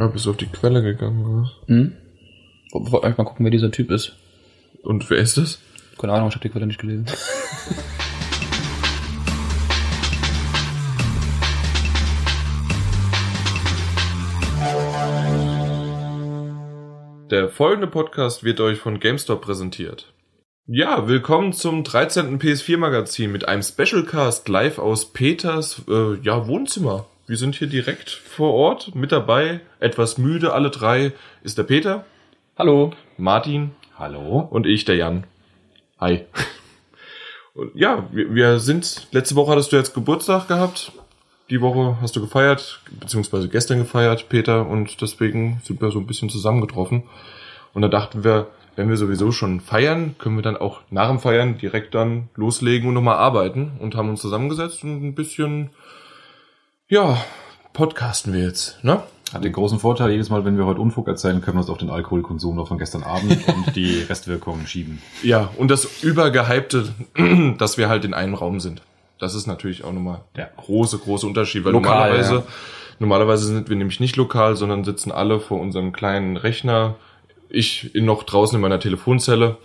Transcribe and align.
Ja, 0.00 0.06
bist 0.06 0.24
du 0.24 0.30
auf 0.30 0.38
die 0.38 0.46
Quelle 0.46 0.82
gegangen, 0.82 1.26
oder? 1.26 1.50
Hm? 1.66 1.92
Wollt 2.72 3.04
euch 3.04 3.18
mal 3.18 3.24
gucken, 3.24 3.44
wer 3.44 3.50
dieser 3.50 3.70
Typ 3.70 3.90
ist. 3.90 4.16
Und 4.82 5.10
wer 5.10 5.18
ist 5.18 5.36
das? 5.36 5.58
Keine 5.98 6.14
Ahnung, 6.14 6.28
ich 6.30 6.34
habe 6.36 6.42
die 6.42 6.48
Quelle 6.48 6.66
nicht 6.66 6.80
gelesen. 6.80 7.04
Der 17.30 17.50
folgende 17.50 17.86
Podcast 17.86 18.42
wird 18.42 18.60
euch 18.60 18.78
von 18.78 19.00
GameStop 19.00 19.42
präsentiert. 19.42 20.14
Ja, 20.66 21.08
willkommen 21.08 21.52
zum 21.52 21.84
13. 21.84 22.38
PS4 22.38 22.78
Magazin 22.78 23.32
mit 23.32 23.46
einem 23.46 23.62
Specialcast 23.62 24.48
live 24.48 24.78
aus 24.78 25.12
Peters 25.12 25.82
äh, 25.90 26.14
ja, 26.22 26.46
Wohnzimmer. 26.46 27.04
Wir 27.30 27.36
sind 27.36 27.54
hier 27.54 27.68
direkt 27.68 28.10
vor 28.10 28.54
Ort 28.54 28.96
mit 28.96 29.12
dabei. 29.12 29.60
Etwas 29.78 30.18
müde, 30.18 30.52
alle 30.52 30.68
drei, 30.68 31.12
ist 31.44 31.58
der 31.58 31.62
Peter, 31.62 32.04
Hallo. 32.58 32.92
Martin 33.18 33.70
Hallo? 33.96 34.48
und 34.50 34.66
ich, 34.66 34.84
der 34.84 34.96
Jan. 34.96 35.22
Hi. 36.00 36.24
Und 37.54 37.70
ja, 37.76 38.08
wir, 38.10 38.34
wir 38.34 38.58
sind, 38.58 39.06
letzte 39.12 39.36
Woche 39.36 39.52
hattest 39.52 39.70
du 39.70 39.76
jetzt 39.76 39.94
Geburtstag 39.94 40.48
gehabt. 40.48 40.90
Die 41.50 41.60
Woche 41.60 41.98
hast 42.00 42.16
du 42.16 42.20
gefeiert, 42.20 42.80
beziehungsweise 42.98 43.48
gestern 43.48 43.78
gefeiert, 43.78 44.28
Peter, 44.28 44.66
und 44.66 45.00
deswegen 45.00 45.60
sind 45.62 45.80
wir 45.80 45.92
so 45.92 46.00
ein 46.00 46.08
bisschen 46.08 46.30
zusammengetroffen. 46.30 47.04
Und 47.74 47.82
da 47.82 47.88
dachten 47.88 48.24
wir, 48.24 48.48
wenn 48.74 48.88
wir 48.88 48.96
sowieso 48.96 49.30
schon 49.30 49.60
feiern, 49.60 50.16
können 50.18 50.34
wir 50.34 50.42
dann 50.42 50.56
auch 50.56 50.80
nach 50.90 51.08
dem 51.08 51.20
Feiern 51.20 51.58
direkt 51.58 51.94
dann 51.94 52.28
loslegen 52.34 52.88
und 52.88 52.94
nochmal 52.94 53.18
arbeiten 53.18 53.78
und 53.78 53.94
haben 53.94 54.08
uns 54.08 54.20
zusammengesetzt 54.20 54.82
und 54.82 55.04
ein 55.04 55.14
bisschen, 55.14 55.70
ja, 56.90 57.24
podcasten 57.72 58.32
wir 58.32 58.42
jetzt, 58.42 58.82
ne? 58.82 59.02
Hat 59.32 59.44
den 59.44 59.52
großen 59.52 59.78
Vorteil, 59.78 60.10
jedes 60.10 60.28
Mal, 60.28 60.44
wenn 60.44 60.58
wir 60.58 60.66
heute 60.66 60.80
Unfug 60.80 61.06
erzählen, 61.06 61.40
können 61.40 61.56
wir 61.56 61.60
uns 61.60 61.70
auf 61.70 61.78
den 61.78 61.88
Alkoholkonsum 61.88 62.56
noch 62.56 62.66
von 62.66 62.78
gestern 62.78 63.04
Abend 63.04 63.46
und 63.54 63.76
die 63.76 64.02
Restwirkungen 64.02 64.66
schieben. 64.66 65.00
Ja, 65.22 65.50
und 65.56 65.70
das 65.70 66.02
übergehypte, 66.02 66.92
dass 67.58 67.78
wir 67.78 67.88
halt 67.88 68.04
in 68.04 68.12
einem 68.12 68.34
Raum 68.34 68.58
sind. 68.58 68.82
Das 69.20 69.36
ist 69.36 69.46
natürlich 69.46 69.84
auch 69.84 69.92
nochmal 69.92 70.22
der 70.34 70.50
große, 70.56 70.98
große 70.98 71.28
Unterschied, 71.28 71.64
weil 71.64 71.72
Lokal, 71.72 72.10
normalerweise, 72.10 72.34
ja. 72.34 72.42
normalerweise 72.98 73.46
sind 73.46 73.68
wir 73.68 73.76
nämlich 73.76 74.00
nicht 74.00 74.16
lokal, 74.16 74.56
sondern 74.56 74.82
sitzen 74.82 75.12
alle 75.12 75.38
vor 75.38 75.60
unserem 75.60 75.92
kleinen 75.92 76.36
Rechner. 76.36 76.96
Ich 77.48 77.92
noch 77.94 78.24
draußen 78.24 78.56
in 78.56 78.62
meiner 78.62 78.80
Telefonzelle 78.80 79.58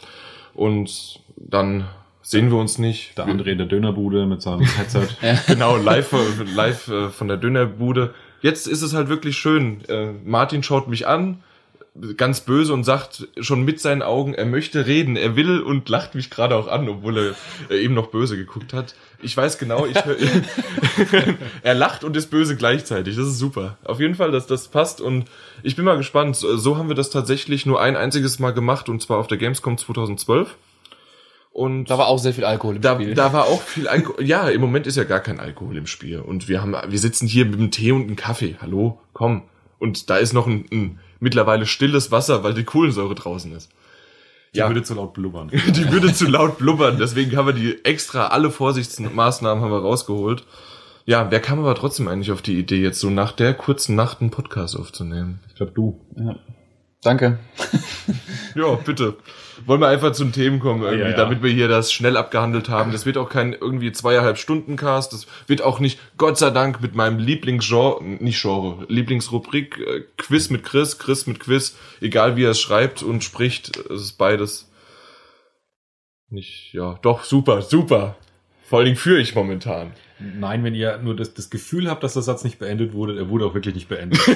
und 0.53 1.21
dann 1.37 1.85
sehen 2.25 2.49
wir 2.51 2.57
uns 2.57 2.77
nicht. 2.77 3.17
Der 3.17 3.27
André 3.27 3.51
in 3.51 3.57
der 3.59 3.67
Dönerbude 3.67 4.25
mit 4.25 4.41
seinem 4.41 4.61
Headset. 4.77 5.07
genau, 5.47 5.77
live, 5.77 6.13
live 6.55 6.87
äh, 6.87 7.09
von 7.09 7.27
der 7.27 7.37
Dönerbude. 7.37 8.13
Jetzt 8.41 8.67
ist 8.67 8.81
es 8.81 8.93
halt 8.93 9.09
wirklich 9.09 9.37
schön. 9.37 9.83
Äh, 9.87 10.11
Martin 10.23 10.63
schaut 10.63 10.87
mich 10.87 11.07
an, 11.07 11.43
ganz 12.17 12.41
böse 12.41 12.73
und 12.73 12.83
sagt 12.83 13.27
schon 13.39 13.63
mit 13.63 13.79
seinen 13.79 14.01
Augen, 14.01 14.33
er 14.33 14.45
möchte 14.45 14.85
reden, 14.85 15.15
er 15.15 15.35
will 15.35 15.61
und 15.61 15.87
lacht 15.87 16.13
mich 16.13 16.29
gerade 16.29 16.55
auch 16.55 16.67
an, 16.67 16.89
obwohl 16.89 17.35
er 17.69 17.75
eben 17.75 17.93
noch 17.93 18.07
böse 18.07 18.35
geguckt 18.35 18.73
hat. 18.73 18.95
Ich 19.21 19.37
weiß 19.37 19.57
genau, 19.57 19.85
ich, 19.85 19.95
er 21.63 21.73
lacht 21.73 22.03
und 22.03 22.17
ist 22.17 22.29
böse 22.29 22.57
gleichzeitig. 22.57 23.15
Das 23.15 23.27
ist 23.27 23.39
super. 23.39 23.77
Auf 23.85 23.99
jeden 23.99 24.15
Fall, 24.15 24.31
dass 24.31 24.45
das 24.45 24.67
passt 24.67 24.99
und 24.99 25.25
ich 25.63 25.75
bin 25.75 25.85
mal 25.85 25.97
gespannt. 25.97 26.35
So 26.35 26.57
so 26.57 26.77
haben 26.77 26.89
wir 26.89 26.95
das 26.95 27.11
tatsächlich 27.11 27.65
nur 27.65 27.81
ein 27.81 27.95
einziges 27.95 28.39
Mal 28.39 28.51
gemacht 28.51 28.89
und 28.89 29.01
zwar 29.01 29.17
auf 29.17 29.27
der 29.27 29.37
Gamescom 29.37 29.77
2012. 29.77 30.55
Und 31.55 31.85
Da 31.89 31.97
war 31.97 32.07
auch 32.07 32.17
sehr 32.19 32.33
viel 32.33 32.43
Alkohol 32.43 32.75
im 32.75 32.81
da, 32.81 32.95
Spiel. 32.95 33.13
da 33.15 33.31
war 33.31 33.45
auch 33.45 33.61
viel 33.61 33.87
Alkohol. 33.87 34.21
Ja, 34.25 34.49
im 34.49 34.59
Moment 34.59 34.87
ist 34.87 34.97
ja 34.97 35.05
gar 35.05 35.21
kein 35.21 35.39
Alkohol 35.39 35.77
im 35.77 35.87
Spiel. 35.87 36.19
Und 36.19 36.49
wir 36.49 36.61
haben, 36.61 36.75
wir 36.89 36.99
sitzen 36.99 37.27
hier 37.27 37.45
mit 37.45 37.55
einem 37.57 37.71
Tee 37.71 37.93
und 37.93 38.01
einem 38.03 38.17
Kaffee. 38.17 38.57
Hallo, 38.61 38.99
komm. 39.13 39.43
Und 39.79 40.09
da 40.09 40.17
ist 40.17 40.33
noch 40.33 40.47
ein, 40.47 40.65
ein 40.69 40.99
mittlerweile 41.21 41.65
stilles 41.65 42.11
Wasser, 42.11 42.43
weil 42.43 42.53
die 42.55 42.65
Kohlensäure 42.65 43.15
draußen 43.15 43.53
ist. 43.53 43.71
Die 44.53 44.59
Ja. 44.59 44.67
würde 44.67 44.83
zu 44.83 44.95
laut 44.95 45.13
blubbern. 45.13 45.47
Die 45.67 45.89
würde 45.93 46.13
zu 46.13 46.27
laut 46.27 46.57
blubbern. 46.57 46.97
Deswegen 46.99 47.37
haben 47.37 47.45
wir 47.45 47.53
die 47.53 47.85
extra, 47.85 48.27
alle 48.27 48.51
Vorsichtsmaßnahmen 48.51 49.63
haben 49.63 49.71
wir 49.71 49.79
rausgeholt. 49.79 50.43
Ja, 51.05 51.31
wer 51.31 51.39
kam 51.39 51.59
aber 51.59 51.75
trotzdem 51.75 52.09
eigentlich 52.09 52.31
auf 52.33 52.41
die 52.41 52.59
Idee, 52.59 52.81
jetzt 52.81 52.99
so 52.99 53.09
nach 53.09 53.31
der 53.31 53.53
kurzen 53.53 53.95
Nacht 53.95 54.19
einen 54.19 54.29
Podcast 54.31 54.75
aufzunehmen? 54.77 55.39
Ich 55.47 55.55
glaube, 55.55 55.71
du. 55.71 56.01
ja. 56.17 56.35
Danke. 57.05 57.39
Ja, 58.57 58.75
bitte. 58.75 59.17
Wollen 59.65 59.81
wir 59.81 59.89
einfach 59.89 60.13
zum 60.13 60.31
Themen 60.31 60.61
kommen, 60.61 60.81
irgendwie, 60.83 61.01
Ja, 61.01 61.09
ja. 61.09 61.17
damit 61.17 61.43
wir 61.43 61.51
hier 61.51 61.67
das 61.67 61.91
schnell 61.91 62.15
abgehandelt 62.15 62.69
haben. 62.69 62.93
Das 62.93 63.05
wird 63.05 63.17
auch 63.17 63.27
kein 63.27 63.51
irgendwie 63.51 63.91
zweieinhalb 63.91 64.37
Stunden 64.37 64.77
Cast. 64.77 65.11
Das 65.11 65.27
wird 65.47 65.61
auch 65.61 65.81
nicht, 65.81 65.99
Gott 66.17 66.37
sei 66.37 66.51
Dank, 66.51 66.81
mit 66.81 66.95
meinem 66.95 67.19
Lieblingsgenre, 67.19 68.01
nicht 68.01 68.41
Genre, 68.41 68.85
Lieblingsrubrik, 68.87 69.77
äh, 69.77 70.03
Quiz 70.17 70.49
mit 70.49 70.63
Chris, 70.63 70.99
Chris 70.99 71.27
mit 71.27 71.41
Quiz, 71.41 71.75
egal 71.99 72.37
wie 72.37 72.45
er 72.45 72.51
es 72.51 72.61
schreibt 72.61 73.03
und 73.03 73.25
spricht, 73.25 73.75
es 73.75 74.01
ist 74.01 74.13
beides 74.13 74.71
nicht, 76.29 76.73
ja, 76.73 76.97
doch, 77.01 77.23
super, 77.25 77.61
super. 77.61 78.15
Vor 78.63 78.79
allen 78.79 78.85
Dingen 78.85 78.97
führe 78.97 79.19
ich 79.19 79.35
momentan. 79.35 79.91
Nein, 80.19 80.63
wenn 80.63 80.73
ihr 80.73 80.97
nur 80.99 81.15
das, 81.15 81.33
das 81.33 81.49
Gefühl 81.49 81.89
habt, 81.89 82.03
dass 82.03 82.13
der 82.13 82.21
Satz 82.21 82.43
nicht 82.45 82.57
beendet 82.57 82.93
wurde, 82.93 83.17
er 83.17 83.29
wurde 83.29 83.45
auch 83.45 83.53
wirklich 83.53 83.75
nicht 83.75 83.89
beendet. 83.89 84.19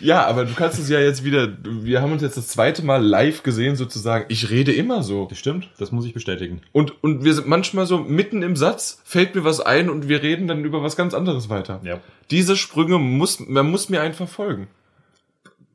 Ja, 0.00 0.26
aber 0.26 0.44
du 0.44 0.54
kannst 0.54 0.80
es 0.80 0.88
ja 0.88 0.98
jetzt 0.98 1.24
wieder, 1.24 1.52
wir 1.62 2.02
haben 2.02 2.12
uns 2.12 2.22
jetzt 2.22 2.36
das 2.36 2.48
zweite 2.48 2.84
Mal 2.84 3.04
live 3.04 3.42
gesehen 3.42 3.76
sozusagen. 3.76 4.24
Ich 4.28 4.50
rede 4.50 4.72
immer 4.72 5.02
so. 5.02 5.26
Das 5.26 5.38
stimmt, 5.38 5.68
das 5.78 5.92
muss 5.92 6.04
ich 6.04 6.12
bestätigen. 6.12 6.60
Und, 6.72 7.02
und 7.04 7.24
wir 7.24 7.34
sind 7.34 7.46
manchmal 7.46 7.86
so 7.86 7.98
mitten 7.98 8.42
im 8.42 8.56
Satz, 8.56 9.00
fällt 9.04 9.34
mir 9.34 9.44
was 9.44 9.60
ein 9.60 9.88
und 9.88 10.08
wir 10.08 10.22
reden 10.22 10.48
dann 10.48 10.64
über 10.64 10.82
was 10.82 10.96
ganz 10.96 11.14
anderes 11.14 11.48
weiter. 11.48 11.80
Ja. 11.84 12.00
Diese 12.30 12.56
Sprünge 12.56 12.98
muss, 12.98 13.40
man 13.40 13.70
muss 13.70 13.88
mir 13.88 14.00
einfach 14.02 14.28
folgen. 14.28 14.66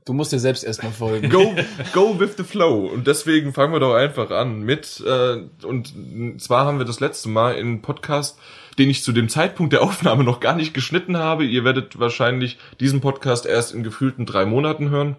Du 0.07 0.13
musst 0.13 0.31
dir 0.31 0.39
selbst 0.39 0.63
erstmal 0.63 0.93
folgen. 0.93 1.29
Go, 1.29 1.53
go 1.93 2.17
with 2.17 2.35
the 2.37 2.43
flow. 2.43 2.85
Und 2.85 3.07
deswegen 3.07 3.53
fangen 3.53 3.73
wir 3.73 3.81
doch 3.81 3.93
einfach 3.93 4.31
an 4.31 4.61
mit, 4.61 5.03
äh, 5.05 5.43
und 5.65 5.93
zwar 6.39 6.65
haben 6.65 6.77
wir 6.77 6.85
das 6.85 7.01
letzte 7.01 7.27
Mal 7.27 7.55
in 7.55 7.81
Podcast, 7.81 8.39
den 8.77 8.89
ich 8.89 9.03
zu 9.03 9.11
dem 9.11 9.27
Zeitpunkt 9.27 9.73
der 9.73 9.81
Aufnahme 9.83 10.23
noch 10.23 10.39
gar 10.39 10.55
nicht 10.55 10.73
geschnitten 10.73 11.17
habe. 11.17 11.43
Ihr 11.43 11.65
werdet 11.65 11.99
wahrscheinlich 11.99 12.57
diesen 12.79 13.01
Podcast 13.01 13.45
erst 13.45 13.73
in 13.73 13.83
gefühlten 13.83 14.25
drei 14.25 14.45
Monaten 14.45 14.89
hören. 14.89 15.17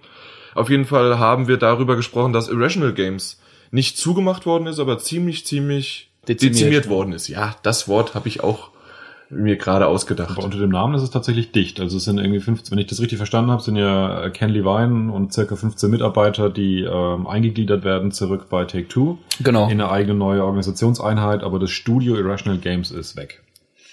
Auf 0.54 0.70
jeden 0.70 0.86
Fall 0.86 1.18
haben 1.18 1.48
wir 1.48 1.58
darüber 1.58 1.94
gesprochen, 1.94 2.32
dass 2.32 2.48
Irrational 2.48 2.94
Games 2.94 3.38
nicht 3.70 3.98
zugemacht 3.98 4.46
worden 4.46 4.66
ist, 4.66 4.78
aber 4.78 4.98
ziemlich, 4.98 5.44
ziemlich 5.44 6.10
Dezimiert. 6.26 6.56
dezimiert, 6.56 6.88
worden 6.88 7.12
ist. 7.12 7.28
Ja, 7.28 7.56
das 7.62 7.88
Wort 7.88 8.14
habe 8.14 8.28
ich 8.28 8.42
auch 8.42 8.70
mir 9.30 9.56
gerade 9.56 9.86
ausgedacht. 9.86 10.30
Aber 10.30 10.44
unter 10.44 10.58
dem 10.58 10.70
Namen 10.70 10.94
ist 10.94 11.02
es 11.02 11.10
tatsächlich 11.10 11.52
dicht. 11.52 11.80
Also 11.80 11.98
es 11.98 12.04
sind 12.04 12.18
irgendwie 12.18 12.40
15, 12.40 12.70
wenn 12.72 12.78
ich 12.78 12.86
das 12.86 13.00
richtig 13.00 13.18
verstanden 13.18 13.50
habe, 13.50 13.62
sind 13.62 13.76
ja 13.76 14.24
äh, 14.24 14.30
Ken 14.30 14.48
Levine 14.50 15.12
und 15.12 15.32
circa 15.32 15.54
15 15.56 15.90
Mitarbeiter, 15.90 16.48
die 16.50 16.80
ähm, 16.82 17.26
eingegliedert 17.26 17.84
werden 17.84 18.10
zurück 18.12 18.46
bei 18.48 18.64
Take-Two 18.64 19.18
Genau. 19.40 19.64
in 19.66 19.72
eine 19.80 19.90
eigene 19.90 20.14
neue 20.14 20.44
Organisationseinheit, 20.44 21.42
aber 21.42 21.58
das 21.58 21.70
Studio 21.70 22.16
Irrational 22.16 22.58
Games 22.58 22.90
ist 22.90 23.16
weg. 23.16 23.42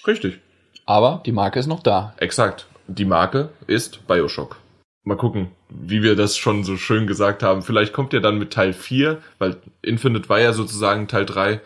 Richtig. 0.07 0.39
Aber 0.85 1.21
die 1.25 1.31
Marke 1.31 1.59
ist 1.59 1.67
noch 1.67 1.81
da. 1.83 2.13
Exakt. 2.17 2.67
Die 2.87 3.05
Marke 3.05 3.49
ist 3.67 4.07
Bioshock. 4.07 4.57
Mal 5.03 5.17
gucken, 5.17 5.49
wie 5.69 6.01
wir 6.01 6.15
das 6.15 6.37
schon 6.37 6.63
so 6.63 6.77
schön 6.77 7.07
gesagt 7.07 7.43
haben. 7.43 7.61
Vielleicht 7.61 7.93
kommt 7.93 8.13
ja 8.13 8.19
dann 8.19 8.37
mit 8.39 8.53
Teil 8.53 8.73
4, 8.73 9.17
weil 9.39 9.57
Infinite 9.81 10.29
war 10.29 10.39
ja 10.39 10.53
sozusagen 10.53 11.07
Teil 11.07 11.25
3, 11.25 11.59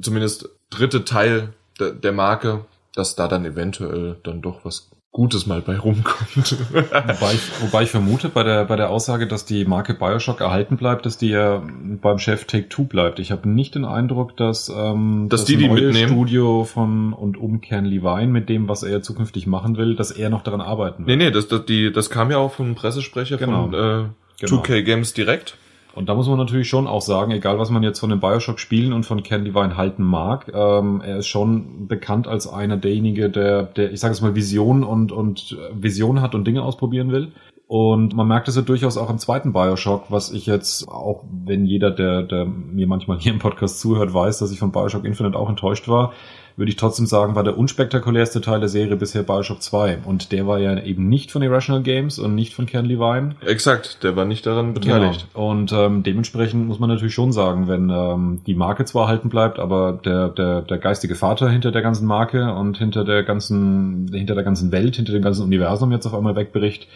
zumindest 0.00 0.48
dritte 0.70 1.04
Teil 1.04 1.52
der 1.80 2.12
Marke, 2.12 2.64
dass 2.94 3.16
da 3.16 3.28
dann 3.28 3.44
eventuell 3.44 4.16
dann 4.22 4.42
doch 4.42 4.64
was 4.64 4.90
Gutes 5.10 5.46
mal 5.46 5.60
bei 5.60 5.78
rumkommt. 5.78 6.56
Wobei 6.72 7.34
ich, 7.34 7.62
wobei 7.62 7.82
ich 7.84 7.90
vermute 7.90 8.28
bei 8.28 8.42
der, 8.42 8.64
bei 8.64 8.74
der 8.74 8.90
Aussage, 8.90 9.28
dass 9.28 9.44
die 9.44 9.64
Marke 9.64 9.94
Bioshock 9.94 10.40
erhalten 10.40 10.76
bleibt, 10.76 11.06
dass 11.06 11.16
die 11.16 11.28
ja 11.28 11.62
beim 12.02 12.18
Chef 12.18 12.46
Take-Two 12.46 12.84
bleibt. 12.84 13.20
Ich 13.20 13.30
habe 13.30 13.48
nicht 13.48 13.76
den 13.76 13.84
Eindruck, 13.84 14.36
dass, 14.36 14.68
ähm, 14.68 15.28
Dass 15.30 15.42
das 15.42 15.46
die 15.46 15.56
die 15.56 15.68
neue 15.68 15.82
mitnehmen? 15.82 16.08
Studio 16.08 16.64
von 16.64 17.12
und 17.12 17.36
um 17.36 17.60
Ken 17.60 17.84
Levine 17.84 18.26
mit 18.26 18.48
dem, 18.48 18.68
was 18.68 18.82
er 18.82 18.90
ja 18.90 19.02
zukünftig 19.02 19.46
machen 19.46 19.76
will, 19.76 19.94
dass 19.94 20.10
er 20.10 20.30
noch 20.30 20.42
daran 20.42 20.60
arbeiten 20.60 21.04
nee, 21.04 21.10
will. 21.10 21.16
nee, 21.18 21.30
das, 21.30 21.46
das, 21.46 21.64
die, 21.64 21.92
das 21.92 22.10
kam 22.10 22.32
ja 22.32 22.38
auch 22.38 22.52
vom 22.52 22.74
Pressesprecher 22.74 23.36
Genau. 23.36 23.70
von 23.70 23.74
äh, 23.74 24.04
Genau. 24.40 24.62
2K 24.62 24.82
Games 24.82 25.14
direkt. 25.14 25.56
Und 25.94 26.08
da 26.08 26.14
muss 26.14 26.28
man 26.28 26.38
natürlich 26.38 26.68
schon 26.68 26.88
auch 26.88 27.02
sagen, 27.02 27.30
egal 27.30 27.58
was 27.58 27.70
man 27.70 27.82
jetzt 27.84 28.00
von 28.00 28.10
den 28.10 28.18
Bioshock-Spielen 28.18 28.92
und 28.92 29.04
von 29.04 29.22
Ken 29.22 29.44
Levine 29.44 29.76
halten 29.76 30.02
mag, 30.02 30.50
ähm, 30.52 31.00
er 31.00 31.18
ist 31.18 31.28
schon 31.28 31.86
bekannt 31.86 32.26
als 32.26 32.48
einer 32.48 32.76
derjenige, 32.76 33.30
der, 33.30 33.62
der 33.62 33.92
ich 33.92 34.00
sage 34.00 34.12
es 34.12 34.20
mal, 34.20 34.34
Vision 34.34 34.82
und, 34.82 35.12
und 35.12 35.52
äh, 35.52 35.82
Vision 35.82 36.20
hat 36.20 36.34
und 36.34 36.46
Dinge 36.46 36.62
ausprobieren 36.62 37.12
will. 37.12 37.32
Und 37.66 38.14
man 38.14 38.28
merkt 38.28 38.48
es 38.48 38.56
ja 38.56 38.62
durchaus 38.62 38.98
auch 38.98 39.08
im 39.08 39.18
zweiten 39.18 39.52
Bioshock, 39.52 40.10
was 40.10 40.32
ich 40.32 40.46
jetzt, 40.46 40.86
auch 40.88 41.24
wenn 41.30 41.64
jeder, 41.64 41.90
der, 41.90 42.22
der 42.22 42.44
mir 42.44 42.86
manchmal 42.86 43.18
hier 43.18 43.32
im 43.32 43.38
Podcast 43.38 43.80
zuhört, 43.80 44.12
weiß, 44.12 44.38
dass 44.38 44.50
ich 44.50 44.58
von 44.58 44.72
Bioshock 44.72 45.04
Infinite 45.04 45.38
auch 45.38 45.48
enttäuscht 45.48 45.88
war. 45.88 46.12
Würde 46.56 46.70
ich 46.70 46.76
trotzdem 46.76 47.06
sagen, 47.06 47.34
war 47.34 47.42
der 47.42 47.58
unspektakulärste 47.58 48.40
Teil 48.40 48.60
der 48.60 48.68
Serie 48.68 48.94
bisher 48.96 49.24
Bioshock 49.24 49.60
2. 49.60 49.98
Und 50.04 50.30
der 50.30 50.46
war 50.46 50.58
ja 50.60 50.80
eben 50.82 51.08
nicht 51.08 51.32
von 51.32 51.42
Irrational 51.42 51.82
Games 51.82 52.18
und 52.20 52.34
nicht 52.36 52.54
von 52.54 52.66
Ken 52.66 52.84
Levine. 52.84 53.34
Exakt, 53.44 54.04
der 54.04 54.14
war 54.14 54.24
nicht 54.24 54.46
daran 54.46 54.72
beteiligt. 54.72 55.26
Genau. 55.32 55.50
Und 55.50 55.72
ähm, 55.72 56.02
dementsprechend 56.04 56.68
muss 56.68 56.78
man 56.78 56.88
natürlich 56.88 57.14
schon 57.14 57.32
sagen, 57.32 57.66
wenn 57.66 57.90
ähm, 57.90 58.40
die 58.46 58.54
Marke 58.54 58.84
zwar 58.84 59.04
erhalten 59.04 59.30
bleibt, 59.30 59.58
aber 59.58 59.92
der, 60.04 60.28
der, 60.28 60.62
der 60.62 60.78
geistige 60.78 61.16
Vater 61.16 61.50
hinter 61.50 61.72
der 61.72 61.82
ganzen 61.82 62.06
Marke 62.06 62.54
und 62.54 62.78
hinter 62.78 63.04
der 63.04 63.24
ganzen, 63.24 64.08
hinter 64.12 64.34
der 64.36 64.44
ganzen 64.44 64.70
Welt, 64.70 64.94
hinter 64.94 65.12
dem 65.12 65.22
ganzen 65.22 65.42
Universum 65.42 65.90
jetzt 65.90 66.06
auf 66.06 66.14
einmal 66.14 66.36
wegbricht, 66.36 66.86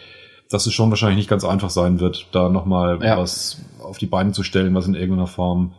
dass 0.49 0.65
es 0.65 0.73
schon 0.73 0.89
wahrscheinlich 0.89 1.17
nicht 1.17 1.29
ganz 1.29 1.43
einfach 1.43 1.69
sein 1.69 1.99
wird, 1.99 2.27
da 2.31 2.47
nochmal 2.47 2.99
Ja. 3.03 3.17
was 3.17 3.61
auf 3.83 3.97
die 3.97 4.05
Beine 4.07 4.31
zu 4.31 4.43
stellen, 4.43 4.73
was 4.73 4.87
in 4.87 4.95
irgendeiner 4.95 5.27
Form 5.27 5.73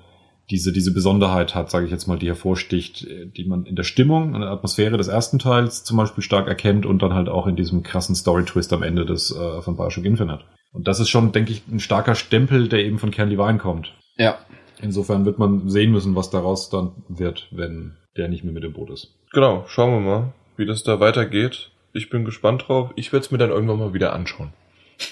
diese, 0.50 0.73
diese 0.73 0.93
Besonderheit 0.93 1.55
hat, 1.55 1.70
sage 1.70 1.87
ich 1.87 1.93
jetzt 1.93 2.06
mal, 2.06 2.19
die 2.19 2.26
hervorsticht, 2.26 3.06
die 3.37 3.44
man 3.44 3.64
in 3.64 3.76
der 3.76 3.85
Stimmung, 3.85 4.35
in 4.35 4.41
der 4.41 4.50
Atmosphäre 4.50 4.97
des 4.97 5.08
ersten 5.08 5.38
Teils 5.38 5.85
zum 5.85 5.97
Beispiel 5.97 6.25
stark 6.25 6.49
erkennt 6.49 6.87
und 6.87 7.02
dann 7.02 7.14
halt 7.14 7.29
auch 7.29 7.47
in 7.47 7.56
diesem 7.56 7.82
krassen 7.82 8.14
Story-Twist 8.14 8.73
am 8.73 8.82
Ende 8.82 9.06
des 9.06 9.31
äh, 9.31 9.62
von 9.62 9.76
Bioshock 9.76 10.05
Infinite. 10.05 10.44
Und 10.73 10.88
das 10.88 11.00
ist 11.00 11.08
schon, 11.08 11.32
denke 11.32 11.52
ich, 11.52 11.62
ein 11.69 11.81
starker 11.81 12.14
Stempel, 12.14 12.69
der 12.69 12.85
eben 12.85 12.99
von 12.99 13.11
Ken 13.11 13.29
Levine 13.29 13.58
kommt. 13.58 13.93
Ja. 14.17 14.38
Insofern 14.82 15.25
wird 15.25 15.38
man 15.38 15.69
sehen 15.69 15.93
müssen, 15.93 16.17
was 16.17 16.31
daraus 16.31 16.70
dann 16.70 16.93
wird, 17.08 17.49
wenn 17.50 17.97
der 18.17 18.29
nicht 18.29 18.44
mehr 18.44 18.52
mit 18.52 18.64
im 18.64 18.73
Boot 18.73 18.91
ist. 18.91 19.14
Genau, 19.32 19.64
schauen 19.69 19.93
wir 19.93 20.00
mal, 20.00 20.32
wie 20.56 20.67
das 20.67 20.82
da 20.82 21.00
weitergeht. 21.00 21.70
Ich 21.93 22.11
bin 22.11 22.25
gespannt 22.25 22.64
drauf. 22.67 22.91
Ich 22.97 23.12
werde 23.12 23.25
es 23.25 23.31
mir 23.31 23.38
dann 23.38 23.50
irgendwann 23.50 23.79
mal 23.79 23.94
wieder 23.94 24.12
anschauen. 24.12 24.52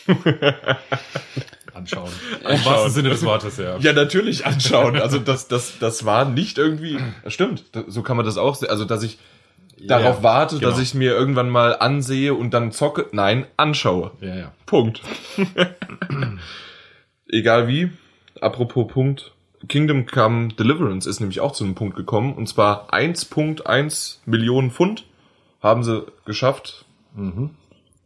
Anschauen. 1.75 2.11
Im 2.49 2.65
wahrsten 2.65 2.91
Sinne 2.91 3.11
des 3.11 3.25
Wortes, 3.25 3.57
ja. 3.57 3.79
Ja, 3.79 3.93
natürlich 3.93 4.47
anschauen. 4.47 4.97
Also 4.97 5.19
das, 5.19 5.49
das, 5.49 5.79
das 5.79 6.05
war 6.05 6.25
nicht 6.25 6.59
irgendwie. 6.59 6.99
Stimmt. 7.27 7.65
So 7.87 8.03
kann 8.03 8.17
man 8.17 8.27
das 8.27 8.39
auch 8.39 8.55
sehen. 8.55 8.71
Also 8.71 8.85
dass 8.85 9.03
ich 9.03 9.19
darauf 9.87 10.19
ja, 10.19 10.23
warte, 10.23 10.59
genau. 10.59 10.71
dass 10.71 10.81
ich 10.81 10.95
mir 10.95 11.13
irgendwann 11.13 11.51
mal 11.51 11.77
ansehe 11.79 12.35
und 12.35 12.53
dann 12.53 12.73
zocke. 12.73 13.07
Nein, 13.13 13.47
anschaue. 13.57 14.13
Ja, 14.21 14.35
ja. 14.35 14.53
Punkt. 14.67 15.03
Egal 17.29 17.69
wie. 17.69 17.91
Apropos 18.41 18.93
Punkt. 18.93 19.33
Kingdom 19.69 20.07
Come 20.07 20.49
Deliverance 20.49 21.09
ist 21.09 21.19
nämlich 21.19 21.41
auch 21.41 21.53
zu 21.53 21.65
einem 21.65 21.75
Punkt 21.75 21.97
gekommen. 21.97 22.35
Und 22.35 22.49
zwar 22.49 22.93
1.1 22.93 24.19
Millionen 24.25 24.71
Pfund 24.71 25.05
haben 25.61 25.83
sie 25.83 26.07
geschafft 26.25 26.85
Mhm. 27.19 27.51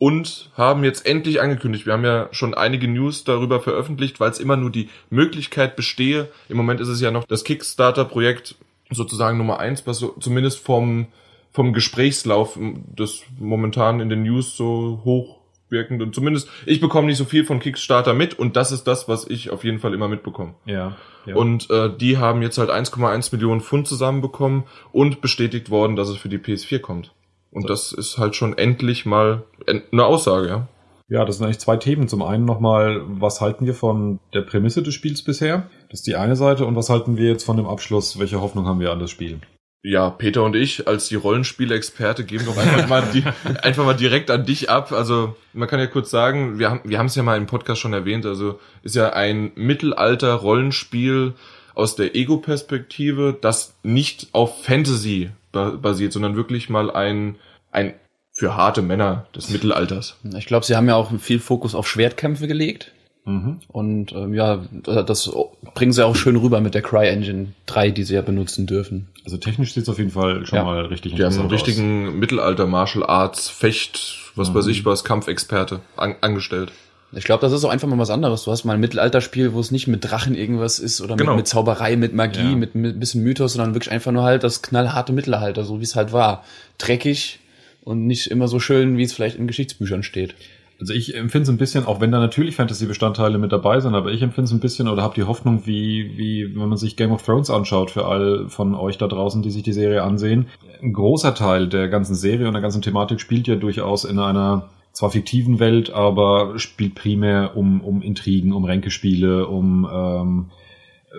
Und 0.02 0.50
haben 0.56 0.82
jetzt 0.82 1.06
endlich 1.06 1.40
angekündigt. 1.40 1.86
Wir 1.86 1.92
haben 1.92 2.04
ja 2.04 2.26
schon 2.32 2.54
einige 2.54 2.88
News 2.88 3.22
darüber 3.22 3.60
veröffentlicht, 3.60 4.18
weil 4.18 4.32
es 4.32 4.40
immer 4.40 4.56
nur 4.56 4.70
die 4.70 4.88
Möglichkeit 5.10 5.76
bestehe. 5.76 6.26
Im 6.48 6.56
Moment 6.56 6.80
ist 6.80 6.88
es 6.88 7.00
ja 7.00 7.12
noch 7.12 7.22
das 7.22 7.44
Kickstarter-Projekt 7.44 8.56
sozusagen 8.90 9.38
Nummer 9.38 9.60
eins, 9.60 9.86
was 9.86 10.00
so, 10.00 10.08
zumindest 10.18 10.58
vom, 10.58 11.06
vom 11.52 11.72
Gesprächslauf 11.72 12.58
das 12.96 13.22
momentan 13.38 14.00
in 14.00 14.08
den 14.08 14.24
News 14.24 14.56
so 14.56 15.02
hochwirkend 15.04 16.02
und 16.02 16.16
zumindest 16.16 16.48
ich 16.66 16.80
bekomme 16.80 17.06
nicht 17.06 17.18
so 17.18 17.24
viel 17.24 17.44
von 17.44 17.60
Kickstarter 17.60 18.12
mit 18.12 18.36
und 18.36 18.56
das 18.56 18.72
ist 18.72 18.88
das, 18.88 19.06
was 19.06 19.30
ich 19.30 19.50
auf 19.50 19.62
jeden 19.62 19.78
Fall 19.78 19.94
immer 19.94 20.08
mitbekomme. 20.08 20.54
Ja. 20.64 20.96
ja. 21.26 21.36
Und 21.36 21.70
äh, 21.70 21.96
die 21.96 22.18
haben 22.18 22.42
jetzt 22.42 22.58
halt 22.58 22.70
1,1 22.70 23.32
Millionen 23.32 23.60
Pfund 23.60 23.86
zusammenbekommen 23.86 24.64
und 24.90 25.20
bestätigt 25.20 25.70
worden, 25.70 25.94
dass 25.94 26.08
es 26.08 26.16
für 26.16 26.28
die 26.28 26.38
PS4 26.38 26.80
kommt. 26.80 27.12
Und 27.52 27.68
das 27.68 27.92
ist 27.92 28.18
halt 28.18 28.34
schon 28.34 28.56
endlich 28.56 29.06
mal 29.06 29.44
eine 29.92 30.04
Aussage, 30.04 30.48
ja. 30.48 30.68
Ja, 31.08 31.26
das 31.26 31.36
sind 31.36 31.44
eigentlich 31.44 31.58
zwei 31.58 31.76
Themen. 31.76 32.08
Zum 32.08 32.22
einen 32.22 32.46
nochmal, 32.46 33.02
was 33.06 33.42
halten 33.42 33.66
wir 33.66 33.74
von 33.74 34.18
der 34.32 34.40
Prämisse 34.40 34.82
des 34.82 34.94
Spiels 34.94 35.22
bisher? 35.22 35.68
Das 35.90 36.00
ist 36.00 36.06
die 36.06 36.16
eine 36.16 36.36
Seite. 36.36 36.64
Und 36.64 36.74
was 36.74 36.88
halten 36.88 37.18
wir 37.18 37.28
jetzt 37.28 37.44
von 37.44 37.58
dem 37.58 37.66
Abschluss? 37.66 38.18
Welche 38.18 38.40
Hoffnung 38.40 38.66
haben 38.66 38.80
wir 38.80 38.90
an 38.90 38.98
das 38.98 39.10
Spiel? 39.10 39.40
Ja, 39.84 40.08
Peter 40.08 40.44
und 40.44 40.56
ich 40.56 40.86
als 40.86 41.08
die 41.08 41.16
Rollenspielexperte 41.16 42.24
geben 42.24 42.46
doch 42.46 42.56
einfach 42.56 42.88
mal, 42.88 43.02
die, 43.12 43.24
einfach 43.62 43.84
mal 43.84 43.92
direkt 43.92 44.30
an 44.30 44.46
dich 44.46 44.70
ab. 44.70 44.92
Also 44.92 45.36
man 45.52 45.68
kann 45.68 45.80
ja 45.80 45.86
kurz 45.86 46.10
sagen, 46.10 46.58
wir 46.58 46.70
haben 46.70 46.80
wir 46.84 46.98
haben 46.98 47.06
es 47.06 47.16
ja 47.16 47.22
mal 47.22 47.36
im 47.36 47.46
Podcast 47.46 47.80
schon 47.80 47.92
erwähnt. 47.92 48.24
Also 48.24 48.58
ist 48.82 48.96
ja 48.96 49.12
ein 49.12 49.52
Mittelalter-Rollenspiel 49.56 51.34
aus 51.74 51.96
der 51.96 52.14
Ego-Perspektive, 52.14 53.36
das 53.38 53.74
nicht 53.82 54.28
auf 54.32 54.62
Fantasy 54.62 55.30
basiert, 55.52 56.12
sondern 56.12 56.36
wirklich 56.36 56.68
mal 56.68 56.90
ein 56.90 57.36
ein 57.70 57.94
für 58.32 58.56
harte 58.56 58.82
Männer 58.82 59.26
des 59.36 59.50
Mittelalters. 59.50 60.16
Ich 60.36 60.46
glaube, 60.46 60.64
sie 60.64 60.74
haben 60.74 60.88
ja 60.88 60.96
auch 60.96 61.10
viel 61.18 61.38
Fokus 61.38 61.74
auf 61.74 61.86
Schwertkämpfe 61.86 62.46
gelegt. 62.46 62.92
Mhm. 63.24 63.60
Und 63.68 64.12
ähm, 64.12 64.34
ja, 64.34 64.64
das 64.82 65.30
bringen 65.74 65.92
sie 65.92 66.04
auch 66.04 66.16
schön 66.16 66.36
rüber 66.36 66.60
mit 66.60 66.74
der 66.74 66.82
CryEngine 66.82 67.52
3, 67.66 67.90
die 67.90 68.02
sie 68.02 68.14
ja 68.14 68.22
benutzen 68.22 68.66
dürfen. 68.66 69.08
Also 69.24 69.36
technisch 69.36 69.74
sieht 69.74 69.84
es 69.84 69.88
auf 69.88 69.98
jeden 69.98 70.10
Fall 70.10 70.44
schon 70.44 70.56
Ja. 70.56 70.64
mal 70.64 70.86
richtig 70.86 71.14
Die 71.14 71.22
haben 71.22 71.32
einen 71.32 71.42
interessant 71.44 71.52
richtigen 71.68 72.18
Mittelalter 72.18 72.66
Martial 72.66 73.04
Arts 73.06 73.48
Fecht, 73.48 74.32
was 74.34 74.52
weiß 74.54 74.66
ich 74.66 74.84
was, 74.84 75.04
Kampfexperte 75.04 75.80
an, 75.96 76.16
angestellt. 76.20 76.72
Ich 77.14 77.24
glaube, 77.24 77.40
das 77.42 77.52
ist 77.52 77.64
auch 77.64 77.70
einfach 77.70 77.88
mal 77.88 77.98
was 77.98 78.10
anderes. 78.10 78.44
Du 78.44 78.50
hast 78.50 78.64
mal 78.64 78.72
ein 78.74 78.80
Mittelalterspiel, 78.80 79.52
wo 79.52 79.60
es 79.60 79.70
nicht 79.70 79.86
mit 79.86 80.02
Drachen 80.10 80.34
irgendwas 80.34 80.78
ist 80.78 81.00
oder 81.02 81.16
Genau. 81.16 81.32
mit, 81.32 81.38
mit 81.40 81.46
Zauberei, 81.48 81.96
mit 81.96 82.14
Magie, 82.14 82.38
Ja. 82.50 82.56
mit, 82.56 82.74
mit 82.74 82.96
ein 82.96 83.00
bisschen 83.00 83.22
Mythos, 83.22 83.52
sondern 83.52 83.74
wirklich 83.74 83.92
einfach 83.92 84.12
nur 84.12 84.22
halt 84.22 84.44
das 84.44 84.62
knallharte 84.62 85.12
Mittelalter, 85.12 85.64
so 85.64 85.78
wie 85.80 85.84
es 85.84 85.94
halt 85.94 86.12
war. 86.12 86.44
Dreckig 86.78 87.38
und 87.84 88.06
nicht 88.06 88.28
immer 88.30 88.48
so 88.48 88.60
schön, 88.60 88.96
wie 88.96 89.02
es 89.02 89.12
vielleicht 89.12 89.36
in 89.36 89.46
Geschichtsbüchern 89.46 90.02
steht. 90.02 90.34
Also 90.80 90.94
ich 90.94 91.14
empfinde 91.14 91.42
es 91.44 91.48
ein 91.48 91.58
bisschen, 91.58 91.86
auch 91.86 92.00
wenn 92.00 92.10
da 92.10 92.18
natürlich 92.18 92.56
Fantasy-Bestandteile 92.56 93.38
mit 93.38 93.52
dabei 93.52 93.78
sind, 93.78 93.94
aber 93.94 94.10
ich 94.10 94.20
empfinde 94.20 94.46
es 94.46 94.52
ein 94.52 94.58
bisschen 94.58 94.88
oder 94.88 95.02
habe 95.02 95.14
die 95.14 95.22
Hoffnung, 95.22 95.62
wie, 95.64 96.16
wie 96.16 96.50
wenn 96.56 96.68
man 96.68 96.76
sich 96.78 96.96
Game 96.96 97.12
of 97.12 97.22
Thrones 97.22 97.50
anschaut, 97.50 97.92
für 97.92 98.06
all 98.06 98.48
von 98.48 98.74
euch 98.74 98.98
da 98.98 99.06
draußen, 99.06 99.42
die 99.42 99.50
sich 99.52 99.62
die 99.62 99.72
Serie 99.72 100.02
ansehen. 100.02 100.48
Ein 100.82 100.92
großer 100.92 101.34
Teil 101.36 101.68
der 101.68 101.86
ganzen 101.88 102.16
Serie 102.16 102.48
und 102.48 102.54
der 102.54 102.62
ganzen 102.62 102.82
Thematik 102.82 103.20
spielt 103.20 103.46
ja 103.46 103.54
durchaus 103.54 104.04
in 104.04 104.18
einer 104.18 104.70
zwar 104.92 105.10
fiktiven 105.10 105.58
Welt, 105.58 105.90
aber 105.90 106.58
spielt 106.58 106.94
primär 106.94 107.56
um, 107.56 107.80
um 107.80 108.02
Intrigen, 108.02 108.52
um 108.52 108.64
Ränkespiele, 108.64 109.46
um 109.46 109.88
ähm, 109.92 110.50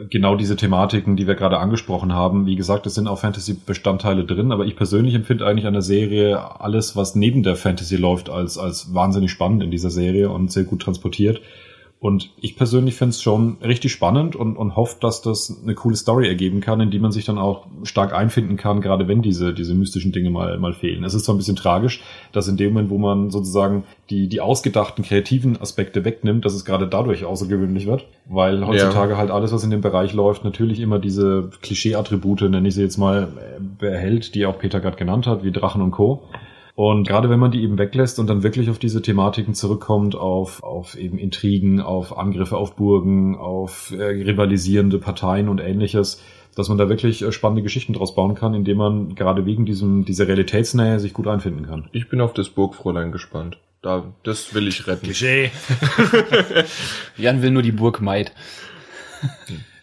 genau 0.09 0.35
diese 0.35 0.55
Thematiken, 0.55 1.15
die 1.15 1.27
wir 1.27 1.35
gerade 1.35 1.59
angesprochen 1.59 2.13
haben. 2.13 2.45
Wie 2.45 2.55
gesagt, 2.55 2.85
es 2.85 2.95
sind 2.95 3.07
auch 3.07 3.19
Fantasy-Bestandteile 3.19 4.25
drin, 4.25 4.51
aber 4.51 4.65
ich 4.65 4.75
persönlich 4.75 5.15
empfinde 5.15 5.45
eigentlich 5.45 5.67
an 5.67 5.73
der 5.73 5.81
Serie 5.81 6.59
alles, 6.59 6.95
was 6.95 7.15
neben 7.15 7.43
der 7.43 7.55
Fantasy 7.55 7.95
läuft, 7.95 8.29
als, 8.29 8.57
als 8.57 8.93
wahnsinnig 8.93 9.31
spannend 9.31 9.63
in 9.63 9.71
dieser 9.71 9.89
Serie 9.89 10.29
und 10.29 10.51
sehr 10.51 10.63
gut 10.63 10.81
transportiert. 10.81 11.41
Und 12.03 12.31
ich 12.41 12.57
persönlich 12.57 12.95
finde 12.95 13.11
es 13.11 13.21
schon 13.21 13.59
richtig 13.63 13.93
spannend 13.93 14.35
und, 14.35 14.57
und 14.57 14.75
hoffe, 14.75 14.97
dass 14.99 15.21
das 15.21 15.61
eine 15.63 15.73
coole 15.73 15.95
Story 15.95 16.27
ergeben 16.27 16.59
kann, 16.59 16.81
in 16.81 16.91
die 16.91 16.99
man 16.99 17.13
sich 17.13 17.23
dann 17.23 17.37
auch 17.37 17.65
stark 17.83 18.11
einfinden 18.13 18.57
kann, 18.57 18.81
gerade 18.81 19.07
wenn 19.07 19.21
diese, 19.21 19.53
diese 19.53 19.73
mystischen 19.73 20.11
Dinge 20.11 20.29
mal, 20.29 20.59
mal 20.59 20.73
fehlen. 20.73 21.05
Es 21.05 21.13
ist 21.13 21.23
zwar 21.23 21.33
ein 21.33 21.37
bisschen 21.37 21.55
tragisch, 21.55 22.03
dass 22.33 22.49
in 22.49 22.57
dem 22.57 22.73
Moment, 22.73 22.89
wo 22.89 22.97
man 22.97 23.29
sozusagen 23.29 23.85
die, 24.09 24.27
die 24.27 24.41
ausgedachten 24.41 25.05
kreativen 25.05 25.55
Aspekte 25.61 26.03
wegnimmt, 26.03 26.43
dass 26.43 26.55
es 26.55 26.65
gerade 26.65 26.89
dadurch 26.89 27.23
außergewöhnlich 27.23 27.87
wird, 27.87 28.05
weil 28.25 28.67
heutzutage 28.67 29.15
halt 29.15 29.31
alles, 29.31 29.53
was 29.53 29.63
in 29.63 29.71
dem 29.71 29.79
Bereich 29.79 30.13
läuft, 30.13 30.43
natürlich 30.43 30.81
immer 30.81 30.99
diese 30.99 31.51
Klischee-Attribute, 31.61 32.41
nenne 32.49 32.67
ich 32.67 32.73
sie 32.73 32.81
jetzt 32.81 32.97
mal, 32.97 33.29
äh, 33.37 33.61
behält, 33.79 34.35
die 34.35 34.45
auch 34.45 34.59
Peter 34.59 34.81
gerade 34.81 34.97
genannt 34.97 35.25
hat, 35.25 35.45
wie 35.45 35.53
Drachen 35.53 35.81
und 35.81 35.91
Co. 35.91 36.23
Und 36.75 37.07
gerade 37.07 37.29
wenn 37.29 37.39
man 37.39 37.51
die 37.51 37.61
eben 37.61 37.77
weglässt 37.77 38.17
und 38.17 38.27
dann 38.27 38.41
wirklich 38.41 38.69
auf 38.69 38.79
diese 38.79 39.01
Thematiken 39.01 39.53
zurückkommt, 39.53 40.15
auf, 40.15 40.63
auf 40.63 40.97
eben 40.97 41.19
Intrigen, 41.19 41.79
auf 41.79 42.17
Angriffe 42.17 42.57
auf 42.57 42.75
Burgen, 42.75 43.37
auf 43.37 43.91
äh, 43.91 44.03
rivalisierende 44.03 44.97
Parteien 44.97 45.49
und 45.49 45.59
ähnliches, 45.59 46.21
dass 46.55 46.69
man 46.69 46.79
da 46.79 46.89
wirklich 46.89 47.21
äh, 47.21 47.31
spannende 47.31 47.61
Geschichten 47.61 47.93
draus 47.93 48.15
bauen 48.15 48.33
kann, 48.33 48.55
indem 48.55 48.77
man 48.77 49.13
gerade 49.13 49.45
wegen 49.45 49.65
diesem, 49.65 50.03
dieser 50.03 50.27
Realitätsnähe 50.27 50.99
sich 50.99 51.13
gut 51.13 51.27
einfinden 51.27 51.67
kann. 51.67 51.89
Ich 51.91 52.09
bin 52.09 52.21
auf 52.21 52.33
das 52.33 52.49
Burgfräulein 52.49 53.11
gespannt. 53.11 53.57
Da, 53.83 54.05
das 54.23 54.55
will 54.55 54.67
ich 54.67 54.87
retten. 54.87 55.05
Klischee. 55.05 55.51
Jan 57.17 57.41
will 57.41 57.51
nur 57.51 57.61
die 57.61 57.73
Burg 57.73 58.01
Maid. 58.01 58.31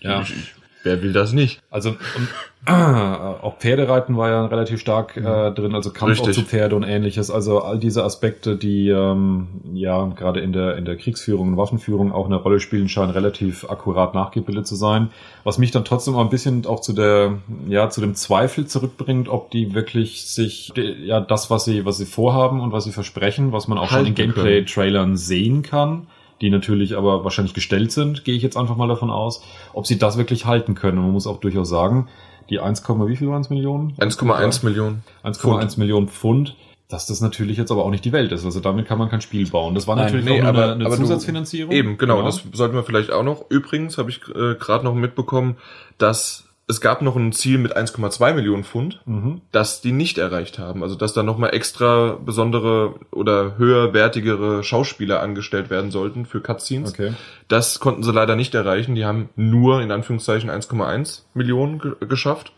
Ja. 0.00 0.22
Ich, 0.22 0.30
ich, 0.30 0.59
wer 0.82 1.02
will 1.02 1.12
das 1.12 1.32
nicht? 1.32 1.60
Also 1.70 1.90
und, 1.90 2.28
äh, 2.66 2.72
auch 2.72 3.56
Pferdereiten 3.58 4.16
war 4.16 4.28
ja 4.28 4.46
relativ 4.46 4.80
stark 4.80 5.16
äh, 5.16 5.50
drin, 5.52 5.74
also 5.74 5.90
Kampf 5.90 6.20
auch 6.20 6.30
zu 6.30 6.42
Pferde 6.42 6.76
und 6.76 6.82
ähnliches. 6.82 7.30
Also 7.30 7.62
all 7.62 7.78
diese 7.78 8.04
Aspekte, 8.04 8.56
die 8.56 8.88
ähm, 8.88 9.48
ja 9.72 10.04
gerade 10.06 10.40
in 10.40 10.52
der 10.52 10.76
in 10.76 10.84
der 10.84 10.96
Kriegsführung 10.96 11.48
und 11.48 11.56
Waffenführung 11.56 12.12
auch 12.12 12.26
eine 12.26 12.36
Rolle 12.36 12.60
spielen, 12.60 12.88
scheinen 12.88 13.10
relativ 13.10 13.64
akkurat 13.68 14.14
nachgebildet 14.14 14.66
zu 14.66 14.74
sein. 14.74 15.10
Was 15.42 15.56
mich 15.56 15.70
dann 15.70 15.84
trotzdem 15.84 16.16
auch 16.16 16.20
ein 16.20 16.28
bisschen 16.28 16.66
auch 16.66 16.80
zu 16.80 16.92
der 16.92 17.38
ja 17.66 17.88
zu 17.88 18.02
dem 18.02 18.14
Zweifel 18.14 18.66
zurückbringt, 18.66 19.28
ob 19.28 19.50
die 19.50 19.74
wirklich 19.74 20.26
sich 20.26 20.72
ja 20.76 21.20
das 21.20 21.50
was 21.50 21.64
sie 21.64 21.86
was 21.86 21.96
sie 21.96 22.06
vorhaben 22.06 22.60
und 22.60 22.72
was 22.72 22.84
sie 22.84 22.92
versprechen, 22.92 23.52
was 23.52 23.68
man 23.68 23.78
auch 23.78 23.88
schon 23.88 24.06
in. 24.06 24.14
Gameplay-Trailern 24.14 25.16
sehen 25.16 25.62
kann 25.62 26.06
die 26.40 26.50
natürlich 26.50 26.96
aber 26.96 27.24
wahrscheinlich 27.24 27.54
gestellt 27.54 27.92
sind, 27.92 28.24
gehe 28.24 28.34
ich 28.36 28.42
jetzt 28.42 28.56
einfach 28.56 28.76
mal 28.76 28.88
davon 28.88 29.10
aus, 29.10 29.42
ob 29.72 29.86
sie 29.86 29.98
das 29.98 30.16
wirklich 30.18 30.46
halten 30.46 30.74
können. 30.74 30.98
Und 30.98 31.04
man 31.04 31.12
muss 31.12 31.26
auch 31.26 31.38
durchaus 31.40 31.68
sagen, 31.68 32.08
die 32.48 32.60
1, 32.60 32.82
wie 32.88 33.16
viel 33.16 33.28
waren 33.28 33.42
es 33.42 33.50
Millionen? 33.50 33.92
1,1 33.98 34.64
Millionen. 34.64 35.04
1,1 35.22 35.78
Millionen 35.78 36.08
Pfund, 36.08 36.56
dass 36.88 37.06
das 37.06 37.20
natürlich 37.20 37.56
jetzt 37.56 37.70
aber 37.70 37.84
auch 37.84 37.90
nicht 37.90 38.04
die 38.04 38.12
Welt 38.12 38.32
ist. 38.32 38.44
Also 38.44 38.58
damit 38.60 38.86
kann 38.86 38.98
man 38.98 39.08
kein 39.08 39.20
Spiel 39.20 39.48
bauen. 39.48 39.74
Das 39.76 39.86
war 39.86 39.94
Nein, 39.94 40.06
natürlich 40.06 40.24
nee, 40.24 40.38
auch 40.38 40.44
nur 40.44 40.48
aber- 40.48 40.62
eine, 40.64 40.72
eine 40.72 40.86
aber 40.86 40.96
du- 40.96 41.02
Zusatzfinanzierung. 41.02 41.72
Eben, 41.72 41.98
genau, 41.98 42.22
Das 42.22 42.42
sollten 42.52 42.74
wir 42.74 42.82
vielleicht 42.82 43.12
auch 43.12 43.22
noch. 43.22 43.44
Übrigens 43.50 43.98
habe 43.98 44.10
ich 44.10 44.20
äh, 44.28 44.54
gerade 44.56 44.84
noch 44.84 44.94
mitbekommen, 44.94 45.56
dass 45.98 46.48
es 46.70 46.80
gab 46.80 47.02
noch 47.02 47.16
ein 47.16 47.32
Ziel 47.32 47.58
mit 47.58 47.76
1,2 47.76 48.32
Millionen 48.32 48.64
Pfund, 48.64 49.00
Mhm. 49.04 49.42
das 49.52 49.80
die 49.82 49.92
nicht 49.92 50.16
erreicht 50.16 50.58
haben. 50.58 50.82
Also 50.82 50.94
dass 50.94 51.12
da 51.12 51.22
nochmal 51.22 51.54
extra 51.54 52.16
besondere 52.24 52.94
oder 53.10 53.58
höherwertigere 53.58 54.62
Schauspieler 54.64 55.20
angestellt 55.20 55.68
werden 55.68 55.90
sollten 55.90 56.24
für 56.24 56.40
Cutscenes. 56.40 56.92
Okay. 56.94 57.12
Das 57.48 57.80
konnten 57.80 58.02
sie 58.02 58.12
leider 58.12 58.36
nicht 58.36 58.54
erreichen. 58.54 58.94
Die 58.94 59.04
haben 59.04 59.28
nur 59.36 59.82
in 59.82 59.90
Anführungszeichen 59.92 60.48
1,1 60.48 61.22
Millionen 61.34 61.78
ge 61.78 61.92
geschafft. 62.08 62.52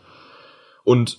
Und 0.85 1.17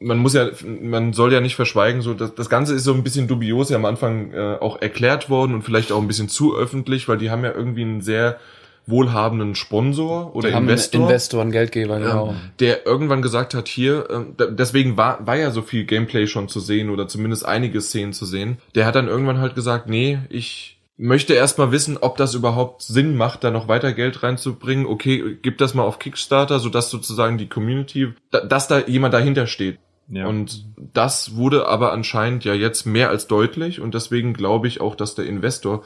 man 0.00 0.18
muss 0.18 0.34
ja, 0.34 0.48
man 0.82 1.12
soll 1.12 1.32
ja 1.32 1.40
nicht 1.40 1.56
verschweigen, 1.56 2.02
so 2.02 2.14
das, 2.14 2.34
das 2.34 2.50
Ganze 2.50 2.74
ist 2.74 2.84
so 2.84 2.92
ein 2.92 3.02
bisschen 3.04 3.26
dubios 3.28 3.70
ja 3.70 3.76
am 3.76 3.84
Anfang 3.86 4.32
äh, 4.32 4.58
auch 4.60 4.82
erklärt 4.82 5.30
worden 5.30 5.54
und 5.54 5.62
vielleicht 5.62 5.92
auch 5.92 6.00
ein 6.02 6.08
bisschen 6.08 6.28
zu 6.28 6.54
öffentlich, 6.56 7.08
weil 7.08 7.16
die 7.16 7.30
haben 7.30 7.44
ja 7.44 7.52
irgendwie 7.52 7.82
einen 7.82 8.00
sehr 8.02 8.38
wohlhabenden 8.86 9.54
Sponsor 9.54 10.34
oder 10.34 10.50
Investor, 10.50 11.02
Investor, 11.02 11.40
einen 11.40 11.52
Geldgeber, 11.52 11.98
genau. 11.98 12.28
ja, 12.28 12.34
der 12.60 12.86
irgendwann 12.86 13.22
gesagt 13.22 13.54
hat, 13.54 13.68
hier, 13.68 14.08
ähm, 14.10 14.34
deswegen 14.50 14.96
war, 14.96 15.26
war 15.26 15.36
ja 15.36 15.50
so 15.50 15.62
viel 15.62 15.84
Gameplay 15.84 16.26
schon 16.26 16.48
zu 16.48 16.60
sehen 16.60 16.90
oder 16.90 17.08
zumindest 17.08 17.46
einige 17.46 17.80
Szenen 17.80 18.12
zu 18.12 18.26
sehen. 18.26 18.58
Der 18.74 18.84
hat 18.86 18.94
dann 18.94 19.08
irgendwann 19.08 19.38
halt 19.38 19.54
gesagt, 19.54 19.88
nee, 19.88 20.18
ich 20.28 20.78
möchte 20.96 21.34
erstmal 21.34 21.72
wissen, 21.72 21.96
ob 21.98 22.16
das 22.16 22.34
überhaupt 22.34 22.82
Sinn 22.82 23.16
macht, 23.16 23.42
da 23.42 23.50
noch 23.50 23.68
weiter 23.68 23.92
Geld 23.92 24.22
reinzubringen. 24.22 24.86
Okay, 24.86 25.38
gib 25.40 25.58
das 25.58 25.74
mal 25.74 25.82
auf 25.82 25.98
Kickstarter, 25.98 26.58
sodass 26.58 26.90
sozusagen 26.90 27.38
die 27.38 27.48
Community, 27.48 28.12
da, 28.30 28.40
dass 28.40 28.68
da 28.68 28.80
jemand 28.80 29.14
dahinter 29.14 29.46
steht. 29.46 29.78
Ja. 30.08 30.26
Und 30.26 30.66
das 30.76 31.36
wurde 31.36 31.66
aber 31.66 31.92
anscheinend 31.92 32.44
ja 32.44 32.52
jetzt 32.52 32.84
mehr 32.84 33.08
als 33.08 33.26
deutlich 33.26 33.80
und 33.80 33.94
deswegen 33.94 34.34
glaube 34.34 34.68
ich 34.68 34.80
auch, 34.80 34.94
dass 34.94 35.14
der 35.14 35.24
Investor 35.24 35.82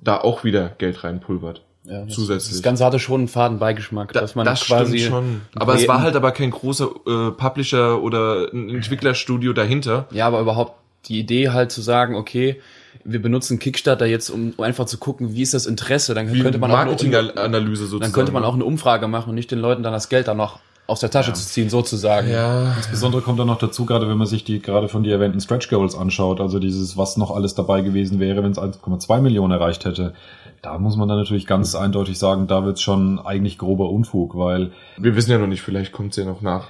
da 0.00 0.16
auch 0.16 0.42
wieder 0.44 0.70
Geld 0.78 1.04
reinpulvert. 1.04 1.64
Ja, 1.88 2.04
das, 2.04 2.14
Zusätzlich. 2.14 2.52
Das 2.52 2.62
Ganze 2.62 2.84
hatte 2.84 2.98
schon 2.98 3.22
einen 3.22 3.28
Fadenbeigeschmack, 3.28 4.12
Da, 4.12 4.20
dass 4.20 4.34
man 4.34 4.44
das 4.44 4.64
quasi 4.64 4.98
stimmt 4.98 5.12
schon. 5.12 5.40
Aber 5.56 5.74
es 5.74 5.88
war 5.88 6.02
halt 6.02 6.16
aber 6.16 6.32
kein 6.32 6.50
großer 6.50 6.90
äh, 7.06 7.30
Publisher 7.30 8.02
oder 8.02 8.48
ein 8.52 8.68
Entwicklerstudio 8.68 9.52
dahinter. 9.52 10.06
Ja, 10.10 10.26
aber 10.26 10.40
überhaupt 10.40 10.74
die 11.06 11.18
Idee 11.18 11.48
halt 11.50 11.72
zu 11.72 11.80
sagen, 11.80 12.14
okay, 12.14 12.60
wir 13.04 13.22
benutzen 13.22 13.58
Kickstarter 13.58 14.06
jetzt, 14.06 14.28
um, 14.28 14.54
einfach 14.58 14.84
zu 14.86 14.98
gucken, 14.98 15.34
wie 15.34 15.42
ist 15.42 15.54
das 15.54 15.66
Interesse. 15.66 16.14
Dann 16.14 16.32
Wie 16.32 16.40
könnte 16.40 16.58
man 16.58 16.70
auch 16.70 16.76
eine, 16.78 16.90
Marketinganalyse 16.90 17.84
sozusagen. 17.84 18.00
dann 18.02 18.12
könnte 18.12 18.32
man 18.32 18.44
auch 18.44 18.54
eine 18.54 18.64
Umfrage 18.64 19.08
machen 19.08 19.30
und 19.30 19.34
nicht 19.36 19.50
den 19.50 19.60
Leuten 19.60 19.82
dann 19.82 19.92
das 19.92 20.08
Geld 20.08 20.28
dann 20.28 20.36
noch 20.36 20.58
aus 20.86 21.00
der 21.00 21.10
Tasche 21.10 21.34
zu 21.34 21.46
ziehen, 21.46 21.68
sozusagen. 21.68 22.30
ja, 22.30 22.72
Insbesondere 22.76 23.20
kommt 23.20 23.38
dann 23.38 23.46
noch 23.46 23.58
dazu, 23.58 23.84
gerade 23.84 24.08
wenn 24.08 24.16
man 24.16 24.26
sich 24.26 24.44
die 24.44 24.60
gerade 24.60 24.88
von 24.88 25.02
dir 25.02 25.12
erwähnten 25.12 25.38
Stretch 25.38 25.68
Goals 25.68 25.94
anschaut, 25.94 26.40
also 26.40 26.58
dieses, 26.58 26.96
was 26.96 27.18
noch 27.18 27.30
alles 27.30 27.54
dabei 27.54 27.82
gewesen 27.82 28.20
wäre, 28.20 28.42
wenn 28.42 28.52
es 28.52 28.58
1,2 28.58 29.20
Millionen 29.20 29.52
erreicht 29.52 29.84
hätte. 29.84 30.14
Da 30.62 30.78
muss 30.78 30.96
man 30.96 31.08
dann 31.08 31.18
natürlich 31.18 31.46
ganz 31.46 31.74
eindeutig 31.74 32.18
sagen, 32.18 32.48
da 32.48 32.64
wird's 32.64 32.82
schon 32.82 33.18
eigentlich 33.20 33.58
grober 33.58 33.90
Unfug, 33.90 34.36
weil 34.36 34.72
wir 34.96 35.14
wissen 35.14 35.30
ja 35.30 35.38
noch 35.38 35.46
nicht, 35.46 35.62
vielleicht 35.62 35.92
kommt 35.92 36.10
es 36.10 36.16
ja 36.16 36.24
noch 36.24 36.40
nach. 36.40 36.66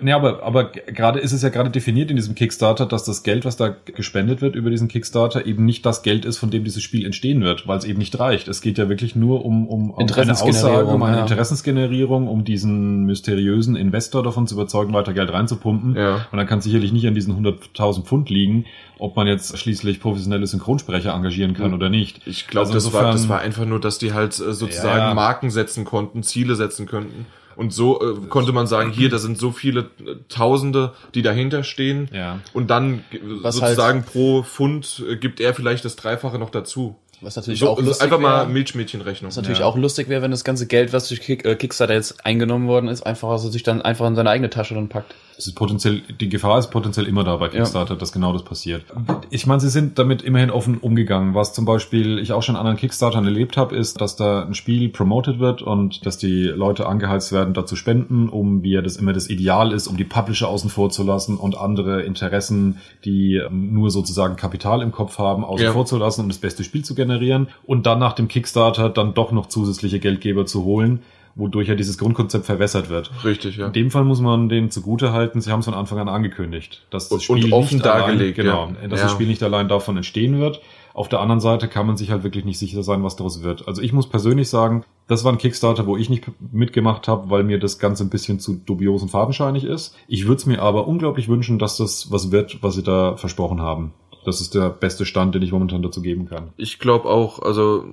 Ne, 0.00 0.14
aber, 0.14 0.42
aber 0.42 0.64
gerade 0.64 1.20
ist 1.20 1.32
es 1.32 1.42
ja 1.42 1.48
gerade 1.48 1.70
definiert 1.70 2.10
in 2.10 2.16
diesem 2.16 2.34
Kickstarter, 2.34 2.86
dass 2.86 3.04
das 3.04 3.22
Geld, 3.22 3.44
was 3.44 3.56
da 3.56 3.68
gespendet 3.68 4.42
wird 4.42 4.56
über 4.56 4.70
diesen 4.70 4.88
Kickstarter, 4.88 5.46
eben 5.46 5.64
nicht 5.64 5.86
das 5.86 6.02
Geld 6.02 6.24
ist, 6.24 6.38
von 6.38 6.50
dem 6.50 6.64
dieses 6.64 6.82
Spiel 6.82 7.06
entstehen 7.06 7.42
wird, 7.42 7.68
weil 7.68 7.78
es 7.78 7.84
eben 7.84 7.98
nicht 7.98 8.18
reicht. 8.18 8.48
Es 8.48 8.60
geht 8.62 8.78
ja 8.78 8.88
wirklich 8.88 9.14
nur 9.14 9.44
um, 9.44 9.68
um, 9.68 9.90
um 9.90 9.94
eine 9.94 10.02
Interessensgenerierung, 10.02 10.74
Aussage, 10.74 10.94
um 10.94 11.02
eine 11.02 11.16
ja. 11.16 11.22
Interessensgenerierung, 11.22 12.28
um 12.28 12.44
diesen 12.44 13.04
mysteriösen 13.04 13.76
Investor 13.76 14.22
davon 14.22 14.48
zu 14.48 14.54
überzeugen, 14.54 14.92
weiter 14.92 15.12
Geld 15.12 15.32
reinzupumpen. 15.32 15.94
Ja. 15.96 16.26
Und 16.32 16.38
dann 16.38 16.46
kann 16.46 16.58
es 16.58 16.64
sicherlich 16.64 16.92
nicht 16.92 17.06
an 17.06 17.14
diesen 17.14 17.34
100.000 17.34 18.02
Pfund 18.02 18.28
liegen, 18.28 18.64
ob 19.00 19.16
man 19.16 19.26
jetzt 19.26 19.58
schließlich 19.58 20.00
professionelle 20.00 20.46
Synchronsprecher 20.46 21.12
engagieren 21.14 21.54
kann 21.54 21.68
Mhm. 21.68 21.74
oder 21.74 21.88
nicht. 21.88 22.20
Ich 22.26 22.46
glaube, 22.46 22.68
Also 22.72 22.74
das, 22.88 22.92
war, 22.92 23.10
das 23.12 23.28
war 23.28 23.40
einfach 23.40 23.64
nur, 23.64 23.80
dass 23.80 23.98
die 23.98 24.12
halt 24.12 24.38
äh, 24.38 24.52
sozusagen 24.52 24.98
Ja. 24.98 25.14
Marken 25.14 25.50
setzen 25.50 25.84
konnten, 25.84 26.22
Ziele 26.22 26.54
setzen 26.56 26.86
könnten. 26.86 27.26
Und 27.56 27.72
so 27.74 28.00
äh, 28.00 28.14
konnte 28.28 28.52
man 28.52 28.66
sagen, 28.66 28.90
hier, 28.90 29.10
da 29.10 29.18
sind 29.18 29.36
so 29.36 29.50
viele 29.50 29.80
äh, 30.00 30.14
Tausende, 30.28 30.92
die 31.14 31.22
dahinter 31.22 31.62
stehen. 31.64 32.08
Ja. 32.12 32.38
Und 32.52 32.70
dann 32.70 33.00
äh, 33.10 33.18
Was 33.42 33.56
sozusagen 33.56 34.04
pro 34.04 34.42
Pfund 34.42 35.04
gibt 35.20 35.40
er 35.40 35.52
vielleicht 35.54 35.84
das 35.84 35.96
Dreifache 35.96 36.38
noch 36.38 36.50
dazu. 36.50 36.96
Was 37.22 37.36
natürlich 37.36 37.60
So, 37.60 37.68
auch 37.68 37.76
also 37.76 37.88
lustig 37.88 38.04
einfach 38.04 38.18
mal 38.18 38.38
wäre. 38.44 38.48
Milchmädchenrechnung. 38.48 39.28
Was 39.28 39.36
natürlich 39.36 39.58
Ja. 39.58 39.66
auch 39.66 39.76
lustig 39.76 40.08
wäre, 40.08 40.22
wenn 40.22 40.30
das 40.30 40.42
ganze 40.42 40.66
Geld, 40.66 40.94
was 40.94 41.08
durch 41.08 41.20
Kick, 41.20 41.44
äh, 41.44 41.54
Kickstarter 41.54 41.92
jetzt 41.92 42.24
eingenommen 42.24 42.66
worden 42.66 42.88
ist, 42.88 43.02
einfach 43.02 43.28
also 43.28 43.50
sich 43.50 43.62
dann 43.62 43.82
einfach 43.82 44.06
in 44.06 44.14
seine 44.14 44.30
eigene 44.30 44.48
Tasche 44.48 44.74
dann 44.74 44.88
packt. 44.88 45.14
Es 45.40 45.46
ist 45.46 45.54
potenziell, 45.54 46.02
die 46.20 46.28
Gefahr 46.28 46.58
ist 46.58 46.70
potenziell 46.70 47.06
immer 47.06 47.24
da 47.24 47.36
bei 47.36 47.48
Kickstarter, 47.48 47.96
dass 47.96 48.12
genau 48.12 48.34
das 48.34 48.42
passiert. 48.42 48.84
Ich 49.30 49.46
meine, 49.46 49.58
sie 49.58 49.70
sind 49.70 49.98
damit 49.98 50.20
immerhin 50.20 50.50
offen 50.50 50.76
umgegangen. 50.76 51.34
Was 51.34 51.54
zum 51.54 51.64
Beispiel 51.64 52.18
ich 52.18 52.34
auch 52.34 52.42
schon 52.42 52.56
an 52.56 52.60
anderen 52.60 52.76
Kickstartern 52.76 53.24
erlebt 53.24 53.56
habe, 53.56 53.74
ist, 53.74 54.02
dass 54.02 54.16
da 54.16 54.42
ein 54.44 54.52
Spiel 54.52 54.90
promoted 54.90 55.38
wird 55.38 55.62
und 55.62 56.04
dass 56.04 56.18
die 56.18 56.42
Leute 56.42 56.86
angeheizt 56.86 57.32
werden, 57.32 57.54
da 57.54 57.64
zu 57.64 57.74
spenden, 57.74 58.28
um 58.28 58.62
wie 58.62 58.72
ja 58.72 58.82
das 58.82 58.96
immer 58.98 59.14
das 59.14 59.30
Ideal 59.30 59.72
ist, 59.72 59.86
um 59.86 59.96
die 59.96 60.04
Publisher 60.04 60.46
außen 60.46 60.68
vor 60.68 60.90
zu 60.90 61.04
lassen 61.04 61.38
und 61.38 61.56
andere 61.56 62.02
Interessen, 62.02 62.76
die 63.06 63.36
ähm, 63.36 63.72
nur 63.72 63.90
sozusagen 63.90 64.36
Kapital 64.36 64.82
im 64.82 64.92
Kopf 64.92 65.18
haben, 65.18 65.42
außen 65.42 65.64
Ja. 65.64 65.72
vor 65.72 65.86
zu 65.86 65.96
lassen, 65.96 66.20
um 66.20 66.28
das 66.28 66.36
beste 66.36 66.64
Spiel 66.64 66.84
zu 66.84 66.94
generieren 66.94 67.48
und 67.64 67.86
dann 67.86 67.98
nach 67.98 68.12
dem 68.12 68.28
Kickstarter 68.28 68.90
dann 68.90 69.14
doch 69.14 69.32
noch 69.32 69.46
zusätzliche 69.46 70.00
Geldgeber 70.00 70.44
zu 70.44 70.64
holen, 70.64 71.00
wodurch 71.34 71.68
ja 71.68 71.74
dieses 71.74 71.98
Grundkonzept 71.98 72.46
verwässert 72.46 72.88
wird. 72.88 73.10
Richtig, 73.24 73.56
ja. 73.56 73.66
In 73.66 73.72
dem 73.72 73.90
Fall 73.90 74.04
muss 74.04 74.20
man 74.20 74.48
denen 74.48 74.70
zugute 74.70 75.12
halten, 75.12 75.40
sie 75.40 75.50
haben 75.50 75.60
es 75.60 75.66
von 75.66 75.74
Anfang 75.74 75.98
an 75.98 76.08
angekündigt, 76.08 76.86
dass 76.90 77.08
das 77.08 77.22
Spiel 77.22 77.44
und 77.46 77.52
offen 77.52 77.74
nicht 77.74 77.86
dargelegt, 77.86 78.38
allein, 78.38 78.72
genau, 78.74 78.80
ja. 78.82 78.88
dass 78.88 79.00
Ja. 79.00 79.06
das 79.06 79.12
Spiel 79.12 79.26
nicht 79.26 79.42
allein 79.42 79.68
davon 79.68 79.96
entstehen 79.96 80.38
wird. 80.38 80.60
Auf 80.92 81.08
der 81.08 81.20
anderen 81.20 81.40
Seite 81.40 81.68
kann 81.68 81.86
man 81.86 81.96
sich 81.96 82.10
halt 82.10 82.24
wirklich 82.24 82.44
nicht 82.44 82.58
sicher 82.58 82.82
sein, 82.82 83.04
was 83.04 83.14
daraus 83.14 83.44
wird. 83.44 83.68
Also 83.68 83.80
ich 83.80 83.92
muss 83.92 84.08
persönlich 84.08 84.48
sagen, 84.48 84.84
das 85.06 85.22
war 85.24 85.32
ein 85.32 85.38
Kickstarter, 85.38 85.86
wo 85.86 85.96
ich 85.96 86.10
nicht 86.10 86.24
mitgemacht 86.52 87.06
habe, 87.06 87.30
weil 87.30 87.44
mir 87.44 87.60
das 87.60 87.78
Ganze 87.78 88.04
ein 88.04 88.10
bisschen 88.10 88.40
zu 88.40 88.54
dubios 88.54 89.00
und 89.02 89.08
fadenscheinig 89.10 89.64
ist. 89.64 89.96
Ich 90.08 90.26
würde 90.26 90.36
es 90.36 90.46
mir 90.46 90.60
aber 90.60 90.88
unglaublich 90.88 91.28
wünschen, 91.28 91.60
dass 91.60 91.76
das 91.76 92.10
was 92.10 92.32
wird, 92.32 92.62
was 92.62 92.74
sie 92.74 92.82
da 92.82 93.16
versprochen 93.16 93.60
haben. 93.60 93.92
Das 94.24 94.40
ist 94.40 94.54
der 94.54 94.70
beste 94.70 95.04
Stand, 95.06 95.34
den 95.34 95.42
ich 95.42 95.52
momentan 95.52 95.82
dazu 95.82 96.02
geben 96.02 96.28
kann. 96.28 96.52
Ich 96.56 96.78
glaube 96.78 97.08
auch, 97.08 97.40
also 97.40 97.84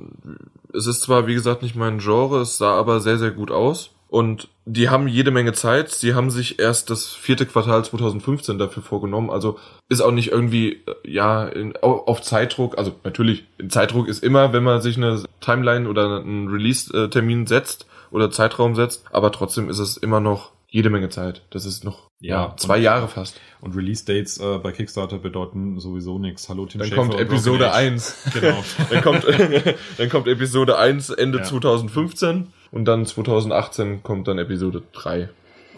es 0.74 0.86
ist 0.88 1.02
zwar, 1.02 1.28
wie 1.28 1.34
gesagt, 1.34 1.62
nicht 1.62 1.76
mein 1.76 2.00
Genre, 2.00 2.42
es 2.42 2.58
sah 2.58 2.74
aber 2.78 3.00
sehr, 3.00 3.18
sehr 3.18 3.32
gut 3.32 3.52
aus. 3.52 3.92
Und 4.10 4.48
die 4.66 4.88
haben 4.90 5.10
jede 5.10 5.32
Menge 5.32 5.52
Zeit. 5.52 5.90
Sie 5.92 6.14
haben 6.16 6.32
sich 6.32 6.60
erst 6.60 6.90
das 6.90 7.08
vierte 7.08 7.46
Quartal 7.46 7.84
2015 7.84 8.58
dafür 8.58 8.82
vorgenommen. 8.82 9.30
Also 9.30 9.58
ist 9.90 10.00
auch 10.00 10.12
nicht 10.12 10.32
irgendwie, 10.32 10.74
äh, 10.86 10.94
ja, 11.04 11.46
in, 11.46 11.74
au- 11.82 12.06
auf 12.06 12.22
Zeitdruck. 12.22 12.78
Also 12.78 12.94
natürlich, 13.04 13.44
Zeitdruck 13.68 14.08
ist 14.08 14.24
immer, 14.24 14.54
wenn 14.54 14.64
man 14.64 14.82
sich 14.82 14.96
eine 14.96 15.24
Timeline 15.42 15.90
oder 15.90 16.22
einen 16.22 16.48
Release-Termin 16.48 17.48
setzt 17.48 17.86
oder 18.10 18.32
Zeitraum 18.32 18.76
setzt. 18.76 19.04
Aber 19.12 19.34
trotzdem 19.34 19.70
ist 19.70 19.80
es 19.80 19.98
immer 19.98 20.22
noch 20.22 20.52
jede 20.70 20.90
Menge 20.90 21.10
Zeit. 21.10 21.44
Das 21.50 21.66
ist 21.66 21.84
noch 21.84 22.10
Ja, 22.20 22.48
ja, 22.48 22.58
zwei 22.58 22.78
Jahre 22.78 23.08
fast. 23.08 23.40
Und 23.62 23.76
Release-Dates 23.76 24.40
äh, 24.40 24.58
bei 24.60 24.72
Kickstarter 24.72 25.18
bedeuten 25.18 25.80
sowieso 25.80 26.20
nichts. 26.20 26.50
Hallo 26.50 26.66
Tim 26.66 26.80
Dann 26.80 26.90
Schäfer 26.90 27.02
kommt 27.02 27.20
Episode 27.20 27.66
Broken 27.66 27.74
Age. 27.74 27.92
1. 27.94 28.24
Genau. 28.34 28.64
dann 28.90 29.02
kommt, 29.02 29.26
dann 29.98 30.10
kommt 30.10 30.28
Episode 30.28 30.78
1 30.78 31.10
Ende 31.12 31.40
Ja. 31.40 31.44
2015 31.46 32.48
und 32.72 32.86
dann 32.86 33.06
2018 33.06 34.04
kommt 34.04 34.28
dann 34.28 34.38
Episode 34.38 34.84
3. 34.94 35.30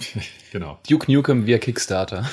genau. 0.52 0.80
Duke 0.90 1.12
Nukem 1.12 1.46
via 1.46 1.58
Kickstarter. 1.60 2.26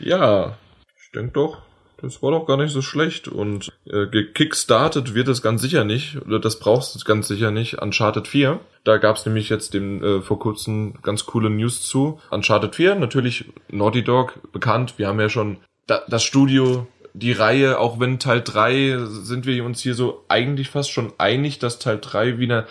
Ja, 0.00 0.56
ich 1.02 1.10
denke 1.12 1.32
doch, 1.32 1.58
das 2.00 2.22
war 2.22 2.30
doch 2.30 2.46
gar 2.46 2.56
nicht 2.56 2.72
so 2.72 2.80
schlecht 2.80 3.28
und 3.28 3.72
äh, 3.86 4.06
gekickstartet 4.06 5.14
wird 5.14 5.28
es 5.28 5.42
ganz 5.42 5.62
sicher 5.62 5.84
nicht, 5.84 6.16
oder 6.24 6.38
das 6.38 6.58
brauchst 6.58 6.94
du 6.94 7.04
ganz 7.04 7.28
sicher 7.28 7.50
nicht, 7.50 7.82
Uncharted 7.82 8.28
4. 8.28 8.60
Da 8.84 8.98
gab 8.98 9.16
es 9.16 9.26
nämlich 9.26 9.48
jetzt 9.48 9.74
dem, 9.74 10.02
äh, 10.02 10.20
vor 10.22 10.38
kurzem 10.38 10.94
ganz 11.02 11.26
coole 11.26 11.50
News 11.50 11.82
zu. 11.82 12.20
Uncharted 12.30 12.76
4, 12.76 12.94
natürlich 12.94 13.46
Naughty 13.68 14.04
Dog, 14.04 14.38
bekannt, 14.52 14.94
wir 14.98 15.08
haben 15.08 15.20
ja 15.20 15.28
schon 15.28 15.58
da, 15.86 16.02
das 16.08 16.22
Studio, 16.22 16.86
die 17.18 17.32
Reihe, 17.32 17.78
auch 17.78 17.98
wenn 18.00 18.18
Teil 18.18 18.40
3 18.42 18.98
sind 19.06 19.44
wir 19.46 19.64
uns 19.64 19.80
hier 19.80 19.94
so 19.94 20.24
eigentlich 20.28 20.70
fast 20.70 20.90
schon 20.90 21.12
einig, 21.18 21.58
dass 21.58 21.78
Teil 21.78 21.98
3 22.00 22.38
wieder 22.38 22.66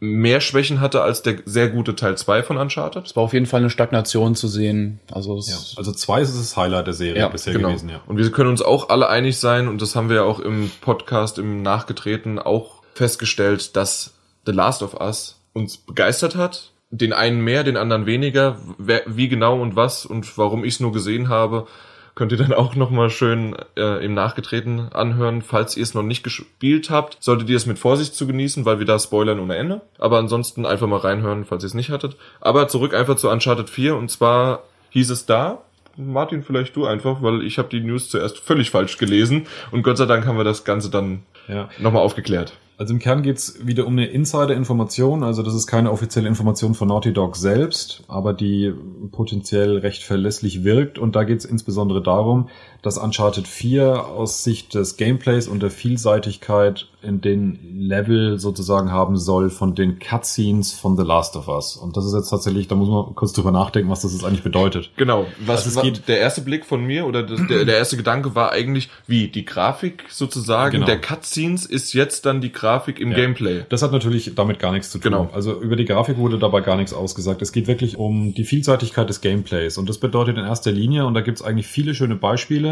mehr 0.00 0.40
Schwächen 0.40 0.80
hatte 0.80 1.02
als 1.02 1.22
der 1.22 1.36
sehr 1.44 1.68
gute 1.68 1.94
Teil 1.94 2.16
2 2.16 2.42
von 2.42 2.56
Uncharted. 2.56 3.06
Es 3.06 3.16
war 3.16 3.22
auf 3.22 3.32
jeden 3.32 3.46
Fall 3.46 3.60
eine 3.60 3.70
Stagnation 3.70 4.34
zu 4.34 4.48
sehen. 4.48 5.00
Also, 5.10 5.38
es, 5.38 5.48
Ja. 5.48 5.56
Also 5.78 5.92
zwei 5.92 6.20
ist 6.20 6.36
das 6.36 6.56
Highlight 6.56 6.86
der 6.86 6.94
Serie 6.94 7.20
Ja, 7.20 7.28
bisher 7.28 7.52
Genau. 7.52 7.68
gewesen, 7.68 7.88
ja. 7.90 8.00
Und 8.06 8.16
wir 8.18 8.30
können 8.32 8.50
uns 8.50 8.62
auch 8.62 8.88
alle 8.88 9.08
einig 9.08 9.38
sein, 9.38 9.68
und 9.68 9.80
das 9.80 9.94
haben 9.94 10.08
wir 10.08 10.16
ja 10.16 10.22
auch 10.24 10.40
im 10.40 10.70
Podcast, 10.80 11.38
im 11.38 11.62
Nachgetreten 11.62 12.38
auch 12.38 12.82
festgestellt, 12.94 13.76
dass 13.76 14.14
The 14.46 14.52
Last 14.52 14.82
of 14.82 14.94
Us 15.00 15.38
uns 15.52 15.76
begeistert 15.76 16.34
hat. 16.34 16.70
Den 16.90 17.12
einen 17.12 17.40
mehr, 17.40 17.62
den 17.64 17.76
anderen 17.76 18.04
weniger. 18.06 18.58
Wer, 18.78 19.02
wie 19.06 19.28
genau 19.28 19.60
und 19.60 19.76
was 19.76 20.04
und 20.04 20.36
warum 20.36 20.64
ich 20.64 20.74
es 20.74 20.80
nur 20.80 20.92
gesehen 20.92 21.28
habe, 21.28 21.66
könnt 22.14 22.32
ihr 22.32 22.38
dann 22.38 22.52
auch 22.52 22.74
nochmal 22.74 23.10
schön 23.10 23.56
äh, 23.76 24.04
im 24.04 24.14
Nachgetreten 24.14 24.92
anhören. 24.92 25.42
Falls 25.42 25.76
ihr 25.76 25.82
es 25.82 25.94
noch 25.94 26.02
nicht 26.02 26.22
gespielt 26.22 26.90
habt, 26.90 27.16
solltet 27.20 27.48
ihr 27.48 27.56
es 27.56 27.66
mit 27.66 27.78
Vorsicht 27.78 28.14
zu 28.14 28.26
genießen, 28.26 28.64
weil 28.64 28.78
wir 28.78 28.86
da 28.86 28.98
spoilern 28.98 29.40
ohne 29.40 29.56
Ende. 29.56 29.80
Aber 29.98 30.18
ansonsten 30.18 30.66
einfach 30.66 30.86
mal 30.86 30.98
reinhören, 30.98 31.44
falls 31.44 31.64
ihr 31.64 31.68
es 31.68 31.74
nicht 31.74 31.90
hattet. 31.90 32.16
Aber 32.40 32.68
zurück 32.68 32.94
einfach 32.94 33.16
zu 33.16 33.30
Uncharted 33.30 33.70
4 33.70 33.96
und 33.96 34.10
zwar 34.10 34.62
hieß 34.90 35.10
es 35.10 35.26
da, 35.26 35.62
Martin, 35.96 36.42
vielleicht 36.42 36.74
du 36.76 36.86
einfach, 36.86 37.22
weil 37.22 37.42
ich 37.42 37.58
habe 37.58 37.68
die 37.68 37.80
News 37.80 38.08
zuerst 38.08 38.38
völlig 38.38 38.70
falsch 38.70 38.96
gelesen 38.96 39.46
und 39.70 39.82
Gott 39.82 39.98
sei 39.98 40.06
Dank 40.06 40.26
haben 40.26 40.38
wir 40.38 40.44
das 40.44 40.64
Ganze 40.64 40.90
dann 40.90 41.22
ja. 41.48 41.68
nochmal 41.78 42.02
aufgeklärt. 42.02 42.54
Also 42.82 42.94
im 42.94 42.98
Kern 42.98 43.22
geht's 43.22 43.64
wieder 43.64 43.86
um 43.86 43.92
eine 43.92 44.06
Insider-Information. 44.06 45.22
Also 45.22 45.44
das 45.44 45.54
ist 45.54 45.68
keine 45.68 45.92
offizielle 45.92 46.26
Information 46.26 46.74
von 46.74 46.88
Naughty 46.88 47.12
Dog 47.12 47.36
selbst, 47.36 48.02
aber 48.08 48.34
die 48.34 48.74
potenziell 49.12 49.78
recht 49.78 50.02
verlässlich 50.02 50.64
wirkt. 50.64 50.98
Und 50.98 51.14
da 51.14 51.22
geht's 51.22 51.44
insbesondere 51.44 52.02
darum, 52.02 52.48
dass 52.82 52.98
Uncharted 52.98 53.46
4 53.46 54.06
aus 54.08 54.42
Sicht 54.44 54.74
des 54.74 54.96
Gameplays 54.96 55.46
und 55.48 55.62
der 55.62 55.70
Vielseitigkeit 55.70 56.88
in 57.00 57.20
den 57.20 57.58
Level 57.80 58.38
sozusagen 58.38 58.92
haben 58.92 59.16
soll 59.16 59.50
von 59.50 59.74
den 59.74 59.98
Cutscenes 59.98 60.72
von 60.72 60.96
The 60.96 61.02
Last 61.02 61.34
of 61.36 61.48
Us. 61.48 61.76
Und 61.76 61.96
das 61.96 62.04
ist 62.04 62.14
jetzt 62.14 62.30
tatsächlich, 62.30 62.68
da 62.68 62.76
muss 62.76 62.88
man 62.88 63.14
kurz 63.16 63.32
drüber 63.32 63.50
nachdenken, 63.50 63.90
was 63.90 64.02
das 64.02 64.12
jetzt 64.12 64.24
eigentlich 64.24 64.44
bedeutet. 64.44 64.90
Genau, 64.96 65.26
was 65.44 65.64
Also 65.64 65.80
geht- 65.82 66.06
der 66.06 66.18
erste 66.20 66.42
Blick 66.42 66.64
von 66.64 66.84
mir 66.84 67.06
oder 67.06 67.24
das, 67.24 67.40
der, 67.48 67.64
der 67.64 67.76
erste 67.76 67.96
Gedanke 67.96 68.36
war 68.36 68.52
eigentlich, 68.52 68.88
wie 69.08 69.26
die 69.28 69.44
Grafik 69.44 70.04
sozusagen 70.10 70.72
Genau. 70.72 70.86
der 70.86 71.00
Cutscenes 71.00 71.66
ist 71.66 71.92
jetzt 71.92 72.24
dann 72.24 72.40
die 72.40 72.52
Grafik 72.52 73.00
im 73.00 73.10
Ja. 73.10 73.16
Gameplay. 73.16 73.64
Das 73.68 73.82
hat 73.82 73.90
natürlich 73.90 74.32
damit 74.36 74.60
gar 74.60 74.70
nichts 74.72 74.90
zu 74.90 74.98
tun. 74.98 75.10
Genau. 75.10 75.30
Also 75.32 75.60
über 75.60 75.74
die 75.74 75.84
Grafik 75.84 76.18
wurde 76.18 76.38
dabei 76.38 76.60
gar 76.60 76.76
nichts 76.76 76.92
ausgesagt. 76.92 77.42
Es 77.42 77.50
geht 77.52 77.66
wirklich 77.66 77.96
um 77.96 78.32
die 78.34 78.44
Vielseitigkeit 78.44 79.08
des 79.08 79.20
Gameplays. 79.20 79.76
Und 79.76 79.88
das 79.88 79.98
bedeutet 79.98 80.38
in 80.38 80.44
erster 80.44 80.70
Linie, 80.70 81.04
und 81.04 81.14
da 81.14 81.20
gibt 81.20 81.38
es 81.38 81.44
eigentlich 81.44 81.66
viele 81.66 81.94
schöne 81.96 82.14
Beispiele, 82.14 82.71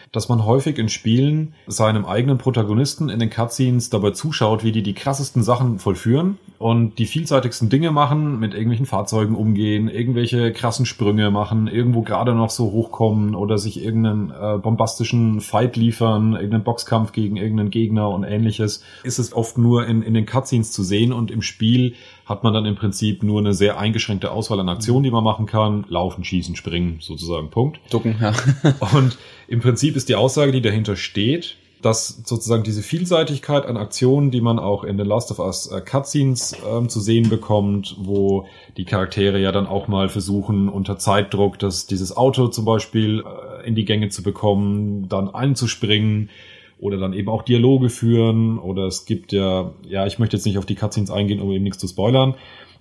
dass 0.11 0.27
man 0.27 0.45
häufig 0.45 0.77
in 0.77 0.89
Spielen 0.89 1.53
seinem 1.67 2.05
eigenen 2.05 2.37
Protagonisten 2.37 3.09
in 3.09 3.19
den 3.19 3.29
Cutscenes 3.29 3.89
dabei 3.89 4.11
zuschaut, 4.11 4.63
wie 4.63 4.71
die 4.71 4.83
die 4.83 4.93
krassesten 4.93 5.41
Sachen 5.41 5.79
vollführen 5.79 6.37
und 6.59 6.99
die 6.99 7.05
vielseitigsten 7.05 7.69
Dinge 7.69 7.91
machen, 7.91 8.39
mit 8.39 8.53
irgendwelchen 8.53 8.85
Fahrzeugen 8.85 9.35
umgehen, 9.35 9.87
irgendwelche 9.87 10.51
krassen 10.51 10.85
Sprünge 10.85 11.31
machen, 11.31 11.67
irgendwo 11.67 12.01
gerade 12.01 12.35
noch 12.35 12.49
so 12.49 12.71
hochkommen 12.71 13.35
oder 13.35 13.57
sich 13.57 13.83
irgendeinen 13.83 14.31
äh, 14.31 14.57
bombastischen 14.57 15.39
Fight 15.39 15.77
liefern, 15.77 16.33
irgendeinen 16.33 16.63
Boxkampf 16.63 17.13
gegen 17.13 17.37
irgendeinen 17.37 17.71
Gegner 17.71 18.09
und 18.09 18.23
ähnliches, 18.23 18.83
ist 19.03 19.17
es 19.17 19.33
oft 19.33 19.57
nur 19.57 19.87
in, 19.87 20.01
in 20.01 20.13
den 20.13 20.25
Cutscenes 20.25 20.71
zu 20.71 20.83
sehen 20.83 21.13
und 21.13 21.31
im 21.31 21.41
Spiel 21.41 21.95
hat 22.25 22.43
man 22.43 22.53
dann 22.53 22.65
im 22.65 22.75
Prinzip 22.75 23.23
nur 23.23 23.39
eine 23.39 23.53
sehr 23.53 23.77
eingeschränkte 23.77 24.31
Auswahl 24.31 24.59
an 24.59 24.69
Aktionen, 24.69 25.03
die 25.03 25.11
man 25.11 25.23
machen 25.23 25.45
kann. 25.47 25.85
Laufen, 25.89 26.23
schießen, 26.23 26.55
springen, 26.55 26.97
sozusagen, 27.01 27.49
Punkt. 27.49 27.79
Ducken, 27.89 28.15
ja. 28.21 28.33
Und 28.93 29.17
im 29.47 29.59
Prinzip 29.59 29.97
ist 29.97 30.00
die 30.09 30.15
Aussage, 30.15 30.51
die 30.51 30.61
dahinter 30.61 30.95
steht, 30.95 31.57
dass 31.81 32.21
sozusagen 32.25 32.63
diese 32.63 32.83
Vielseitigkeit 32.83 33.65
an 33.65 33.77
Aktionen, 33.77 34.31
die 34.31 34.41
man 34.41 34.59
auch 34.59 34.83
in 34.83 34.97
The 34.97 35.03
Last 35.03 35.31
of 35.31 35.39
Us 35.39 35.67
äh, 35.67 35.81
Cutscenes 35.81 36.55
ähm, 36.69 36.89
zu 36.89 36.99
sehen 36.99 37.29
bekommt, 37.29 37.95
wo 37.99 38.45
die 38.77 38.85
Charaktere 38.85 39.39
ja 39.39 39.51
dann 39.51 39.67
auch 39.67 39.87
mal 39.87 40.09
versuchen, 40.09 40.69
unter 40.69 40.97
Zeitdruck 40.97 41.57
das, 41.59 41.87
dieses 41.87 42.15
Auto 42.15 42.47
zum 42.47 42.65
Beispiel 42.65 43.23
äh, 43.25 43.67
in 43.67 43.75
die 43.75 43.85
Gänge 43.85 44.09
zu 44.09 44.23
bekommen, 44.23 45.09
dann 45.09 45.33
einzuspringen 45.33 46.29
oder 46.79 46.97
dann 46.97 47.13
eben 47.13 47.29
auch 47.29 47.43
Dialoge 47.43 47.89
führen 47.89 48.57
oder 48.57 48.85
es 48.85 49.05
gibt 49.05 49.31
ja, 49.31 49.71
ja, 49.87 50.05
ich 50.05 50.19
möchte 50.19 50.35
jetzt 50.37 50.45
nicht 50.45 50.57
auf 50.57 50.65
die 50.65 50.75
Cutscenes 50.75 51.11
eingehen, 51.11 51.39
um 51.39 51.51
eben 51.51 51.63
nichts 51.63 51.79
zu 51.79 51.87
spoilern, 51.87 52.35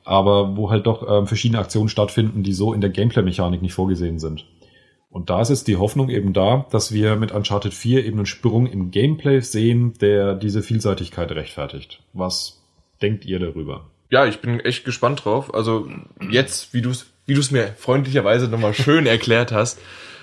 aber 0.04 0.56
wo 0.56 0.70
halt 0.70 0.86
doch 0.86 1.06
ähm, 1.08 1.26
verschiedene 1.26 1.60
Aktionen 1.60 1.88
stattfinden, 1.88 2.42
die 2.42 2.52
so 2.52 2.72
in 2.72 2.80
der 2.80 2.90
Gameplay-Mechanik 2.90 3.62
nicht 3.62 3.74
vorgesehen 3.74 4.18
sind. 4.18 4.44
Und 5.10 5.28
da 5.28 5.42
ist 5.42 5.48
jetzt 5.48 5.66
die 5.66 5.76
Hoffnung 5.76 6.08
eben 6.08 6.32
da, 6.32 6.66
dass 6.70 6.92
wir 6.92 7.16
mit 7.16 7.32
Uncharted 7.32 7.74
4 7.74 8.04
eben 8.04 8.18
einen 8.18 8.26
Sprung 8.26 8.66
im 8.66 8.90
Gameplay 8.90 9.40
sehen, 9.40 9.94
der 10.00 10.34
diese 10.34 10.62
Vielseitigkeit 10.62 11.32
rechtfertigt. 11.32 12.00
Was 12.12 12.62
denkt 13.02 13.24
ihr 13.24 13.40
darüber? 13.40 13.86
Ja, 14.10 14.26
ich 14.26 14.40
bin 14.40 14.60
echt 14.60 14.84
gespannt 14.84 15.24
drauf. 15.24 15.52
Also 15.52 15.88
jetzt, 16.30 16.72
wie 16.74 16.82
du 16.82 16.90
es 16.90 17.06
wie 17.26 17.34
du's 17.34 17.52
mir 17.52 17.68
freundlicherweise 17.78 18.48
nochmal 18.48 18.74
schön 18.74 19.06
erklärt 19.06 19.52
hast, 19.52 19.80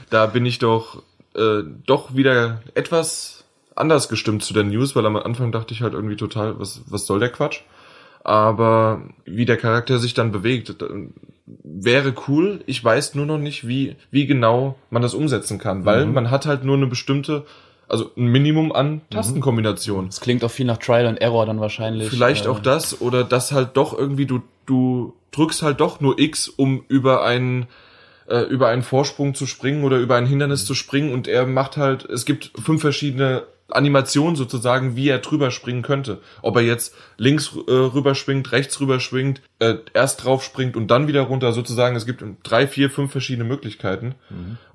da 0.09 0.25
bin 0.25 0.45
ich 0.45 0.59
doch 0.59 1.03
äh, 1.35 1.63
doch 1.85 2.15
wieder 2.15 2.61
etwas 2.73 3.45
anders 3.75 4.09
gestimmt 4.09 4.43
zu 4.43 4.53
der 4.53 4.63
News, 4.63 4.95
weil 4.95 5.05
am 5.05 5.15
Anfang 5.15 5.51
dachte 5.51 5.73
ich 5.73 5.81
halt 5.81 5.93
irgendwie 5.93 6.17
total, 6.17 6.59
was, 6.59 6.81
was 6.87 7.05
soll 7.05 7.19
der 7.19 7.29
Quatsch? 7.29 7.61
Aber 8.23 9.03
wie 9.23 9.45
der 9.45 9.55
Charakter 9.55 9.99
sich 9.99 10.13
dann 10.13 10.33
bewegt, 10.33 10.75
wäre 11.83 12.13
cool. 12.27 12.61
Ich 12.65 12.83
weiß 12.83 13.15
nur 13.15 13.25
noch 13.25 13.37
nicht, 13.37 13.67
wie, 13.67 13.95
wie 14.11 14.25
genau 14.25 14.75
man 14.89 15.01
das 15.01 15.13
umsetzen 15.13 15.57
kann, 15.59 15.85
weil 15.85 16.05
Mhm. 16.05 16.13
man 16.13 16.31
hat 16.31 16.45
halt 16.45 16.63
nur 16.63 16.75
eine 16.77 16.87
bestimmte, 16.87 17.45
also 17.87 18.11
ein 18.17 18.27
Minimum 18.27 18.71
an 18.71 19.01
Tastenkombinationen. 19.09 20.09
Das 20.09 20.19
klingt 20.21 20.43
auch 20.43 20.51
viel 20.51 20.65
nach 20.65 20.77
Trial 20.77 21.05
and 21.07 21.21
Error 21.21 21.45
dann 21.45 21.59
wahrscheinlich. 21.59 22.09
Vielleicht 22.09 22.45
Äh, 22.45 22.49
auch 22.49 22.59
das 22.59 23.01
oder 23.01 23.23
das 23.23 23.51
halt 23.51 23.77
doch 23.77 23.97
irgendwie 23.97 24.25
du 24.25 24.41
du 24.65 25.13
drückst 25.31 25.61
halt 25.63 25.79
doch 25.79 25.99
nur 26.01 26.19
X, 26.19 26.47
um 26.49 26.83
über 26.87 27.23
einen 27.23 27.67
äh, 28.27 28.41
über 28.41 28.67
einen 28.67 28.81
Vorsprung 28.83 29.35
zu 29.35 29.45
springen 29.45 29.83
oder 29.85 29.97
über 29.97 30.15
ein 30.15 30.25
Hindernis 30.25 30.65
zu 30.65 30.73
springen 30.73 31.13
und 31.13 31.27
er 31.27 31.45
macht 31.45 31.77
halt 31.77 32.03
es 32.05 32.25
gibt 32.25 32.51
fünf 32.61 32.81
verschiedene 32.81 33.43
Animationen 33.69 34.35
sozusagen, 34.35 34.95
wie 34.95 35.09
er 35.09 35.19
drüber 35.19 35.51
springen 35.51 35.81
könnte. 35.81 36.19
Ob 36.41 36.55
er 36.55 36.61
jetzt 36.61 36.95
links 37.17 37.51
äh, 37.67 37.71
rüberspringt, 37.71 38.51
rechts 38.51 38.79
rüberspringt, 38.79 39.41
äh, 39.59 39.75
erst 39.93 40.23
drauf 40.23 40.43
springt 40.43 40.77
und 40.77 40.87
dann 40.89 41.07
wieder 41.07 41.21
runter 41.21 41.51
sozusagen. 41.51 41.95
Es 41.95 42.05
gibt 42.05 42.23
drei, 42.43 42.67
vier, 42.67 42.89
fünf 42.89 43.11
verschiedene 43.11 43.47
Möglichkeiten. 43.47 44.15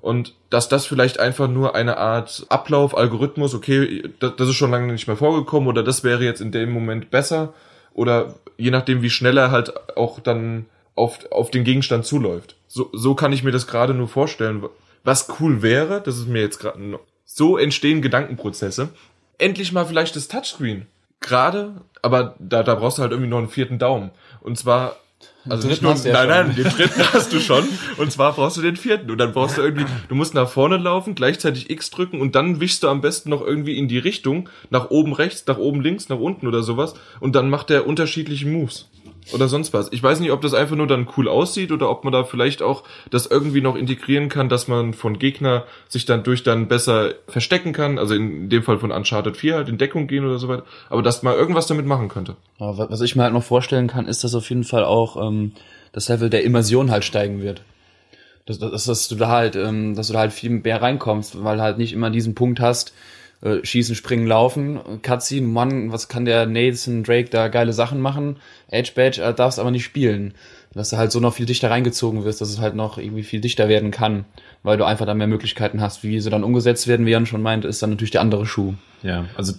Und 0.01 0.35
dass 0.49 0.69
das 0.69 0.85
vielleicht 0.85 1.19
einfach 1.19 1.47
nur 1.47 1.75
eine 1.75 1.97
Art 1.97 2.45
Ablauf, 2.49 2.95
Algorithmus, 2.95 3.55
okay, 3.55 4.03
das, 4.19 4.35
das 4.35 4.49
ist 4.49 4.55
schon 4.55 4.71
lange 4.71 4.91
nicht 4.91 5.07
mehr 5.07 5.17
vorgekommen 5.17 5.67
oder 5.69 5.83
das 5.83 6.03
wäre 6.03 6.23
jetzt 6.23 6.41
in 6.41 6.51
dem 6.51 6.71
Moment 6.71 7.09
besser 7.09 7.53
oder 7.93 8.35
je 8.57 8.71
nachdem, 8.71 9.01
wie 9.01 9.09
schnell 9.09 9.37
er 9.37 9.51
halt 9.51 9.73
auch 9.97 10.19
dann 10.19 10.65
auf, 10.95 11.31
auf 11.31 11.51
den 11.51 11.63
Gegenstand 11.63 12.05
zuläuft. 12.05 12.55
So, 12.67 12.89
so 12.93 13.15
kann 13.15 13.33
ich 13.33 13.43
mir 13.43 13.51
das 13.51 13.67
gerade 13.67 13.93
nur 13.93 14.07
vorstellen. 14.07 14.63
Was 15.03 15.27
cool 15.39 15.61
wäre, 15.61 16.01
das 16.01 16.17
ist 16.17 16.27
mir 16.27 16.41
jetzt 16.41 16.59
gerade 16.59 16.79
so 17.35 17.57
entstehen 17.57 18.01
Gedankenprozesse. 18.01 18.89
Endlich 19.37 19.71
mal 19.71 19.85
vielleicht 19.85 20.15
das 20.15 20.27
Touchscreen. 20.27 20.85
Gerade, 21.19 21.81
aber 22.01 22.35
da, 22.39 22.63
da 22.63 22.75
brauchst 22.75 22.97
du 22.97 23.01
halt 23.01 23.11
irgendwie 23.11 23.29
noch 23.29 23.37
einen 23.37 23.49
vierten 23.49 23.79
Daumen. 23.79 24.11
Und 24.41 24.57
zwar 24.57 24.97
also 25.49 25.67
nicht 25.67 25.81
nur, 25.81 25.93
ja 25.93 26.25
nein, 26.25 26.29
nein, 26.29 26.55
den 26.55 26.65
dritten 26.65 27.01
hast 27.13 27.33
du 27.33 27.39
schon. 27.39 27.67
Und 27.97 28.11
zwar 28.11 28.33
brauchst 28.33 28.57
du 28.57 28.61
den 28.61 28.77
vierten. 28.77 29.11
Und 29.11 29.17
dann 29.17 29.33
brauchst 29.33 29.57
du 29.57 29.61
irgendwie, 29.61 29.85
du 30.07 30.15
musst 30.15 30.33
nach 30.33 30.49
vorne 30.49 30.77
laufen, 30.77 31.15
gleichzeitig 31.15 31.69
X 31.69 31.89
drücken 31.89 32.21
und 32.21 32.35
dann 32.35 32.59
wischst 32.59 32.83
du 32.83 32.87
am 32.87 33.01
besten 33.01 33.29
noch 33.29 33.41
irgendwie 33.41 33.77
in 33.77 33.87
die 33.87 33.97
Richtung, 33.97 34.49
nach 34.69 34.89
oben 34.89 35.13
rechts, 35.13 35.45
nach 35.47 35.57
oben 35.57 35.81
links, 35.81 36.09
nach 36.09 36.19
unten 36.19 36.47
oder 36.47 36.63
sowas. 36.63 36.93
Und 37.19 37.35
dann 37.35 37.49
macht 37.49 37.69
der 37.69 37.87
unterschiedliche 37.87 38.47
Moves. 38.47 38.89
Oder 39.31 39.47
sonst 39.47 39.73
was. 39.73 39.91
Ich 39.91 40.03
weiß 40.03 40.19
nicht, 40.19 40.31
ob 40.31 40.41
das 40.41 40.53
einfach 40.53 40.75
nur 40.75 40.85
dann 40.87 41.07
cool 41.17 41.27
aussieht 41.27 41.71
oder 41.71 41.89
ob 41.89 42.03
man 42.03 42.11
da 42.13 42.23
vielleicht 42.23 42.61
auch 42.61 42.83
das 43.09 43.25
irgendwie 43.25 43.61
noch 43.61 43.75
integrieren 43.75 44.27
kann, 44.29 44.49
dass 44.49 44.67
man 44.67 44.93
von 44.93 45.17
Gegner 45.17 45.63
sich 45.87 46.05
dann 46.05 46.23
durch 46.23 46.43
dann 46.43 46.67
besser 46.67 47.13
verstecken 47.27 47.71
kann. 47.73 47.97
Also 47.97 48.13
in 48.15 48.49
dem 48.49 48.63
Fall 48.63 48.77
von 48.79 48.91
Uncharted 48.91 49.37
4 49.37 49.55
halt 49.55 49.69
in 49.69 49.77
Deckung 49.77 50.07
gehen 50.07 50.25
oder 50.25 50.37
so 50.39 50.47
weiter. 50.49 50.63
Aber 50.89 51.01
dass 51.01 51.23
man 51.23 51.35
irgendwas 51.35 51.67
damit 51.67 51.85
machen 51.85 52.09
könnte. 52.09 52.35
Aber 52.59 52.77
wa- 52.77 52.87
was 52.89 53.01
ich 53.01 53.15
mir 53.15 53.23
halt 53.23 53.33
noch 53.33 53.43
vorstellen 53.43 53.87
kann, 53.87 54.07
ist, 54.07 54.23
dass 54.23 54.35
auf 54.35 54.49
jeden 54.49 54.65
Fall 54.65 54.83
auch 54.83 55.15
ähm, 55.15 55.53
das 55.93 56.09
Level 56.09 56.29
der 56.29 56.43
Immersion 56.43 56.91
halt 56.91 57.05
steigen 57.05 57.41
wird. 57.41 57.61
Dass, 58.45 58.59
dass, 58.59 58.83
dass 58.85 59.07
du 59.07 59.15
da 59.15 59.29
halt, 59.29 59.55
ähm, 59.55 59.95
dass 59.95 60.07
du 60.07 60.13
da 60.13 60.19
halt 60.19 60.33
viel 60.33 60.49
mehr 60.49 60.81
reinkommst, 60.81 61.43
weil 61.43 61.61
halt 61.61 61.77
nicht 61.77 61.93
immer 61.93 62.09
diesen 62.09 62.35
Punkt 62.35 62.59
hast, 62.59 62.93
äh, 63.43 63.57
schießen, 63.63 63.95
springen, 63.95 64.25
laufen, 64.25 64.79
Cutscene, 65.01 65.45
Mann, 65.45 65.91
was 65.91 66.07
kann 66.07 66.25
der 66.25 66.45
Nathan 66.45 67.03
Drake 67.03 67.29
da 67.29 67.49
geile 67.49 67.73
Sachen 67.73 67.99
machen, 67.99 68.37
Edge 68.69 68.93
Badge, 68.95 69.21
äh, 69.21 69.33
darfst 69.33 69.59
aber 69.59 69.71
nicht 69.71 69.83
spielen. 69.83 70.33
Dass 70.73 70.89
du 70.89 70.97
halt 70.97 71.11
so 71.11 71.19
noch 71.19 71.35
viel 71.35 71.45
dichter 71.45 71.69
reingezogen 71.69 72.23
wirst, 72.23 72.41
dass 72.41 72.49
es 72.49 72.59
halt 72.59 72.73
noch 72.73 72.97
irgendwie 72.97 73.21
viel 73.21 73.41
dichter 73.41 73.69
werden 73.69 73.91
kann, 73.91 74.25
weil 74.63 74.77
du 74.77 74.85
einfach 74.85 75.05
dann 75.05 75.17
mehr 75.17 75.27
Möglichkeiten 75.27 75.81
hast. 75.81 76.03
Wie 76.03 76.19
sie 76.19 76.31
dann 76.31 76.43
umgesetzt 76.43 76.87
werden, 76.87 77.05
wie 77.05 77.11
Jan 77.11 77.27
schon 77.27 77.43
meinte, 77.43 77.67
ist 77.67 77.83
dann 77.83 77.91
natürlich 77.91 78.09
der 78.09 78.21
andere 78.21 78.47
Schuh. 78.47 78.73
Ja, 79.03 79.25
also 79.35 79.53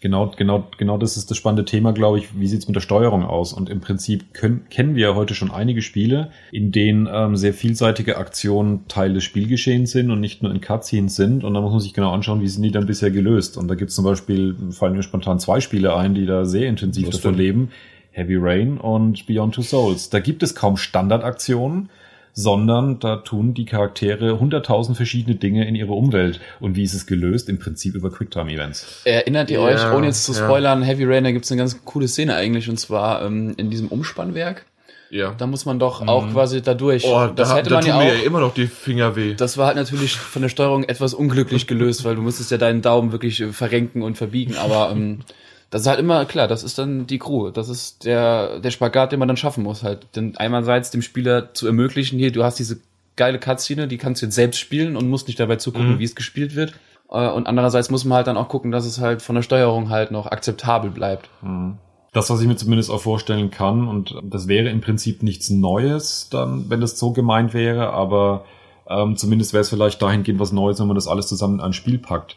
genau, 0.00 0.32
genau, 0.36 0.68
genau 0.78 0.98
das 0.98 1.16
ist 1.16 1.30
das 1.30 1.36
spannende 1.36 1.64
Thema, 1.64 1.92
glaube 1.92 2.18
ich. 2.18 2.38
Wie 2.38 2.46
sieht's 2.46 2.66
mit 2.66 2.76
der 2.76 2.80
Steuerung 2.80 3.24
aus? 3.24 3.52
Und 3.52 3.68
im 3.68 3.80
Prinzip 3.80 4.34
können, 4.34 4.66
kennen 4.70 4.94
wir 4.94 5.14
heute 5.14 5.34
schon 5.34 5.50
einige 5.50 5.82
Spiele, 5.82 6.30
in 6.52 6.72
denen 6.72 7.08
ähm, 7.12 7.36
sehr 7.36 7.54
vielseitige 7.54 8.16
Aktionen 8.16 8.86
Teil 8.88 9.14
des 9.14 9.24
Spielgeschehens 9.24 9.90
sind 9.90 10.10
und 10.10 10.20
nicht 10.20 10.42
nur 10.42 10.52
in 10.52 10.60
Cutscenes 10.60 11.16
sind. 11.16 11.44
Und 11.44 11.54
da 11.54 11.60
muss 11.60 11.72
man 11.72 11.80
sich 11.80 11.94
genau 11.94 12.12
anschauen, 12.12 12.40
wie 12.40 12.48
sind 12.48 12.62
die 12.62 12.70
dann 12.70 12.86
bisher 12.86 13.10
gelöst. 13.10 13.56
Und 13.56 13.68
da 13.68 13.74
gibt's 13.74 13.94
zum 13.94 14.04
Beispiel, 14.04 14.56
fallen 14.70 14.94
mir 14.94 15.02
spontan 15.02 15.38
zwei 15.38 15.60
Spiele 15.60 15.96
ein, 15.96 16.14
die 16.14 16.26
da 16.26 16.44
sehr 16.44 16.68
intensiv 16.68 17.10
davon 17.10 17.34
leben. 17.34 17.70
Heavy 18.16 18.36
Rain 18.36 18.78
und 18.78 19.26
Beyond 19.26 19.54
Two 19.54 19.62
Souls. 19.62 20.08
Da 20.08 20.20
gibt 20.20 20.42
es 20.42 20.54
kaum 20.54 20.78
Standardaktionen, 20.78 21.90
sondern 22.38 22.98
da 23.00 23.16
tun 23.16 23.54
die 23.54 23.64
Charaktere 23.64 24.38
hunderttausend 24.38 24.94
verschiedene 24.96 25.36
Dinge 25.36 25.66
in 25.66 25.74
ihrer 25.74 25.90
Umwelt. 25.96 26.38
Und 26.60 26.76
wie 26.76 26.82
ist 26.82 26.92
es 26.92 27.06
gelöst? 27.06 27.48
Im 27.48 27.58
Prinzip 27.58 27.94
über 27.94 28.10
Quicktime-Events. 28.10 29.00
Erinnert 29.04 29.50
ihr 29.50 29.58
Ja, 29.58 29.64
euch, 29.64 29.96
ohne 29.96 30.08
jetzt 30.08 30.24
zu 30.24 30.32
ja. 30.32 30.44
spoilern, 30.44 30.82
Heavy 30.82 31.04
Rain, 31.04 31.24
da 31.24 31.30
gibt's 31.32 31.50
eine 31.50 31.58
ganz 31.58 31.82
coole 31.86 32.06
Szene 32.06 32.36
eigentlich, 32.36 32.68
und 32.68 32.78
zwar 32.78 33.24
ähm, 33.24 33.54
in 33.56 33.70
diesem 33.70 33.88
Umspannwerk. 33.88 34.66
Ja. 35.08 35.34
Da 35.38 35.46
muss 35.46 35.64
man 35.64 35.78
doch 35.78 36.06
auch 36.06 36.30
quasi 36.30 36.60
da 36.60 36.74
durch. 36.74 37.04
Oh, 37.06 37.28
das 37.34 37.48
da, 37.48 37.56
hätte 37.56 37.70
da 37.70 37.76
man 37.76 37.84
tun 37.84 37.90
ja 37.90 37.98
mir 37.98 38.12
auch. 38.12 38.18
ja 38.18 38.22
immer 38.24 38.40
noch 38.40 38.52
die 38.52 38.66
Finger 38.66 39.16
weh. 39.16 39.34
Das 39.34 39.56
war 39.56 39.68
halt 39.68 39.76
natürlich 39.76 40.16
von 40.16 40.42
der 40.42 40.48
Steuerung 40.48 40.84
etwas 40.84 41.14
unglücklich 41.14 41.66
gelöst, 41.66 42.04
weil 42.04 42.16
du 42.16 42.22
musstest 42.22 42.50
ja 42.50 42.58
deinen 42.58 42.82
Daumen 42.82 43.12
wirklich 43.12 43.40
äh, 43.40 43.52
verrenken 43.52 44.02
und 44.02 44.18
verbiegen. 44.18 44.56
Aber 44.56 44.90
ähm, 44.90 45.20
das 45.70 45.82
ist 45.82 45.88
halt 45.88 45.98
immer 45.98 46.24
klar, 46.26 46.46
das 46.48 46.62
ist 46.62 46.78
dann 46.78 47.06
die 47.06 47.18
Crew. 47.18 47.50
Das 47.50 47.68
ist 47.68 48.04
der, 48.04 48.60
der 48.60 48.70
Spagat, 48.70 49.12
den 49.12 49.18
man 49.18 49.28
dann 49.28 49.36
schaffen 49.36 49.64
muss. 49.64 49.82
Halt, 49.82 50.06
denn 50.16 50.36
einerseits 50.36 50.90
dem 50.90 51.02
Spieler 51.02 51.54
zu 51.54 51.66
ermöglichen, 51.66 52.18
hier, 52.18 52.30
du 52.32 52.44
hast 52.44 52.58
diese 52.58 52.78
geile 53.16 53.38
Cutscene, 53.38 53.88
die 53.88 53.98
kannst 53.98 54.22
du 54.22 54.26
jetzt 54.26 54.34
selbst 54.34 54.58
spielen 54.58 54.96
und 54.96 55.08
musst 55.08 55.26
nicht 55.26 55.40
dabei 55.40 55.56
zugucken, 55.56 55.94
Mhm. 55.94 55.98
wie 55.98 56.04
es 56.04 56.14
gespielt 56.14 56.54
wird. 56.54 56.74
Äh, 57.10 57.28
Und 57.30 57.46
andererseits 57.46 57.90
muss 57.90 58.04
man 58.04 58.16
halt 58.16 58.26
dann 58.26 58.36
auch 58.36 58.48
gucken, 58.48 58.70
dass 58.70 58.84
es 58.86 59.00
halt 59.00 59.22
von 59.22 59.34
der 59.36 59.42
Steuerung 59.42 59.90
halt 59.90 60.10
noch 60.10 60.26
akzeptabel 60.26 60.90
bleibt. 60.90 61.28
Das, 62.12 62.30
was 62.30 62.40
ich 62.40 62.46
mir 62.46 62.56
zumindest 62.56 62.90
auch 62.90 63.00
vorstellen 63.00 63.50
kann, 63.50 63.88
und 63.88 64.14
das 64.22 64.48
wäre 64.48 64.68
im 64.70 64.80
Prinzip 64.80 65.22
nichts 65.22 65.50
Neues, 65.50 66.28
dann, 66.30 66.68
wenn 66.70 66.80
das 66.80 66.98
so 66.98 67.12
gemeint 67.12 67.54
wäre, 67.54 67.90
aber 67.90 68.44
ähm, 68.88 69.16
zumindest 69.16 69.52
wäre 69.52 69.62
es 69.62 69.68
vielleicht 69.68 70.00
dahingehend 70.00 70.38
was 70.40 70.52
Neues, 70.52 70.78
wenn 70.80 70.86
man 70.86 70.94
das 70.94 71.08
alles 71.08 71.26
zusammen 71.26 71.54
in 71.54 71.60
ein 71.60 71.72
Spiel 71.72 71.98
packt. 71.98 72.36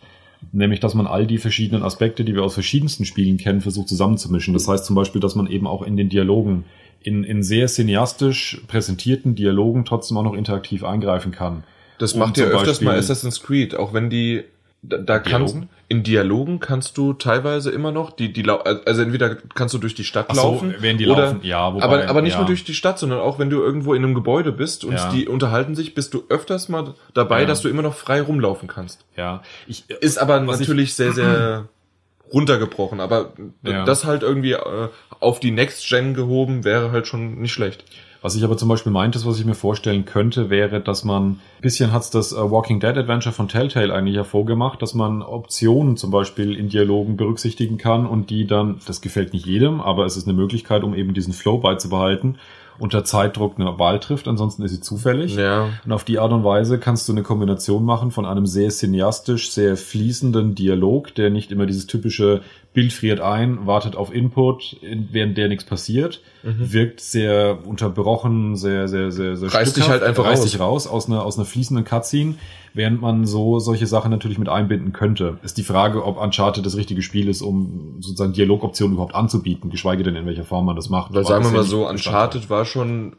Nämlich, 0.52 0.80
dass 0.80 0.93
man 0.93 1.06
all 1.06 1.28
die 1.28 1.38
verschiedenen 1.38 1.84
Aspekte, 1.84 2.23
die 2.23 2.34
wir 2.34 2.43
aus 2.43 2.54
verschiedensten 2.54 3.06
Spielen 3.06 3.38
kennen, 3.38 3.62
versucht 3.62 3.89
zusammenzumischen. 3.89 4.54
Das 4.54 4.67
heißt 4.67 4.86
zum 4.86 4.95
Beispiel, 4.95 5.21
dass 5.21 5.36
man 5.36 5.47
eben 5.47 5.67
auch 5.67 5.84
in 5.84 5.97
den 5.97 6.10
Dialogen, 6.10 6.63
in, 7.02 7.23
in 7.23 7.43
sehr 7.43 7.67
cineastisch 7.67 8.62
präsentierten 8.67 9.36
Dialogen 9.36 9.86
trotzdem 9.86 10.17
auch 10.17 10.23
noch 10.23 10.34
interaktiv 10.34 10.84
eingreifen 10.84 11.32
kann. 11.32 11.63
Das 11.97 12.15
macht 12.15 12.38
ja 12.38 12.45
öfters 12.45 12.67
Beispiel- 12.67 12.88
mal 12.88 12.97
Assassin's 12.97 13.41
Creed, 13.43 13.75
auch 13.75 13.93
wenn 13.93 14.10
die 14.10 14.43
da, 14.81 14.97
da 14.97 15.19
kannst 15.19 15.57
in 15.89 16.03
Dialogen 16.03 16.59
kannst 16.59 16.97
du 16.97 17.13
teilweise 17.13 17.69
immer 17.71 17.91
noch 17.91 18.11
die 18.11 18.31
die 18.31 18.43
lau- 18.43 18.59
also 18.61 19.01
entweder 19.01 19.35
kannst 19.55 19.73
du 19.73 19.77
durch 19.79 19.93
die 19.95 20.03
Stadt 20.03 20.27
Ach 20.29 20.35
so, 20.35 20.41
laufen 20.41 20.75
während 20.79 20.99
die 21.01 21.07
oder 21.07 21.23
laufen, 21.25 21.39
ja, 21.43 21.73
wobei- 21.73 21.83
aber 21.83 22.07
aber 22.09 22.21
nicht 22.21 22.33
ja. 22.33 22.39
nur 22.39 22.47
durch 22.47 22.63
die 22.63 22.73
Stadt, 22.73 22.97
sondern 22.99 23.19
auch 23.19 23.39
wenn 23.39 23.49
du 23.49 23.61
irgendwo 23.61 23.93
in 23.93 24.03
einem 24.03 24.13
Gebäude 24.15 24.51
bist 24.51 24.85
und 24.85 24.93
Ja. 24.93 25.09
die 25.11 25.27
unterhalten 25.27 25.75
sich, 25.75 25.95
bist 25.95 26.13
du 26.13 26.23
öfters 26.29 26.69
mal 26.69 26.93
dabei, 27.13 27.41
Ja. 27.41 27.47
dass 27.47 27.61
du 27.61 27.67
immer 27.69 27.81
noch 27.81 27.95
frei 27.95 28.21
rumlaufen 28.21 28.67
kannst. 28.69 29.03
Ja, 29.17 29.41
ich, 29.67 29.89
Ist 29.89 30.17
aber 30.17 30.45
Was 30.47 30.59
ich- 30.61 30.67
natürlich 30.67 30.93
sehr 30.93 31.11
sehr 31.11 31.65
runtergebrochen, 32.33 32.99
aber 32.99 33.33
das 33.63 34.05
halt 34.05 34.21
irgendwie 34.23 34.51
äh, 34.53 34.89
auf 35.19 35.39
die 35.39 35.51
Next 35.51 35.87
Gen 35.89 36.13
gehoben 36.13 36.63
wäre 36.63 36.91
halt 36.91 37.07
schon 37.07 37.39
nicht 37.41 37.51
schlecht. 37.53 37.83
Was 38.21 38.36
ich 38.36 38.43
aber 38.43 38.58
zum 38.58 38.67
Beispiel 38.67 38.91
meinte, 38.91 39.19
was 39.25 39.39
ich 39.39 39.45
mir 39.45 39.55
vorstellen 39.55 40.05
könnte, 40.05 40.49
wäre, 40.49 40.82
dass 40.82 41.05
man, 41.05 41.23
ein 41.23 41.39
bisschen 41.62 41.93
hat's 41.93 42.10
das 42.10 42.34
äh, 42.34 42.36
Walking 42.36 42.79
Dead 42.79 42.97
Adventure 42.97 43.34
von 43.34 43.47
Telltale 43.47 43.93
eigentlich 43.93 44.17
hervorgemacht, 44.17 44.82
dass 44.82 44.93
man 44.93 45.21
Optionen 45.21 45.95
zum 45.95 46.12
Beispiel 46.12 46.55
in 46.55 46.67
Dialogen 46.67 47.15
berücksichtigen 47.15 47.77
kann 47.77 48.05
und 48.05 48.29
die 48.29 48.45
dann, 48.45 48.79
das 48.86 49.01
gefällt 49.01 49.34
nicht 49.34 49.45
jedem, 49.45 49.79
aber 49.79 50.05
es 50.05 50.17
ist 50.17 50.27
eine 50.27 50.38
Möglichkeit, 50.38 50.84
um 50.84 50.93
eben 50.93 51.13
diesen 51.13 51.34
Flow 51.34 51.60
beizubehalten, 51.60 52.38
unter 52.79 53.03
Zeitdruck 53.03 53.60
eine 53.60 53.77
Wahl 53.77 53.99
trifft, 53.99 54.27
ansonsten 54.27 54.63
ist 54.63 54.71
sie 54.71 54.82
zufällig. 54.82 55.36
Ja. 55.36 55.69
Und 55.86 55.91
auf 55.91 56.05
die 56.05 56.17
Art 56.17 56.32
und 56.32 56.43
Weise 56.43 56.79
kannst 56.79 57.08
du 57.08 57.13
eine 57.13 57.23
Kombination 57.23 57.84
machen 57.84 58.12
von 58.12 58.25
einem 58.25 58.45
sehr 58.45 58.69
cineastisch, 58.69 59.51
sehr 59.51 59.75
fließenden 59.75 60.55
Dialog, 60.55 61.13
der 61.15 61.29
nicht 61.29 61.51
immer 61.51 61.65
dieses 61.65 61.88
typische 61.88 62.41
Bild 62.71 62.93
friert 62.93 63.19
ein, 63.19 63.65
wartet 63.65 63.95
auf 63.95 64.13
Input, 64.13 64.73
in- 64.82 65.10
während 65.12 65.38
der 65.38 65.47
nichts 65.47 65.63
passiert, 65.65 66.21
wirkt 66.43 67.01
sehr 67.01 67.58
unterbrochen, 67.65 68.55
sehr, 68.55 68.88
sehr, 68.88 69.12
sehr, 69.12 69.36
sehr 69.38 69.51
Reißt 69.53 69.75
dich 69.75 69.89
halt 69.89 70.03
einfach 70.03 70.23
reißt 70.25 70.43
raus. 70.43 70.51
dich 70.51 70.60
raus 70.60 70.88
aus 70.88 71.08
einer, 71.08 71.25
aus 71.25 71.38
einer 71.38 71.45
fließenden 71.45 71.84
Cutscene, 71.84 72.36
während 72.75 73.01
man 73.01 73.25
so 73.25 73.58
solche 73.60 73.88
Sachen 73.88 74.12
natürlich 74.12 74.38
mit 74.38 74.49
einbinden 74.49 74.93
könnte. 74.93 75.39
Ist 75.41 75.58
die 75.58 75.63
Frage, 75.63 76.05
ob 76.05 76.21
Uncharted 76.21 76.63
das 76.65 76.77
richtige 76.77 77.01
Spiel 77.01 77.27
ist, 77.27 77.41
um 77.41 77.95
sozusagen 78.01 78.34
Dialogoptionen 78.34 78.93
überhaupt 78.93 79.15
anzubieten, 79.15 79.71
geschweige 79.71 80.03
denn 80.03 80.15
in 80.15 80.27
welcher 80.27 80.43
Form 80.45 80.65
man 80.65 80.75
das 80.75 80.89
macht. 80.89 81.13
Weil 81.13 81.25
sagen 81.25 81.45
wir 81.45 81.51
mal 81.51 81.63
so. 81.63 81.88
Uncharted 81.89 82.49
war 82.51 82.65
schon 82.65 83.15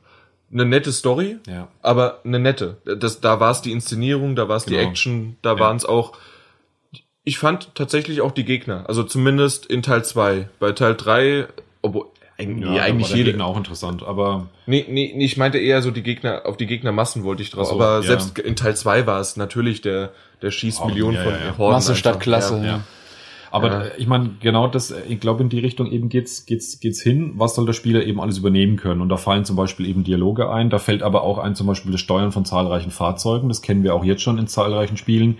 eine 0.52 0.64
nette 0.64 0.92
Story, 0.92 1.38
Ja. 1.48 1.68
aber 1.82 2.20
eine 2.24 2.38
nette. 2.38 2.78
Das, 2.98 3.20
da 3.20 3.40
war 3.40 3.50
es 3.50 3.62
die 3.62 3.72
Inszenierung, 3.72 4.36
da 4.36 4.48
war 4.48 4.56
es 4.56 4.64
die 4.64 4.74
Genau. 4.76 4.88
Action, 4.88 5.36
da 5.42 5.54
Ja. 5.54 5.58
waren 5.60 5.76
es 5.76 5.84
auch. 5.84 6.12
Ich 7.24 7.38
fand 7.38 7.74
tatsächlich 7.74 8.20
auch 8.22 8.32
die 8.32 8.44
Gegner, 8.44 8.84
also 8.88 9.02
zumindest 9.02 9.66
in 9.66 9.82
Teil 9.82 10.04
2. 10.04 10.48
Bei 10.58 10.72
Teil 10.72 10.94
3, 10.94 11.46
obwohl 11.82 12.06
eigentlich, 12.38 12.68
Ja, 12.68 12.76
da 12.76 12.82
eigentlich 12.82 13.02
war 13.02 13.08
der 13.10 13.16
jede. 13.18 13.30
Gegner 13.32 13.44
auch 13.46 13.56
interessant, 13.58 14.02
aber 14.02 14.48
Nee, 14.66 14.86
nee, 14.88 15.12
nee, 15.14 15.24
ich 15.26 15.36
meinte 15.36 15.58
eher 15.58 15.82
so 15.82 15.90
die 15.90 16.02
Gegner, 16.02 16.42
auf 16.46 16.56
die 16.56 16.66
Gegnermassen 16.66 17.22
wollte 17.22 17.42
ich 17.42 17.50
drauf. 17.50 17.68
So, 17.68 17.74
aber 17.74 17.96
ja. 17.96 18.02
selbst 18.02 18.38
in 18.38 18.56
Teil 18.56 18.74
2 18.74 19.06
war 19.06 19.20
es 19.20 19.36
natürlich 19.36 19.82
der, 19.82 20.12
der 20.40 20.50
schießt 20.50 20.80
Oh, 20.80 20.86
Millionen 20.86 21.16
ja, 21.16 21.22
von 21.24 21.32
ja, 21.34 21.38
ja. 21.38 21.58
Horden. 21.58 21.74
Masse 21.74 21.94
statt. 21.96 22.20
Klasse. 22.20 22.62
Ja. 22.64 22.80
Ja. 23.52 23.56
Aber 23.56 23.84
Ja. 23.86 23.90
ich 23.98 24.06
meine, 24.06 24.30
genau 24.40 24.66
das, 24.68 24.94
ich 25.08 25.20
glaube, 25.20 25.42
in 25.42 25.48
die 25.48 25.58
Richtung 25.58 25.90
eben 25.90 26.08
geht's, 26.08 26.46
geht's, 26.46 26.80
geht's 26.80 27.00
hin. 27.00 27.32
Was 27.36 27.54
soll 27.54 27.66
der 27.66 27.72
Spieler 27.72 28.04
eben 28.04 28.20
alles 28.20 28.38
übernehmen 28.38 28.76
können? 28.76 29.00
Und 29.00 29.08
da 29.08 29.16
fallen 29.16 29.44
zum 29.44 29.56
Beispiel 29.56 29.86
eben 29.86 30.04
Dialoge 30.04 30.50
ein. 30.50 30.70
Da 30.70 30.78
fällt 30.78 31.02
aber 31.02 31.22
auch 31.22 31.38
ein 31.38 31.54
zum 31.54 31.66
Beispiel 31.66 31.92
das 31.92 32.00
Steuern 32.00 32.32
von 32.32 32.44
zahlreichen 32.44 32.90
Fahrzeugen. 32.90 33.48
Das 33.48 33.62
kennen 33.62 33.82
wir 33.82 33.94
auch 33.94 34.04
jetzt 34.04 34.22
schon 34.22 34.38
in 34.38 34.46
zahlreichen 34.46 34.96
Spielen, 34.96 35.38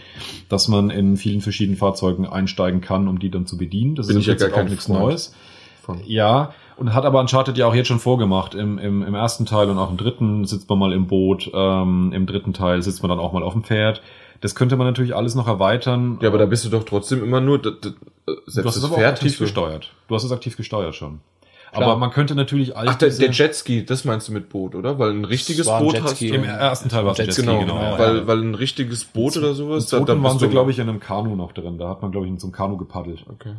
dass 0.49 0.69
man 0.69 0.91
in 0.91 1.17
vielen 1.17 1.41
verschiedenen 1.41 1.77
Fahrzeugen 1.79 2.27
einsteigen 2.27 2.81
kann, 2.81 3.09
um 3.09 3.19
die 3.19 3.31
dann 3.31 3.47
zu 3.47 3.57
bedienen. 3.57 3.95
Das 3.95 4.09
Bin 4.09 4.17
ist 4.17 4.23
ich 4.23 4.27
ja 4.27 4.33
im 4.33 4.39
Prinzip 4.39 4.55
gar 4.55 4.65
auch 4.65 4.69
nichts 4.69 4.87
Freund 4.87 5.01
Neues. 5.01 5.35
Von. 5.83 6.01
Ja, 6.05 6.53
und 6.77 6.95
hat 6.95 7.05
aber 7.05 7.21
Uncharted 7.21 7.59
ja 7.59 7.67
auch 7.67 7.75
jetzt 7.75 7.89
schon 7.89 7.99
vorgemacht. 7.99 8.55
Im, 8.55 8.79
im, 8.79 9.03
Im 9.03 9.15
ersten 9.15 9.45
Teil 9.47 9.69
und 9.69 9.79
auch 9.79 9.91
im 9.91 9.97
dritten 9.99 10.47
sitzt 10.47 10.69
man 10.69 10.79
mal 10.79 10.93
im 10.93 11.07
Boot. 11.07 11.51
Ähm, 11.53 12.13
Im 12.15 12.27
dritten 12.27 12.55
Teil 12.55 12.83
sitzt 12.83 13.03
man 13.03 13.11
dann 13.11 13.19
auch 13.19 13.33
mal 13.33 13.43
auf 13.43 13.53
dem 13.53 13.63
Pferd. 13.65 14.01
Das 14.41 14.55
könnte 14.55 14.77
man 14.77 14.87
natürlich 14.87 15.15
alles 15.15 15.35
noch 15.35 15.47
erweitern. 15.49 16.19
Ja, 16.23 16.29
aber 16.29 16.39
da 16.39 16.47
bist 16.47 16.65
du 16.65 16.71
doch 16.71 16.85
trotzdem 16.85 17.23
immer 17.23 17.41
nur, 17.41 17.61
d- 17.61 17.71
selbst 18.47 18.57
Du 18.57 18.65
hast 18.65 18.77
es 18.77 18.83
das 18.83 18.85
aber 18.85 18.95
auch 18.95 18.99
Pferd 18.99 19.15
aktiv 19.19 19.39
gesteuert. 19.39 19.93
Du 20.09 20.15
hast 20.15 20.25
es 20.25 20.33
aktiv 20.33 20.57
gesteuert 20.57 20.95
schon. 20.95 21.21
Klar. 21.73 21.85
Aber 21.85 21.97
man 21.99 22.11
könnte 22.11 22.35
natürlich 22.35 22.77
all 22.77 22.89
Ach, 22.89 22.97
der, 22.97 23.11
der 23.11 23.31
Jetski, 23.31 23.85
das 23.85 24.05
meinst 24.05 24.27
du 24.27 24.33
mit 24.33 24.49
Boot, 24.49 24.75
oder? 24.75 24.99
Weil 24.99 25.11
ein 25.13 25.25
richtiges 25.25 25.67
war 25.67 25.79
ein 25.79 25.85
Boot 25.85 25.95
Jetski. 25.95 26.29
hast 26.31 26.35
im 26.37 26.43
du. 26.43 26.49
ersten 26.49 26.89
Teil 26.89 27.05
war 27.05 27.13
es 27.13 27.21
ein 27.21 27.27
Jetski, 27.27 27.43
Jetski, 27.43 27.61
Genau, 27.65 27.75
genau. 27.75 27.93
ja. 27.93 27.99
weil, 27.99 28.27
weil 28.27 28.39
ein 28.43 28.55
richtiges 28.57 29.05
Boot 29.05 29.37
oder 29.37 29.55
sowas. 29.55 29.85
Im 29.93 30.05
zweiten 30.05 30.23
waren 30.23 30.39
sie, 30.39 30.47
du- 30.47 30.51
glaube 30.51 30.71
ich, 30.73 30.79
in 30.81 30.89
einem 30.89 30.99
Kanu 31.01 31.37
noch 31.37 31.53
drin. 31.53 31.79
Da 31.79 31.89
hat 31.89 32.03
man, 32.03 32.11
glaube 32.11 32.27
ich, 32.27 32.33
in 32.33 32.39
so 32.41 32.47
einem 32.49 32.53
Kanu 32.53 32.77
gepaddelt. 32.77 33.25
Okay. 33.29 33.53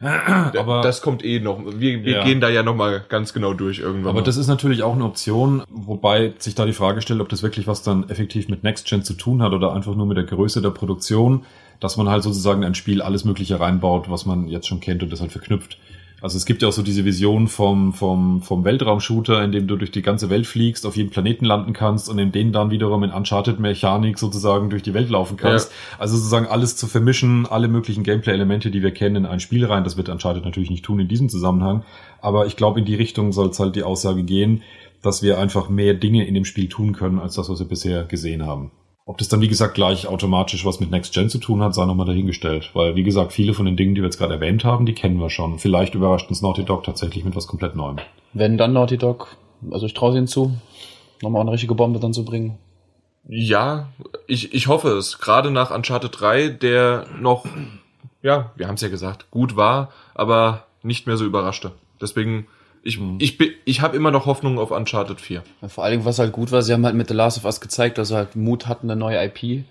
Aber, 0.00 0.82
das 0.82 1.00
kommt 1.02 1.24
eh 1.24 1.40
noch. 1.40 1.60
Wir, 1.64 2.04
wir 2.04 2.12
Ja. 2.18 2.24
gehen 2.24 2.40
da 2.40 2.48
ja 2.48 2.62
noch 2.62 2.74
mal 2.74 3.02
ganz 3.08 3.32
genau 3.32 3.54
durch 3.54 3.78
irgendwann. 3.78 4.10
aber 4.10 4.20
mal. 4.20 4.24
das 4.24 4.36
ist 4.36 4.48
natürlich 4.48 4.82
auch 4.82 4.94
eine 4.94 5.04
Option, 5.04 5.62
wobei 5.70 6.34
sich 6.38 6.54
da 6.54 6.66
die 6.66 6.72
Frage 6.72 7.00
stellt, 7.00 7.20
ob 7.20 7.28
das 7.28 7.42
wirklich 7.42 7.66
was 7.66 7.82
dann 7.82 8.08
effektiv 8.10 8.48
mit 8.48 8.64
Next 8.64 8.86
Gen 8.86 9.02
zu 9.02 9.14
tun 9.14 9.42
hat 9.42 9.52
oder 9.52 9.72
einfach 9.72 9.94
nur 9.94 10.06
mit 10.06 10.16
der 10.16 10.24
Größe 10.24 10.60
der 10.60 10.70
Produktion, 10.70 11.44
dass 11.80 11.96
man 11.96 12.08
halt 12.08 12.22
sozusagen 12.22 12.62
in 12.62 12.68
ein 12.68 12.74
Spiel 12.74 13.02
alles 13.02 13.24
Mögliche 13.24 13.60
reinbaut, 13.60 14.10
was 14.10 14.26
man 14.26 14.48
jetzt 14.48 14.66
schon 14.66 14.80
kennt 14.80 15.02
und 15.02 15.10
das 15.12 15.20
halt 15.20 15.32
verknüpft. 15.32 15.78
Also 16.24 16.38
es 16.38 16.46
gibt 16.46 16.62
ja 16.62 16.68
auch 16.68 16.72
so 16.72 16.80
diese 16.80 17.04
Vision 17.04 17.48
vom, 17.48 17.92
vom, 17.92 18.40
vom 18.40 18.64
Weltraumshooter, 18.64 19.44
in 19.44 19.52
dem 19.52 19.66
du 19.66 19.76
durch 19.76 19.90
die 19.90 20.00
ganze 20.00 20.30
Welt 20.30 20.46
fliegst, 20.46 20.86
auf 20.86 20.96
jedem 20.96 21.10
Planeten 21.10 21.44
landen 21.44 21.74
kannst 21.74 22.08
und 22.08 22.18
in 22.18 22.32
denen 22.32 22.50
dann 22.50 22.70
wiederum 22.70 23.04
in 23.04 23.10
Uncharted-Mechanik 23.10 24.18
sozusagen 24.18 24.70
durch 24.70 24.82
die 24.82 24.94
Welt 24.94 25.10
laufen 25.10 25.36
kannst. 25.36 25.70
Also 25.98 26.16
sozusagen 26.16 26.46
alles 26.46 26.78
zu 26.78 26.86
vermischen, 26.86 27.44
alle 27.44 27.68
möglichen 27.68 28.04
Gameplay-Elemente, 28.04 28.70
die 28.70 28.82
wir 28.82 28.92
kennen, 28.92 29.16
in 29.16 29.26
ein 29.26 29.38
Spiel 29.38 29.66
rein. 29.66 29.84
Das 29.84 29.98
wird 29.98 30.08
Uncharted 30.08 30.46
natürlich 30.46 30.70
nicht 30.70 30.86
tun 30.86 30.98
in 30.98 31.08
diesem 31.08 31.28
Zusammenhang. 31.28 31.84
Aber 32.22 32.46
ich 32.46 32.56
glaube, 32.56 32.80
in 32.80 32.86
die 32.86 32.94
Richtung 32.94 33.32
soll 33.32 33.50
es 33.50 33.60
halt 33.60 33.76
die 33.76 33.82
Aussage 33.82 34.22
gehen, 34.22 34.62
dass 35.02 35.22
wir 35.22 35.38
einfach 35.38 35.68
mehr 35.68 35.92
Dinge 35.92 36.26
in 36.26 36.32
dem 36.32 36.46
Spiel 36.46 36.70
tun 36.70 36.94
können, 36.94 37.18
als 37.18 37.34
das, 37.34 37.50
was 37.50 37.58
wir 37.58 37.68
bisher 37.68 38.04
gesehen 38.04 38.46
haben. 38.46 38.70
Ob 39.06 39.18
das 39.18 39.28
dann, 39.28 39.42
wie 39.42 39.48
gesagt, 39.48 39.74
gleich 39.74 40.06
automatisch 40.06 40.64
was 40.64 40.80
mit 40.80 40.90
Next 40.90 41.12
Gen 41.12 41.28
zu 41.28 41.38
tun 41.38 41.62
hat, 41.62 41.74
sei 41.74 41.84
nochmal 41.84 42.06
dahingestellt. 42.06 42.70
Weil, 42.72 42.96
wie 42.96 43.02
gesagt, 43.02 43.34
viele 43.34 43.52
von 43.52 43.66
den 43.66 43.76
Dingen, 43.76 43.94
die 43.94 44.00
wir 44.00 44.06
jetzt 44.06 44.16
gerade 44.16 44.34
erwähnt 44.34 44.64
haben, 44.64 44.86
die 44.86 44.94
kennen 44.94 45.20
wir 45.20 45.28
schon. 45.28 45.58
Vielleicht 45.58 45.94
überrascht 45.94 46.30
uns 46.30 46.40
Naughty 46.40 46.64
Dog 46.64 46.84
tatsächlich 46.84 47.22
mit 47.22 47.36
was 47.36 47.46
komplett 47.46 47.76
Neuem. 47.76 47.98
Wenn 48.32 48.56
dann 48.56 48.72
Naughty 48.72 48.96
Dog, 48.96 49.36
also 49.70 49.84
ich 49.84 49.92
traue 49.92 50.16
ihnen 50.16 50.26
zu, 50.26 50.54
nochmal 51.20 51.42
eine 51.42 51.52
richtige 51.52 51.74
Bombe 51.74 52.00
dann 52.00 52.14
zu 52.14 52.24
bringen. 52.24 52.58
Ja, 53.28 53.88
ich, 54.26 54.54
ich 54.54 54.68
hoffe 54.68 54.88
es. 54.90 55.18
Gerade 55.18 55.50
nach 55.50 55.70
Uncharted 55.70 56.18
3, 56.18 56.48
der 56.48 57.06
noch, 57.20 57.44
ja, 58.22 58.52
wir 58.56 58.68
haben 58.68 58.76
es 58.76 58.80
ja 58.80 58.88
gesagt, 58.88 59.30
gut 59.30 59.54
war, 59.54 59.90
aber 60.14 60.64
nicht 60.82 61.06
mehr 61.06 61.18
so 61.18 61.26
überraschte. 61.26 61.72
Deswegen, 62.00 62.46
ich, 62.84 63.00
Mhm. 63.00 63.16
ich, 63.18 63.36
bin- 63.38 63.50
ich 63.64 63.80
habe 63.80 63.96
immer 63.96 64.10
noch 64.10 64.26
Hoffnung 64.26 64.58
auf 64.58 64.70
Uncharted 64.70 65.20
4. 65.20 65.42
Ja, 65.62 65.68
Vor 65.68 65.82
allem, 65.84 66.04
was 66.04 66.18
halt 66.18 66.32
gut 66.32 66.52
war, 66.52 66.62
sie 66.62 66.72
haben 66.72 66.84
halt 66.84 66.94
mit 66.94 67.08
The 67.08 67.14
Last 67.14 67.38
of 67.38 67.44
Us 67.44 67.60
gezeigt, 67.60 67.98
dass 67.98 68.08
sie 68.08 68.14
halt 68.16 68.36
Mut 68.36 68.66
hatten, 68.68 68.90
eine 68.90 68.98
neue 68.98 69.18
IP 69.24 69.64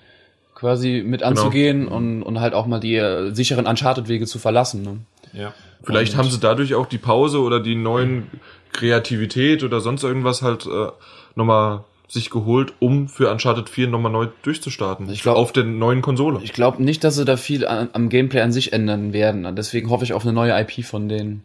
quasi 0.56 1.04
mit 1.06 1.23
anzugehen 1.23 1.88
und, 1.88 2.23
und 2.23 2.39
halt 2.39 2.54
auch 2.54 2.65
mal 2.67 2.80
die 2.80 2.95
äh, 2.95 3.32
sicheren 3.34 3.65
Uncharted-Wege 3.67 4.26
zu 4.26 4.39
verlassen. 4.39 4.82
Ne? 4.84 4.97
Ja. 5.34 5.54
Vielleicht 5.84 6.13
Und- 6.13 6.19
haben 6.19 6.30
sie 6.30 6.39
dadurch 6.39 6.73
auch 6.76 6.86
die 6.86 6.97
Pause 6.97 7.39
oder 7.39 7.60
die 7.60 7.76
neuen 7.76 8.28
Kreativität 8.71 9.63
oder 9.63 9.80
sonst 9.80 10.04
irgendwas 10.04 10.41
halt 10.41 10.65
äh, 10.65 10.88
nochmal 11.36 11.84
sich 12.08 12.30
geholt, 12.30 12.73
um 12.80 13.08
für 13.08 13.32
Uncharted 13.32 13.69
4 13.69 13.88
nochmal 13.88 14.12
neu 14.12 14.28
durchzustarten. 14.43 15.10
Ich 15.10 15.23
glaub- 15.23 15.38
auf 15.38 15.52
der 15.52 15.63
neuen 15.63 16.02
Konsole. 16.02 16.39
Ich 16.43 16.54
glaube 16.54 16.84
nicht, 16.84 17.04
dass 17.04 17.15
sie 17.15 17.26
da 17.26 17.38
viel 17.38 17.65
an, 17.65 17.89
am 17.93 18.10
Gameplay 18.10 18.41
an 18.41 18.52
sich 18.52 18.71
ändern 18.73 19.13
werden. 19.13 19.56
Deswegen 19.56 19.89
hoffe 19.89 20.04
ich 20.04 20.13
auf 20.13 20.23
eine 20.23 20.34
neue 20.34 20.52
IP 20.60 20.84
von 20.86 21.10
denen. 21.10 21.43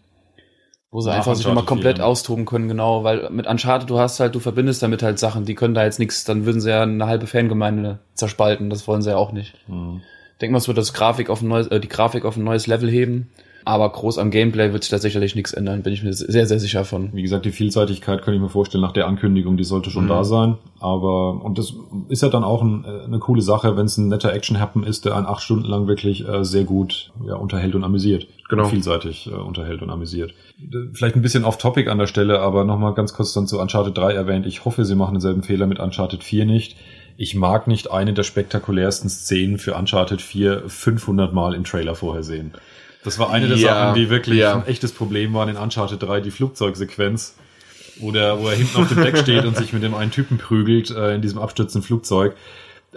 Wo 0.91 1.01
sie 1.03 1.11
Nach 1.11 1.17
einfach 1.19 1.35
sich 1.35 1.47
nochmal 1.47 1.65
komplett 1.65 1.97
4 1.99 2.03
dann. 2.03 2.11
austoben 2.11 2.45
können, 2.47 2.67
genau, 2.69 3.05
weil 3.05 3.29
mit 3.31 3.47
Uncharted, 3.47 3.91
du 3.91 3.99
hast 3.99 4.21
halt, 4.21 4.35
du 4.35 4.41
verbindest 4.41 4.83
damit 4.83 5.03
halt 5.03 5.19
Sachen, 5.19 5.45
die 5.45 5.55
können 5.55 5.75
da 5.75 5.85
jetzt 5.85 5.99
nichts, 5.99 6.25
dann 6.25 6.47
würden 6.47 6.63
sie 6.63 6.71
ja 6.71 6.83
eine 6.83 7.07
halbe 7.07 7.27
Fangemeinde 7.27 7.99
zerspalten, 8.15 8.71
das 8.71 8.89
wollen 8.89 9.03
sie 9.03 9.11
ja 9.11 9.17
auch 9.19 9.33
nicht. 9.33 9.55
Mhm. 9.69 10.01
Ich 10.33 10.39
denke 10.41 10.53
mal, 10.53 10.59
es 10.59 10.69
wird 10.69 10.79
das 10.79 10.95
Grafik 10.95 11.29
auf 11.31 11.43
ein 11.43 11.49
neues, 11.49 11.67
äh, 11.67 11.79
die 11.81 11.89
Grafik 11.89 12.25
auf 12.25 12.37
ein 12.39 12.45
neues 12.45 12.67
Level 12.67 12.89
heben, 12.89 13.29
aber 13.67 13.91
groß 13.93 14.17
am 14.17 14.31
Gameplay 14.31 14.73
wird 14.73 14.83
sich 14.85 14.91
da 14.91 14.97
sicherlich 14.97 15.35
nichts 15.35 15.53
ändern, 15.53 15.83
bin 15.83 15.93
ich 15.93 16.03
mir 16.03 16.15
sehr, 16.15 16.47
sehr 16.47 16.59
sicher 16.59 16.87
von. 16.87 17.13
Wie 17.13 17.21
gesagt, 17.21 17.45
die 17.45 17.51
Vielseitigkeit 17.51 18.23
kann 18.23 18.33
ich 18.33 18.41
mir 18.41 18.49
vorstellen 18.49 18.81
nach 18.81 18.93
der 18.93 19.09
Ankündigung, 19.09 19.59
die 19.59 19.65
sollte 19.65 19.91
schon 19.91 20.05
Mhm. 20.05 20.09
da 20.09 20.25
sein. 20.25 20.55
Aber, 20.81 21.45
und 21.45 21.59
das 21.59 21.75
ist 22.09 22.23
ja 22.23 22.31
dann 22.31 22.45
auch 22.45 22.63
ein, 22.63 22.85
äh, 22.87 23.05
eine 23.05 23.19
coole 23.19 23.43
Sache, 23.43 23.77
wenn 23.77 23.85
es 23.85 23.99
ein 23.99 24.09
netter 24.09 24.33
Action-Happen 24.33 24.85
ist, 24.85 25.05
der 25.05 25.17
einen 25.17 25.27
acht 25.27 25.43
Stunden 25.43 25.67
lang 25.67 25.87
wirklich 25.87 26.27
äh, 26.27 26.45
sehr 26.47 26.65
gut 26.65 27.11
ja, 27.27 27.35
unterhält 27.35 27.75
und 27.75 27.85
amüsiert. 27.85 28.27
Genau. 28.49 28.63
Und 28.65 28.71
vielseitig 28.71 29.27
äh, 29.27 29.35
unterhält 29.35 29.83
und 29.83 29.91
amüsiert. 29.91 30.33
Vielleicht 30.93 31.15
ein 31.15 31.23
bisschen 31.23 31.45
off-topic 31.45 31.89
an 31.89 31.99
der 31.99 32.09
Stelle, 32.09 32.41
aber 32.41 32.65
nochmal 32.65 32.93
ganz 32.95 33.13
kurz 33.15 33.33
dann 33.33 33.47
zu 33.47 33.61
Uncharted 33.61 33.97
3 33.97 34.13
erwähnt. 34.13 34.45
Ich 34.45 34.65
hoffe, 34.65 34.85
sie 34.85 34.97
machen 34.97 35.15
denselben 35.15 35.43
Fehler 35.45 35.67
mit 35.67 35.79
Uncharted 35.79 36.25
4 36.25 36.47
nicht. 36.47 36.77
ich 37.17 37.35
mag 37.35 37.67
nicht 37.67 37.91
eine 37.91 38.13
der 38.15 38.23
spektakulärsten 38.23 39.11
Szenen 39.11 39.59
für 39.59 39.75
Uncharted 39.75 40.21
4 40.23 40.65
500 40.69 41.33
Mal 41.33 41.55
im 41.55 41.65
Trailer 41.65 41.95
vorher 41.95 42.23
sehen. 42.23 42.53
Das 43.05 43.19
war 43.19 43.31
eine 43.31 43.49
der 43.49 43.57
Ja, 43.57 43.75
Sachen, 43.75 44.01
die 44.01 44.11
wirklich 44.11 44.39
ja. 44.39 44.55
ein 44.55 44.67
echtes 44.67 44.93
Problem 44.93 45.33
waren 45.35 45.49
in 45.49 45.57
Uncharted 45.57 46.03
3, 46.03 46.21
die 46.21 46.31
Flugzeugsequenz, 46.31 47.37
wo, 48.01 48.11
der, 48.13 48.41
wo 48.41 48.49
er 48.49 48.57
hinten 48.57 48.77
auf 48.77 48.89
dem 48.89 49.03
Deck 49.03 49.19
steht 49.19 49.45
und 49.45 49.57
sich 49.57 49.73
mit 49.73 49.83
dem 49.83 49.95
einen 49.95 50.11
Typen 50.11 50.39
prügelt 50.39 50.91
äh, 50.91 51.15
in 51.15 51.23
diesem 51.23 51.39
abstürzenden 51.39 51.87
Flugzeug. 51.87 52.37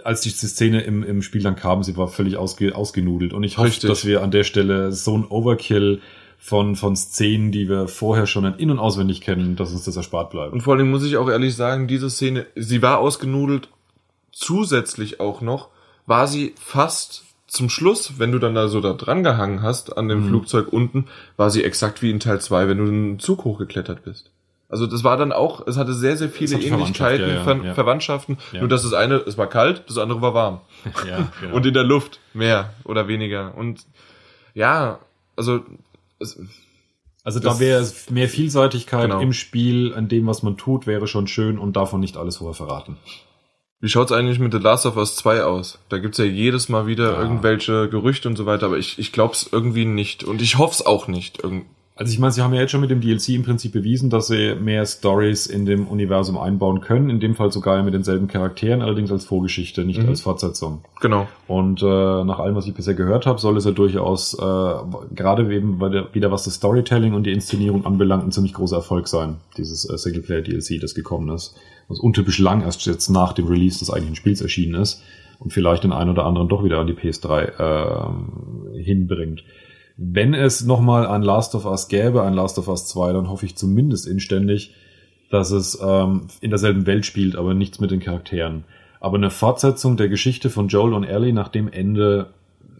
Als 0.04 0.20
die 0.22 0.30
Szene 0.30 0.82
im, 0.82 1.02
im 1.02 1.22
Spiel 1.22 1.42
dann 1.42 1.54
kam, 1.56 1.82
sie 1.82 1.96
war 1.96 2.08
völlig 2.08 2.36
ausge, 2.36 2.74
ausgenudelt. 2.74 3.32
Und 3.32 3.42
ich 3.44 3.58
hoffe, 3.58 3.68
Richtig. 3.68 3.88
dass 3.90 4.04
wir 4.04 4.22
an 4.22 4.30
der 4.30 4.44
Stelle 4.44 4.92
so 4.92 5.16
ein 5.16 5.24
Overkill 5.24 6.00
von, 6.44 6.74
von 6.74 6.96
Szenen, 6.96 7.52
die 7.52 7.68
wir 7.68 7.86
vorher 7.86 8.26
schon 8.26 8.44
in- 8.58 8.72
und 8.72 8.80
auswendig 8.80 9.20
kennen, 9.20 9.54
dass 9.54 9.70
uns 9.70 9.84
das 9.84 9.94
erspart 9.96 10.30
bleibt. 10.30 10.52
Und 10.52 10.62
vor 10.62 10.74
allem 10.74 10.90
muss 10.90 11.04
ich 11.04 11.16
auch 11.16 11.28
ehrlich 11.30 11.54
sagen, 11.54 11.86
diese 11.86 12.10
Szene, 12.10 12.46
sie 12.56 12.82
war 12.82 12.98
ausgenudelt, 12.98 13.68
zusätzlich 14.32 15.20
auch 15.20 15.40
noch, 15.40 15.68
war 16.04 16.26
sie 16.26 16.52
fast 16.58 17.22
zum 17.46 17.70
Schluss, 17.70 18.14
wenn 18.18 18.32
du 18.32 18.40
dann 18.40 18.56
da 18.56 18.66
so 18.66 18.80
da 18.80 18.92
dran 18.92 19.22
gehangen 19.22 19.62
hast 19.62 19.96
an 19.96 20.08
dem 20.08 20.24
Mhm. 20.24 20.28
Flugzeug 20.30 20.72
unten, 20.72 21.06
war 21.36 21.48
sie 21.48 21.62
exakt 21.62 22.02
wie 22.02 22.10
in 22.10 22.18
Teil 22.18 22.40
2, 22.40 22.66
wenn 22.66 22.78
du 22.78 22.84
einen 22.84 23.18
Zug 23.20 23.44
hochgeklettert 23.44 24.02
bist. 24.02 24.32
Also 24.68 24.88
das 24.88 25.04
war 25.04 25.16
dann 25.16 25.30
auch, 25.30 25.64
es 25.68 25.76
hatte 25.76 25.94
sehr, 25.94 26.16
sehr 26.16 26.28
viele 26.28 26.56
Ähnlichkeiten, 26.56 27.26
Verwandtschaft, 27.26 27.36
ja, 27.36 27.44
Ver 27.44 27.56
ja, 27.58 27.64
ja. 27.66 27.74
Verwandtschaften. 27.74 28.38
Ja. 28.50 28.60
Nur 28.60 28.68
dass 28.68 28.82
das 28.82 28.94
eine, 28.94 29.16
es 29.16 29.38
war 29.38 29.46
kalt, 29.46 29.84
das 29.86 29.98
andere 29.98 30.20
war 30.22 30.34
warm. 30.34 30.60
Ja, 31.06 31.30
genau. 31.40 31.54
Und 31.54 31.66
in 31.66 31.74
der 31.74 31.84
Luft 31.84 32.18
mehr 32.34 32.74
oder 32.82 33.06
weniger. 33.06 33.54
Und 33.56 33.86
ja, 34.54 34.98
also 35.36 35.60
es, 36.22 36.38
Also 37.24 37.38
da 37.38 37.50
Das- 37.50 37.60
wäre 37.60 37.86
mehr 38.10 38.28
Vielseitigkeit 38.28 39.02
Genau. 39.10 39.20
im 39.20 39.32
Spiel, 39.32 39.94
an 39.94 40.08
dem, 40.08 40.26
was 40.26 40.42
man 40.42 40.56
tut, 40.56 40.86
wäre 40.86 41.06
schon 41.06 41.28
schön 41.28 41.58
und 41.58 41.76
davon 41.76 42.00
nicht 42.00 42.16
alles 42.16 42.38
vorher 42.38 42.54
verraten. 42.54 42.96
Wie 43.80 43.88
schaut's 43.88 44.12
eigentlich 44.12 44.38
mit 44.38 44.52
The 44.52 44.58
Last 44.58 44.86
of 44.86 44.96
Us 44.96 45.16
2 45.16 45.42
aus? 45.44 45.78
Da 45.88 45.98
gibt's 45.98 46.18
ja 46.18 46.24
jedes 46.24 46.68
Mal 46.68 46.86
wieder 46.86 47.12
Ja. 47.14 47.20
irgendwelche 47.22 47.88
Gerüchte 47.88 48.28
und 48.28 48.36
so 48.36 48.46
weiter, 48.46 48.66
aber 48.66 48.78
ich, 48.78 48.98
ich 48.98 49.12
glaub's 49.12 49.48
irgendwie 49.50 49.84
nicht. 49.84 50.22
Und 50.24 50.40
ich 50.40 50.58
hoff's 50.58 50.82
auch 50.86 51.08
nicht. 51.08 51.42
Irgend 51.42 51.66
Also 51.94 52.10
ich 52.10 52.18
meine, 52.18 52.32
sie 52.32 52.40
haben 52.40 52.54
ja 52.54 52.60
jetzt 52.62 52.70
schon 52.70 52.80
mit 52.80 52.90
dem 52.90 53.02
DLC 53.02 53.30
im 53.30 53.42
Prinzip 53.42 53.72
bewiesen, 53.72 54.08
dass 54.08 54.28
sie 54.28 54.54
mehr 54.54 54.86
Stories 54.86 55.46
in 55.46 55.66
dem 55.66 55.86
Universum 55.86 56.38
einbauen 56.38 56.80
können. 56.80 57.10
In 57.10 57.20
dem 57.20 57.34
Fall 57.34 57.52
sogar 57.52 57.82
mit 57.82 57.92
denselben 57.92 58.28
Charakteren, 58.28 58.80
allerdings 58.80 59.12
als 59.12 59.26
Vorgeschichte, 59.26 59.84
nicht 59.84 60.02
Mhm. 60.02 60.08
als 60.08 60.22
Fortsetzung. 60.22 60.82
genau. 61.00 61.28
Und 61.48 61.82
äh, 61.82 61.84
nach 62.24 62.38
allem, 62.38 62.54
was 62.54 62.66
ich 62.66 62.72
bisher 62.74 62.94
gehört 62.94 63.26
habe, 63.26 63.38
soll 63.38 63.58
es 63.58 63.66
ja 63.66 63.72
durchaus, 63.72 64.32
äh, 64.34 64.38
gerade 65.14 65.54
eben 65.54 65.78
der, 65.90 66.14
wieder 66.14 66.30
was 66.32 66.44
das 66.44 66.54
Storytelling 66.54 67.12
und 67.12 67.24
die 67.24 67.32
Inszenierung 67.32 67.84
anbelangt, 67.84 68.24
ein 68.24 68.32
ziemlich 68.32 68.54
großer 68.54 68.76
Erfolg 68.76 69.06
sein, 69.06 69.36
dieses 69.58 69.88
äh, 69.88 69.98
Singleplayer-DLC, 69.98 70.80
das 70.80 70.94
gekommen 70.94 71.28
ist. 71.34 71.54
Was 71.88 72.00
untypisch 72.00 72.38
lang 72.38 72.62
erst 72.62 72.86
jetzt 72.86 73.10
nach 73.10 73.34
dem 73.34 73.46
Release 73.48 73.78
des 73.80 73.90
eigentlichen 73.90 74.16
Spiels 74.16 74.40
erschienen 74.40 74.80
ist 74.80 75.02
und 75.40 75.52
vielleicht 75.52 75.84
den 75.84 75.92
einen 75.92 76.08
oder 76.10 76.24
anderen 76.24 76.48
doch 76.48 76.64
wieder 76.64 76.78
an 76.78 76.86
die 76.86 76.94
PS3 76.94 77.42
äh, 78.72 78.82
hinbringt. 78.82 79.44
Wenn 79.96 80.34
es 80.34 80.64
nochmal 80.64 81.06
ein 81.06 81.22
Last 81.22 81.54
of 81.54 81.64
Us 81.66 81.88
gäbe, 81.88 82.22
ein 82.22 82.34
Last 82.34 82.58
of 82.58 82.68
Us 82.68 82.86
2, 82.88 83.12
dann 83.12 83.28
hoffe 83.28 83.46
ich 83.46 83.56
zumindest 83.56 84.06
inständig, 84.06 84.74
dass 85.30 85.50
es 85.50 85.78
ähm, 85.82 86.28
in 86.40 86.50
derselben 86.50 86.86
Welt 86.86 87.06
spielt, 87.06 87.36
aber 87.36 87.54
nichts 87.54 87.80
mit 87.80 87.90
den 87.90 88.00
Charakteren. 88.00 88.64
Aber 89.00 89.16
eine 89.16 89.30
Fortsetzung 89.30 89.96
der 89.96 90.08
Geschichte 90.08 90.50
von 90.50 90.68
Joel 90.68 90.94
und 90.94 91.04
Ellie 91.04 91.32
nach 91.32 91.48
dem 91.48 91.70
Ende 91.70 92.28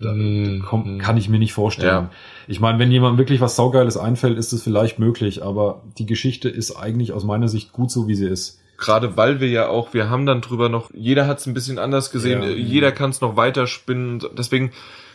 Mhm. 0.01 0.64
komm, 0.66 0.98
kann 0.98 1.16
ich 1.16 1.29
mir 1.29 1.38
nicht 1.38 1.53
vorstellen. 1.53 1.88
Ja. 2.07 2.11
Ich 2.48 2.59
meine, 2.59 2.79
wenn 2.81 2.90
jemandem 2.90 3.18
wirklich 3.18 3.40
was 3.40 3.55
Saugeiles 3.55 3.96
einfällt, 3.96 4.37
ist 4.37 4.53
es 4.53 4.61
vielleicht 4.62 4.98
möglich, 4.98 5.44
aber 5.44 5.83
die 5.96 6.07
Geschichte 6.07 6.48
ist 6.48 6.75
eigentlich 6.75 7.12
aus 7.12 7.22
meiner 7.22 7.46
Sicht 7.46 7.72
gut 7.72 7.90
so, 7.92 8.09
wie 8.09 8.16
sie 8.16 8.27
ist. 8.27 8.61
Gerade 8.79 9.16
weil 9.16 9.38
wir 9.38 9.48
ja 9.48 9.68
auch, 9.68 9.94
wir 9.94 10.11
haben 10.11 10.27
dann 10.27 10.40
drüber 10.40 10.68
noch, 10.68 10.90
jeder 10.92 11.29
hat's 11.29 11.46
ein 11.46 11.55
bisschen 11.55 11.79
anders 11.79 12.11
gesehen, 12.11 12.42
Ja. 12.42 12.48
jeder 12.48 12.90
kann's 12.90 13.20
noch 13.20 13.37
weiter 13.37 13.68
spinnen. 13.68 14.20
und 14.22 14.37
Deswegen, 14.37 14.72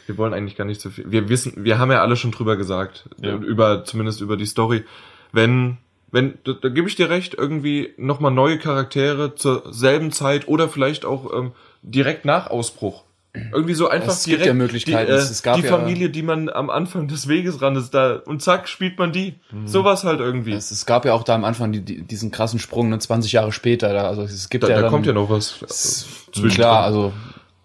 wir 0.08 0.18
wollen 0.18 0.34
eigentlich 0.34 0.56
gar 0.58 0.66
nicht 0.66 0.82
so 0.82 0.90
viel. 0.90 1.10
Wir 1.12 1.30
wissen, 1.30 1.54
wir 1.64 1.78
haben 1.80 1.92
ja 1.92 2.02
alle 2.02 2.16
schon 2.16 2.32
drüber 2.32 2.56
gesagt, 2.58 3.10
Ja. 3.22 3.32
äh, 3.32 3.36
über 3.36 3.84
zumindest 3.84 4.22
über 4.22 4.38
die 4.38 4.46
Story. 4.46 4.84
Wenn 5.32 5.78
wenn 6.10 6.36
da, 6.46 6.54
da 6.54 6.70
gebe 6.70 6.88
ich 6.88 6.96
dir 6.96 7.10
recht, 7.10 7.34
irgendwie 7.34 7.94
nochmal 7.98 8.32
neue 8.32 8.58
Charaktere 8.58 9.36
zur 9.36 9.64
selben 9.74 10.12
Zeit 10.14 10.48
oder 10.48 10.70
vielleicht 10.70 11.04
auch 11.04 11.34
ähm, 11.38 11.52
direkt 11.82 12.24
nach 12.26 12.48
Ausbruch. 12.48 13.04
Irgendwie 13.52 13.74
so 13.76 13.88
einfach 13.88 14.14
Es 14.14 14.24
gibt 14.24 14.38
direkt 14.40 14.48
ja 14.48 14.54
Möglichkeiten. 14.54 15.12
die, 15.12 15.18
äh, 15.18 15.22
Es 15.22 15.44
gab 15.44 15.58
die 15.58 15.64
ja- 15.64 15.70
Familie, 15.70 16.10
die 16.10 16.24
man 16.24 16.50
am 16.50 16.70
Anfang 16.72 17.08
des 17.08 17.28
Weges 17.28 17.62
ran 17.62 17.76
ist, 17.76 17.92
da 17.94 18.16
und 18.26 18.42
zack 18.42 18.68
spielt 18.70 18.98
man 18.98 19.12
die. 19.12 19.36
Sowas 19.66 20.06
halt 20.06 20.22
irgendwie. 20.22 20.54
Es, 20.54 20.72
es 20.72 20.86
gab 20.88 21.06
ja 21.06 21.14
auch 21.14 21.24
da 21.24 21.36
am 21.36 21.44
Anfang 21.44 21.72
die, 21.72 21.82
die, 21.82 22.02
diesen 22.02 22.32
krassen 22.32 22.58
Sprung, 22.58 22.90
ne, 22.90 22.98
20 22.98 23.34
Jahre 23.34 23.52
später. 23.52 23.94
Da, 23.94 24.08
also 24.08 24.24
es 24.24 24.50
gibt 24.50 24.64
da 24.64 24.70
ja 24.70 24.76
da 24.78 24.82
dann, 24.84 24.92
kommt 24.92 25.06
ja 25.06 25.14
noch 25.14 25.30
was. 25.30 25.62
es- 25.62 26.08
zwischendrin. 26.32 26.52
Klar, 26.56 26.84
also 26.84 27.14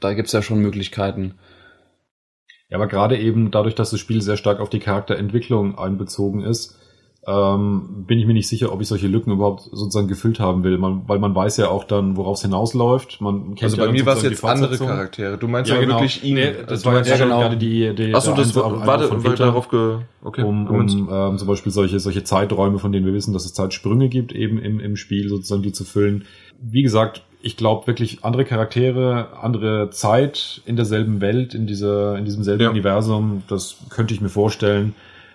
da 0.01 0.13
gibt's 0.13 0.33
ja 0.33 0.43
schon 0.43 0.59
Möglichkeiten. 0.59 1.35
Ja, 2.73 2.79
aber 2.79 2.87
gerade 2.87 3.19
eben 3.19 3.51
dadurch, 3.51 3.75
dass 3.75 3.91
das 3.91 4.01
Spiel 4.01 4.23
sehr 4.23 4.39
stark 4.39 4.59
auf 4.59 4.71
die 4.71 4.79
Charakterentwicklung 4.79 5.77
einbezogen 5.77 6.43
ist, 6.43 6.79
ähm, 7.27 8.07
bin 8.07 8.19
ich 8.19 8.25
mir 8.25 8.33
nicht 8.33 8.49
sicher, 8.49 8.73
ob 8.73 8.81
ich 8.81 8.89
solche 8.89 9.09
Lücken 9.09 9.31
überhaupt 9.31 9.65
sozusagen 9.73 10.09
gefüllt 10.09 10.41
haben 10.41 10.65
will, 10.65 10.79
man, 10.79 11.07
weil 11.07 11.19
man 11.19 11.35
weiß 11.35 11.59
ja 11.59 11.69
auch 11.69 11.85
dann, 11.85 12.17
worauf 12.17 12.39
es 12.39 12.43
hinausläuft. 12.43 13.21
Man 13.21 13.57
kennt 13.57 13.65
Also 13.65 13.77
ja 13.77 13.83
bei 13.83 13.87
dann 13.89 13.95
mir 13.95 14.07
war 14.07 14.17
es 14.17 14.23
jetzt 14.23 14.43
andere. 14.43 14.75
Charaktere. 14.79 15.37
Du 15.37 15.49
meinst 15.49 15.71
Ja, 15.71 15.79
genau. 15.79 15.97
wirklich 15.97 16.25
ihn. 16.25 16.37
Nee, 16.37 16.55
das 16.67 16.81
du 16.81 16.91
war 16.91 17.05
ja, 17.05 17.17
genau. 17.19 17.41
gerade 17.41 17.59
die, 17.59 17.95
die 17.95 18.15
Achso, 18.15 18.33
das 18.33 18.57
war, 18.57 18.65
Einwurf 18.65 18.87
warte, 18.87 19.09
von 19.09 19.23
war 19.23 19.35
darauf 19.35 19.69
ge, 19.69 19.99
okay. 20.25 20.43
um, 20.43 20.67
um 20.67 21.09
ähm, 21.13 21.37
zum 21.37 21.47
Beispiel 21.47 21.73
solche, 21.73 22.01
solche 22.01 22.25
Zeiträume, 22.25 22.79
von 22.79 22.91
denen 22.91 23.05
wir 23.05 23.13
wissen, 23.13 23.35
dass 23.35 23.45
es 23.45 23.53
Zeitsprünge 23.53 24.09
gibt, 24.09 24.33
eben 24.33 24.59
im, 24.59 24.81
im 24.81 24.97
Spiel 24.97 25.29
sozusagen 25.29 25.63
die 25.63 25.73
zu 25.73 25.85
füllen. 25.85 26.25
Wie 26.59 26.83
gesagt, 26.83 27.23
ich 27.43 27.57
glaube 27.57 27.87
wirklich 27.87 28.25
andere 28.25 28.45
Charaktere, 28.45 29.29
andere 29.41 29.91
Zeit 29.91 30.63
in 30.65 30.77
derselben 30.77 31.21
Welt, 31.21 31.55
in 31.55 31.67
dieser, 31.67 32.17
in 32.17 32.25
diesem 32.25 32.45
selben 32.45 32.63
Ja. 32.63 32.71
Universum, 32.71 33.43
das 33.49 33.77
könnte 33.91 34.15
ich 34.15 34.21
mir 34.21 34.29
vorstellen, 34.29 34.95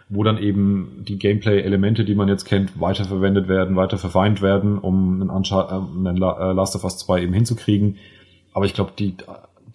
wo 0.10 0.24
dann 0.24 0.38
eben 0.42 1.04
die 1.08 1.18
Gameplay-Elemente, 1.20 2.06
die 2.06 2.16
man 2.16 2.30
jetzt 2.30 2.46
kennt, 2.46 2.80
weiterverwendet 2.80 3.50
werden, 3.50 3.76
weiter 3.76 3.98
verfeint 3.98 4.42
werden, 4.42 4.78
um 4.78 5.22
einen, 5.22 5.30
äh, 5.30 6.08
einen 6.08 6.18
La- 6.18 6.52
äh, 6.52 6.54
Last 6.54 6.76
of 6.76 6.86
Us 6.86 6.98
2 7.00 7.24
eben 7.24 7.34
hinzukriegen. 7.34 7.98
Aber 8.54 8.66
ich 8.66 8.74
glaube, 8.74 8.94
die 8.98 9.16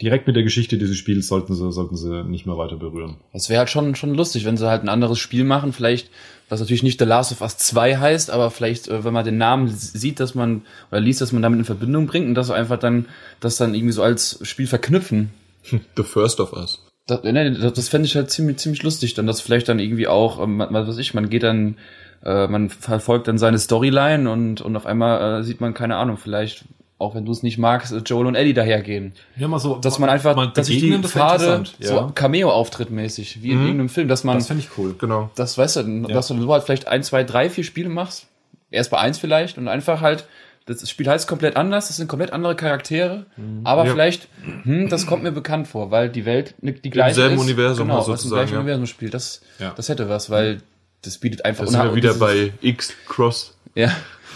direkt 0.00 0.26
mit 0.26 0.34
der 0.34 0.42
Geschichte 0.42 0.78
dieses 0.78 0.96
Spiels 0.96 1.28
sollten 1.28 1.54
sie, 1.54 1.70
sollten 1.70 1.96
sie 1.96 2.24
nicht 2.24 2.46
mehr 2.46 2.56
weiter 2.56 2.76
berühren. 2.76 3.16
Das 3.34 3.50
wäre 3.50 3.58
halt 3.60 3.70
schon, 3.70 3.94
schon 3.94 4.14
lustig, 4.14 4.44
wenn 4.46 4.56
sie 4.56 4.68
halt 4.68 4.82
ein 4.82 4.88
anderes 4.88 5.18
Spiel 5.18 5.44
machen, 5.44 5.72
vielleicht, 5.72 6.10
was 6.52 6.60
natürlich 6.60 6.82
nicht 6.82 6.98
The 6.98 7.06
Last 7.06 7.32
of 7.32 7.40
Us 7.40 7.56
2 7.56 7.96
heißt, 7.96 8.30
aber 8.30 8.50
vielleicht, 8.50 8.86
äh, 8.88 9.04
wenn 9.04 9.14
man 9.14 9.24
den 9.24 9.38
Namen 9.38 9.68
sieht, 9.68 10.20
dass 10.20 10.34
man, 10.34 10.60
oder 10.90 11.00
liest, 11.00 11.22
dass 11.22 11.32
man 11.32 11.40
damit 11.40 11.58
in 11.58 11.64
Verbindung 11.64 12.06
bringt 12.06 12.26
und 12.26 12.34
das 12.34 12.50
einfach 12.50 12.78
dann, 12.78 13.06
das 13.40 13.56
dann 13.56 13.74
irgendwie 13.74 13.94
so 13.94 14.02
als 14.02 14.38
Spiel 14.42 14.66
verknüpfen. 14.66 15.30
The 15.96 16.02
First 16.02 16.40
of 16.40 16.52
Us. 16.52 16.84
Das, 17.06 17.22
nee, 17.22 17.50
das, 17.54 17.72
das 17.72 17.88
fände 17.88 18.04
ich 18.04 18.14
halt 18.16 18.30
ziemlich, 18.30 18.58
ziemlich 18.58 18.82
lustig, 18.82 19.14
dann 19.14 19.26
das 19.26 19.40
vielleicht 19.40 19.66
dann 19.70 19.78
irgendwie 19.78 20.08
auch, 20.08 20.42
ähm, 20.42 20.58
was 20.58 20.88
weiß 20.88 20.98
ich, 20.98 21.14
man 21.14 21.30
geht 21.30 21.42
dann, 21.42 21.78
äh, 22.22 22.46
man 22.48 22.68
verfolgt 22.68 23.28
dann 23.28 23.38
seine 23.38 23.58
Storyline 23.58 24.30
und, 24.30 24.60
und 24.60 24.76
auf 24.76 24.84
einmal 24.84 25.40
äh, 25.40 25.44
sieht 25.44 25.62
man, 25.62 25.72
keine 25.72 25.96
Ahnung, 25.96 26.18
vielleicht, 26.18 26.66
auch 27.02 27.14
wenn 27.14 27.24
du 27.24 27.32
es 27.32 27.42
nicht 27.42 27.58
magst, 27.58 27.92
äh, 27.92 27.98
Joel 27.98 28.26
und 28.26 28.34
Ellie 28.34 28.54
dahergehen. 28.54 29.12
Ja, 29.36 29.48
mal 29.48 29.58
so, 29.58 29.76
Dass 29.76 29.98
man 29.98 30.08
einfach, 30.08 30.52
dass 30.54 30.66
sich 30.68 30.78
die 30.80 30.90
das 31.00 31.10
Pfade 31.12 31.44
interessant, 31.44 31.76
so 31.80 31.94
ja. 31.94 32.12
Cameo-Auftritt 32.14 32.90
mäßig, 32.90 33.42
wie 33.42 33.50
in 33.50 33.58
Mhm. 33.58 33.62
irgendeinem 33.66 33.88
Film, 33.88 34.08
dass 34.08 34.24
man, 34.24 34.38
Das 34.38 34.46
fände 34.46 34.62
ich 34.62 34.78
cool. 34.78 34.94
Genau. 34.98 35.30
das 35.34 35.58
weißt 35.58 35.76
du, 35.76 36.02
dass 36.08 36.28
du 36.28 36.40
so 36.40 36.52
halt 36.52 36.62
vielleicht 36.64 36.88
ein, 36.88 37.02
zwei, 37.02 37.24
drei, 37.24 37.50
vier 37.50 37.64
Spiele 37.64 37.88
machst. 37.88 38.26
Erst 38.70 38.90
bei 38.90 38.98
eins 38.98 39.18
vielleicht 39.18 39.58
und 39.58 39.68
einfach 39.68 40.00
halt, 40.00 40.24
das 40.64 40.88
Spiel 40.88 41.08
heißt 41.08 41.26
komplett 41.28 41.56
anders, 41.56 41.88
das 41.88 41.96
sind 41.96 42.06
komplett 42.08 42.32
andere 42.32 42.54
Charaktere, 42.56 43.26
aber 43.64 43.84
Ja. 43.84 43.92
vielleicht, 43.92 44.28
hm, 44.62 44.88
das 44.88 45.06
kommt 45.06 45.24
mir 45.24 45.32
bekannt 45.32 45.66
vor, 45.68 45.90
weil 45.90 46.08
die 46.08 46.24
Welt 46.24 46.54
ne- 46.62 46.72
die 46.72 46.88
gleiche 46.90 47.16
selben 47.16 47.34
ist. 47.34 47.40
Universum 47.42 47.88
genau, 47.88 47.98
was 47.98 48.06
im 48.06 48.12
sozusagen, 48.16 48.38
gleichen 48.42 48.54
ja. 48.54 48.60
Universum 48.60 48.86
spielt. 48.86 49.12
Das, 49.12 49.42
Ja. 49.58 49.72
das 49.76 49.88
hätte 49.88 50.08
was, 50.08 50.30
weil 50.30 50.62
das 51.02 51.18
bietet 51.18 51.44
einfach 51.44 51.64
Da 51.64 51.70
sind 51.72 51.82
wir 51.82 51.94
wieder 51.96 52.14
bei 52.14 52.52
X-Cross. 52.62 53.56
ja, 53.74 53.90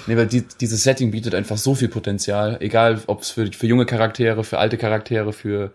nee, 0.07 0.17
weil 0.17 0.27
die, 0.27 0.45
dieses 0.61 0.83
Setting 0.83 1.11
bietet 1.11 1.35
einfach 1.35 1.57
so 1.57 1.75
viel 1.75 1.89
Potenzial, 1.89 2.57
egal 2.61 3.01
ob 3.07 3.23
es 3.23 3.31
für, 3.31 3.47
für 3.53 3.67
junge 3.67 3.87
Charaktere, 3.87 4.45
für 4.45 4.59
alte 4.59 4.77
Charaktere, 4.79 5.33
für 5.33 5.73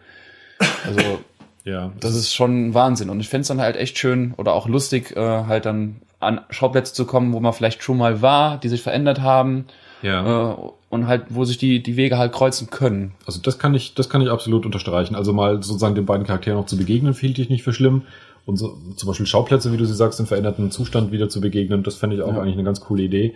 also 0.86 1.20
Ja, 1.64 1.92
das 2.00 2.16
ist 2.16 2.34
schon 2.34 2.74
Wahnsinn. 2.74 3.10
Und 3.10 3.20
ich 3.20 3.30
fänd's 3.30 3.48
dann 3.48 3.62
halt 3.62 3.76
echt 3.76 3.98
schön 3.98 4.34
oder 4.38 4.54
auch 4.54 4.68
lustig, 4.68 5.16
äh, 5.16 5.20
halt 5.20 5.66
dann 5.66 6.02
an 6.20 6.42
Schauplätze 6.50 6.94
zu 6.94 7.06
kommen, 7.06 7.34
wo 7.34 7.40
man 7.40 7.54
vielleicht 7.54 7.84
schon 7.84 7.98
mal 7.98 8.22
war, 8.22 8.58
die 8.58 8.70
sich 8.70 8.82
verändert 8.82 9.22
haben 9.22 9.66
ja. 10.02 10.52
äh, 10.52 10.56
und 10.90 11.08
halt, 11.08 11.26
wo 11.30 11.46
sich 11.46 11.58
die, 11.58 11.82
die 11.82 11.98
Wege 11.98 12.18
halt 12.18 12.32
kreuzen 12.32 12.70
können. 12.70 13.14
Also 13.26 13.40
das 13.42 13.60
kann 13.60 13.74
ich, 13.74 13.94
das 13.94 14.10
kann 14.10 14.22
ich 14.22 14.30
absolut 14.30 14.66
unterstreichen. 14.66 15.16
Also 15.16 15.34
mal 15.34 15.62
sozusagen 15.62 15.96
den 15.96 16.06
beiden 16.06 16.26
Charakteren 16.26 16.58
noch 16.58 16.66
zu 16.66 16.78
begegnen, 16.78 17.14
hielt 17.14 17.40
ich 17.40 17.50
nicht 17.50 17.64
für 17.64 17.74
schlimm. 17.74 18.04
Und 18.46 18.58
so, 18.58 18.76
zum 18.96 19.08
Beispiel 19.08 19.28
Schauplätze, 19.28 19.72
wie 19.72 19.78
du 19.78 19.86
sie 19.86 19.94
sagst, 19.94 20.20
im 20.20 20.26
veränderten 20.26 20.72
Zustand 20.72 21.12
wieder 21.12 21.30
zu 21.30 21.42
begegnen, 21.42 21.84
das 21.84 21.96
fände 21.96 22.16
ich 22.16 22.24
auch 22.24 22.34
Ja. 22.34 22.42
eigentlich 22.42 22.56
eine 22.56 22.64
ganz 22.64 22.82
coole 22.82 23.04
Idee. 23.04 23.36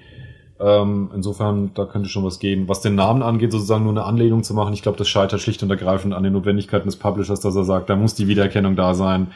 Ähm, 0.58 1.10
insofern, 1.14 1.72
da 1.74 1.86
könnte 1.86 2.08
schon 2.08 2.24
was 2.24 2.40
gehen. 2.40 2.70
Was 2.70 2.82
den 2.82 2.96
Namen 2.96 3.22
angeht, 3.22 3.52
sozusagen 3.52 3.84
nur 3.84 3.92
eine 3.92 4.06
Anlehnung 4.06 4.44
zu 4.44 4.54
machen, 4.54 4.74
ich 4.74 4.82
glaube, 4.82 4.98
das 4.98 5.10
scheitert 5.10 5.42
schlicht 5.42 5.62
und 5.64 5.70
ergreifend 5.70 6.14
an 6.14 6.24
den 6.24 6.34
Notwendigkeiten 6.34 6.88
des 6.88 6.96
Publishers, 6.96 7.42
dass 7.42 7.56
er 7.56 7.66
sagt, 7.66 7.90
da 7.90 7.96
muss 7.96 8.16
die 8.16 8.28
Wiedererkennung 8.28 8.76
da 8.76 8.94
sein. 8.94 9.28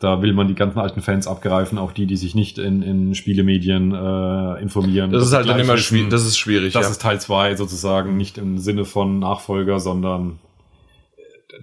Da 0.00 0.20
will 0.20 0.32
man 0.32 0.48
die 0.48 0.56
ganzen 0.56 0.80
alten 0.80 1.00
Fans 1.00 1.28
abgreifen, 1.28 1.78
auch 1.78 1.92
die, 1.92 2.06
die 2.06 2.16
sich 2.16 2.34
nicht 2.34 2.58
in, 2.58 2.82
in 2.82 3.14
Spielemedien 3.14 3.92
äh, 3.92 4.60
informieren. 4.60 5.12
Das 5.12 5.24
ist 5.24 5.32
halt 5.32 5.48
dann 5.48 5.60
immer 5.60 5.76
schwierig. 5.76 6.10
Das 6.10 6.26
ist 6.26 6.36
schwierig. 6.36 6.72
Das 6.72 6.86
ja. 6.86 6.90
ist 6.90 7.00
Teil 7.00 7.20
zwei 7.20 7.54
sozusagen, 7.54 8.16
nicht 8.16 8.36
im 8.36 8.58
Sinne 8.58 8.84
von 8.84 9.20
Nachfolger, 9.20 9.78
sondern 9.78 10.40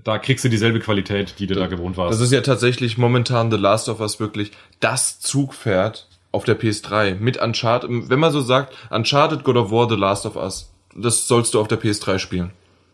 da 0.03 0.17
kriegst 0.17 0.45
du 0.45 0.49
dieselbe 0.49 0.79
Qualität, 0.79 1.35
die 1.39 1.47
du 1.47 1.55
da 1.55 1.67
gewohnt 1.67 1.97
warst. 1.97 2.13
Das 2.13 2.25
ist 2.25 2.31
ja 2.31 2.41
tatsächlich 2.41 2.97
momentan 2.97 3.51
The 3.51 3.57
Last 3.57 3.89
of 3.89 3.99
Us 3.99 4.19
wirklich 4.19 4.51
das 4.79 5.19
Zugpferd 5.19 6.07
auf 6.31 6.43
der 6.45 6.59
PS3 6.59 7.15
mit 7.19 7.37
Uncharted. 7.41 7.89
Wenn 8.09 8.19
man 8.19 8.31
so 8.31 8.41
sagt, 8.41 8.73
Uncharted, 8.89 9.43
God 9.43 9.57
of 9.57 9.71
War, 9.71 9.89
The 9.89 9.95
Last 9.95 10.25
of 10.25 10.35
Us, 10.35 10.71
das 10.95 11.27
sollst 11.27 11.53
du 11.53 11.59
auf 11.59 11.67
der 11.67 11.79
PS3 11.81 12.19
spielen. 12.19 12.51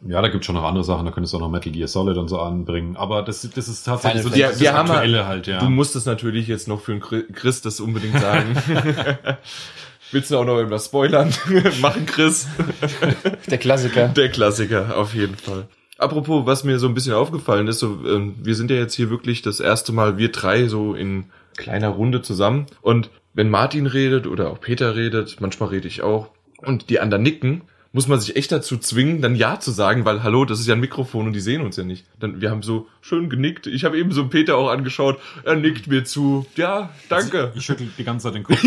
ja, 0.07 0.21
da 0.21 0.27
gibt's 0.27 0.45
schon 0.45 0.55
noch 0.55 0.63
andere 0.63 0.83
Sachen, 0.83 1.05
da 1.05 1.11
könntest 1.11 1.33
du 1.33 1.37
auch 1.37 1.41
noch 1.41 1.49
Metal 1.49 1.71
Gear 1.71 1.87
Solid 1.87 2.17
und 2.17 2.27
so 2.27 2.39
anbringen. 2.39 2.95
Aber 2.97 3.21
das, 3.23 3.41
das 3.53 3.67
ist 3.67 3.83
tatsächlich 3.83 4.21
Final 4.21 4.23
so 4.23 4.39
Fantasy. 4.39 4.51
das 4.53 4.59
Wir 4.61 4.73
haben 4.73 4.89
Aktuelle 4.91 5.25
halt, 5.27 5.47
ja. 5.47 5.59
Du 5.59 5.69
musst 5.69 5.95
es 5.95 6.05
natürlich 6.05 6.47
jetzt 6.47 6.67
noch 6.67 6.81
für 6.81 6.91
den 6.93 7.01
Chri- 7.01 7.31
Chris 7.33 7.61
das 7.61 7.79
unbedingt 7.79 8.19
sagen. 8.19 8.55
Willst 10.11 10.31
du 10.31 10.37
auch 10.37 10.45
noch 10.45 10.59
etwas 10.59 10.85
spoilern? 10.85 11.33
Machen 11.81 12.05
Chris. 12.05 12.47
Der 13.49 13.57
Klassiker. 13.57 14.07
Der 14.09 14.29
Klassiker, 14.29 14.95
auf 14.97 15.13
jeden 15.13 15.35
Fall. 15.35 15.67
Apropos, 15.97 16.45
was 16.45 16.63
mir 16.63 16.79
so 16.79 16.87
ein 16.87 16.93
bisschen 16.93 17.13
aufgefallen 17.13 17.67
ist, 17.67 17.79
so, 17.79 17.87
ähm, 18.05 18.35
wir 18.41 18.55
sind 18.55 18.69
ja 18.71 18.77
jetzt 18.77 18.93
hier 18.93 19.09
wirklich 19.09 19.41
das 19.41 19.59
erste 19.59 19.91
Mal, 19.91 20.17
wir 20.17 20.31
drei, 20.31 20.67
so 20.67 20.93
in 20.93 21.25
kleiner 21.57 21.89
Runde 21.89 22.21
zusammen. 22.21 22.67
Und 22.81 23.09
wenn 23.37 23.49
Martin 23.49 23.85
redet 23.85 24.27
oder 24.27 24.49
auch 24.51 24.59
Peter 24.59 24.95
redet, 24.95 25.37
manchmal 25.39 25.69
rede 25.69 25.87
ich 25.87 26.01
auch, 26.01 26.31
und 26.57 26.89
die 26.89 26.99
anderen 26.99 27.21
nicken, 27.23 27.61
muss 27.93 28.07
man 28.07 28.19
sich 28.19 28.35
echt 28.35 28.51
dazu 28.51 28.77
zwingen, 28.77 29.21
dann 29.21 29.35
Ja 29.35 29.59
zu 29.59 29.71
sagen, 29.71 30.05
weil 30.05 30.21
hallo, 30.21 30.43
das 30.43 30.59
ist 30.59 30.67
ja 30.67 30.73
ein 30.75 30.79
Mikrofon 30.81 31.27
und 31.27 31.33
die 31.33 31.39
sehen 31.39 31.61
uns 31.61 31.77
ja 31.77 31.83
nicht. 31.83 32.05
Dann, 32.19 32.41
wir 32.41 32.51
haben 32.51 32.61
so 32.61 32.87
schön 33.01 33.29
genickt. 33.29 33.65
Ich 33.65 33.85
habe 33.85 33.97
eben 33.97 34.11
so 34.11 34.27
Peter 34.27 34.57
auch 34.57 34.69
angeschaut. 34.69 35.19
Er 35.45 35.55
nickt 35.55 35.87
mir 35.87 36.03
zu. 36.03 36.45
Ja, 36.55 36.89
danke. 37.09 37.53
Ich 37.55 37.63
schüttel 37.65 37.87
die 37.97 38.03
ganze 38.03 38.25
Zeit 38.27 38.35
den 38.35 38.43
Kopf. 38.43 38.61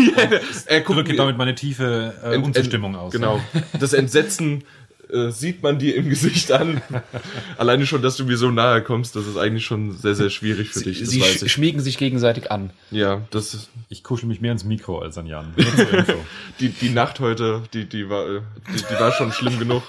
er 0.65 0.81
guckt 0.81 0.99
drücke 0.99 1.15
damit 1.15 1.37
meine 1.37 1.53
tiefe 1.53 2.13
äh, 2.23 2.33
Ent- 2.35 2.45
Unzustimmung 2.45 2.95
aus. 2.95 3.13
Genau. 3.13 3.39
Das 3.79 3.93
Entsetzen 3.93 4.63
äh, 5.11 5.31
sieht 5.31 5.61
man 5.63 5.77
dir 5.79 5.95
im 5.95 6.09
Gesicht 6.09 6.51
an. 6.51 6.81
Alleine 7.57 7.85
schon, 7.85 8.01
dass 8.01 8.17
du 8.17 8.25
mir 8.25 8.37
so 8.37 8.51
nahe 8.51 8.81
kommst, 8.81 9.15
das 9.15 9.27
ist 9.27 9.37
eigentlich 9.37 9.65
schon 9.65 9.95
sehr, 9.97 10.15
sehr 10.15 10.29
schwierig 10.29 10.69
für 10.69 10.81
dich. 10.81 10.99
Das 10.99 11.09
Sie 11.09 11.19
ich. 11.21 11.51
schmiegen 11.51 11.81
sich 11.81 11.97
gegenseitig 11.97 12.51
an. 12.51 12.71
Ja, 12.91 13.21
das 13.31 13.69
Ich 13.89 14.03
kuschel 14.03 14.27
mich 14.27 14.41
mehr 14.41 14.51
ins 14.51 14.63
Mikro 14.63 14.99
als 14.99 15.17
an 15.17 15.25
Jan. 15.27 15.53
Die, 16.59 16.69
die 16.69 16.89
Nacht 16.89 17.19
heute, 17.19 17.63
die, 17.73 17.85
die 17.85 18.09
war, 18.09 18.27
äh, 18.27 18.41
die, 18.75 18.83
die 18.93 18.99
war 18.99 19.11
schon 19.11 19.31
schlimm 19.31 19.57
genug. 19.59 19.83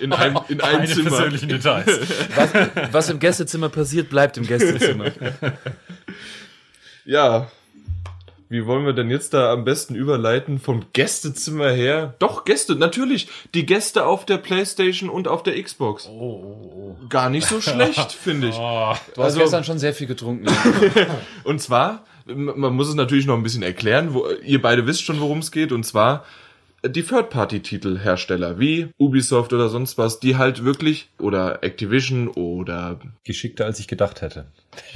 In 0.00 0.12
einem, 0.12 0.38
in 0.48 0.60
einem 0.60 0.80
Keine 0.80 0.92
Zimmer. 0.92 1.10
persönlichen 1.10 1.48
Details. 1.48 2.00
Was, 2.34 2.50
was 2.92 3.10
im 3.10 3.18
Gästezimmer 3.18 3.68
passiert, 3.68 4.10
bleibt 4.10 4.36
im 4.36 4.46
Gästezimmer. 4.46 5.12
Ja. 7.04 7.50
Wie 8.52 8.66
wollen 8.66 8.84
wir 8.84 8.92
denn 8.92 9.08
jetzt 9.08 9.32
da 9.32 9.50
am 9.50 9.64
besten 9.64 9.94
überleiten 9.94 10.58
vom 10.60 10.84
Gästezimmer 10.92 11.70
her? 11.70 12.12
Doch, 12.18 12.44
Gäste, 12.44 12.74
natürlich. 12.74 13.28
Die 13.54 13.64
Gäste 13.64 14.04
auf 14.04 14.26
der 14.26 14.36
Playstation 14.36 15.08
und 15.08 15.26
auf 15.26 15.42
der 15.42 15.60
Xbox. 15.62 16.06
Oh, 16.06 16.10
oh, 16.12 16.96
oh. 17.00 17.06
Gar 17.08 17.30
nicht 17.30 17.46
so 17.46 17.62
schlecht, 17.62 18.12
finde 18.22 18.48
ich. 18.48 18.54
Oh, 18.56 18.92
Du 19.14 19.22
hast 19.22 19.24
Also- 19.24 19.40
gestern 19.40 19.64
schon 19.64 19.78
sehr 19.78 19.94
viel 19.94 20.06
getrunken. 20.06 20.48
Und 21.44 21.62
zwar, 21.62 22.04
man 22.26 22.74
muss 22.74 22.88
es 22.90 22.94
natürlich 22.94 23.24
noch 23.24 23.38
ein 23.38 23.42
bisschen 23.42 23.62
erklären, 23.62 24.12
wo, 24.12 24.26
ihr 24.44 24.60
beide 24.60 24.86
wisst 24.86 25.02
schon, 25.02 25.18
worum 25.18 25.38
es 25.38 25.50
geht, 25.50 25.72
und 25.72 25.84
zwar 25.84 26.26
die 26.84 27.02
Third-Party-Titel-Hersteller 27.02 28.58
wie 28.58 28.88
Ubisoft 28.98 29.52
oder 29.52 29.68
sonst 29.68 29.98
was, 29.98 30.18
die 30.20 30.36
halt 30.36 30.64
wirklich, 30.64 31.08
oder 31.18 31.62
Activision 31.62 32.28
oder, 32.28 32.98
Geschickter 33.24 33.64
als 33.66 33.78
ich 33.78 33.86
gedacht 33.88 34.20
hätte. 34.20 34.46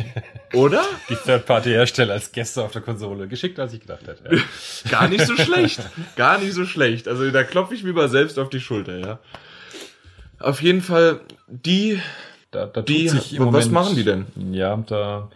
oder? 0.53 0.83
Die 1.09 1.15
Third-Party-Hersteller 1.15 2.15
als 2.15 2.33
Gäste 2.33 2.63
auf 2.65 2.73
der 2.73 2.83
Konsole. 2.83 3.29
Geschickter 3.29 3.63
als 3.63 3.73
ich 3.73 3.81
gedacht 3.81 4.07
hätte. 4.07 4.35
Ja. 4.37 4.43
Gar 4.91 5.09
nicht 5.09 5.27
so 5.27 5.37
schlecht. 5.37 5.81
Gar 6.17 6.39
nicht 6.39 6.55
so 6.55 6.65
schlecht. 6.67 7.07
Also 7.09 7.31
da 7.31 7.45
klopfe 7.45 7.75
ich 7.75 7.85
mir 7.85 7.93
mal 7.93 8.09
selbst 8.09 8.39
auf 8.39 8.49
die 8.49 8.61
Schulter, 8.61 8.99
ja. 8.99 9.19
Auf 10.39 10.61
jeden 10.63 10.83
Fall, 10.83 11.21
die, 11.49 12.01
Da, 12.51 12.67
da 12.67 12.81
tut 12.83 12.89
die, 12.89 13.09
sich 13.09 13.35
im 13.35 13.47
was 13.47 13.69
Moment- 13.69 13.73
machen 13.73 13.97
die 13.97 14.05
denn? 14.05 14.27
Ja, 14.53 14.77
da 14.87 15.31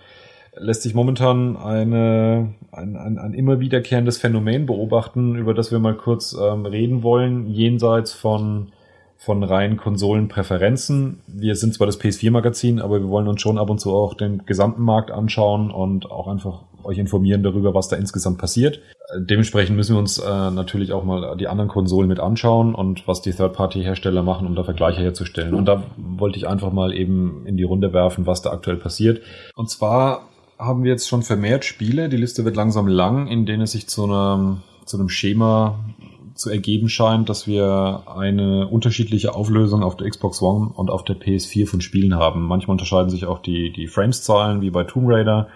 lässt 0.57 0.83
sich 0.83 0.95
momentan 0.95 1.57
eine, 1.57 2.55
ein, 2.73 2.97
ein, 2.97 3.19
ein 3.19 3.35
immer 3.35 3.61
wiederkehrendes 3.61 4.19
Phänomen 4.19 4.67
beobachten, 4.67 5.37
über 5.37 5.55
das 5.55 5.71
wir 5.71 5.79
mal 5.79 5.97
kurz 5.97 6.37
ähm, 6.41 6.67
reden 6.67 7.03
wollen, 7.03 7.47
jenseits 7.47 8.13
von, 8.13 8.73
von 9.17 9.43
rein 9.43 9.77
Konsolenpräferenzen. 9.77 11.21
Wir 11.27 11.55
sind 11.55 11.75
zwar 11.75 11.87
das 11.87 12.01
PS4-Magazin, 12.01 12.81
aber 12.81 13.01
wir 13.01 13.09
wollen 13.09 13.29
uns 13.29 13.41
schon 13.41 13.59
ab 13.59 13.71
und 13.71 13.81
zu 13.81 13.95
auch 13.95 14.15
den 14.15 14.45
gesamten 14.47 14.83
Markt 14.83 15.11
anschauen 15.11 15.71
und 15.71 16.11
auch 16.11 16.27
einfach 16.27 16.63
euch 16.83 16.99
informieren 16.99 17.43
darüber, 17.43 17.75
was 17.75 17.89
da 17.89 17.97
insgesamt 17.97 18.39
passiert. 18.39 18.81
Dementsprechend 19.19 19.77
müssen 19.77 19.97
wir 19.97 19.99
uns 19.99 20.19
äh, 20.19 20.51
natürlich 20.51 20.93
auch 20.93 21.05
mal 21.05 21.37
die 21.37 21.49
anderen 21.49 21.69
Konsolen 21.69 22.09
mit 22.09 22.21
anschauen 22.21 22.75
und 22.75 23.07
was 23.09 23.23
die 23.23 23.33
Third-Party-Hersteller 23.33 24.23
machen, 24.23 24.47
um 24.47 24.55
da 24.55 24.63
Vergleiche 24.63 25.03
herzustellen. 25.03 25.55
Und 25.55 25.67
da 25.67 25.83
wollte 25.97 26.39
ich 26.39 26.47
einfach 26.47 26.73
mal 26.73 26.95
eben 26.95 27.45
in 27.47 27.57
die 27.57 27.65
Runde 27.65 27.93
werfen, 27.93 28.27
was 28.27 28.43
da 28.43 28.51
aktuell 28.51 28.77
passiert. 28.77 29.21
Und 29.57 29.69
zwar 29.69 30.30
haben 30.61 30.85
wir 30.85 30.91
jetzt 30.91 31.09
schon 31.09 31.23
vermehrt 31.23 31.65
Spiele, 31.65 32.09
die 32.09 32.17
Liste 32.17 32.45
wird 32.45 32.55
langsam 32.55 32.87
lang, 32.87 33.27
in 33.27 33.47
denen 33.47 33.63
es 33.63 33.73
sich 33.73 33.89
zu 33.89 34.05
einem, 34.05 34.59
zu 34.85 34.99
einem 34.99 35.09
Schema 35.09 35.81
zu 36.35 36.51
ergeben 36.51 36.89
scheint, 36.89 37.29
dass 37.29 37.47
wir 37.47 38.05
eine 38.17 38.67
unterschiedliche 38.69 39.35
Auflösung 39.35 39.83
auf 39.83 39.97
der 39.97 40.09
Xbox 40.09 40.41
One 40.41 40.71
und 40.75 40.91
auf 40.91 41.05
der 41.05 41.17
PS4 41.17 41.67
von 41.67 41.81
Spielen 41.81 42.15
haben. 42.15 42.43
Manchmal 42.43 42.75
unterscheiden 42.75 43.11
sich 43.11 43.27
auch 43.27 43.41
die, 43.41 43.73
die 43.73 43.87
Frames-Zahlen, 43.87 44.63
wie 44.63 44.71
bei 44.71 44.85
Tomb 44.85 45.09
Raider. 45.09 45.49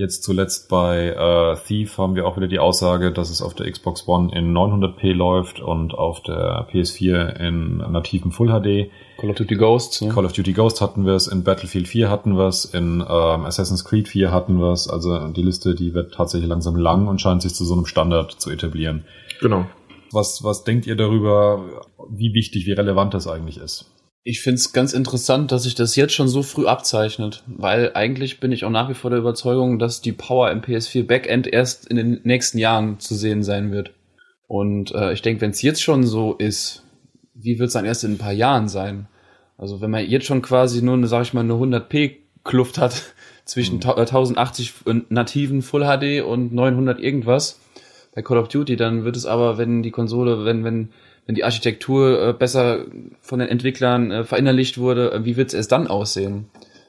Jetzt 0.00 0.22
zuletzt 0.22 0.70
bei 0.70 1.08
äh, 1.08 1.56
Thief 1.66 1.98
haben 1.98 2.14
wir 2.14 2.26
auch 2.26 2.38
wieder 2.38 2.48
die 2.48 2.58
Aussage, 2.58 3.12
dass 3.12 3.28
es 3.28 3.42
auf 3.42 3.52
der 3.52 3.70
Xbox 3.70 4.08
One 4.08 4.34
in 4.34 4.56
900p 4.56 5.12
läuft 5.12 5.60
und 5.60 5.92
auf 5.92 6.22
der 6.22 6.66
PS4 6.72 7.36
in 7.38 7.76
nativen 7.76 8.32
Full 8.32 8.48
HD. 8.48 8.90
Call 9.18 9.28
of 9.28 9.36
Duty 9.36 9.56
Ghosts. 9.56 10.00
Ne? 10.00 10.08
Call 10.08 10.24
of 10.24 10.32
Duty 10.32 10.54
Ghost 10.54 10.80
hatten 10.80 11.04
wir 11.04 11.12
es, 11.12 11.26
in 11.26 11.44
Battlefield 11.44 11.86
4 11.86 12.08
hatten 12.08 12.38
wir 12.38 12.46
es, 12.46 12.64
in 12.64 13.00
ähm, 13.02 13.44
Assassin's 13.44 13.84
Creed 13.84 14.08
4 14.08 14.32
hatten 14.32 14.58
wir 14.58 14.72
es. 14.72 14.88
Also 14.88 15.28
die 15.28 15.42
Liste, 15.42 15.74
die 15.74 15.92
wird 15.92 16.14
tatsächlich 16.14 16.48
langsam 16.48 16.76
lang 16.76 17.06
und 17.06 17.20
scheint 17.20 17.42
sich 17.42 17.54
zu 17.54 17.66
so 17.66 17.74
einem 17.74 17.84
Standard 17.84 18.32
zu 18.32 18.48
etablieren. 18.48 19.04
Genau. 19.42 19.66
Was, 20.12 20.42
was 20.42 20.64
denkt 20.64 20.86
ihr 20.86 20.96
darüber, 20.96 21.62
wie 22.08 22.32
wichtig, 22.32 22.64
wie 22.64 22.72
relevant 22.72 23.12
das 23.12 23.28
eigentlich 23.28 23.58
ist? 23.58 23.84
Ich 24.22 24.42
find's 24.42 24.72
ganz 24.74 24.92
interessant, 24.92 25.50
dass 25.50 25.62
sich 25.62 25.74
das 25.74 25.96
jetzt 25.96 26.12
schon 26.12 26.28
so 26.28 26.42
früh 26.42 26.66
abzeichnet, 26.66 27.42
weil 27.46 27.92
eigentlich 27.94 28.38
bin 28.38 28.52
ich 28.52 28.64
auch 28.64 28.70
nach 28.70 28.88
wie 28.90 28.94
vor 28.94 29.10
der 29.10 29.18
Überzeugung, 29.18 29.78
dass 29.78 30.02
die 30.02 30.12
Power 30.12 30.50
im 30.50 30.60
PS4 30.60 31.06
Backend 31.06 31.46
erst 31.46 31.86
in 31.86 31.96
den 31.96 32.20
nächsten 32.24 32.58
Jahren 32.58 33.00
zu 33.00 33.14
sehen 33.14 33.42
sein 33.42 33.72
wird. 33.72 33.92
Und 34.46 34.92
äh, 34.94 35.12
ich 35.14 35.22
denke, 35.22 35.40
wenn 35.40 35.50
es 35.52 35.62
jetzt 35.62 35.82
schon 35.82 36.04
so 36.04 36.34
ist, 36.34 36.82
wie 37.34 37.58
wird's 37.58 37.72
dann 37.72 37.86
erst 37.86 38.04
in 38.04 38.12
ein 38.12 38.18
paar 38.18 38.32
Jahren 38.32 38.68
sein? 38.68 39.08
Also 39.56 39.80
wenn 39.80 39.90
man 39.90 40.06
jetzt 40.06 40.26
schon 40.26 40.42
quasi 40.42 40.82
nur 40.82 40.94
eine, 40.94 41.06
sag 41.06 41.22
ich 41.22 41.32
mal, 41.32 41.40
eine 41.40 41.54
100p 41.54 42.16
Kluft 42.44 42.76
hat 42.76 43.14
zwischen 43.46 43.76
Mhm. 43.76 43.80
ta- 43.80 43.96
äh, 43.96 44.00
1080 44.00 44.74
nativen 45.08 45.62
Full 45.62 45.84
HD 45.84 46.22
und 46.22 46.52
900 46.52 47.00
irgendwas 47.00 47.58
bei 48.14 48.20
Call 48.22 48.36
of 48.38 48.48
Duty, 48.48 48.76
dann 48.76 49.04
wird 49.04 49.16
es 49.16 49.24
aber, 49.24 49.56
wenn 49.56 49.82
die 49.82 49.92
Konsole, 49.92 50.44
wenn 50.44 50.62
wenn 50.64 50.90
wenn 51.26 51.34
die 51.34 51.44
Architektur 51.44 52.28
äh, 52.28 52.32
besser 52.32 52.84
von 53.20 53.38
den 53.38 53.48
Entwicklern 53.48 54.10
äh, 54.10 54.24
verinnerlicht 54.24 54.78
wurde, 54.78 55.12
äh, 55.12 55.24
wie 55.24 55.36
wird 55.36 55.48
es 55.48 55.54
erst 55.54 55.72
dann 55.72 55.86
aussehen? 55.86 56.46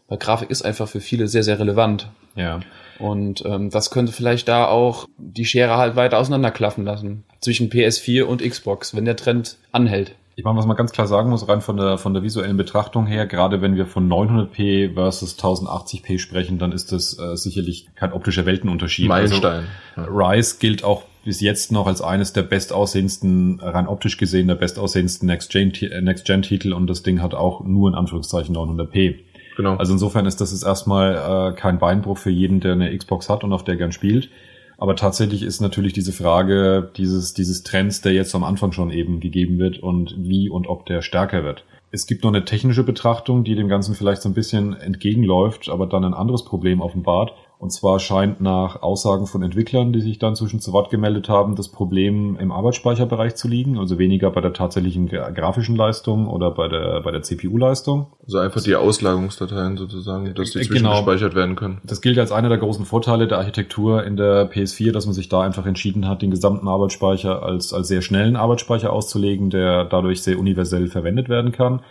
Weil 0.08 0.18
Grafik 0.18 0.50
ist 0.50 0.64
einfach 0.64 0.88
für 0.88 1.00
viele 1.02 1.28
sehr 1.28 1.44
sehr 1.44 1.60
relevant 1.60 2.10
Ja. 2.36 2.60
und 3.00 3.44
ähm, 3.46 3.70
das 3.70 3.92
könnte 3.92 4.12
vielleicht 4.12 4.48
da 4.48 4.66
auch 4.68 5.08
die 5.18 5.46
Schere 5.46 5.78
halt 5.78 5.96
weiter 5.96 6.18
auseinanderklaffen 6.18 6.84
lassen 6.86 7.24
zwischen 7.40 7.70
PS4 7.70 8.24
und 8.24 8.42
Xbox, 8.42 8.96
wenn 8.96 9.06
der 9.06 9.16
Trend 9.16 9.58
anhält. 9.72 10.16
Ich 10.38 10.46
meine, 10.46 10.58
was 10.58 10.66
man 10.66 10.78
ganz 10.78 10.92
klar 10.92 11.08
sagen 11.08 11.30
muss, 11.30 11.48
rein 11.48 11.62
von 11.62 11.76
der, 11.78 11.98
von 11.98 12.14
der 12.14 12.24
visuellen 12.24 12.56
Betrachtung 12.58 13.06
her, 13.06 13.28
gerade 13.28 13.62
wenn 13.62 13.76
wir 13.76 13.86
von 13.86 14.10
900p 14.10 14.94
versus 14.96 15.38
1080p 15.38 16.20
sprechen, 16.20 16.58
dann 16.58 16.72
ist 16.72 16.92
das 16.92 17.20
äh, 17.20 17.36
sicherlich 17.36 17.88
kein 17.96 18.14
optischer 18.14 18.46
Weltenunterschied. 18.46 19.08
Meilenstein. 19.08 19.66
Also, 19.96 20.10
Rise 20.12 20.56
gilt 20.60 20.84
auch 20.84 21.04
bis 21.24 21.42
jetzt 21.42 21.72
noch 21.72 21.88
als 21.88 22.02
eines 22.02 22.34
der 22.34 22.44
bestaussehendsten, 22.44 23.60
rein 23.60 23.88
optisch 23.88 24.18
gesehen, 24.18 24.48
der 24.48 24.56
bestaussehendsten 24.56 25.28
Next-Gen-Titel 25.28 26.02
Next 26.02 26.30
und 26.66 26.88
das 26.88 27.04
Ding 27.04 27.22
hat 27.22 27.34
auch 27.34 27.64
nur 27.64 27.90
in 27.90 27.96
Anführungszeichen 27.96 28.56
900p. 28.56 29.16
Genau. 29.58 29.76
Also 29.76 29.94
insofern 29.94 30.26
ist 30.26 30.42
das 30.42 30.52
jetzt 30.52 30.64
erstmal 30.64 31.52
äh, 31.52 31.56
kein 31.56 31.80
Beinbruch 31.80 32.18
für 32.18 32.30
jeden, 32.30 32.60
der 32.60 32.74
eine 32.74 32.96
Xbox 32.98 33.30
hat 33.30 33.44
und 33.44 33.54
auf 33.54 33.64
der 33.64 33.76
gern 33.76 33.92
spielt. 33.92 34.30
Aber 34.78 34.96
tatsächlich 34.96 35.44
ist 35.44 35.62
natürlich 35.62 35.94
diese 35.94 36.12
Frage 36.12 36.90
dieses, 36.98 37.36
dieses 37.36 37.62
Trends, 37.62 38.02
der 38.02 38.14
jetzt 38.14 38.34
am 38.34 38.44
Anfang 38.44 38.72
schon 38.72 38.90
eben 38.90 39.20
gegeben 39.20 39.60
wird 39.60 39.78
und 39.78 40.16
wie 40.18 40.50
und 40.50 40.66
ob 40.66 40.88
der 40.88 41.04
stärker 41.04 41.44
wird. 41.44 41.64
Es 41.92 42.08
gibt 42.08 42.24
noch 42.24 42.32
eine 42.32 42.46
technische 42.46 42.84
Betrachtung, 42.84 43.44
die 43.44 43.54
dem 43.54 43.68
Ganzen 43.68 43.94
vielleicht 43.94 44.22
so 44.22 44.30
ein 44.30 44.34
bisschen 44.34 44.74
entgegenläuft, 44.74 45.70
aber 45.70 45.86
dann 45.86 46.06
ein 46.06 46.14
anderes 46.14 46.46
Problem 46.46 46.82
offenbart. 46.82 47.34
Und 47.62 47.70
zwar 47.70 48.00
scheint 48.00 48.42
nach 48.42 48.82
Aussagen 48.82 49.28
von 49.28 49.44
Entwicklern, 49.44 49.94
die 49.94 50.02
sich 50.02 50.18
dann 50.18 50.36
zwischen 50.36 50.60
zu 50.60 50.74
Wort 50.74 50.90
gemeldet 50.90 51.30
haben, 51.30 51.56
das 51.56 51.68
Problem 51.68 52.36
im 52.40 52.52
Arbeitsspeicherbereich 52.52 53.36
zu 53.36 53.48
liegen, 53.48 53.78
also 53.78 54.00
weniger 54.00 54.32
bei 54.32 54.42
der 54.42 54.54
tatsächlichen 54.54 55.08
grafischen 55.08 55.76
Leistung 55.76 56.28
oder 56.28 56.50
bei 56.50 56.68
der, 56.68 57.02
bei 57.02 57.12
der 57.12 57.22
CPU-Leistung. 57.22 58.08
Also 58.26 58.40
einfach 58.40 58.64
die 58.64 58.76
Auslagerungsdateien 58.76 59.78
sozusagen, 59.78 60.34
dass 60.34 60.50
die 60.50 60.58
äh, 60.58 60.64
zwischengespeichert 60.64 61.34
genau. 61.34 61.40
werden 61.40 61.56
können. 61.56 61.82
Das 61.84 62.02
gilt 62.02 62.18
als 62.18 62.32
einer 62.32 62.50
der 62.50 62.58
großen 62.58 62.86
Vorteile 62.86 63.28
der 63.28 63.38
Architektur 63.38 64.04
in 64.06 64.18
der 64.18 64.52
PS4, 64.52 64.92
dass 64.92 65.06
man 65.06 65.14
sich 65.14 65.30
da 65.30 65.42
einfach 65.42 65.68
entschieden 65.68 66.08
hat, 66.08 66.24
den 66.24 66.32
gesamten 66.32 66.68
Arbeitsspeicher 66.68 67.44
als, 67.44 67.76
als 67.76 67.88
sehr 67.90 68.02
schnellen 68.02 68.38
Arbeitsspeicher 68.38 68.92
auszulegen, 68.92 69.52
der 69.52 69.86
dadurch 69.86 70.24
sehr 70.24 70.40
universell 70.40 70.88
verwendet 70.88 71.30
werden 71.30 71.52
kann 71.52 71.82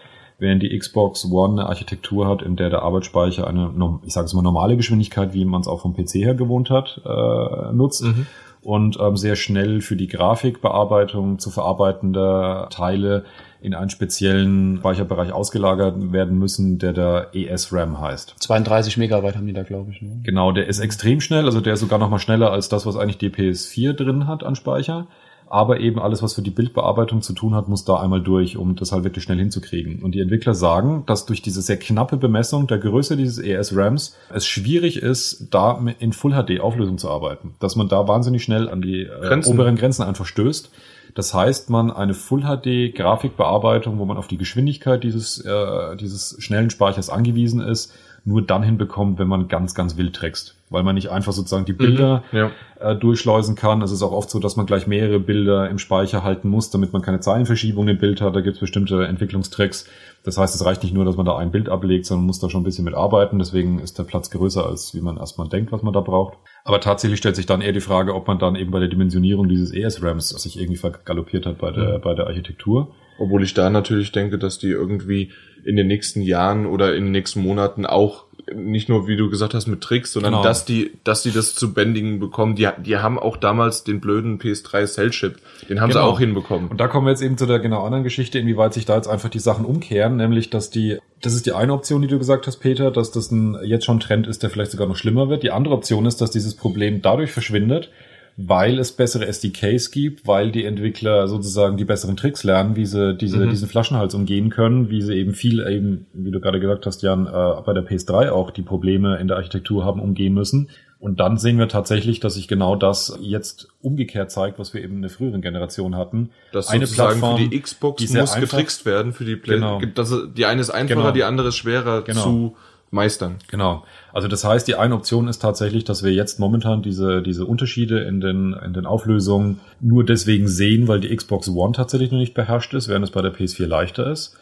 während 0.41 0.63
die 0.63 0.77
Xbox 0.77 1.31
One 1.31 1.61
eine 1.61 1.69
Architektur 1.69 2.27
hat, 2.27 2.43
in 2.43 2.57
der 2.57 2.71
der 2.71 2.83
Arbeitsspeicher 2.83 3.47
eine, 3.47 3.73
ich 4.05 4.13
sage 4.13 4.27
es 4.27 4.35
mal, 4.35 4.43
normale 4.43 4.77
Geschwindigkeit, 4.77 5.33
wie 5.33 5.45
man 5.45 5.61
es 5.61 5.69
auch 5.69 5.81
vom 5.81 5.95
PC 5.95 6.15
her 6.15 6.35
gewohnt 6.35 6.71
hat, 6.71 7.01
äh, 7.05 7.73
nutzt. 7.73 8.03
Mhm. 8.03 8.27
Und 8.63 8.99
ähm, 9.01 9.17
sehr 9.17 9.37
schnell 9.37 9.81
für 9.81 9.97
die 9.97 10.07
Grafikbearbeitung 10.07 11.39
zu 11.39 11.49
verarbeitender 11.49 12.69
Teile 12.71 13.25
in 13.63 13.75
einen 13.75 13.91
speziellen 13.91 14.79
Speicherbereich 14.79 15.33
ausgelagert 15.33 16.13
werden 16.13 16.39
müssen, 16.39 16.79
der 16.79 16.93
da 16.93 17.27
ESRAM 17.33 18.01
heißt. 18.01 18.35
32 18.39 18.97
Megabyte 18.97 19.37
haben 19.37 19.47
die 19.47 19.53
da, 19.53 19.63
glaube 19.63 19.93
ich. 19.93 20.03
Ne? 20.03 20.21
Genau, 20.23 20.53
der 20.53 20.67
ist 20.67 20.79
extrem 20.79 21.21
schnell, 21.21 21.45
also 21.45 21.61
der 21.61 21.75
ist 21.75 21.81
sogar 21.81 21.99
noch 21.99 22.11
mal 22.11 22.19
schneller 22.19 22.53
als 22.53 22.69
das, 22.69 22.87
was 22.87 22.97
eigentlich 22.97 23.19
die 23.19 23.31
PS4 23.31 23.93
drin 23.93 24.27
hat 24.27 24.45
an 24.45 24.57
Speicher 24.57 25.07
aber 25.51 25.81
eben 25.81 25.99
alles, 25.99 26.23
was 26.23 26.35
für 26.35 26.43
die 26.43 26.51
Bildbearbeitung 26.51 27.23
zu 27.23 27.33
tun 27.33 27.57
hat, 27.57 27.69
muss 27.69 27.85
da 27.85 27.97
einmal 27.97 28.23
durch, 28.23 28.57
um 28.57 28.77
das 28.77 28.93
halt 28.93 29.03
wirklich 29.03 29.25
schnell 29.25 29.39
hinzukriegen. 29.39 30.01
Und 30.01 30.15
die 30.15 30.21
Entwickler 30.21 30.55
sagen, 30.55 31.03
dass 31.07 31.27
durch 31.27 31.43
diese 31.43 31.61
sehr 31.61 31.77
knappe 31.77 32.17
Bemessung 32.17 32.69
der 32.69 32.79
Größe 32.79 33.17
dieses 33.17 33.39
ES-RAMs 33.39 34.17
es 34.33 34.47
schwierig 34.47 35.03
ist, 35.03 35.49
da 35.51 35.85
in 35.99 36.13
Full 36.13 36.33
HD 36.33 36.61
Auflösung 36.61 36.99
zu 36.99 37.11
arbeiten. 37.11 37.57
Dass 37.59 37.75
man 37.75 37.89
da 37.89 38.07
wahnsinnig 38.07 38.45
schnell 38.45 38.69
an 38.69 38.81
die 38.81 39.03
äh, 39.03 39.09
Grenzen. 39.09 39.53
oberen 39.53 39.75
Grenzen 39.75 40.05
einfach 40.05 40.25
stößt. 40.25 40.71
Das 41.17 41.35
heißt, 41.35 41.69
man 41.69 41.91
eine 41.91 42.15
Full 42.15 42.43
HD 42.43 42.95
Grafikbearbeitung, 42.95 43.99
wo 43.99 44.05
man 44.05 44.19
auf 44.19 44.29
die 44.29 44.39
Geschwindigkeit 44.39 45.03
dieses, 45.03 45.45
äh, 45.45 45.97
dieses 45.97 46.37
schnellen 46.39 46.71
Speichers 46.71 47.11
angewiesen 47.11 47.61
ist, 47.61 47.93
nur 48.25 48.43
dann 48.43 48.63
hinbekommt, 48.63 49.19
wenn 49.19 49.27
man 49.27 49.49
ganz, 49.49 49.75
ganz 49.75 49.97
wild 49.97 50.15
trickst. 50.15 50.55
Weil 50.71 50.85
man 50.85 50.95
nicht 50.95 51.11
einfach 51.11 51.33
sozusagen 51.33 51.65
die 51.65 51.73
Bilder 51.73 52.23
mhm, 52.31 52.39
ja. 52.39 52.51
äh, 52.79 52.97
durchschleusen 52.97 53.57
kann. 53.57 53.83
Es 53.83 53.91
ist 53.91 54.03
auch 54.03 54.13
oft 54.13 54.31
so, 54.31 54.39
dass 54.39 54.57
man 54.57 54.67
gleich 54.67 54.87
mehrere 54.87 55.19
Bilder 55.19 55.69
im 55.69 55.79
Speicher 55.79 56.23
halten 56.23 56.49
muss, 56.49 56.71
damit 56.71 56.93
man 56.93 57.03
keine 57.03 57.21
Zeilenverschiebung 57.21 57.89
im 57.89 57.99
Bild 57.99 58.21
hat. 58.21 58.37
Da 58.37 58.41
gibt 58.41 58.55
es 58.55 58.61
bestimmte 58.61 59.05
Entwicklungstricks. 59.05 59.87
Das 60.23 60.39
heißt, 60.39 60.55
es 60.55 60.65
reicht 60.65 60.83
nicht 60.83 60.95
nur, 60.95 61.05
dass 61.05 61.17
man 61.17 61.27
da 61.27 61.37
ein 61.37 61.51
Bild 61.51 61.69
ablegt, 61.69 62.07
sondern 62.07 62.23
man 62.23 62.27
muss 62.29 62.39
da 62.39 62.49
schon 62.51 62.61
ein 62.61 62.65
bisschen 62.65 62.85
mit 62.85 62.95
arbeiten. 62.95 63.39
Deswegen 63.39 63.81
ist 63.81 63.99
der 63.99 64.05
Platz 64.05 64.31
größer, 64.31 64.65
als 64.65 64.95
wie 64.95 65.01
man 65.01 65.17
erstmal 65.17 65.49
denkt, 65.49 65.73
was 65.73 65.83
man 65.83 65.93
da 65.93 66.01
braucht. 66.01 66.39
Aber 66.65 66.81
tatsächlich 66.81 67.19
stellt 67.19 67.37
sich 67.37 67.47
dann 67.47 67.63
eher 67.63 67.73
die 67.73 67.81
Frage, 67.81 68.15
ob 68.15 68.29
man 68.29 68.39
dann 68.39 68.55
eben 68.55 68.71
bei 68.71 68.81
der 68.81 68.89
Dimensionierung 68.89 69.49
dieses 69.49 69.73
ESRAMs 69.73 70.29
sich 70.29 70.59
irgendwie 70.61 70.79
vergaloppiert 70.79 71.47
hat 71.47 71.59
bei 71.59 71.71
der, 71.73 71.99
mhm. 71.99 72.03
bei 72.03 72.15
der 72.15 72.27
Architektur. 72.27 72.95
Obwohl 73.19 73.43
ich 73.43 73.55
da 73.55 73.71
natürlich 73.71 74.13
denke, 74.13 74.39
dass 74.39 74.59
die 74.59 74.71
irgendwie 74.71 75.33
in 75.65 75.77
den 75.77 75.87
nächsten 75.87 76.23
Jahren 76.23 76.67
oder 76.67 76.95
in 76.95 77.05
den 77.05 77.13
nächsten 77.13 77.43
Monaten 77.43 77.85
auch 77.85 78.27
nicht 78.55 78.89
nur, 78.89 79.07
wie 79.07 79.17
du 79.17 79.31
gesagt 79.31 79.55
hast, 79.55 79.67
mit 79.67 79.81
Tricks, 79.81 80.13
sondern 80.13 80.33
genau. 80.33 80.43
dass 80.43 80.65
die, 80.65 80.93
dass 81.05 81.23
die 81.23 81.31
das 81.31 81.55
zu 81.55 81.73
bändigen 81.73 82.21
bekommen. 82.21 82.57
Die, 82.57 82.69
die 82.85 82.97
haben 82.97 83.19
auch 83.19 83.37
damals 83.37 83.85
den 83.85 84.01
blöden 84.01 84.39
PS3 84.39 84.87
Cell 84.87 85.11
Chip, 85.11 85.39
den 85.69 85.81
haben 85.81 85.91
genau. 85.91 86.03
sie 86.03 86.07
auch 86.07 86.19
hinbekommen. 86.19 86.69
Und 86.69 86.81
da 86.81 86.89
kommen 86.89 87.07
wir 87.07 87.11
jetzt 87.11 87.23
eben 87.23 87.39
zu 87.39 87.47
der 87.47 87.59
genau 87.59 87.85
anderen 87.85 88.05
Geschichte, 88.05 88.39
inwieweit 88.39 88.75
sich 88.75 88.87
da 88.87 88.97
jetzt 88.97 89.09
einfach 89.09 89.29
die 89.29 89.39
Sachen 89.39 89.65
umkehren, 89.65 90.17
nämlich, 90.17 90.51
dass 90.51 90.71
die, 90.71 90.99
das 91.23 91.35
ist 91.35 91.47
die 91.47 91.53
eine 91.53 91.73
Option, 91.73 92.03
die 92.03 92.09
du 92.09 92.19
gesagt 92.19 92.47
hast, 92.47 92.59
Peter, 92.59 92.91
dass 92.91 93.11
das 93.11 93.31
ein 93.31 93.59
jetzt 93.65 93.85
schon 93.85 94.01
Trend 94.01 94.27
ist, 94.27 94.43
der 94.43 94.51
vielleicht 94.51 94.71
sogar 94.71 94.87
noch 94.87 94.97
schlimmer 94.97 95.29
wird. 95.29 95.43
Die 95.43 95.51
andere 95.51 95.75
Option 95.75 96.07
ist, 96.07 96.21
dass 96.21 96.31
dieses 96.31 96.55
Problem 96.55 97.03
dadurch 97.03 97.33
verschwindet, 97.33 97.91
weil 98.37 98.79
es 98.79 98.93
bessere 98.93 99.27
SDKs 99.27 99.91
gibt, 99.91 100.27
weil 100.27 100.51
die 100.51 100.65
Entwickler 100.65 101.29
sozusagen 101.29 101.77
die 101.77 101.85
besseren 101.85 102.17
Tricks 102.17 102.45
lernen, 102.45 102.77
wie 102.77 102.87
sie 102.87 103.15
diese, 103.15 103.39
mhm. 103.39 103.51
diesen 103.51 103.69
Flaschenhals 103.69 104.15
umgehen 104.15 104.51
können, 104.51 104.91
wie 104.91 105.03
sie 105.03 105.15
eben 105.15 105.35
viel 105.35 105.61
eben, 105.67 106.07
wie 106.13 106.31
du 106.31 106.41
gerade 106.41 106.61
gesagt 106.61 106.87
hast, 106.87 107.03
Jan, 107.03 107.27
äh, 107.27 107.31
bei 107.31 107.73
der 107.73 107.87
PS3 107.87 108.31
auch 108.31 108.51
die 108.51 108.63
Probleme 108.63 109.19
in 109.19 109.29
der 109.29 109.37
Architektur 109.37 109.85
haben 109.85 110.01
umgehen 110.01 110.35
müssen. 110.35 110.69
Und 111.01 111.19
dann 111.19 111.39
sehen 111.39 111.59
wir 111.59 111.67
tatsächlich, 111.69 112.21
dass 112.21 112.35
sich 112.35 112.47
genau 112.47 112.77
das 112.77 113.19
jetzt 113.23 113.69
umgekehrt 113.81 114.31
zeigt, 114.31 114.59
was 114.59 114.75
wir 114.75 114.83
eben 114.85 114.97
in 114.97 115.03
der 115.03 115.11
früheren 115.11 115.41
Generation 115.41 115.97
hatten. 115.97 116.29
Das 116.53 116.69
eine 116.69 116.87
Plattform, 116.87 117.39
für 117.39 117.49
die 117.49 117.59
Xbox 117.59 118.05
die 118.05 118.19
muss 118.19 118.35
getrickst 118.35 118.85
werden, 118.85 119.15
für 119.15 119.25
die 119.25 119.37
Play 119.37 119.55
genau. 119.55 119.81
das, 119.95 120.15
die 120.37 120.45
eine 120.45 120.61
ist 120.61 120.69
einfacher, 120.69 121.01
genau. 121.01 121.13
die 121.13 121.25
andere 121.25 121.49
ist 121.49 121.57
schwerer 121.57 122.03
genau. 122.03 122.23
zu 122.23 122.57
meistern. 122.91 123.37
Genau. 123.49 123.85
Also 124.13 124.29
das 124.29 124.45
heißt, 124.45 124.67
die 124.67 124.75
eine 124.75 124.95
Option 124.95 125.29
ist 125.29 125.41
tatsächlich, 125.41 125.85
dass 125.85 126.03
wir 126.03 126.13
jetzt 126.13 126.41
momentan 126.41 126.83
diese, 126.83 127.23
diese 127.23 127.47
Unterschiede 127.47 128.01
in 128.01 128.21
den, 128.21 128.53
in 128.65 128.73
den 128.73 128.87
Auflösungen 128.87 129.61
nur 129.81 130.05
deswegen 130.05 130.49
sehen, 130.49 130.89
weil 130.89 131.01
die 131.01 131.15
Xbox 131.15 131.49
One 131.49 131.73
tatsächlich 131.73 132.11
noch 132.11 132.19
nicht 132.19 132.35
beherrscht 132.35 132.75
ist, 132.75 132.89
während 132.89 133.05
es 133.05 133.13
bei 133.13 133.23
der 133.23 133.33
PS4 133.33 133.67
leichter 133.67 134.11
ist. 134.11 134.37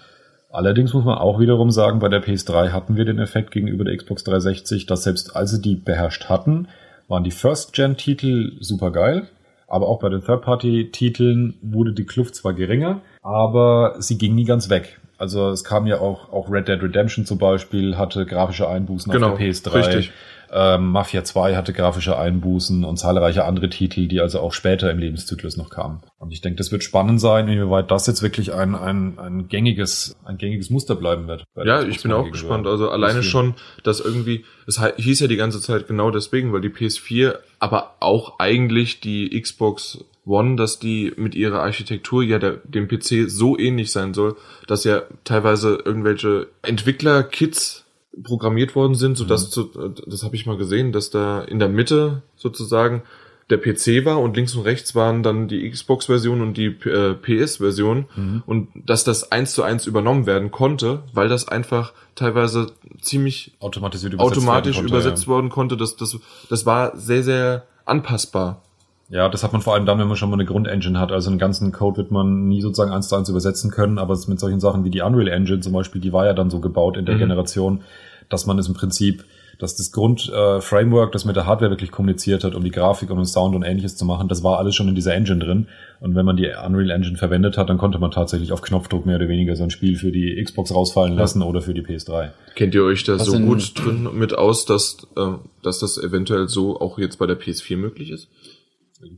Allerdings 0.50 0.94
muss 0.94 1.04
man 1.04 1.18
auch 1.18 1.38
wiederum 1.38 1.70
sagen, 1.70 1.98
bei 1.98 2.08
der 2.08 2.24
PS3 2.24 2.70
hatten 2.70 2.96
wir 2.96 3.04
den 3.04 3.18
Effekt 3.18 3.50
gegenüber 3.50 3.84
der 3.84 3.96
Xbox 3.96 4.24
360, 4.24 4.86
dass 4.86 5.02
selbst 5.02 5.36
als 5.36 5.50
sie 5.50 5.60
die 5.60 5.74
beherrscht 5.74 6.30
hatten, 6.30 6.68
waren 7.06 7.24
die 7.24 7.30
First-Gen-Titel 7.30 8.52
super 8.60 8.90
geil, 8.90 9.28
aber 9.66 9.88
auch 9.88 9.98
bei 9.98 10.08
den 10.08 10.22
Third-Party-Titeln 10.22 11.58
wurde 11.60 11.92
die 11.92 12.06
Kluft 12.06 12.34
zwar 12.34 12.54
geringer, 12.54 13.02
aber 13.22 13.96
sie 13.98 14.16
ging 14.16 14.34
nie 14.34 14.44
ganz 14.44 14.70
weg. 14.70 14.98
Also 15.18 15.50
es 15.50 15.64
kam 15.64 15.86
ja 15.86 16.00
auch, 16.00 16.32
auch 16.32 16.50
Red 16.50 16.68
Dead 16.68 16.80
Redemption 16.80 17.26
zum 17.26 17.38
Beispiel 17.38 17.98
hatte 17.98 18.24
grafische 18.24 18.68
Einbußen 18.68 19.12
genau, 19.12 19.32
auf 19.32 19.38
der 19.38 19.48
PS3. 19.48 19.74
Richtig. 19.74 20.12
Ähm, 20.50 20.92
Mafia 20.92 21.24
2 21.24 21.56
hatte 21.56 21.72
grafische 21.72 22.16
Einbußen 22.16 22.84
und 22.84 22.96
zahlreiche 22.96 23.44
andere 23.44 23.68
Titel, 23.68 24.06
die 24.06 24.20
also 24.20 24.40
auch 24.40 24.52
später 24.52 24.90
im 24.90 24.98
Lebenszyklus 24.98 25.56
noch 25.56 25.68
kamen. 25.68 26.00
Und 26.18 26.32
ich 26.32 26.40
denke, 26.40 26.56
das 26.56 26.72
wird 26.72 26.82
spannend 26.84 27.20
sein, 27.20 27.48
inwieweit 27.48 27.90
das 27.90 28.06
jetzt 28.06 28.22
wirklich 28.22 28.54
ein, 28.54 28.74
ein, 28.74 29.18
ein 29.18 29.48
gängiges, 29.48 30.16
ein 30.24 30.38
gängiges 30.38 30.70
Muster 30.70 30.94
bleiben 30.94 31.28
wird. 31.28 31.44
Ja, 31.62 31.82
ich 31.82 32.02
bin 32.02 32.12
auch 32.12 32.30
gespannt. 32.30 32.66
Also 32.66 32.88
alleine 32.88 33.22
schon, 33.22 33.54
dass 33.82 34.00
irgendwie, 34.00 34.44
es 34.66 34.80
hieß 34.96 35.20
ja 35.20 35.26
die 35.26 35.36
ganze 35.36 35.60
Zeit 35.60 35.86
genau 35.86 36.10
deswegen, 36.10 36.52
weil 36.52 36.62
die 36.62 36.70
PS4, 36.70 37.34
aber 37.58 37.96
auch 38.00 38.38
eigentlich 38.38 39.00
die 39.00 39.38
Xbox 39.38 40.04
One, 40.28 40.56
dass 40.56 40.78
die 40.78 41.12
mit 41.16 41.34
ihrer 41.34 41.62
Architektur 41.62 42.22
ja 42.22 42.38
der, 42.38 42.60
dem 42.64 42.86
PC 42.86 43.28
so 43.28 43.58
ähnlich 43.58 43.90
sein 43.90 44.14
soll, 44.14 44.36
dass 44.66 44.84
ja 44.84 45.02
teilweise 45.24 45.80
irgendwelche 45.84 46.48
Entwickler-Kits 46.62 47.84
programmiert 48.22 48.74
worden 48.74 48.94
sind, 48.94 49.16
so 49.16 49.24
dass 49.24 49.46
mhm. 49.46 49.50
zu, 49.50 49.94
das 50.06 50.22
habe 50.22 50.36
ich 50.36 50.46
mal 50.46 50.56
gesehen, 50.56 50.92
dass 50.92 51.10
da 51.10 51.40
in 51.40 51.58
der 51.58 51.68
Mitte 51.68 52.22
sozusagen 52.36 53.02
der 53.50 53.58
PC 53.58 54.04
war 54.04 54.20
und 54.20 54.36
links 54.36 54.54
und 54.54 54.62
rechts 54.62 54.94
waren 54.94 55.22
dann 55.22 55.48
die 55.48 55.70
Xbox-Version 55.70 56.42
und 56.42 56.56
die 56.56 56.66
äh, 56.66 57.14
PS-Version 57.14 58.06
mhm. 58.14 58.42
und 58.44 58.68
dass 58.74 59.04
das 59.04 59.32
eins 59.32 59.54
zu 59.54 59.62
eins 59.62 59.86
übernommen 59.86 60.26
werden 60.26 60.50
konnte, 60.50 61.02
weil 61.14 61.28
das 61.28 61.48
einfach 61.48 61.94
teilweise 62.14 62.72
ziemlich 63.00 63.52
automatisiert 63.60 64.12
übersetzt 64.12 64.36
automatisch 64.36 64.76
konnte, 64.76 64.90
übersetzt 64.90 65.24
ja. 65.24 65.28
worden 65.28 65.48
konnte. 65.48 65.76
Das, 65.78 65.96
das, 65.96 66.18
das 66.50 66.66
war 66.66 66.94
sehr, 66.96 67.22
sehr 67.22 67.66
anpassbar. 67.86 68.62
Ja, 69.10 69.28
das 69.28 69.42
hat 69.42 69.52
man 69.52 69.62
vor 69.62 69.74
allem 69.74 69.86
dann, 69.86 69.98
wenn 69.98 70.06
man 70.06 70.16
schon 70.16 70.28
mal 70.28 70.36
eine 70.36 70.44
Grundengine 70.44 70.98
hat. 70.98 71.12
Also 71.12 71.30
einen 71.30 71.38
ganzen 71.38 71.72
Code 71.72 71.96
wird 71.96 72.10
man 72.10 72.46
nie 72.46 72.60
sozusagen 72.60 72.92
eins 72.92 73.08
zu 73.08 73.16
eins 73.16 73.28
übersetzen 73.28 73.70
können, 73.70 73.98
aber 73.98 74.18
mit 74.26 74.38
solchen 74.38 74.60
Sachen 74.60 74.84
wie 74.84 74.90
die 74.90 75.00
Unreal 75.00 75.28
Engine 75.28 75.60
zum 75.60 75.72
Beispiel, 75.72 76.00
die 76.00 76.12
war 76.12 76.26
ja 76.26 76.34
dann 76.34 76.50
so 76.50 76.60
gebaut 76.60 76.96
in 76.96 77.06
der 77.06 77.14
mhm. 77.14 77.20
Generation, 77.20 77.80
dass 78.28 78.44
man 78.44 78.58
es 78.58 78.68
im 78.68 78.74
Prinzip, 78.74 79.24
dass 79.58 79.74
das 79.74 79.92
Grundframework, 79.92 81.08
äh, 81.08 81.12
das 81.12 81.24
mit 81.24 81.36
der 81.36 81.46
Hardware 81.46 81.70
wirklich 81.70 81.90
kommuniziert 81.90 82.44
hat, 82.44 82.54
um 82.54 82.62
die 82.62 82.70
Grafik 82.70 83.10
und 83.10 83.16
den 83.16 83.24
Sound 83.24 83.56
und 83.56 83.62
ähnliches 83.62 83.96
zu 83.96 84.04
machen, 84.04 84.28
das 84.28 84.44
war 84.44 84.58
alles 84.58 84.76
schon 84.76 84.88
in 84.88 84.94
dieser 84.94 85.14
Engine 85.14 85.42
drin. 85.42 85.68
Und 86.00 86.14
wenn 86.14 86.26
man 86.26 86.36
die 86.36 86.46
Unreal 86.46 86.90
Engine 86.90 87.16
verwendet 87.16 87.56
hat, 87.56 87.70
dann 87.70 87.78
konnte 87.78 87.98
man 87.98 88.10
tatsächlich 88.10 88.52
auf 88.52 88.60
Knopfdruck 88.60 89.06
mehr 89.06 89.16
oder 89.16 89.28
weniger 89.28 89.56
so 89.56 89.64
ein 89.64 89.70
Spiel 89.70 89.96
für 89.96 90.12
die 90.12 90.40
Xbox 90.44 90.72
rausfallen 90.72 91.16
lassen 91.16 91.40
ja. 91.40 91.46
oder 91.46 91.62
für 91.62 91.72
die 91.72 91.82
PS3. 91.82 92.28
Kennt 92.54 92.74
ihr 92.74 92.84
euch 92.84 93.04
da 93.04 93.18
Was 93.18 93.26
so 93.26 93.38
gut 93.38 93.72
drin 93.74 94.08
mit 94.12 94.36
aus, 94.36 94.66
dass, 94.66 94.98
äh, 95.16 95.30
dass 95.62 95.78
das 95.78 95.96
eventuell 95.96 96.46
so 96.46 96.78
auch 96.78 96.98
jetzt 96.98 97.18
bei 97.18 97.26
der 97.26 97.40
PS4 97.40 97.78
möglich 97.78 98.10
ist? 98.10 98.28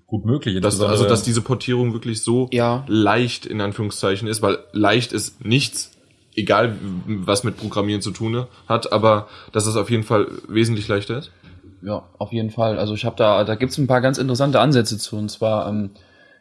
Gut 0.07 0.25
möglich. 0.25 0.61
Dass, 0.61 0.81
also, 0.81 1.07
dass 1.07 1.23
diese 1.23 1.41
Portierung 1.41 1.93
wirklich 1.93 2.23
so 2.23 2.49
ja. 2.53 2.85
leicht 2.87 3.47
in 3.47 3.61
Anführungszeichen 3.61 4.29
ist, 4.29 4.43
weil 4.43 4.59
leicht 4.73 5.13
ist 5.13 5.45
nichts, 5.45 5.93
egal 6.35 6.77
was 7.07 7.45
mit 7.45 7.57
Programmieren 7.57 8.03
zu 8.03 8.11
tun 8.11 8.47
hat, 8.69 8.93
aber 8.93 9.29
dass 9.53 9.67
es 9.67 9.77
auf 9.77 9.91
jeden 9.91 10.03
Fall 10.03 10.29
wesentlich 10.49 10.89
leichter 10.89 11.19
ist. 11.19 11.31
Ja, 11.83 12.03
auf 12.19 12.33
jeden 12.33 12.51
Fall. 12.51 12.79
Also 12.79 12.95
ich 12.95 13.05
habe 13.05 13.17
da, 13.17 13.43
da 13.45 13.55
gibt's 13.55 13.79
ein 13.79 13.87
paar 13.87 14.03
ganz 14.03 14.19
interessante 14.19 14.61
Ansätze 14.61 14.99
zu. 14.99 15.17
Und 15.17 15.31
zwar 15.31 15.67
ähm, 15.67 15.91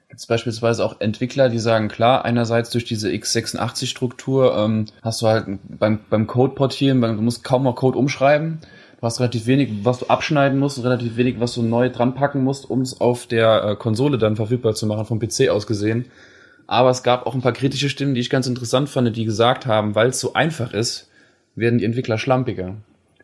gibt 0.09 0.19
es 0.19 0.27
beispielsweise 0.27 0.83
auch 0.83 0.99
Entwickler, 0.99 1.47
die 1.47 1.59
sagen, 1.59 1.87
klar, 1.87 2.25
einerseits 2.25 2.71
durch 2.71 2.83
diese 2.83 3.09
x86-Struktur 3.09 4.57
ähm, 4.57 4.85
hast 5.01 5.21
du 5.21 5.27
halt 5.27 5.45
beim, 5.63 5.99
beim 6.09 6.27
Code 6.27 6.55
portieren, 6.55 7.01
du 7.01 7.21
musst 7.21 7.45
kaum 7.45 7.63
noch 7.63 7.75
Code 7.75 7.97
umschreiben 7.97 8.59
Du 8.99 9.05
hast 9.05 9.19
relativ 9.21 9.45
wenig, 9.47 9.69
was 9.83 9.99
du 9.99 10.07
abschneiden 10.07 10.59
musst, 10.59 10.83
relativ 10.83 11.15
wenig, 11.15 11.39
was 11.39 11.53
du 11.53 11.61
neu 11.61 11.89
dran 11.89 12.15
packen 12.15 12.43
musst, 12.43 12.69
um 12.69 12.81
es 12.81 12.99
auf 12.99 13.27
der 13.27 13.63
äh, 13.63 13.75
Konsole 13.77 14.17
dann 14.17 14.35
verfügbar 14.35 14.75
zu 14.75 14.85
machen, 14.87 15.05
vom 15.05 15.19
PC 15.19 15.47
aus 15.49 15.67
gesehen. 15.67 16.05
Aber 16.67 16.89
es 16.89 17.01
gab 17.01 17.25
auch 17.25 17.33
ein 17.33 17.41
paar 17.41 17.53
kritische 17.53 17.89
Stimmen, 17.89 18.13
die 18.13 18.19
ich 18.21 18.29
ganz 18.29 18.45
interessant 18.45 18.89
fand, 18.89 19.15
die 19.15 19.25
gesagt 19.25 19.65
haben, 19.65 19.95
weil 19.95 20.09
es 20.09 20.19
so 20.19 20.33
einfach 20.33 20.73
ist, 20.73 21.09
werden 21.55 21.79
die 21.79 21.85
Entwickler 21.85 22.17
schlampiger. 22.17 22.75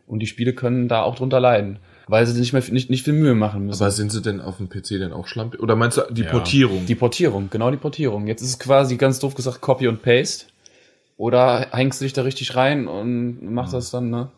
Und 0.07 0.19
die 0.19 0.27
Spiele 0.27 0.53
können 0.53 0.87
da 0.87 1.01
auch 1.01 1.15
drunter 1.15 1.39
leiden. 1.39 1.79
weil 2.07 2.25
sie 2.27 2.39
nicht 2.39 2.53
mehr 2.53 2.61
nicht, 2.69 2.89
nicht 2.91 3.03
viel 3.03 3.13
Mühe 3.13 3.33
machen 3.33 3.65
müssen. 3.65 3.81
Aber 3.81 3.89
sind 3.91 4.11
sie 4.11 4.21
denn 4.21 4.39
auf 4.39 4.57
dem 4.57 4.69
PC 4.69 4.99
denn 4.99 5.11
auch 5.11 5.25
schlampig? 5.27 5.59
Oder 5.59 5.75
meinst 5.75 5.97
du 5.97 6.03
die 6.11 6.21
Ja. 6.21 6.29
Portierung? 6.29 6.85
Die 6.85 6.93
Portierung, 6.95 7.49
genau 7.49 7.71
die 7.71 7.77
Portierung. 7.77 8.27
Jetzt 8.27 8.43
ist 8.43 8.49
es 8.49 8.59
quasi 8.59 8.95
ganz 8.95 9.17
doof 9.19 9.33
gesagt 9.33 9.59
Copy 9.61 9.87
und 9.87 10.03
Paste. 10.03 10.45
Oder 11.17 11.67
hängst 11.71 11.99
du 12.01 12.05
dich 12.05 12.13
da 12.13 12.21
richtig 12.21 12.55
rein 12.55 12.87
und 12.87 13.51
machst 13.51 13.73
das 13.73 13.89
dann, 13.89 14.09
ne? 14.11 14.29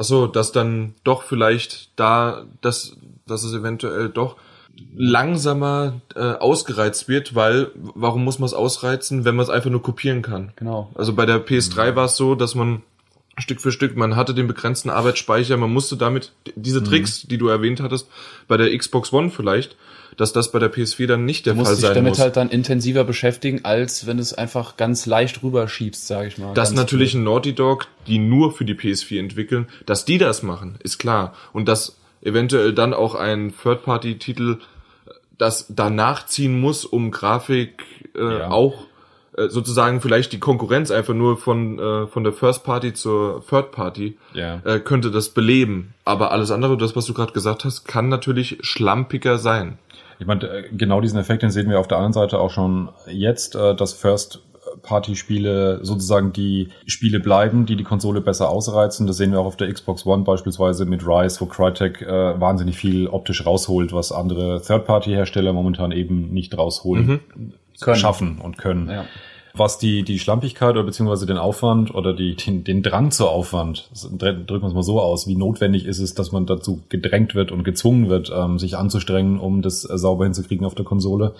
Ach 0.00 0.04
so, 0.04 0.26
dass 0.26 0.50
dann 0.50 0.94
doch 1.04 1.24
vielleicht 1.24 1.90
da, 1.96 2.46
dass, 2.62 2.96
dass 3.26 3.44
es 3.44 3.52
eventuell 3.52 4.08
doch 4.08 4.36
langsamer 4.96 6.00
äh, 6.14 6.20
ausgereizt 6.20 7.06
wird, 7.06 7.34
weil 7.34 7.70
warum 7.74 8.24
muss 8.24 8.38
man 8.38 8.46
es 8.46 8.54
ausreizen, 8.54 9.26
wenn 9.26 9.36
man 9.36 9.42
es 9.42 9.50
einfach 9.50 9.68
nur 9.68 9.82
kopieren 9.82 10.22
kann? 10.22 10.54
Genau. 10.56 10.90
Also 10.94 11.12
bei 11.12 11.26
der 11.26 11.44
PS3 11.44 11.96
war 11.96 12.06
es 12.06 12.16
so, 12.16 12.34
dass 12.34 12.54
man 12.54 12.80
Stück 13.36 13.60
für 13.60 13.72
Stück, 13.72 13.94
man 13.94 14.16
hatte 14.16 14.32
den 14.32 14.46
begrenzten 14.46 14.88
Arbeitsspeicher, 14.88 15.58
man 15.58 15.70
musste 15.70 15.98
damit 15.98 16.32
diese 16.54 16.82
Tricks, 16.82 17.26
die 17.28 17.36
du 17.36 17.48
erwähnt 17.48 17.82
hattest, 17.82 18.08
bei 18.48 18.56
der 18.56 18.74
Xbox 18.76 19.12
One 19.12 19.28
vielleicht, 19.28 19.76
dass 20.20 20.32
das 20.32 20.52
bei 20.52 20.58
der 20.58 20.72
PS4 20.72 21.06
dann 21.06 21.24
nicht 21.24 21.46
der 21.46 21.54
Du 21.54 21.58
Fall 21.60 21.70
musst 21.70 21.80
dich 21.82 21.86
sein 21.88 21.94
damit 21.94 22.10
muss. 22.10 22.18
halt 22.20 22.36
dann 22.36 22.50
intensiver 22.50 23.04
beschäftigen, 23.04 23.64
als 23.64 24.06
wenn 24.06 24.18
du 24.18 24.22
es 24.22 24.34
einfach 24.34 24.76
ganz 24.76 25.06
leicht 25.06 25.42
rüberschiebst, 25.42 26.06
sage 26.06 26.28
ich 26.28 26.38
mal. 26.38 26.54
dass 26.54 26.72
natürlich 26.72 27.14
ein 27.14 27.24
Naughty 27.24 27.54
Dog, 27.54 27.86
die 28.06 28.18
nur 28.18 28.52
für 28.52 28.64
die 28.64 28.74
PS4 28.74 29.18
entwickeln, 29.18 29.66
dass 29.86 30.04
die 30.04 30.18
das 30.18 30.42
machen, 30.42 30.76
ist 30.82 30.98
klar. 30.98 31.34
Und 31.52 31.66
dass 31.68 31.96
eventuell 32.22 32.72
dann 32.74 32.92
auch 32.92 33.14
ein 33.14 33.54
Third-Party-Titel 33.62 34.58
das 35.38 35.66
danach 35.70 36.26
ziehen 36.26 36.60
muss, 36.60 36.84
um 36.84 37.10
Grafik 37.10 37.82
äh, 38.14 38.20
Ja. 38.40 38.50
auch 38.50 38.86
äh, 39.38 39.48
sozusagen 39.48 40.00
vielleicht 40.00 40.32
die 40.32 40.38
Konkurrenz 40.40 40.90
einfach 40.90 41.14
nur 41.14 41.38
von 41.38 41.78
äh, 41.78 42.06
von 42.08 42.24
der 42.24 42.32
First 42.34 42.64
Party 42.64 42.92
zur 42.92 43.42
Third 43.48 43.70
Party 43.72 44.18
Ja. 44.34 44.60
äh, 44.64 44.80
könnte 44.80 45.10
das 45.10 45.30
beleben. 45.30 45.94
Aber 46.04 46.30
alles 46.32 46.50
andere, 46.50 46.76
das 46.76 46.94
was 46.96 47.06
du 47.06 47.14
gerade 47.14 47.32
gesagt 47.32 47.64
hast, 47.64 47.84
kann 47.86 48.08
natürlich 48.08 48.58
schlampiger 48.60 49.38
sein. 49.38 49.78
Ich 50.20 50.26
meine, 50.26 50.46
äh, 50.46 50.68
genau 50.70 51.00
diesen 51.00 51.18
Effekt, 51.18 51.42
den 51.42 51.50
sehen 51.50 51.68
wir 51.68 51.80
auf 51.80 51.88
der 51.88 51.98
anderen 51.98 52.12
Seite 52.12 52.38
auch 52.38 52.50
schon 52.50 52.90
jetzt, 53.08 53.56
äh, 53.56 53.74
dass 53.74 53.94
First-Party-Spiele 53.94 55.80
sozusagen 55.82 56.32
die 56.32 56.68
Spiele 56.86 57.20
bleiben, 57.20 57.64
die 57.66 57.74
die 57.74 57.84
Konsole 57.84 58.20
besser 58.20 58.50
ausreizen. 58.50 59.06
Das 59.06 59.16
sehen 59.16 59.32
wir 59.32 59.40
auch 59.40 59.46
auf 59.46 59.56
der 59.56 59.72
Xbox 59.72 60.06
One 60.06 60.22
beispielsweise 60.24 60.84
mit 60.84 61.06
Rise, 61.06 61.40
wo 61.40 61.46
Crytek 61.46 62.02
äh, 62.02 62.38
wahnsinnig 62.38 62.76
viel 62.76 63.08
optisch 63.08 63.46
rausholt, 63.46 63.92
was 63.92 64.12
andere 64.12 64.60
Third-Party-Hersteller 64.60 65.54
momentan 65.54 65.90
eben 65.90 66.30
nicht 66.30 66.56
rausholen, 66.56 67.20
Können. 67.80 67.96
schaffen 67.96 68.38
und 68.42 68.58
können. 68.58 68.90
Ja. 68.90 69.06
Was 69.54 69.78
die, 69.78 70.02
die 70.04 70.18
Schlampigkeit 70.18 70.70
oder 70.70 70.84
beziehungsweise 70.84 71.26
den 71.26 71.36
Aufwand 71.36 71.92
oder 71.94 72.14
die, 72.14 72.36
den, 72.36 72.62
den 72.62 72.82
Drang 72.82 73.10
zu 73.10 73.28
Aufwand, 73.28 73.90
drücken 74.16 74.46
wir 74.48 74.68
es 74.68 74.74
mal 74.74 74.82
so 74.82 75.00
aus, 75.00 75.26
wie 75.26 75.34
notwendig 75.34 75.86
ist 75.86 75.98
es, 75.98 76.14
dass 76.14 76.30
man 76.30 76.46
dazu 76.46 76.82
gedrängt 76.88 77.34
wird 77.34 77.50
und 77.50 77.64
gezwungen 77.64 78.08
wird, 78.08 78.32
ähm, 78.34 78.58
sich 78.58 78.76
anzustrengen, 78.76 79.40
um 79.40 79.62
das 79.62 79.88
äh, 79.88 79.98
sauber 79.98 80.24
hinzukriegen 80.24 80.64
auf 80.64 80.74
der 80.74 80.84
Konsole. 80.84 81.34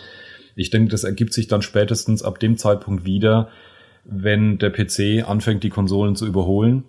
Ich 0.57 0.71
denke, 0.71 0.91
das 0.91 1.05
ergibt 1.05 1.33
sich 1.33 1.47
dann 1.47 1.63
spätestens 1.63 2.23
ab 2.23 2.41
dem 2.41 2.57
Zeitpunkt 2.57 3.05
wieder, 3.05 3.49
wenn 4.05 4.59
der 4.59 4.71
PC 4.71 5.29
anfängt, 5.29 5.63
die 5.63 5.71
Konsolen 5.71 6.17
zu 6.17 6.27
überholen 6.27 6.85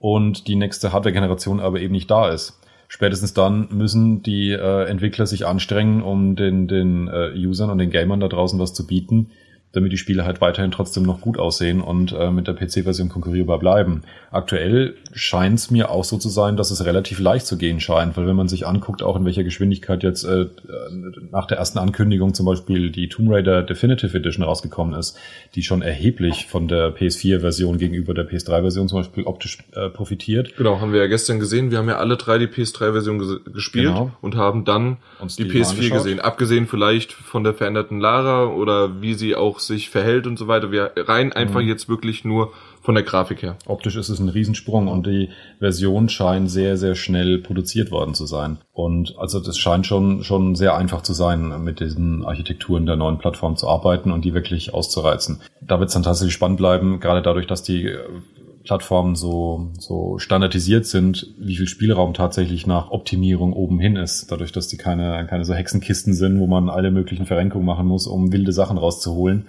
und 0.00 0.48
die 0.48 0.56
nächste 0.56 0.92
Hardware-Generation 0.92 1.60
aber 1.60 1.80
eben 1.80 1.92
nicht 1.92 2.10
da 2.10 2.28
ist. 2.28 2.60
Spätestens 2.88 3.34
dann 3.34 3.68
müssen 3.70 4.22
die 4.22 4.50
äh, 4.50 4.84
Entwickler 4.84 5.26
sich 5.26 5.46
anstrengen, 5.46 6.02
um 6.02 6.36
den, 6.36 6.68
den 6.68 7.08
äh, 7.08 7.32
Usern 7.36 7.70
und 7.70 7.78
den 7.78 7.90
Gamern 7.90 8.20
da 8.20 8.28
draußen 8.28 8.58
was 8.58 8.74
zu 8.74 8.86
bieten, 8.86 9.30
damit 9.76 9.92
die 9.92 9.98
Spiele 9.98 10.24
halt 10.24 10.40
weiterhin 10.40 10.70
trotzdem 10.70 11.04
noch 11.04 11.20
gut 11.20 11.38
aussehen 11.38 11.80
und 11.80 12.12
äh, 12.12 12.30
mit 12.30 12.48
der 12.48 12.54
PC-Version 12.54 13.08
konkurrierbar 13.08 13.58
bleiben. 13.58 14.02
Aktuell 14.30 14.94
scheint 15.16 15.58
es 15.58 15.70
mir 15.70 15.90
auch 15.90 16.04
so 16.04 16.18
zu 16.18 16.28
sein, 16.28 16.56
dass 16.56 16.70
es 16.70 16.84
relativ 16.84 17.18
leicht 17.18 17.46
zu 17.46 17.56
gehen 17.56 17.80
scheint, 17.80 18.16
weil 18.16 18.26
wenn 18.26 18.36
man 18.36 18.48
sich 18.48 18.66
anguckt, 18.66 19.02
auch 19.02 19.16
in 19.16 19.24
welcher 19.24 19.44
Geschwindigkeit 19.44 20.02
jetzt 20.02 20.24
äh, 20.24 20.46
nach 21.32 21.46
der 21.46 21.58
ersten 21.58 21.78
Ankündigung 21.78 22.34
zum 22.34 22.46
Beispiel 22.46 22.90
die 22.90 23.08
Tomb 23.08 23.30
Raider 23.30 23.62
Definitive 23.62 24.16
Edition 24.16 24.44
rausgekommen 24.44 24.94
ist, 24.98 25.16
die 25.54 25.62
schon 25.62 25.82
erheblich 25.82 26.46
von 26.46 26.68
der 26.68 26.94
PS4-Version 26.94 27.78
gegenüber 27.78 28.14
der 28.14 28.28
PS3-Version 28.28 28.88
zum 28.88 28.98
Beispiel 29.00 29.24
optisch 29.24 29.58
äh, 29.72 29.88
profitiert. 29.88 30.54
Genau, 30.56 30.80
haben 30.80 30.92
wir 30.92 31.00
ja 31.00 31.06
gestern 31.06 31.40
gesehen. 31.40 31.70
Wir 31.70 31.78
haben 31.78 31.88
ja 31.88 31.96
alle 31.96 32.16
drei 32.16 32.38
die 32.38 32.46
PS3-Version 32.46 33.18
ges 33.18 33.40
gespielt 33.52 33.86
Genau. 33.86 34.12
und 34.20 34.36
haben 34.36 34.64
dann 34.64 34.98
Uns 35.20 35.36
die, 35.36 35.44
die 35.44 35.48
mal 35.48 35.54
PS4 35.64 35.70
angeschaut. 35.70 35.92
gesehen. 35.98 36.20
Abgesehen 36.20 36.66
vielleicht 36.66 37.12
von 37.12 37.42
der 37.42 37.54
veränderten 37.54 38.00
Lara 38.00 38.46
oder 38.46 39.00
wie 39.00 39.14
sie 39.14 39.34
auch 39.34 39.60
sich 39.60 39.88
verhält 39.90 40.26
und 40.26 40.38
so 40.38 40.46
weiter. 40.46 40.70
Wir 40.72 40.92
rein 40.96 41.32
einfach 41.32 41.60
Mhm. 41.62 41.68
jetzt 41.68 41.88
wirklich 41.88 42.24
nur 42.24 42.52
von 42.86 42.94
der 42.94 43.02
Grafik 43.02 43.42
her. 43.42 43.56
Optisch 43.66 43.96
ist 43.96 44.10
es 44.10 44.20
ein 44.20 44.28
Riesensprung 44.28 44.86
und 44.86 45.08
die 45.08 45.30
Version 45.58 46.08
scheint 46.08 46.48
sehr, 46.48 46.76
sehr 46.76 46.94
schnell 46.94 47.38
produziert 47.38 47.90
worden 47.90 48.14
zu 48.14 48.26
sein. 48.26 48.58
Und 48.72 49.18
also 49.18 49.40
das 49.40 49.58
scheint 49.58 49.86
schon, 49.88 50.22
schon 50.22 50.54
sehr 50.54 50.76
einfach 50.76 51.02
zu 51.02 51.12
sein, 51.12 51.64
mit 51.64 51.80
diesen 51.80 52.24
Architekturen 52.24 52.86
der 52.86 52.94
neuen 52.94 53.18
Plattform 53.18 53.56
zu 53.56 53.68
arbeiten 53.68 54.12
und 54.12 54.24
die 54.24 54.34
wirklich 54.34 54.72
auszureizen. 54.72 55.40
Da 55.60 55.80
wird 55.80 55.88
es 55.88 55.94
dann 55.94 56.04
tatsächlich 56.04 56.34
spannend 56.34 56.58
bleiben, 56.58 57.00
gerade 57.00 57.22
dadurch, 57.22 57.48
dass 57.48 57.64
die 57.64 57.86
äh, 57.86 57.98
Plattformen 58.62 59.16
so, 59.16 59.72
so 59.80 60.18
standardisiert 60.18 60.86
sind, 60.86 61.34
wie 61.40 61.56
viel 61.56 61.66
Spielraum 61.66 62.14
tatsächlich 62.14 62.68
nach 62.68 62.92
Optimierung 62.92 63.52
oben 63.52 63.80
hin 63.80 63.96
ist. 63.96 64.30
Dadurch, 64.30 64.52
dass 64.52 64.68
die 64.68 64.76
keine, 64.76 65.26
keine 65.28 65.44
so 65.44 65.54
Hexenkisten 65.54 66.14
sind, 66.14 66.38
wo 66.38 66.46
man 66.46 66.70
alle 66.70 66.92
möglichen 66.92 67.26
Verrenkungen 67.26 67.66
machen 67.66 67.88
muss, 67.88 68.06
um 68.06 68.32
wilde 68.32 68.52
Sachen 68.52 68.78
rauszuholen 68.78 69.46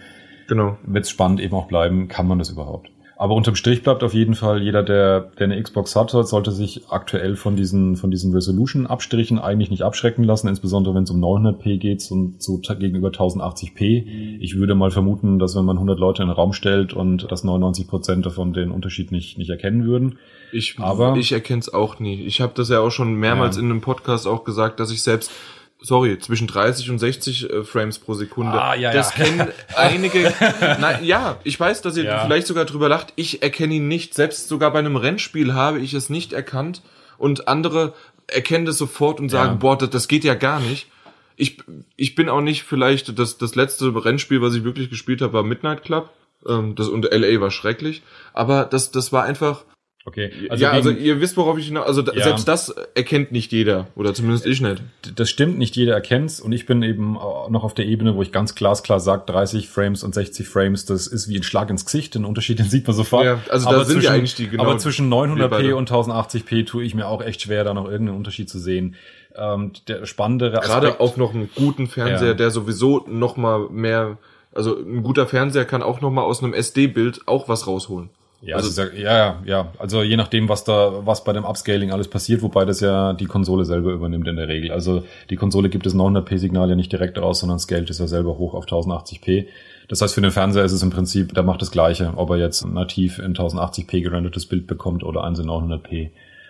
Genau. 0.48 0.78
wird 0.88 1.06
es 1.06 1.12
spannend 1.12 1.40
eben 1.40 1.54
auch 1.54 1.68
bleiben, 1.68 2.08
kann 2.08 2.28
man 2.28 2.40
das 2.40 2.50
überhaupt. 2.50 2.90
Aber 3.20 3.34
unterm 3.34 3.56
Strich 3.56 3.82
bleibt 3.82 4.04
auf 4.04 4.14
jeden 4.14 4.36
Fall 4.36 4.62
jeder, 4.62 4.84
der, 4.84 5.32
der 5.40 5.46
eine 5.46 5.62
Xbox 5.62 5.96
hat, 5.96 6.12
sollte 6.12 6.52
sich 6.52 6.84
aktuell 6.90 7.36
von 7.36 7.56
diesen, 7.56 7.96
von 7.96 8.12
diesen 8.12 8.32
Resolution-Abstrichen 8.32 9.40
eigentlich 9.40 9.72
nicht 9.72 9.82
abschrecken 9.82 10.24
lassen, 10.24 10.48
insbesondere 10.48 10.94
wenn 10.94 11.04
es 11.04 11.10
um 11.10 11.20
900p 11.24 11.78
geht 11.80 12.08
und 12.12 12.42
so 12.44 12.60
gegenüber 12.60 13.10
1080p. 13.10 14.38
Ich 14.40 14.56
würde 14.58 14.76
mal 14.76 14.92
vermuten, 14.92 15.40
dass 15.40 15.56
wenn 15.56 15.66
man 15.66 15.78
100 15.78 15.98
Leute 16.00 16.22
in 16.22 16.28
den 16.30 16.36
Raum 16.36 16.54
stellt 16.54 16.94
und 16.94 17.32
dass 17.32 17.44
99 17.44 17.88
Prozent 17.88 18.26
davon 18.26 18.54
den 18.54 18.70
Unterschied 18.70 19.12
nicht, 19.12 19.40
nicht 19.40 19.50
erkennen 19.50 19.86
würden. 19.86 20.20
Ich, 20.52 20.76
Aber- 20.78 21.18
ich 21.18 21.32
erkenne 21.32 21.60
es 21.60 21.74
auch 21.74 22.00
nie. 22.00 22.22
Ich 22.22 22.40
habe 22.40 22.54
das 22.56 22.70
ja 22.70 22.82
auch 22.82 22.92
schon 22.92 23.16
mehrmals 23.16 23.56
Ja. 23.56 23.64
in 23.64 23.72
einem 23.72 23.82
Podcast 23.82 24.28
auch 24.28 24.44
gesagt, 24.44 24.80
dass 24.80 24.92
ich 24.92 25.02
selbst 25.02 25.32
Sorry, 25.80 26.18
zwischen 26.18 26.48
30 26.48 26.90
und 26.90 26.98
60 27.00 27.50
äh, 27.50 27.64
Frames 27.64 28.00
pro 28.00 28.16
Sekunde. 28.16 28.60
Ah, 28.62 28.76
ja, 28.76 28.92
das 28.92 29.16
ja. 29.16 29.24
kennen 29.26 29.48
einige. 29.76 30.34
Nein, 30.80 31.04
ja, 31.04 31.38
ich 31.44 31.60
weiß, 31.60 31.82
dass 31.84 31.96
ihr 31.98 32.06
Ja. 32.06 32.26
vielleicht 32.26 32.48
sogar 32.48 32.66
drüber 32.66 32.90
lacht. 32.90 33.14
Ich 33.16 33.44
erkenne 33.44 33.76
ihn 33.76 33.88
nicht. 33.88 34.14
Selbst 34.16 34.48
sogar 34.48 34.72
bei 34.72 34.80
einem 34.80 34.96
Rennspiel 34.96 35.54
habe 35.54 35.80
ich 35.80 35.94
es 35.94 36.10
nicht 36.10 36.34
erkannt. 36.34 36.82
Und 37.20 37.48
andere 37.48 37.94
erkennen 38.28 38.66
das 38.66 38.78
sofort 38.78 39.20
und 39.20 39.30
sagen, 39.30 39.52
Ja. 39.52 39.56
boah, 39.58 39.78
das, 39.78 39.90
das 39.92 40.08
geht 40.08 40.24
ja 40.24 40.34
gar 40.34 40.60
nicht. 40.60 40.88
Ich, 41.36 41.60
ich 41.96 42.16
bin 42.16 42.30
auch 42.30 42.42
nicht 42.42 42.64
vielleicht, 42.64 43.18
das, 43.20 43.38
das 43.38 43.54
letzte 43.54 43.94
Rennspiel, 44.04 44.42
was 44.42 44.56
ich 44.56 44.64
wirklich 44.64 44.90
gespielt 44.90 45.22
habe, 45.22 45.34
war 45.34 45.44
Midnight 45.44 45.84
Club. 45.84 46.10
Ähm, 46.48 46.74
das, 46.76 46.88
und 46.88 47.06
LA 47.12 47.40
war 47.40 47.52
schrecklich. 47.52 48.02
Aber 48.34 48.66
das, 48.66 48.90
das 48.92 49.14
war 49.14 49.24
einfach, 49.24 49.64
Okay, 50.10 50.32
ja, 50.56 50.72
also 50.72 50.94
gegen- 50.94 51.04
ihr 51.04 51.20
wisst, 51.20 51.36
worauf 51.36 51.58
ich 51.58 51.66
hinaus. 51.68 51.86
Also 51.86 52.02
Ja. 52.14 52.24
selbst 52.24 52.48
das 52.48 52.74
erkennt 52.96 53.34
nicht 53.34 53.52
jeder 53.52 53.88
oder 53.94 54.14
zumindest 54.14 54.46
ich 54.46 54.62
nicht. 54.62 54.82
das 55.16 55.30
stimmt, 55.30 55.58
nicht 55.58 55.76
jeder 55.76 55.96
erkennt's 55.96 56.40
und 56.40 56.54
ich 56.54 56.66
bin 56.66 56.82
eben 56.82 57.18
äh, 57.18 57.52
noch 57.52 57.66
auf 57.66 57.74
der 57.74 57.86
Ebene, 57.88 58.16
wo 58.16 58.22
ich 58.22 58.32
ganz 58.32 58.56
glasklar 58.56 59.02
sage, 59.02 59.24
30 59.26 59.68
Frames 59.68 60.04
und 60.04 60.16
60 60.16 60.48
Frames, 60.48 60.86
das 60.86 61.08
ist 61.08 61.28
wie 61.28 61.36
ein 61.36 61.44
Schlag 61.44 61.70
ins 61.70 61.84
Gesicht, 61.84 62.16
den 62.16 62.24
Unterschied, 62.24 62.58
den 62.60 62.70
sieht 62.70 62.88
man 62.88 62.96
sofort. 62.96 63.26
Ja, 63.26 63.40
also 63.50 63.70
da 63.70 63.84
sind 63.84 64.02
wir 64.02 64.10
eigentlich 64.12 64.36
die 64.36 64.48
genau- 64.48 64.64
Aber 64.64 64.78
zwischen 64.78 65.10
wir 65.10 65.18
900p 65.18 65.50
beide. 65.50 65.76
und 65.76 65.92
1080p 65.92 66.64
tue 66.66 66.86
ich 66.86 66.96
mir 66.96 67.08
auch 67.10 67.22
echt 67.22 67.42
schwer, 67.42 67.66
da 67.66 67.74
noch 67.74 67.90
irgendeinen 67.90 68.16
Unterschied 68.18 68.50
zu 68.50 68.60
sehen. 68.60 68.96
Ähm, 69.36 69.74
der 69.90 70.06
spannendere 70.06 70.54
Gerade 70.62 70.88
Aspekt, 70.88 71.02
auf 71.02 71.18
noch 71.18 71.34
einen 71.34 71.50
guten 71.54 71.88
Fernseher, 71.88 72.30
Ja. 72.30 72.34
der 72.34 72.50
sowieso 72.52 73.04
noch 73.10 73.36
mal 73.36 73.68
mehr, 73.70 74.18
also 74.56 74.78
ein 74.80 75.04
guter 75.04 75.28
Fernseher 75.28 75.66
kann 75.66 75.84
auch 75.84 76.00
noch 76.00 76.12
mal 76.12 76.24
aus 76.24 76.42
einem 76.42 76.54
SD-Bild 76.54 77.28
auch 77.28 77.50
was 77.50 77.68
rausholen. 77.68 78.10
Ja, 78.42 78.56
Also- 78.58 78.82
also, 78.82 78.96
ja, 78.96 79.18
ja, 79.18 79.42
ja. 79.46 79.68
Also 79.80 80.04
je 80.04 80.16
nachdem, 80.16 80.48
was 80.48 80.64
da, 80.64 81.06
was 81.06 81.24
bei 81.24 81.34
dem 81.34 81.44
Upscaling 81.44 81.92
alles 81.92 82.08
passiert, 82.08 82.42
wobei 82.44 82.66
das 82.66 82.80
ja 82.82 83.14
die 83.14 83.26
Konsole 83.26 83.66
selber 83.66 83.92
übernimmt 83.92 84.28
in 84.28 84.36
der 84.36 84.48
Regel. 84.48 84.72
Also 84.72 85.04
die 85.30 85.36
Konsole 85.36 85.70
gibt 85.70 85.86
das 85.86 85.96
900p-Signal 85.96 86.70
ja 86.70 86.76
nicht 86.76 86.92
direkt 86.92 87.18
raus, 87.18 87.40
sondern 87.40 87.58
scaled 87.60 87.90
es 87.90 87.98
ja 87.98 88.08
selber 88.08 88.38
hoch 88.38 88.54
auf 88.54 88.66
1080p. 88.66 89.48
Das 89.90 90.02
heißt, 90.02 90.14
für 90.14 90.22
den 90.22 90.32
Fernseher 90.32 90.66
ist 90.66 90.72
es 90.74 90.84
im 90.84 90.90
Prinzip, 90.92 91.34
der 91.34 91.44
macht 91.44 91.62
das 91.62 91.72
Gleiche, 91.72 92.14
ob 92.16 92.30
er 92.30 92.38
jetzt 92.38 92.64
nativ 92.66 93.20
in 93.20 93.34
1080p 93.36 94.02
gerendertes 94.04 94.46
Bild 94.46 94.68
bekommt 94.68 95.04
oder 95.04 95.24
eins 95.24 95.40
in 95.40 95.48
900p. 95.48 96.10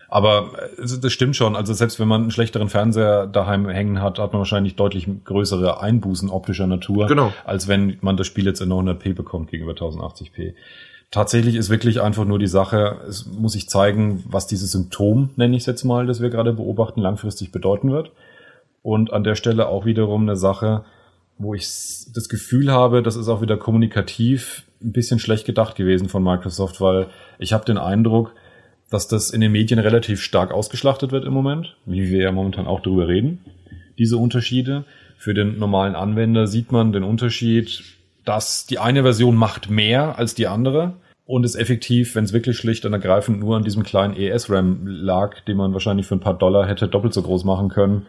Aber 0.10 0.52
äh, 0.78 1.00
das 1.02 1.12
stimmt 1.14 1.36
schon. 1.36 1.56
Also 1.56 1.74
selbst 1.74 2.00
wenn 2.00 2.08
man 2.08 2.22
einen 2.24 2.32
schlechteren 2.32 2.68
Fernseher 2.70 3.28
daheim 3.28 3.68
hängen 3.70 4.02
hat, 4.02 4.20
hat 4.20 4.34
man 4.34 4.40
wahrscheinlich 4.40 4.76
deutlich 4.76 5.08
größere 5.24 5.82
Einbußen 5.82 6.30
optischer 6.30 6.68
Natur, 6.68 7.08
Genau. 7.08 7.32
als 7.46 7.68
wenn 7.68 7.98
man 8.02 8.18
das 8.18 8.28
Spiel 8.28 8.46
jetzt 8.46 8.60
in 8.62 8.70
900p 8.70 9.14
bekommt 9.14 9.52
gegenüber 9.52 9.74
1080p. 9.74 10.54
Tatsächlich 11.10 11.56
ist 11.56 11.70
wirklich 11.70 12.02
einfach 12.02 12.26
nur 12.26 12.38
die 12.38 12.48
Sache, 12.48 13.00
es 13.08 13.26
muss 13.26 13.54
sich 13.54 13.70
zeigen, 13.70 14.24
was 14.28 14.46
dieses 14.46 14.72
Symptom, 14.72 15.30
nenne 15.38 15.56
ich 15.56 15.62
es 15.64 15.68
jetzt 15.68 15.86
mal, 15.86 16.06
das 16.06 16.22
wir 16.22 16.30
gerade 16.30 16.52
beobachten, 16.52 17.00
langfristig 17.00 17.52
bedeuten 17.52 17.92
wird. 17.92 18.12
Und 18.82 19.14
an 19.14 19.24
der 19.24 19.36
Stelle 19.36 19.68
auch 19.70 19.86
wiederum 19.86 20.24
eine 20.24 20.36
Sache, 20.36 20.84
wo 21.38 21.54
ich 21.54 21.66
das 22.14 22.30
Gefühl 22.30 22.72
habe, 22.72 23.04
das 23.04 23.16
ist 23.16 23.30
auch 23.30 23.42
wieder 23.42 23.58
kommunikativ 23.58 24.64
ein 24.82 24.92
bisschen 24.92 25.20
schlecht 25.20 25.46
gedacht 25.46 25.76
gewesen 25.76 26.10
von 26.10 26.24
Microsoft, 26.24 26.82
weil 26.82 27.08
ich 27.40 27.54
habe 27.54 27.66
den 27.66 27.78
Eindruck, 27.78 28.34
dass 28.90 29.08
das 29.08 29.30
in 29.30 29.42
den 29.42 29.52
Medien 29.52 29.80
relativ 29.80 30.22
stark 30.22 30.52
ausgeschlachtet 30.52 31.12
wird 31.12 31.26
im 31.26 31.34
Moment, 31.34 31.76
wie 31.86 32.10
wir 32.10 32.22
ja 32.22 32.32
momentan 32.32 32.68
auch 32.68 32.82
darüber 32.82 33.08
reden, 33.08 33.44
diese 33.98 34.18
Unterschiede. 34.18 34.84
Für 35.18 35.34
den 35.34 35.58
normalen 35.58 35.96
Anwender 35.96 36.48
sieht 36.48 36.72
man 36.72 36.94
den 36.94 37.04
Unterschied, 37.04 37.84
dass 38.28 38.66
die 38.66 38.78
eine 38.78 39.04
Version 39.04 39.36
macht 39.36 39.70
mehr 39.70 40.20
als 40.20 40.36
die 40.36 40.48
andere 40.48 40.94
und 41.26 41.46
ist 41.46 41.56
effektiv, 41.56 42.14
wenn 42.16 42.26
es 42.26 42.34
wirklich 42.34 42.58
schlicht 42.58 42.86
und 42.86 42.92
ergreifend 42.92 43.40
nur 43.40 43.56
an 43.56 43.64
diesem 43.64 43.84
kleinen 43.84 44.16
ES-RAM 44.16 44.86
lag, 44.86 45.40
den 45.42 45.56
man 45.56 45.72
wahrscheinlich 45.72 46.08
für 46.08 46.16
ein 46.16 46.20
paar 46.20 46.38
Dollar 46.38 46.68
hätte 46.68 46.90
doppelt 46.90 47.14
so 47.14 47.22
groß 47.22 47.46
machen 47.46 47.70
können, 47.70 48.06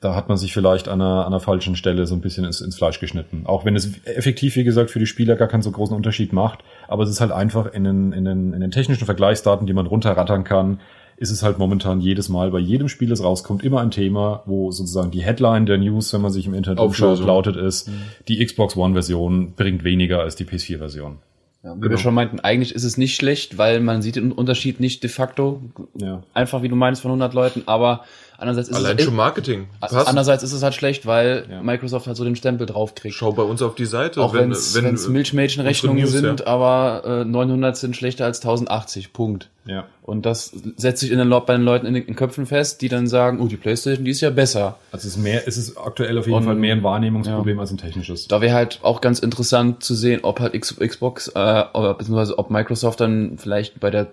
da 0.00 0.14
hat 0.14 0.28
man 0.28 0.36
sich 0.36 0.52
vielleicht 0.52 0.88
an 0.88 1.00
einer, 1.00 1.20
an 1.20 1.28
einer 1.28 1.40
falschen 1.40 1.74
Stelle 1.74 2.06
so 2.06 2.14
ein 2.14 2.20
bisschen 2.20 2.44
ins, 2.44 2.60
ins 2.60 2.76
Fleisch 2.76 3.00
geschnitten. 3.00 3.44
Auch 3.46 3.64
wenn 3.64 3.74
es 3.76 4.04
effektiv, 4.04 4.56
wie 4.56 4.64
gesagt, 4.64 4.90
für 4.90 4.98
die 4.98 5.06
Spieler 5.06 5.36
gar 5.36 5.48
keinen 5.48 5.62
so 5.62 5.70
großen 5.70 5.96
Unterschied 5.96 6.34
macht, 6.34 6.58
aber 6.86 7.04
es 7.04 7.10
ist 7.10 7.22
halt 7.22 7.32
einfach 7.32 7.72
in 7.72 7.84
den, 7.84 8.12
in 8.12 8.26
den, 8.26 8.52
in 8.52 8.60
den 8.60 8.70
technischen 8.70 9.06
Vergleichsdaten, 9.06 9.66
die 9.66 9.72
man 9.72 9.86
runterrattern 9.86 10.44
kann, 10.44 10.80
ist 11.16 11.30
es 11.30 11.42
halt 11.42 11.58
momentan 11.58 12.00
jedes 12.00 12.28
Mal 12.28 12.50
bei 12.50 12.58
jedem 12.58 12.88
Spiel, 12.88 13.08
das 13.08 13.22
rauskommt, 13.22 13.64
immer 13.64 13.80
ein 13.80 13.90
Thema, 13.90 14.42
wo 14.46 14.70
sozusagen 14.70 15.10
die 15.10 15.22
Headline 15.22 15.66
der 15.66 15.78
News, 15.78 16.12
wenn 16.12 16.20
man 16.20 16.30
sich 16.30 16.46
im 16.46 16.54
Internet 16.54 16.80
umschaut, 16.80 17.20
lautet 17.20 17.56
ist, 17.56 17.88
mhm. 17.88 18.02
die 18.28 18.44
Xbox 18.44 18.76
One-Version 18.76 19.52
bringt 19.54 19.84
weniger 19.84 20.20
als 20.20 20.36
die 20.36 20.44
PS4-Version. 20.44 21.18
Ja, 21.62 21.74
wie 21.74 21.80
genau. 21.80 21.90
wir 21.90 21.98
schon 21.98 22.14
meinten, 22.14 22.38
eigentlich 22.40 22.74
ist 22.74 22.84
es 22.84 22.96
nicht 22.96 23.16
schlecht, 23.16 23.58
weil 23.58 23.80
man 23.80 24.00
sieht 24.02 24.16
den 24.16 24.30
Unterschied 24.30 24.78
nicht 24.78 25.02
de 25.02 25.10
facto. 25.10 25.62
Ja. 26.00 26.22
Einfach 26.32 26.62
wie 26.62 26.68
du 26.68 26.76
meinst 26.76 27.02
von 27.02 27.10
100 27.10 27.34
Leuten, 27.34 27.62
aber 27.66 28.04
Andererseits 28.38 28.68
ist 28.68 28.76
Allein 28.76 28.98
es, 28.98 29.04
schon 29.04 29.16
Marketing. 29.16 29.66
Passt. 29.80 29.94
Andererseits 29.94 30.42
ist 30.42 30.52
es 30.52 30.62
halt 30.62 30.74
schlecht, 30.74 31.06
weil 31.06 31.46
ja. 31.50 31.62
Microsoft 31.62 32.06
halt 32.06 32.16
so 32.16 32.24
den 32.24 32.36
Stempel 32.36 32.66
draufkriegt. 32.66 33.14
Schau 33.14 33.32
bei 33.32 33.42
uns 33.42 33.62
auf 33.62 33.74
die 33.74 33.86
Seite. 33.86 34.20
Auch 34.20 34.34
wenn 34.34 34.52
es 34.52 34.74
wenn, 34.74 34.94
Milchmädchenrechnungen 35.12 36.06
sind, 36.06 36.40
ja. 36.40 36.46
aber 36.46 37.22
äh, 37.22 37.24
900 37.24 37.76
sind 37.76 37.96
schlechter 37.96 38.24
als 38.24 38.40
1080. 38.40 39.12
Punkt. 39.12 39.48
Ja. 39.64 39.86
Und 40.02 40.26
das 40.26 40.52
setzt 40.76 41.00
sich 41.00 41.10
in 41.10 41.18
den, 41.18 41.28
bei 41.30 41.54
den 41.54 41.62
Leuten 41.62 41.86
in 41.86 41.94
den 41.94 42.14
Köpfen 42.14 42.46
fest, 42.46 42.82
die 42.82 42.88
dann 42.88 43.06
sagen, 43.06 43.40
oh, 43.40 43.46
die 43.46 43.56
Playstation, 43.56 44.04
die 44.04 44.12
ist 44.12 44.20
ja 44.20 44.30
besser. 44.30 44.78
Also 44.92 45.08
es 45.08 45.16
ist 45.16 45.22
mehr, 45.22 45.48
es 45.48 45.56
ist 45.56 45.76
aktuell 45.76 46.16
auf 46.18 46.26
jeden 46.26 46.38
Und, 46.38 46.44
Fall 46.44 46.54
mehr 46.54 46.74
ein 46.74 46.82
Wahrnehmungsproblem 46.82 47.56
ja. 47.56 47.60
als 47.60 47.72
ein 47.72 47.78
technisches. 47.78 48.28
Da 48.28 48.40
wäre 48.40 48.54
halt 48.54 48.80
auch 48.82 49.00
ganz 49.00 49.18
interessant 49.18 49.82
zu 49.82 49.94
sehen, 49.94 50.20
ob 50.22 50.40
halt 50.40 50.52
Xbox, 50.52 51.28
äh, 51.28 51.64
oder 51.74 51.94
beziehungsweise 51.94 52.38
ob 52.38 52.50
Microsoft 52.50 53.00
dann 53.00 53.38
vielleicht 53.38 53.80
bei 53.80 53.90
der 53.90 54.08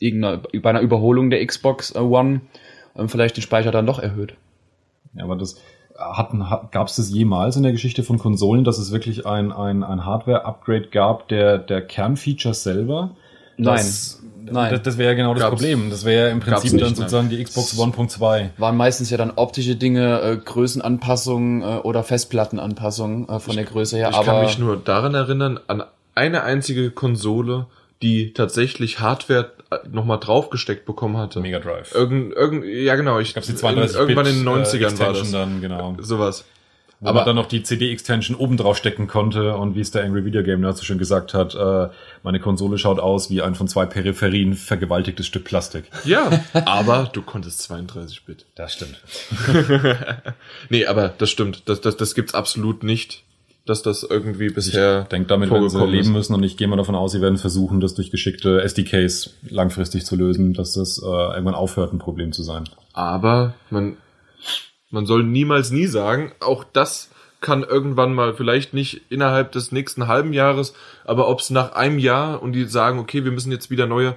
irgendeiner, 0.00 0.42
bei 0.60 0.70
einer 0.70 0.80
Überholung 0.80 1.30
der 1.30 1.44
Xbox 1.46 1.94
One 1.94 2.40
ähm, 2.96 3.08
vielleicht 3.08 3.36
den 3.36 3.42
Speicher 3.42 3.70
dann 3.70 3.86
doch 3.86 3.98
erhöht. 3.98 4.34
Ja, 5.14 5.24
aber 5.24 5.36
das 5.36 5.56
hatten, 5.98 6.44
gab 6.70 6.88
es 6.88 6.96
das 6.96 7.10
jemals 7.10 7.56
in 7.56 7.62
der 7.62 7.72
Geschichte 7.72 8.02
von 8.02 8.18
Konsolen, 8.18 8.64
dass 8.64 8.78
es 8.78 8.90
wirklich 8.90 9.26
ein, 9.26 9.52
ein, 9.52 9.82
ein 9.82 10.04
Hardware-Upgrade 10.04 10.88
gab 10.88 11.28
der, 11.28 11.58
der 11.58 11.82
Kernfeatures 11.82 12.62
selber? 12.62 13.10
Nein. 13.56 13.84
Nein. 14.42 14.72
Das, 14.72 14.82
das 14.82 14.98
wäre 14.98 15.10
ja 15.10 15.16
genau 15.16 15.34
das 15.34 15.42
Gab's, 15.42 15.56
Problem. 15.56 15.90
Das 15.90 16.04
wäre 16.04 16.28
ja 16.28 16.32
im 16.32 16.40
Prinzip 16.40 16.72
nicht, 16.72 16.84
dann 16.84 16.94
sozusagen 16.94 17.28
nein. 17.28 17.36
die 17.36 17.44
Xbox 17.44 17.78
1.2. 17.78 18.50
Waren 18.56 18.76
meistens 18.76 19.10
ja 19.10 19.18
dann 19.18 19.32
optische 19.36 19.76
Dinge, 19.76 20.20
äh, 20.22 20.36
Größenanpassungen 20.36 21.62
äh, 21.62 21.64
oder 21.82 22.02
Festplattenanpassungen 22.02 23.28
äh, 23.28 23.38
von 23.38 23.50
ich, 23.50 23.56
der 23.56 23.64
Größe 23.66 23.96
her. 23.98 24.08
Ich 24.10 24.16
aber 24.16 24.24
kann 24.24 24.40
mich 24.42 24.58
nur 24.58 24.76
daran 24.76 25.14
erinnern, 25.14 25.60
an 25.66 25.82
eine 26.14 26.42
einzige 26.42 26.90
Konsole, 26.90 27.66
die 28.02 28.32
tatsächlich 28.32 29.00
Hardware 29.00 29.52
nochmal 29.90 30.18
draufgesteckt 30.18 30.84
bekommen 30.84 31.16
hatte. 31.16 31.40
Mega 31.40 31.60
Drive. 31.60 31.94
Irgend, 31.94 32.34
irgend, 32.34 32.64
ja 32.64 32.96
genau, 32.96 33.20
ich 33.20 33.32
glaube, 33.32 33.46
die 33.46 33.54
32 33.54 33.96
irgendwann 33.96 34.26
in 34.26 34.44
den 34.44 34.48
90ern 34.48 34.94
äh, 34.94 34.98
war 34.98 35.12
das. 35.12 35.30
dann, 35.30 35.60
genau. 35.60 35.96
Sowas. 36.00 36.44
Wo 37.02 37.08
aber 37.08 37.20
man 37.20 37.26
dann 37.26 37.36
noch 37.36 37.46
die 37.46 37.62
CD-Extension 37.62 38.36
oben 38.36 38.58
drauf 38.58 38.76
stecken 38.76 39.06
konnte 39.06 39.56
und 39.56 39.74
wie 39.74 39.80
es 39.80 39.90
der 39.90 40.04
Angry 40.04 40.26
Video 40.26 40.42
Game 40.42 40.70
so 40.72 40.84
schön 40.84 40.98
gesagt 40.98 41.32
hat, 41.32 41.54
äh, 41.54 41.88
meine 42.22 42.40
Konsole 42.40 42.76
schaut 42.76 43.00
aus 43.00 43.30
wie 43.30 43.40
ein 43.40 43.54
von 43.54 43.68
zwei 43.68 43.86
Peripherien 43.86 44.52
vergewaltigtes 44.52 45.26
Stück 45.26 45.44
Plastik. 45.44 45.84
Ja, 46.04 46.30
aber 46.52 47.08
du 47.10 47.22
konntest 47.22 47.62
32 47.62 48.26
Bit. 48.26 48.44
Das 48.54 48.74
stimmt. 48.74 49.00
nee, 50.68 50.84
aber 50.84 51.08
das 51.08 51.30
stimmt. 51.30 51.62
Das, 51.70 51.80
das, 51.80 51.96
das 51.96 52.14
gibt's 52.14 52.34
absolut 52.34 52.82
nicht 52.82 53.24
dass 53.66 53.82
das 53.82 54.02
irgendwie 54.02 54.50
bisher. 54.50 55.02
Ich 55.02 55.08
denke, 55.08 55.28
damit 55.28 55.50
werden 55.50 55.68
sie 55.68 55.86
leben 55.86 56.12
müssen 56.12 56.34
und 56.34 56.42
ich 56.42 56.56
gehe 56.56 56.68
mal 56.68 56.76
davon 56.76 56.94
aus, 56.94 57.12
sie 57.12 57.20
werden 57.20 57.38
versuchen, 57.38 57.80
das 57.80 57.94
durch 57.94 58.10
geschickte 58.10 58.62
SDKs 58.62 59.34
langfristig 59.48 60.04
zu 60.04 60.16
lösen, 60.16 60.54
dass 60.54 60.74
das 60.74 61.00
äh, 61.02 61.06
irgendwann 61.06 61.54
aufhört, 61.54 61.92
ein 61.92 61.98
Problem 61.98 62.32
zu 62.32 62.42
sein. 62.42 62.64
Aber 62.92 63.54
man, 63.70 63.96
man 64.90 65.06
soll 65.06 65.24
niemals 65.24 65.70
nie 65.70 65.86
sagen, 65.86 66.32
auch 66.40 66.64
das 66.64 67.10
kann 67.40 67.62
irgendwann 67.62 68.14
mal, 68.14 68.34
vielleicht 68.34 68.74
nicht 68.74 69.02
innerhalb 69.08 69.52
des 69.52 69.72
nächsten 69.72 70.08
halben 70.08 70.32
Jahres, 70.32 70.74
aber 71.04 71.28
ob 71.28 71.40
es 71.40 71.50
nach 71.50 71.72
einem 71.72 71.98
Jahr 71.98 72.42
und 72.42 72.52
die 72.52 72.64
sagen, 72.64 72.98
okay, 72.98 73.24
wir 73.24 73.32
müssen 73.32 73.52
jetzt 73.52 73.70
wieder 73.70 73.86
neue, 73.86 74.16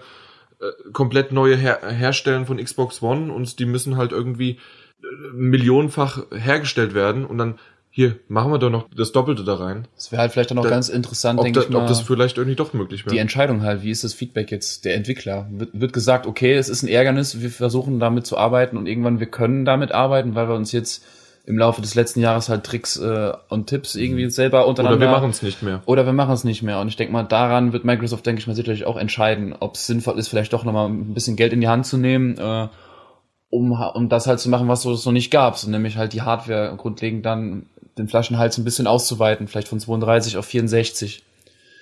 äh, 0.59 0.91
komplett 0.91 1.31
neue 1.31 1.55
her 1.55 1.79
herstellen 1.87 2.45
von 2.45 2.57
Xbox 2.57 3.01
One 3.01 3.31
und 3.31 3.59
die 3.59 3.65
müssen 3.65 3.97
halt 3.97 4.11
irgendwie 4.11 4.59
äh, 5.01 5.05
millionenfach 5.33 6.23
hergestellt 6.31 6.93
werden 6.93 7.25
und 7.25 7.37
dann 7.37 7.59
hier, 7.95 8.15
machen 8.27 8.51
wir 8.51 8.57
doch 8.57 8.71
noch 8.71 8.87
das 8.97 9.11
Doppelte 9.11 9.43
da 9.43 9.53
rein. 9.53 9.87
Das 9.93 10.11
wäre 10.11 10.23
halt 10.23 10.31
vielleicht 10.31 10.49
dann 10.49 10.57
auch 10.57 10.63
da, 10.63 10.71
ganz 10.71 10.89
interessant, 10.89 11.39
denke 11.43 11.59
ich 11.59 11.69
mal. 11.69 11.83
Ob 11.83 11.87
das 11.87 12.01
vielleicht 12.01 12.39
irgendwie 12.39 12.55
doch 12.55 12.73
möglich 12.73 13.05
wäre. 13.05 13.13
Die 13.13 13.19
Entscheidung 13.19 13.61
halt, 13.61 13.83
wie 13.83 13.91
ist 13.91 14.03
das 14.03 14.15
Feedback 14.15 14.49
jetzt 14.49 14.83
der 14.83 14.95
Entwickler? 14.95 15.47
Wird, 15.51 15.79
wird 15.79 15.93
gesagt, 15.93 16.25
okay, 16.25 16.55
es 16.55 16.69
ist 16.69 16.81
ein 16.81 16.87
Ärgernis, 16.87 17.41
wir 17.41 17.51
versuchen 17.51 17.99
damit 17.99 18.25
zu 18.25 18.35
arbeiten 18.35 18.77
und 18.77 18.87
irgendwann 18.87 19.19
wir 19.19 19.27
können 19.27 19.63
damit 19.63 19.91
arbeiten, 19.91 20.33
weil 20.33 20.49
wir 20.49 20.55
uns 20.55 20.71
jetzt 20.71 21.05
im 21.45 21.55
Laufe 21.59 21.83
des 21.83 21.93
letzten 21.93 22.19
Jahres 22.19 22.49
halt 22.49 22.63
Tricks 22.63 22.97
äh, 22.97 23.31
und 23.49 23.67
Tipps 23.67 23.93
irgendwie 23.93 24.23
mhm. 24.23 24.31
selber 24.31 24.65
untereinander. 24.65 24.97
Oder 24.97 25.05
wir 25.05 25.15
machen 25.15 25.29
es 25.29 25.43
nicht 25.43 25.61
mehr. 25.61 25.83
Oder 25.85 26.07
wir 26.07 26.13
machen 26.13 26.33
es 26.33 26.43
nicht 26.43 26.63
mehr. 26.63 26.79
Und 26.79 26.87
ich 26.87 26.95
denke 26.95 27.13
mal, 27.13 27.21
daran 27.21 27.73
wird 27.73 27.85
Microsoft, 27.85 28.25
denke 28.25 28.39
ich 28.39 28.47
mal, 28.47 28.55
sicherlich 28.55 28.85
auch 28.85 28.97
entscheiden, 28.97 29.55
ob 29.59 29.75
es 29.75 29.85
sinnvoll 29.85 30.17
ist, 30.17 30.29
vielleicht 30.29 30.53
doch 30.53 30.63
nochmal 30.63 30.89
ein 30.89 31.13
bisschen 31.13 31.35
Geld 31.35 31.53
in 31.53 31.61
die 31.61 31.67
Hand 31.67 31.85
zu 31.85 31.97
nehmen, 31.97 32.39
äh, 32.39 32.69
um, 33.51 33.71
um 33.71 34.09
das 34.09 34.25
halt 34.25 34.39
zu 34.39 34.49
machen, 34.49 34.67
was 34.67 34.83
es 34.83 35.05
noch 35.05 35.13
nicht 35.13 35.29
gab. 35.29 35.59
So, 35.59 35.69
nämlich 35.69 35.95
halt 35.95 36.13
die 36.13 36.23
Hardware 36.23 36.73
grundlegend 36.75 37.23
dann 37.23 37.67
den 37.97 38.07
Flaschenhals 38.07 38.57
ein 38.57 38.63
bisschen 38.63 38.87
auszuweiten, 38.87 39.47
vielleicht 39.47 39.67
von 39.67 39.79
32 39.79 40.37
auf 40.37 40.45
64. 40.45 41.23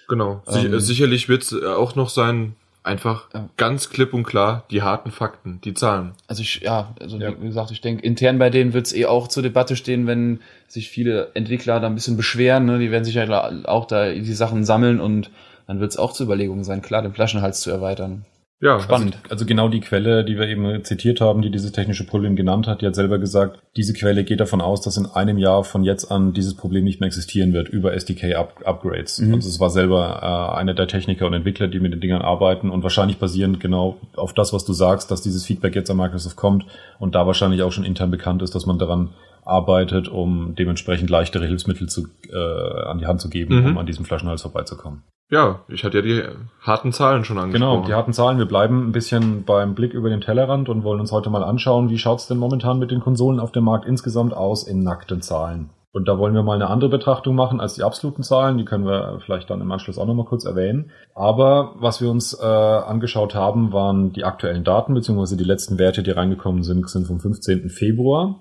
Genau. 0.08 0.44
Ähm, 0.48 0.80
sicherlich 0.80 1.30
wird 1.30 1.44
es 1.44 1.54
auch 1.64 1.96
noch 1.96 2.10
sein, 2.10 2.56
einfach 2.84 3.28
ja. 3.34 3.50
ganz 3.58 3.90
klipp 3.90 4.14
und 4.14 4.24
klar 4.24 4.66
die 4.72 4.82
harten 4.82 5.12
Fakten, 5.12 5.62
die 5.64 5.74
Zahlen. 5.74 6.14
Also 6.28 6.42
ich, 6.42 6.62
ja, 6.62 6.94
also 7.00 7.18
ja. 7.18 7.32
wie 7.40 7.48
gesagt, 7.48 7.72
ich 7.72 7.82
denke, 7.82 8.04
intern 8.04 8.40
bei 8.40 8.50
denen 8.50 8.74
wird 8.74 8.88
es 8.88 8.94
eh 8.94 9.06
auch 9.06 9.28
zur 9.28 9.44
Debatte 9.44 9.76
stehen, 9.76 10.08
wenn 10.08 10.40
sich 10.68 10.90
viele 10.90 11.30
Entwickler 11.34 11.80
da 11.80 11.88
ein 11.88 11.96
bisschen 11.96 12.18
beschweren, 12.18 12.66
ne? 12.66 12.80
die 12.80 12.92
werden 12.92 13.06
sich 13.06 13.16
ja 13.16 13.52
auch 13.66 13.86
da 13.86 14.12
die 14.12 14.34
Sachen 14.34 14.66
sammeln 14.66 15.00
und 15.00 15.30
dann 15.68 15.80
wird 15.80 15.92
es 15.92 15.98
auch 15.98 16.12
zur 16.14 16.26
Überlegung 16.26 16.64
sein, 16.64 16.82
klar, 16.82 17.02
den 17.02 17.14
Flaschenhals 17.14 17.62
zu 17.62 17.70
erweitern. 17.70 18.26
Ja, 18.62 18.80
spannend. 18.80 19.16
Also, 19.24 19.32
also, 19.32 19.46
genau 19.48 19.70
die 19.70 19.80
Quelle, 19.80 20.24
die 20.24 20.38
wir 20.38 20.48
eben 20.48 20.84
zitiert 20.84 21.20
haben, 21.20 21.42
die 21.42 21.50
dieses 21.50 21.72
technische 21.72 22.06
Problem 22.06 22.36
genannt 22.36 22.68
hat, 22.68 22.82
die 22.82 22.86
hat 22.86 22.94
selber 22.94 23.18
gesagt, 23.18 23.60
diese 23.76 23.94
Quelle 23.94 24.24
geht 24.24 24.40
davon 24.40 24.62
aus, 24.62 24.82
dass 24.82 24.98
in 24.98 25.08
einem 25.08 25.40
Jahr 25.40 25.64
von 25.64 25.84
jetzt 25.84 26.12
an 26.12 26.34
dieses 26.34 26.54
Problem 26.54 26.84
nicht 26.84 27.00
mehr 27.00 27.08
existieren 27.08 27.54
wird 27.54 27.70
über 27.70 27.94
SDK-Upgrades. 27.94 29.20
Mhm. 29.20 29.34
Also 29.34 29.50
es 29.50 29.60
war 29.60 29.72
selber 29.72 30.20
äh, 30.22 30.60
einer 30.60 30.76
der 30.76 30.88
Techniker 30.88 31.26
und 31.26 31.34
Entwickler, 31.34 31.68
die 31.68 31.80
mit 31.80 31.92
den 31.92 32.02
Dingern 32.02 32.22
arbeiten 32.22 32.70
und 32.70 32.84
wahrscheinlich 32.84 33.18
basierend 33.18 33.60
genau 33.60 33.98
auf 34.16 34.34
das, 34.34 34.54
was 34.54 34.64
du 34.64 34.74
sagst, 34.74 35.10
dass 35.10 35.24
dieses 35.24 35.44
Feedback 35.44 35.76
jetzt 35.76 35.90
an 35.90 35.98
Microsoft 35.98 36.36
kommt 36.36 36.66
und 37.00 37.16
da 37.16 37.26
wahrscheinlich 37.26 37.64
auch 37.64 37.72
schon 37.72 37.84
intern 37.84 38.12
bekannt 38.12 38.44
ist, 38.44 38.54
dass 38.54 38.68
man 38.68 38.78
daran 38.78 39.10
arbeitet, 39.44 40.08
um 40.08 40.56
dementsprechend 40.56 41.10
leichtere 41.10 41.46
Hilfsmittel 41.46 41.90
zu, 41.90 42.08
äh, 42.32 42.82
an 42.86 43.00
die 43.00 43.08
Hand 43.08 43.22
zu 43.22 43.30
geben, 43.30 43.62
mhm. 43.62 43.66
um 43.72 43.78
an 43.78 43.86
diesem 43.86 44.06
Flaschenhals 44.06 44.42
vorbeizukommen. 44.42 45.04
Ja, 45.32 45.62
ich 45.70 45.86
hatte 45.86 46.00
ja 46.00 46.02
die 46.04 46.24
harten 46.60 46.92
Zahlen 46.92 47.24
schon 47.24 47.38
angesprochen. 47.38 47.74
Genau, 47.74 47.88
die 47.88 47.94
harten 47.94 48.12
Zahlen. 48.12 48.38
Wir 48.38 48.46
bleiben 48.46 48.90
ein 48.90 48.92
bisschen 48.92 49.46
beim 49.46 49.76
Blick 49.76 49.94
über 49.94 50.10
den 50.10 50.20
Tellerrand 50.20 50.68
und 50.68 50.84
wollen 50.84 51.00
uns 51.00 51.14
heute 51.14 51.30
mal 51.30 51.44
anschauen, 51.44 51.90
wie 51.90 51.98
schaut's 51.98 52.28
denn 52.28 52.38
momentan 52.38 52.80
mit 52.80 52.92
den 52.92 53.00
Konsolen 53.00 53.40
auf 53.40 53.54
dem 53.54 53.64
Markt 53.64 53.86
insgesamt 53.86 54.34
aus 54.34 54.68
in 54.68 54.84
nackten 54.84 55.22
Zahlen. 55.22 55.70
Und 55.94 56.08
da 56.08 56.18
wollen 56.18 56.34
wir 56.34 56.44
mal 56.44 56.56
eine 56.56 56.70
andere 56.70 56.90
Betrachtung 56.90 57.36
machen 57.36 57.62
als 57.62 57.76
die 57.76 57.84
absoluten 57.84 58.24
Zahlen. 58.24 58.58
Die 58.58 58.66
können 58.66 58.86
wir 58.86 59.20
vielleicht 59.26 59.50
dann 59.50 59.62
im 59.62 59.72
Anschluss 59.72 59.98
auch 59.98 60.06
nochmal 60.06 60.26
kurz 60.26 60.46
erwähnen. 60.46 60.92
Aber 61.16 61.76
was 61.80 62.02
wir 62.02 62.10
uns 62.10 62.38
äh, 62.38 62.46
angeschaut 62.46 63.34
haben, 63.34 63.72
waren 63.72 64.12
die 64.12 64.26
aktuellen 64.26 64.66
Daten, 64.66 64.94
beziehungsweise 64.94 65.38
die 65.38 65.44
letzten 65.46 65.80
Werte, 65.80 66.04
die 66.04 66.12
reingekommen 66.12 66.64
sind, 66.64 66.90
sind 66.90 67.08
vom 67.08 67.20
15. 67.20 67.70
Februar 67.70 68.36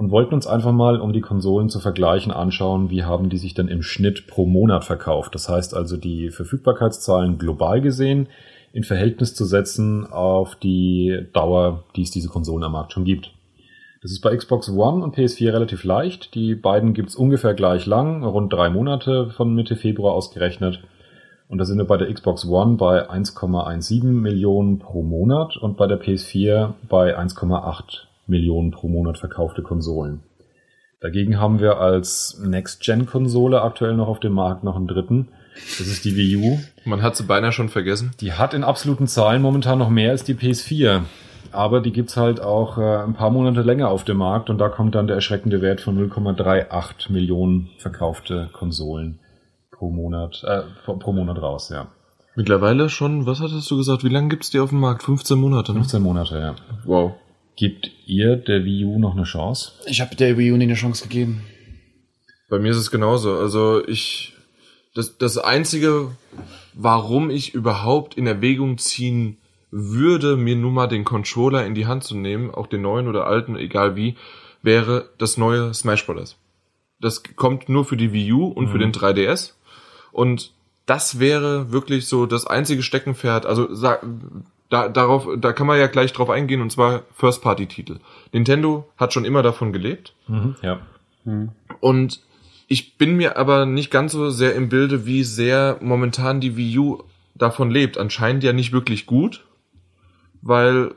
und 0.00 0.10
wollten 0.10 0.32
uns 0.32 0.46
einfach 0.46 0.72
mal, 0.72 0.98
um 0.98 1.12
die 1.12 1.20
Konsolen 1.20 1.68
zu 1.68 1.78
vergleichen, 1.78 2.32
anschauen, 2.32 2.88
wie 2.88 3.04
haben 3.04 3.28
die 3.28 3.36
sich 3.36 3.52
denn 3.52 3.68
im 3.68 3.82
Schnitt 3.82 4.26
pro 4.26 4.46
Monat 4.46 4.82
verkauft. 4.82 5.34
Das 5.34 5.50
heißt 5.50 5.74
also 5.74 5.98
die 5.98 6.30
Verfügbarkeitszahlen 6.30 7.36
global 7.36 7.82
gesehen 7.82 8.30
in 8.72 8.82
Verhältnis 8.82 9.34
zu 9.34 9.44
setzen 9.44 10.10
auf 10.10 10.56
die 10.56 11.26
Dauer, 11.34 11.84
die 11.96 12.00
es 12.00 12.10
diese 12.10 12.30
Konsolen 12.30 12.64
am 12.64 12.72
Markt 12.72 12.94
schon 12.94 13.04
gibt. 13.04 13.34
Das 14.00 14.10
ist 14.10 14.22
bei 14.22 14.34
Xbox 14.34 14.70
One 14.70 15.04
und 15.04 15.16
PS4 15.16 15.52
relativ 15.52 15.84
leicht. 15.84 16.34
Die 16.34 16.54
beiden 16.54 16.94
gibt's 16.94 17.14
ungefähr 17.14 17.52
gleich 17.52 17.84
lang, 17.84 18.24
rund 18.24 18.50
drei 18.50 18.70
Monate 18.70 19.28
von 19.28 19.54
Mitte 19.54 19.76
Februar 19.76 20.14
ausgerechnet. 20.14 20.80
Und 21.46 21.58
da 21.58 21.66
sind 21.66 21.76
wir 21.76 21.84
bei 21.84 21.98
der 21.98 22.10
Xbox 22.10 22.48
One 22.48 22.78
bei 22.78 23.10
1,17 23.10 24.04
Millionen 24.04 24.78
pro 24.78 25.02
Monat 25.02 25.58
und 25.58 25.76
bei 25.76 25.86
der 25.86 26.00
PS4 26.00 26.72
bei 26.88 27.18
1,8 27.18 28.09
Millionen 28.30 28.70
pro 28.70 28.88
Monat 28.88 29.18
verkaufte 29.18 29.62
Konsolen. 29.62 30.20
Dagegen 31.00 31.38
haben 31.38 31.60
wir 31.60 31.78
als 31.78 32.40
Next-Gen-Konsole 32.44 33.62
aktuell 33.62 33.94
noch 33.94 34.08
auf 34.08 34.20
dem 34.20 34.32
Markt 34.32 34.64
noch 34.64 34.76
einen 34.76 34.86
dritten, 34.86 35.28
Das 35.54 35.86
ist 35.86 36.04
die 36.04 36.14
Wii 36.16 36.36
U. 36.36 36.58
Man 36.84 37.02
hat 37.02 37.16
sie 37.16 37.24
beinahe 37.24 37.52
schon 37.52 37.68
vergessen. 37.68 38.12
Die 38.20 38.34
hat 38.34 38.54
in 38.54 38.64
absoluten 38.64 39.06
Zahlen 39.06 39.42
momentan 39.42 39.78
noch 39.78 39.88
mehr 39.88 40.10
als 40.10 40.24
die 40.24 40.34
PS4. 40.34 41.02
Aber 41.52 41.80
die 41.80 41.92
gibt's 41.92 42.16
halt 42.16 42.40
auch 42.40 42.78
äh, 42.78 42.98
ein 43.02 43.14
paar 43.14 43.30
Monate 43.30 43.62
länger 43.62 43.88
auf 43.88 44.04
dem 44.04 44.18
Markt 44.18 44.50
und 44.50 44.58
da 44.58 44.68
kommt 44.68 44.94
dann 44.94 45.08
der 45.08 45.16
erschreckende 45.16 45.60
Wert 45.60 45.80
von 45.80 45.98
0,38 45.98 47.10
Millionen 47.10 47.70
verkaufte 47.78 48.48
Konsolen 48.52 49.18
pro 49.72 49.90
Monat, 49.90 50.44
äh, 50.46 50.62
pro 50.84 51.12
Monat 51.12 51.42
raus, 51.42 51.70
ja. 51.70 51.88
Mittlerweile 52.36 52.88
schon, 52.88 53.26
was 53.26 53.40
hattest 53.40 53.68
du 53.70 53.78
gesagt? 53.78 54.04
Wie 54.04 54.08
lange 54.08 54.28
gibt's 54.28 54.50
die 54.50 54.60
auf 54.60 54.70
dem 54.70 54.78
Markt? 54.78 55.02
15 55.02 55.38
Monate, 55.38 55.72
ne? 55.72 55.78
15 55.80 56.02
Monate, 56.02 56.38
ja. 56.38 56.54
Wow. 56.84 57.14
Gibt 57.60 57.90
ihr 58.06 58.36
der 58.36 58.64
Wii 58.64 58.86
U 58.86 58.98
noch 58.98 59.12
eine 59.12 59.24
Chance? 59.24 59.72
Ich 59.84 60.00
habe 60.00 60.16
der 60.16 60.38
Wii 60.38 60.52
U 60.52 60.56
nie 60.56 60.64
eine 60.64 60.76
Chance 60.76 61.02
gegeben. 61.02 61.42
Bei 62.48 62.58
mir 62.58 62.70
ist 62.70 62.78
es 62.78 62.90
genauso. 62.90 63.36
Also 63.36 63.86
ich, 63.86 64.32
das, 64.94 65.18
das 65.18 65.36
einzige, 65.36 66.10
warum 66.72 67.28
ich 67.28 67.52
überhaupt 67.52 68.14
in 68.14 68.26
Erwägung 68.26 68.78
ziehen 68.78 69.36
würde, 69.70 70.38
mir 70.38 70.56
nun 70.56 70.72
mal 70.72 70.86
den 70.86 71.04
Controller 71.04 71.66
in 71.66 71.74
die 71.74 71.86
Hand 71.86 72.02
zu 72.02 72.16
nehmen, 72.16 72.50
auch 72.50 72.66
den 72.66 72.80
neuen 72.80 73.08
oder 73.08 73.26
alten, 73.26 73.56
egal 73.56 73.94
wie, 73.94 74.16
wäre 74.62 75.10
das 75.18 75.36
neue 75.36 75.74
Smash 75.74 76.06
Bros. 76.06 76.38
Das 76.98 77.22
kommt 77.36 77.68
nur 77.68 77.84
für 77.84 77.98
die 77.98 78.14
Wii 78.14 78.32
U 78.32 78.46
und 78.46 78.68
für 78.68 78.78
den 78.78 78.92
3DS. 78.92 79.52
Und 80.12 80.52
das 80.86 81.18
wäre 81.18 81.72
wirklich 81.72 82.06
so 82.06 82.24
das 82.24 82.46
einzige 82.46 82.82
Steckenpferd. 82.82 83.44
Also 83.44 83.74
sag, 83.74 84.02
da, 84.70 84.88
darauf, 84.88 85.28
da 85.36 85.52
kann 85.52 85.66
man 85.66 85.78
ja 85.78 85.86
gleich 85.88 86.12
drauf 86.12 86.30
eingehen, 86.30 86.62
und 86.62 86.70
zwar 86.72 87.02
First-Party-Titel. 87.16 87.96
Nintendo 88.32 88.88
hat 88.96 89.12
schon 89.12 89.24
immer 89.26 89.42
davon 89.42 89.72
gelebt. 89.72 90.14
Ja. 90.62 90.80
Und 91.80 92.20
ich 92.68 92.96
bin 92.96 93.16
mir 93.16 93.36
aber 93.36 93.66
nicht 93.66 93.90
ganz 93.90 94.12
so 94.12 94.30
sehr 94.30 94.54
im 94.54 94.68
Bilde, 94.68 95.04
wie 95.06 95.24
sehr 95.24 95.76
momentan 95.82 96.40
die 96.40 96.56
Wii 96.56 96.78
U 96.78 97.02
davon 97.34 97.70
lebt. 97.70 97.98
Anscheinend 97.98 98.44
ja 98.44 98.52
nicht 98.52 98.72
wirklich 98.72 99.06
gut, 99.06 99.44
weil 100.42 100.94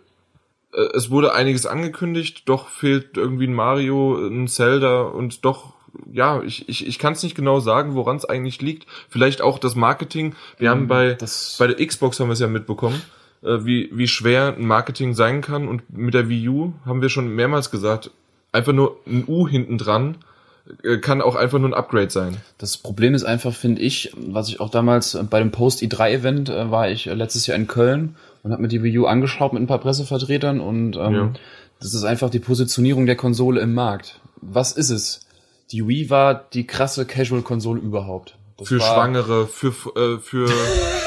äh, 0.74 0.82
es 0.96 1.10
wurde 1.10 1.34
einiges 1.34 1.66
angekündigt, 1.66 2.44
doch 2.48 2.68
fehlt 2.70 3.18
irgendwie 3.18 3.48
ein 3.48 3.54
Mario, 3.54 4.16
ein 4.28 4.48
Zelda 4.48 5.02
und 5.02 5.46
doch, 5.46 5.74
ja, 6.12 6.42
ich, 6.44 6.70
ich, 6.70 6.88
ich 6.88 7.00
kann 7.00 7.14
es 7.14 7.24
nicht 7.24 7.36
genau 7.36 7.60
sagen, 7.60 7.96
woran 7.96 8.18
es 8.18 8.26
eigentlich 8.26 8.62
liegt. 8.62 8.86
Vielleicht 9.10 9.42
auch 9.42 9.58
das 9.60 9.76
Marketing. 9.76 10.36
Wir 10.60 10.70
haben 10.70 10.88
bei, 10.88 11.14
das- 11.16 11.56
bei 11.60 11.68
der 11.68 11.86
Xbox 11.86 12.20
haben 12.20 12.28
wir 12.30 12.34
es 12.34 12.40
ja 12.40 12.48
mitbekommen, 12.48 13.02
äh, 13.02 13.23
wie, 13.66 13.90
wie 13.94 14.08
schwer 14.08 14.56
ein 14.58 14.66
Marketing 14.66 15.14
sein 15.14 15.42
kann. 15.42 15.68
Und 15.68 15.82
mit 15.96 16.14
der 16.14 16.30
Wii 16.30 16.48
U 16.50 16.74
haben 16.86 17.02
wir 17.02 17.10
schon 17.10 17.30
mehrmals 17.36 17.72
gesagt, 17.72 18.12
einfach 18.52 18.74
nur 18.74 18.98
ein 19.08 19.26
U 19.28 19.48
hinten 19.48 19.78
dran 19.78 20.18
äh, 20.84 20.98
kann 20.98 21.22
auch 21.22 21.36
einfach 21.36 21.60
nur 21.60 21.70
ein 21.70 21.74
Upgrade 21.74 22.10
sein. 22.10 22.38
Das 22.58 22.78
Problem 22.78 23.14
ist 23.14 23.24
einfach, 23.26 23.54
finde 23.54 23.82
ich, 23.82 24.14
was 24.16 24.48
ich 24.48 24.60
auch 24.60 24.70
damals 24.70 25.16
äh, 25.16 25.24
bei 25.24 25.40
dem 25.40 25.52
Post-E3-Event 25.52 26.50
äh, 26.50 26.72
war 26.72 26.90
ich 26.90 27.08
äh, 27.08 27.14
letztes 27.14 27.48
Jahr 27.48 27.58
in 27.58 27.68
Köln 27.68 28.16
und 28.44 28.52
habe 28.52 28.62
mir 28.62 28.68
die 28.70 28.82
Wii 28.84 29.00
U 29.00 29.06
angeschaut 29.06 29.52
mit 29.54 29.62
ein 29.62 29.68
paar 29.68 29.80
Pressevertretern 29.80 30.62
und 30.62 30.96
ähm, 30.96 31.14
Ja. 31.14 31.34
das 31.82 31.94
ist 31.94 32.04
einfach 32.06 32.30
die 32.30 32.40
Positionierung 32.40 33.06
der 33.06 33.16
Konsole 33.18 33.60
im 33.60 33.74
Markt. 33.74 34.22
Was 34.42 34.72
ist 34.72 34.90
es? 34.90 35.22
Die 35.72 35.88
Wii 35.88 36.10
war 36.10 36.36
die 36.54 36.66
krasse 36.68 37.06
Casual-Konsole 37.06 37.80
überhaupt. 37.82 38.38
Das 38.58 38.68
Für 38.68 38.80
Schwangere, 38.80 39.48
für, 39.48 39.74
äh, 39.96 40.20
für, 40.20 40.48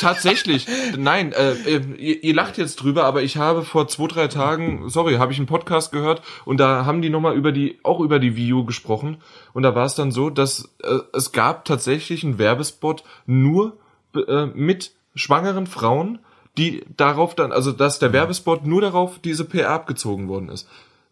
tatsächlich, 0.00 0.66
nein, 0.96 1.32
äh, 1.32 1.52
äh, 1.52 1.80
ihr, 1.98 2.24
ihr 2.24 2.34
lacht 2.34 2.58
jetzt 2.58 2.76
drüber, 2.76 3.04
aber 3.04 3.22
ich 3.22 3.36
habe 3.36 3.62
vor 3.62 3.88
zwei, 3.88 4.06
drei 4.06 4.28
Tagen, 4.28 4.88
sorry, 4.88 5.14
habe 5.16 5.32
ich 5.32 5.38
einen 5.38 5.46
Podcast 5.46 5.92
gehört 5.92 6.22
und 6.44 6.58
da 6.58 6.84
haben 6.84 7.02
die 7.02 7.10
nochmal 7.10 7.36
über 7.36 7.52
die, 7.52 7.78
auch 7.82 8.00
über 8.00 8.18
die 8.18 8.36
Wii 8.36 8.52
U 8.52 8.64
gesprochen 8.64 9.18
und 9.52 9.62
da 9.62 9.74
war 9.74 9.86
es 9.86 9.94
dann 9.94 10.12
so, 10.12 10.30
dass 10.30 10.70
äh, 10.82 10.98
es 11.12 11.32
gab 11.32 11.64
tatsächlich 11.64 12.24
einen 12.24 12.38
Werbespot 12.38 13.04
nur 13.26 13.76
äh, 14.14 14.46
mit 14.46 14.92
schwangeren 15.14 15.66
Frauen, 15.66 16.18
die 16.56 16.84
darauf 16.96 17.34
dann, 17.34 17.52
also 17.52 17.72
dass 17.72 17.98
der 17.98 18.12
Werbespot 18.12 18.66
nur 18.66 18.80
darauf 18.80 19.18
diese 19.18 19.44
PR 19.44 19.70
abgezogen 19.70 20.28
worden 20.28 20.48
ist. 20.48 20.68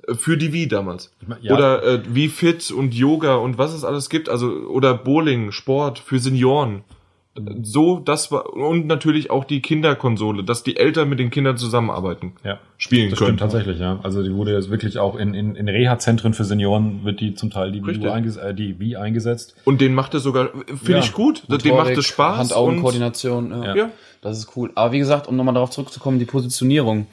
Äh, 0.07 0.15
Für 0.15 0.37
die 0.37 0.53
Wii 0.53 0.69
damals. 0.69 1.13
ja. 1.41 1.55
Oder 1.55 1.83
äh, 1.85 2.03
wie 2.09 2.29
Fit 2.29 2.71
und 2.71 2.95
Yoga 2.95 3.37
und 3.37 3.59
was 3.59 3.73
es 3.73 3.85
alles 3.85 4.09
gibt, 4.09 4.29
also 4.29 4.49
oder 4.49 4.95
Bowling, 4.95 5.53
Sport 5.53 5.99
für 5.99 6.19
Senioren. 6.19 6.85
So, 7.63 7.99
das 7.99 8.33
war 8.33 8.53
und 8.55 8.87
natürlich 8.87 9.31
auch 9.31 9.45
die 9.45 9.61
Kinderkonsole, 9.61 10.43
dass 10.45 10.63
die 10.63 10.77
Eltern 10.77 11.09
mit 11.09 11.19
den 11.19 11.31
Kindern 11.31 11.57
zusammenarbeiten, 11.57 12.33
Ja. 12.45 12.59
spielen 12.79 13.11
Das 13.11 13.19
können. 13.19 13.29
stimmt 13.37 13.41
tatsächlich, 13.41 13.79
ja. 13.79 13.99
Also 14.03 14.23
die 14.23 14.35
wurde 14.35 14.53
jetzt 14.55 14.71
wirklich 14.71 14.99
auch 14.99 15.17
in, 15.17 15.35
in, 15.35 15.55
in 15.55 15.69
Reha-Zentren 15.69 16.35
für 16.35 16.45
Senioren 16.45 17.05
wird 17.05 17.21
die 17.21 17.35
zum 17.35 17.51
Teil 17.51 17.73
die 17.73 17.85
Wii, 17.87 18.09
einges 18.09 18.37
äh, 18.37 18.55
die 18.55 18.79
Wii 18.81 18.97
eingesetzt. 18.97 19.55
Und 19.65 19.81
den 19.81 19.95
macht 19.95 20.15
es 20.15 20.23
sogar, 20.23 20.49
finde 20.67 20.93
Ja. 20.93 20.99
ich 21.01 21.13
gut. 21.13 21.43
Den 21.49 21.57
macht 21.57 21.65
Motorik, 21.67 21.99
es 21.99 22.07
Spaß. 22.07 22.33
und, 22.35 22.39
Hand-Augen-Koordination. 22.41 23.51
Ja. 23.63 23.75
ja. 23.77 23.91
Das 24.23 24.39
ist 24.39 24.57
cool. 24.57 24.71
Aber 24.75 24.93
wie 24.93 24.99
gesagt, 24.99 25.29
um 25.29 25.37
nochmal 25.37 25.55
darauf 25.55 25.71
zurückzukommen, 25.71 26.19
die 26.19 26.25
Positionierung. 26.25 27.07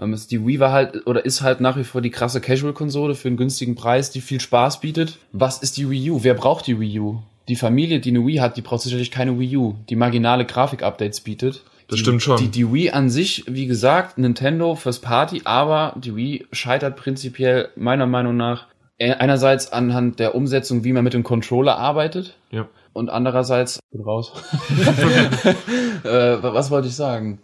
Ähm, 0.00 0.12
es- 0.12 0.26
die 0.28 0.46
Wii 0.46 0.60
war 0.60 0.72
halt 0.72 1.06
oder 1.06 1.24
ist 1.24 1.42
halt 1.42 1.60
nach 1.60 1.76
wie 1.76 1.84
vor 1.84 2.00
die 2.00 2.10
krasse 2.10 2.40
Casual-Konsole 2.40 3.14
für 3.14 3.28
einen 3.28 3.36
günstigen 3.36 3.74
Preis, 3.74 4.10
die 4.10 4.20
viel 4.20 4.40
Spaß 4.40 4.80
bietet. 4.80 5.18
Was 5.32 5.58
ist 5.62 5.76
die 5.76 5.88
Wii 5.90 6.10
U? 6.12 6.20
Wer 6.22 6.34
braucht 6.34 6.66
die 6.66 6.78
Wii 6.78 7.00
U? 7.00 7.18
Die 7.48 7.56
Familie, 7.56 8.00
die 8.00 8.10
eine 8.10 8.26
Wii 8.26 8.36
hat, 8.36 8.56
die 8.56 8.62
braucht 8.62 8.82
sicherlich 8.82 9.10
keine 9.10 9.38
Wii 9.38 9.56
U, 9.56 9.74
die 9.88 9.96
marginale 9.96 10.44
Grafik-Updates 10.44 11.20
bietet. 11.22 11.62
Das 11.88 11.96
die, 11.96 12.02
stimmt 12.02 12.22
schon. 12.22 12.36
Die, 12.36 12.48
die 12.48 12.70
Wii 12.70 12.90
an 12.90 13.08
sich, 13.08 13.44
wie 13.48 13.66
gesagt, 13.66 14.18
Nintendo 14.18 14.74
fürs 14.74 14.98
Party, 14.98 15.40
aber 15.44 15.94
die 15.96 16.14
Wii 16.14 16.46
scheitert 16.52 16.96
prinzipiell 16.96 17.70
meiner 17.76 18.06
Meinung 18.06 18.36
nach 18.36 18.66
e- 18.98 19.12
einerseits 19.12 19.72
anhand 19.72 20.18
der 20.18 20.34
Umsetzung, 20.34 20.84
wie 20.84 20.92
man 20.92 21.04
mit 21.04 21.14
dem 21.14 21.22
Controller 21.22 21.78
arbeitet 21.78 22.36
ja. 22.50 22.68
und 22.92 23.08
andererseits 23.08 23.80
bin 23.90 24.02
raus. 24.02 24.32
äh, 26.04 26.42
was 26.42 26.70
wollte 26.70 26.88
ich 26.88 26.94
sagen? 26.94 27.40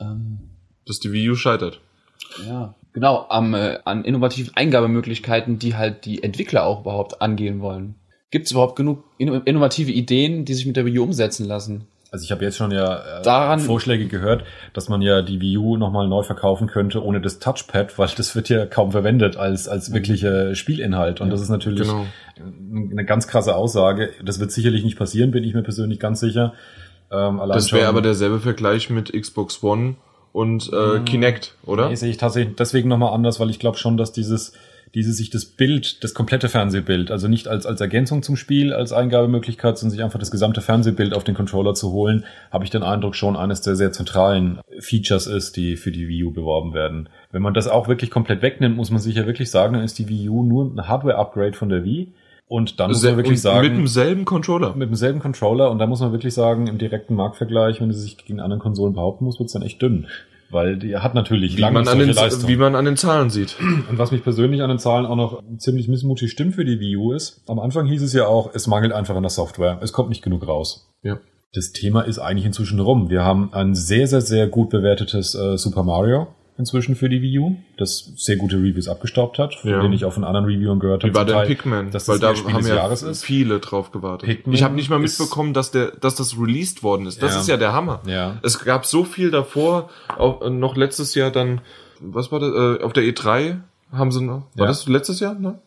Ähm, 0.00 0.38
Dass 0.86 0.98
die 0.98 1.12
Wii 1.12 1.30
U 1.30 1.34
scheitert. 1.36 1.80
ja, 2.44 2.74
genau, 2.92 3.26
am, 3.28 3.54
äh, 3.54 3.78
an 3.84 4.04
innovativen 4.04 4.56
Eingabemöglichkeiten, 4.56 5.60
die 5.60 5.76
halt 5.76 6.04
die 6.04 6.24
Entwickler 6.24 6.64
auch 6.64 6.80
überhaupt 6.80 7.22
angehen 7.22 7.60
wollen. 7.60 7.94
Gibt 8.30 8.46
es 8.46 8.52
überhaupt 8.52 8.76
genug 8.76 9.04
inno 9.18 9.36
innovative 9.44 9.90
Ideen, 9.92 10.44
die 10.44 10.54
sich 10.54 10.66
mit 10.66 10.76
der 10.76 10.84
Wii 10.86 10.98
U 10.98 11.04
umsetzen 11.04 11.46
lassen? 11.46 11.86
Also 12.10 12.24
ich 12.24 12.30
habe 12.30 12.44
jetzt 12.44 12.56
schon 12.56 12.70
ja 12.70 13.20
äh, 13.20 13.22
Daran- 13.22 13.58
Vorschläge 13.58 14.06
gehört, 14.06 14.44
dass 14.72 14.88
man 14.88 15.02
ja 15.02 15.20
die 15.22 15.40
Wii 15.40 15.58
U 15.58 15.76
nochmal 15.76 16.06
neu 16.06 16.22
verkaufen 16.22 16.68
könnte 16.68 17.02
ohne 17.02 17.20
das 17.20 17.40
Touchpad, 17.40 17.98
weil 17.98 18.08
das 18.16 18.36
wird 18.36 18.48
ja 18.48 18.66
kaum 18.66 18.92
verwendet 18.92 19.36
als, 19.36 19.66
als 19.66 19.92
wirklicher 19.92 20.54
Spielinhalt. 20.54 21.20
Und 21.20 21.30
das 21.30 21.40
ist 21.40 21.48
natürlich 21.48 21.80
Genau. 21.88 22.06
eine 22.92 23.04
ganz 23.04 23.26
krasse 23.26 23.56
Aussage. 23.56 24.10
Das 24.24 24.38
wird 24.38 24.52
sicherlich 24.52 24.84
nicht 24.84 24.96
passieren, 24.96 25.32
bin 25.32 25.42
ich 25.42 25.54
mir 25.54 25.62
persönlich 25.62 25.98
ganz 25.98 26.20
sicher. 26.20 26.54
Ähm, 27.10 27.40
Das 27.48 27.72
wäre 27.72 27.88
aber 27.88 28.00
derselbe 28.02 28.38
Vergleich 28.40 28.90
mit 28.90 29.12
Xbox 29.12 29.62
One 29.64 29.96
und 30.32 30.72
äh, 30.72 31.00
Kinect, 31.00 31.54
oder? 31.66 31.88
Nee, 31.88 31.94
sehe 31.96 32.10
ich 32.10 32.16
tatsächlich 32.16 32.54
deswegen 32.56 32.88
nochmal 32.88 33.12
anders, 33.12 33.38
weil 33.40 33.50
ich 33.50 33.58
glaube 33.58 33.76
schon, 33.78 33.96
dass 33.96 34.12
dieses, 34.12 34.52
dieses 34.94 35.16
sich 35.16 35.30
das 35.30 35.44
Bild, 35.44 36.02
das 36.04 36.14
komplette 36.14 36.48
Fernsehbild, 36.48 37.10
also 37.10 37.28
nicht 37.28 37.48
als, 37.48 37.66
als 37.66 37.80
Ergänzung 37.80 38.22
zum 38.22 38.36
Spiel, 38.36 38.72
als 38.72 38.92
Eingabemöglichkeit, 38.92 39.76
sondern 39.76 39.90
sich 39.92 40.04
einfach 40.04 40.18
das 40.18 40.30
gesamte 40.30 40.60
Fernsehbild 40.60 41.14
auf 41.14 41.24
den 41.24 41.34
Controller 41.34 41.74
zu 41.74 41.92
holen, 41.92 42.24
habe 42.50 42.64
ich 42.64 42.70
den 42.70 42.82
Eindruck 42.82 43.16
schon 43.16 43.36
eines 43.36 43.60
der 43.60 43.74
sehr 43.74 43.92
zentralen 43.92 44.60
Features 44.78 45.26
ist, 45.26 45.56
die 45.56 45.76
für 45.76 45.90
die 45.90 46.08
Wii 46.08 46.24
U 46.24 46.30
beworben 46.30 46.74
werden. 46.74 47.08
Wenn 47.32 47.42
man 47.42 47.54
das 47.54 47.68
auch 47.68 47.88
wirklich 47.88 48.10
komplett 48.10 48.42
wegnimmt, 48.42 48.76
muss 48.76 48.90
man 48.90 49.00
sicher 49.00 49.26
wirklich 49.26 49.50
sagen, 49.50 49.74
dann 49.74 49.82
ist 49.82 49.98
die 49.98 50.08
Wii 50.08 50.28
U 50.28 50.44
nur 50.44 50.64
ein 50.64 50.88
Hardware-Upgrade 50.88 51.54
von 51.54 51.68
der 51.68 51.84
Wii. 51.84 52.12
Und 52.46 52.78
dann 52.78 52.90
muss 52.90 53.02
man 53.02 53.16
wirklich 53.16 53.40
sagen, 53.40 53.66
mit 53.66 53.76
demselben 53.76 54.24
Controller. 54.26 54.74
mit 54.76 54.90
demselben 54.90 55.18
Controller 55.18 55.70
und 55.70 55.78
da 55.78 55.86
muss 55.86 56.00
man 56.00 56.12
wirklich 56.12 56.34
sagen, 56.34 56.66
im 56.66 56.76
direkten 56.76 57.14
Marktvergleich, 57.14 57.80
wenn 57.80 57.90
sie 57.90 58.00
sich 58.00 58.18
gegen 58.18 58.38
anderen 58.38 58.60
Konsolen 58.60 58.92
behaupten 58.92 59.24
muss, 59.24 59.40
wird's 59.40 59.54
dann 59.54 59.62
echt 59.62 59.80
dünn. 59.80 60.06
Weil 60.54 60.78
die 60.78 60.96
hat 60.96 61.14
natürlich 61.14 61.56
Wie 61.56 61.60
lange 61.60 61.80
man, 61.80 61.88
an 61.88 61.98
den, 61.98 62.10
Leistung. 62.10 62.48
wie 62.48 62.56
man 62.56 62.76
an 62.76 62.84
den 62.84 62.96
Zahlen 62.96 63.28
sieht. 63.28 63.56
Und 63.90 63.98
was 63.98 64.12
mich 64.12 64.22
persönlich 64.22 64.62
an 64.62 64.68
den 64.68 64.78
Zahlen 64.78 65.04
auch 65.04 65.16
noch 65.16 65.42
ziemlich 65.58 65.88
missmutig 65.88 66.30
stimmt 66.30 66.54
für 66.54 66.64
die 66.64 66.78
Wii 66.78 66.96
U 66.96 67.12
ist, 67.12 67.42
am 67.48 67.58
Anfang 67.58 67.86
hieß 67.86 68.02
es 68.02 68.12
ja 68.12 68.28
auch, 68.28 68.54
es 68.54 68.68
mangelt 68.68 68.92
einfach 68.92 69.16
an 69.16 69.24
der 69.24 69.30
Software. 69.30 69.80
Es 69.82 69.92
kommt 69.92 70.10
nicht 70.10 70.22
genug 70.22 70.46
raus. 70.46 70.94
Ja. 71.02 71.18
Das 71.52 71.72
Thema 71.72 72.02
ist 72.02 72.20
eigentlich 72.20 72.46
inzwischen 72.46 72.78
rum. 72.78 73.10
Wir 73.10 73.24
haben 73.24 73.52
ein 73.52 73.74
sehr, 73.74 74.06
sehr, 74.06 74.20
sehr 74.20 74.46
gut 74.46 74.70
bewertetes 74.70 75.34
äh, 75.34 75.58
Super 75.58 75.82
Mario 75.82 76.28
inzwischen 76.56 76.94
für 76.94 77.08
die 77.08 77.20
Wii 77.20 77.38
U, 77.40 77.56
das 77.78 78.12
sehr 78.16 78.36
gute 78.36 78.56
Reviews 78.56 78.86
abgestaubt 78.88 79.38
hat, 79.38 79.54
von 79.56 79.70
Ja. 79.70 79.80
denen 79.82 79.92
ich 79.92 80.04
auch 80.04 80.12
von 80.12 80.22
anderen 80.24 80.46
Reviewern 80.46 80.78
gehört 80.78 81.02
habe. 81.02 81.12
Wie 81.12 81.16
war 81.16 81.24
denn 81.24 81.46
Pikmin? 81.46 81.90
dass 81.90 82.06
Weil 82.08 82.18
das 82.20 82.42
da 82.44 82.52
haben 82.52 82.66
ja 82.66 82.76
Jahres 82.76 83.02
ist. 83.02 83.24
viele 83.24 83.58
drauf 83.58 83.90
gewartet. 83.90 84.28
Pikmin 84.28 84.54
ich 84.54 84.62
habe 84.62 84.74
nicht 84.74 84.88
mal 84.90 84.98
mitbekommen, 85.00 85.52
dass 85.52 85.70
der, 85.72 85.90
dass 85.92 86.14
das 86.14 86.38
released 86.38 86.82
worden 86.82 87.06
ist. 87.06 87.22
Das 87.22 87.34
Ja. 87.34 87.40
ist 87.40 87.48
ja 87.48 87.56
der 87.56 87.72
Hammer. 87.72 88.00
Ja. 88.06 88.36
Es 88.42 88.64
gab 88.64 88.86
so 88.86 89.04
viel 89.04 89.30
davor, 89.32 89.90
auch 90.16 90.42
äh, 90.42 90.50
noch 90.50 90.76
letztes 90.76 91.14
Jahr 91.16 91.30
dann, 91.30 91.60
was 92.00 92.30
war 92.30 92.38
das, 92.40 92.50
äh, 92.80 92.82
auf 92.84 92.92
der 92.92 93.02
E3 93.04 93.56
haben 93.92 94.10
sie 94.12 94.22
noch, 94.22 94.42
war 94.56 94.64
Ja. 94.64 94.66
das 94.66 94.88
letztes 94.88 95.20
Jahr? 95.20 95.34
Ne? 95.34 95.58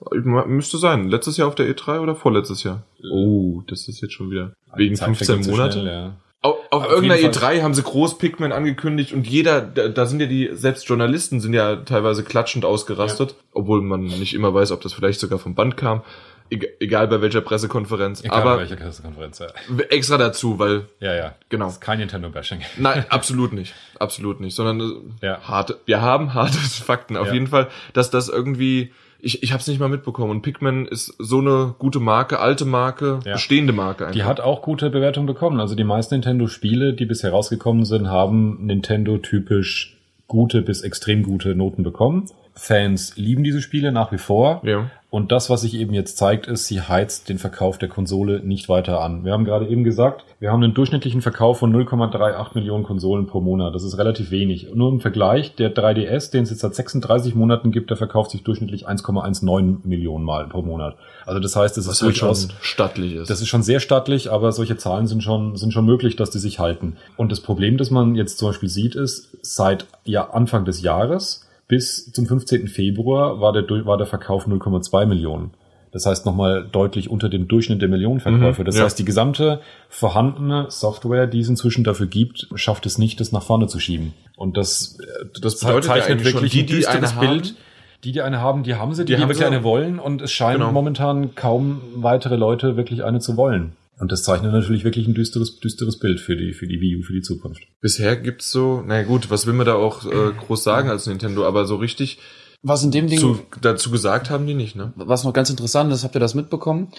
Müsste 0.48 0.78
sein. 0.78 1.10
Letztes 1.10 1.38
Jahr 1.38 1.48
auf 1.48 1.56
der 1.56 1.68
E3 1.70 2.00
oder 2.02 2.16
vorletztes 2.16 2.64
Jahr? 2.64 2.84
Oh, 3.12 3.62
das 3.68 3.88
ist 3.88 4.02
jetzt 4.02 4.14
schon 4.14 4.30
wieder 4.32 4.52
wegen 4.76 4.96
Zeit 4.96 5.06
15 5.08 5.28
vergeht 5.28 5.46
so 5.46 5.52
Monate. 5.52 5.80
schnell, 5.80 5.86
ja. 5.94 6.16
Auf, 6.42 6.56
auf, 6.72 6.86
irgendeiner 6.90 7.20
jeden 7.20 7.34
Fall. 7.34 7.56
E3 7.56 7.62
haben 7.64 7.74
sie 7.74 7.82
groß 7.84 8.20
Pikmin 8.20 8.52
angekündigt 8.52 9.12
und 9.12 9.28
jeder, 9.28 9.60
da, 9.62 9.88
da 9.90 10.06
sind 10.06 10.20
ja 10.22 10.28
die, 10.28 10.50
selbst 10.54 10.88
Journalisten 10.88 11.40
sind 11.40 11.54
ja 11.54 11.78
teilweise 11.78 12.24
klatschend 12.24 12.64
ausgerastet, 12.64 13.36
obwohl 13.54 13.82
man 13.82 14.04
nicht 14.04 14.34
immer 14.34 14.54
weiß, 14.54 14.72
ob 14.72 14.82
das 14.82 14.94
vielleicht 14.94 15.20
sogar 15.20 15.40
vom 15.40 15.56
Band 15.56 15.78
kam. 15.78 16.04
Eg- 16.50 16.78
Egal 16.80 17.08
bei 17.10 17.22
welcher 17.22 17.42
Pressekonferenz. 17.42 18.24
Egal 18.24 18.42
aber 18.42 18.54
bei 18.56 18.62
welcher 18.62 18.78
Pressekonferenz, 18.78 19.40
ja. 19.40 19.48
extra 19.90 20.18
dazu, 20.18 20.58
weil, 20.60 20.86
Ja, 21.02 21.14
ja. 21.14 21.36
Genau. 21.50 21.66
Das 21.66 21.74
ist 21.74 21.82
kein 21.82 21.98
Nintendo-Bashing. 22.00 22.62
nein, 22.78 23.04
absolut 23.10 23.52
nicht. 23.52 23.74
Absolut 24.00 24.40
nicht. 24.40 24.56
Sondern 24.56 24.80
äh, 25.22 25.26
Ja. 25.26 25.42
harte, 25.42 25.80
wir 25.86 26.02
haben 26.02 26.34
harte 26.36 26.58
Fakten. 26.58 27.18
Auf 27.18 27.28
Ja. 27.28 27.34
jeden 27.34 27.48
Fall, 27.48 27.68
dass 27.94 28.12
das 28.12 28.30
irgendwie, 28.30 28.94
ich, 29.20 29.44
ich 29.44 29.52
habe 29.52 29.62
es 29.62 29.68
nicht 29.68 29.80
mal 29.80 29.90
mitbekommen. 29.90 30.32
Und 30.32 30.42
Pikmin 30.42 30.86
ist 30.86 31.14
so 31.20 31.40
eine 31.40 31.76
gute 31.80 32.00
Marke, 32.00 32.40
alte 32.40 32.66
Marke, 32.66 33.20
Ja. 33.26 33.34
bestehende 33.34 33.74
Marke 33.74 34.06
einfach. 34.06 34.14
Die 34.16 34.24
hat 34.24 34.40
auch 34.40 34.62
gute 34.62 34.90
Bewertungen 34.90 35.28
bekommen. 35.28 35.60
Also 35.60 35.76
die 35.76 35.84
meisten 35.84 36.16
Nintendo-Spiele, 36.16 36.94
die 36.94 37.06
bisher 37.06 37.32
rausgekommen 37.32 37.86
sind, 37.86 38.10
haben 38.10 38.66
Nintendo-typisch 38.66 39.98
gute 40.28 40.62
bis 40.62 40.82
extrem 40.82 41.24
gute 41.24 41.56
Noten 41.56 41.84
bekommen. 41.84 42.26
Fans 42.58 43.16
lieben 43.16 43.44
diese 43.44 43.62
Spiele 43.62 43.92
nach 43.92 44.12
wie 44.12 44.18
vor. 44.18 44.62
Ja. 44.64 44.90
Und 45.10 45.32
das, 45.32 45.50
was 45.50 45.62
sich 45.62 45.76
eben 45.76 45.94
jetzt 45.94 46.18
zeigt, 46.18 46.48
ist, 46.48 46.68
sie 46.68 46.82
heizt 46.82 47.30
den 47.30 47.40
Verkauf 47.40 47.78
der 47.78 47.88
Konsole 47.88 48.42
nicht 48.44 48.68
weiter 48.68 49.00
an. 49.00 49.24
Wir 49.24 49.32
haben 49.32 49.46
gerade 49.46 49.66
eben 49.68 49.86
gesagt, 49.86 50.26
wir 50.40 50.52
haben 50.52 50.62
einen 50.62 50.74
durchschnittlichen 50.74 51.22
Verkauf 51.22 51.60
von 51.60 51.74
0,38 51.74 52.50
Millionen 52.56 52.84
Konsolen 52.84 53.26
pro 53.26 53.40
Monat. 53.40 53.74
Das 53.74 53.84
ist 53.84 53.98
relativ 53.98 54.32
wenig. 54.32 54.68
Nur 54.76 54.92
im 54.92 55.00
Vergleich, 55.00 55.56
der 55.56 55.74
3DS, 55.74 56.32
den 56.32 56.44
es 56.44 56.50
jetzt 56.50 56.60
seit 56.60 56.76
36 56.76 57.36
Monaten 57.36 57.72
gibt, 57.72 57.90
der 57.90 57.96
verkauft 57.96 58.32
sich 58.32 58.44
durchschnittlich 58.44 58.86
1,19 58.86 59.88
Millionen 59.88 60.26
Mal 60.26 60.48
pro 60.48 60.62
Monat. 60.62 60.98
Also 61.26 61.40
das 61.40 61.56
heißt, 61.56 61.78
es 61.78 61.88
was 61.88 61.96
ist 61.96 62.02
halt 62.02 62.18
schon 62.18 62.28
durchaus 62.28 62.50
stattlich 62.60 63.16
ist. 63.16 63.30
das 63.30 63.40
ist 63.40 63.48
schon 63.48 63.64
sehr 63.64 63.80
stattlich, 63.80 64.30
aber 64.30 64.52
solche 64.52 64.76
Zahlen 64.76 65.08
sind 65.08 65.24
schon, 65.24 65.56
sind 65.56 65.72
schon 65.72 65.86
möglich, 65.86 66.18
dass 66.18 66.32
die 66.32 66.40
sich 66.40 66.60
halten. 66.60 66.98
Und 67.16 67.32
das 67.32 67.40
Problem, 67.40 67.78
das 67.78 67.92
man 67.92 68.16
jetzt 68.16 68.40
zum 68.40 68.50
Beispiel 68.50 68.70
sieht, 68.70 68.96
ist, 68.96 69.30
seit 69.42 69.86
ja, 70.04 70.32
Anfang 70.32 70.66
des 70.66 70.82
Jahres 70.82 71.47
bis 71.68 72.12
zum 72.12 72.26
15. 72.26 72.68
Februar 72.68 73.40
war 73.42 73.54
der, 73.54 73.64
war 73.86 73.98
der 73.98 74.08
Verkauf 74.08 74.48
0,2 74.48 75.06
Millionen. 75.06 75.52
Das 75.92 76.06
heißt 76.06 76.26
nochmal 76.26 76.68
deutlich 76.72 77.10
unter 77.10 77.30
dem 77.30 77.48
Durchschnitt 77.48 77.82
der 77.82 77.90
Millionenverkäufe. 77.90 78.62
Mhm, 78.62 78.66
das 78.66 78.78
ja. 78.78 78.84
heißt, 78.84 79.00
die 79.00 79.06
gesamte 79.06 79.62
vorhandene 79.90 80.66
Software, 80.70 81.28
die 81.28 81.40
es 81.40 81.50
inzwischen 81.50 81.84
dafür 81.84 82.08
gibt, 82.08 82.48
schafft 82.56 82.86
es 82.86 82.98
nicht, 82.98 83.20
das 83.20 83.32
nach 83.32 83.42
vorne 83.44 83.68
zu 83.68 83.80
schieben. 83.80 84.14
Und 84.36 84.58
das, 84.58 84.98
äh, 85.00 85.26
Das 85.42 85.62
ja 85.62 85.82
zeichnet 85.82 86.24
wirklich 86.24 86.52
die, 86.52 86.62
ein 86.62 86.68
die 86.68 86.74
düsteres 86.76 87.18
eine 87.18 87.28
Bild. 87.28 87.46
haben, 87.48 87.56
Die, 88.04 88.12
die 88.12 88.22
eine 88.22 88.42
haben, 88.42 88.64
die 88.64 88.76
haben 88.76 88.94
sie, 88.94 89.06
die, 89.06 89.14
Die 89.14 89.16
die 89.16 89.22
haben 89.22 89.30
wirklich 89.30 89.40
sie. 89.40 89.46
eine 89.46 89.64
wollen 89.64 89.98
und 89.98 90.22
es 90.22 90.32
scheinen 90.32 90.60
Genau. 90.60 90.72
momentan 90.72 91.34
kaum 91.36 91.82
weitere 91.96 92.36
Leute 92.36 92.76
wirklich 92.78 93.04
eine 93.04 93.20
zu 93.20 93.38
wollen. 93.38 93.72
Und 94.00 94.12
das 94.12 94.24
zeichnet 94.24 94.52
natürlich 94.52 94.84
wirklich 94.84 95.08
ein 95.08 95.16
düsteres, 95.16 95.60
düsteres 95.60 95.98
Bild 95.98 96.20
für 96.20 96.36
die, 96.36 96.54
für 96.54 96.68
die 96.68 96.80
Wii 96.80 96.98
U, 96.98 97.02
für 97.02 97.14
die 97.14 97.22
Zukunft. 97.22 97.64
Bisher 97.82 98.16
gibt's 98.16 98.52
so, 98.52 98.84
na 98.86 99.04
gut, 99.04 99.32
was 99.32 99.48
will 99.48 99.54
man 99.54 99.66
da 99.66 99.74
auch 99.74 100.06
äh, 100.06 100.34
groß 100.38 100.64
sagen 100.64 100.90
als 100.90 101.08
Nintendo, 101.08 101.46
aber 101.46 101.66
so 101.66 101.78
richtig 101.78 102.20
Was 102.62 102.84
in 102.84 102.92
dem 102.92 103.08
Ding, 103.08 103.20
zu, 103.20 103.40
dazu 103.62 103.90
gesagt 103.90 104.30
haben 104.30 104.46
die 104.46 104.54
nicht, 104.54 104.76
ne? 104.76 104.94
was 104.96 105.24
noch 105.24 105.34
ganz 105.34 105.50
interessant 105.50 105.92
ist, 105.92 106.04
habt 106.04 106.16
ihr 106.16 106.20
das 106.20 106.36
mitbekommen? 106.36 106.90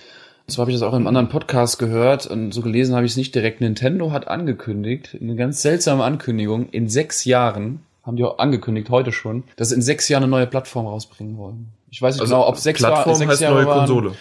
So 0.49 0.61
habe 0.61 0.71
ich 0.71 0.77
das 0.77 0.83
auch 0.83 0.93
in 0.93 0.97
einem 0.97 1.07
anderen 1.09 1.29
Podcast 1.29 1.79
gehört 1.79 2.27
und 2.27 2.53
so 2.53 2.63
gelesen 2.63 2.95
habe 2.95 3.05
ich 3.05 3.13
es 3.13 3.19
nicht 3.19 3.35
direkt. 3.35 3.61
Nintendo 3.61 4.13
hat 4.13 4.29
angekündigt, 4.29 5.17
eine 5.21 5.37
ganz 5.37 5.61
seltsame 5.61 6.03
Ankündigung, 6.05 6.71
in 6.71 6.89
sechs 6.89 7.27
Jahren, 7.27 7.81
haben 8.09 8.17
die 8.17 8.25
auch 8.25 8.39
angekündigt, 8.39 8.91
heute 8.91 9.13
schon, 9.13 9.45
dass 9.57 9.69
sie 9.69 9.77
in 9.77 9.83
sechs 9.83 10.09
Jahren 10.09 10.25
eine 10.25 10.31
neue 10.31 10.47
Plattform 10.49 10.87
rausbringen 10.87 11.39
wollen. 11.39 11.69
Ich 11.91 12.03
weiß 12.03 12.17
nicht 12.17 12.23
Also 12.23 12.35
genau, 12.35 12.49
ob 12.49 12.57
sechs, 12.57 12.81
Plattform 12.81 13.15
sechs 13.15 13.31
heißt 13.31 13.41
Jahre 13.43 13.55
neue 13.55 13.67
waren. 13.67 13.79
Konsole. 13.87 14.13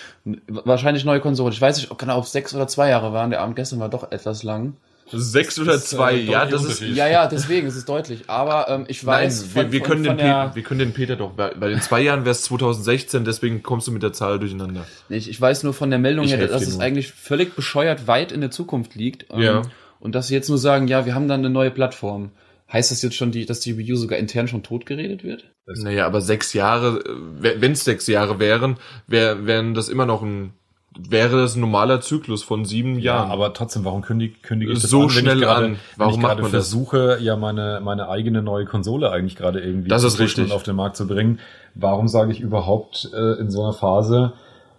Wahrscheinlich 0.48 1.04
neue 1.06 1.20
Konsole. 1.20 1.54
Ich 1.54 1.62
weiß 1.62 1.78
nicht 1.78 1.98
genau, 1.98 2.18
ob 2.18 2.24
es 2.26 2.32
sechs 2.32 2.54
oder 2.54 2.68
zwei 2.68 2.90
Jahre 2.90 3.14
waren. 3.14 3.30
Der 3.30 3.42
Abend 3.42 3.56
gestern 3.56 3.80
war 3.80 3.90
doch 3.90 4.12
etwas 4.12 4.44
lang. 4.44 4.74
Sechs 5.10 5.58
oder 5.58 5.76
ist, 5.76 5.94
äh, 5.94 5.96
zwei, 5.96 6.12
deutlich 6.12 6.30
ja, 6.30 6.46
das 6.46 6.62
ist. 6.64 6.68
Unterschied. 6.82 6.96
Ja, 6.98 7.08
ja, 7.08 7.28
deswegen 7.28 7.68
ist 7.68 7.78
es 7.78 7.86
deutlich. 7.86 8.24
Aber 8.30 8.68
ähm, 8.70 8.86
ich 8.90 9.04
Nein, 9.04 9.26
weiß, 9.26 9.56
wir, 9.56 9.64
von- 9.64 9.72
wir, 9.72 9.80
von- 9.80 9.88
können 9.88 10.06
von 10.06 10.18
den 10.18 10.26
Peter, 10.26 10.52
wir 10.56 10.64
können 10.64 10.80
den 10.80 10.94
Peter 10.94 11.16
doch, 11.16 11.32
bei, 11.32 11.54
bei 11.54 11.70
den 11.70 11.82
zwei 11.82 12.02
Jahren 12.02 12.22
wäre 12.26 12.32
es 12.32 12.42
2016, 12.44 13.24
deswegen 13.24 13.64
kommst 13.64 13.88
du 13.88 13.94
mit 13.94 14.04
der 14.04 14.12
Zahl 14.12 14.38
durcheinander. 14.40 14.86
Ich, 15.08 15.30
ich 15.30 15.40
weiß 15.40 15.64
nur 15.64 15.74
von 15.74 15.90
der 15.90 16.00
Meldung 16.00 16.26
Ich 16.26 16.32
her, 16.34 16.46
dass 16.48 16.62
es 16.62 16.74
nur. 16.76 16.84
eigentlich 16.84 17.14
völlig 17.14 17.56
bescheuert 17.56 18.08
weit 18.08 18.34
in 18.34 18.42
der 18.42 18.52
Zukunft 18.52 18.96
liegt. 18.96 19.28
Ähm, 19.32 19.40
Ja. 19.42 19.62
Und 20.02 20.14
dass 20.14 20.28
sie 20.28 20.36
jetzt 20.36 20.50
nur 20.50 20.58
sagen, 20.60 20.88
ja, 20.90 21.06
wir 21.06 21.16
haben 21.16 21.28
dann 21.30 21.40
eine 21.40 21.50
neue 21.50 21.72
Plattform. 21.72 22.30
Heißt 22.72 22.92
das 22.92 23.02
jetzt 23.02 23.16
schon, 23.16 23.32
die, 23.32 23.46
dass 23.46 23.62
die 23.62 23.78
Wii 23.78 23.94
U 23.94 23.96
sogar 23.96 24.20
intern 24.20 24.48
schon 24.48 24.62
totgeredet 24.64 25.24
wird? 25.24 25.46
Naja, 25.66 26.06
aber 26.06 26.22
sechs 26.22 26.54
Jahre, 26.54 27.02
wenn 27.40 27.72
es 27.72 27.84
sechs 27.86 28.08
Jahre 28.08 28.40
wären, 28.40 28.78
wär, 29.08 29.46
wären 29.46 29.74
das 29.74 29.88
immer 29.90 30.06
noch 30.06 30.22
ein, 30.22 30.52
wäre 30.98 31.38
das 31.38 31.56
ein 31.56 31.62
normaler 31.62 32.02
Zyklus 32.02 32.44
von 32.44 32.66
sieben 32.66 33.00
Ja, 33.00 33.16
Jahren. 33.18 33.32
aber 33.32 33.54
trotzdem, 33.54 33.86
warum 33.86 34.02
kündige, 34.02 34.36
kündige 34.42 34.74
ich 34.74 34.82
das 34.82 34.90
So 34.90 35.04
an, 35.04 35.04
wenn 35.04 35.10
schnell 35.12 35.38
ich 35.38 35.44
gerade, 35.44 35.66
an? 35.66 35.76
Warum 35.96 36.14
wenn 36.14 36.20
ich 36.20 36.22
macht 36.24 36.30
gerade 36.30 36.42
man 36.42 36.52
das? 36.52 36.70
versuche, 36.70 37.18
ja 37.22 37.36
meine, 37.38 37.80
meine 37.84 38.10
eigene 38.10 38.42
neue 38.42 38.66
Konsole 38.66 39.12
eigentlich 39.12 39.36
gerade 39.38 39.60
irgendwie 39.62 39.88
Das 39.90 40.02
zu 40.02 40.08
ist 40.10 40.20
richtig. 40.20 40.52
auf 40.52 40.64
den 40.64 40.76
Markt 40.76 40.98
zu 40.98 41.08
bringen? 41.08 41.40
Warum 41.76 42.08
sage 42.08 42.32
ich 42.32 42.40
überhaupt 42.42 43.10
äh, 43.14 43.40
in 43.40 43.50
so 43.52 43.64
einer 43.64 43.74
Phase, 43.74 44.34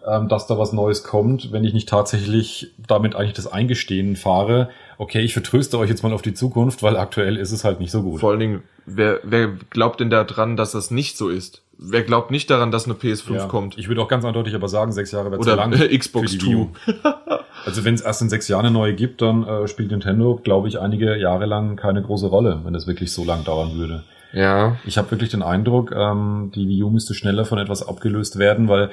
ähm, 0.07 0.29
dass 0.29 0.47
da 0.47 0.59
was 0.59 0.73
Neues 0.73 1.05
kommt, 1.05 1.53
wenn 1.53 1.65
ich 1.65 1.75
nicht 1.75 1.89
tatsächlich 1.89 2.73
damit 2.87 3.15
eigentlich 3.15 3.35
das 3.35 3.47
Eingestehen 3.51 4.17
fahre, 4.17 4.71
okay, 4.99 5.21
ich 5.21 5.33
vertröste 5.33 5.79
euch 5.79 5.89
jetzt 5.89 6.03
mal 6.03 6.13
auf 6.13 6.23
die 6.23 6.35
Zukunft, 6.35 6.83
weil 6.83 6.97
aktuell 6.97 7.37
ist 7.37 7.53
es 7.53 7.65
halt 7.65 7.81
nicht 7.81 7.91
so 7.91 8.03
gut. 8.03 8.21
Vor 8.21 8.31
allen 8.31 8.41
Dingen, 8.41 8.63
wer, 8.85 9.21
wer 9.23 9.49
glaubt 9.71 10.01
denn 10.01 10.11
da 10.11 10.25
dran, 10.25 10.57
dass 10.57 10.73
das 10.73 10.91
nicht 10.91 11.17
so 11.17 11.29
ist? 11.29 11.63
Wer 11.81 12.03
glaubt 12.03 12.33
nicht 12.33 12.51
daran, 12.51 12.73
dass 12.73 12.87
eine 12.87 12.95
PS5 12.95 13.35
Ja. 13.35 13.47
kommt? 13.47 13.79
Ich 13.79 13.87
würde 13.89 14.03
auch 14.03 14.09
ganz 14.09 14.25
eindeutig 14.25 14.55
aber 14.57 14.69
sagen, 14.69 14.91
sechs 14.93 15.13
Jahre 15.13 15.31
wäre 15.31 15.41
zu 15.41 15.49
Oder 15.49 15.57
lang. 15.57 15.71
Xbox 15.99 16.33
Wii 16.43 16.55
U. 16.55 16.69
Two. 16.85 16.93
Also 17.65 17.85
wenn 17.85 17.93
es 17.95 18.01
erst 18.03 18.23
in 18.23 18.29
sechs 18.29 18.47
Jahren 18.49 18.67
eine 18.67 18.73
neue 18.73 18.95
gibt, 18.95 19.21
dann 19.21 19.43
äh, 19.45 19.67
spielt 19.67 19.91
Nintendo, 19.91 20.41
glaube 20.43 20.69
ich, 20.69 20.79
einige 20.79 21.17
Jahre 21.19 21.45
lang 21.45 21.75
keine 21.77 22.01
große 22.01 22.29
Rolle, 22.29 22.61
wenn 22.65 22.75
es 22.75 22.87
wirklich 22.87 23.13
so 23.13 23.25
lang 23.25 23.43
dauern 23.45 23.75
würde. 23.75 24.05
Ja. 24.33 24.77
Ich 24.87 24.97
habe 24.97 25.11
wirklich 25.11 25.31
den 25.31 25.43
Eindruck, 25.43 25.93
ähm, 25.93 26.53
die 26.55 26.69
Wii 26.69 26.85
U 26.85 26.91
müsste 26.91 27.15
schneller 27.15 27.45
von 27.45 27.59
etwas 27.59 27.87
abgelöst 27.87 28.39
werden, 28.39 28.69
weil 28.69 28.91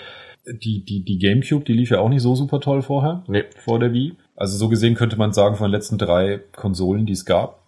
die, 0.51 0.83
die, 0.83 1.05
die 1.05 1.19
GameCube, 1.19 1.63
die 1.63 1.73
lief 1.73 1.91
ja 1.91 1.99
auch 1.99 2.09
nicht 2.09 2.23
so 2.23 2.35
super 2.35 2.59
toll 2.59 2.81
vorher, 2.81 3.23
Nee. 3.27 3.43
vor 3.63 3.79
der 3.79 3.93
Wii. 3.93 4.13
Also 4.35 4.57
so 4.57 4.69
gesehen 4.69 4.95
könnte 4.95 5.17
man 5.17 5.33
sagen, 5.33 5.55
von 5.55 5.67
den 5.67 5.71
letzten 5.71 5.97
drei 5.97 6.41
Konsolen, 6.55 7.05
die 7.05 7.13
es 7.13 7.25
gab, 7.25 7.59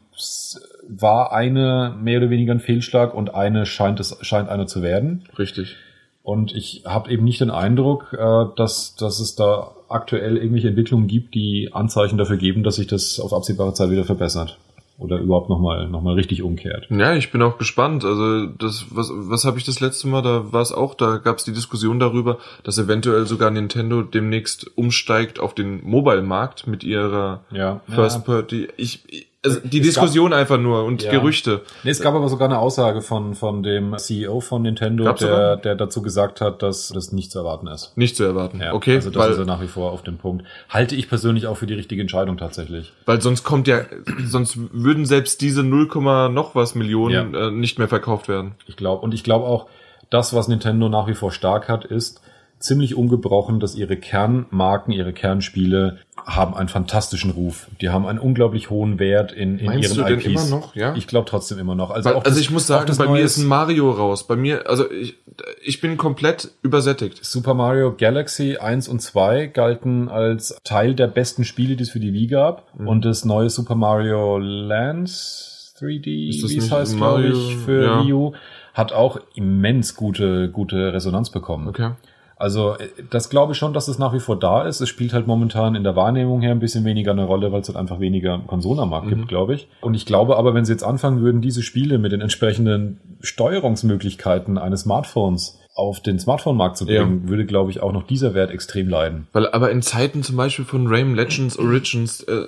war 0.87 1.31
eine 1.31 1.95
mehr 2.01 2.19
oder 2.19 2.29
weniger 2.29 2.53
ein 2.53 2.59
Fehlschlag 2.59 3.13
und 3.13 3.33
eine 3.33 3.65
scheint 3.65 3.99
es 3.99 4.17
scheint 4.21 4.49
eine 4.49 4.65
zu 4.65 4.81
werden. 4.81 5.23
Richtig. 5.37 5.75
Und 6.23 6.53
ich 6.53 6.83
habe 6.85 7.09
eben 7.09 7.23
nicht 7.23 7.39
den 7.39 7.51
Eindruck, 7.51 8.11
äh, 8.11 8.45
dass, 8.57 8.95
dass 8.95 9.19
es 9.19 9.35
da 9.35 9.71
aktuell 9.87 10.35
irgendwelche 10.35 10.67
Entwicklungen 10.67 11.07
gibt, 11.07 11.35
die 11.35 11.69
Anzeichen 11.71 12.17
dafür 12.17 12.35
geben, 12.35 12.63
dass 12.63 12.75
sich 12.75 12.87
das 12.87 13.19
auf 13.21 13.33
absehbare 13.33 13.73
Zeit 13.73 13.89
wieder 13.89 14.03
verbessert. 14.03 14.57
Oder 14.97 15.19
überhaupt 15.19 15.49
nochmal 15.49 15.87
noch 15.89 16.01
mal 16.01 16.15
richtig 16.15 16.41
umkehrt. 16.41 16.87
Ja, 16.89 17.13
ich 17.13 17.31
bin 17.31 17.41
auch 17.43 17.59
gespannt. 17.59 18.03
Also 18.03 18.47
das, 18.47 18.87
was, 18.89 19.11
was 19.13 19.45
habe 19.45 19.59
ich 19.59 19.63
das 19.63 19.79
letzte 19.79 20.07
Mal? 20.07 20.23
Da 20.23 20.51
war 20.51 20.61
es 20.61 20.71
auch, 20.71 20.95
da 20.95 21.17
gab 21.17 21.37
es 21.37 21.43
die 21.43 21.53
Diskussion 21.53 21.99
darüber, 21.99 22.39
dass 22.63 22.79
eventuell 22.79 23.27
sogar 23.27 23.51
Nintendo 23.51 24.01
demnächst 24.01 24.75
umsteigt 24.75 25.39
auf 25.39 25.53
den 25.53 25.87
Mobile-Markt 25.87 26.65
mit 26.65 26.83
ihrer 26.83 27.41
Ja. 27.51 27.81
First 27.87 28.25
Party. 28.25 28.69
Ich, 28.77 29.03
ich 29.07 29.27
also 29.45 29.59
die 29.63 29.79
Es 29.79 29.87
Diskussion 29.87 30.33
einfach 30.33 30.57
nur 30.57 30.83
und 30.83 31.03
Ja. 31.03 31.11
Gerüchte. 31.11 31.61
Nee, 31.83 31.91
es 31.91 32.01
gab 32.01 32.15
aber 32.15 32.27
sogar 32.27 32.47
eine 32.49 32.59
Aussage 32.59 33.01
von, 33.01 33.35
von 33.35 33.63
dem 33.63 33.95
CEO 33.97 34.39
von 34.39 34.63
Nintendo, 34.63 35.03
Gab's 35.05 35.19
der, 35.19 35.29
sogar? 35.29 35.57
der 35.57 35.75
dazu 35.75 36.01
gesagt 36.01 36.41
hat, 36.41 36.61
dass 36.63 36.89
das 36.89 37.11
nicht 37.11 37.31
zu 37.31 37.39
erwarten 37.39 37.67
ist. 37.67 37.95
Nicht 37.95 38.15
zu 38.15 38.23
erwarten. 38.23 38.59
Ja, 38.59 38.73
okay, 38.73 38.95
Also 38.95 39.09
das 39.09 39.25
ist 39.29 39.31
er 39.33 39.39
weil, 39.39 39.45
nach 39.45 39.61
wie 39.61 39.67
vor 39.67 39.91
auf 39.91 40.01
dem 40.01 40.17
Punkt. 40.17 40.45
Halte 40.69 40.95
ich 40.95 41.07
persönlich 41.07 41.47
auch 41.47 41.55
für 41.57 41.67
die 41.67 41.75
richtige 41.75 42.01
Entscheidung 42.01 42.37
tatsächlich. 42.37 42.93
weil 43.05 43.21
sonst 43.21 43.43
kommt 43.43 43.67
ja, 43.67 43.81
sonst 44.25 44.57
würden 44.73 45.05
selbst 45.05 45.41
diese 45.41 45.63
0, 45.63 45.87
noch 46.31 46.55
was 46.55 46.75
Millionen 46.75 47.33
äh, 47.35 47.51
nicht 47.51 47.77
mehr 47.79 47.87
verkauft 47.87 48.27
werden. 48.27 48.55
Ich 48.65 48.75
glaube, 48.75 49.01
und 49.03 49.13
ich 49.13 49.23
glaube 49.23 49.45
auch, 49.45 49.67
das, 50.09 50.33
was 50.33 50.47
Nintendo 50.47 50.89
nach 50.89 51.07
wie 51.07 51.13
vor 51.13 51.31
stark 51.31 51.69
hat, 51.69 51.85
ist 51.85 52.21
ziemlich 52.59 52.95
ungebrochen, 52.95 53.59
dass 53.59 53.75
ihre 53.75 53.97
Kernmarken, 53.97 54.93
ihre 54.93 55.13
Kernspiele 55.13 55.99
haben 56.27 56.53
einen 56.55 56.67
fantastischen 56.67 57.31
Ruf. 57.31 57.67
Die 57.79 57.87
haben 57.89 58.05
einen 58.05 58.19
unglaublich 58.19 58.69
hohen 58.69 58.99
Wert 58.99 59.31
in, 59.31 59.59
in 59.59 59.65
Meinst 59.67 59.95
ihren 59.95 59.97
du 59.97 60.03
denn 60.03 60.19
IPs. 60.19 60.25
immer 60.49 60.59
noch, 60.59 60.75
ja? 60.75 60.93
Ich 60.95 61.07
glaube 61.07 61.25
trotzdem 61.27 61.57
immer 61.57 61.73
noch. 61.73 61.89
Also, 61.89 62.09
Weil, 62.09 62.17
also 62.17 62.29
das- 62.29 62.37
ich 62.37 62.51
muss 62.51 62.67
sagen, 62.67 62.93
bei 62.97 63.07
mir 63.07 63.21
ist 63.21 63.37
ein 63.37 63.45
Mario 63.47 63.89
raus. 63.91 64.27
Bei 64.27 64.35
mir, 64.35 64.69
also 64.69 64.91
ich, 64.91 65.15
ich 65.63 65.79
bin 65.79 65.95
komplett 65.95 66.51
übersättigt. 66.63 67.23
Super 67.23 67.53
Mario 67.53 67.95
Galaxy 67.97 68.57
1 68.57 68.89
und 68.89 69.01
2 69.01 69.45
galten 69.47 70.09
als 70.09 70.59
Teil 70.65 70.95
der 70.95 71.07
besten 71.07 71.45
Spiele, 71.45 71.77
die 71.77 71.83
es 71.83 71.91
für 71.91 72.01
die 72.01 72.11
Wii 72.11 72.27
gab. 72.27 72.77
Mhm. 72.77 72.87
Und 72.89 73.05
das 73.05 73.23
neue 73.23 73.49
Super 73.49 73.75
Mario 73.75 74.37
Lands 74.37 75.73
3D, 75.79 76.29
Ist 76.29 76.43
das 76.43 76.51
wie 76.51 76.57
es 76.57 76.71
heißt, 76.71 76.97
glaube 76.97 77.23
ich, 77.27 77.55
für 77.57 77.83
Ja. 77.85 78.03
Wii 78.03 78.13
U, 78.13 78.33
hat 78.73 78.91
auch 78.91 79.19
immens 79.35 79.95
gute, 79.95 80.49
gute 80.49 80.91
Resonanz 80.93 81.29
bekommen. 81.29 81.67
Okay. 81.69 81.91
Also 82.39 82.75
äh, 82.77 82.89
das 83.09 83.29
glaube 83.29 83.53
ich 83.53 83.57
schon, 83.57 83.73
dass 83.73 83.87
es 83.87 83.97
nach 83.97 84.13
wie 84.13 84.19
vor 84.19 84.37
da 84.39 84.63
ist. 84.67 84.79
Es 84.79 84.89
spielt 84.89 85.13
halt 85.13 85.25
momentan 85.27 85.73
in 85.75 85.83
der 85.83 85.95
Wahrnehmung 85.95 86.41
her 86.41 86.51
ein 86.51 86.59
bisschen 86.59 86.85
weniger 86.85 87.11
eine 87.11 87.25
Rolle, 87.25 87.51
weil 87.51 87.61
es 87.61 87.67
halt 87.67 87.77
einfach 87.77 87.99
weniger 87.99 88.39
Konsolen 88.47 88.79
am 88.79 88.91
Markt 88.91 89.07
Mhm. 89.07 89.15
gibt, 89.15 89.27
glaube 89.27 89.55
ich. 89.55 89.67
Und 89.81 89.95
ich 89.95 90.05
glaube 90.05 90.37
aber, 90.37 90.53
wenn 90.53 90.63
sie 90.65 90.71
jetzt 90.71 90.83
anfangen 90.83 91.21
würden, 91.21 91.41
diese 91.41 91.63
Spiele 91.63 91.97
mit 91.97 92.11
den 92.11 92.21
entsprechenden 92.21 92.99
Steuerungsmöglichkeiten 93.21 94.57
eines 94.57 94.81
Smartphones 94.81 95.59
auf 95.75 95.99
den 95.99 96.19
Smartphone-Markt 96.19 96.77
zu 96.77 96.85
bringen, 96.85 97.27
würde, 97.29 97.45
glaube 97.45 97.69
ich, 97.71 97.81
auch 97.81 97.91
noch 97.91 98.03
dieser 98.03 98.33
Wert 98.33 98.49
extrem 98.51 98.89
leiden. 98.89 99.27
Weil 99.33 99.47
aber 99.49 99.69
in 99.71 99.81
Zeiten 99.81 100.23
zum 100.23 100.35
Beispiel 100.35 100.65
von 100.65 100.87
Rayman 100.87 101.15
Legends 101.15 101.57
Origins, 101.59 102.23
äh, 102.23 102.47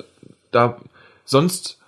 da 0.51 0.77
sonst 1.25 1.78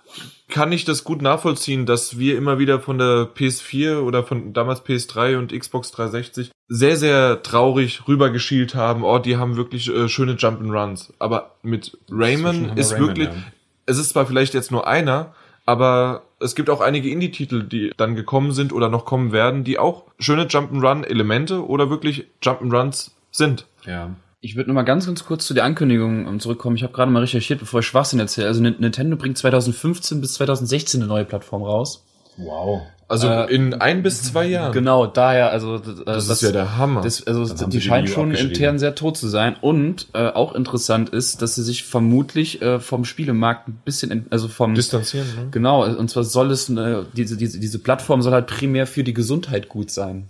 kann 0.52 0.70
ich 0.70 0.84
das 0.84 1.02
gut 1.02 1.22
nachvollziehen, 1.22 1.86
dass 1.86 2.18
wir 2.18 2.36
immer 2.36 2.58
wieder 2.58 2.78
von 2.78 2.98
der 2.98 3.28
PS4 3.34 4.00
oder 4.00 4.22
von 4.22 4.52
damals 4.52 4.84
PS3 4.84 5.38
und 5.38 5.58
Xbox 5.58 5.90
360 5.92 6.52
sehr, 6.68 6.96
sehr 6.96 7.42
traurig 7.42 8.06
rübergeschielt 8.06 8.74
haben. 8.74 9.02
Oh, 9.02 9.18
die 9.18 9.36
haben 9.36 9.56
wirklich 9.56 9.88
äh, 9.88 10.08
schöne 10.08 10.34
Jump'n'Runs. 10.34 11.12
Aber 11.18 11.56
mit 11.62 11.96
Rayman 12.10 12.76
wir 12.76 12.76
ist 12.76 12.92
Rayman, 12.92 13.08
wirklich, 13.08 13.28
ja. 13.28 13.34
es 13.86 13.98
ist 13.98 14.10
zwar 14.10 14.26
vielleicht 14.26 14.54
jetzt 14.54 14.70
nur 14.70 14.86
einer, 14.86 15.34
aber 15.64 16.22
es 16.38 16.54
gibt 16.54 16.70
auch 16.70 16.80
einige 16.80 17.08
Indie-Titel, 17.08 17.62
die 17.62 17.92
dann 17.96 18.14
gekommen 18.14 18.52
sind 18.52 18.72
oder 18.72 18.88
noch 18.88 19.04
kommen 19.04 19.32
werden, 19.32 19.64
die 19.64 19.78
auch 19.78 20.04
schöne 20.18 20.44
Jump'n'Run-Elemente 20.44 21.66
oder 21.66 21.88
wirklich 21.88 22.26
Jump'n'Runs 22.42 23.12
sind. 23.30 23.66
Ja. 23.86 24.10
Ich 24.44 24.56
würde 24.56 24.70
noch 24.70 24.74
mal 24.74 24.82
ganz, 24.82 25.06
ganz 25.06 25.24
kurz 25.24 25.46
zu 25.46 25.54
der 25.54 25.62
Ankündigung 25.62 26.26
ähm, 26.26 26.40
zurückkommen. 26.40 26.74
Ich 26.74 26.82
habe 26.82 26.92
gerade 26.92 27.12
mal 27.12 27.20
recherchiert, 27.20 27.60
bevor 27.60 27.78
ich 27.78 27.86
Schwachsinn 27.86 28.18
erzähle. 28.18 28.48
Also 28.48 28.60
Nintendo 28.60 29.16
bringt 29.16 29.38
2015 29.38 30.20
bis 30.20 30.34
2016 30.34 31.00
eine 31.00 31.08
neue 31.08 31.24
Plattform 31.24 31.62
raus. 31.62 32.02
Wow. 32.38 32.82
Also 33.06 33.28
Äh, 33.28 33.54
in 33.54 33.74
ein 33.74 34.02
bis 34.02 34.20
zwei 34.24 34.46
Jahren. 34.46 34.72
Genau, 34.72 35.06
daher, 35.06 35.52
also 35.52 35.76
äh, 35.76 35.80
Das, 36.04 36.28
ist 36.28 36.42
ja 36.42 36.50
der 36.50 36.76
Hammer. 36.76 37.02
Das, 37.02 37.24
also 37.24 37.54
Dann 37.54 37.70
die 37.70 37.88
U 37.88 38.06
schon 38.08 38.34
intern 38.34 38.80
sehr 38.80 38.96
tot 38.96 39.16
zu 39.16 39.28
sein. 39.28 39.54
Und 39.60 40.08
äh, 40.12 40.26
auch 40.26 40.56
interessant 40.56 41.10
ist, 41.10 41.40
dass 41.40 41.54
sie 41.54 41.62
sich 41.62 41.84
vermutlich 41.84 42.60
äh, 42.62 42.80
vom 42.80 43.04
Spielemarkt 43.04 43.68
ein 43.68 43.80
bisschen, 43.84 44.26
also 44.30 44.48
vom 44.48 44.74
Distanzieren, 44.74 45.26
ne? 45.36 45.48
genau, 45.52 45.84
und 45.84 46.10
zwar 46.10 46.24
soll 46.24 46.50
es 46.50 46.68
äh, 46.68 47.04
diese 47.12 47.36
diese 47.36 47.60
diese 47.60 47.78
Plattform 47.78 48.22
soll 48.22 48.32
halt 48.32 48.48
primär 48.48 48.88
für 48.88 49.04
die 49.04 49.14
Gesundheit 49.14 49.68
gut 49.68 49.92
sein. 49.92 50.28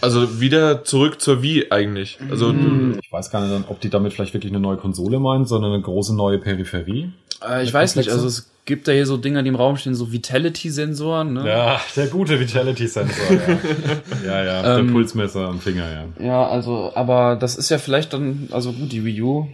Also 0.00 0.40
wieder 0.40 0.84
zurück 0.84 1.20
zur 1.20 1.42
Wii 1.42 1.66
eigentlich. 1.70 2.18
Also 2.30 2.54
Ich 3.02 3.12
weiß 3.12 3.30
gar 3.30 3.46
nicht, 3.46 3.68
ob 3.68 3.80
die 3.80 3.90
damit 3.90 4.12
vielleicht 4.12 4.34
wirklich 4.34 4.52
eine 4.52 4.60
neue 4.60 4.76
Konsole 4.76 5.18
meinen, 5.18 5.46
sondern 5.46 5.72
eine 5.72 5.82
große 5.82 6.14
neue 6.14 6.38
Peripherie. 6.38 7.12
Äh, 7.46 7.64
ich 7.64 7.72
weiß 7.72 7.96
nicht, 7.96 8.10
also 8.10 8.26
es 8.26 8.50
gibt 8.64 8.86
da 8.86 8.92
hier 8.92 9.06
so 9.06 9.16
Dinger, 9.16 9.42
die 9.42 9.48
im 9.48 9.56
Raum 9.56 9.76
stehen, 9.76 9.94
so 9.94 10.12
Vitality-Sensoren. 10.12 11.32
Ne? 11.32 11.48
Ja, 11.48 11.80
der 11.96 12.06
gute 12.06 12.38
Vitality-Sensor, 12.38 13.24
ja. 13.30 13.58
ja, 14.26 14.44
ja, 14.44 14.78
Ähm, 14.78 14.86
der 14.86 14.92
Pulsmesser 14.92 15.48
am 15.48 15.60
Finger, 15.60 15.84
ja. 15.90 16.24
Ja, 16.24 16.46
also, 16.46 16.92
aber 16.94 17.36
das 17.36 17.56
ist 17.56 17.70
ja 17.70 17.78
vielleicht 17.78 18.12
dann, 18.12 18.48
also 18.52 18.72
gut, 18.72 18.92
die 18.92 19.04
Wii 19.04 19.22
U, 19.22 19.48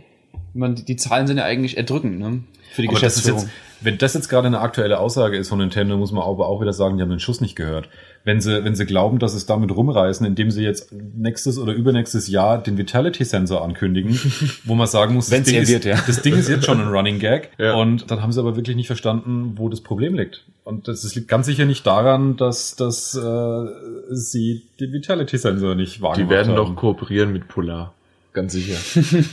man, 0.55 0.75
die, 0.75 0.85
die 0.85 0.97
Zahlen 0.97 1.27
sind 1.27 1.39
ja 1.39 1.45
eigentlich 1.45 1.77
erdrückend, 1.77 2.19
ne? 2.19 2.43
Für 2.71 2.83
die 2.83 2.89
Aber 2.89 3.01
das 3.01 3.15
Geschäftsführung. 3.15 3.43
jetzt, 3.43 3.53
wenn 3.81 3.99
das 3.99 4.15
jetzt 4.15 4.29
gerade 4.29 4.47
eine 4.47 4.61
aktuelle 4.61 4.99
Aussage 4.99 5.37
ist 5.37 5.49
von 5.49 5.59
Nintendo, 5.59 5.97
muss 5.97 6.13
man 6.13 6.23
aber 6.23 6.49
auch 6.49 6.61
wieder 6.61 6.73
sagen, 6.73 6.97
die 6.97 7.03
haben 7.03 7.11
den 7.11 7.21
Schuss 7.21 7.41
nicht 7.41 7.57
gehört. 7.57 7.89
Wenn 8.25 8.41
sie, 8.41 8.65
wenn 8.65 8.75
sie 8.75 8.85
glauben, 8.85 9.19
dass 9.21 9.35
es 9.35 9.47
damit 9.47 9.75
rumreißen, 9.75 10.27
indem 10.27 10.51
sie 10.51 10.63
jetzt 10.65 10.93
nächstes 10.93 11.59
oder 11.59 11.73
übernächstes 11.73 12.29
Jahr 12.29 12.63
den 12.63 12.77
Vitality-Sensor 12.77 13.63
ankündigen, 13.63 14.21
wo 14.65 14.75
man 14.75 14.87
sagen 14.87 15.15
muss, 15.15 15.29
das 15.29 15.45
Ding, 15.45 15.55
er 15.55 15.63
ist, 15.63 15.71
wird, 15.71 15.85
ja. 15.85 15.99
das 16.07 16.21
Ding 16.23 16.35
ist 16.35 16.49
jetzt 16.49 16.67
schon 16.67 16.81
ein 16.81 16.89
Running 16.89 17.19
Gag. 17.19 17.51
Ja. 17.59 17.75
Und 17.75 18.11
dann 18.11 18.23
haben 18.23 18.31
sie 18.31 18.41
aber 18.41 18.57
wirklich 18.57 18.77
nicht 18.77 18.87
verstanden, 18.87 19.55
wo 19.57 19.69
das 19.69 19.81
Problem 19.81 20.15
liegt. 20.15 20.45
Und 20.65 20.87
das, 20.87 21.03
das 21.03 21.15
liegt 21.15 21.29
ganz 21.29 21.47
sicher 21.47 21.65
nicht 21.65 21.87
daran, 21.87 22.37
dass, 22.37 22.77
dass 22.77 23.17
äh, 23.17 23.67
sie 24.11 24.63
den 24.79 24.93
Vitality-Sensor 24.93 25.75
nicht 25.75 26.01
wahrgenommen 26.01 26.29
die 26.29 26.35
werden 26.35 26.57
haben. 26.57 26.57
doch 26.57 26.77
kooperieren 26.77 27.33
mit 27.33 27.49
Polar. 27.49 27.95
Ganz 28.33 28.53
sicher. 28.53 28.77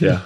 ja. 0.00 0.24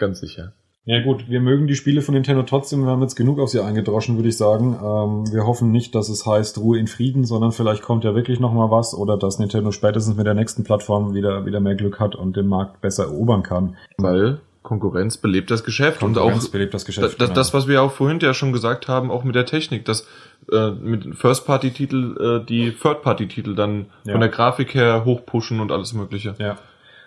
Ganz 0.00 0.18
sicher. 0.20 0.54
Ja 0.86 1.02
gut, 1.02 1.28
wir 1.28 1.40
mögen 1.40 1.66
die 1.66 1.74
Spiele 1.76 2.00
von 2.00 2.14
Nintendo 2.14 2.42
trotzdem. 2.42 2.84
Wir 2.84 2.90
haben 2.90 3.02
jetzt 3.02 3.14
genug 3.14 3.38
auf 3.38 3.50
sie 3.50 3.60
eingedroschen, 3.60 4.16
würde 4.16 4.30
ich 4.30 4.38
sagen. 4.38 4.72
Ähm, 4.82 5.30
wir 5.30 5.46
hoffen 5.46 5.70
nicht, 5.70 5.94
dass 5.94 6.08
es 6.08 6.24
heißt 6.24 6.56
Ruhe 6.56 6.78
in 6.78 6.86
Frieden, 6.86 7.24
sondern 7.24 7.52
vielleicht 7.52 7.82
kommt 7.82 8.02
ja 8.04 8.14
wirklich 8.14 8.40
noch 8.40 8.52
mal 8.54 8.70
was 8.70 8.94
oder 8.94 9.18
dass 9.18 9.38
Nintendo 9.38 9.72
spätestens 9.72 10.16
mit 10.16 10.26
der 10.26 10.32
nächsten 10.32 10.64
Plattform 10.64 11.12
wieder 11.14 11.44
wieder 11.44 11.60
mehr 11.60 11.74
Glück 11.74 12.00
hat 12.00 12.16
und 12.16 12.34
den 12.34 12.46
Markt 12.46 12.80
besser 12.80 13.04
erobern 13.04 13.42
kann. 13.42 13.76
Weil 13.98 14.40
Konkurrenz 14.62 15.18
belebt 15.18 15.50
das 15.50 15.64
Geschäft 15.64 16.00
Konkurrenz 16.00 16.44
und 16.44 16.46
auch 16.46 16.50
belebt 16.50 16.72
das 16.72 16.86
Geschäft. 16.86 17.06
das, 17.06 17.16
genau. 17.18 17.34
das, 17.34 17.52
was 17.52 17.68
wir 17.68 17.82
auch 17.82 17.92
vorhin 17.92 18.18
ja 18.20 18.32
schon 18.32 18.52
gesagt 18.52 18.88
haben, 18.88 19.10
auch 19.10 19.22
mit 19.22 19.34
der 19.34 19.44
Technik, 19.44 19.84
dass 19.84 20.06
äh, 20.50 20.70
mit 20.70 21.14
First-Party-Titel 21.14 22.40
äh, 22.42 22.46
die 22.46 22.72
Third-Party-Titel 22.72 23.54
dann 23.54 23.86
Ja. 24.04 24.12
von 24.12 24.20
der 24.20 24.30
Grafik 24.30 24.74
her 24.74 25.04
hochpushen 25.04 25.60
und 25.60 25.70
alles 25.70 25.92
Mögliche. 25.92 26.34
Ja. 26.38 26.56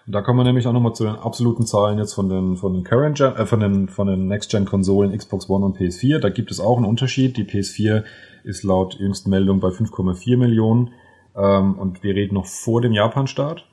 Und 0.06 0.14
da 0.14 0.22
kommen 0.22 0.40
wir 0.40 0.44
nämlich 0.44 0.68
auch 0.68 0.74
nochmal 0.74 0.94
zu 0.94 1.06
den 1.06 1.16
absoluten 1.16 1.66
Zahlen 1.66 1.98
jetzt 1.98 2.14
von 2.14 2.28
den 2.28 2.58
von 2.58 2.74
den 2.74 2.84
Current 2.84 3.18
Gen, 3.18 3.36
äh, 3.36 3.46
von 3.46 3.60
den 3.60 3.88
von 3.88 4.08
den 4.08 4.28
Next 4.28 4.52
Gen 4.52 4.66
Konsolen 4.66 5.18
Xbox 5.18 5.50
One 5.50 5.66
und 5.66 5.78
PS4. 5.78 6.20
Da 6.20 6.30
gibt 6.30 6.52
es 6.52 6.60
auch 6.60 6.78
einen 6.78 6.86
Unterschied. 6.86 7.38
Die 7.38 7.46
PS4 7.46 8.04
ist 8.44 8.64
laut 8.64 8.96
jüngsten 8.96 9.30
Meldung 9.30 9.60
bei 9.60 9.70
5,4 9.70 10.38
Millionen 10.38 10.92
ähm, 11.36 11.80
und 11.80 12.04
wir 12.04 12.16
reden 12.16 12.36
noch 12.36 12.46
vor 12.46 12.82
dem 12.82 12.92
Japan-Start. 12.92 13.66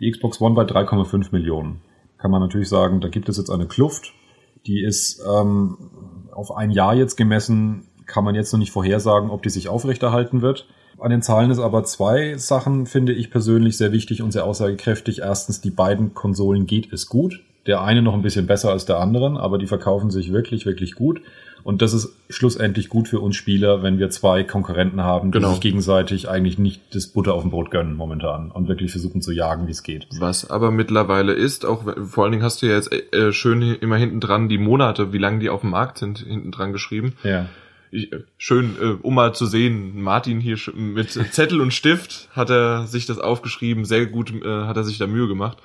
Die 0.00 0.10
Xbox 0.10 0.40
One 0.40 0.54
bei 0.54 0.64
3,5 0.64 1.32
Millionen. 1.32 1.80
Kann 2.18 2.30
man 2.30 2.40
natürlich 2.40 2.68
sagen, 2.68 3.00
da 3.00 3.08
gibt 3.08 3.28
es 3.28 3.38
jetzt 3.38 3.50
eine 3.50 3.66
Kluft. 3.66 4.12
Die 4.66 4.82
ist 4.82 5.22
ähm, 5.26 5.78
auf 6.32 6.54
ein 6.54 6.70
Jahr 6.70 6.94
jetzt 6.94 7.16
gemessen, 7.16 7.88
kann 8.06 8.24
man 8.24 8.34
jetzt 8.34 8.52
noch 8.52 8.58
nicht 8.58 8.72
vorhersagen, 8.72 9.30
ob 9.30 9.42
die 9.42 9.50
sich 9.50 9.68
aufrechterhalten 9.68 10.42
wird. 10.42 10.68
An 11.00 11.10
den 11.10 11.22
Zahlen 11.22 11.50
ist 11.50 11.58
aber 11.58 11.84
zwei 11.84 12.36
Sachen, 12.36 12.86
finde 12.86 13.12
ich 13.12 13.30
persönlich 13.30 13.76
sehr 13.76 13.92
wichtig 13.92 14.22
und 14.22 14.32
sehr 14.32 14.44
aussagekräftig. 14.44 15.20
Erstens, 15.20 15.60
die 15.60 15.70
beiden 15.70 16.14
Konsolen 16.14 16.66
geht 16.66 16.92
es 16.92 17.06
gut. 17.08 17.40
Der 17.66 17.82
eine 17.82 18.02
noch 18.02 18.14
ein 18.14 18.22
bisschen 18.22 18.46
besser 18.46 18.70
als 18.70 18.86
der 18.86 18.98
anderen, 18.98 19.36
aber 19.36 19.58
die 19.58 19.66
verkaufen 19.66 20.10
sich 20.10 20.32
wirklich, 20.32 20.66
wirklich 20.66 20.94
gut. 20.94 21.20
Und 21.62 21.82
das 21.82 21.92
ist 21.92 22.14
schlussendlich 22.30 22.88
gut 22.88 23.06
für 23.08 23.20
uns 23.20 23.36
Spieler, 23.36 23.82
wenn 23.82 23.98
wir 23.98 24.08
zwei 24.08 24.44
Konkurrenten 24.44 25.02
haben, 25.02 25.30
die 25.30 25.38
Genau. 25.38 25.50
sich 25.50 25.60
gegenseitig 25.60 26.28
eigentlich 26.28 26.58
nicht 26.58 26.94
das 26.94 27.06
Butter 27.06 27.34
auf 27.34 27.42
dem 27.42 27.50
Brot 27.50 27.70
gönnen 27.70 27.94
momentan 27.96 28.50
und 28.50 28.66
wirklich 28.68 28.90
versuchen 28.90 29.20
zu 29.20 29.30
jagen, 29.32 29.66
wie 29.66 29.72
es 29.72 29.82
geht. 29.82 30.06
Was 30.18 30.48
aber 30.48 30.70
mittlerweile 30.70 31.32
ist, 31.32 31.66
auch 31.66 31.84
vor 32.06 32.24
allen 32.24 32.32
Dingen 32.32 32.44
hast 32.44 32.62
du 32.62 32.66
ja 32.66 32.76
jetzt 32.76 32.90
äh, 32.92 33.32
schön 33.32 33.60
immer 33.60 33.96
hinten 33.96 34.20
dran 34.20 34.48
die 34.48 34.56
Monate, 34.56 35.12
wie 35.12 35.18
lange 35.18 35.38
die 35.38 35.50
auf 35.50 35.60
dem 35.60 35.70
Markt 35.70 35.98
sind, 35.98 36.20
hinten 36.20 36.50
dran 36.50 36.72
geschrieben. 36.72 37.12
Ja. 37.24 37.46
Ich, 37.90 38.12
äh, 38.12 38.24
schön, 38.38 38.76
äh, 38.80 38.96
um 39.02 39.14
mal 39.14 39.34
zu 39.34 39.46
sehen, 39.46 40.00
Martin 40.02 40.40
hier 40.40 40.56
mit 40.74 41.10
Zettel 41.10 41.60
und 41.60 41.72
Stift 41.72 42.28
hat 42.32 42.50
er 42.50 42.86
sich 42.86 43.06
das 43.06 43.18
aufgeschrieben, 43.18 43.84
sehr 43.84 44.06
gut 44.06 44.30
äh, 44.30 44.64
hat 44.64 44.76
er 44.76 44.84
sich 44.84 44.98
da 44.98 45.06
Mühe 45.06 45.28
gemacht. 45.28 45.58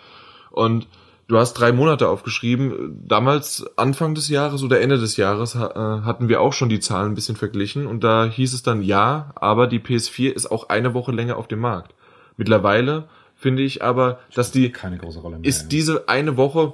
Und 0.52 0.88
du 1.28 1.38
hast 1.38 1.54
drei 1.54 1.72
Monate 1.72 2.08
aufgeschrieben. 2.08 3.02
Damals, 3.08 3.66
Anfang 3.78 4.16
des 4.16 4.30
Jahres 4.30 4.64
oder 4.64 4.82
Ende 4.82 4.98
des 4.98 5.18
Jahres, 5.18 5.56
ha, 5.56 6.02
äh, 6.02 6.06
hatten 6.06 6.30
wir 6.30 6.42
auch 6.42 6.54
schon 6.54 6.70
die 6.70 6.80
Zahlen 6.80 7.12
ein 7.12 7.16
bisschen 7.16 7.36
verglichen 7.36 7.88
und 7.88 8.04
da 8.04 8.26
hieß 8.26 8.54
es 8.54 8.64
dann 8.64 8.82
ja, 8.82 9.32
aber 9.36 9.68
die 9.68 9.80
PS4 9.80 10.32
ist 10.32 10.52
auch 10.52 10.70
eine 10.70 10.94
Woche 10.94 11.12
länger 11.12 11.38
auf 11.38 11.48
dem 11.48 11.60
Markt. 11.60 11.94
Mittlerweile 12.38 13.08
finde 13.36 13.64
ich 13.64 13.84
aber, 13.84 14.20
dass 14.34 14.52
die 14.52 14.72
Keine 14.72 14.98
große 14.98 15.20
Rolle 15.20 15.38
mehr. 15.38 15.48
ist 15.48 15.70
diese 15.70 16.08
eine 16.10 16.38
Woche 16.38 16.74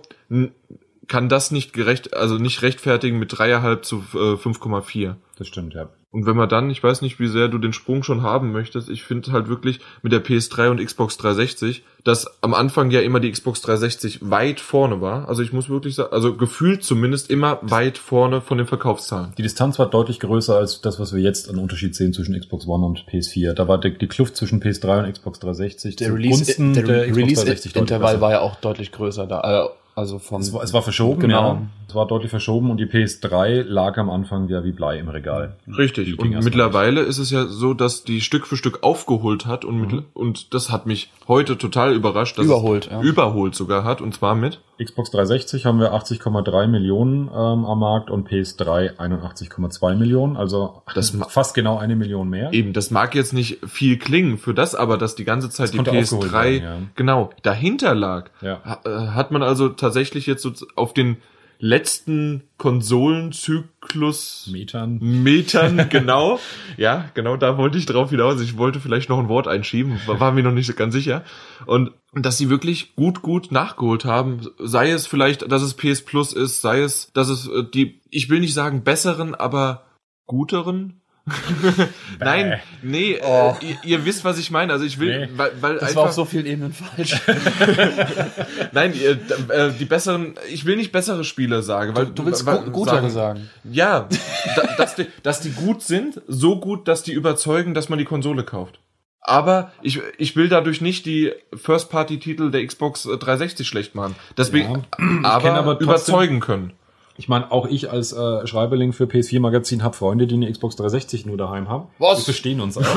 kann 1.11 1.27
das 1.27 1.51
nicht 1.51 1.73
gerecht, 1.73 2.15
also 2.15 2.35
nicht 2.37 2.61
rechtfertigen 2.61 3.19
mit 3.19 3.37
dreieinhalb 3.37 3.83
zu 3.83 3.97
äh, 4.13 4.17
5,4. 4.37 5.15
das 5.37 5.47
stimmt, 5.49 5.73
ja. 5.73 5.89
Und 6.13 6.25
wenn 6.25 6.35
man 6.35 6.49
dann, 6.49 6.69
ich 6.69 6.81
weiß 6.83 7.01
nicht, 7.03 7.19
wie 7.21 7.27
sehr 7.27 7.47
du 7.47 7.57
den 7.57 7.71
Sprung 7.71 8.03
schon 8.03 8.21
haben 8.21 8.51
möchtest, 8.51 8.89
ich 8.89 9.03
finde 9.03 9.31
halt 9.31 9.47
wirklich 9.47 9.79
mit 10.01 10.11
der 10.11 10.21
PS3 10.23 10.69
und 10.69 10.85
Xbox 10.85 11.15
360, 11.17 11.83
dass 12.03 12.41
am 12.43 12.53
Anfang 12.53 12.91
ja 12.91 12.99
immer 13.01 13.21
die 13.21 13.31
Xbox 13.31 13.61
360 13.61 14.29
weit 14.29 14.59
vorne 14.59 14.99
war. 14.99 15.29
Also 15.29 15.41
ich 15.41 15.53
muss 15.53 15.69
wirklich 15.69 15.95
sagen, 15.95 16.11
also 16.11 16.35
gefühlt 16.35 16.83
zumindest 16.83 17.29
immer 17.29 17.59
weit 17.61 17.97
vorne 17.97 18.41
von 18.41 18.57
den 18.57 18.67
Verkaufszahlen. 18.67 19.33
Die 19.37 19.41
Distanz 19.41 19.79
war 19.79 19.89
deutlich 19.89 20.19
größer 20.19 20.57
als 20.57 20.81
das, 20.81 20.99
was 20.99 21.13
wir 21.13 21.21
jetzt 21.21 21.49
an 21.49 21.57
Unterschied 21.57 21.95
sehen 21.95 22.11
zwischen 22.11 22.37
Xbox 22.37 22.67
One 22.67 22.85
und 22.85 23.05
PS4. 23.09 23.53
Da 23.53 23.69
war 23.69 23.77
die, 23.79 23.97
die 23.97 24.07
Kluft 24.07 24.35
zwischen 24.35 24.61
PS3 24.61 25.05
und 25.05 25.13
Xbox 25.13 25.39
360 25.39 25.95
Der 25.95 26.07
zugunsten 26.09 26.73
Release- 26.75 26.85
der 26.85 27.03
Xbox 27.05 27.15
360 27.15 27.73
deutlich 27.73 27.75
Release-Intervall 27.75 28.11
besser. 28.15 28.21
war 28.21 28.31
ja 28.31 28.39
auch 28.41 28.55
deutlich 28.57 28.91
größer 28.91 29.27
da. 29.27 29.69
Also 30.01 30.17
vom 30.17 30.41
Es 30.41 30.51
war, 30.51 30.63
es 30.63 30.73
war 30.73 30.81
verschoben, 30.81 31.19
Genau. 31.21 31.53
ja. 31.53 31.61
Es 31.87 31.93
war 31.93 32.07
deutlich 32.07 32.31
verschoben 32.31 32.71
und 32.71 32.77
die 32.77 32.85
PS3 32.87 33.61
lag 33.61 33.97
am 33.97 34.09
Anfang 34.09 34.47
ja 34.49 34.63
wie 34.63 34.71
Blei 34.71 34.97
im 34.97 35.09
Regal. 35.09 35.57
Richtig. 35.77 36.17
Und 36.17 36.43
mittlerweile 36.43 37.01
ist 37.01 37.19
es 37.19 37.29
ja 37.29 37.45
so, 37.45 37.75
dass 37.75 38.03
die 38.03 38.21
Stück 38.21 38.47
für 38.47 38.57
Stück 38.57 38.81
aufgeholt 38.81 39.45
hat 39.45 39.63
und, 39.63 39.79
mit, 39.79 40.03
und 40.13 40.55
das 40.55 40.71
hat 40.71 40.87
mich 40.87 41.11
heute 41.27 41.55
total 41.57 41.93
überrascht, 41.93 42.39
dass 42.39 42.45
Überholt, 42.45 42.87
es 42.87 42.91
ja. 42.91 43.01
überholt 43.01 43.53
sogar 43.53 43.83
hat 43.83 44.01
und 44.01 44.15
zwar 44.15 44.33
mit 44.33 44.59
Xbox 44.83 45.11
360 45.11 45.65
haben 45.65 45.79
wir 45.79 45.93
80,3 45.93 46.67
Millionen 46.67 47.27
ähm, 47.27 47.65
am 47.65 47.79
Markt 47.79 48.09
und 48.09 48.27
PS3 48.29 48.97
81,2 48.97 49.95
Millionen, 49.95 50.37
also 50.37 50.81
Das 50.95 51.11
fast 51.29 51.53
genau 51.53 51.77
eine 51.77 51.95
Million 51.95 52.29
mehr. 52.29 52.51
Eben, 52.53 52.73
das 52.73 52.91
mag 52.91 53.13
jetzt 53.15 53.33
nicht 53.33 53.59
viel 53.67 53.97
klingen 53.97 54.37
für 54.37 54.53
das, 54.53 54.75
aber 54.75 54.97
dass 54.97 55.15
die 55.15 55.25
ganze 55.25 55.49
Zeit 55.49 55.65
Das 55.65 55.71
die 55.71 55.77
konnte 55.77 55.91
aufgeholt 55.91 56.31
PS3 56.31 56.33
werden, 56.61 56.63
ja. 56.63 56.77
genau 56.95 57.29
dahinter 57.43 57.93
lag, 57.95 58.29
Ja. 58.41 58.79
äh, 58.85 58.89
hat 59.09 59.31
man 59.31 59.43
also 59.43 59.69
tatsächlich 59.69 60.25
jetzt 60.25 60.41
so 60.43 60.51
auf 60.75 60.93
den 60.93 61.17
letzten 61.61 62.41
Konsolenzyklus 62.57 64.49
Metern. 64.51 64.97
Metern, 64.99 65.87
genau. 65.89 66.39
Ja, 66.75 67.09
genau, 67.13 67.37
da 67.37 67.57
wollte 67.57 67.77
ich 67.77 67.85
drauf 67.85 68.09
hinaus. 68.09 68.41
Ich 68.41 68.57
wollte 68.57 68.79
vielleicht 68.79 69.09
noch 69.09 69.19
ein 69.19 69.29
Wort 69.29 69.47
einschieben, 69.47 69.99
war 70.07 70.31
mir 70.31 70.43
noch 70.43 70.51
nicht 70.51 70.65
so 70.65 70.73
ganz 70.73 70.93
sicher. 70.93 71.23
Und 71.67 71.91
dass 72.13 72.37
sie 72.37 72.49
wirklich 72.49 72.95
gut, 72.95 73.21
gut 73.21 73.51
nachgeholt 73.51 74.05
haben, 74.05 74.41
sei 74.57 74.89
es 74.89 75.05
vielleicht, 75.07 75.49
dass 75.51 75.61
es 75.61 75.75
PS 75.75 76.01
Plus 76.01 76.33
ist, 76.33 76.61
sei 76.61 76.81
es, 76.81 77.11
dass 77.13 77.29
es 77.29 77.47
äh, 77.47 77.63
die, 77.63 78.01
ich 78.09 78.29
will 78.29 78.39
nicht 78.39 78.55
sagen 78.55 78.83
besseren, 78.83 79.35
aber 79.35 79.85
guteren 80.25 81.00
Nein, 82.19 82.59
nee, 82.81 83.19
Oh. 83.23 83.55
äh, 83.61 83.65
ihr, 83.65 83.77
ihr 83.83 84.05
wisst, 84.05 84.25
was 84.25 84.37
ich 84.39 84.49
meine. 84.51 84.73
Also 84.73 84.85
ich 84.85 84.99
will, 84.99 85.27
Nee. 85.27 85.29
weil, 85.35 85.51
weil 85.61 85.73
Das 85.75 85.83
einfach, 85.89 85.95
war 86.01 86.03
auf 86.09 86.13
so 86.13 86.25
vielen 86.25 86.45
Ebenen 86.45 86.73
falsch. 86.73 87.21
nein, 88.71 88.93
ihr, 88.93 89.11
äh, 89.49 89.71
die 89.77 89.85
besseren, 89.85 90.35
ich 90.51 90.65
will 90.65 90.75
nicht 90.77 90.91
bessere 90.91 91.23
Spieler 91.23 91.61
sagen, 91.61 91.95
weil 91.95 92.07
Du 92.07 92.25
willst 92.25 92.45
weil- 92.45 92.59
gu 92.63 92.71
guter 92.71 93.09
sagen. 93.09 93.49
Ja, 93.63 94.07
da, 94.55 94.61
dass, 94.77 94.95
die, 94.95 95.07
dass 95.23 95.41
die 95.41 95.51
gut 95.51 95.81
sind, 95.83 96.21
so 96.27 96.59
gut, 96.59 96.87
dass 96.87 97.03
die 97.03 97.13
überzeugen, 97.13 97.73
dass 97.73 97.89
man 97.89 97.99
die 97.99 98.05
Konsole 98.05 98.43
kauft. 98.43 98.79
Aber 99.23 99.71
ich, 99.83 100.01
ich 100.17 100.35
will 100.35 100.49
dadurch 100.49 100.81
nicht 100.81 101.05
die 101.05 101.31
First-Party-Titel 101.53 102.49
der 102.49 102.65
Xbox 102.65 103.03
360 103.03 103.67
schlecht 103.67 103.93
machen. 103.93 104.15
Deswegen, 104.37 104.85
Ja. 104.99 105.07
aber, 105.23 105.53
aber 105.53 105.79
überzeugen 105.79 106.39
können. 106.39 106.73
Ich 107.21 107.29
meine, 107.29 107.51
auch 107.51 107.67
ich 107.67 107.91
als 107.91 108.13
äh, 108.13 108.47
Schreiberling 108.47 108.93
für 108.93 109.03
PS4 109.03 109.39
Magazin 109.39 109.83
habe 109.83 109.95
Freunde, 109.95 110.25
die 110.25 110.33
eine 110.33 110.51
Xbox 110.51 110.75
360 110.77 111.27
nur 111.27 111.37
daheim 111.37 111.69
haben. 111.69 111.85
Was? 111.99 112.17
Wir 112.17 112.23
verstehen 112.23 112.59
uns 112.59 112.79
auch. 112.79 112.81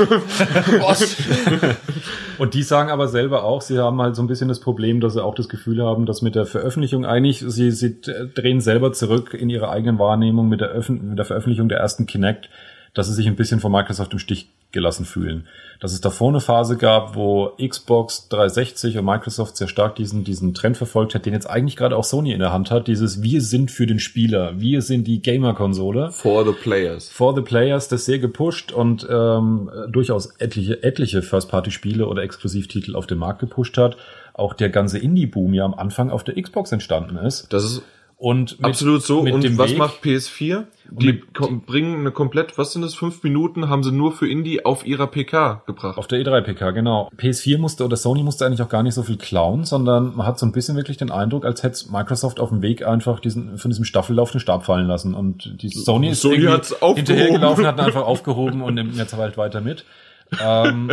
Was? 0.81 1.14
Und 2.39 2.55
die 2.55 2.62
sagen 2.62 2.89
aber 2.91 3.09
selber 3.09 3.45
auch, 3.45 3.61
sie 3.61 3.79
haben 3.79 4.01
halt 4.01 4.16
so 4.16 4.22
ein 4.22 4.27
bisschen 4.27 4.49
das 4.49 4.61
Problem, 4.61 5.03
dass 5.03 5.12
sie 5.12 5.22
auch 5.22 5.35
das 5.35 5.51
Gefühl 5.51 5.83
haben, 5.83 6.07
dass 6.07 6.22
mit 6.22 6.37
der 6.37 6.47
Veröffentlichung 6.47 7.05
eigentlich, 7.05 7.45
sie, 7.47 7.70
sie 7.70 8.01
drehen 8.01 8.62
selber 8.62 8.95
zurück 8.95 9.35
in 9.35 9.51
ihrer 9.51 9.68
eigenen 9.68 9.99
Wahrnehmung 9.99 10.49
mit 10.49 10.62
der, 10.62 10.70
Öffn 10.70 11.11
mit 11.11 11.18
der 11.18 11.27
Veröffentlichung 11.27 11.68
der 11.68 11.81
ersten 11.81 12.07
Kinect, 12.07 12.49
dass 12.95 13.09
sie 13.09 13.14
sich 13.14 13.26
ein 13.26 13.36
bisschen 13.36 13.61
von 13.61 13.72
Microsoft 13.72 14.12
im 14.12 14.18
Stich 14.18 14.49
gelassen 14.72 15.05
fühlen. 15.05 15.47
Dass 15.80 15.92
es 15.92 16.01
davor 16.01 16.30
eine 16.30 16.40
Phase 16.40 16.76
gab, 16.76 17.14
wo 17.14 17.53
Xbox 17.64 18.28
360 18.28 18.99
und 18.99 19.05
Microsoft 19.05 19.57
sehr 19.57 19.68
stark 19.68 19.95
diesen, 19.95 20.24
diesen 20.24 20.53
Trend 20.53 20.76
verfolgt 20.76 21.14
hat, 21.14 21.26
den 21.26 21.32
jetzt 21.32 21.49
eigentlich 21.49 21.76
gerade 21.76 21.97
auch 21.97 22.05
Sony 22.05 22.32
in 22.32 22.40
der 22.40 22.53
Hand 22.53 22.70
hat, 22.72 22.88
dieses 22.88 23.22
Wir 23.22 23.40
sind 23.40 23.70
für 23.70 23.86
den 23.86 24.01
Spieler, 24.01 24.59
wir 24.61 24.82
sind 24.82 25.07
die 25.07 25.22
Gamer-Konsole 25.22 26.11
For 26.11 26.45
the 26.45 26.53
players. 26.53 27.09
for 27.09 27.34
the 27.34 27.42
Players 27.42 27.88
das 27.88 28.05
sehr 28.05 28.18
gepusht 28.18 28.72
und 28.72 29.07
ähm, 29.09 29.70
durchaus 29.88 30.26
etliche, 30.38 30.82
etliche 30.82 31.22
First-Party-Spiele 31.22 32.07
oder 32.07 32.22
Exklusivtitel 32.22 32.97
auf 32.97 33.07
den 33.07 33.18
Markt 33.18 33.38
gepusht 33.40 33.78
hat. 33.78 33.97
Auch 34.32 34.55
der 34.55 34.70
ganze 34.70 34.99
Indie-Boom 34.99 35.55
ja 35.55 35.64
am 35.64 35.74
Anfang 35.74 36.11
auf 36.11 36.24
der 36.24 36.40
Xbox 36.40 36.72
entstanden 36.72 37.16
ist. 37.18 37.53
Das 37.53 37.62
ist 37.62 37.82
Und 38.16 38.58
mit, 38.58 38.64
absolut 38.64 39.02
so. 39.02 39.22
mit 39.22 39.34
Und 39.34 39.42
dem 39.44 39.58
was 39.58 39.70
Weg- 39.72 39.78
macht 39.78 40.02
PS4? 40.02 40.64
Die 40.90 41.06
mit- 41.06 41.32
bringen 41.66 42.00
eine 42.00 42.10
komplett, 42.12 42.56
was 42.56 42.72
sind 42.72 42.82
das, 42.82 42.94
fünf 42.94 43.22
Minuten 43.22 43.68
haben 43.68 43.82
sie 43.82 43.90
nur 43.90 44.12
für 44.12 44.28
Indie 44.28 44.64
auf 44.64 44.86
ihrer 44.86 45.06
PK 45.08 45.62
gebracht. 45.66 45.98
Auf 45.98 46.06
der 46.06 46.20
E3-PK, 46.24 46.70
genau. 46.72 47.10
PS4 47.18 47.58
musste 47.58 47.84
oder 47.84 47.96
Sony 47.96 48.22
musste 48.22 48.46
eigentlich 48.46 48.62
auch 48.62 48.68
gar 48.68 48.82
nicht 48.82 48.94
so 48.94 49.02
viel 49.02 49.16
klauen, 49.16 49.64
sondern 49.64 50.14
man 50.16 50.26
hat 50.26 50.38
so 50.38 50.46
ein 50.46 50.52
bisschen 50.52 50.76
wirklich 50.76 50.96
den 50.96 51.10
Eindruck, 51.10 51.44
als 51.44 51.62
hätte 51.62 51.90
Microsoft 51.90 52.38
auf 52.38 52.50
dem 52.50 52.62
Weg 52.62 52.86
einfach 52.86 53.18
diesen, 53.20 53.58
von 53.58 53.70
diesem 53.70 53.84
Staffellauf 53.84 54.30
den 54.30 54.40
Stab 54.40 54.64
fallen 54.64 54.86
lassen. 54.86 55.14
Und 55.14 55.60
die 55.62 55.68
Sony 55.70 56.10
ist 56.10 56.20
Sony 56.20 56.36
irgendwie 56.36 56.94
hinterhergelaufen, 56.94 57.66
hat 57.66 57.76
ihn 57.78 57.80
einfach 57.84 58.04
aufgehoben 58.04 58.62
und 58.62 58.74
nimmt 58.74 58.92
ihn 58.92 58.98
jetzt 58.98 59.16
halt 59.16 59.36
weiter 59.36 59.60
mit. 59.60 59.84
Ähm, 60.43 60.91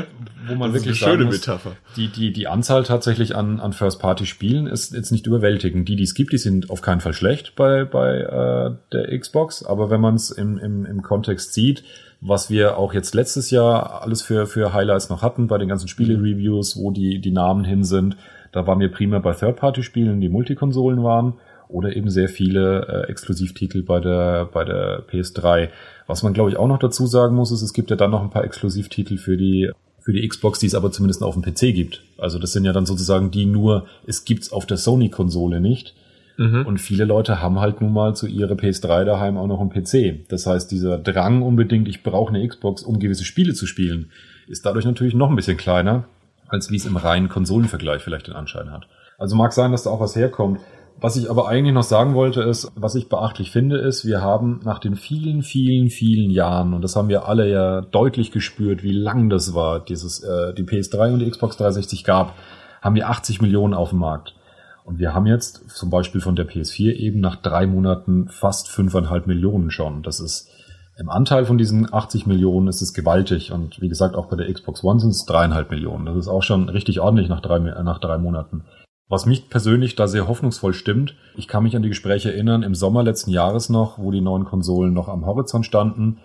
wo 0.48 0.56
man 0.56 0.74
wirklich 0.74 0.98
schöne 0.98 1.12
sagen 1.12 1.24
muss, 1.26 1.36
Metapher. 1.40 1.72
Die, 1.96 2.08
die, 2.10 2.34
die 2.34 2.48
Anzahl 2.48 2.84
tatsächlich 2.84 3.36
an, 3.36 3.60
an 3.60 3.74
First-Party-Spielen 3.74 4.68
ist 4.68 4.94
jetzt 4.94 5.12
nicht 5.12 5.28
überwältigend. 5.28 5.88
Die, 5.88 5.96
die 5.96 6.04
es 6.04 6.14
gibt, 6.14 6.34
die 6.34 6.38
sind 6.38 6.70
auf 6.70 6.82
keinen 6.82 7.02
Fall 7.02 7.14
schlecht 7.14 7.56
bei, 7.56 7.86
bei 7.86 8.18
äh, 8.20 8.76
der 8.92 9.20
Xbox. 9.20 9.64
Aber 9.64 9.90
wenn 9.90 10.02
man 10.02 10.16
es 10.16 10.32
im, 10.32 10.58
im, 10.58 10.86
im 10.86 11.02
Kontext 11.02 11.54
sieht, 11.54 11.84
was 12.22 12.50
wir 12.50 12.78
auch 12.78 12.94
jetzt 12.94 13.16
letztes 13.16 13.50
Jahr 13.50 14.04
alles 14.04 14.22
für, 14.22 14.46
für 14.46 14.74
Highlights 14.74 15.10
noch 15.10 15.24
hatten, 15.24 15.48
bei 15.48 15.58
den 15.58 15.68
ganzen 15.68 15.88
Spiele-Reviews, 15.88 16.78
wo 16.78 16.92
die, 16.92 17.20
die 17.20 17.32
Namen 17.32 17.64
hin 17.64 17.84
sind, 17.84 18.16
da 18.52 18.68
waren 18.68 18.80
wir 18.80 18.92
prima 18.92 19.20
bei 19.20 19.34
Third-Party-Spielen, 19.34 20.22
die 20.22 20.30
Multikonsolen 20.30 21.04
waren, 21.04 21.34
oder 21.72 21.96
eben 21.96 22.10
sehr 22.10 22.30
viele 22.30 23.06
äh, 23.08 23.12
Exklusivtitel 23.12 23.84
bei 23.84 24.00
der, 24.00 24.46
bei 24.46 24.64
der 24.64 25.04
PS3. 25.08 25.70
Was 26.08 26.24
man, 26.24 26.34
glaube 26.34 26.50
ich, 26.50 26.58
auch 26.58 26.68
noch 26.68 26.80
dazu 26.80 27.08
sagen 27.08 27.36
muss, 27.36 27.52
ist, 27.52 27.62
es 27.62 27.74
gibt 27.74 27.90
ja 27.90 27.96
dann 27.96 28.12
noch 28.12 28.22
ein 28.22 28.30
paar 28.30 28.44
Exklusivtitel 28.44 29.18
für 29.18 29.38
die 29.38 29.72
für 30.02 30.14
die 30.14 30.28
Xbox, 30.28 30.58
die 30.58 30.66
es 30.66 30.74
aber 30.74 30.92
zumindest 30.92 31.22
auf 31.24 31.36
dem 31.36 31.44
PC 31.44 31.76
gibt. 31.76 32.02
Also 32.18 32.40
das 32.40 32.54
sind 32.54 32.66
ja 32.66 32.74
dann 32.74 32.88
sozusagen 32.88 33.30
die 33.30 33.46
nur, 33.46 33.86
es 34.08 34.26
gibt's 34.26 34.52
auf 34.52 34.66
der 34.66 34.78
Sony-Konsole 34.78 35.62
nicht. 35.62 35.94
Mhm. 36.38 36.66
Und 36.66 36.80
viele 36.80 37.06
Leute 37.06 37.42
haben 37.42 37.60
halt 37.60 37.82
nun 37.82 37.94
mal 37.94 38.16
zu 38.16 38.26
ihrer 38.26 38.56
PS3 38.56 39.06
daheim 39.06 39.38
auch 39.38 39.46
noch 39.46 39.60
einen 39.60 39.70
PC. 39.70 40.28
Das 40.28 40.48
heißt, 40.48 40.72
dieser 40.72 40.98
Drang 40.98 41.44
unbedingt, 41.44 41.88
ich 41.88 42.02
brauche 42.02 42.34
eine 42.34 42.48
Xbox, 42.48 42.82
um 42.82 43.00
gewisse 43.00 43.26
Spiele 43.26 43.54
zu 43.54 43.68
spielen, 43.68 44.12
ist 44.48 44.66
dadurch 44.66 44.86
natürlich 44.86 45.14
noch 45.14 45.30
ein 45.30 45.36
bisschen 45.36 45.58
kleiner, 45.58 46.06
als 46.48 46.72
wie 46.72 46.78
es 46.78 46.86
im 46.86 46.98
reinen 46.98 47.30
Konsolenvergleich 47.30 48.02
vielleicht 48.02 48.28
den 48.28 48.34
Anschein 48.34 48.72
hat. 48.72 48.88
Also 49.20 49.36
mag 49.36 49.54
sein, 49.54 49.72
dass 49.72 49.84
da 49.84 49.92
auch 49.92 50.00
was 50.00 50.16
herkommt. 50.16 50.60
Was 51.00 51.16
ich 51.16 51.30
aber 51.30 51.48
eigentlich 51.48 51.74
noch 51.74 51.84
sagen 51.84 52.14
wollte, 52.14 52.42
ist, 52.42 52.72
was 52.76 52.96
ich 52.96 53.10
beachtlich 53.10 53.52
finde, 53.52 53.78
ist, 53.78 54.06
wir 54.06 54.22
haben 54.22 54.60
nach 54.64 54.80
den 54.80 54.96
vielen, 54.96 55.42
vielen, 55.42 55.90
vielen 55.90 56.30
Jahren, 56.30 56.74
und 56.74 56.84
das 56.84 56.96
haben 56.96 57.10
wir 57.10 57.28
alle 57.28 57.50
ja 57.50 57.82
deutlich 57.82 58.32
gespürt, 58.32 58.84
wie 58.84 58.92
lang 58.92 59.30
das 59.30 59.54
war, 59.56 59.80
dieses, 59.80 60.22
äh, 60.24 60.54
die 60.54 60.64
PS3 60.64 61.14
und 61.14 61.20
die 61.20 61.30
Xbox 61.30 61.58
360 61.58 62.04
gab, 62.04 62.36
haben 62.82 62.96
wir 62.96 63.10
80 63.10 63.42
Millionen 63.42 63.74
auf 63.74 63.90
dem 63.90 64.00
Markt. 64.00 64.36
Und 64.84 65.00
wir 65.00 65.14
haben 65.14 65.26
jetzt 65.26 65.70
zum 65.70 65.90
Beispiel 65.90 66.22
von 66.22 66.36
der 66.36 66.48
PS4 66.48 66.94
eben 66.94 67.20
nach 67.20 67.36
drei 67.36 67.68
Monaten 67.68 68.28
fast 68.28 68.68
fünfeinhalb 68.68 69.28
Millionen 69.28 69.72
schon. 69.72 70.04
Das 70.04 70.20
ist 70.20 70.50
im 70.98 71.10
Anteil 71.10 71.46
von 71.46 71.58
diesen 71.58 71.92
80 71.92 72.28
Millionen 72.28 72.68
ist 72.68 72.82
es 72.82 72.94
gewaltig. 72.94 73.52
Und 73.52 73.82
wie 73.82 73.90
gesagt, 73.90 74.16
auch 74.16 74.28
bei 74.28 74.36
der 74.36 74.52
Xbox 74.52 74.84
One 74.84 75.00
sind 75.00 75.12
es 75.12 75.26
dreieinhalb 75.26 75.72
Millionen. 75.72 76.06
Das 76.06 76.16
ist 76.16 76.28
auch 76.28 76.44
schon 76.44 76.70
richtig 76.70 77.00
ordentlich 77.00 77.30
nach 77.30 77.42
drei, 77.42 77.60
nach 77.60 78.00
drei 78.00 78.18
Monaten. 78.18 78.66
Was 79.12 79.26
mich 79.26 79.50
persönlich 79.50 79.96
da 79.96 80.08
sehr 80.08 80.30
hoffnungsvoll 80.30 80.74
stimmt, 80.74 81.16
ich 81.36 81.50
kann 81.50 81.64
mich 81.64 81.76
an 81.76 81.82
die 81.82 81.90
Gespräche 81.90 82.32
erinnern, 82.32 82.64
im 82.64 82.74
Sommer 82.74 83.04
letzten 83.04 83.30
Jahres 83.30 83.68
noch, 83.68 84.00
wo 84.00 84.10
die 84.10 84.22
neuen 84.22 84.46
Konsolen 84.46 84.94
noch 84.94 85.10
am 85.10 85.26
Horizont 85.26 85.66
standen, 85.66 86.20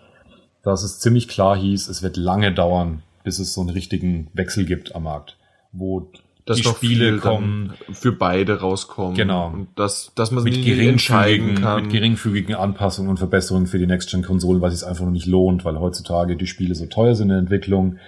dass 0.63 0.85
es 0.85 1.01
ziemlich 1.01 1.27
klar 1.27 1.57
hieß, 1.57 1.89
es 1.89 2.05
wird 2.05 2.17
lange 2.17 2.55
dauern, 2.55 3.03
bis 3.25 3.41
es 3.41 3.55
so 3.55 3.61
einen 3.61 3.71
richtigen 3.71 4.29
Wechsel 4.35 4.65
gibt 4.65 4.95
am 4.95 5.03
Markt, 5.03 5.37
wo 5.73 6.13
dass 6.45 6.59
die 6.59 6.63
Spiele 6.63 7.19
kommen 7.19 7.73
für 7.91 8.13
beide 8.13 8.61
rauskommen. 8.61 9.17
Genau. 9.17 9.49
Und 9.49 9.69
dass, 9.75 10.13
dass 10.15 10.31
man 10.31 10.45
mit 10.45 10.65
geringfügigen, 10.65 11.57
kann. 11.57 11.83
mit 11.83 11.91
geringfügigen 11.91 12.55
Anpassungen 12.55 13.11
und 13.11 13.17
Verbesserungen 13.17 13.67
für 13.67 13.79
die 13.81 13.89
Next-Gen-Konsolen, 13.89 14.61
weil 14.63 14.71
es 14.71 14.79
sich 14.79 14.89
einfach 14.89 15.05
noch 15.05 15.11
nicht 15.11 15.27
lohnt, 15.27 15.65
weil 15.65 15.81
heutzutage 15.81 16.37
die 16.37 16.47
Spiele 16.47 16.77
so 16.77 16.87
teuer 16.87 17.17
sind 17.17 17.25
in 17.25 17.31
der 17.31 17.39
Entwicklung, 17.39 17.99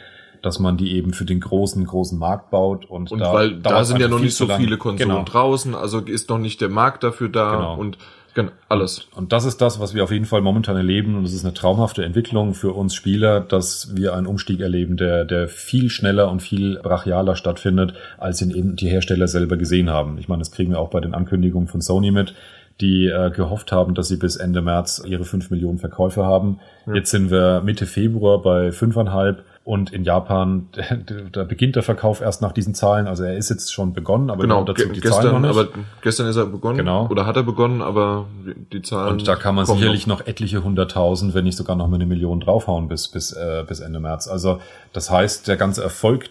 dass 0.42 0.58
man 0.58 0.76
die 0.76 0.92
eben 0.96 1.12
für 1.12 1.24
den 1.24 1.40
großen, 1.40 1.84
großen 1.84 2.18
Markt 2.18 2.50
baut. 2.50 2.84
Und, 2.84 3.10
und 3.12 3.18
da 3.20 3.32
weil 3.32 3.56
da 3.56 3.84
sind 3.84 4.00
ja 4.00 4.08
noch 4.08 4.20
nicht 4.20 4.34
so 4.34 4.46
viele 4.46 4.76
Konsolen 4.78 5.08
Genau. 5.10 5.24
draußen, 5.24 5.74
also 5.74 6.00
ist 6.00 6.28
noch 6.30 6.38
nicht 6.38 6.60
der 6.60 6.68
Markt 6.68 7.02
dafür 7.02 7.28
da 7.28 7.56
Genau. 7.56 7.76
und 7.76 7.98
genau, 8.34 8.50
alles. 8.68 9.08
Und 9.16 9.32
das 9.32 9.44
ist 9.44 9.60
das, 9.60 9.80
was 9.80 9.94
wir 9.94 10.04
auf 10.04 10.12
jeden 10.12 10.24
Fall 10.24 10.40
momentan 10.42 10.76
erleben. 10.76 11.16
Und 11.16 11.24
es 11.24 11.32
ist 11.34 11.44
eine 11.44 11.54
traumhafte 11.54 12.04
Entwicklung 12.04 12.54
für 12.54 12.72
uns 12.72 12.94
Spieler, 12.94 13.40
dass 13.40 13.96
wir 13.96 14.14
einen 14.14 14.26
Umstieg 14.26 14.60
erleben, 14.60 14.96
der, 14.96 15.24
der 15.24 15.48
viel 15.48 15.90
schneller 15.90 16.30
und 16.30 16.40
viel 16.40 16.78
brachialer 16.82 17.34
stattfindet, 17.36 17.94
als 18.18 18.40
ihn 18.40 18.50
eben 18.50 18.76
die 18.76 18.88
Hersteller 18.88 19.26
selber 19.28 19.56
gesehen 19.56 19.90
haben. 19.90 20.18
Ich 20.18 20.28
meine, 20.28 20.40
das 20.40 20.52
kriegen 20.52 20.70
wir 20.72 20.78
auch 20.78 20.90
bei 20.90 21.00
den 21.00 21.14
Ankündigungen 21.14 21.68
von 21.68 21.80
Sony 21.80 22.10
mit, 22.12 22.34
die 22.80 23.06
äh, 23.06 23.30
gehofft 23.30 23.72
haben, 23.72 23.94
dass 23.96 24.06
sie 24.06 24.18
bis 24.18 24.36
Ende 24.36 24.62
März 24.62 25.02
ihre 25.04 25.24
5 25.24 25.50
Millionen 25.50 25.78
Verkäufe 25.78 26.24
haben. 26.24 26.60
Jetzt 26.94 27.10
sind 27.10 27.28
wir 27.28 27.60
Mitte 27.64 27.86
Februar 27.86 28.40
bei 28.40 28.68
5,5 28.68 29.38
und 29.68 29.92
in 29.92 30.02
Japan, 30.02 30.68
da 31.32 31.44
beginnt 31.44 31.76
der 31.76 31.82
Verkauf 31.82 32.22
erst 32.22 32.40
nach 32.40 32.52
diesen 32.52 32.72
Zahlen. 32.74 33.06
Also 33.06 33.24
er 33.24 33.36
ist 33.36 33.50
jetzt 33.50 33.70
schon 33.70 33.92
begonnen, 33.92 34.30
aber 34.30 34.40
Genau, 34.40 34.64
dazu 34.64 34.88
die 34.88 35.00
Zahlen 35.00 35.00
gestern, 35.02 35.32
noch 35.32 35.40
nicht. 35.40 35.50
aber 35.50 35.68
gestern 36.00 36.26
ist 36.26 36.36
er 36.36 36.46
begonnen 36.46 36.78
Genau. 36.78 37.06
oder 37.10 37.26
hat 37.26 37.36
er 37.36 37.42
begonnen, 37.42 37.82
aber 37.82 38.24
die 38.72 38.80
Zahlen 38.80 39.12
Und 39.18 39.28
da 39.28 39.36
kann 39.36 39.54
man 39.54 39.66
sicherlich 39.66 40.06
noch. 40.06 40.26
etliche 40.26 40.64
hunderttausend, 40.64 41.34
wenn 41.34 41.44
nicht 41.44 41.58
sogar 41.58 41.76
noch 41.76 41.86
mal 41.86 41.96
eine 41.96 42.06
Million 42.06 42.40
draufhauen 42.40 42.88
bis, 42.88 43.08
bis, 43.08 43.32
äh, 43.32 43.62
bis 43.68 43.80
Ende 43.80 44.00
März. 44.00 44.26
Also 44.26 44.58
das 44.94 45.10
heißt, 45.10 45.46
der 45.48 45.58
ganze 45.58 45.82
Erfolg 45.82 46.30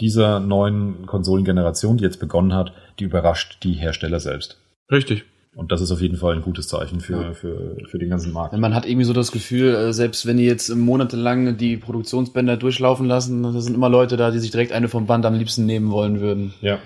dieser 0.00 0.38
neuen 0.38 1.06
Konsolengeneration, 1.06 1.96
die 1.96 2.04
jetzt 2.04 2.20
begonnen 2.20 2.54
hat, 2.54 2.72
die 3.00 3.04
überrascht 3.04 3.64
die 3.64 3.72
Hersteller 3.72 4.20
selbst. 4.20 4.60
Richtig. 4.92 5.24
Und 5.56 5.72
das 5.72 5.80
ist 5.80 5.90
auf 5.90 6.02
jeden 6.02 6.16
Fall 6.18 6.34
ein 6.34 6.42
gutes 6.42 6.68
Zeichen 6.68 7.00
für, 7.00 7.22
Ja. 7.22 7.32
für, 7.32 7.76
für 7.88 7.98
den 7.98 8.10
ganzen 8.10 8.32
Markt. 8.32 8.54
Man 8.56 8.74
hat 8.74 8.84
irgendwie 8.86 9.06
so 9.06 9.14
das 9.14 9.32
Gefühl, 9.32 9.74
äh, 9.74 9.92
selbst 9.94 10.26
wenn 10.26 10.36
die 10.36 10.44
jetzt 10.44 10.68
monatelang 10.74 11.56
die 11.56 11.78
Produktionsbänder 11.78 12.56
durchlaufen 12.58 13.06
lassen, 13.06 13.42
da 13.42 13.58
sind 13.60 13.74
immer 13.74 13.88
Leute 13.88 14.16
da, 14.18 14.30
die 14.30 14.38
sich 14.38 14.50
direkt 14.50 14.72
eine 14.72 14.88
vom 14.88 15.06
Band 15.06 15.24
am 15.24 15.34
liebsten 15.34 15.64
nehmen 15.64 15.90
wollen 15.90 16.20
würden. 16.20 16.52
Ja. 16.60 16.78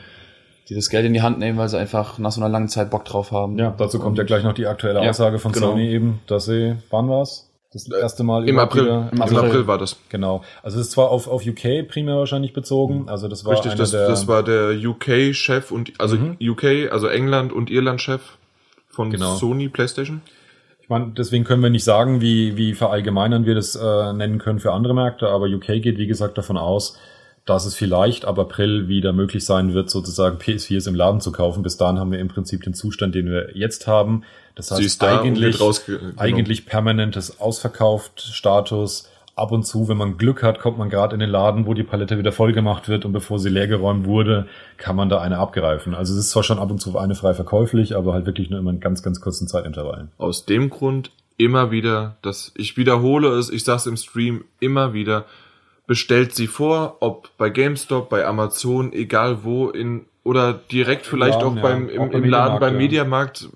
Die 0.68 0.76
das 0.76 0.88
Geld 0.88 1.04
in 1.04 1.12
die 1.12 1.20
Hand 1.22 1.40
nehmen, 1.40 1.58
weil 1.58 1.68
sie 1.68 1.78
einfach 1.78 2.18
nach 2.20 2.30
so 2.30 2.40
einer 2.40 2.48
langen 2.48 2.68
Zeit 2.68 2.90
Bock 2.90 3.04
drauf 3.04 3.32
haben. 3.32 3.58
ja, 3.58 3.74
dazu 3.76 3.98
kommt 3.98 4.18
ja 4.18 4.24
gleich 4.24 4.44
noch 4.44 4.54
die 4.54 4.66
aktuelle 4.68 5.02
Ja, 5.02 5.10
Aussage 5.10 5.40
von 5.40 5.50
genau. 5.50 5.70
Sony 5.72 5.88
eben, 5.90 6.20
dass 6.28 6.44
sie, 6.44 6.76
wann 6.90 7.08
war's? 7.08 7.48
Das 7.72 7.88
erste 7.90 8.22
Mal 8.24 8.48
Im 8.48 8.58
April. 8.58 8.84
wieder- 8.84 9.10
Im 9.12 9.22
April. 9.22 9.38
April 9.38 9.66
war 9.68 9.78
das. 9.78 9.96
Genau. 10.10 10.42
Also 10.62 10.78
es 10.78 10.86
ist 10.86 10.92
zwar 10.92 11.10
auf, 11.10 11.26
auf 11.28 11.44
UK 11.46 11.82
primär 11.88 12.16
wahrscheinlich 12.16 12.52
bezogen, 12.52 13.08
also 13.08 13.26
das 13.26 13.44
war 13.44 13.52
Richtig, 13.52 13.72
einer 13.72 13.78
das, 13.80 13.90
der, 13.92 14.06
das 14.08 14.26
war 14.28 14.42
der 14.44 14.72
UK-Chef 14.76 15.70
und 15.72 15.92
also 15.98 16.16
Mhm. 16.16 16.36
UK, 16.40 16.90
also 16.92 17.08
England 17.08 17.52
und 17.52 17.68
Irland-Chef 17.70 18.20
von 18.90 19.10
Genau. 19.10 19.34
Sony 19.36 19.68
PlayStation. 19.68 20.20
Ich 20.82 20.88
meine, 20.88 21.12
deswegen 21.16 21.44
können 21.44 21.62
wir 21.62 21.70
nicht 21.70 21.84
sagen, 21.84 22.20
wie, 22.20 22.56
wie 22.56 22.74
verallgemeinern 22.74 23.46
wir 23.46 23.54
das 23.54 23.76
äh, 23.76 24.12
nennen 24.12 24.38
können 24.38 24.58
für 24.58 24.72
andere 24.72 24.92
Märkte, 24.94 25.28
aber 25.28 25.46
UK 25.46 25.66
geht, 25.82 25.98
wie 25.98 26.08
gesagt, 26.08 26.36
davon 26.36 26.56
aus, 26.58 26.98
dass 27.46 27.64
es 27.64 27.74
vielleicht 27.74 28.24
ab 28.24 28.38
April 28.38 28.88
wieder 28.88 29.12
möglich 29.12 29.44
sein 29.44 29.72
wird, 29.72 29.88
sozusagen 29.88 30.38
PS4s 30.38 30.88
im 30.88 30.94
Laden 30.94 31.20
zu 31.20 31.32
kaufen. 31.32 31.62
Bis 31.62 31.76
dahin 31.76 31.98
haben 31.98 32.12
wir 32.12 32.18
im 32.18 32.28
Prinzip 32.28 32.62
den 32.62 32.74
Zustand, 32.74 33.14
den 33.14 33.30
wir 33.30 33.56
jetzt 33.56 33.86
haben. 33.86 34.24
Das 34.56 34.70
heißt 34.70 35.00
da 35.02 35.20
eigentlich, 35.20 35.56
rausge- 35.56 35.98
genau. 35.98 36.12
eigentlich 36.20 36.66
permanentes 36.66 37.40
Ausverkauft-Status, 37.40 39.08
ab 39.40 39.52
und 39.52 39.64
zu, 39.64 39.88
wenn 39.88 39.96
man 39.96 40.18
Glück 40.18 40.42
hat, 40.42 40.60
kommt 40.60 40.78
man 40.78 40.90
gerade 40.90 41.14
in 41.14 41.20
den 41.20 41.30
Laden, 41.30 41.66
wo 41.66 41.74
die 41.74 41.82
Palette 41.82 42.18
wieder 42.18 42.32
voll 42.32 42.52
gemacht 42.52 42.88
wird 42.88 43.04
und 43.04 43.12
bevor 43.12 43.38
sie 43.38 43.48
leergeräumt 43.48 44.06
wurde, 44.06 44.46
kann 44.76 44.96
man 44.96 45.08
da 45.08 45.20
eine 45.20 45.38
abgreifen. 45.38 45.94
Also 45.94 46.12
es 46.12 46.20
ist 46.20 46.30
zwar 46.30 46.42
schon 46.42 46.58
ab 46.58 46.70
und 46.70 46.80
zu 46.80 46.96
eine 46.98 47.14
frei 47.14 47.34
verkäuflich, 47.34 47.96
aber 47.96 48.12
halt 48.12 48.26
wirklich 48.26 48.50
nur 48.50 48.58
immer 48.58 48.70
in 48.70 48.80
ganz, 48.80 49.02
ganz 49.02 49.20
kurzen 49.20 49.48
Zeitintervallen. 49.48 50.10
Aus 50.18 50.46
dem 50.46 50.70
Grund 50.70 51.10
immer 51.36 51.70
wieder, 51.70 52.16
dass 52.22 52.52
ich 52.56 52.76
wiederhole 52.76 53.30
es, 53.30 53.50
ich 53.50 53.64
sag's 53.64 53.86
im 53.86 53.96
Stream 53.96 54.44
immer 54.60 54.92
wieder, 54.92 55.24
bestellt 55.86 56.34
sie 56.34 56.46
vor, 56.46 56.98
ob 57.00 57.30
bei 57.38 57.50
GameStop, 57.50 58.10
bei 58.10 58.26
Amazon, 58.26 58.92
egal 58.92 59.42
wo, 59.42 59.70
in 59.70 60.06
oder 60.22 60.52
direkt 60.52 61.06
vielleicht 61.06 61.40
Laden, 61.40 61.58
auch 61.58 61.62
beim 61.62 61.88
ja. 61.88 61.94
im, 61.94 62.02
Auch 62.02 62.10
im 62.10 62.24
Laden 62.24 62.60
beim 62.60 62.76
Mediamarkt, 62.76 63.48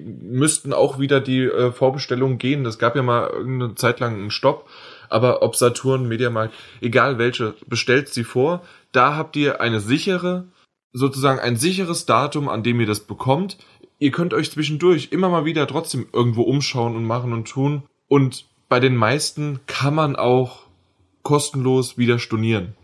müssten 0.00 0.72
auch 0.72 0.98
wieder 0.98 1.20
die 1.20 1.42
äh, 1.42 1.72
Vorbestellungen 1.72 2.38
gehen. 2.38 2.64
Das 2.64 2.78
gab 2.78 2.96
ja 2.96 3.02
mal 3.02 3.28
irgendeine 3.28 3.74
Zeit 3.74 4.00
lang 4.00 4.14
einen 4.14 4.30
Stopp. 4.30 4.68
Aber 5.12 5.42
ob 5.42 5.56
Saturn, 5.56 6.08
Mediamarkt, 6.08 6.54
egal 6.80 7.18
welche, 7.18 7.54
bestellt 7.66 8.08
sie 8.08 8.24
vor. 8.24 8.62
Da 8.92 9.14
habt 9.14 9.36
ihr 9.36 9.60
eine 9.60 9.80
sichere, 9.80 10.48
sozusagen 10.92 11.38
ein 11.38 11.56
sicheres 11.56 12.06
Datum, 12.06 12.48
an 12.48 12.62
dem 12.62 12.80
ihr 12.80 12.86
das 12.86 13.00
bekommt. 13.00 13.58
Ihr 13.98 14.10
könnt 14.10 14.32
euch 14.32 14.50
zwischendurch 14.50 15.08
immer 15.10 15.28
mal 15.28 15.44
wieder 15.44 15.66
trotzdem 15.66 16.06
irgendwo 16.14 16.42
umschauen 16.42 16.96
und 16.96 17.04
machen 17.04 17.34
und 17.34 17.46
tun. 17.46 17.82
Und 18.08 18.46
bei 18.70 18.80
den 18.80 18.96
meisten 18.96 19.60
kann 19.66 19.94
man 19.94 20.16
auch 20.16 20.60
kostenlos 21.22 21.98
wieder 21.98 22.18
stornieren. 22.18 22.74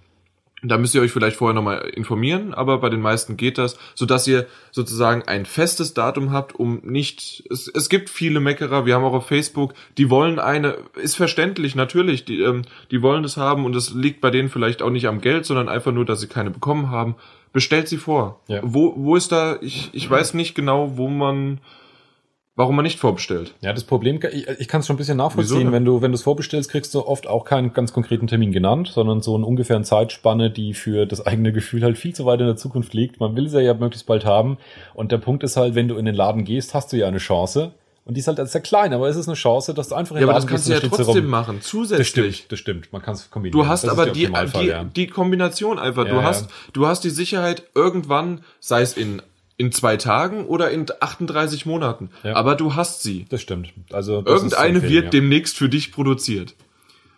Da 0.62 0.76
müsst 0.76 0.94
ihr 0.94 1.02
euch 1.02 1.12
vielleicht 1.12 1.36
vorher 1.36 1.54
nochmal 1.54 1.88
informieren, 1.94 2.52
aber 2.52 2.78
bei 2.78 2.88
den 2.88 3.00
meisten 3.00 3.36
geht 3.36 3.58
das, 3.58 3.78
sodass 3.94 4.26
ihr 4.26 4.46
sozusagen 4.72 5.22
ein 5.22 5.46
festes 5.46 5.94
Datum 5.94 6.32
habt, 6.32 6.54
um 6.54 6.80
nicht, 6.82 7.44
es, 7.48 7.68
es 7.68 7.88
gibt 7.88 8.10
viele 8.10 8.40
Meckerer, 8.40 8.84
wir 8.84 8.96
haben 8.96 9.04
auch 9.04 9.12
auf 9.12 9.26
Facebook, 9.26 9.74
die 9.98 10.10
wollen 10.10 10.40
eine, 10.40 10.78
ist 11.00 11.14
verständlich, 11.14 11.76
natürlich, 11.76 12.24
die, 12.24 12.40
ähm, 12.40 12.62
die 12.90 13.02
wollen 13.02 13.22
das 13.22 13.36
haben 13.36 13.64
und 13.64 13.76
es 13.76 13.94
liegt 13.94 14.20
bei 14.20 14.30
denen 14.30 14.48
vielleicht 14.48 14.82
auch 14.82 14.90
nicht 14.90 15.06
am 15.06 15.20
Geld, 15.20 15.46
sondern 15.46 15.68
einfach 15.68 15.92
nur, 15.92 16.04
dass 16.04 16.20
sie 16.20 16.28
keine 16.28 16.50
bekommen 16.50 16.90
haben. 16.90 17.14
Bestellt 17.52 17.88
sie 17.88 17.96
vor. 17.96 18.40
Ja. 18.48 18.60
Wo, 18.62 18.94
wo 18.96 19.16
ist 19.16 19.32
da, 19.32 19.58
ich, 19.60 19.90
ich 19.92 20.10
weiß 20.10 20.34
nicht 20.34 20.54
genau, 20.54 20.96
wo 20.96 21.08
man, 21.08 21.60
warum 22.58 22.74
man 22.76 22.82
nicht 22.82 22.98
vorbestellt. 22.98 23.54
Ja, 23.62 23.72
das 23.72 23.84
Problem, 23.84 24.18
ich, 24.32 24.46
ich 24.48 24.68
kann 24.68 24.80
es 24.80 24.86
schon 24.88 24.96
ein 24.96 24.98
bisschen 24.98 25.16
nachvollziehen. 25.16 25.70
Wenn 25.72 25.84
du, 25.84 26.02
wenn 26.02 26.10
du 26.10 26.16
es 26.16 26.22
vorbestellst, 26.22 26.70
kriegst 26.70 26.92
du 26.92 27.06
oft 27.06 27.26
auch 27.28 27.44
keinen 27.44 27.72
ganz 27.72 27.92
konkreten 27.92 28.26
Termin 28.26 28.50
genannt, 28.52 28.90
sondern 28.92 29.22
so 29.22 29.36
eine 29.36 29.46
ungefähren 29.46 29.84
Zeitspanne, 29.84 30.50
die 30.50 30.74
für 30.74 31.06
das 31.06 31.24
eigene 31.24 31.52
Gefühl 31.52 31.82
halt 31.84 31.96
viel 31.96 32.14
zu 32.14 32.26
weit 32.26 32.40
in 32.40 32.46
der 32.46 32.56
Zukunft 32.56 32.92
liegt. 32.94 33.20
Man 33.20 33.36
will 33.36 33.48
sie 33.48 33.60
ja 33.62 33.74
möglichst 33.74 34.06
bald 34.06 34.24
haben. 34.24 34.58
Und 34.92 35.12
der 35.12 35.18
Punkt 35.18 35.44
ist 35.44 35.56
halt, 35.56 35.76
wenn 35.76 35.86
du 35.88 35.96
in 35.96 36.04
den 36.04 36.16
Laden 36.16 36.44
gehst, 36.44 36.74
hast 36.74 36.92
du 36.92 36.96
ja 36.96 37.06
eine 37.06 37.18
Chance. 37.18 37.70
Und 38.04 38.14
die 38.14 38.20
ist 38.20 38.26
halt 38.26 38.38
sehr 38.48 38.60
klein, 38.62 38.94
aber 38.94 39.06
es 39.08 39.16
ist 39.16 39.28
eine 39.28 39.34
Chance, 39.36 39.74
dass 39.74 39.88
du 39.90 39.94
einfach 39.94 40.16
in 40.16 40.22
Ja, 40.22 40.26
den 40.26 40.30
aber 40.30 40.40
Laden 40.40 40.46
das 40.46 40.50
kannst 40.50 40.66
gehst 40.66 40.68
du 40.68 40.72
ja 40.72 40.76
und 40.78 40.82
dann 40.84 40.88
steht 40.94 40.98
sie 40.98 41.04
trotzdem 41.04 41.24
rum. 41.24 41.30
machen, 41.30 41.56
Das 41.58 41.66
zusätzlich. 41.68 42.08
stimmt, 42.08 42.52
das 42.52 42.58
stimmt. 42.58 42.92
Man 42.92 43.02
kann 43.02 43.14
es 43.14 43.30
kombinieren. 43.30 43.60
Du 43.60 43.68
hast 43.68 43.84
Das 43.84 43.90
aber 43.90 44.06
die, 44.06 44.26
die, 44.54 44.66
ja. 44.66 44.84
die 44.84 45.06
Kombination 45.06 45.78
einfach. 45.78 46.06
Ja, 46.06 46.12
du 46.12 46.16
ja. 46.16 46.22
hast, 46.24 46.48
du 46.72 46.86
hast 46.86 47.04
die 47.04 47.10
Sicherheit 47.10 47.64
irgendwann, 47.74 48.40
sei 48.60 48.80
es 48.80 48.96
in, 48.96 49.20
in 49.58 49.72
zwei 49.72 49.96
Tagen 49.96 50.46
oder 50.46 50.70
in 50.70 50.86
38 51.00 51.66
Monaten. 51.66 52.10
Ja. 52.22 52.36
Aber 52.36 52.54
du 52.54 52.76
hast 52.76 53.02
sie. 53.02 53.26
Das 53.28 53.42
stimmt. 53.42 53.70
Also 53.92 54.22
das 54.22 54.42
Irgendeine 54.42 54.82
wird 54.82 55.04
ja. 55.06 55.10
demnächst 55.10 55.58
für 55.58 55.68
dich 55.68 55.92
produziert. 55.92 56.54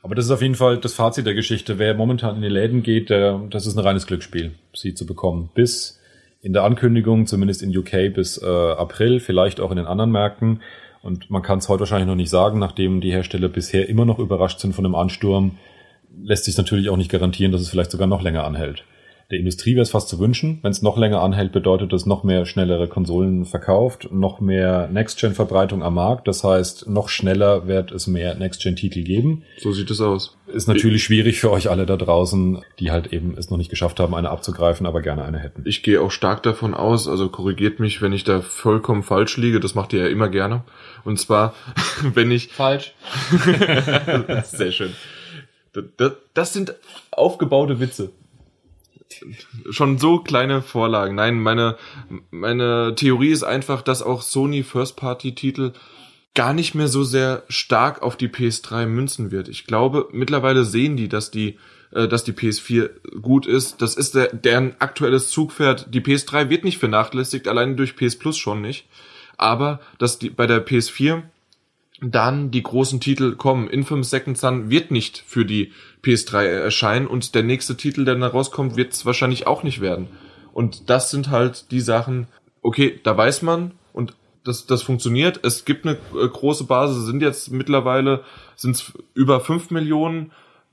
Aber 0.02 0.14
das 0.14 0.24
ist 0.24 0.30
auf 0.30 0.40
jeden 0.40 0.54
Fall 0.54 0.78
das 0.78 0.94
Fazit 0.94 1.26
der 1.26 1.34
Geschichte. 1.34 1.78
Wer 1.78 1.94
momentan 1.94 2.36
in 2.36 2.42
die 2.42 2.48
Läden 2.48 2.82
geht, 2.82 3.10
das 3.10 3.66
ist 3.66 3.76
ein 3.76 3.80
reines 3.80 4.06
Glücksspiel, 4.06 4.52
sie 4.74 4.94
zu 4.94 5.04
bekommen. 5.04 5.50
Bis 5.54 6.00
in 6.40 6.54
der 6.54 6.64
Ankündigung, 6.64 7.26
zumindest 7.26 7.62
in 7.62 7.76
UK 7.76 8.14
bis 8.14 8.40
äh, 8.42 8.46
April, 8.46 9.20
vielleicht 9.20 9.60
auch 9.60 9.70
in 9.70 9.76
den 9.76 9.86
anderen 9.86 10.10
Märkten. 10.10 10.62
Und 11.02 11.30
man 11.30 11.42
kann 11.42 11.58
es 11.58 11.68
heute 11.68 11.80
wahrscheinlich 11.80 12.08
noch 12.08 12.14
nicht 12.14 12.30
sagen, 12.30 12.58
nachdem 12.58 13.02
die 13.02 13.12
Hersteller 13.12 13.48
bisher 13.48 13.88
immer 13.90 14.06
noch 14.06 14.18
überrascht 14.18 14.60
sind 14.60 14.74
von 14.74 14.84
dem 14.84 14.94
Ansturm, 14.94 15.58
lässt 16.22 16.44
sich 16.46 16.56
natürlich 16.56 16.88
auch 16.88 16.96
nicht 16.96 17.10
garantieren, 17.10 17.52
dass 17.52 17.60
es 17.60 17.68
vielleicht 17.68 17.90
sogar 17.90 18.06
noch 18.06 18.22
länger 18.22 18.44
anhält. 18.44 18.84
Der 19.30 19.38
Industrie 19.38 19.74
wäre 19.74 19.82
es 19.82 19.90
fast 19.90 20.08
zu 20.08 20.18
wünschen. 20.18 20.58
Wenn 20.62 20.72
es 20.72 20.82
noch 20.82 20.96
länger 20.96 21.22
anhält, 21.22 21.52
bedeutet 21.52 21.92
das 21.92 22.04
noch 22.04 22.24
mehr 22.24 22.46
schnellere 22.46 22.88
Konsolen 22.88 23.44
verkauft, 23.44 24.08
noch 24.10 24.40
mehr 24.40 24.88
Next-Gen-Verbreitung 24.92 25.84
am 25.84 25.94
Markt. 25.94 26.26
Das 26.26 26.42
heißt, 26.42 26.88
noch 26.88 27.08
schneller 27.08 27.68
wird 27.68 27.92
es 27.92 28.08
mehr 28.08 28.34
Next-Gen-Titel 28.34 29.02
geben. 29.02 29.44
So 29.58 29.70
sieht 29.70 29.88
es 29.90 30.00
aus. 30.00 30.36
Ist 30.48 30.66
natürlich 30.66 31.04
schwierig 31.04 31.38
für 31.38 31.52
euch 31.52 31.70
alle 31.70 31.86
da 31.86 31.96
draußen, 31.96 32.62
die 32.80 32.90
halt 32.90 33.12
eben 33.12 33.36
es 33.38 33.50
noch 33.50 33.58
nicht 33.58 33.70
geschafft 33.70 34.00
haben, 34.00 34.16
eine 34.16 34.30
abzugreifen, 34.30 34.84
aber 34.84 35.00
gerne 35.00 35.24
eine 35.24 35.38
hätten. 35.38 35.62
Ich 35.64 35.84
gehe 35.84 36.00
auch 36.00 36.10
stark 36.10 36.42
davon 36.42 36.74
aus, 36.74 37.06
also 37.06 37.28
korrigiert 37.28 37.78
mich, 37.78 38.02
wenn 38.02 38.12
ich 38.12 38.24
da 38.24 38.40
vollkommen 38.40 39.04
falsch 39.04 39.36
liege, 39.36 39.60
das 39.60 39.76
macht 39.76 39.92
ihr 39.92 40.00
ja 40.00 40.08
immer 40.08 40.28
gerne. 40.28 40.64
Und 41.04 41.20
zwar, 41.20 41.54
wenn 42.14 42.32
ich 42.32 42.48
Falsch. 42.48 42.94
Sehr 44.44 44.72
schön. 44.72 44.92
Das, 45.72 46.12
das 46.34 46.52
sind 46.52 46.74
aufgebaute 47.12 47.78
Witze. 47.78 48.10
Schon 49.70 49.98
so 49.98 50.18
kleine 50.18 50.62
Vorlagen. 50.62 51.14
Nein, 51.14 51.40
meine, 51.40 51.76
meine 52.30 52.94
Theorie 52.94 53.30
ist 53.30 53.42
einfach, 53.42 53.82
dass 53.82 54.02
auch 54.02 54.22
Sony 54.22 54.62
First-Party-Titel 54.62 55.72
gar 56.34 56.52
nicht 56.52 56.74
mehr 56.74 56.88
so 56.88 57.02
sehr 57.02 57.42
stark 57.48 58.02
auf 58.02 58.16
die 58.16 58.28
PS3 58.28 58.86
münzen 58.86 59.30
wird. 59.30 59.48
Ich 59.48 59.66
glaube, 59.66 60.08
mittlerweile 60.12 60.64
sehen 60.64 60.96
die, 60.96 61.08
dass 61.08 61.30
die, 61.30 61.58
äh, 61.92 62.06
dass 62.06 62.24
die 62.24 62.32
PS4 62.32 63.18
gut 63.20 63.46
ist. 63.46 63.82
Das 63.82 63.96
ist 63.96 64.14
der, 64.14 64.28
deren 64.28 64.76
aktuelles 64.78 65.30
Zugpferd. 65.30 65.92
Die 65.92 66.00
PS3 66.00 66.48
wird 66.48 66.64
nicht 66.64 66.78
vernachlässigt, 66.78 67.48
allein 67.48 67.76
durch 67.76 67.96
PS 67.96 68.16
Plus 68.16 68.38
schon 68.38 68.60
nicht. 68.60 68.86
Aber 69.36 69.80
dass 69.98 70.18
die, 70.18 70.30
bei 70.30 70.46
der 70.46 70.64
PS4 70.64 71.22
dann 72.00 72.50
die 72.50 72.62
großen 72.62 73.00
Titel 73.00 73.36
kommen. 73.36 73.68
Infamous 73.68 74.10
Second 74.10 74.38
Son 74.38 74.70
wird 74.70 74.90
nicht 74.90 75.22
für 75.26 75.44
die 75.44 75.72
PS3 76.02 76.44
erscheinen 76.44 77.06
und 77.06 77.34
der 77.34 77.42
nächste 77.42 77.76
Titel, 77.76 78.04
der 78.04 78.14
dann 78.14 78.30
rauskommt, 78.30 78.76
wird 78.76 78.92
es 78.92 79.04
wahrscheinlich 79.04 79.46
auch 79.46 79.62
nicht 79.62 79.80
werden. 79.80 80.08
Und 80.52 80.90
das 80.90 81.10
sind 81.10 81.30
halt 81.30 81.70
die 81.70 81.80
Sachen, 81.80 82.26
okay, 82.62 82.98
da 83.02 83.16
weiß 83.16 83.42
man 83.42 83.72
und 83.92 84.14
das, 84.44 84.66
das 84.66 84.82
funktioniert. 84.82 85.40
Es 85.44 85.64
gibt 85.64 85.86
eine 85.86 85.98
äh, 86.14 86.28
große 86.28 86.64
Basis, 86.64 87.04
sind 87.04 87.22
jetzt 87.22 87.50
mittlerweile 87.50 88.24
sind's 88.56 88.92
über 89.14 89.40
5 89.40 89.70
Millionen. 89.70 90.32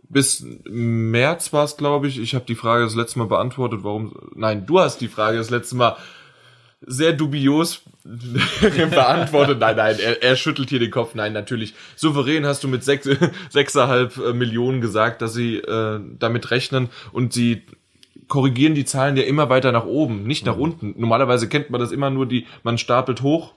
Bis 0.09 0.45
März 0.63 1.51
war 1.51 1.65
es, 1.65 1.75
glaube 1.75 2.07
ich. 2.07 2.17
Ich 2.17 2.33
habe 2.33 2.45
die 2.45 2.55
Frage 2.55 2.85
das 2.85 2.95
letzte 2.95 3.19
Mal 3.19 3.27
beantwortet, 3.27 3.81
warum. 3.83 4.15
Nein, 4.35 4.65
du 4.65 4.79
hast 4.79 4.99
die 5.01 5.09
Frage 5.09 5.37
das 5.37 5.49
letzte 5.49 5.75
Mal 5.75 5.97
sehr 6.81 7.13
dubios 7.13 7.81
beantwortet. 8.03 9.59
Nein, 9.59 9.75
nein, 9.75 9.99
er, 9.99 10.21
er 10.21 10.35
schüttelt 10.35 10.69
hier 10.69 10.79
den 10.79 10.91
Kopf. 10.91 11.15
Nein, 11.15 11.33
natürlich. 11.33 11.73
Souverän 11.95 12.45
hast 12.45 12.63
du 12.63 12.67
mit 12.67 12.83
sechs, 12.83 13.09
sechseinhalb 13.49 14.17
äh, 14.17 14.33
Millionen 14.33 14.81
gesagt, 14.81 15.21
dass 15.21 15.33
sie 15.33 15.57
äh, 15.57 15.99
damit 16.19 16.51
rechnen 16.51 16.89
und 17.11 17.33
sie 17.33 17.63
korrigieren 18.27 18.75
die 18.75 18.85
Zahlen 18.85 19.17
ja 19.17 19.23
immer 19.23 19.49
weiter 19.49 19.71
nach 19.71 19.85
oben, 19.85 20.23
nicht 20.23 20.45
nach 20.45 20.57
unten. 20.57 20.93
Normalerweise 20.97 21.47
kennt 21.47 21.69
man 21.69 21.79
das 21.79 21.91
immer 21.91 22.09
nur 22.09 22.25
die, 22.25 22.45
man 22.63 22.77
stapelt 22.77 23.21
hoch, 23.21 23.53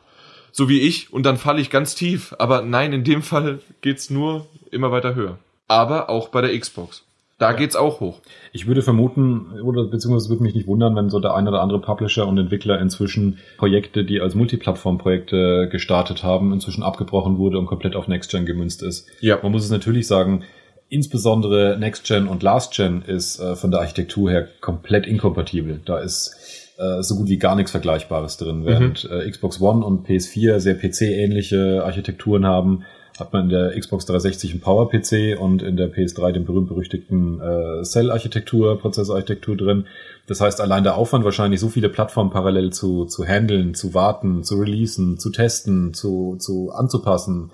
so 0.53 0.69
wie 0.69 0.81
ich, 0.81 1.13
und 1.13 1.25
dann 1.25 1.37
falle 1.37 1.61
ich 1.61 1.71
ganz 1.71 1.95
tief. 1.95 2.35
Aber 2.39 2.63
nein, 2.63 2.93
in 2.93 3.05
dem 3.05 3.23
Fall 3.23 3.61
geht's 3.81 4.11
nur 4.11 4.47
immer 4.71 4.93
weiter 4.93 5.15
höher. 5.15 5.39
Aber 5.69 6.09
auch 6.09 6.29
bei 6.29 6.41
der 6.41 6.59
Xbox. 6.59 7.05
Da 7.41 7.55
geht's 7.55 7.75
auch 7.75 8.01
hoch. 8.01 8.21
Ich 8.53 8.67
würde 8.67 8.83
vermuten, 8.83 9.63
oder 9.63 9.85
beziehungsweise 9.85 10.25
es 10.25 10.29
würde 10.29 10.43
mich 10.43 10.55
nicht 10.55 10.67
wundern, 10.67 10.95
wenn 10.95 11.09
so 11.09 11.21
der 11.21 11.35
ein 11.35 11.49
oder 11.49 11.63
andere 11.63 11.81
Publisher 11.81 12.29
und 12.29 12.37
Entwickler 12.37 12.79
inzwischen 12.79 13.39
Projekte, 13.57 14.05
die 14.05 14.21
als 14.21 14.35
Multiplattform-Projekte 14.35 15.71
gestartet 15.73 16.23
haben, 16.23 16.53
inzwischen 16.53 16.83
abgebrochen 16.83 17.39
wurde 17.39 17.59
und 17.59 17.65
komplett 17.65 17.97
auf 17.97 18.09
Next-Gen 18.09 18.45
gemünzt 18.45 18.83
ist. 18.83 19.09
Ja. 19.21 19.39
Man 19.43 19.53
muss 19.53 19.65
es 19.65 19.71
natürlich 19.71 20.07
sagen, 20.07 20.45
insbesondere 20.91 21.79
Next-Gen 21.81 22.29
und 22.29 22.43
Last-Gen 22.43 23.01
ist 23.01 23.41
äh, 23.41 23.57
von 23.57 23.71
der 23.71 23.81
Architektur 23.81 24.31
her 24.31 24.47
komplett 24.61 25.07
inkompatibel. 25.07 25.81
Da 25.83 25.99
ist 25.99 26.37
äh, 26.77 27.03
so 27.03 27.17
gut 27.17 27.31
wie 27.31 27.39
gar 27.39 27.57
nichts 27.57 27.71
Vergleichbares 27.71 28.37
drin. 28.37 28.67
Während 28.67 29.09
äh, 29.11 29.31
Xbox 29.31 29.63
One 29.63 29.83
und 29.83 30.07
PS4 30.07 30.59
sehr 30.59 30.75
PC-ähnliche 30.75 31.85
Architekturen 31.87 32.45
haben, 32.45 32.85
hat 33.21 33.33
man 33.33 33.45
in 33.45 33.49
der 33.51 33.79
Xbox 33.79 34.07
360 34.07 34.53
einen 34.53 34.61
Power-PC 34.61 35.39
und 35.39 35.63
in 35.63 35.77
der 35.77 35.93
PS3 35.93 36.33
den 36.33 36.45
berühmt-berüchtigten 36.45 37.41
äh, 37.41 37.83
Cell-Architektur, 37.83 38.79
Prozessorarchitektur 38.79 39.57
drin. 39.57 39.87
Das 40.27 40.41
heißt, 40.41 40.61
allein 40.61 40.85
der 40.85 40.97
Aufwand 40.97 41.25
wahrscheinlich 41.25 41.61
so 41.61 41.69
viele 41.69 41.89
Plattformen 41.89 42.31
parallel 42.31 42.73
zu, 42.73 43.05
zu 43.05 43.25
handeln, 43.25 43.75
zu 43.75 43.95
warten, 43.95 44.43
zu 44.45 44.57
releasen, 44.59 45.19
zu 45.19 45.31
testen, 45.31 45.93
zu, 45.95 46.37
zu 46.39 46.71
anzupassen, 46.73 47.51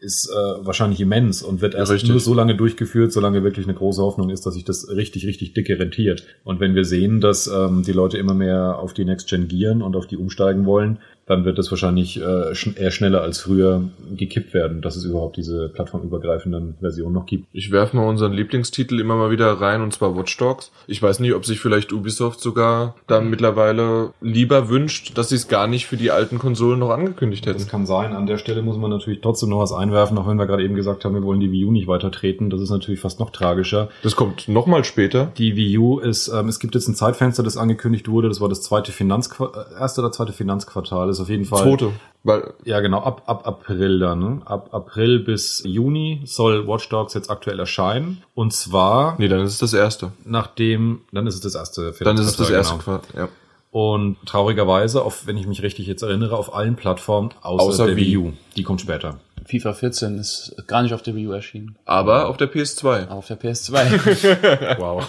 ist 0.00 0.30
äh, 0.30 0.64
wahrscheinlich 0.64 1.00
immens 1.00 1.42
und 1.42 1.60
wird 1.60 1.74
erst 1.74 1.92
richtig. 1.92 2.10
nur 2.10 2.20
so 2.20 2.32
lange 2.32 2.56
durchgeführt, 2.56 3.12
solange 3.12 3.42
wirklich 3.42 3.66
eine 3.66 3.74
große 3.74 4.00
Hoffnung 4.00 4.30
ist, 4.30 4.46
dass 4.46 4.54
sich 4.54 4.64
das 4.64 4.88
richtig, 4.88 5.26
richtig 5.26 5.52
dicke 5.52 5.78
rentiert. 5.78 6.24
Und 6.42 6.58
wenn 6.58 6.74
wir 6.74 6.84
sehen, 6.84 7.20
dass 7.20 7.46
ähm, 7.46 7.82
die 7.82 7.92
Leute 7.92 8.16
immer 8.16 8.34
mehr 8.34 8.78
auf 8.78 8.94
die 8.94 9.04
Next 9.04 9.28
Gen 9.28 9.48
gieren 9.48 9.82
und 9.82 9.96
auf 9.96 10.06
die 10.06 10.16
umsteigen 10.16 10.64
wollen, 10.64 10.98
dann 11.30 11.44
wird 11.44 11.58
das 11.58 11.70
wahrscheinlich 11.70 12.20
äh, 12.20 12.54
sch 12.54 12.76
eher 12.76 12.90
schneller 12.90 13.22
als 13.22 13.38
früher 13.38 13.84
gekippt 14.16 14.52
werden, 14.52 14.82
dass 14.82 14.96
es 14.96 15.04
überhaupt 15.04 15.36
diese 15.36 15.68
plattformübergreifenden 15.68 16.74
Versionen 16.80 17.14
noch 17.14 17.26
gibt. 17.26 17.46
Ich 17.52 17.70
werfe 17.70 17.96
mal 17.96 18.08
unseren 18.08 18.32
Lieblingstitel 18.32 18.98
immer 18.98 19.14
mal 19.14 19.30
wieder 19.30 19.52
rein, 19.52 19.80
und 19.80 19.92
zwar 19.92 20.16
Watch 20.16 20.36
Dogs. 20.36 20.72
Ich 20.88 21.00
weiß 21.00 21.20
nicht, 21.20 21.34
ob 21.34 21.46
sich 21.46 21.60
vielleicht 21.60 21.92
Ubisoft 21.92 22.40
sogar 22.40 22.96
da 23.06 23.20
mittlerweile 23.20 24.12
lieber 24.20 24.68
wünscht, 24.68 25.16
dass 25.16 25.28
sie 25.28 25.36
es 25.36 25.46
gar 25.46 25.68
nicht 25.68 25.86
für 25.86 25.96
die 25.96 26.10
alten 26.10 26.40
Konsolen 26.40 26.80
noch 26.80 26.90
angekündigt 26.90 27.46
hätten. 27.46 27.58
Das 27.58 27.68
kann 27.68 27.86
sein. 27.86 28.12
An 28.12 28.26
der 28.26 28.38
Stelle 28.38 28.62
muss 28.62 28.76
man 28.76 28.90
natürlich 28.90 29.20
trotzdem 29.20 29.50
noch 29.50 29.60
was 29.60 29.72
einwerfen, 29.72 30.18
auch 30.18 30.26
wenn 30.26 30.36
wir 30.36 30.46
gerade 30.46 30.64
eben 30.64 30.74
gesagt 30.74 31.04
haben, 31.04 31.14
wir 31.14 31.22
wollen 31.22 31.38
die 31.38 31.52
Wii 31.52 31.66
U 31.66 31.70
nicht 31.70 31.86
weiter 31.86 32.10
treten. 32.10 32.50
Das 32.50 32.60
ist 32.60 32.70
natürlich 32.70 32.98
fast 32.98 33.20
noch 33.20 33.30
tragischer. 33.30 33.88
Das 34.02 34.16
kommt 34.16 34.48
nochmal 34.48 34.82
später. 34.82 35.30
Die 35.38 35.54
Wii 35.54 35.78
U 35.78 36.00
ist, 36.00 36.26
ähm, 36.26 36.48
es 36.48 36.58
gibt 36.58 36.74
jetzt 36.74 36.88
ein 36.88 36.96
Zeitfenster, 36.96 37.44
das 37.44 37.56
angekündigt 37.56 38.08
wurde. 38.08 38.26
Das 38.26 38.40
war 38.40 38.48
das 38.48 38.62
zweite 38.62 38.90
Finanzquartal, 38.90 39.66
äh, 39.76 39.80
erste 39.80 40.00
oder 40.00 40.10
zweite 40.10 40.32
Finanzquartal. 40.32 41.06
Das 41.06 41.19
ist 41.20 41.22
auf 41.22 41.28
jeden 41.28 41.44
Fall. 41.44 41.62
Zweite. 41.62 41.92
Weil, 42.22 42.52
Ja, 42.64 42.80
genau, 42.80 43.00
ab, 43.00 43.22
ab 43.26 43.46
April 43.46 43.98
dann. 43.98 44.18
Ne? 44.18 44.42
Ab 44.44 44.68
April 44.72 45.20
bis 45.20 45.62
Juni 45.64 46.20
soll 46.24 46.66
Watch 46.66 46.88
Dogs 46.88 47.14
jetzt 47.14 47.30
aktuell 47.30 47.58
erscheinen. 47.58 48.22
Und 48.34 48.52
zwar 48.52 49.14
nee, 49.18 49.28
dann 49.28 49.40
ist 49.40 49.52
es 49.52 49.58
das 49.58 49.72
erste. 49.72 50.12
nachdem, 50.24 51.00
dann 51.12 51.26
ist 51.26 51.34
es 51.34 51.40
das 51.40 51.54
erste 51.54 51.94
Dann 52.00 52.18
ist 52.18 52.26
es 52.26 52.36
das 52.36 52.50
erste 52.50 52.74
genau. 52.74 52.84
Quartal. 52.84 53.20
Ja. 53.22 53.28
Und 53.72 54.16
traurigerweise, 54.26 55.02
auf, 55.02 55.26
wenn 55.26 55.36
ich 55.36 55.46
mich 55.46 55.62
richtig 55.62 55.86
jetzt 55.86 56.02
erinnere, 56.02 56.36
auf 56.36 56.54
allen 56.54 56.74
Plattformen 56.74 57.30
außer, 57.40 57.64
Außer 57.64 57.86
der 57.86 57.96
Wii. 57.96 58.16
U. 58.16 58.32
Die 58.56 58.64
kommt 58.64 58.80
später. 58.80 59.20
FIFA 59.46 59.72
14 59.72 60.18
ist 60.18 60.54
gar 60.66 60.82
nicht 60.82 60.92
auf 60.92 61.02
der 61.02 61.14
Wii 61.14 61.28
U 61.28 61.32
erschienen, 61.32 61.76
Aber 61.84 62.28
auf 62.28 62.36
der 62.36 62.52
PS2. 62.52 63.04
aber 63.04 63.14
auf 63.14 63.26
der 63.26 63.40
PS2. 63.40 64.76
Wow. 64.78 65.08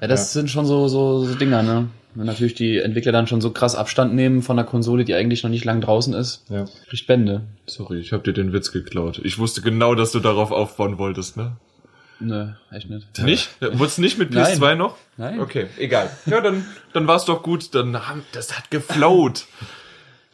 ja, 0.00 0.08
das 0.08 0.32
sind 0.32 0.50
schon 0.50 0.66
so, 0.66 0.88
so, 0.88 1.24
so 1.24 1.34
Dinger, 1.34 1.62
ne? 1.62 1.88
Wenn 2.14 2.26
natürlich 2.26 2.54
die 2.54 2.78
Entwickler 2.78 3.12
dann 3.12 3.26
schon 3.26 3.40
so 3.40 3.50
krass 3.50 3.74
Abstand 3.74 4.14
nehmen 4.14 4.42
von 4.42 4.56
der 4.56 4.66
Konsole, 4.66 5.04
die 5.04 5.14
eigentlich 5.14 5.42
noch 5.42 5.50
nicht 5.50 5.64
lang 5.64 5.80
draußen 5.80 6.12
ist, 6.12 6.44
ja. 6.50 6.66
kriegt 6.88 7.06
Bände. 7.06 7.42
Sorry, 7.66 8.00
ich 8.00 8.12
habe 8.12 8.22
dir 8.22 8.32
den 8.32 8.52
Witz 8.52 8.70
geklaut. 8.70 9.20
Ich 9.24 9.38
wusste 9.38 9.62
genau, 9.62 9.94
dass 9.94 10.12
du 10.12 10.20
darauf 10.20 10.50
aufbauen 10.50 10.98
wolltest, 10.98 11.36
ne? 11.36 11.56
Nö, 12.20 12.48
echt 12.70 12.88
nicht. 12.88 13.18
Nicht? 13.24 13.50
Wurdest 13.60 13.98
nicht 13.98 14.18
mit 14.18 14.32
Nein. 14.32 14.58
PS2 14.58 14.74
noch? 14.76 14.96
Nein. 15.16 15.40
Okay, 15.40 15.66
egal. 15.78 16.10
Ja, 16.26 16.40
dann, 16.40 16.64
dann 16.92 17.06
war's 17.06 17.24
doch 17.24 17.42
gut. 17.42 17.74
Dann 17.74 18.08
haben, 18.08 18.22
das 18.32 18.56
hat 18.56 18.70
geflowt. 18.70 19.46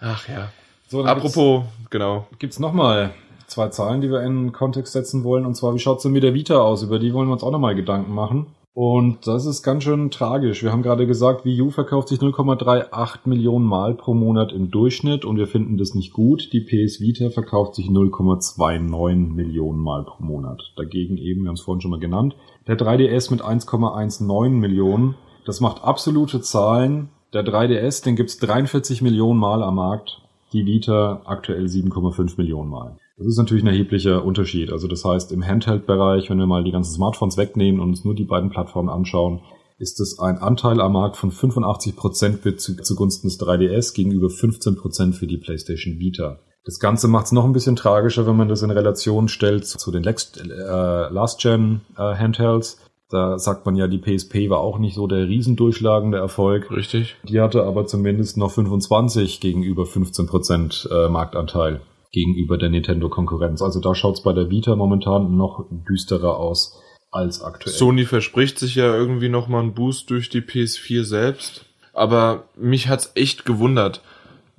Ach 0.00 0.28
ja. 0.28 0.52
So, 0.88 1.02
dann 1.02 1.16
Apropos, 1.16 1.64
genau. 1.90 2.20
gibt's, 2.20 2.38
gibt's 2.38 2.58
nochmal 2.58 3.14
zwei 3.46 3.68
Zahlen, 3.68 4.00
die 4.00 4.10
wir 4.10 4.22
in 4.22 4.46
den 4.46 4.52
Kontext 4.52 4.92
setzen 4.92 5.24
wollen. 5.24 5.46
Und 5.46 5.54
zwar, 5.54 5.74
wie 5.74 5.78
schaut's 5.78 6.02
denn 6.02 6.12
mit 6.12 6.22
der 6.22 6.34
Vita 6.34 6.58
aus? 6.58 6.82
Über 6.82 6.98
die 6.98 7.12
wollen 7.14 7.28
wir 7.28 7.32
uns 7.32 7.42
auch 7.42 7.50
nochmal 7.50 7.74
Gedanken 7.74 8.12
machen. 8.12 8.46
Und 8.74 9.26
das 9.26 9.44
ist 9.44 9.64
ganz 9.64 9.82
schön 9.82 10.10
tragisch. 10.10 10.62
Wir 10.62 10.70
haben 10.70 10.82
gerade 10.82 11.06
gesagt, 11.06 11.44
Wii 11.44 11.62
U 11.62 11.70
verkauft 11.70 12.08
sich 12.08 12.20
0,38 12.20 13.28
Millionen 13.28 13.64
Mal 13.66 13.94
pro 13.94 14.14
Monat 14.14 14.52
im 14.52 14.70
Durchschnitt 14.70 15.24
und 15.24 15.36
wir 15.36 15.48
finden 15.48 15.78
das 15.78 15.94
nicht 15.94 16.12
gut. 16.12 16.52
Die 16.52 16.60
PS 16.60 17.00
Vita 17.00 17.30
verkauft 17.30 17.74
sich 17.74 17.88
0,29 17.88 19.34
Millionen 19.34 19.80
Mal 19.80 20.04
pro 20.04 20.22
Monat. 20.22 20.62
Dagegen 20.76 21.16
eben, 21.16 21.42
wir 21.42 21.48
haben 21.48 21.56
es 21.56 21.62
vorhin 21.62 21.80
schon 21.80 21.90
mal 21.90 21.98
genannt, 21.98 22.36
der 22.68 22.78
3DS 22.78 23.32
mit 23.32 23.42
1,19 23.42 24.50
Millionen. 24.50 25.16
Das 25.44 25.60
macht 25.60 25.82
absolute 25.82 26.40
Zahlen. 26.40 27.08
Der 27.32 27.44
3DS, 27.44 28.04
den 28.04 28.16
gibt's 28.16 28.38
43 28.38 29.02
Millionen 29.02 29.40
Mal 29.40 29.62
am 29.62 29.74
Markt. 29.74 30.22
Die 30.52 30.64
Vita 30.66 31.22
aktuell 31.24 31.64
7,5 31.64 32.34
Millionen 32.36 32.70
Mal. 32.70 32.96
Das 33.18 33.26
ist 33.26 33.36
natürlich 33.36 33.64
ein 33.64 33.68
erheblicher 33.68 34.24
Unterschied. 34.24 34.70
Also 34.70 34.86
das 34.86 35.04
heißt, 35.04 35.32
im 35.32 35.44
Handheld-Bereich, 35.44 36.30
wenn 36.30 36.38
wir 36.38 36.46
mal 36.46 36.62
die 36.62 36.70
ganzen 36.70 36.94
Smartphones 36.94 37.36
wegnehmen 37.36 37.80
und 37.80 37.88
uns 37.90 38.04
nur 38.04 38.14
die 38.14 38.24
beiden 38.24 38.48
Plattformen 38.48 38.88
anschauen, 38.88 39.40
ist 39.78 39.98
es 40.00 40.20
ein 40.20 40.38
Anteil 40.38 40.80
am 40.80 40.92
Markt 40.92 41.16
von 41.16 41.32
85 41.32 41.96
Prozent 41.96 42.60
zu, 42.60 42.76
zugunsten 42.76 43.28
des 43.28 43.40
3DS 43.40 43.92
gegenüber 43.94 44.30
15 44.30 44.76
Prozent 44.76 45.16
für 45.16 45.26
die 45.26 45.36
PlayStation 45.36 45.98
Vita. 45.98 46.38
Das 46.64 46.78
Ganze 46.78 47.08
macht 47.08 47.26
es 47.26 47.32
noch 47.32 47.44
ein 47.44 47.52
bisschen 47.52 47.74
tragischer, 47.74 48.26
wenn 48.26 48.36
man 48.36 48.48
das 48.48 48.62
in 48.62 48.70
Relation 48.70 49.28
stellt 49.28 49.66
zu 49.66 49.90
den 49.90 50.04
äh, 50.04 51.08
Last-Gen-Handhelds. 51.10 52.80
Da 53.10 53.38
sagt 53.38 53.66
man 53.66 53.74
ja, 53.74 53.88
die 53.88 53.98
PSP 53.98 54.48
war 54.50 54.58
auch 54.58 54.78
nicht 54.78 54.94
so 54.94 55.08
der 55.08 55.26
riesendurchschlagende 55.26 56.18
Erfolg. 56.18 56.70
Richtig. 56.70 57.16
Die 57.24 57.40
hatte 57.40 57.64
aber 57.64 57.86
zumindest 57.86 58.36
noch 58.36 58.52
25 58.52 59.40
gegenüber 59.40 59.86
15 59.86 60.26
Prozent 60.26 60.88
äh, 60.92 61.08
Marktanteil 61.08 61.80
gegenüber 62.12 62.58
der 62.58 62.70
Nintendo-Konkurrenz. 62.70 63.62
Also 63.62 63.80
da 63.80 63.94
schaut's 63.94 64.22
bei 64.22 64.32
der 64.32 64.50
Vita 64.50 64.74
momentan 64.76 65.36
noch 65.36 65.66
düsterer 65.70 66.36
aus 66.36 66.80
als 67.10 67.42
aktuell. 67.42 67.74
Sony 67.74 68.04
verspricht 68.04 68.58
sich 68.58 68.74
ja 68.74 68.94
irgendwie 68.94 69.28
nochmal 69.28 69.62
einen 69.62 69.74
Boost 69.74 70.10
durch 70.10 70.28
die 70.28 70.40
PS4 70.40 71.04
selbst. 71.04 71.64
Aber 71.92 72.44
mich 72.56 72.88
hat's 72.88 73.12
echt 73.14 73.44
gewundert, 73.44 74.02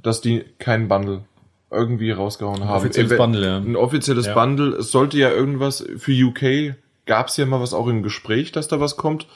dass 0.02 0.22
die 0.22 0.44
keinen 0.60 0.88
Bundle 0.88 1.24
irgendwie 1.72 2.12
rausgehauen 2.12 2.66
haben. 2.66 2.76
offizielles 2.78 3.16
Bundle, 3.18 3.46
ja. 3.46 3.58
Ein 3.58 3.76
offizielles 3.76 4.26
Ja. 4.28 4.34
Bundle. 4.34 4.76
Es 4.78 4.92
sollte 4.92 5.18
ja 5.18 5.30
irgendwas 5.30 5.86
für 5.98 6.12
UK. 6.12 6.76
Gab's 7.06 7.38
ja 7.38 7.46
mal 7.46 7.62
was 7.62 7.74
auch 7.74 7.88
im 7.88 8.04
Gespräch, 8.04 8.52
dass 8.52 8.68
da 8.68 8.80
was 8.80 8.98
kommt. 8.98 9.28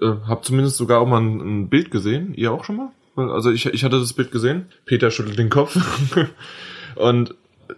Äh, 0.00 0.06
hab 0.26 0.44
zumindest 0.44 0.76
sogar 0.76 1.00
auch 1.00 1.06
mal 1.06 1.20
ein, 1.20 1.40
ein 1.40 1.68
Bild 1.68 1.90
gesehen. 1.90 2.34
Ihr 2.34 2.52
auch 2.52 2.64
schon 2.64 2.76
mal? 2.76 2.90
Also 3.16 3.50
ich, 3.50 3.66
ich 3.66 3.84
hatte 3.84 3.98
das 3.98 4.12
Bild 4.12 4.32
gesehen. 4.32 4.66
Peter 4.84 5.10
schüttelt 5.10 5.38
den 5.38 5.50
Kopf. 5.50 5.76
Und 6.96 7.34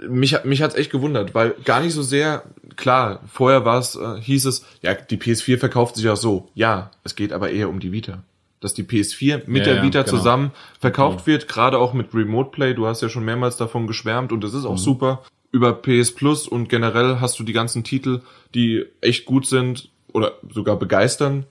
mich, 0.08 0.34
hat- 0.34 0.44
mich 0.44 0.62
hat's 0.62 0.74
echt 0.74 0.90
gewundert, 0.90 1.34
weil 1.34 1.54
gar 1.64 1.80
nicht 1.80 1.92
so 1.94 2.02
sehr, 2.02 2.42
klar, 2.76 3.20
vorher 3.32 3.64
war 3.64 3.78
es, 3.78 3.96
äh, 3.96 4.20
hieß 4.20 4.46
es, 4.46 4.64
ja, 4.82 4.94
die 4.94 5.16
PS4 5.16 5.58
verkauft 5.58 5.96
sich 5.96 6.04
ja 6.04 6.16
so. 6.16 6.48
Ja, 6.54 6.90
es 7.04 7.14
geht 7.16 7.32
aber 7.32 7.50
eher 7.50 7.68
um 7.68 7.80
die 7.80 7.92
Vita. 7.92 8.22
Dass 8.60 8.74
die 8.74 8.84
PS4 8.84 9.42
mit 9.46 9.58
Ja, 9.66 9.72
der 9.72 9.74
ja, 9.76 9.82
Vita 9.82 10.02
genau. 10.02 10.16
zusammen 10.16 10.50
verkauft 10.78 11.26
wird, 11.26 11.48
gerade 11.48 11.78
auch 11.78 11.92
mit 11.94 12.14
Remote 12.14 12.50
Play. 12.52 12.74
Du 12.74 12.86
hast 12.86 13.02
ja 13.02 13.08
schon 13.08 13.24
mehrmals 13.24 13.56
davon 13.56 13.86
geschwärmt 13.88 14.30
und 14.32 14.42
das 14.44 14.54
ist 14.54 14.64
auch 14.64 14.78
super. 14.78 15.22
Über 15.50 15.72
PS 15.74 16.14
Plus 16.14 16.46
und 16.46 16.68
generell 16.68 17.18
hast 17.20 17.38
du 17.40 17.42
die 17.42 17.52
ganzen 17.52 17.82
Titel, 17.84 18.20
die 18.54 18.86
echt 19.00 19.24
gut 19.24 19.46
sind 19.46 19.90
oder 20.12 20.34
sogar 20.54 20.76
begeistern. 20.78 21.44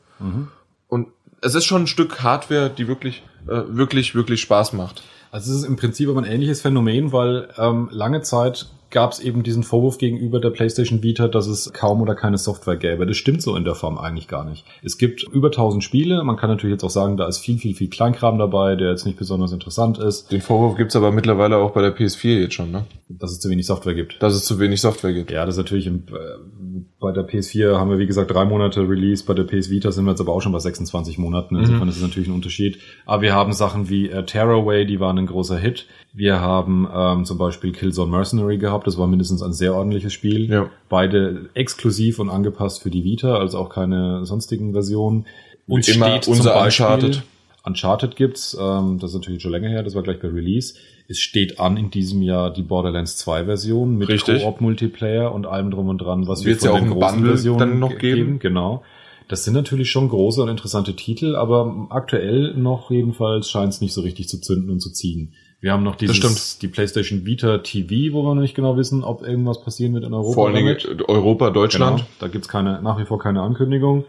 Und 0.87 1.07
es 1.41 1.53
ist 1.55 1.65
schon 1.65 1.83
ein 1.83 1.87
Stück 1.87 2.21
Hardware, 2.23 2.69
die 2.69 2.87
wirklich, 2.87 3.23
äh, 3.47 3.61
wirklich, 3.67 4.15
wirklich 4.15 4.39
Spaß 4.41 4.73
macht. 4.73 5.03
Also 5.31 5.51
es 5.51 5.59
ist 5.59 5.65
im 5.65 5.77
Prinzip 5.77 6.09
aber 6.09 6.21
ein 6.21 6.31
ähnliches 6.31 6.61
Phänomen, 6.61 7.13
weil 7.13 7.47
ähm, 7.57 7.89
lange 7.91 8.21
Zeit 8.21 8.67
gab 8.91 9.13
es 9.13 9.19
eben 9.19 9.41
diesen 9.41 9.63
Vorwurf 9.63 9.97
gegenüber 9.97 10.41
der 10.41 10.49
PlayStation 10.49 11.01
Vita, 11.01 11.29
dass 11.29 11.47
es 11.47 11.71
kaum 11.71 12.01
oder 12.01 12.13
keine 12.13 12.37
Software 12.37 12.75
gäbe. 12.75 13.05
Das 13.05 13.15
stimmt 13.15 13.41
so 13.41 13.55
in 13.55 13.63
der 13.63 13.73
Form 13.73 13.97
eigentlich 13.97 14.27
gar 14.27 14.43
nicht. 14.43 14.65
Es 14.83 14.97
gibt 14.97 15.23
über 15.23 15.47
1000 15.47 15.83
Spiele. 15.83 16.21
Man 16.23 16.35
kann 16.35 16.49
natürlich 16.49 16.73
jetzt 16.73 16.83
auch 16.83 16.89
sagen, 16.89 17.15
da 17.15 17.27
ist 17.27 17.39
viel, 17.39 17.57
viel, 17.57 17.73
viel 17.73 17.89
Kleinkram 17.89 18.37
dabei, 18.37 18.75
der 18.75 18.89
jetzt 18.89 19.05
nicht 19.05 19.17
besonders 19.17 19.53
interessant 19.53 19.97
ist, 19.97 20.31
Den 20.31 20.41
Vorwurf 20.41 20.75
gibt's 20.75 20.95
aber 20.95 21.11
mittlerweile 21.11 21.57
auch 21.57 21.71
bei 21.71 21.81
der 21.81 21.95
PS4 21.95 22.41
jetzt 22.41 22.53
schon, 22.53 22.71
ne? 22.71 22.85
dass 23.07 23.31
es 23.31 23.39
zu 23.39 23.49
wenig 23.49 23.65
Software 23.65 23.95
gibt. 23.95 24.21
Dass 24.21 24.33
es 24.33 24.43
zu 24.43 24.59
wenig 24.59 24.81
Software 24.81 25.13
gibt. 25.13 25.31
Ja, 25.31 25.45
das 25.45 25.55
ist 25.55 25.59
natürlich 25.59 25.87
im, 25.87 26.03
äh, 26.09 26.81
bei 27.01 27.11
der 27.11 27.27
PS4 27.27 27.77
haben 27.77 27.89
wir 27.89 27.97
wie 27.99 28.05
gesagt 28.05 28.31
drei 28.31 28.45
Monate 28.45 28.87
Release, 28.87 29.25
bei 29.25 29.33
der 29.33 29.43
PS 29.43 29.69
Vita 29.71 29.91
sind 29.91 30.05
wir 30.05 30.11
jetzt 30.11 30.21
aber 30.21 30.33
auch 30.33 30.41
schon 30.41 30.51
bei 30.51 30.59
26 30.59 31.17
Monaten. 31.17 31.55
Insofern 31.57 31.89
ist 31.89 31.97
es 31.97 32.01
natürlich 32.01 32.29
ein 32.29 32.35
Unterschied. 32.35 32.77
Aber 33.05 33.23
wir 33.23 33.33
haben 33.33 33.51
Sachen 33.53 33.89
wie 33.89 34.07
äh, 34.09 34.23
Tearaway, 34.23 34.85
die 34.85 34.99
waren 34.99 35.17
ein 35.17 35.25
großer 35.25 35.57
Hit. 35.57 35.87
Wir 36.13 36.39
haben 36.39 36.87
ähm, 36.95 37.25
zum 37.25 37.37
Beispiel 37.37 37.71
Killzone 37.71 38.11
Mercenary 38.11 38.57
gehabt, 38.59 38.85
das 38.87 38.97
war 38.97 39.07
mindestens 39.07 39.41
ein 39.41 39.51
sehr 39.51 39.73
ordentliches 39.75 40.13
Spiel. 40.13 40.49
Ja. 40.49 40.69
Beide 40.89 41.49
exklusiv 41.55 42.19
und 42.19 42.29
angepasst 42.29 42.81
für 42.83 42.91
die 42.91 43.03
Vita, 43.03 43.35
also 43.35 43.57
auch 43.57 43.69
keine 43.69 44.25
sonstigen 44.25 44.71
Versionen. 44.73 45.25
Und 45.67 45.87
Immer 45.89 46.09
steht 46.11 46.23
zum 46.25 46.33
unser 46.33 46.53
Beispiel- 46.53 46.85
Uncharted. 46.85 47.23
Uncharted 47.63 48.15
gibt's, 48.15 48.57
ähm, 48.59 48.97
das 48.99 49.11
ist 49.11 49.15
natürlich 49.17 49.41
schon 49.41 49.51
länger 49.51 49.69
her, 49.69 49.83
das 49.83 49.93
war 49.95 50.01
gleich 50.03 50.19
bei 50.19 50.27
Release. 50.29 50.73
Es 51.07 51.19
steht 51.19 51.59
an 51.59 51.77
in 51.77 51.91
diesem 51.91 52.21
Jahr 52.21 52.51
die 52.51 52.63
Borderlands 52.63 53.17
2 53.17 53.45
Version 53.45 53.97
mit 53.97 54.09
Richtig. 54.09 54.43
Koop 54.43 54.61
Multiplayer 54.61 55.31
und 55.33 55.45
allem 55.45 55.69
drum 55.71 55.89
und 55.89 55.99
dran, 55.99 56.27
was 56.27 56.43
Wird's 56.45 56.63
wir 56.63 56.71
ja 56.71 56.77
von 56.77 56.87
auch 56.89 56.93
den 56.93 56.99
großen 56.99 57.15
Bundle 57.17 57.31
Versionen 57.33 57.59
dann 57.59 57.79
noch 57.79 57.89
ge- 57.97 58.15
geben? 58.15 58.39
Genau. 58.39 58.83
Das 59.27 59.43
sind 59.45 59.53
natürlich 59.53 59.89
schon 59.91 60.09
große 60.09 60.41
und 60.41 60.49
interessante 60.49 60.95
Titel, 60.95 61.35
aber 61.35 61.87
aktuell 61.89 62.53
noch 62.55 62.91
jedenfalls 62.91 63.49
scheint 63.49 63.71
es 63.73 63.79
nicht 63.81 63.93
so 63.93 64.01
richtig 64.01 64.27
zu 64.27 64.41
zünden 64.41 64.69
und 64.69 64.79
zu 64.81 64.91
ziehen. 64.91 65.33
Wir 65.61 65.71
haben 65.73 65.83
noch 65.83 65.95
dieses, 65.95 66.57
die 66.57 66.67
PlayStation 66.67 67.23
Vita 67.23 67.59
TV, 67.59 68.13
wo 68.13 68.23
wir 68.23 68.33
noch 68.33 68.41
nicht 68.41 68.55
genau 68.55 68.75
wissen, 68.77 69.03
ob 69.03 69.21
irgendwas 69.21 69.63
passieren 69.63 69.93
wird 69.93 70.03
in 70.05 70.13
Europa. 70.13 70.33
Vor 70.33 70.47
allen 70.47 70.55
Dingen. 70.55 70.75
Europa, 71.07 71.51
Deutschland. 71.51 71.97
Genau, 71.97 72.09
da 72.19 72.27
gibt's 72.29 72.47
keine, 72.47 72.81
nach 72.81 72.97
wie 72.99 73.05
vor 73.05 73.19
keine 73.19 73.41
Ankündigung. 73.43 74.03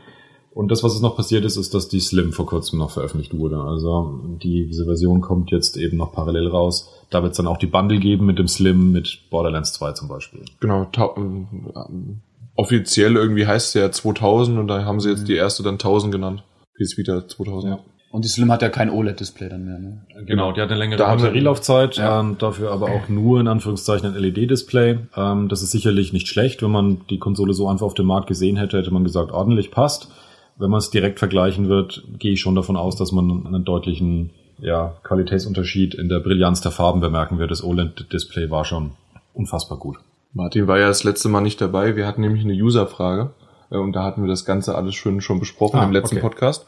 Und 0.55 0.71
das, 0.71 0.85
was 0.85 0.95
es 0.95 1.01
noch 1.01 1.17
passiert 1.17 1.45
ist, 1.47 1.57
ist, 1.57 1.73
dass 1.73 1.89
die 1.89 2.01
Slim 2.01 2.33
vor 2.33 2.45
kurzem 2.47 2.79
noch 2.79 2.91
veröffentlicht 2.91 3.37
wurde. 3.37 3.59
Also 3.59 4.21
die, 4.43 4.67
diese 4.67 4.85
Version 4.85 5.23
kommt 5.23 5.51
jetzt 5.51 5.77
eben 5.79 5.97
noch 5.97 6.13
parallel 6.13 6.49
raus. 6.49 6.91
Da 7.11 7.23
wird's 7.23 7.39
dann 7.39 7.47
auch 7.47 7.57
die 7.57 7.67
Bundle 7.67 7.99
geben 7.99 8.27
mit 8.27 8.39
dem 8.39 8.49
Slim, 8.49 8.93
mit 8.93 9.21
Borderlands 9.31 9.73
2 9.73 9.93
zum 9.93 10.09
Beispiel. 10.09 10.45
Genau. 10.61 10.87
ähm, 11.17 12.21
offiziell 12.55 13.17
irgendwie 13.17 13.47
heißt 13.47 13.69
es 13.69 13.75
ja 13.81 13.91
2000 13.91 14.59
und 14.59 14.69
da 14.69 14.85
haben 14.85 15.01
sie 15.01 15.11
jetzt 15.11 15.27
die 15.29 15.35
erste 15.37 15.63
dann 15.63 15.75
1000 15.75 16.13
genannt. 16.13 16.43
PS 16.77 16.97
Vita 16.99 17.27
2000. 17.27 17.73
Ja. 17.75 17.79
Und 18.11 18.27
die 18.27 18.29
Slim 18.29 18.53
hat 18.53 18.61
ja 18.61 18.69
kein 18.69 18.91
OLED-Display 18.91 19.49
dann 19.49 19.65
mehr, 19.65 19.79
ne? 19.79 20.05
Genau, 20.27 20.53
die 20.53 20.61
hat 20.61 20.69
eine 20.69 20.79
längere 20.79 20.99
Da 20.99 21.09
haben 21.09 21.21
wir- 21.21 21.29
Batterielaufzeit, 21.29 21.97
Ja. 21.97 22.21
ähm, 22.21 22.37
dafür 22.39 22.71
aber 22.71 22.91
auch 22.91 23.09
nur 23.09 23.41
in 23.41 23.49
Anführungszeichen 23.49 24.07
ein 24.07 24.15
LED-Display. 24.23 24.99
Ähm, 25.17 25.49
das 25.49 25.63
ist 25.63 25.71
sicherlich 25.71 26.13
nicht 26.13 26.29
schlecht. 26.29 26.63
Wenn 26.63 26.73
man 26.73 27.01
die 27.09 27.19
Konsole 27.19 27.55
so 27.55 27.69
einfach 27.69 27.87
auf 27.87 27.95
dem 27.95 28.05
Markt 28.05 28.27
gesehen 28.27 28.59
hätte, 28.59 28.77
hätte 28.77 28.91
man 28.93 29.05
gesagt, 29.05 29.33
ordentlich 29.33 29.71
passt. 29.71 30.09
Wenn 30.57 30.71
man 30.71 30.79
es 30.79 30.91
direkt 30.91 31.19
vergleichen 31.19 31.69
wird, 31.69 32.05
gehe 32.19 32.33
ich 32.33 32.41
schon 32.41 32.55
davon 32.55 32.77
aus, 32.77 32.97
dass 32.97 33.13
man 33.13 33.47
einen 33.47 33.65
deutlichen 33.65 34.31
ja, 34.59 34.95
Qualitätsunterschied 35.03 35.95
in 35.95 36.09
der 36.09 36.21
Brillanz 36.21 36.61
der 36.61 36.71
Farben 36.73 37.01
bemerken 37.01 37.39
wir. 37.39 37.47
Das 37.47 37.65
OLED-Display 37.65 38.51
war 38.51 38.65
schon 38.65 38.93
unfassbar 39.35 39.79
gut. 39.79 39.99
Martin 40.33 40.67
war 40.67 40.79
ja 40.79 40.89
das 40.89 41.05
letzte 41.05 41.29
Mal 41.29 41.41
nicht 41.41 41.61
dabei. 41.61 41.97
Wir 41.97 42.07
hatten 42.07 42.21
nämlich 42.21 42.45
eine 42.45 42.55
User-Frage 42.55 43.31
äh, 43.71 43.77
und 43.77 43.93
da 43.93 44.05
hatten 44.05 44.23
wir 44.23 44.29
das 44.29 44.45
Ganze 44.45 44.75
alles 44.75 44.95
schön 44.95 45.21
schon 45.21 45.41
besprochen 45.41 45.81
Ah, 45.81 45.85
im 45.85 45.93
letzten 45.93 46.17
okay. 46.17 46.23
Podcast. 46.23 46.67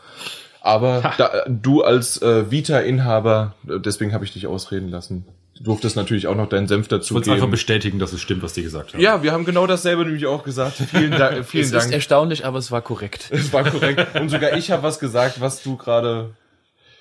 Aber 0.60 1.12
da, 1.18 1.30
du 1.46 1.82
als 1.82 2.20
äh, 2.22 2.50
Vita-Inhaber, 2.50 3.54
äh, 3.68 3.78
deswegen 3.80 4.12
habe 4.12 4.24
ich 4.24 4.32
dich 4.32 4.46
ausreden 4.46 4.88
lassen, 4.88 5.26
durftest 5.60 5.96
natürlich 5.96 6.26
auch 6.26 6.34
noch 6.34 6.48
deinen 6.48 6.66
Senf 6.66 6.86
Ich 6.86 6.88
dazu 6.88 7.14
wollte 7.14 7.32
einfach 7.32 7.50
bestätigen, 7.50 7.98
dass 7.98 8.12
es 8.12 8.20
stimmt, 8.20 8.42
was 8.42 8.54
die 8.54 8.62
gesagt 8.62 8.94
haben. 8.94 9.00
Ja, 9.00 9.22
wir 9.22 9.32
haben 9.32 9.44
genau 9.44 9.66
dasselbe 9.66 10.04
nämlich 10.04 10.26
auch 10.26 10.42
gesagt. 10.44 10.76
Vielen, 10.76 11.12
da 11.12 11.42
vielen 11.42 11.64
es 11.64 11.70
ist 11.70 11.74
Dank. 11.74 11.92
erstaunlich, 11.92 12.44
aber 12.44 12.58
es 12.58 12.70
war 12.70 12.82
korrekt. 12.82 13.30
Es 13.30 13.52
war 13.52 13.64
korrekt. 13.64 14.14
Und 14.20 14.30
sogar 14.30 14.56
ich 14.56 14.70
habe 14.70 14.82
was 14.82 14.98
gesagt, 14.98 15.40
was 15.40 15.62
du 15.62 15.76
gerade 15.76 16.30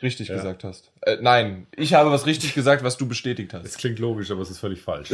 richtig 0.02 0.28
gesagt 0.28 0.64
hast. 0.64 0.92
Äh, 1.02 1.18
nein, 1.22 1.68
ich 1.76 1.94
habe 1.94 2.12
was 2.12 2.26
richtig 2.26 2.54
gesagt, 2.54 2.84
was 2.84 2.98
du 2.98 3.08
bestätigt 3.08 3.54
hast. 3.54 3.66
Es 3.66 3.78
klingt 3.78 4.00
logisch, 4.00 4.30
aber 4.32 4.42
es 4.42 4.50
ist 4.50 4.60
völlig 4.60 4.82
falsch. 4.82 5.10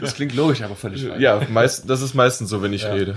Das 0.00 0.14
klingt 0.14 0.34
logisch, 0.34 0.60
aber 0.62 0.76
völlig 0.76 1.04
falsch. 1.04 1.20
Ja, 1.20 1.40
meist, 1.48 1.88
das 1.88 2.02
ist 2.02 2.14
meistens 2.14 2.50
so, 2.50 2.62
wenn 2.62 2.74
ich 2.74 2.84
rede. 2.84 3.16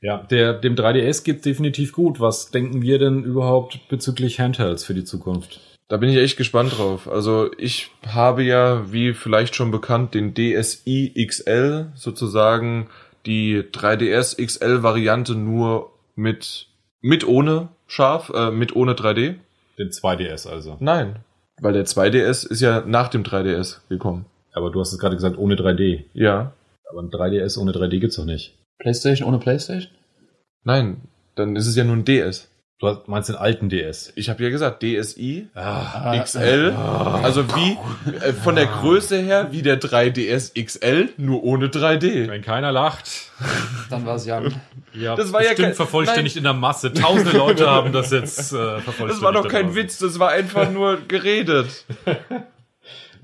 Ja, 0.00 0.18
der, 0.18 0.52
dem 0.52 0.74
3DS 0.74 1.24
geht's 1.24 1.42
definitiv 1.42 1.92
gut. 1.92 2.20
Was 2.20 2.50
denken 2.50 2.82
wir 2.82 2.98
denn 2.98 3.24
überhaupt 3.24 3.88
bezüglich 3.88 4.40
Handhelds 4.40 4.84
für 4.84 4.92
die 4.92 5.04
Zukunft? 5.04 5.73
Da 5.88 5.98
bin 5.98 6.08
ich 6.08 6.16
echt 6.16 6.36
gespannt 6.36 6.78
drauf. 6.78 7.08
Also 7.08 7.50
ich 7.58 7.90
habe 8.06 8.42
ja, 8.42 8.90
wie 8.92 9.12
vielleicht 9.12 9.54
schon 9.54 9.70
bekannt, 9.70 10.14
den 10.14 10.34
DSi 10.34 11.12
XL, 11.26 11.92
sozusagen 11.94 12.88
die 13.26 13.60
3DS 13.60 14.44
XL 14.44 14.82
Variante 14.82 15.34
nur 15.34 15.92
mit, 16.16 16.68
mit 17.00 17.26
ohne 17.26 17.68
scharf, 17.86 18.30
äh, 18.34 18.50
mit 18.50 18.74
ohne 18.74 18.92
3D. 18.92 19.36
Den 19.78 19.90
2DS 19.90 20.48
also. 20.48 20.76
Nein, 20.80 21.16
weil 21.60 21.72
der 21.72 21.84
2DS 21.84 22.48
ist 22.48 22.60
ja 22.60 22.82
nach 22.86 23.08
dem 23.08 23.22
3DS 23.22 23.80
gekommen. 23.88 24.26
Aber 24.52 24.70
du 24.70 24.80
hast 24.80 24.92
es 24.92 24.98
gerade 24.98 25.16
gesagt, 25.16 25.36
ohne 25.36 25.56
3D. 25.56 26.04
Ja. 26.12 26.52
Aber 26.90 27.02
ein 27.02 27.10
3DS 27.10 27.58
ohne 27.58 27.72
3D 27.72 27.98
gibt's 27.98 28.16
doch 28.16 28.24
nicht. 28.24 28.56
Playstation 28.78 29.28
ohne 29.28 29.38
Playstation? 29.38 29.90
Nein, 30.62 31.02
dann 31.34 31.56
ist 31.56 31.66
es 31.66 31.76
ja 31.76 31.84
nur 31.84 31.96
ein 31.96 32.04
DS. 32.04 32.48
Du 32.92 33.10
meinst 33.10 33.28
den 33.30 33.36
alten 33.36 33.68
DS. 33.70 34.12
Ich 34.14 34.28
habe 34.28 34.42
ja 34.44 34.50
gesagt, 34.50 34.82
DSi 34.82 35.48
Ah, 35.54 36.18
XL, 36.22 36.74
also 36.76 37.44
wie 37.56 37.78
äh, 38.20 38.32
von 38.32 38.54
der 38.56 38.66
Größe 38.66 39.16
her 39.18 39.48
wie 39.50 39.62
der 39.62 39.80
3DS 39.80 40.52
XL, 40.62 41.08
nur 41.16 41.42
ohne 41.44 41.68
3D. 41.68 42.28
wenn 42.28 42.42
keiner 42.42 42.70
lacht. 42.72 43.08
Dann 43.90 44.04
war 44.06 44.16
es 44.16 44.26
Jan. 44.26 44.54
Ja, 44.92 45.16
Das 45.16 45.32
war 45.32 45.42
ja 45.42 45.48
bestimmt 45.50 45.68
kein- 45.68 45.74
vervollständigt 45.74 46.36
in 46.36 46.44
der 46.44 46.52
Masse. 46.52 46.92
Tausende 46.92 47.36
Leute 47.36 47.68
haben 47.68 47.92
das 47.92 48.10
jetzt 48.10 48.52
äh, 48.52 48.80
vervollständigt. 48.80 49.10
Das 49.16 49.22
war 49.22 49.32
doch 49.32 49.48
kein 49.48 49.68
da 49.68 49.74
Witz, 49.74 49.98
das 49.98 50.18
war 50.18 50.30
einfach 50.30 50.70
nur 50.70 50.98
geredet. 51.08 51.84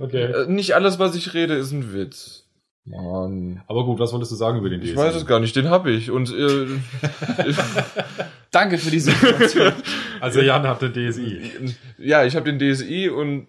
Okay. 0.02 0.22
Äh, 0.32 0.46
Nicht 0.46 0.74
alles, 0.74 0.98
was 0.98 1.14
ich 1.14 1.34
rede, 1.34 1.54
ist 1.54 1.72
ein 1.72 1.92
Witz. 1.92 2.39
Mann. 2.84 3.62
Aber 3.66 3.84
gut, 3.84 3.98
was 3.98 4.12
wolltest 4.12 4.32
du 4.32 4.36
sagen 4.36 4.58
über 4.58 4.70
den 4.70 4.80
DSi? 4.80 4.90
Ich 4.90 4.96
weiß 4.96 5.14
es 5.14 5.26
gar 5.26 5.38
nicht, 5.38 5.54
den 5.54 5.70
hab 5.70 5.86
ich. 5.86 6.10
Und 6.10 6.32
äh, 6.32 6.66
Danke 8.50 8.78
für 8.78 8.90
diese 8.90 9.10
Information. 9.12 9.72
Also 10.20 10.40
Jan 10.40 10.66
hat 10.66 10.82
den 10.82 10.92
DSi. 10.92 11.76
ja, 11.98 12.24
ich 12.24 12.34
habe 12.34 12.52
den 12.52 12.58
DSi 12.58 13.08
und 13.08 13.46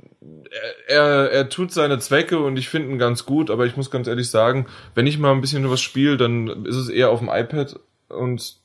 er, 0.88 0.95
er, 0.95 1.32
er 1.32 1.49
tut 1.49 1.72
seine 1.72 1.98
Zwecke 1.99 2.40
und 2.40 2.58
ich 2.58 2.70
finde 2.70 2.90
ihn 2.90 2.99
ganz 2.99 3.26
gut, 3.26 3.49
aber 3.49 3.66
ich 3.66 3.76
muss 3.76 3.90
ganz 3.90 4.08
ehrlich 4.08 4.30
sagen, 4.30 4.68
wenn 4.94 5.08
ich 5.08 5.18
mal 5.18 5.32
ein 5.32 5.41
bisschen 5.41 5.70
was 5.70 5.82
spiele, 5.82 6.18
dann 6.18 6.66
ist 6.66 6.76
es 6.76 6.90
eher 6.90 7.10
auf 7.10 7.20
dem 7.20 7.30
iPad 7.30 7.80
und 8.10 8.58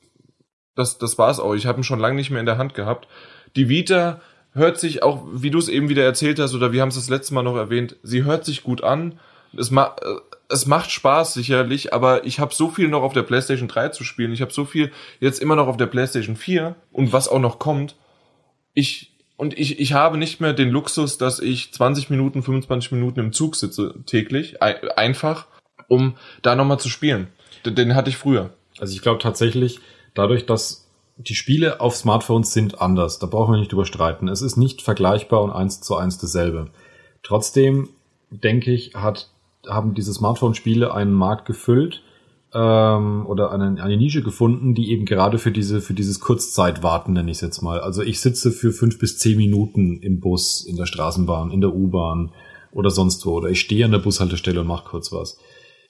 das, 0.75 0.99
das 0.99 1.17
war's 1.17 1.41
auch. 1.41 1.55
Ich 1.55 1.67
habe 1.67 1.81
ihn 1.81 1.85
schon 1.85 2.01
lange 2.01 2.17
nicht 2.17 2.31
mehr 2.31 2.41
in 2.41 2.47
der 2.47 2.59
Hand 2.59 2.75
gehabt. 2.75 3.09
Die 3.55 3.71
Vita 3.71 4.21
hört 4.53 4.79
sich 4.79 5.03
auch, 5.03 5.27
wie 5.33 5.51
du 5.51 5.59
es 5.59 5.69
eben 5.69 5.89
wieder 5.89 6.05
erzählt 6.05 6.39
hast, 6.39 6.55
oder 6.55 6.73
wir 6.73 6.83
haben 6.83 6.91
es 6.91 6.97
das 6.97 7.09
letzte 7.09 7.33
Mal 7.33 7.43
noch 7.43 7.57
erwähnt, 7.57 7.97
sie 8.03 8.25
hört 8.25 8.45
sich 8.45 8.63
gut 8.63 8.85
an. 8.85 9.19
Es, 9.57 9.71
ma 9.71 9.97
es 10.49 10.67
macht 10.67 10.91
Spaß 10.91 11.35
sicherlich, 11.35 11.93
aber 11.93 12.25
ich 12.25 12.39
habe 12.39 12.55
so 12.55 12.69
viel 12.69 12.89
noch 12.89 13.03
auf 13.03 13.13
der 13.13 13.23
PlayStation 13.23 13.69
3 13.69 13.89
zu 13.91 14.05
spielen. 14.05 14.33
Ich 14.33 14.43
habe 14.43 14.53
so 14.53 14.65
viel 14.65 14.93
jetzt 15.21 15.41
immer 15.41 15.57
noch 15.57 15.67
auf 15.67 15.77
der 15.77 15.87
PlayStation 15.87 16.37
4 16.37 16.77
und 16.93 17.13
was 17.13 17.29
auch 17.29 17.41
noch 17.41 17.59
kommt. 17.59 17.97
Ich 18.75 19.13
und 19.37 19.59
ich, 19.59 19.79
ich 19.81 19.93
habe 19.93 20.17
nicht 20.17 20.41
mehr 20.41 20.55
den 20.55 20.71
Luxus, 20.71 21.19
dass 21.19 21.41
ich 21.41 21.73
20 21.73 22.09
Minuten, 22.09 22.43
25 22.43 22.93
Minuten 22.93 23.21
im 23.21 23.33
Zug 23.33 23.55
sitze 23.57 23.95
täglich, 24.07 24.63
ein, 24.63 24.77
einfach, 24.97 25.47
um 25.89 26.17
da 26.43 26.55
nochmal 26.55 26.81
zu 26.81 26.89
spielen. 26.89 27.29
Den, 27.65 27.75
den 27.75 27.95
hatte 27.95 28.09
ich 28.09 28.17
früher. 28.17 28.51
Also 28.79 28.95
ich 28.95 29.03
glaube 29.03 29.19
tatsächlich, 29.19 29.81
dadurch, 30.15 30.47
dass 30.47 30.89
die 31.19 31.35
Spiele 31.35 31.81
auf 31.81 31.97
Smartphones 31.97 32.53
sind 32.53 32.81
anders, 32.81 33.19
da 33.19 33.27
brauchen 33.27 33.55
wir 33.55 33.59
nicht 33.59 33.73
drüber 33.73 33.87
streiten. 33.87 34.29
Es 34.29 34.43
ist 34.43 34.57
nicht 34.57 34.83
vergleichbar 34.83 35.43
und 35.43 35.51
eins 35.51 35.81
zu 35.81 35.97
eins 35.97 36.19
dasselbe. 36.19 36.71
Trotzdem 37.23 37.91
denke 38.31 38.73
ich, 38.73 38.95
hat, 38.95 39.31
haben 39.69 39.95
diese 39.95 40.13
Smartphone-Spiele 40.13 40.93
einen 40.93 41.13
Markt 41.13 41.47
gefüllt 41.47 42.03
ähm, 42.55 43.27
oder 43.27 43.53
eine, 43.53 43.83
eine 43.83 43.97
Nische 43.97 44.23
gefunden, 44.23 44.75
die 44.75 44.91
eben 44.91 45.05
gerade 45.05 45.39
für 45.39 45.51
diese 45.51 45.81
für 45.81 45.95
dieses 45.95 46.21
Kurzzeitwarten 46.21 47.13
nenne 47.13 47.31
ich 47.31 47.39
es 47.39 47.43
jetzt 47.43 47.63
mal. 47.63 47.81
Also 47.81 48.03
ich 48.03 48.21
sitze 48.21 48.51
für 48.53 48.73
fünf 48.73 48.99
bis 48.99 49.19
zehn 49.19 49.37
Minuten 49.37 49.99
im 50.01 50.21
Bus, 50.21 50.65
in 50.65 50.77
der 50.77 50.87
Straßenbahn, 50.87 51.51
in 51.51 51.61
der 51.61 51.75
U-Bahn 51.75 52.33
oder 52.73 52.91
sonst 52.91 53.25
wo 53.27 53.33
oder 53.33 53.49
ich 53.51 53.61
stehe 53.61 53.85
an 53.85 53.93
der 53.93 53.99
Bushaltestelle 53.99 54.61
und 54.61 54.67
mache 54.67 54.89
kurz 54.89 55.13
was. 55.13 55.39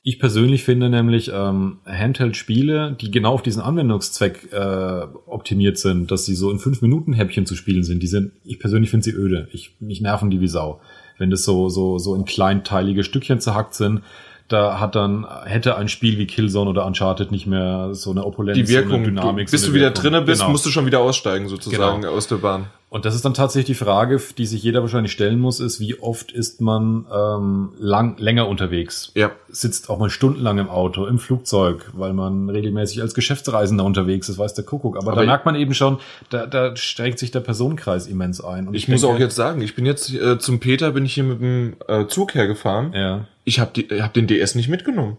Ich 0.09 0.21
persönlich 0.21 0.63
finde 0.63 0.89
nämlich 0.89 1.33
ähm, 1.35 1.79
Handheld-Spiele, 1.85 2.97
die 3.01 3.11
genau 3.11 3.33
auf 3.33 3.43
diesen 3.43 3.61
Anwendungszweck 3.61 4.53
äh, 4.53 5.07
optimiert 5.27 5.79
sind, 5.79 6.13
dass 6.13 6.25
sie 6.25 6.37
so 6.37 6.53
in 6.53 6.61
fünf 6.61 6.81
Minuten 6.81 7.13
Häppchen 7.13 7.45
zu 7.45 7.57
spielen 7.57 7.83
sind, 7.83 8.05
die 8.05 8.07
sind, 8.07 8.31
ich 8.45 8.61
persönlich 8.61 8.91
finde 8.91 9.03
sie 9.03 9.11
öde. 9.11 9.49
Ich, 9.51 9.81
mich 9.81 10.01
nerven 10.01 10.31
die 10.31 10.41
wie 10.41 10.47
Sau. 10.47 10.81
Wenn 11.19 11.31
das 11.31 11.45
so, 11.45 11.69
so, 11.69 11.99
so 11.99 12.15
in 12.15 12.25
kleinteilige 12.25 13.05
Stückchen 13.05 13.41
zerhackt 13.41 13.75
sind, 13.75 14.03
da 14.49 14.79
hat 14.81 14.95
dann, 14.95 15.27
hätte 15.45 15.77
ein 15.77 15.89
Spiel 15.89 16.19
wie 16.19 16.27
Killzone 16.27 16.71
oder 16.71 16.87
Uncharted 16.87 17.33
nicht 17.33 17.47
mehr 17.47 17.91
so 17.95 18.11
eine 18.13 18.25
Opulenz, 18.25 18.57
Die 18.57 18.69
Wirkung, 18.69 18.91
so 18.91 18.97
eine 18.97 19.05
Dynamik. 19.07 19.47
du, 19.47 19.51
bis 19.53 19.63
so 19.63 19.69
du 19.69 19.75
wieder 19.75 19.91
drinne 19.91 20.23
bist, 20.23 20.41
Genau. 20.43 20.53
musst 20.53 20.65
du 20.67 20.71
schon 20.71 20.87
wieder 20.87 21.01
aussteigen 21.01 21.49
sozusagen 21.49 22.03
Genau. 22.03 22.15
aus 22.15 22.29
der 22.29 22.37
Bahn. 22.37 22.67
Und 22.89 23.05
das 23.05 23.17
ist 23.17 23.25
dann 23.25 23.35
tatsächlich 23.35 23.67
die 23.77 23.85
Frage, 23.85 24.21
die 24.39 24.47
sich 24.47 24.63
jeder 24.63 24.81
wahrscheinlich 24.81 25.11
stellen 25.11 25.41
muss, 25.41 25.59
ist, 25.59 25.81
wie 25.81 25.99
oft 25.99 26.31
ist 26.31 26.61
man 26.61 27.05
ähm, 27.13 27.71
lang, 27.79 28.17
länger 28.19 28.47
unterwegs? 28.49 29.11
Ja. 29.17 29.33
Sitzt 29.49 29.91
auch 29.91 29.99
mal 29.99 30.09
stundenlang 30.09 30.59
im 30.59 30.71
Auto, 30.71 31.05
im 31.07 31.19
Flugzeug, 31.19 31.91
weil 31.95 32.13
man 32.13 32.49
regelmäßig 32.49 33.03
als 33.03 33.13
Geschäftsreisender 33.15 33.83
unterwegs 33.85 34.29
ist, 34.29 34.39
weiß 34.39 34.55
der 34.55 34.65
Kuckuck. 34.65 34.97
Aber, 34.97 35.09
Aber 35.09 35.17
da 35.17 35.23
ich- 35.23 35.27
merkt 35.27 35.45
man 35.45 35.57
eben 35.57 35.75
schon, 35.75 35.99
da, 36.31 36.47
da 36.47 36.77
strengt 36.77 37.19
sich 37.19 37.33
der 37.33 37.41
Personenkreis 37.41 38.07
immens 38.07 38.41
ein. 38.43 38.69
Und 38.69 38.75
Ich, 38.75 38.87
muss 38.89 39.01
denke- 39.01 39.17
auch 39.17 39.21
jetzt 39.21 39.35
sagen, 39.35 39.61
ich 39.63 39.75
bin 39.75 39.85
jetzt 39.85 40.15
äh, 40.15 40.39
zum 40.39 40.61
Peter, 40.61 40.93
bin 40.93 41.05
ich 41.05 41.15
hier 41.15 41.25
mit 41.25 41.41
dem 41.41 41.75
äh, 41.89 42.07
Zug 42.07 42.35
hergefahren. 42.35 42.93
Ja. 42.95 43.27
Ich 43.47 43.61
habe 43.61 43.81
hab 44.03 44.13
den 44.13 44.27
DS 44.27 44.57
nicht 44.57 44.69
mitgenommen. 44.69 45.17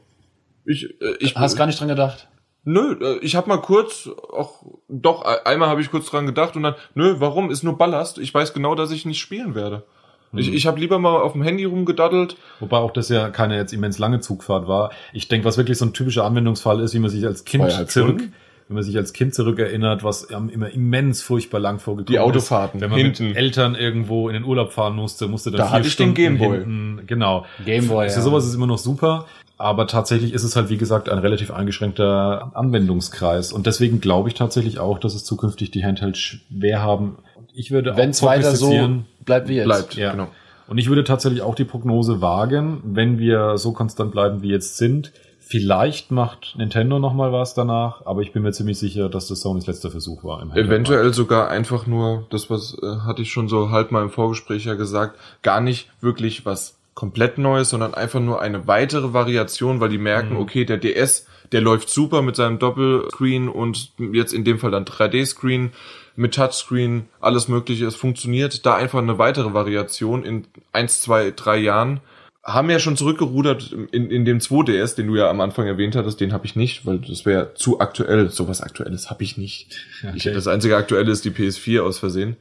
Ich, 0.65 0.83
äh, 1.01 1.15
ich 1.19 1.35
Hast 1.35 1.55
gar 1.55 1.65
nicht 1.65 1.79
dran 1.79 1.87
gedacht. 1.87 2.27
Nö, 2.65 2.97
äh, 3.01 3.19
ich 3.19 3.37
habe 3.37 3.47
mal 3.47 3.61
kurz, 3.61 4.09
auch 4.31 4.63
doch 4.89 5.23
einmal 5.45 5.69
habe 5.69 5.79
ich 5.81 5.89
kurz 5.89 6.07
dran 6.07 6.25
gedacht 6.25 6.57
und 6.57 6.63
dann, 6.63 6.75
nö, 6.93 7.15
warum? 7.19 7.49
Ist 7.49 7.63
nur 7.63 7.77
Ballast. 7.77 8.17
Ich 8.17 8.33
weiß 8.33 8.53
genau, 8.53 8.75
dass 8.75 8.91
ich 8.91 9.05
nicht 9.05 9.19
spielen 9.19 9.55
werde. 9.55 9.85
Hm. 10.31 10.39
Ich, 10.39 10.53
ich 10.53 10.67
habe 10.67 10.77
lieber 10.77 10.99
mal 10.99 11.21
auf 11.21 11.31
dem 11.31 11.41
Handy 11.41 11.63
rumgedaddelt. 11.63 12.35
Wobei 12.59 12.77
auch 12.77 12.91
das 12.91 13.07
ja 13.07 13.29
keine 13.29 13.55
jetzt 13.55 13.71
immens 13.71 13.97
lange 13.97 14.19
Zugfahrt 14.19 14.67
war. 14.67 14.91
Ich 15.13 15.29
denke, 15.29 15.45
was 15.45 15.57
wirklich 15.57 15.77
so 15.77 15.85
ein 15.85 15.93
typischer 15.93 16.25
Anwendungsfall 16.25 16.81
ist, 16.81 16.93
wie 16.93 16.99
man 16.99 17.09
sich 17.09 17.25
als 17.25 17.45
Kind 17.45 17.71
zurück, 17.71 17.89
Stunden? 17.89 18.33
Wenn 18.67 18.75
man 18.75 18.83
sich 18.83 18.97
als 18.97 19.13
Kind 19.13 19.33
zurückerinnert, 19.33 20.03
was 20.03 20.23
immer 20.23 20.69
immens 20.69 21.21
furchtbar 21.21 21.59
lang 21.59 21.79
vorgekommen 21.79 22.13
Die 22.13 22.19
Autofahrten 22.19 22.79
ist. 22.79 22.81
Wenn 22.83 22.89
man 22.91 22.99
hinten. 22.99 23.27
mit 23.29 23.37
Eltern 23.37 23.75
irgendwo 23.75 24.27
in 24.27 24.33
den 24.33 24.43
Urlaub 24.43 24.71
fahren 24.73 24.95
musste, 24.95 25.27
musste 25.27 25.51
dann 25.51 25.59
Da 25.59 25.65
vier 25.67 25.71
hatte 25.73 25.87
ich 25.87 25.95
den 25.95 26.11
Stunden 26.13 26.15
Gameboy. 26.37 26.57
hinten, 26.59 27.07
genau. 27.07 27.45
Gameboy, 27.65 28.09
Für 28.09 28.15
ja. 28.17 28.21
sowas 28.21 28.45
ist 28.45 28.53
immer 28.55 28.67
noch 28.67 28.77
super. 28.77 29.25
Aber 29.59 29.87
tatsächlich 29.87 30.33
ist 30.33 30.43
es 30.43 30.55
halt, 30.55 30.69
wie 30.69 30.77
gesagt, 30.77 31.09
ein 31.09 31.17
relativ 31.17 31.49
eingeschränkter 31.49 32.51
Anwendungskreis. 32.53 33.51
Und 33.51 33.65
deswegen 33.65 33.99
glaube 34.01 34.29
ich 34.29 34.35
tatsächlich 34.35 34.77
auch, 34.79 34.99
dass 34.99 35.15
es 35.15 35.23
zukünftig 35.23 35.71
die 35.71 35.83
Handhelds 35.83 36.19
schwer 36.19 36.81
haben. 36.83 37.17
Ich 37.55 37.71
würde 37.71 37.95
Wenn 37.97 38.09
auch 38.09 38.13
es 38.13 38.21
weiter 38.23 38.55
so 38.55 38.67
prognostizieren- 38.67 39.05
bleibt 39.25 39.47
wie 39.49 39.55
jetzt. 39.55 39.65
Bleibt, 39.65 39.95
ja. 39.95 40.11
genau. 40.11 40.27
Und 40.67 40.77
ich 40.77 40.89
würde 40.89 41.03
tatsächlich 41.05 41.41
auch 41.41 41.55
die 41.55 41.63
Prognose 41.63 42.21
wagen, 42.21 42.81
wenn 42.83 43.17
wir 43.19 43.57
so 43.57 43.71
konstant 43.71 44.11
bleiben, 44.11 44.41
wie 44.43 44.49
jetzt 44.49 44.77
sind. 44.77 45.11
Vielleicht 45.49 46.11
macht 46.11 46.55
Nintendo 46.57 46.99
noch 46.99 47.13
mal 47.13 47.31
was 47.31 47.53
danach, 47.53 48.05
aber 48.05 48.21
ich 48.21 48.33
bin 48.33 48.43
mir 48.43 48.51
ziemlich 48.51 48.77
sicher, 48.77 49.07
dass 49.07 49.27
das 49.27 49.41
Sonys 49.41 49.65
letzter 49.65 49.89
Versuch 49.91 50.23
war. 50.23 50.41
Im. 50.41 50.51
Eventuell 50.51 51.13
sogar 51.13 51.49
einfach 51.49 51.87
nur, 51.87 52.25
das 52.29 52.49
was 52.49 52.77
äh, 52.81 52.85
hatte 53.05 53.21
ich 53.21 53.31
schon 53.31 53.47
so 53.47 53.69
halb 53.69 53.91
mal 53.91 54.03
im 54.03 54.09
Vorgespräch 54.09 54.65
ja 54.65 54.73
gesagt, 54.73 55.17
gar 55.43 55.61
nicht 55.61 55.89
wirklich 56.01 56.45
was 56.45 56.75
komplett 56.95 57.37
Neues, 57.37 57.69
sondern 57.69 57.93
einfach 57.93 58.19
nur 58.19 58.41
eine 58.41 58.67
weitere 58.67 59.13
Variation, 59.13 59.79
weil 59.79 59.89
die 59.89 59.97
merken, 59.99 60.33
Mhm. 60.33 60.39
okay, 60.39 60.65
der 60.65 60.77
DS, 60.77 61.27
der 61.51 61.61
läuft 61.61 61.89
super 61.89 62.21
mit 62.21 62.35
seinem 62.35 62.59
Doppelscreen 62.59 63.47
und 63.47 63.91
jetzt 64.11 64.33
in 64.33 64.43
dem 64.43 64.59
Fall 64.59 64.71
dann 64.71 64.83
3D-Screen 64.83 65.71
mit 66.17 66.33
Touchscreen, 66.33 67.05
alles 67.21 67.47
mögliche, 67.47 67.85
es 67.85 67.95
funktioniert. 67.95 68.65
Da 68.65 68.75
einfach 68.75 68.99
eine 68.99 69.17
weitere 69.19 69.53
Variation 69.53 70.25
in 70.25 70.45
eins, 70.73 70.99
zwei, 70.99 71.31
drei 71.31 71.57
Jahren. 71.57 72.01
Haben 72.47 72.69
ja 72.69 72.79
schon 72.79 72.95
zurückgerudert 72.95 73.73
in, 73.91 74.09
in 74.09 74.23
dem 74.23 74.39
2DS, 74.39 74.95
den 74.95 75.07
du 75.07 75.15
ja 75.17 75.29
am 75.29 75.41
Anfang 75.41 75.67
erwähnt 75.67 75.97
hattest, 75.97 76.21
den 76.21 76.31
habe 76.31 76.45
ich 76.45 76.55
nicht, 76.55 76.85
weil 76.85 76.99
das 76.99 77.25
wäre 77.25 77.53
zu 77.55 77.81
aktuell. 77.81 78.29
Sowas 78.29 78.61
Aktuelles 78.61 79.09
habe 79.09 79.23
ich 79.23 79.35
nicht. 79.37 79.75
Ich, 80.15 80.25
Okay. 80.25 80.33
das 80.33 80.47
einzige 80.47 80.77
Aktuelle 80.77 81.11
ist 81.11 81.25
die 81.25 81.31
PS4 81.31 81.81
aus 81.81 81.99
Versehen. 81.99 82.37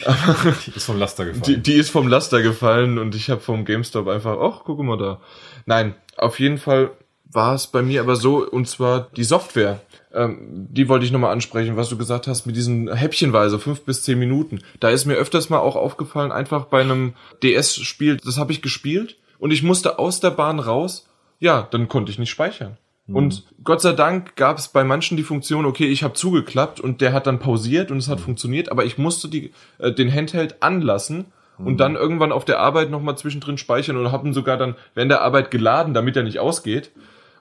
Die 0.66 0.76
ist 0.76 0.84
vom 0.84 0.98
Laster 0.98 1.26
gefallen. 1.26 1.42
Die, 1.44 1.58
die 1.58 1.74
ist 1.74 1.90
vom 1.90 2.08
Laster 2.08 2.40
gefallen 2.42 2.96
und 2.98 3.14
ich 3.14 3.28
habe 3.28 3.40
vom 3.40 3.64
GameStop 3.64 4.08
einfach, 4.08 4.38
ach, 4.40 4.62
guck 4.64 4.78
mal 4.80 4.96
da. 4.96 5.20
Nein, 5.66 5.94
auf 6.16 6.40
jeden 6.40 6.56
Fall 6.58 6.92
war 7.24 7.54
es 7.54 7.66
bei 7.66 7.82
mir 7.82 8.00
aber 8.00 8.16
so, 8.16 8.46
und 8.48 8.66
zwar 8.68 9.08
die 9.16 9.24
Software. 9.24 9.80
Ähm, 10.14 10.68
die 10.70 10.88
wollte 10.88 11.04
ich 11.04 11.12
nochmal 11.12 11.32
ansprechen, 11.32 11.76
was 11.76 11.88
du 11.90 11.98
gesagt 11.98 12.26
hast 12.28 12.46
mit 12.46 12.56
diesen 12.56 12.92
Häppchenweise, 12.92 13.58
fünf 13.58 13.82
bis 13.82 14.02
zehn 14.02 14.18
Minuten. 14.18 14.60
Da 14.80 14.88
ist 14.90 15.04
mir 15.04 15.16
öfters 15.16 15.50
mal 15.50 15.58
auch 15.58 15.76
aufgefallen, 15.76 16.32
einfach 16.32 16.64
bei 16.66 16.80
einem 16.80 17.14
DS-Spiel, 17.42 18.16
das 18.24 18.38
habe 18.38 18.52
ich 18.52 18.62
gespielt 18.62 19.16
und 19.40 19.50
ich 19.50 19.62
musste 19.62 19.98
aus 19.98 20.20
der 20.20 20.30
Bahn 20.30 20.60
raus, 20.60 21.08
ja, 21.40 21.66
dann 21.70 21.88
konnte 21.88 22.12
ich 22.12 22.18
nicht 22.18 22.30
speichern. 22.30 22.76
Und 23.12 23.42
Gott 23.64 23.80
sei 23.80 23.92
Dank 23.92 24.36
gab 24.36 24.58
es 24.58 24.68
bei 24.68 24.84
manchen 24.84 25.16
die 25.16 25.24
Funktion, 25.24 25.66
okay, 25.66 25.86
ich 25.86 26.04
habe 26.04 26.14
zugeklappt 26.14 26.78
und 26.78 27.00
der 27.00 27.12
hat 27.12 27.26
dann 27.26 27.40
pausiert 27.40 27.90
und 27.90 27.98
es 27.98 28.08
hat 28.08 28.20
funktioniert, 28.20 28.70
aber 28.70 28.84
ich 28.84 28.98
musste 28.98 29.28
die, 29.28 29.52
äh, 29.78 29.90
den 29.90 30.12
Handheld 30.12 30.62
anlassen 30.62 31.24
und 31.58 31.78
dann 31.78 31.96
irgendwann 31.96 32.30
auf 32.30 32.44
der 32.44 32.60
Arbeit 32.60 32.90
nochmal 32.90 33.18
zwischendrin 33.18 33.58
speichern 33.58 33.96
oder 33.96 34.12
haben 34.12 34.32
sogar 34.32 34.56
dann 34.56 34.76
während 34.94 35.10
der 35.10 35.22
Arbeit 35.22 35.50
geladen, 35.50 35.92
damit 35.92 36.16
er 36.16 36.22
nicht 36.22 36.38
ausgeht 36.38 36.92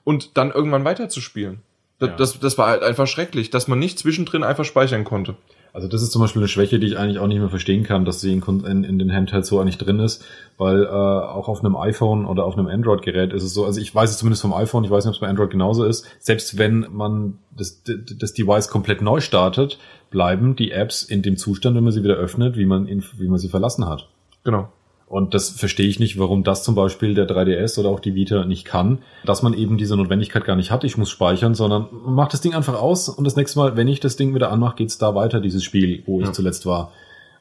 und 0.04 0.38
dann 0.38 0.52
irgendwann 0.52 0.86
weiterzuspielen. 0.86 1.62
Das, 2.00 2.10
Ja. 2.10 2.16
das, 2.16 2.40
das 2.40 2.58
war 2.58 2.68
halt 2.68 2.82
einfach 2.82 3.08
schrecklich, 3.08 3.50
dass 3.52 3.68
man 3.68 3.78
nicht 3.78 4.00
zwischendrin 4.00 4.44
einfach 4.44 4.66
speichern 4.66 5.04
konnte. 5.04 5.36
Also 5.74 5.88
das 5.88 6.02
ist 6.02 6.12
zum 6.12 6.22
Beispiel 6.22 6.42
eine 6.42 6.48
Schwäche, 6.48 6.80
die 6.80 6.88
ich 6.88 6.98
eigentlich 6.98 7.20
auch 7.20 7.28
nicht 7.28 7.40
mehr 7.40 7.50
verstehen 7.50 7.84
kann, 7.84 8.06
dass 8.06 8.22
sie 8.22 8.34
in, 8.34 8.42
in, 8.66 8.84
in 8.84 9.00
den 9.00 9.12
Handhelds 9.12 9.48
so 9.48 9.60
eigentlich 9.60 9.78
drin 9.78 10.00
ist, 10.00 10.26
weil 10.58 10.84
äh, 10.84 10.88
auch 10.88 11.48
auf 11.48 11.64
einem 11.64 11.76
iPhone 11.76 12.26
oder 12.26 12.46
auf 12.46 12.58
einem 12.58 12.68
Android-Gerät 12.68 13.34
ist 13.34 13.44
es 13.44 13.54
so, 13.54 13.66
also 13.66 13.80
ich 13.80 13.94
weiß 13.94 14.10
es 14.10 14.18
zumindest 14.18 14.42
vom 14.42 14.54
iPhone, 14.54 14.84
ich 14.84 14.90
weiß 14.90 15.06
nicht, 15.06 15.10
ob 15.10 15.16
es 15.16 15.22
bei 15.22 15.28
Android 15.28 15.52
genauso 15.52 15.86
ist, 15.86 16.06
selbst 16.20 16.58
wenn 16.58 16.88
man 16.92 17.38
das, 17.56 17.84
das 17.84 18.34
Device 18.34 18.70
komplett 18.70 19.02
neu 19.02 19.20
startet, 19.20 19.78
bleiben 20.10 20.56
die 20.56 20.72
Apps 20.72 21.04
in 21.04 21.22
dem 21.22 21.38
Zustand, 21.38 21.76
wenn 21.76 21.84
man 21.84 21.94
sie 21.94 22.04
wieder 22.04 22.16
öffnet, 22.16 22.58
wie 22.58 22.66
man, 22.66 22.88
ihn, 22.88 23.04
wie 23.18 23.28
man 23.28 23.38
sie 23.38 23.50
verlassen 23.50 23.88
hat. 23.88 24.10
Genau. 24.44 24.70
Und 25.10 25.34
das 25.34 25.50
verstehe 25.50 25.88
ich 25.88 26.00
nicht, 26.00 26.20
warum 26.20 26.44
das 26.44 26.64
zum 26.64 26.76
Beispiel 26.76 27.16
der 27.16 27.28
3DS 27.28 27.80
oder 27.80 27.90
auch 27.90 28.00
die 28.00 28.14
Vita 28.14 28.46
nicht 28.46 28.64
kann, 28.64 29.00
dass 29.26 29.42
man 29.42 29.56
eben 29.56 29.78
diese 29.78 29.98
Notwendigkeit 29.98 30.46
gar 30.46 30.56
nicht 30.56 30.70
hat, 30.70 30.84
ich 30.84 30.98
muss 30.98 31.10
speichern, 31.10 31.56
sondern 31.56 31.88
man 32.06 32.14
macht 32.14 32.32
das 32.34 32.42
Ding 32.42 32.54
einfach 32.54 32.80
aus 32.80 33.10
und 33.10 33.24
das 33.26 33.36
nächste 33.36 33.58
Mal, 33.58 33.76
wenn 33.76 33.88
ich 33.88 34.00
das 34.00 34.18
Ding 34.18 34.36
wieder 34.36 34.52
anmache, 34.52 34.76
geht's 34.76 35.00
da 35.00 35.16
weiter, 35.16 35.42
dieses 35.42 35.64
Spiel, 35.64 36.04
wo 36.06 36.20
ich 36.22 36.28
Ja. 36.28 36.32
zuletzt 36.34 36.68
war. 36.68 36.92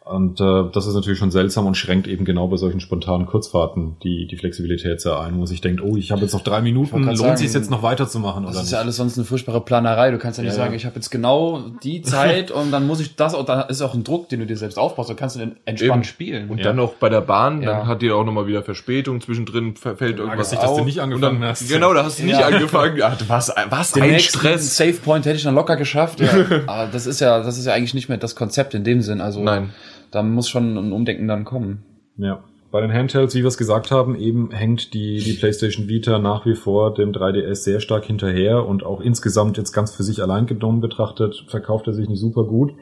Und 0.08 0.40
äh, 0.40 0.64
das 0.72 0.86
ist 0.86 0.94
natürlich 0.94 1.18
schon 1.18 1.30
seltsam 1.30 1.66
und 1.66 1.76
schränkt 1.76 2.08
eben 2.08 2.24
genau 2.24 2.48
bei 2.48 2.56
solchen 2.56 2.80
spontanen 2.80 3.26
Kurzfahrten 3.26 3.96
die, 4.02 4.26
die 4.26 4.36
Flexibilität 4.36 5.02
sehr 5.02 5.20
ein, 5.20 5.34
wo 5.34 5.38
man 5.38 5.46
sich 5.46 5.60
denkt, 5.60 5.82
oh, 5.82 5.96
ich 5.96 6.10
habe 6.12 6.22
jetzt 6.22 6.32
noch 6.32 6.42
drei 6.42 6.62
Minuten, 6.62 7.02
lohnt 7.04 7.18
grad 7.18 7.38
sich 7.38 7.50
sagen, 7.52 7.62
jetzt 7.62 7.70
noch 7.70 7.82
weiterzumachen 7.82 8.44
Das 8.44 8.52
oder 8.52 8.60
ist 8.60 8.66
nicht? 8.68 8.72
ja 8.72 8.78
alles 8.80 8.96
sonst 8.96 9.18
eine 9.18 9.26
furchtbare 9.26 9.60
Planerei. 9.60 10.10
Du 10.10 10.16
kannst 10.18 10.38
ja 10.38 10.44
nicht 10.44 10.52
Ja, 10.52 10.56
sagen, 10.56 10.72
ja. 10.72 10.76
ich 10.76 10.86
habe 10.86 10.94
jetzt 10.94 11.10
genau 11.10 11.62
die 11.82 12.00
Zeit 12.02 12.50
und 12.50 12.70
dann 12.70 12.86
muss 12.86 13.00
ich 13.00 13.16
das 13.16 13.34
und 13.34 13.50
dann 13.50 13.68
ist 13.68 13.82
auch 13.82 13.92
ein 13.92 14.02
Druck, 14.02 14.30
den 14.30 14.40
du 14.40 14.46
dir 14.46 14.56
selbst 14.56 14.78
aufbaust. 14.78 15.10
Dann 15.10 15.16
kannst 15.16 15.36
du 15.36 15.40
den 15.40 15.56
entspannt 15.66 15.92
Eben. 15.96 16.04
spielen. 16.04 16.48
Und 16.48 16.58
Ja. 16.58 16.64
dann 16.64 16.80
auch 16.80 16.94
bei 16.94 17.10
der 17.10 17.20
Bahn, 17.20 17.60
Ja. 17.62 17.72
dann 17.80 17.86
hat 17.86 18.00
die 18.00 18.10
auch 18.10 18.24
nochmal 18.24 18.46
wieder 18.46 18.62
Verspätung, 18.62 19.20
zwischendrin 19.20 19.76
fällt 19.76 20.00
irgendwas 20.00 20.28
ärgerst 20.30 20.52
dich, 20.52 20.58
dass 20.60 20.70
du 20.74 20.80
auf. 20.80 20.84
nicht 20.86 20.96
und 20.98 21.04
angefangen 21.04 21.40
dann, 21.42 21.50
hast. 21.50 21.68
Genau, 21.68 21.92
da 21.92 22.04
hast 22.04 22.18
du 22.18 22.24
nicht 22.24 22.42
angefangen. 22.42 22.96
Ja, 22.96 23.14
was, 23.28 23.52
was 23.68 23.92
den 23.92 24.04
ein 24.04 24.20
Stress. 24.20 24.74
Save 24.74 24.94
Point 24.94 25.26
hätte 25.26 25.36
ich 25.36 25.42
dann 25.44 25.54
locker 25.54 25.76
geschafft. 25.76 26.20
Ja. 26.20 26.28
Aber 26.66 26.88
das 26.90 27.06
ist 27.06 27.20
ja, 27.20 27.42
das 27.42 27.58
ist 27.58 27.66
ja 27.66 27.74
eigentlich 27.74 27.92
nicht 27.92 28.08
mehr 28.08 28.16
das 28.16 28.34
Konzept 28.34 28.72
in 28.72 28.84
dem 28.84 29.02
Sinn. 29.02 29.20
Also 29.20 29.42
Nein. 29.42 29.70
Da 30.10 30.22
muss 30.22 30.48
schon 30.48 30.76
ein 30.76 30.92
Umdenken 30.92 31.28
dann 31.28 31.44
kommen. 31.44 31.84
Ja. 32.16 32.42
Bei 32.70 32.82
den 32.82 32.92
Handhelds, 32.92 33.34
wie 33.34 33.40
wir 33.40 33.48
es 33.48 33.56
gesagt 33.56 33.90
haben, 33.90 34.14
eben 34.14 34.50
hängt 34.50 34.92
die, 34.92 35.18
die 35.20 35.32
PlayStation 35.32 35.88
Vita 35.88 36.18
nach 36.18 36.44
wie 36.44 36.54
vor 36.54 36.92
dem 36.92 37.12
3DS 37.12 37.54
sehr 37.54 37.80
stark 37.80 38.04
hinterher 38.04 38.66
und 38.66 38.84
auch 38.84 39.00
insgesamt 39.00 39.56
jetzt 39.56 39.72
ganz 39.72 39.94
für 39.94 40.02
sich 40.02 40.20
allein 40.22 40.44
genommen 40.44 40.82
betrachtet, 40.82 41.46
verkauft 41.48 41.86
er 41.86 41.94
sich 41.94 42.10
nicht 42.10 42.20
super 42.20 42.44
gut. 42.44 42.72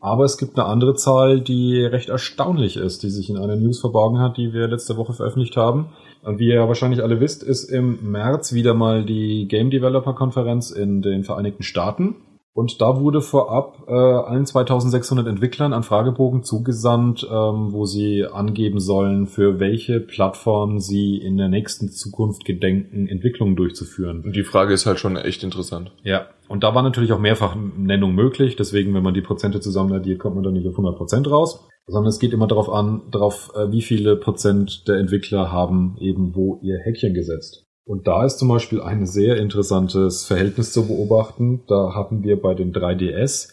Aber 0.00 0.24
es 0.24 0.38
gibt 0.38 0.58
eine 0.58 0.68
andere 0.68 0.94
Zahl, 0.94 1.40
die 1.40 1.84
recht 1.84 2.08
erstaunlich 2.08 2.76
ist, 2.76 3.02
die 3.02 3.10
sich 3.10 3.30
in 3.30 3.36
einer 3.36 3.56
News 3.56 3.80
verborgen 3.80 4.18
hat, 4.18 4.36
die 4.36 4.52
wir 4.52 4.66
letzte 4.68 4.96
Woche 4.96 5.12
veröffentlicht 5.12 5.56
haben. 5.56 5.90
Und 6.22 6.38
wie 6.38 6.48
ihr 6.48 6.68
wahrscheinlich 6.68 7.02
alle 7.02 7.20
wisst, 7.20 7.42
ist 7.42 7.64
im 7.64 8.10
März 8.10 8.52
wieder 8.52 8.74
mal 8.74 9.04
die 9.04 9.46
Game 9.48 9.70
Developer 9.70 10.14
Konferenz 10.14 10.70
in 10.70 11.02
den 11.02 11.24
Vereinigten 11.24 11.62
Staaten. 11.62 12.16
Und 12.58 12.80
da 12.80 12.98
wurde 12.98 13.20
vorab 13.20 13.84
äh, 13.86 13.92
allen 13.92 14.44
2600 14.44 15.28
Entwicklern 15.28 15.72
ein 15.72 15.84
Fragebogen 15.84 16.42
zugesandt, 16.42 17.22
ähm, 17.22 17.72
wo 17.72 17.84
sie 17.84 18.24
angeben 18.24 18.80
sollen, 18.80 19.28
für 19.28 19.60
welche 19.60 20.00
Plattform 20.00 20.80
sie 20.80 21.18
in 21.18 21.36
der 21.36 21.46
nächsten 21.46 21.88
Zukunft 21.88 22.44
gedenken, 22.44 23.06
Entwicklungen 23.06 23.54
durchzuführen. 23.54 24.24
Und 24.24 24.34
die 24.34 24.42
Frage 24.42 24.74
ist 24.74 24.86
halt 24.86 24.98
schon 24.98 25.14
echt 25.14 25.44
interessant. 25.44 25.92
Ja, 26.02 26.30
und 26.48 26.64
da 26.64 26.74
war 26.74 26.82
natürlich 26.82 27.12
auch 27.12 27.20
mehrfach 27.20 27.54
Nennung 27.54 28.16
möglich, 28.16 28.56
deswegen, 28.56 28.92
wenn 28.92 29.04
man 29.04 29.14
die 29.14 29.22
Prozente 29.22 29.60
zusammen 29.60 29.92
addiert, 29.92 30.18
kommt 30.18 30.34
man 30.34 30.42
dann 30.42 30.54
nicht 30.54 30.66
auf 30.66 30.74
100 30.74 30.96
Prozent 30.96 31.30
raus, 31.30 31.64
sondern 31.86 32.08
es 32.08 32.18
geht 32.18 32.32
immer 32.32 32.48
darauf 32.48 32.70
an, 32.70 33.02
darauf, 33.12 33.52
äh, 33.54 33.70
wie 33.70 33.82
viele 33.82 34.16
Prozent 34.16 34.88
der 34.88 34.96
Entwickler 34.96 35.52
haben 35.52 35.96
eben 36.00 36.34
wo 36.34 36.58
ihr 36.60 36.78
Häkchen 36.78 37.14
gesetzt. 37.14 37.67
Und 37.88 38.06
da 38.06 38.26
ist 38.26 38.38
zum 38.38 38.48
Beispiel 38.48 38.82
ein 38.82 39.06
sehr 39.06 39.38
interessantes 39.38 40.26
Verhältnis 40.26 40.74
zu 40.74 40.86
beobachten. 40.86 41.62
Da 41.68 41.94
hatten 41.94 42.22
wir 42.22 42.40
bei 42.40 42.52
den 42.52 42.74
3DS 42.74 43.48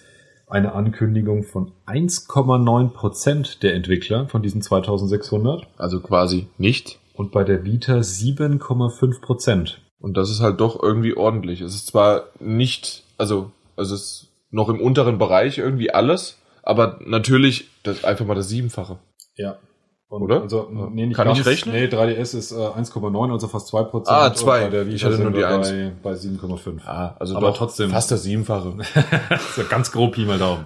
eine 0.48 0.74
Ankündigung 0.74 1.44
von 1.44 1.72
1,9 1.88 2.90
Prozent 2.90 3.64
der 3.64 3.74
Entwickler 3.74 4.28
von 4.28 4.44
diesen 4.44 4.62
2600 4.62 5.68
Also 5.78 6.02
quasi 6.02 6.48
nicht. 6.58 7.00
und 7.14 7.32
bei 7.32 7.46
der 7.46 7.64
Vita 7.64 8.00
7,5 8.00 9.22
Prozent. 9.22 9.80
Und 10.00 10.18
das 10.18 10.30
ist 10.30 10.42
halt 10.42 10.60
doch 10.60 10.84
irgendwie 10.84 11.16
ordentlich. 11.16 11.62
Es 11.62 11.74
ist 11.74 11.88
zwar 11.88 12.26
nicht, 12.42 13.04
also, 13.18 13.52
also 13.78 13.96
es 13.96 14.02
ist 14.02 14.28
noch 14.52 14.68
im 14.68 14.82
unteren 14.82 15.18
Bereich 15.18 15.60
irgendwie 15.60 15.92
alles, 15.92 16.38
aber 16.62 17.00
natürlich 17.06 17.70
das 17.84 18.04
einfach 18.04 18.26
mal 18.26 18.36
das 18.36 18.50
Siebenfache. 18.50 18.98
Ja. 19.38 19.60
Und 20.08 20.22
Oder? 20.22 20.42
Also, 20.44 20.70
nee, 20.92 21.08
nicht 21.08 21.16
Kann 21.16 21.28
ich 21.30 21.36
ganz. 21.38 21.48
rechnen? 21.48 21.74
Nee, 21.76 21.86
3DS 21.86 22.38
ist 22.38 22.52
äh, 22.52 22.56
1,9, 22.56 23.32
also 23.32 23.48
fast 23.48 23.68
2 23.68 23.84
Prozent. 23.84 24.16
Ah, 24.16 24.28
Und 24.28 24.38
zwei. 24.38 24.66
Bei 24.66 24.70
der 24.70 24.88
Ich 24.88 24.94
Vita 25.02 25.08
hatte 25.08 25.22
nur 25.22 25.32
die 25.32 25.38
wir 25.40 25.48
eins. 25.50 25.70
bei, 25.72 25.92
bei 26.04 26.12
7,5. 26.14 26.86
Ja, 26.86 27.16
also 27.20 27.36
Aber 27.36 27.48
doch 27.48 27.58
trotzdem. 27.58 27.90
fast 27.90 28.12
das 28.12 28.24
Siebenfache. 28.24 28.74
so 29.56 29.64
ganz 29.68 29.92
grob 29.92 30.14
Pi 30.14 30.26
mal 30.26 30.38
Daumen. 30.38 30.66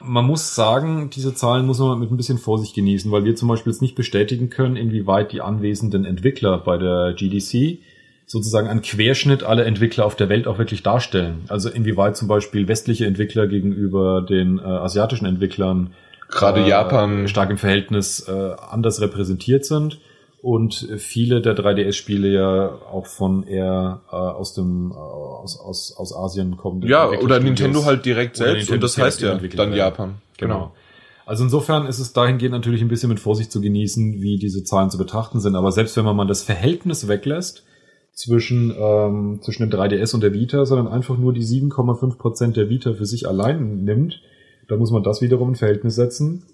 Man 0.00 0.24
muss 0.26 0.54
sagen, 0.54 1.10
diese 1.10 1.34
Zahlen 1.34 1.66
muss 1.66 1.78
man 1.78 1.98
mit 1.98 2.10
ein 2.10 2.16
bisschen 2.16 2.38
Vorsicht 2.38 2.74
genießen, 2.74 3.10
weil 3.12 3.24
wir 3.24 3.36
zum 3.36 3.48
Beispiel 3.48 3.72
jetzt 3.72 3.82
nicht 3.82 3.94
bestätigen 3.94 4.48
können, 4.50 4.76
inwieweit 4.76 5.32
die 5.32 5.40
anwesenden 5.40 6.04
Entwickler 6.04 6.58
bei 6.58 6.76
der 6.78 7.14
GDC 7.14 7.78
sozusagen 8.26 8.68
einen 8.68 8.80
Querschnitt 8.82 9.42
aller 9.44 9.66
Entwickler 9.66 10.06
auf 10.06 10.16
der 10.16 10.30
Welt 10.30 10.46
auch 10.46 10.56
wirklich 10.58 10.82
darstellen. 10.82 11.44
Also 11.48 11.68
inwieweit 11.68 12.16
zum 12.16 12.28
Beispiel 12.28 12.66
westliche 12.68 13.04
Entwickler 13.06 13.46
gegenüber 13.46 14.22
den 14.22 14.58
äh, 14.58 14.62
asiatischen 14.62 15.26
Entwicklern 15.26 15.92
Gerade 16.34 16.60
äh, 16.60 16.68
Japan. 16.68 17.28
stark 17.28 17.50
im 17.50 17.58
Verhältnis 17.58 18.28
äh, 18.28 18.32
anders 18.70 19.00
repräsentiert 19.00 19.64
sind 19.64 20.00
und 20.42 20.88
viele 20.98 21.40
der 21.40 21.56
3DS-Spiele 21.56 22.28
ja 22.28 22.68
auch 22.92 23.06
von 23.06 23.46
eher 23.46 24.02
äh, 24.10 24.14
aus 24.14 24.52
dem 24.52 24.92
äh, 24.92 24.94
aus, 24.94 25.58
aus, 25.58 25.94
aus 25.96 26.14
Asien 26.14 26.56
kommenden 26.56 26.90
Ja, 26.90 27.08
oder. 27.08 27.40
Nintendo 27.40 27.84
halt 27.84 28.04
direkt 28.04 28.36
selbst 28.36 28.68
Nintendo 28.70 28.74
und 28.74 28.82
das 28.82 28.98
heißt 28.98 29.20
ja 29.22 29.34
dann 29.34 29.42
werden. 29.42 29.74
Japan. 29.74 30.14
Genau. 30.36 30.72
Also 31.26 31.44
insofern 31.44 31.86
ist 31.86 31.98
es 31.98 32.12
dahingehend 32.12 32.52
natürlich 32.52 32.82
ein 32.82 32.88
bisschen 32.88 33.08
mit 33.08 33.20
Vorsicht 33.20 33.50
zu 33.50 33.60
genießen, 33.60 34.20
wie 34.20 34.36
diese 34.38 34.62
Zahlen 34.64 34.90
zu 34.90 34.98
betrachten 34.98 35.40
sind. 35.40 35.56
Aber 35.56 35.72
selbst 35.72 35.96
wenn 35.96 36.04
man 36.04 36.16
mal 36.16 36.26
das 36.26 36.42
Verhältnis 36.42 37.08
weglässt 37.08 37.64
zwischen, 38.12 38.74
ähm, 38.78 39.40
zwischen 39.42 39.68
dem 39.68 39.70
3DS 39.70 40.14
und 40.14 40.22
der 40.22 40.34
Vita, 40.34 40.66
sondern 40.66 40.88
einfach 40.88 41.16
nur 41.16 41.32
die 41.32 41.44
7,5 41.44 42.18
Prozent 42.18 42.56
der 42.56 42.68
Vita 42.68 42.92
für 42.92 43.06
sich 43.06 43.26
allein 43.26 43.84
nimmt, 43.84 44.20
dann 44.68 44.78
muss 44.78 44.90
man 44.90 45.02
das 45.02 45.20
wiederum 45.22 45.50
in 45.50 45.54
Verhältnis 45.56 45.94
setzen, 45.94 46.44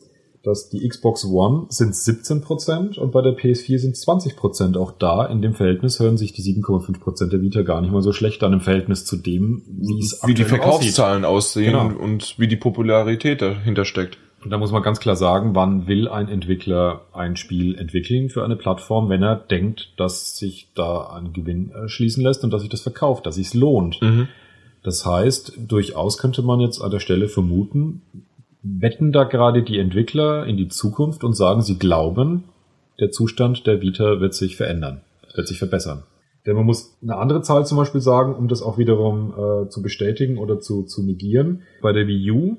dass 0.43 0.71
die 0.71 0.89
Xbox 0.89 1.27
One 1.27 1.67
sind 1.69 1.95
17 1.95 2.41
Prozent 2.41 2.97
und 2.97 3.13
bei 3.13 3.21
der 3.21 3.37
PS4 3.37 3.79
sind 3.79 3.95
20 3.97 4.37
Prozent. 4.37 4.77
Auch 4.79 4.93
da 4.93 5.27
in 5.27 5.43
dem 5.43 5.53
Verhältnis 5.55 6.01
hören 6.01 6.17
sich 6.17 6.33
die 6.33 6.41
7,5 6.43 6.99
Prozent 6.99 7.33
der 7.33 7.43
Vita 7.43 7.61
gar 7.61 7.83
nicht 7.83 7.93
mal 7.93 8.01
so 8.01 8.13
schlecht 8.13 8.43
an 8.43 8.55
im 8.55 8.61
Verhältnis 8.61 9.05
zu 9.05 9.17
dem, 9.17 9.63
wie 9.69 9.99
es 9.99 10.21
Wie 10.25 10.33
die 10.33 10.43
noch 10.43 10.49
aussieht. 10.51 10.63
Verkaufszahlen 10.63 11.25
aussehen 11.27 11.73
Genau. 11.73 12.03
und 12.03 12.39
wie 12.39 12.49
die 12.49 12.57
Popularität 12.57 13.43
dahinter 13.43 13.85
steckt. 13.85 14.17
Und 14.43 14.49
da 14.49 14.57
muss 14.57 14.73
man 14.73 14.83
ganz 14.83 15.01
klar 15.01 15.17
sagen, 15.17 15.55
wann 15.55 15.87
will 15.87 16.09
ein 16.09 16.29
Entwickler 16.29 17.03
ein 17.13 17.37
Spiel 17.37 17.75
entwickeln 17.75 18.31
für 18.31 18.43
eine 18.43 18.57
Plattform, 18.57 19.11
wenn 19.11 19.23
er 19.23 19.37
denkt, 19.37 19.93
dass 19.99 20.39
sich 20.39 20.69
da 20.75 21.11
ein 21.11 21.35
Gewinn 21.35 21.71
erschließen 21.73 22.23
lässt 22.25 22.43
und 22.45 22.51
dass 22.51 22.63
sich 22.63 22.71
das 22.71 22.81
verkauft, 22.81 23.27
dass 23.27 23.35
sich's 23.35 23.53
lohnt. 23.53 24.01
Mhm. 24.01 24.29
Das 24.83 25.05
heißt, 25.05 25.53
durchaus 25.59 26.19
könnte 26.19 26.43
man 26.43 26.61
jetzt 26.61 26.81
an 26.81 26.91
der 26.91 27.01
Stelle 27.01 27.29
vermuten, 27.29 28.03
wetten 28.63 29.13
da 29.13 29.25
gerade 29.25 29.63
die 29.63 29.79
Entwickler 29.79 30.47
in 30.47 30.57
die 30.57 30.69
Zukunft 30.69 31.25
und 31.25 31.35
sagen, 31.35 31.63
sie 31.63 31.79
glauben, 31.79 32.45
der 32.99 33.11
Zustand 33.11 33.67
der 33.67 33.81
Vita 33.81 34.21
wird 34.21 34.35
sich 34.35 34.57
verändern, 34.57 35.01
wird 35.35 35.49
sich 35.49 35.59
verbessern. 35.59 36.03
Denn 36.47 36.57
man 36.57 36.65
muss 36.65 36.97
eine 37.03 37.17
andere 37.17 37.43
Zahl 37.43 37.67
zum 37.67 37.77
Beispiel 37.77 38.01
sagen, 38.01 38.35
um 38.35 38.49
das 38.49 38.63
auch 38.63 38.79
wiederum 38.79 39.33
äh, 39.33 39.69
zu 39.69 39.83
bestätigen 39.83 40.39
oder 40.39 40.61
zu, 40.61 40.85
zu 40.85 41.03
negieren. 41.03 41.63
Bei 41.83 41.93
der 41.93 42.07
Wii 42.07 42.31
U, 42.31 42.57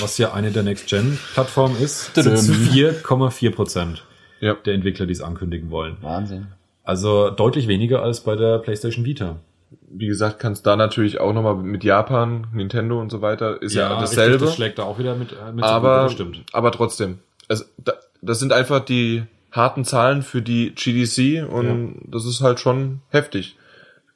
was 0.00 0.18
ja 0.18 0.32
eine 0.32 0.50
der 0.52 0.62
Next-Gen-Plattformen 0.62 1.76
ist, 1.80 2.14
sind 2.14 2.28
es 2.32 2.48
4,4 2.50 3.50
Prozent 3.50 4.04
Ja. 4.40 4.54
der 4.54 4.74
Entwickler, 4.74 5.06
die 5.06 5.12
es 5.12 5.20
ankündigen 5.20 5.70
wollen. 5.70 5.96
Wahnsinn. 6.00 6.46
Also 6.84 7.30
deutlich 7.30 7.66
weniger 7.66 8.02
als 8.02 8.20
bei 8.20 8.36
der 8.36 8.58
PlayStation 8.58 9.04
Vita. 9.04 9.36
Wie 9.82 10.06
gesagt, 10.06 10.38
kannst 10.38 10.66
da 10.66 10.76
natürlich 10.76 11.20
auch 11.20 11.32
nochmal 11.32 11.56
mit 11.56 11.84
Japan, 11.84 12.46
Nintendo 12.52 13.00
und 13.00 13.10
so 13.10 13.22
weiter, 13.22 13.60
ist 13.62 13.74
ja, 13.74 13.88
richtig, 13.88 14.16
dasselbe. 14.16 14.44
das 14.44 14.54
schlägt 14.54 14.78
da 14.78 14.84
auch 14.84 14.98
wieder 14.98 15.14
mit, 15.14 15.32
äh, 15.32 15.52
mit 15.52 15.64
aber, 15.64 16.08
gut, 16.08 16.44
aber 16.52 16.72
trotzdem. 16.72 17.18
Also, 17.48 17.64
da, 17.78 17.92
das 18.22 18.38
sind 18.38 18.52
einfach 18.52 18.80
die 18.80 19.24
harten 19.52 19.84
Zahlen 19.84 20.22
für 20.22 20.42
die 20.42 20.74
GDC 20.74 21.48
und 21.48 22.00
das 22.06 22.24
ist 22.24 22.40
halt 22.40 22.58
schon 22.60 23.00
heftig. 23.10 23.56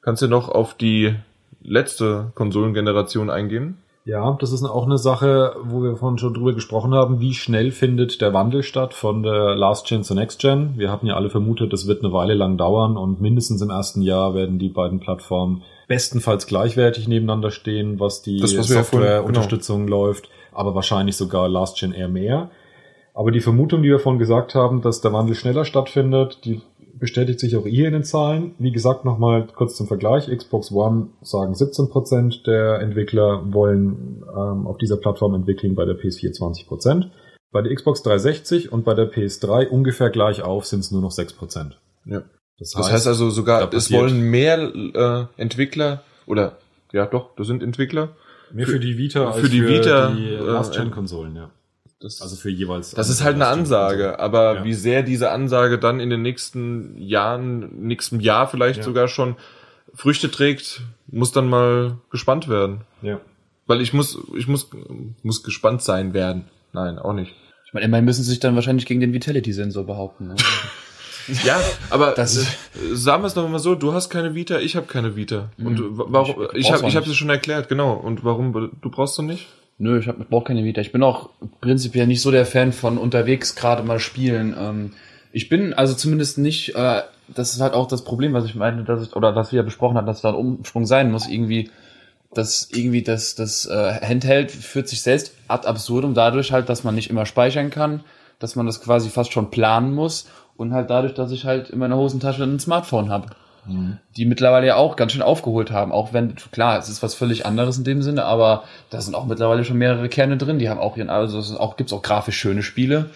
Kannst 0.01 0.21
du 0.21 0.27
noch 0.27 0.49
auf 0.49 0.73
die 0.75 1.15
letzte 1.61 2.31
Konsolengeneration 2.35 3.29
eingehen? 3.29 3.77
Ja, 4.09 4.35
das 4.39 4.51
ist 4.51 4.63
auch 4.63 4.87
eine 4.87 4.97
Sache, 4.97 5.55
wo 5.63 5.83
wir 5.83 5.95
vorhin 5.95 6.17
schon 6.17 6.33
drüber 6.33 6.53
gesprochen 6.53 6.95
haben. 6.95 7.19
Wie 7.19 7.35
schnell 7.35 7.69
findet 7.69 8.21
der 8.21 8.33
Wandel 8.33 8.63
statt 8.63 8.95
von 8.95 9.21
der 9.21 9.53
Last 9.55 9.85
Gen 9.85 10.03
zur 10.03 10.15
Next 10.15 10.39
Gen? 10.39 10.73
Wir 10.77 10.91
hatten 10.91 11.05
ja 11.05 11.15
alle 11.15 11.29
vermutet, 11.29 11.71
das 11.73 11.85
wird 11.85 12.03
eine 12.03 12.11
Weile 12.11 12.33
lang 12.33 12.57
dauern 12.57 12.97
und 12.97 13.21
mindestens 13.21 13.61
im 13.61 13.69
ersten 13.69 14.01
Jahr 14.01 14.33
werden 14.33 14.57
die 14.57 14.69
beiden 14.69 14.99
Plattformen 14.99 15.61
bestenfalls 15.87 16.47
gleichwertig 16.47 17.07
nebeneinander 17.07 17.51
stehen, 17.51 17.99
was 17.99 18.23
die 18.23 18.39
Softwareunterstützung 18.39 19.87
läuft, 19.87 20.27
aber 20.53 20.73
wahrscheinlich 20.73 21.15
sogar 21.15 21.47
Last 21.47 21.77
Gen 21.77 21.93
eher 21.93 22.09
mehr. 22.09 22.49
Aber 23.13 23.29
die 23.29 23.41
Vermutung, 23.41 23.83
die 23.83 23.89
wir 23.89 23.99
vorhin 23.99 24.17
gesagt 24.17 24.55
haben, 24.55 24.81
dass 24.81 25.01
der 25.01 25.13
Wandel 25.13 25.35
schneller 25.35 25.65
stattfindet, 25.65 26.45
die 26.45 26.61
bestätigt 26.97 27.39
sich 27.39 27.55
auch 27.55 27.65
hier 27.65 27.87
in 27.87 27.93
den 27.93 28.03
Zahlen. 28.03 28.55
Wie 28.59 28.71
gesagt, 28.71 29.05
nochmal 29.05 29.47
kurz 29.47 29.75
zum 29.75 29.87
Vergleich. 29.87 30.27
Xbox 30.27 30.71
One 30.71 31.09
sagen 31.21 31.53
17% 31.53 32.43
der 32.45 32.79
Entwickler 32.79 33.53
wollen 33.53 34.23
ähm, 34.29 34.67
auf 34.67 34.77
dieser 34.77 34.97
Plattform 34.97 35.33
entwickeln, 35.35 35.75
bei 35.75 35.85
der 35.85 35.95
PS4 35.95 36.37
20%. 36.37 37.05
Bei 37.51 37.61
der 37.61 37.73
Xbox 37.73 38.03
360 38.03 38.71
und 38.71 38.85
bei 38.85 38.93
der 38.93 39.11
PS3 39.11 39.67
ungefähr 39.67 40.09
gleich 40.09 40.43
auf 40.43 40.65
sind 40.65 40.81
es 40.81 40.91
nur 40.91 41.01
noch 41.01 41.11
6%. 41.11 41.71
Ja. 42.05 42.23
Das 42.59 42.75
heißt, 42.75 42.85
Das 42.85 42.91
heißt 42.91 43.07
also 43.07 43.29
sogar, 43.29 43.73
es 43.73 43.91
wollen 43.91 44.21
mehr 44.21 44.59
äh, 44.59 45.41
Entwickler 45.41 46.03
oder 46.27 46.57
ja 46.91 47.05
doch, 47.05 47.35
das 47.35 47.47
sind 47.47 47.63
Entwickler. 47.63 48.09
mehr 48.51 48.67
für 48.67 48.79
die 48.79 48.97
Vita 48.97 49.31
als 49.31 49.39
für 49.39 49.49
die 49.49 49.65
Vita, 49.65 50.11
die 50.11 50.33
äh, 50.33 50.37
Last-Gen-Konsolen, 50.39 51.35
ja. 51.35 51.51
Das, 52.01 52.21
Also 52.21 52.35
für 52.37 52.49
jeweils. 52.49 52.91
das 52.91 53.09
ist 53.09 53.23
halt 53.23 53.35
eine 53.35 53.47
Ansage, 53.47 54.19
aber 54.19 54.55
Ja. 54.55 54.63
wie 54.63 54.73
sehr 54.73 55.03
diese 55.03 55.31
Ansage 55.31 55.77
dann 55.79 55.99
in 55.99 56.09
den 56.09 56.21
nächsten 56.21 56.97
Jahren, 56.97 57.81
nächsten 57.87 58.21
Jahr 58.21 58.47
vielleicht 58.47 58.77
Ja. 58.79 58.83
sogar 58.83 59.07
schon 59.09 59.35
Früchte 59.93 60.31
trägt, 60.31 60.81
muss 61.07 61.31
dann 61.33 61.49
mal 61.49 61.97
gespannt 62.09 62.47
werden. 62.47 62.81
Ja. 63.01 63.19
Weil 63.67 63.81
ich 63.81 63.91
muss, 63.93 64.17
ich 64.37 64.47
muss, 64.47 64.69
muss 65.23 65.43
gespannt 65.43 65.81
sein 65.81 66.13
werden. 66.13 66.45
Nein, 66.71 66.99
auch 66.99 67.13
nicht. 67.13 67.33
Ich 67.65 67.73
meine, 67.73 67.85
immerhin 67.85 68.05
müssen 68.05 68.23
sie 68.23 68.29
sich 68.29 68.39
dann 68.39 68.55
wahrscheinlich 68.55 68.85
gegen 68.85 68.99
den 69.01 69.11
Vitality-Sensor 69.13 69.85
behaupten. 69.85 70.27
Ne? 70.29 70.35
Ja, 71.43 71.59
aber 71.91 72.13
Das- 72.13 72.37
äh, 72.37 72.45
sagen 72.93 73.21
wir 73.21 73.27
es 73.27 73.35
doch 73.35 73.47
mal 73.47 73.59
so, 73.59 73.75
du 73.75 73.93
hast 73.93 74.09
keine 74.09 74.33
Vita, 74.33 74.57
ich 74.57 74.75
habe 74.75 74.87
keine 74.87 75.15
Vita. 75.15 75.51
Und 75.59 75.79
Mhm. 75.79 75.97
wa- 75.99 76.05
warum 76.07 76.47
Ich 76.53 76.61
ich 76.61 76.71
habe 76.71 76.87
ich 76.87 76.95
habe 76.95 77.05
nicht. 77.05 77.11
es 77.11 77.17
schon 77.17 77.29
erklärt, 77.29 77.69
genau. 77.69 77.93
Und 77.93 78.23
warum 78.23 78.51
du 78.81 78.89
brauchst 78.89 79.15
du 79.19 79.21
nicht? 79.21 79.45
Nö, 79.81 79.97
ich, 79.97 80.09
hab, 80.09 80.19
ich 80.19 80.27
brauche 80.27 80.43
keine 80.43 80.65
Vita. 80.65 80.81
Ich 80.81 80.91
bin 80.91 81.03
auch 81.03 81.29
prinzipiell 81.61 82.05
nicht 82.05 82.21
so 82.21 82.31
der 82.31 82.45
Fan 82.45 82.73
von 82.73 82.97
unterwegs 82.97 83.55
gerade 83.55 83.81
mal 83.81 83.99
spielen. 83.99 84.53
Ähm, 84.59 84.91
ich 85.31 85.47
bin 85.47 85.73
also 85.73 85.93
zumindest 85.93 86.37
nicht, 86.37 86.75
äh, 86.75 87.01
das 87.29 87.53
ist 87.53 87.61
halt 87.61 87.73
auch 87.73 87.87
das 87.87 88.03
Problem, 88.03 88.33
was 88.33 88.43
ich 88.43 88.55
meine, 88.55 88.83
dass 88.83 89.01
ich, 89.01 89.15
oder 89.15 89.35
was 89.35 89.53
wir 89.53 89.57
ja 89.57 89.63
besprochen 89.63 89.95
haben, 89.95 90.05
dass 90.05 90.21
da 90.21 90.29
ein 90.29 90.35
Umsprung 90.35 90.85
sein 90.85 91.11
muss, 91.11 91.29
irgendwie, 91.29 91.71
dass 92.33 92.69
irgendwie 92.73 93.03
das, 93.03 93.35
das 93.35 93.67
äh, 93.67 94.01
Handheld 94.01 94.51
führt 94.51 94.89
sich 94.89 95.01
selbst 95.01 95.33
ad 95.47 95.65
absurdum 95.65 96.13
dadurch 96.13 96.51
halt, 96.51 96.67
dass 96.67 96.83
man 96.83 96.95
nicht 96.95 97.09
immer 97.09 97.25
speichern 97.25 97.69
kann, 97.69 98.01
dass 98.39 98.57
man 98.57 98.65
das 98.65 98.81
quasi 98.81 99.09
fast 99.09 99.31
schon 99.31 99.49
planen 99.49 99.93
muss 99.93 100.27
und 100.57 100.73
halt 100.73 100.89
dadurch, 100.89 101.13
dass 101.13 101.31
ich 101.31 101.45
halt 101.45 101.69
in 101.69 101.79
meiner 101.79 101.95
Hosentasche 101.95 102.43
ein 102.43 102.59
Smartphone 102.59 103.09
habe 103.09 103.27
die 104.17 104.25
mittlerweile 104.25 104.67
ja 104.67 104.75
auch 104.75 104.95
ganz 104.95 105.11
schön 105.11 105.21
aufgeholt 105.21 105.71
haben. 105.71 105.91
Auch 105.91 106.13
wenn, 106.13 106.35
klar, 106.51 106.79
es 106.79 106.89
ist 106.89 107.03
was 107.03 107.13
völlig 107.13 107.45
anderes 107.45 107.77
in 107.77 107.83
dem 107.83 108.01
Sinne, 108.01 108.25
aber 108.25 108.63
da 108.89 109.01
sind 109.01 109.15
auch 109.15 109.25
mittlerweile 109.25 109.63
schon 109.63 109.77
mehrere 109.77 110.09
Kerne 110.09 110.37
drin. 110.37 110.59
Die 110.59 110.69
haben 110.69 110.79
auch 110.79 110.97
ihren, 110.97 111.09
also 111.09 111.39
es 111.39 111.55
auch, 111.55 111.77
gibt's 111.77 111.93
auch 111.93 112.01
grafisch 112.01 112.37
schöne 112.37 112.63
Spiele. 112.63 113.09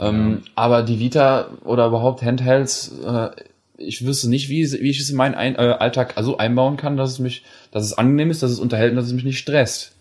Ähm, 0.00 0.42
aber 0.54 0.82
die 0.82 0.98
Vita 0.98 1.48
oder 1.64 1.86
überhaupt 1.86 2.22
Handhelds, 2.22 2.92
äh, 3.06 3.30
ich 3.76 4.04
wüsste 4.04 4.28
nicht, 4.28 4.48
wie, 4.48 4.70
wie 4.72 4.90
ich 4.90 5.00
es 5.00 5.10
in 5.10 5.16
meinen 5.16 5.34
Ein 5.34 5.56
äh, 5.56 5.76
Alltag 5.78 6.14
also 6.16 6.38
einbauen 6.38 6.76
kann, 6.76 6.96
dass 6.96 7.10
es 7.10 7.18
mich, 7.18 7.44
dass 7.70 7.84
es 7.84 7.96
angenehm 7.96 8.30
ist, 8.30 8.42
dass 8.42 8.50
es 8.50 8.58
unterhält 8.58 8.90
und 8.90 8.96
dass 8.96 9.06
es 9.06 9.12
mich 9.12 9.24
nicht 9.24 9.38
stresst. 9.38 9.94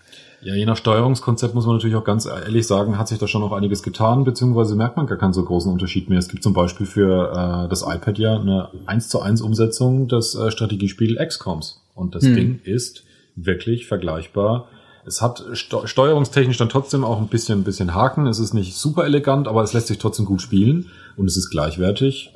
Ja, 0.43 0.55
je 0.55 0.65
nach 0.65 0.77
Steuerungskonzept 0.77 1.53
muss 1.53 1.65
man 1.65 1.76
natürlich 1.76 1.95
auch 1.95 2.03
ganz 2.03 2.26
ehrlich 2.26 2.65
sagen, 2.65 2.97
hat 2.97 3.07
sich 3.07 3.19
da 3.19 3.27
schon 3.27 3.41
noch 3.41 3.51
einiges 3.51 3.84
getan, 3.84 4.23
beziehungsweise 4.23 4.76
merkt 4.76 4.97
man 4.97 5.05
gar 5.05 5.18
keinen 5.18 5.34
so 5.34 5.43
großen 5.43 5.72
Unterschied 5.72 6.09
mehr. 6.09 6.18
Es 6.18 6.30
gibt 6.30 6.41
zum 6.41 6.53
Beispiel 6.53 6.88
für 6.88 7.65
äh, 7.65 7.69
das 7.69 7.84
iPad 7.84 8.18
ja 8.18 8.39
eine 8.39 8.69
1 8.88 9.09
zu 9.09 9.22
1 9.22 9.41
Umsetzung 9.41 10.07
des 10.07 10.34
äh, 10.35 10.49
Strategiespiel 10.49 11.15
XCOMs. 11.23 11.81
Und 11.93 12.15
das 12.15 12.23
Hm. 12.23 12.35
Ding 12.35 12.59
ist 12.63 13.03
wirklich 13.35 13.85
vergleichbar. 13.88 14.68
Es 15.05 15.22
hat 15.22 15.43
steuerungstechnisch 15.53 16.57
dann 16.57 16.69
trotzdem 16.69 17.03
auch 17.03 17.19
ein 17.19 17.27
bisschen, 17.27 17.61
ein 17.61 17.63
bisschen 17.63 17.93
Haken. 17.95 18.27
Es 18.27 18.39
ist 18.39 18.53
nicht 18.53 18.76
super 18.76 19.03
elegant, 19.05 19.47
aber 19.47 19.63
es 19.63 19.73
lässt 19.73 19.88
sich 19.88 19.97
trotzdem 19.97 20.26
gut 20.26 20.41
spielen. 20.41 20.88
Und 21.18 21.26
es 21.26 21.38
ist 21.38 21.49
gleichwertig, 21.49 22.31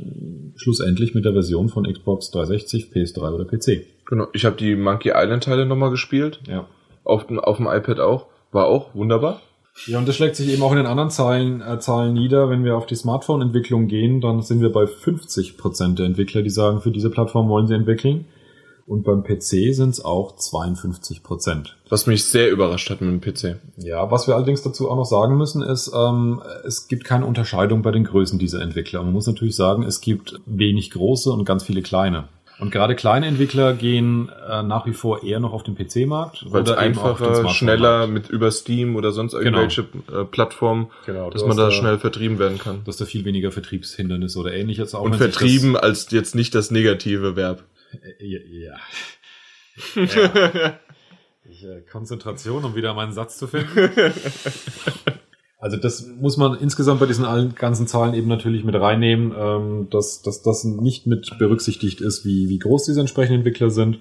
schlussendlich 0.56 1.14
mit 1.14 1.26
der 1.26 1.34
Version 1.34 1.70
von 1.70 1.92
Xbox 1.92 2.32
360, 2.32 2.92
PS3 2.92 3.32
oder 3.32 3.46
PC. 3.46 3.86
Genau. 4.08 4.28
Ich 4.34 4.46
habe 4.46 4.56
die 4.56 4.76
Monkey 4.76 5.12
Island 5.16 5.44
Teile 5.44 5.66
nochmal 5.66 5.92
gespielt. 5.92 6.40
Ja. 6.48 6.66
Auf 7.06 7.28
dem, 7.28 7.40
auf 7.40 7.58
dem 7.58 7.68
iPad 7.68 8.00
auch. 8.02 8.26
War 8.52 8.66
auch 8.66 8.94
wunderbar. 8.94 9.42
Ja, 9.88 10.00
und 10.00 10.08
das 10.08 10.16
schlägt 10.16 10.36
sich 10.36 10.50
eben 10.50 10.64
auch 10.64 10.72
in 10.72 10.78
den 10.78 10.86
anderen 10.86 11.10
Zahlen, 11.10 11.62
äh, 11.62 11.80
Zahlen 11.80 12.14
nieder. 12.14 12.50
Wenn 12.50 12.64
wir 12.64 12.78
auf 12.78 12.86
die 12.86 12.96
Smartphone-Entwicklung 12.96 13.88
gehen, 13.88 14.22
dann 14.22 14.42
sind 14.42 14.62
wir 14.62 14.72
bei 14.72 14.88
50 14.88 15.58
Prozent 15.58 16.00
der 16.00 16.06
Entwickler, 16.06 16.42
die 16.42 16.50
sagen, 16.50 16.82
für 16.82 16.92
diese 16.92 17.10
Plattform 17.10 17.50
wollen 17.50 17.68
sie 17.68 17.76
entwickeln. 17.76 18.26
Und 18.88 19.04
beim 19.04 19.24
PC 19.24 19.74
sind 19.74 19.90
es 19.90 20.06
auch 20.06 20.36
52 20.36 21.24
Prozent. 21.24 21.76
Was 21.90 22.06
mich 22.06 22.24
sehr 22.26 22.52
überrascht 22.52 22.90
hat 22.92 23.02
mit 23.02 23.10
dem 23.10 23.20
PC. 23.20 23.60
Ja, 23.78 24.12
was 24.12 24.28
wir 24.28 24.36
allerdings 24.36 24.62
dazu 24.62 24.90
auch 24.90 24.96
noch 24.96 25.06
sagen 25.06 25.38
müssen, 25.38 25.64
ist, 25.64 25.92
ähm, 25.94 26.42
es 26.66 26.88
gibt 26.88 27.04
keine 27.04 27.26
Unterscheidung 27.26 27.82
bei 27.82 27.92
den 27.92 28.04
Größen 28.04 28.38
dieser 28.38 28.62
Entwickler. 28.62 29.02
Man 29.02 29.14
muss 29.14 29.26
natürlich 29.26 29.56
sagen, 29.56 29.84
es 29.84 30.02
gibt 30.02 30.40
wenig 30.46 30.92
große 30.92 31.32
und 31.32 31.46
ganz 31.46 31.64
viele 31.64 31.82
kleine. 31.82 32.30
Und 32.58 32.72
gerade 32.72 32.96
kleine 32.96 33.26
Entwickler 33.28 33.74
gehen 33.74 34.30
äh, 34.30 34.64
nach 34.64 34.86
wie 34.86 34.94
vor 34.94 35.24
eher 35.24 35.40
noch 35.42 35.52
auf 35.52 35.64
den 35.64 35.76
PC-Markt. 35.76 36.46
Weil 36.50 36.64
es 36.64 36.72
einfacher, 36.72 37.50
schneller 37.50 38.08
mit 38.08 38.30
über 38.30 38.50
Steam 38.52 38.96
oder 38.96 39.12
sonst 39.12 39.34
irgendwelche 39.34 39.86
äh, 40.12 40.24
Plattformen, 40.24 40.88
Genau, 41.06 41.30
dass 41.30 41.46
man 41.46 41.58
da 41.58 41.70
schnell 41.72 42.00
vertrieben 42.00 42.40
werden 42.40 42.58
kann. 42.58 42.84
dass 42.86 42.96
da 42.98 43.06
viel 43.06 43.26
weniger 43.26 43.52
Vertriebshindernisse 43.52 44.40
oder 44.40 44.54
ähnliches 44.54 44.96
auch 44.96 45.02
Und 45.02 45.14
sich 45.14 45.20
das- 45.22 45.36
vertrieben 45.36 45.76
als 45.76 46.10
jetzt 46.12 46.34
nicht 46.36 46.56
das 46.56 46.72
negative 46.72 47.36
Verb. 47.36 47.64
Ja. 48.20 48.40
ja. 48.50 48.76
ja. 49.96 50.74
Ich, 51.48 51.64
äh, 51.64 51.82
Konzentration, 51.92 52.66
um 52.66 52.76
wieder 52.76 52.96
meinen 52.96 53.14
Satz 53.14 53.38
zu 53.38 53.46
finden. 53.48 53.92
Also 55.66 55.78
das 55.78 56.08
muss 56.22 56.38
man 56.38 56.60
insgesamt 56.60 57.00
bei 57.00 57.08
diesen 57.08 57.26
allen 57.26 57.56
ganzen 57.56 57.88
Zahlen 57.88 58.14
eben 58.14 58.28
natürlich 58.28 58.64
mit 58.64 58.76
reinnehmen, 58.76 59.34
ähm, 59.36 59.88
dass, 59.90 60.22
dass 60.22 60.44
das 60.44 60.64
nicht 60.64 61.08
mit 61.08 61.40
berücksichtigt 61.40 62.02
ist, 62.02 62.24
wie, 62.24 62.50
wie 62.50 62.60
groß 62.60 62.86
diese 62.86 63.00
entsprechenden 63.00 63.40
Entwickler 63.40 63.72
sind. 63.72 63.98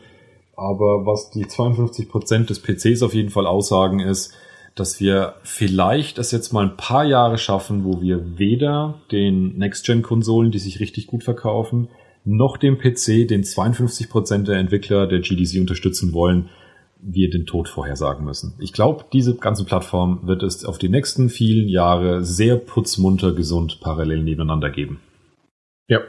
Aber 0.56 1.06
was 1.06 1.30
die 1.30 1.48
52 1.48 2.10
Prozent 2.10 2.50
des 2.50 2.60
PCs 2.60 3.02
auf 3.02 3.14
jeden 3.14 3.30
Fall 3.30 3.46
aussagen, 3.46 4.00
ist, 4.00 4.34
dass 4.74 5.00
wir 5.00 5.36
vielleicht 5.42 6.18
es 6.18 6.32
jetzt 6.32 6.52
mal 6.52 6.66
ein 6.66 6.76
paar 6.76 7.06
Jahre 7.06 7.38
schaffen, 7.38 7.82
wo 7.82 8.02
wir 8.02 8.38
weder 8.38 9.00
den 9.10 9.56
Next-Gen-Konsolen, 9.56 10.50
die 10.50 10.58
sich 10.58 10.80
richtig 10.80 11.06
gut 11.06 11.24
verkaufen, 11.24 11.88
noch 12.26 12.58
dem 12.58 12.76
PC, 12.76 13.26
den 13.26 13.42
52 13.42 14.10
Prozent 14.10 14.48
der 14.48 14.58
Entwickler 14.58 15.06
der 15.06 15.20
GDC 15.20 15.60
unterstützen 15.60 16.12
wollen, 16.12 16.50
wir 17.06 17.30
den 17.30 17.46
Tod 17.46 17.68
vorhersagen 17.68 18.24
müssen. 18.24 18.54
Ich 18.60 18.72
glaube, 18.72 19.04
diese 19.12 19.36
ganze 19.36 19.64
Plattform 19.64 20.26
wird 20.26 20.42
es 20.42 20.64
auf 20.64 20.78
die 20.78 20.88
nächsten 20.88 21.28
vielen 21.28 21.68
Jahre 21.68 22.24
sehr 22.24 22.56
putzmunter 22.56 23.32
gesund 23.34 23.80
parallel 23.80 24.22
nebeneinander 24.22 24.70
geben. 24.70 25.00
Ja, 25.86 26.00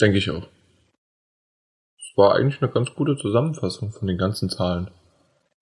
denke 0.00 0.18
ich 0.18 0.30
auch. 0.30 0.46
Es 1.98 2.16
war 2.16 2.34
eigentlich 2.34 2.62
eine 2.62 2.70
ganz 2.70 2.94
gute 2.94 3.16
Zusammenfassung 3.16 3.90
von 3.90 4.06
den 4.06 4.18
ganzen 4.18 4.48
Zahlen. 4.48 4.90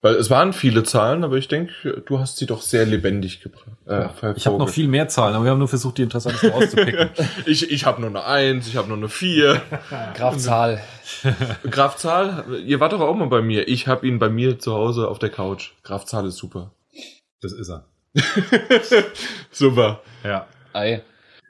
Weil 0.02 0.14
es 0.16 0.28
waren 0.30 0.52
viele 0.52 0.84
Zahlen, 0.84 1.24
aber 1.24 1.36
ich 1.36 1.48
denke, 1.48 2.02
du 2.06 2.18
hast 2.18 2.36
sie 2.36 2.46
doch 2.46 2.60
sehr 2.60 2.84
lebendig 2.84 3.40
gebracht. 3.40 3.64
Äh, 3.86 4.08
Ich 4.36 4.46
habe 4.46 4.58
noch 4.58 4.68
viel 4.68 4.88
mehr 4.88 5.08
Zahlen, 5.08 5.34
aber 5.34 5.44
wir 5.44 5.50
haben 5.50 5.58
nur 5.58 5.68
versucht, 5.68 5.98
die 5.98 6.02
interessantesten 6.02 6.50
rauszupicken. 6.50 7.10
Ich, 7.46 7.70
ich 7.70 7.86
habe 7.86 8.00
nur 8.02 8.10
eine 8.10 8.24
Eins, 8.24 8.68
ich 8.68 8.76
habe 8.76 8.88
nur 8.88 8.98
eine 8.98 9.08
Vier. 9.08 9.62
Graf 10.14 10.36
Zahl. 10.36 10.80
Graf 11.70 11.96
Zahl, 11.96 12.44
ihr 12.64 12.78
wart 12.78 12.92
doch 12.92 13.00
auch 13.00 13.14
mal 13.16 13.28
bei 13.28 13.40
mir. 13.42 13.68
Ich 13.68 13.88
habe 13.88 14.06
ihn 14.06 14.18
bei 14.18 14.28
mir 14.28 14.58
zu 14.58 14.74
Hause 14.74 15.08
auf 15.08 15.18
der 15.18 15.30
Couch. 15.30 15.70
Graf 15.82 16.04
Zahl 16.04 16.26
ist 16.26 16.36
super. 16.36 16.72
Das 17.40 17.52
ist 17.52 17.70
er. 17.70 17.84
Super. 19.50 20.00
Ja. 20.24 20.46
Ei. 20.72 21.02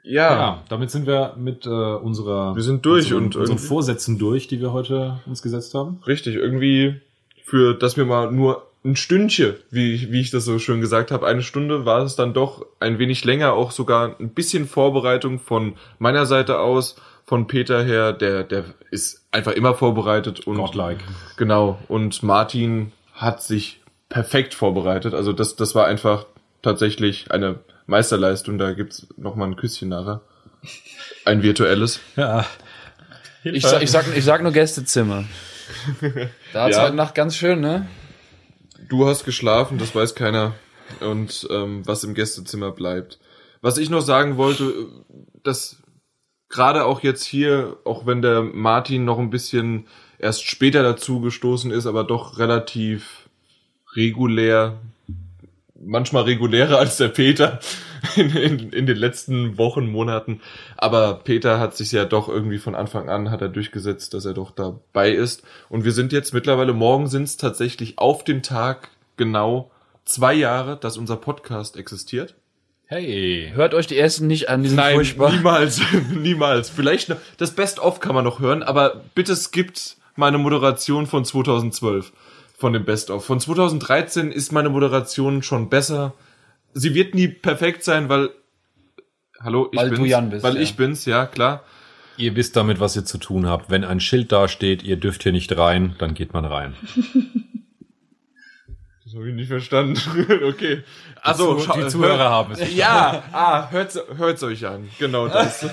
Ja, 0.03 0.31
Ja, 0.33 0.63
damit 0.69 0.89
sind 0.89 1.05
wir 1.05 1.33
mit 1.37 1.65
äh, 1.65 1.69
unserer 1.69 2.55
Wir 2.55 2.63
sind 2.63 2.85
durch 2.85 3.11
unseren, 3.13 3.25
und 3.25 3.35
unseren 3.35 3.57
Vorsätzen 3.57 4.17
durch, 4.17 4.47
die 4.47 4.61
wir 4.61 4.71
heute 4.71 5.19
uns 5.25 5.41
gesetzt 5.41 5.73
haben. 5.73 5.99
richtig. 6.07 6.35
Irgendwie 6.35 7.01
für, 7.47 7.73
dass 7.73 7.95
wir 7.95 8.03
mal 8.03 8.29
nur 8.29 8.67
ein 8.83 8.97
Stündchen, 8.97 9.55
wie, 9.71 10.11
wie 10.11 10.19
ich 10.19 10.31
das 10.31 10.43
so 10.43 10.59
schön 10.59 10.81
gesagt 10.81 11.11
habe, 11.11 11.25
eine 11.25 11.43
Stunde 11.43 11.85
war 11.85 12.03
es 12.03 12.17
dann 12.17 12.33
doch 12.33 12.65
ein 12.81 12.99
wenig 12.99 13.23
länger, 13.23 13.53
auch 13.53 13.71
sogar 13.71 14.19
ein 14.19 14.31
bisschen 14.31 14.67
Vorbereitung 14.67 15.39
von 15.39 15.77
meiner 15.97 16.25
Seite 16.25 16.59
aus, 16.59 16.97
von 17.25 17.47
Peter 17.47 17.83
her, 17.85 18.11
der, 18.11 18.43
der 18.43 18.65
ist 18.91 19.25
einfach 19.31 19.53
immer 19.53 19.75
vorbereitet 19.75 20.41
und 20.45 20.57
Godlike. 20.57 21.01
genau. 21.37 21.79
Und 21.87 22.21
Martin 22.21 22.91
hat 23.13 23.41
sich 23.41 23.79
perfekt 24.09 24.53
vorbereitet. 24.53 25.13
Also 25.13 25.31
das, 25.31 25.55
das 25.55 25.73
war 25.73 25.87
einfach 25.87 26.25
tatsächlich 26.61 27.31
eine 27.31 27.59
Meisterleistung. 27.85 28.57
Da 28.57 28.73
gibt's 28.73 29.07
noch 29.15 29.35
mal 29.35 29.45
ein 29.45 29.55
Küsschen 29.55 29.87
nachher. 29.87 30.19
Ein 31.23 31.43
virtuelles. 31.43 32.01
Ja. 32.17 32.45
Ich, 33.43 33.53
ich, 33.55 33.63
sag, 33.91 34.17
ich 34.17 34.23
sag 34.25 34.43
nur 34.43 34.51
Gästezimmer. 34.51 35.23
Da 36.53 36.63
hat's 36.65 36.77
Ja. 36.77 36.83
heute 36.83 36.95
Nacht 36.95 37.15
ganz 37.15 37.35
schön, 37.35 37.59
ne? 37.61 37.87
Du 38.89 39.07
hast 39.07 39.25
geschlafen, 39.25 39.77
das 39.77 39.93
weiß 39.95 40.15
keiner. 40.15 40.53
Und 41.01 41.47
ähm, 41.49 41.85
was 41.85 42.03
im 42.03 42.13
Gästezimmer 42.13 42.71
bleibt. 42.71 43.19
Was 43.61 43.77
ich 43.77 43.89
noch 43.89 44.01
sagen 44.01 44.37
wollte, 44.37 44.71
dass 45.43 45.77
gerade 46.49 46.85
auch 46.85 47.01
jetzt 47.03 47.23
hier, 47.25 47.77
auch 47.83 48.05
wenn 48.05 48.21
der 48.21 48.41
Martin 48.41 49.03
noch 49.03 49.19
ein 49.19 49.29
bisschen 49.29 49.87
erst 50.19 50.45
später 50.45 50.83
dazu 50.83 51.19
gestoßen 51.19 51.71
ist, 51.71 51.85
aber 51.85 52.03
doch 52.03 52.37
relativ 52.39 53.27
regulär, 53.95 54.79
manchmal 55.79 56.23
regulärer 56.23 56.77
als 56.79 56.97
der 56.97 57.09
Peter 57.09 57.59
in, 58.15 58.29
in, 58.35 58.69
in 58.71 58.85
den 58.85 58.97
letzten 58.97 59.57
Wochen, 59.57 59.87
Monaten. 59.87 60.41
Aber 60.75 61.15
Peter 61.23 61.59
hat 61.59 61.75
sich 61.75 61.91
ja 61.91 62.05
doch 62.05 62.29
irgendwie 62.29 62.57
von 62.57 62.75
Anfang 62.75 63.09
an 63.09 63.31
hat 63.31 63.41
er 63.41 63.49
durchgesetzt, 63.49 64.13
dass 64.13 64.25
er 64.25 64.33
doch 64.33 64.51
dabei 64.51 65.11
ist. 65.11 65.43
Und 65.69 65.85
wir 65.85 65.91
sind 65.91 66.13
jetzt 66.13 66.33
mittlerweile, 66.33 66.73
morgen 66.73 67.07
sind 67.07 67.23
es 67.23 67.37
tatsächlich 67.37 67.97
auf 67.97 68.23
den 68.23 68.43
Tag 68.43 68.89
genau 69.17 69.71
zwei 70.05 70.33
Jahre, 70.33 70.77
dass 70.77 70.97
unser 70.97 71.17
Podcast 71.17 71.77
existiert. 71.77 72.35
Hey. 72.85 73.51
Hört 73.53 73.73
euch 73.73 73.87
die 73.87 73.97
ersten 73.97 74.27
nicht 74.27 74.47
an, 74.47 74.63
die 74.63 74.69
sind 74.69 74.79
furchtbar. 74.79 75.31
niemals, 75.31 75.81
niemals. 76.15 76.69
Vielleicht 76.69 77.09
noch, 77.09 77.17
das 77.37 77.51
Best-of 77.51 77.99
kann 77.99 78.15
man 78.15 78.23
noch 78.23 78.39
hören, 78.39 78.63
aber 78.63 79.01
bitte 79.13 79.35
skippt 79.35 79.97
meine 80.15 80.37
Moderation 80.37 81.05
von 81.05 81.25
2012 81.25 82.13
von 82.57 82.73
dem 82.73 82.85
Best-of. 82.85 83.25
Von 83.25 83.39
2013 83.39 84.31
ist 84.31 84.51
meine 84.51 84.69
Moderation 84.69 85.43
schon 85.43 85.69
besser. 85.69 86.13
Sie 86.73 86.93
wird 86.93 87.15
nie 87.15 87.27
perfekt 87.27 87.83
sein, 87.83 88.07
weil 88.09 88.29
Hallo, 89.39 89.69
ich 89.71 89.77
Weil 89.77 89.89
bin's. 89.89 89.99
du 89.99 90.05
Jan 90.05 90.29
bist, 90.31 90.43
Weil 90.43 90.55
ja. 90.55 90.61
ich 90.61 90.75
bin's, 90.75 91.05
ja, 91.05 91.25
klar. 91.27 91.63
Ihr 92.17 92.35
wisst 92.35 92.55
damit, 92.55 92.79
was 92.79 92.95
ihr 92.95 93.05
zu 93.05 93.19
tun 93.19 93.45
habt. 93.45 93.69
Wenn 93.69 93.83
ein 93.83 93.99
Schild 93.99 94.31
da 94.31 94.47
steht, 94.47 94.81
ihr 94.81 94.97
dürft 94.97 95.21
hier 95.23 95.31
nicht 95.31 95.55
rein, 95.55 95.93
dann 95.99 96.15
geht 96.15 96.33
man 96.33 96.45
rein. 96.45 96.73
Das 99.03 99.13
habe 99.15 99.29
ich 99.29 99.35
nicht 99.35 99.47
verstanden. 99.47 99.97
okay. 100.49 100.83
Also, 101.21 101.55
Zu- 101.55 101.63
schau- 101.65 101.79
die 101.81 101.87
Zuhörer 101.87 102.29
haben 102.29 102.51
es. 102.51 102.73
Ja, 102.75 103.23
ah, 103.31 103.69
hört's, 103.71 103.97
hört's 104.17 104.43
euch 104.43 104.67
an. 104.67 104.89
Genau 104.99 105.29
das. 105.29 105.65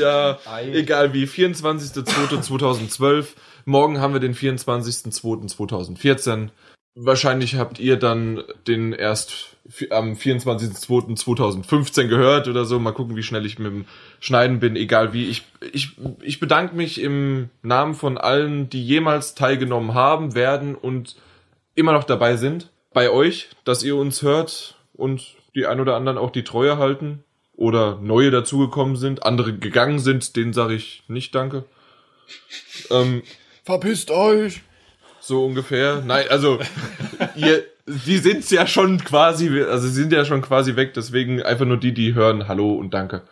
ja, 0.00 0.38
egal 0.72 1.12
wie. 1.12 1.26
24.02.2012. 1.26 3.26
Morgen 3.66 4.00
haben 4.00 4.14
wir 4.14 4.20
den 4.20 4.34
24.02.2014. 4.34 6.48
Wahrscheinlich 6.94 7.56
habt 7.56 7.78
ihr 7.80 7.96
dann 7.98 8.42
den 8.66 8.94
erst 8.94 9.53
am 9.90 10.12
24.02.2015 10.12 12.08
gehört 12.08 12.48
oder 12.48 12.64
so. 12.64 12.78
Mal 12.78 12.92
gucken, 12.92 13.16
wie 13.16 13.22
schnell 13.22 13.46
ich 13.46 13.58
mit 13.58 13.72
dem 13.72 13.86
Schneiden 14.20 14.60
bin. 14.60 14.76
Egal 14.76 15.12
wie. 15.12 15.26
Ich, 15.28 15.44
ich, 15.72 15.96
ich 16.20 16.38
bedanke 16.40 16.76
mich 16.76 17.00
im 17.00 17.48
Namen 17.62 17.94
von 17.94 18.18
allen, 18.18 18.68
die 18.68 18.84
jemals 18.84 19.34
teilgenommen 19.34 19.94
haben, 19.94 20.34
werden 20.34 20.74
und 20.74 21.16
immer 21.74 21.92
noch 21.92 22.04
dabei 22.04 22.36
sind. 22.36 22.70
Bei 22.92 23.10
euch, 23.10 23.48
dass 23.64 23.82
ihr 23.82 23.96
uns 23.96 24.22
hört 24.22 24.76
und 24.92 25.34
die 25.54 25.66
ein 25.66 25.80
oder 25.80 25.96
anderen 25.96 26.18
auch 26.18 26.30
die 26.30 26.44
Treue 26.44 26.78
halten 26.78 27.24
oder 27.56 27.98
neue 28.00 28.30
dazugekommen 28.30 28.96
sind, 28.96 29.24
andere 29.24 29.56
gegangen 29.56 29.98
sind, 29.98 30.36
denen 30.36 30.52
sage 30.52 30.74
ich 30.74 31.04
nicht 31.08 31.34
Danke. 31.34 31.64
Ähm, 32.90 33.22
Verpisst 33.64 34.10
euch! 34.10 34.62
So 35.26 35.44
ungefähr. 35.44 36.02
Nein, 36.04 36.26
also 36.30 36.58
ihr, 37.36 37.64
die 37.86 38.18
sind's 38.18 38.50
ja 38.50 38.66
schon 38.66 38.98
quasi, 38.98 39.48
also 39.62 39.88
sie 39.88 39.94
sind 39.94 40.12
ja 40.12 40.24
schon 40.24 40.42
quasi 40.42 40.76
weg, 40.76 40.94
deswegen 40.94 41.42
einfach 41.42 41.66
nur 41.66 41.76
die, 41.76 41.92
die 41.92 42.14
hören 42.14 42.48
Hallo 42.48 42.74
und 42.74 42.94
Danke. 42.94 43.22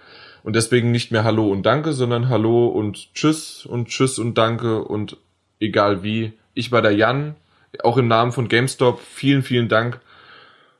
Und 0.42 0.56
deswegen 0.56 0.90
nicht 0.90 1.12
mehr 1.12 1.24
Hallo 1.24 1.48
und 1.48 1.64
Danke, 1.64 1.92
sondern 1.92 2.28
Hallo 2.28 2.66
und 2.66 3.14
Tschüss 3.14 3.64
und 3.64 3.88
Tschüss 3.88 4.18
und 4.18 4.36
Danke 4.36 4.82
und 4.82 5.16
egal 5.60 6.02
wie. 6.02 6.32
Ich 6.54 6.72
war 6.72 6.82
der 6.82 6.92
Jan, 6.92 7.36
auch 7.82 7.96
im 7.96 8.08
Namen 8.08 8.32
von 8.32 8.48
GameStop. 8.48 9.00
Vielen, 9.00 9.42
vielen 9.42 9.68
Dank 9.68 10.00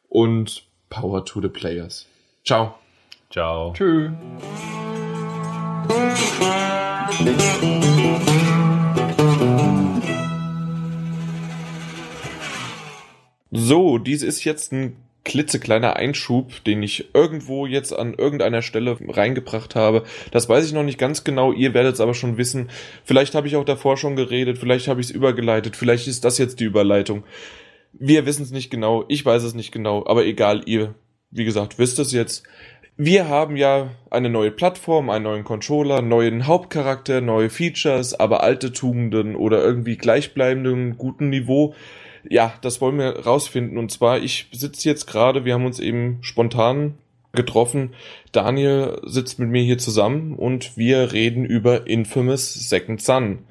und 0.08 0.64
Power 0.90 1.24
to 1.24 1.40
the 1.40 1.48
Players. 1.48 2.06
Ciao. 2.44 2.74
Ciao. 3.30 3.72
Tschüss. 3.72 4.10
So, 13.54 13.98
dies 13.98 14.22
ist 14.22 14.44
jetzt 14.44 14.72
ein 14.72 14.96
klitzekleiner 15.24 15.96
Einschub, 15.96 16.64
den 16.64 16.82
ich 16.82 17.14
irgendwo 17.14 17.66
jetzt 17.66 17.92
an 17.92 18.14
irgendeiner 18.14 18.62
Stelle 18.62 18.96
reingebracht 19.08 19.74
habe. 19.74 20.04
Das 20.30 20.48
weiß 20.48 20.64
ich 20.66 20.72
noch 20.72 20.82
nicht 20.82 20.98
ganz 20.98 21.22
genau, 21.22 21.52
ihr 21.52 21.74
werdet 21.74 21.94
es 21.94 22.00
aber 22.00 22.14
schon 22.14 22.38
wissen. 22.38 22.70
Vielleicht 23.04 23.34
habe 23.34 23.46
ich 23.46 23.56
auch 23.56 23.66
davor 23.66 23.98
schon 23.98 24.16
geredet, 24.16 24.56
vielleicht 24.56 24.88
habe 24.88 25.02
ich 25.02 25.08
es 25.08 25.12
übergeleitet, 25.12 25.76
vielleicht 25.76 26.08
ist 26.08 26.24
das 26.24 26.38
jetzt 26.38 26.60
die 26.60 26.64
Überleitung. 26.64 27.24
Wir 27.92 28.24
wissen 28.24 28.42
es 28.42 28.52
nicht 28.52 28.70
genau, 28.70 29.04
ich 29.08 29.24
weiß 29.24 29.42
es 29.42 29.54
nicht 29.54 29.70
genau, 29.70 30.06
aber 30.06 30.24
egal, 30.24 30.62
ihr, 30.64 30.94
wie 31.30 31.44
gesagt, 31.44 31.78
wisst 31.78 31.98
es 31.98 32.10
jetzt. 32.10 32.44
Wir 32.96 33.28
haben 33.28 33.56
ja 33.56 33.90
eine 34.10 34.30
neue 34.30 34.50
Plattform, 34.50 35.10
einen 35.10 35.24
neuen 35.24 35.44
Controller, 35.44 36.00
neuen 36.00 36.46
Hauptcharakter, 36.46 37.20
neue 37.20 37.50
Features, 37.50 38.18
aber 38.18 38.42
alte 38.42 38.72
Tugenden 38.72 39.36
oder 39.36 39.62
irgendwie 39.62 39.98
gleichbleibenden 39.98 40.96
guten 40.96 41.28
Niveau. 41.28 41.74
Ja, 42.28 42.52
das 42.62 42.80
wollen 42.80 42.98
wir 42.98 43.24
rausfinden. 43.24 43.78
Und 43.78 43.90
zwar, 43.90 44.18
ich 44.18 44.48
sitze 44.52 44.88
jetzt 44.88 45.06
gerade, 45.06 45.44
wir 45.44 45.54
haben 45.54 45.66
uns 45.66 45.80
eben 45.80 46.18
spontan 46.22 46.98
getroffen. 47.32 47.94
Daniel 48.32 49.00
sitzt 49.04 49.38
mit 49.38 49.48
mir 49.48 49.62
hier 49.62 49.78
zusammen 49.78 50.34
und 50.36 50.76
wir 50.76 51.12
reden 51.12 51.44
über 51.44 51.86
Infamous 51.86 52.68
Second 52.68 53.00
Son. 53.00 53.46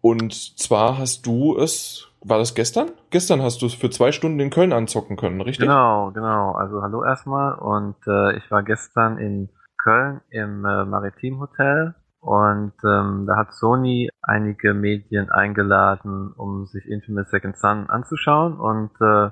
Und 0.00 0.58
zwar 0.58 0.98
hast 0.98 1.26
du 1.26 1.56
es, 1.56 2.08
war 2.22 2.38
das 2.38 2.54
gestern? 2.54 2.90
Gestern 3.10 3.42
hast 3.42 3.62
du 3.62 3.66
es 3.66 3.74
für 3.74 3.90
zwei 3.90 4.10
Stunden 4.10 4.40
in 4.40 4.50
Köln 4.50 4.72
anzocken 4.72 5.16
können, 5.16 5.40
richtig? 5.40 5.66
Genau, 5.66 6.10
genau. 6.12 6.52
Also 6.52 6.82
hallo 6.82 7.04
erstmal 7.04 7.54
und 7.54 7.96
äh, 8.06 8.36
ich 8.36 8.50
war 8.50 8.62
gestern 8.62 9.18
in 9.18 9.48
Köln 9.78 10.20
im 10.30 10.64
äh, 10.64 10.84
Maritim 10.84 11.40
Hotel 11.40 11.94
und 12.22 12.72
ähm, 12.84 13.26
da 13.26 13.36
hat 13.36 13.52
Sony 13.52 14.08
einige 14.22 14.74
Medien 14.74 15.28
eingeladen, 15.28 16.32
um 16.36 16.66
sich 16.66 16.86
Infamous 16.86 17.28
Second 17.30 17.56
Son 17.56 17.90
anzuschauen 17.90 18.60
und 18.60 18.92
äh, 19.00 19.30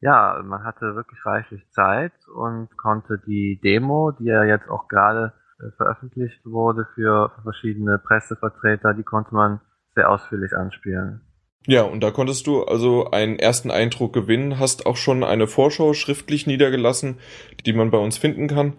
ja, 0.00 0.40
man 0.44 0.62
hatte 0.62 0.94
wirklich 0.94 1.18
reichlich 1.26 1.68
Zeit 1.70 2.12
und 2.32 2.68
konnte 2.76 3.20
die 3.26 3.60
Demo, 3.62 4.12
die 4.12 4.26
ja 4.26 4.44
jetzt 4.44 4.68
auch 4.68 4.86
gerade 4.86 5.32
äh, 5.58 5.72
veröffentlicht 5.76 6.46
wurde 6.46 6.86
für, 6.94 7.32
für 7.34 7.42
verschiedene 7.42 7.98
Pressevertreter, 7.98 8.94
die 8.94 9.02
konnte 9.02 9.34
man 9.34 9.60
sehr 9.96 10.08
ausführlich 10.08 10.52
anspielen. 10.56 11.22
Ja, 11.66 11.82
und 11.82 12.04
da 12.04 12.12
konntest 12.12 12.46
du 12.46 12.62
also 12.62 13.10
einen 13.10 13.40
ersten 13.40 13.72
Eindruck 13.72 14.12
gewinnen, 14.12 14.60
hast 14.60 14.86
auch 14.86 14.96
schon 14.96 15.24
eine 15.24 15.48
Vorschau 15.48 15.92
schriftlich 15.92 16.46
niedergelassen, 16.46 17.18
die 17.66 17.72
man 17.72 17.90
bei 17.90 17.98
uns 17.98 18.16
finden 18.16 18.46
kann 18.46 18.74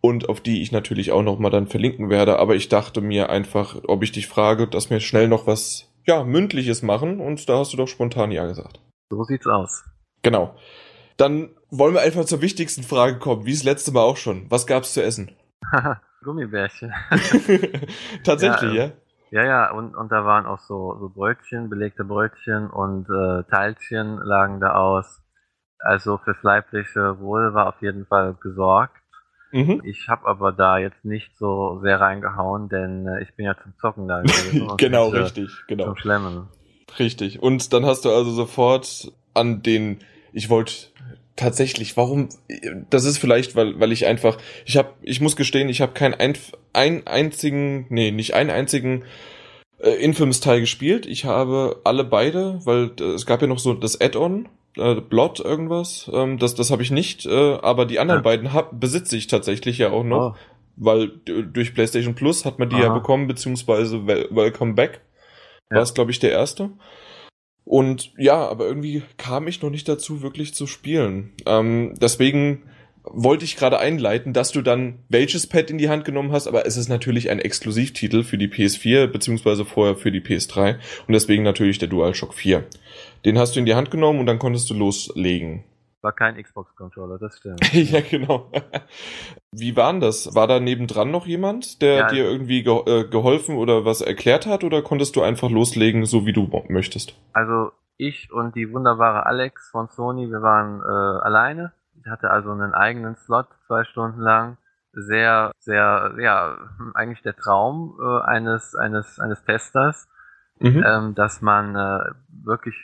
und 0.00 0.28
auf 0.28 0.40
die 0.40 0.62
ich 0.62 0.72
natürlich 0.72 1.12
auch 1.12 1.22
nochmal 1.22 1.50
dann 1.50 1.66
verlinken 1.66 2.10
werde, 2.10 2.38
aber 2.38 2.54
ich 2.54 2.68
dachte 2.68 3.00
mir 3.00 3.30
einfach, 3.30 3.76
ob 3.86 4.02
ich 4.02 4.12
dich 4.12 4.26
frage, 4.26 4.66
dass 4.66 4.90
wir 4.90 5.00
schnell 5.00 5.28
noch 5.28 5.46
was, 5.46 5.92
ja, 6.06 6.24
mündliches 6.24 6.82
machen 6.82 7.20
und 7.20 7.48
da 7.48 7.58
hast 7.58 7.72
du 7.72 7.76
doch 7.76 7.88
spontan 7.88 8.30
ja 8.30 8.46
gesagt. 8.46 8.80
So 9.10 9.24
sieht's 9.24 9.46
aus. 9.46 9.84
Genau. 10.22 10.54
Dann 11.16 11.50
wollen 11.70 11.94
wir 11.94 12.02
einfach 12.02 12.24
zur 12.24 12.42
wichtigsten 12.42 12.82
Frage 12.82 13.18
kommen, 13.18 13.46
wie 13.46 13.52
das 13.52 13.64
letzte 13.64 13.92
Mal 13.92 14.02
auch 14.02 14.16
schon. 14.16 14.50
Was 14.50 14.66
gab's 14.66 14.92
zu 14.94 15.02
essen? 15.02 15.32
Gummibärchen. 16.22 16.92
Tatsächlich, 18.24 18.72
Ja, 18.72 18.84
ja? 18.86 18.92
Ja, 19.30 19.44
ja, 19.44 19.70
und, 19.72 19.96
und 19.96 20.12
da 20.12 20.24
waren 20.24 20.46
auch 20.46 20.60
so, 20.60 20.96
so 21.00 21.08
Brötchen, 21.08 21.68
belegte 21.68 22.04
Brötchen 22.04 22.70
und 22.70 23.08
äh, 23.10 23.42
Teilchen 23.50 24.18
lagen 24.18 24.60
da 24.60 24.74
aus. 24.74 25.20
Also 25.80 26.18
fürs 26.18 26.42
leibliche 26.42 27.18
Wohl 27.18 27.52
war 27.52 27.68
auf 27.68 27.82
jeden 27.82 28.06
Fall 28.06 28.34
gesorgt. 28.40 28.96
Mhm. 29.52 29.82
Ich 29.84 30.08
habe 30.08 30.26
aber 30.26 30.52
da 30.52 30.78
jetzt 30.78 31.04
nicht 31.04 31.30
so 31.38 31.80
sehr 31.82 32.00
reingehauen, 32.00 32.68
denn 32.68 33.06
äh, 33.06 33.22
ich 33.22 33.34
bin 33.34 33.46
ja 33.46 33.56
zum 33.62 33.72
Zocken 33.80 34.08
da 34.08 34.22
gewesen. 34.22 34.70
genau, 34.76 35.06
nicht, 35.10 35.16
äh, 35.16 35.22
richtig, 35.22 35.50
genau. 35.68 35.84
Zum 35.84 35.96
Schlemmen. 35.96 36.48
Richtig. 36.98 37.42
Und 37.42 37.72
dann 37.72 37.86
hast 37.86 38.04
du 38.04 38.10
also 38.10 38.30
sofort 38.30 39.12
an 39.34 39.62
den, 39.62 39.98
ich 40.32 40.50
wollte 40.50 40.72
tatsächlich, 41.36 41.96
warum, 41.96 42.28
das 42.90 43.04
ist 43.04 43.18
vielleicht, 43.18 43.54
weil, 43.54 43.78
weil 43.78 43.92
ich 43.92 44.06
einfach, 44.06 44.38
ich 44.64 44.76
habe, 44.76 44.94
ich 45.02 45.20
muss 45.20 45.36
gestehen, 45.36 45.68
ich 45.68 45.80
habe 45.80 45.92
keinen 45.92 46.14
ein, 46.14 46.34
ein 46.72 47.06
einzigen, 47.06 47.86
nee, 47.90 48.10
nicht 48.10 48.34
einen 48.34 48.50
einzigen 48.50 49.04
äh, 49.78 49.90
Infamous-Teil 49.90 50.60
gespielt. 50.60 51.06
Ich 51.06 51.24
habe 51.24 51.80
alle 51.84 52.04
beide, 52.04 52.60
weil 52.64 52.90
äh, 52.98 53.14
es 53.14 53.26
gab 53.26 53.42
ja 53.42 53.46
noch 53.46 53.58
so 53.58 53.74
das 53.74 54.00
Add-on, 54.00 54.48
äh, 54.76 54.94
Blood 55.00 55.40
irgendwas, 55.40 56.10
ähm, 56.12 56.38
das, 56.38 56.54
das 56.54 56.70
habe 56.70 56.82
ich 56.82 56.90
nicht, 56.90 57.26
äh, 57.26 57.54
aber 57.54 57.86
die 57.86 57.98
anderen 57.98 58.20
Ja. 58.20 58.24
beiden 58.24 58.52
hab, 58.52 58.78
besitze 58.80 59.16
ich 59.16 59.26
tatsächlich 59.26 59.78
ja 59.78 59.90
auch 59.90 60.04
noch. 60.04 60.34
Oh, 60.34 60.38
weil 60.76 61.08
durch 61.24 61.74
PlayStation 61.74 62.14
Plus 62.14 62.44
hat 62.44 62.58
man 62.58 62.68
die 62.68 62.76
Aha. 62.76 62.84
ja 62.84 62.88
bekommen, 62.92 63.26
beziehungsweise 63.26 64.06
Welcome 64.06 64.74
Back 64.74 65.00
ja. 65.70 65.76
war 65.76 65.82
es, 65.82 65.94
glaube 65.94 66.10
ich, 66.10 66.18
der 66.18 66.32
erste. 66.32 66.70
Und 67.64 68.12
ja, 68.18 68.46
aber 68.46 68.66
irgendwie 68.66 69.02
kam 69.16 69.48
ich 69.48 69.62
noch 69.62 69.70
nicht 69.70 69.88
dazu, 69.88 70.22
wirklich 70.22 70.54
zu 70.54 70.66
spielen. 70.66 71.32
Ähm, 71.46 71.94
deswegen 72.00 72.62
wollte 73.02 73.44
ich 73.44 73.56
gerade 73.56 73.78
einleiten, 73.78 74.32
dass 74.32 74.52
du 74.52 74.62
dann 74.62 74.98
welches 75.08 75.46
Pad 75.46 75.70
in 75.70 75.78
die 75.78 75.88
Hand 75.88 76.04
genommen 76.04 76.32
hast, 76.32 76.46
aber 76.46 76.66
es 76.66 76.76
ist 76.76 76.88
natürlich 76.88 77.30
ein 77.30 77.38
Exklusivtitel 77.38 78.22
für 78.22 78.36
die 78.36 78.48
PS4, 78.48 79.06
beziehungsweise 79.06 79.64
vorher 79.64 79.96
für 79.96 80.12
die 80.12 80.20
PS3 80.20 80.74
und 81.06 81.12
deswegen 81.12 81.42
natürlich 81.42 81.78
der 81.78 81.88
DualShock 81.88 82.34
4. 82.34 82.64
Den 83.24 83.38
hast 83.38 83.56
du 83.56 83.60
in 83.60 83.66
die 83.66 83.74
Hand 83.74 83.90
genommen 83.90 84.20
und 84.20 84.26
dann 84.26 84.38
konntest 84.38 84.70
du 84.70 84.74
loslegen. 84.74 85.64
War 86.02 86.12
kein 86.12 86.40
Xbox-Controller, 86.40 87.18
das 87.18 87.38
stimmt. 87.38 87.72
ja, 87.72 88.00
genau. 88.00 88.50
Wie 89.50 89.74
war 89.76 89.90
denn 89.90 90.00
das? 90.00 90.34
War 90.34 90.46
da 90.46 90.60
nebendran 90.60 91.10
noch 91.10 91.26
jemand, 91.26 91.82
der 91.82 91.94
ja, 91.96 92.06
dir 92.08 92.24
irgendwie 92.24 92.62
ge 92.62 92.82
äh, 92.86 93.08
geholfen 93.08 93.56
oder 93.56 93.84
was 93.84 94.02
erklärt 94.02 94.46
hat 94.46 94.62
oder 94.62 94.82
konntest 94.82 95.16
du 95.16 95.22
einfach 95.22 95.50
loslegen, 95.50 96.04
so 96.04 96.26
wie 96.26 96.32
du 96.32 96.48
möchtest? 96.68 97.16
Also 97.32 97.72
ich 97.96 98.30
und 98.30 98.54
die 98.54 98.72
wunderbare 98.72 99.26
Alex 99.26 99.70
von 99.70 99.88
Sony, 99.88 100.30
wir 100.30 100.42
waren 100.42 100.80
äh, 100.80 101.24
alleine 101.24 101.72
ich 102.06 102.10
hatte 102.10 102.30
also 102.30 102.52
einen 102.52 102.72
eigenen 102.72 103.16
Slot 103.16 103.48
zwei 103.66 103.84
Stunden 103.84 104.20
lang. 104.20 104.58
Sehr, 104.92 105.52
sehr, 105.58 106.14
ja, 106.18 106.56
eigentlich 106.94 107.22
der 107.22 107.36
Traum 107.36 107.98
äh, 108.00 108.22
eines, 108.22 108.74
eines, 108.74 109.20
eines 109.20 109.44
Testers, 109.44 110.08
mhm. 110.58 110.82
ähm, 110.86 111.14
dass 111.14 111.42
man 111.42 111.76
äh, 111.76 112.12
wirklich 112.44 112.74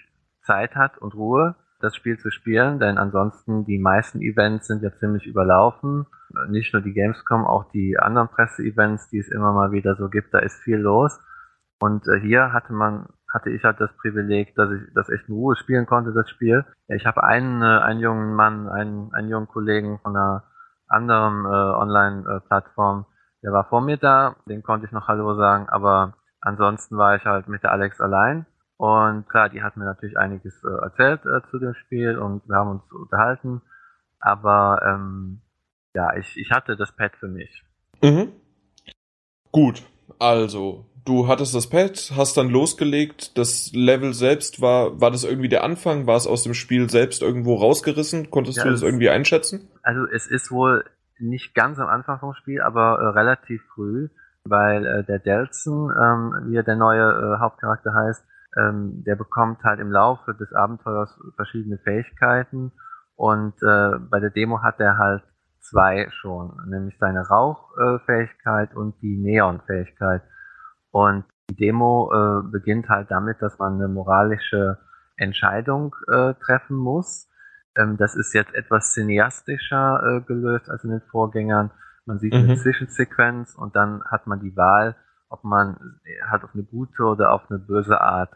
Zeit 0.43 0.75
hat 0.77 0.99
und 0.99 1.15
Ruhe, 1.15 1.55
das 1.81 1.97
Spiel 1.97 2.19
zu 2.19 2.31
spielen, 2.31 2.79
denn 2.79 2.99
ansonsten 2.99 3.65
die 3.65 3.79
meisten 3.79 4.21
Events 4.21 4.69
sind 4.69 4.83
ja 4.83 4.95
ziemlich 4.99 5.27
überlaufen. 5.27 6.07
Nicht 6.49 6.73
nur 6.73 6.83
die 6.83 6.93
Gamescom, 6.93 7.45
auch 7.45 7.71
die 7.73 7.99
anderen 7.99 8.29
Presse-Events, 8.29 9.09
die 9.09 9.19
es 9.19 9.29
immer 9.29 9.53
mal 9.53 9.73
wieder 9.73 9.97
so 9.97 10.09
gibt, 10.09 10.33
da 10.33 10.39
ist 10.39 10.63
viel 10.63 10.79
los. 10.79 11.21
Und 11.81 12.07
äh, 12.07 12.21
hier 12.21 12.53
hatte 12.53 12.73
man 12.73 13.09
hatte 13.33 13.51
ich 13.51 13.65
halt 13.65 13.81
das 13.81 13.91
Privileg, 13.97 14.55
dass 14.57 14.71
ich 14.71 14.83
das 14.95 15.09
echt 15.09 15.29
in 15.29 15.35
Ruhe 15.35 15.57
spielen 15.57 15.87
konnte, 15.87 16.13
das 16.13 16.29
Spiel. 16.29 16.65
Ich 16.89 17.07
habe 17.07 17.25
einen, 17.25 17.63
äh, 17.63 17.79
einen 17.79 18.01
jungen 18.01 18.35
Mann, 18.35 18.69
einen, 18.69 19.13
einen 19.15 19.29
jungen 19.29 19.49
Kollegen 19.49 19.99
von 20.01 20.15
einer 20.15 20.45
anderen 20.87 21.47
äh, 21.47 21.49
Online-Plattform, 21.49 23.07
der 23.43 23.53
war 23.53 23.65
vor 23.65 23.81
mir 23.81 23.97
da, 23.97 24.37
den 24.47 24.63
konnte 24.63 24.87
ich 24.87 24.93
noch 24.93 25.09
Hallo 25.09 25.35
sagen, 25.35 25.69
aber 25.69 26.15
ansonsten 26.41 26.97
war 26.97 27.17
ich 27.17 27.25
halt 27.25 27.49
mit 27.49 27.63
der 27.63 27.73
Alex 27.73 28.01
allein. 28.01 28.47
Und 28.83 29.29
klar, 29.29 29.49
die 29.49 29.63
hat 29.63 29.77
mir 29.77 29.85
natürlich 29.85 30.19
einiges 30.19 30.61
äh, 30.65 30.83
erzählt 30.83 31.21
äh, 31.25 31.49
zu 31.53 31.61
dem 31.61 31.73
Spiel 31.75 32.19
und 32.19 32.43
wir 32.49 32.57
haben 32.57 32.71
uns 32.71 32.83
unterhalten. 32.91 33.63
Aber 34.19 34.83
ähm, 34.85 35.41
ja, 35.95 36.17
ich, 36.17 36.37
ich 36.37 36.51
hatte 36.51 36.77
das 36.77 36.91
Pad 36.91 37.13
für 37.15 37.29
mich. 37.29 37.63
Mhm. 38.03 38.33
Gut, 39.53 39.85
also 40.19 40.85
du 41.05 41.29
hattest 41.29 41.55
das 41.55 41.71
Pad, 41.71 42.13
hast 42.17 42.37
dann 42.37 42.49
losgelegt, 42.49 43.39
das 43.39 43.71
Level 43.73 44.15
selbst 44.15 44.61
war, 44.61 45.01
war 45.01 45.13
das 45.13 45.23
irgendwie 45.23 45.49
der 45.49 45.63
Anfang, 45.63 46.09
war 46.09 46.17
es 46.17 46.27
aus 46.27 46.43
dem 46.43 46.55
Spiel 46.55 46.91
selbst 46.91 47.23
irgendwo 47.23 47.55
rausgerissen? 47.55 48.33
Konntest 48.33 48.59
ja, 48.59 48.65
du 48.65 48.71
das 48.71 48.83
irgendwie 48.83 49.11
einschätzen? 49.11 49.69
Also 49.85 50.09
es 50.13 50.27
ist 50.27 50.51
wohl 50.51 50.85
nicht 51.21 51.55
ganz 51.55 51.79
am 51.79 51.87
Anfang 51.87 52.19
vom 52.19 52.35
Spiel, 52.35 52.61
aber 52.61 52.99
äh, 52.99 53.07
relativ 53.17 53.63
früh, 53.77 54.09
weil 54.43 54.85
äh, 54.85 55.05
der 55.05 55.21
Delson, 55.21 55.93
ähm, 55.97 56.49
wie 56.49 56.57
er 56.57 56.65
der 56.65 56.75
neue 56.75 57.37
äh, 57.37 57.39
Hauptcharakter 57.39 57.95
heißt, 57.95 58.25
ähm, 58.57 59.05
der 59.05 59.17
bekommt 59.17 59.63
halt 59.65 59.81
im 59.81 59.91
Laufe 59.91 60.35
des 60.35 60.53
Abenteuers 60.53 61.19
verschiedene 61.37 61.79
Fähigkeiten 61.79 62.73
und 63.17 63.55
äh, 63.63 63.99
bei 64.11 64.21
der 64.21 64.31
Demo 64.31 64.63
hat 64.63 64.81
er 64.81 64.99
halt 64.99 65.23
zwei 65.61 66.09
schon, 66.11 66.57
nämlich 66.67 66.97
seine 66.99 67.27
Rauchfähigkeit 67.27 68.75
und 68.75 69.01
die 69.01 69.17
Neonfähigkeit. 69.17 70.23
Und 70.91 71.25
die 71.51 71.57
Demo 71.57 72.13
äh, 72.13 72.51
beginnt 72.51 72.89
halt 72.89 73.11
damit, 73.11 73.41
dass 73.41 73.59
man 73.59 73.75
eine 73.75 73.89
moralische 73.89 74.79
Entscheidung 75.17 75.95
äh, 76.09 76.35
treffen 76.35 76.77
muss. 76.77 77.29
Ähm, 77.77 77.97
das 77.97 78.15
ist 78.17 78.35
jetzt 78.35 78.55
etwas 78.55 78.93
cineastischer 78.93 80.03
äh, 80.03 80.21
gelöst 80.23 80.69
als 80.69 80.85
in 80.85 80.91
den 80.91 81.03
Vorgängern. 81.11 81.71
Man 82.05 82.19
sieht 82.19 82.35
mhm. 82.35 82.41
eine 82.41 82.57
Zwischensequenz 82.57 83.55
und 83.55 83.77
dann 83.77 84.03
hat 84.05 84.27
man 84.27 84.41
die 84.41 84.57
Wahl, 84.57 84.97
ob 85.29 85.45
man 85.45 86.01
halt 86.29 86.45
auf 86.45 86.51
eine 86.55 86.65
gute 86.65 87.05
oder 87.05 87.33
auf 87.33 87.49
eine 87.49 87.59
böse 87.59 88.01
Art 88.01 88.31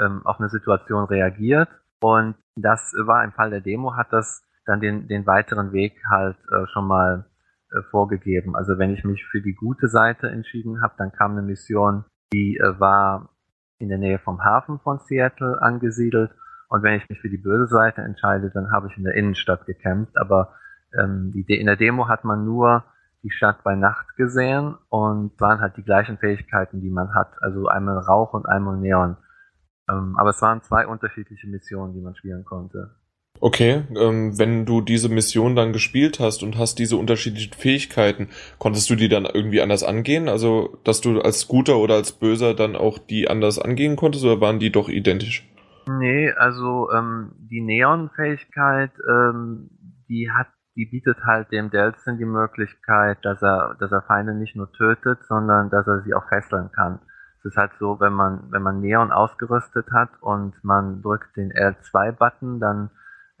ähm, 0.00 0.24
auf 0.24 0.38
eine 0.38 0.48
Situation 0.48 1.04
reagiert. 1.04 1.68
Und 2.00 2.36
das 2.56 2.94
war 2.98 3.24
im 3.24 3.32
Fall 3.32 3.50
der 3.50 3.60
Demo, 3.60 3.96
hat 3.96 4.12
das 4.12 4.44
dann 4.66 4.80
den, 4.80 5.08
den 5.08 5.26
weiteren 5.26 5.72
Weg 5.72 6.00
halt 6.08 6.36
äh, 6.52 6.66
schon 6.72 6.86
mal 6.86 7.26
äh, 7.70 7.82
vorgegeben. 7.90 8.56
Also 8.56 8.78
wenn 8.78 8.90
ich 8.90 9.04
mich 9.04 9.24
für 9.24 9.40
die 9.40 9.54
gute 9.54 9.88
Seite 9.88 10.28
entschieden 10.28 10.82
habe, 10.82 10.94
dann 10.98 11.12
kam 11.12 11.32
eine 11.32 11.42
Mission, 11.42 12.04
die 12.32 12.58
äh, 12.58 12.78
war 12.78 13.30
in 13.78 13.88
der 13.88 13.98
Nähe 13.98 14.18
vom 14.18 14.44
Hafen 14.44 14.78
von 14.80 15.00
Seattle 15.00 15.60
angesiedelt. 15.60 16.30
Und 16.68 16.82
wenn 16.82 16.94
ich 16.94 17.08
mich 17.08 17.20
für 17.20 17.28
die 17.28 17.38
böse 17.38 17.66
Seite 17.66 18.02
entscheide, 18.02 18.50
dann 18.50 18.70
habe 18.70 18.88
ich 18.88 18.96
in 18.96 19.04
der 19.04 19.14
Innenstadt 19.14 19.66
gekämpft. 19.66 20.16
Aber 20.16 20.54
ähm, 20.98 21.32
die, 21.34 21.58
in 21.58 21.66
der 21.66 21.76
Demo 21.76 22.08
hat 22.08 22.24
man 22.24 22.44
nur 22.44 22.84
die 23.22 23.30
Stadt 23.30 23.62
bei 23.62 23.74
Nacht 23.74 24.16
gesehen 24.16 24.76
und 24.88 25.38
waren 25.40 25.60
halt 25.60 25.76
die 25.76 25.84
gleichen 25.84 26.18
Fähigkeiten, 26.18 26.80
die 26.80 26.90
man 26.90 27.14
hat. 27.14 27.30
Also 27.40 27.68
einmal 27.68 27.98
Rauch 27.98 28.32
und 28.32 28.46
einmal 28.46 28.76
Neon. 28.76 29.16
Ähm, 29.90 30.16
aber 30.16 30.30
es 30.30 30.40
waren 30.42 30.62
zwei 30.62 30.86
unterschiedliche 30.86 31.46
Missionen, 31.48 31.94
die 31.94 32.00
man 32.00 32.14
spielen 32.14 32.44
konnte. 32.44 32.96
Okay, 33.40 33.82
ähm, 33.96 34.38
wenn 34.38 34.66
du 34.66 34.80
diese 34.80 35.08
Mission 35.08 35.56
dann 35.56 35.72
gespielt 35.72 36.20
hast 36.20 36.44
und 36.44 36.56
hast 36.58 36.78
diese 36.78 36.96
unterschiedlichen 36.96 37.52
Fähigkeiten, 37.52 38.28
konntest 38.58 38.88
du 38.88 38.94
die 38.94 39.08
dann 39.08 39.24
irgendwie 39.24 39.60
anders 39.60 39.82
angehen? 39.82 40.28
Also, 40.28 40.78
dass 40.84 41.00
du 41.00 41.20
als 41.20 41.48
Guter 41.48 41.78
oder 41.78 41.94
als 41.94 42.12
Böser 42.12 42.54
dann 42.54 42.76
auch 42.76 42.98
die 42.98 43.28
anders 43.28 43.58
angehen 43.58 43.96
konntest 43.96 44.24
oder 44.24 44.40
waren 44.40 44.60
die 44.60 44.70
doch 44.70 44.88
identisch? 44.88 45.48
Nee, 45.88 46.30
also 46.30 46.88
ähm, 46.92 47.32
die 47.50 47.62
Neon-Fähigkeit, 47.62 48.92
ähm, 49.10 49.70
die 50.08 50.30
hat, 50.30 50.46
die 50.76 50.86
bietet 50.86 51.16
halt 51.26 51.50
dem 51.50 51.70
Delson 51.70 52.18
die 52.18 52.24
Möglichkeit, 52.24 53.18
dass 53.22 53.42
er, 53.42 53.76
dass 53.80 53.90
er 53.90 54.02
Feinde 54.02 54.34
nicht 54.34 54.54
nur 54.54 54.70
tötet, 54.72 55.18
sondern 55.26 55.68
dass 55.70 55.86
er 55.88 56.02
sie 56.02 56.14
auch 56.14 56.28
fesseln 56.28 56.70
kann. 56.70 57.00
Es 57.42 57.52
ist 57.52 57.56
halt 57.56 57.72
so, 57.80 57.98
wenn 57.98 58.12
man, 58.12 58.50
wenn 58.50 58.62
man 58.62 58.80
Neon 58.80 59.10
ausgerüstet 59.10 59.90
hat 59.92 60.10
und 60.20 60.54
man 60.62 61.02
drückt 61.02 61.36
den 61.36 61.52
L2-Button, 61.52 62.60
dann 62.60 62.90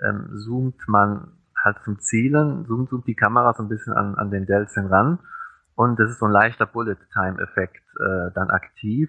ähm, 0.00 0.28
zoomt 0.44 0.88
man 0.88 1.32
halt 1.62 1.76
zum 1.84 2.00
Zielen, 2.00 2.66
zoomt, 2.66 2.90
zoomt 2.90 3.06
die 3.06 3.14
Kamera 3.14 3.54
so 3.54 3.62
ein 3.62 3.68
bisschen 3.68 3.92
an, 3.92 4.16
an 4.16 4.30
den 4.30 4.46
Delsin 4.46 4.86
ran 4.86 5.20
und 5.76 6.00
das 6.00 6.10
ist 6.10 6.18
so 6.18 6.26
ein 6.26 6.32
leichter 6.32 6.66
Bullet-Time-Effekt 6.66 7.84
äh, 8.00 8.32
dann 8.34 8.50
aktiv 8.50 9.08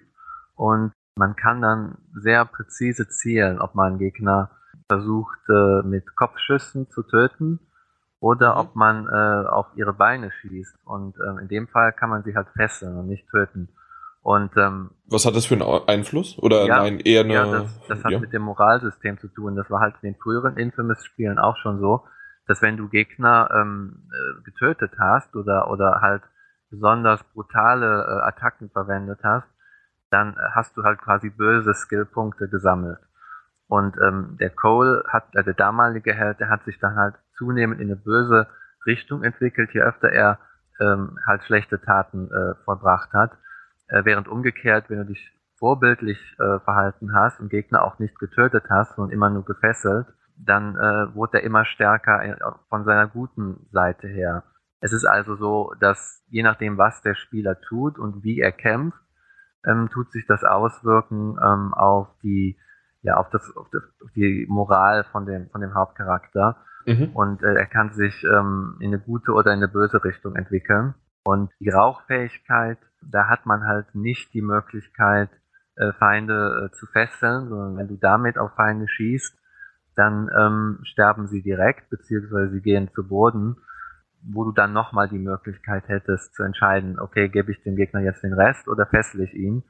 und 0.54 0.92
man 1.16 1.34
kann 1.34 1.60
dann 1.60 1.98
sehr 2.14 2.44
präzise 2.44 3.08
zielen, 3.08 3.60
ob 3.60 3.74
man 3.74 3.92
einen 3.92 3.98
Gegner 3.98 4.50
versucht 4.88 5.40
äh, 5.48 5.82
mit 5.82 6.14
Kopfschüssen 6.16 6.88
zu 6.90 7.02
töten 7.02 7.60
oder 8.20 8.54
mhm. 8.54 8.60
ob 8.60 8.76
man 8.76 9.06
äh, 9.06 9.48
auf 9.48 9.66
ihre 9.76 9.92
Beine 9.92 10.30
schießt. 10.32 10.76
Und 10.84 11.16
ähm, 11.26 11.38
in 11.38 11.48
dem 11.48 11.68
Fall 11.68 11.92
kann 11.92 12.10
man 12.10 12.22
sie 12.22 12.34
halt 12.34 12.48
fesseln 12.56 12.96
und 12.96 13.06
nicht 13.06 13.28
töten. 13.28 13.68
Und 14.24 14.56
ähm, 14.56 14.90
was 15.06 15.26
hat 15.26 15.36
das 15.36 15.44
für 15.44 15.54
einen 15.54 15.86
Einfluss? 15.86 16.38
Oder 16.38 16.64
ja, 16.64 16.78
nein, 16.78 16.98
eher 16.98 17.24
eine. 17.24 17.34
Ja, 17.34 17.44
das, 17.44 17.80
das 17.88 18.04
hat 18.04 18.10
ja. 18.10 18.18
mit 18.18 18.32
dem 18.32 18.40
Moralsystem 18.40 19.18
zu 19.18 19.28
tun. 19.28 19.54
Das 19.54 19.68
war 19.68 19.80
halt 19.80 19.96
in 20.00 20.12
den 20.12 20.18
früheren 20.18 20.56
Infamous-Spielen 20.56 21.38
auch 21.38 21.58
schon 21.58 21.78
so, 21.78 22.04
dass 22.46 22.62
wenn 22.62 22.78
du 22.78 22.88
Gegner 22.88 23.50
ähm, 23.54 24.08
äh, 24.10 24.42
getötet 24.44 24.92
hast 24.98 25.36
oder 25.36 25.70
oder 25.70 26.00
halt 26.00 26.22
besonders 26.70 27.22
brutale 27.34 27.86
äh, 27.86 28.28
Attacken 28.28 28.70
verwendet 28.70 29.20
hast, 29.22 29.46
dann 30.10 30.36
hast 30.54 30.74
du 30.78 30.84
halt 30.84 31.02
quasi 31.02 31.28
böse 31.28 31.74
Skillpunkte 31.74 32.48
gesammelt. 32.48 33.00
Und 33.66 33.94
ähm, 34.00 34.38
der 34.40 34.48
Cole 34.48 35.04
hat, 35.06 35.24
äh, 35.34 35.44
der 35.44 35.52
damalige 35.52 36.14
Held, 36.14 36.40
der 36.40 36.48
hat 36.48 36.64
sich 36.64 36.78
dann 36.78 36.96
halt 36.96 37.14
zunehmend 37.36 37.78
in 37.78 37.88
eine 37.88 37.96
böse 37.96 38.46
Richtung 38.86 39.22
entwickelt, 39.22 39.68
je 39.74 39.82
öfter 39.82 40.08
er 40.08 40.38
ähm, 40.80 41.18
halt 41.26 41.44
schlechte 41.44 41.78
Taten 41.78 42.30
äh, 42.32 42.54
vollbracht 42.64 43.12
hat. 43.12 43.32
Äh, 43.94 44.04
während 44.04 44.26
umgekehrt, 44.26 44.90
wenn 44.90 44.98
du 44.98 45.06
dich 45.06 45.30
vorbildlich 45.56 46.18
äh, 46.40 46.58
verhalten 46.64 47.14
hast 47.14 47.38
und 47.38 47.48
Gegner 47.48 47.84
auch 47.84 48.00
nicht 48.00 48.18
getötet 48.18 48.64
hast 48.68 48.98
und 48.98 49.12
immer 49.12 49.30
nur 49.30 49.44
gefesselt, 49.44 50.08
dann 50.36 50.74
äh, 50.74 51.14
wurde 51.14 51.38
er 51.38 51.44
immer 51.44 51.64
stärker 51.64 52.24
äh, 52.24 52.36
von 52.68 52.84
seiner 52.84 53.06
guten 53.06 53.68
Seite 53.70 54.08
her. 54.08 54.42
Es 54.80 54.92
ist 54.92 55.04
also 55.04 55.36
so, 55.36 55.74
dass 55.78 56.24
je 56.28 56.42
nachdem, 56.42 56.76
was 56.76 57.02
der 57.02 57.14
Spieler 57.14 57.60
tut 57.60 57.96
und 57.96 58.24
wie 58.24 58.40
er 58.40 58.50
kämpft, 58.50 58.98
ähm, 59.64 59.88
tut 59.92 60.10
sich 60.10 60.26
das 60.26 60.42
auswirken 60.42 61.38
ähm, 61.40 61.72
auf 61.72 62.08
die 62.24 62.58
ja 63.02 63.16
auf 63.16 63.30
das, 63.30 63.56
auf 63.56 63.68
das 63.70 63.82
auf 64.02 64.10
die 64.16 64.44
Moral 64.48 65.04
von 65.12 65.24
dem 65.24 65.50
von 65.50 65.60
dem 65.60 65.74
Hauptcharakter 65.74 66.56
mhm. 66.84 67.10
und 67.14 67.44
äh, 67.44 67.54
er 67.54 67.66
kann 67.66 67.92
sich 67.92 68.24
ähm, 68.24 68.76
in 68.80 68.88
eine 68.88 68.98
gute 68.98 69.32
oder 69.32 69.52
in 69.52 69.58
eine 69.58 69.68
böse 69.68 70.02
Richtung 70.02 70.34
entwickeln 70.34 70.94
und 71.24 71.50
die 71.60 71.70
Rauchfähigkeit 71.70 72.78
da 73.10 73.28
hat 73.28 73.46
man 73.46 73.64
halt 73.64 73.94
nicht 73.94 74.32
die 74.34 74.42
Möglichkeit, 74.42 75.30
äh, 75.76 75.92
Feinde 75.94 76.68
äh, 76.70 76.74
zu 76.74 76.86
fesseln, 76.86 77.48
sondern 77.48 77.76
wenn 77.76 77.88
du 77.88 77.96
damit 77.96 78.38
auf 78.38 78.52
Feinde 78.54 78.88
schießt, 78.88 79.36
dann 79.96 80.28
ähm, 80.38 80.78
sterben 80.84 81.26
sie 81.28 81.42
direkt, 81.42 81.90
beziehungsweise 81.90 82.52
sie 82.52 82.60
gehen 82.62 82.90
zu 82.94 83.06
Boden. 83.06 83.56
wo 84.26 84.44
du 84.44 84.52
dann 84.52 84.72
nochmal 84.72 85.08
die 85.08 85.18
Möglichkeit 85.18 85.88
hättest 85.88 86.34
zu 86.34 86.42
entscheiden, 86.42 86.98
okay, 86.98 87.28
gebe 87.28 87.52
ich 87.52 87.62
dem 87.62 87.76
Gegner 87.76 88.00
jetzt 88.00 88.22
den 88.22 88.32
Rest 88.32 88.68
oder 88.68 88.86
fessel 88.86 89.20
ich 89.20 89.34
ihn. 89.34 89.64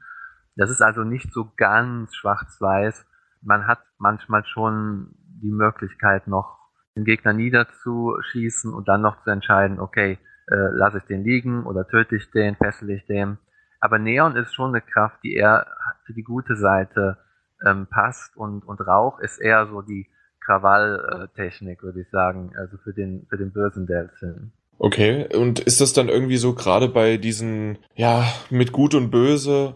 Das 0.55 0.69
ist 0.69 0.81
also 0.81 1.03
nicht 1.03 1.33
so 1.33 1.51
ganz 1.57 2.15
schwarz-weiß. 2.15 3.05
Man 3.41 3.67
hat 3.67 3.79
manchmal 3.97 4.45
schon 4.45 5.13
die 5.41 5.51
Möglichkeit 5.51 6.27
noch, 6.27 6.57
den 6.95 7.03
Gegner 7.03 7.33
niederzuschießen 7.33 8.73
und 8.73 8.87
dann 8.87 9.01
noch 9.01 9.21
zu 9.23 9.29
entscheiden, 9.29 9.79
okay, 9.79 10.17
äh, 10.47 10.55
lasse 10.55 10.99
ich 10.99 11.03
den 11.05 11.23
liegen 11.23 11.65
oder 11.65 11.87
töte 11.87 12.15
ich 12.15 12.29
den, 12.31 12.55
fessel 12.55 12.89
ich 12.91 13.05
den. 13.05 13.37
Aber 13.79 13.99
Neon 13.99 14.35
ist 14.35 14.53
schon 14.53 14.69
eine 14.69 14.81
Kraft, 14.81 15.19
die 15.23 15.33
eher 15.33 15.67
für 16.05 16.13
die 16.13 16.23
gute 16.23 16.55
Seite 16.55 17.17
ähm, 17.65 17.87
passt 17.87 18.35
und, 18.35 18.63
und 18.65 18.81
Rauch 18.81 19.19
ist 19.19 19.39
eher 19.39 19.67
so 19.67 19.81
die 19.81 20.07
Krawalltechnik, 20.45 21.81
würde 21.81 22.01
ich 22.01 22.09
sagen, 22.09 22.53
also 22.55 22.77
für 22.77 22.93
den, 22.93 23.25
für 23.29 23.37
den 23.37 23.51
bösen 23.51 23.87
Delsin. 23.87 24.51
Okay, 24.77 25.27
und 25.35 25.59
ist 25.59 25.81
das 25.81 25.93
dann 25.93 26.09
irgendwie 26.09 26.37
so 26.37 26.53
gerade 26.53 26.89
bei 26.89 27.17
diesen, 27.17 27.77
ja, 27.95 28.25
mit 28.49 28.71
Gut 28.71 28.93
und 28.93 29.09
Böse, 29.09 29.75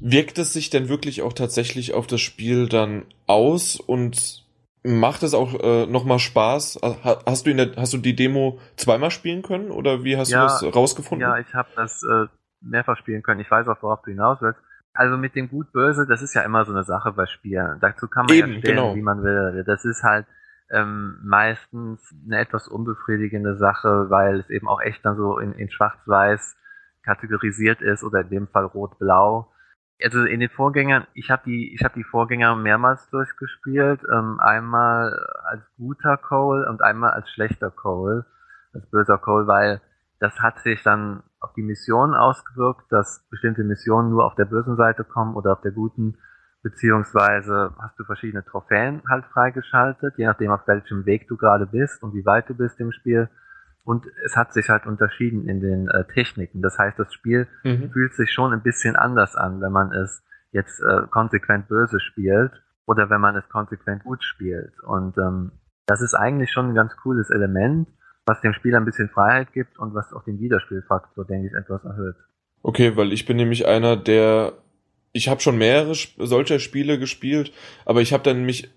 wirkt 0.00 0.38
es 0.38 0.52
sich 0.52 0.70
denn 0.70 0.88
wirklich 0.88 1.22
auch 1.22 1.32
tatsächlich 1.32 1.94
auf 1.94 2.06
das 2.06 2.20
Spiel 2.20 2.68
dann 2.68 3.06
aus 3.26 3.76
und 3.80 4.45
macht 4.86 5.22
es 5.22 5.34
auch 5.34 5.54
äh, 5.60 5.86
nochmal 5.86 6.18
Spaß? 6.18 6.80
Hast 7.02 7.46
du, 7.46 7.50
in 7.50 7.56
der, 7.56 7.76
hast 7.76 7.92
du 7.92 7.98
die 7.98 8.16
Demo 8.16 8.58
zweimal 8.76 9.10
spielen 9.10 9.42
können 9.42 9.70
oder 9.70 10.04
wie 10.04 10.16
hast 10.16 10.30
ja, 10.30 10.40
du 10.40 10.44
das 10.46 10.74
rausgefunden? 10.74 11.26
Ja, 11.26 11.38
ich 11.38 11.52
habe 11.54 11.68
das 11.76 12.02
äh, 12.02 12.26
mehrfach 12.60 12.96
spielen 12.96 13.22
können. 13.22 13.40
Ich 13.40 13.50
weiß 13.50 13.68
auch, 13.68 13.82
worauf 13.82 14.02
du 14.02 14.10
hinaus 14.10 14.38
willst. 14.40 14.60
Also 14.94 15.18
mit 15.18 15.34
dem 15.34 15.50
Gut-Böse, 15.50 16.06
das 16.08 16.22
ist 16.22 16.34
ja 16.34 16.42
immer 16.42 16.64
so 16.64 16.72
eine 16.72 16.84
Sache 16.84 17.12
bei 17.12 17.26
Spielen. 17.26 17.78
Dazu 17.80 18.08
kann 18.08 18.26
man 18.26 18.34
Eben, 18.34 18.52
ja 18.54 18.58
stellen, 18.60 18.76
genau. 18.76 18.94
wie 18.94 19.02
man 19.02 19.22
will. 19.22 19.62
Das 19.66 19.84
ist 19.84 20.02
halt 20.02 20.26
ähm, 20.70 21.18
meistens 21.22 22.00
eine 22.24 22.38
etwas 22.38 22.66
unbefriedigende 22.66 23.56
Sache, 23.56 24.06
weil 24.08 24.40
es 24.40 24.50
eben 24.50 24.68
auch 24.68 24.80
echt 24.80 25.04
dann 25.04 25.16
so 25.16 25.38
in, 25.38 25.52
in 25.52 25.70
Schwarz-Weiß 25.70 26.56
kategorisiert 27.04 27.82
ist 27.82 28.02
oder 28.02 28.22
in 28.22 28.30
dem 28.30 28.48
Fall 28.48 28.64
Rot-Blau. 28.64 29.52
Also 30.02 30.24
in 30.24 30.40
den 30.40 30.50
Vorgängern, 30.50 31.06
ich 31.14 31.30
habe 31.30 31.42
die, 31.46 31.74
ich 31.74 31.82
habe 31.82 31.94
die 31.94 32.04
Vorgänger 32.04 32.54
mehrmals 32.54 33.08
durchgespielt, 33.10 34.00
ähm, 34.12 34.38
einmal 34.40 35.26
als 35.44 35.62
guter 35.76 36.18
Cole 36.18 36.68
und 36.68 36.82
einmal 36.82 37.12
als 37.12 37.30
schlechter 37.30 37.70
Cole, 37.70 38.26
als 38.74 38.86
böser 38.90 39.16
Cole, 39.16 39.46
weil 39.46 39.80
das 40.18 40.38
hat 40.40 40.58
sich 40.60 40.82
dann 40.82 41.22
auf 41.40 41.52
die 41.54 41.62
Mission 41.62 42.14
ausgewirkt, 42.14 42.90
dass 42.90 43.26
bestimmte 43.30 43.64
Missionen 43.64 44.10
nur 44.10 44.24
auf 44.24 44.34
der 44.34 44.44
bösen 44.44 44.76
Seite 44.76 45.04
kommen 45.04 45.34
oder 45.34 45.52
auf 45.52 45.60
der 45.62 45.72
guten, 45.72 46.18
beziehungsweise 46.62 47.74
hast 47.78 47.98
du 47.98 48.04
verschiedene 48.04 48.44
Trophäen 48.44 49.02
halt 49.08 49.24
freigeschaltet, 49.26 50.14
je 50.18 50.26
nachdem 50.26 50.50
auf 50.50 50.66
welchem 50.66 51.06
Weg 51.06 51.28
du 51.28 51.36
gerade 51.36 51.66
bist 51.66 52.02
und 52.02 52.12
wie 52.14 52.26
weit 52.26 52.48
du 52.48 52.54
bist 52.54 52.80
im 52.80 52.92
Spiel. 52.92 53.28
Und 53.86 54.04
es 54.26 54.36
hat 54.36 54.52
sich 54.52 54.68
halt 54.68 54.84
unterschieden 54.84 55.48
in 55.48 55.60
den 55.60 55.88
äh, 55.88 56.04
Techniken. 56.12 56.60
Das 56.60 56.76
heißt, 56.76 56.98
das 56.98 57.14
Spiel 57.14 57.46
mhm. 57.64 57.90
fühlt 57.92 58.14
sich 58.14 58.30
schon 58.30 58.52
ein 58.52 58.62
bisschen 58.62 58.96
anders 58.96 59.36
an, 59.36 59.62
wenn 59.62 59.72
man 59.72 59.92
es 59.92 60.22
jetzt 60.52 60.80
äh, 60.80 61.06
konsequent 61.08 61.68
böse 61.68 62.00
spielt 62.00 62.52
oder 62.84 63.08
wenn 63.08 63.20
man 63.20 63.36
es 63.36 63.48
konsequent 63.48 64.04
gut 64.04 64.22
spielt. 64.22 64.78
Und 64.82 65.16
ähm, 65.16 65.52
das 65.86 66.02
ist 66.02 66.14
eigentlich 66.14 66.52
schon 66.52 66.70
ein 66.70 66.74
ganz 66.74 66.94
cooles 66.96 67.30
Element 67.30 67.88
was 68.26 68.40
dem 68.40 68.52
Spiel 68.52 68.74
ein 68.74 68.84
bisschen 68.84 69.08
Freiheit 69.08 69.52
gibt 69.52 69.78
und 69.78 69.94
was 69.94 70.12
auch 70.12 70.24
den 70.24 70.40
Wiederspielfaktor, 70.40 71.24
denke 71.24 71.46
ich, 71.46 71.54
etwas 71.54 71.84
erhöht. 71.84 72.16
Okay, 72.62 72.96
weil 72.96 73.12
ich 73.12 73.24
bin 73.24 73.36
nämlich 73.36 73.66
einer, 73.66 73.96
der 73.96 74.52
ich 75.12 75.28
habe 75.28 75.40
schon 75.40 75.56
mehrere 75.56 75.94
solcher 75.94 76.58
Spiele 76.58 76.98
gespielt, 76.98 77.52
aber 77.86 78.02
ich 78.02 78.12
habe 78.12 78.24
dann 78.24 78.44
mich 78.44 78.68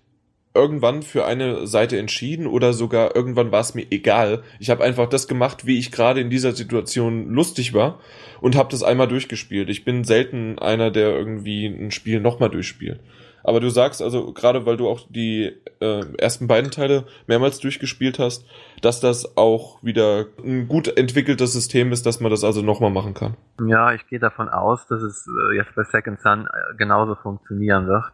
irgendwann 0.54 1.02
für 1.02 1.24
eine 1.24 1.66
Seite 1.66 1.98
entschieden 1.98 2.46
oder 2.46 2.72
sogar 2.72 3.14
irgendwann 3.14 3.52
war 3.52 3.60
es 3.60 3.74
mir 3.74 3.86
egal. 3.90 4.42
Ich 4.58 4.70
habe 4.70 4.82
einfach 4.82 5.08
das 5.08 5.28
gemacht, 5.28 5.66
wie 5.66 5.78
ich 5.78 5.92
gerade 5.92 6.20
in 6.20 6.30
dieser 6.30 6.52
Situation 6.52 7.30
lustig 7.30 7.72
war 7.72 8.00
und 8.40 8.56
habe 8.56 8.70
das 8.70 8.82
einmal 8.82 9.08
durchgespielt. 9.08 9.68
Ich 9.70 9.84
bin 9.84 10.04
selten 10.04 10.58
einer, 10.58 10.90
der 10.90 11.10
irgendwie 11.10 11.66
ein 11.66 11.90
Spiel 11.92 12.20
nochmal 12.20 12.50
durchspielt. 12.50 13.00
Aber 13.42 13.60
du 13.60 13.70
sagst 13.70 14.02
also, 14.02 14.32
gerade 14.32 14.66
weil 14.66 14.76
du 14.76 14.88
auch 14.88 15.00
die 15.08 15.52
äh, 15.80 16.04
ersten 16.18 16.46
beiden 16.46 16.70
Teile 16.70 17.06
mehrmals 17.26 17.58
durchgespielt 17.58 18.18
hast, 18.18 18.44
dass 18.82 19.00
das 19.00 19.36
auch 19.36 19.82
wieder 19.82 20.26
ein 20.44 20.68
gut 20.68 20.88
entwickeltes 20.96 21.52
System 21.52 21.92
ist, 21.92 22.04
dass 22.06 22.20
man 22.20 22.30
das 22.30 22.44
also 22.44 22.62
nochmal 22.62 22.90
machen 22.90 23.14
kann. 23.14 23.36
Ja, 23.66 23.92
ich 23.92 24.06
gehe 24.08 24.18
davon 24.18 24.48
aus, 24.48 24.86
dass 24.88 25.02
es 25.02 25.26
äh, 25.26 25.56
jetzt 25.56 25.74
bei 25.74 25.84
Second 25.84 26.20
Sun 26.20 26.46
äh, 26.46 26.76
genauso 26.76 27.14
funktionieren 27.14 27.86
wird. 27.86 28.04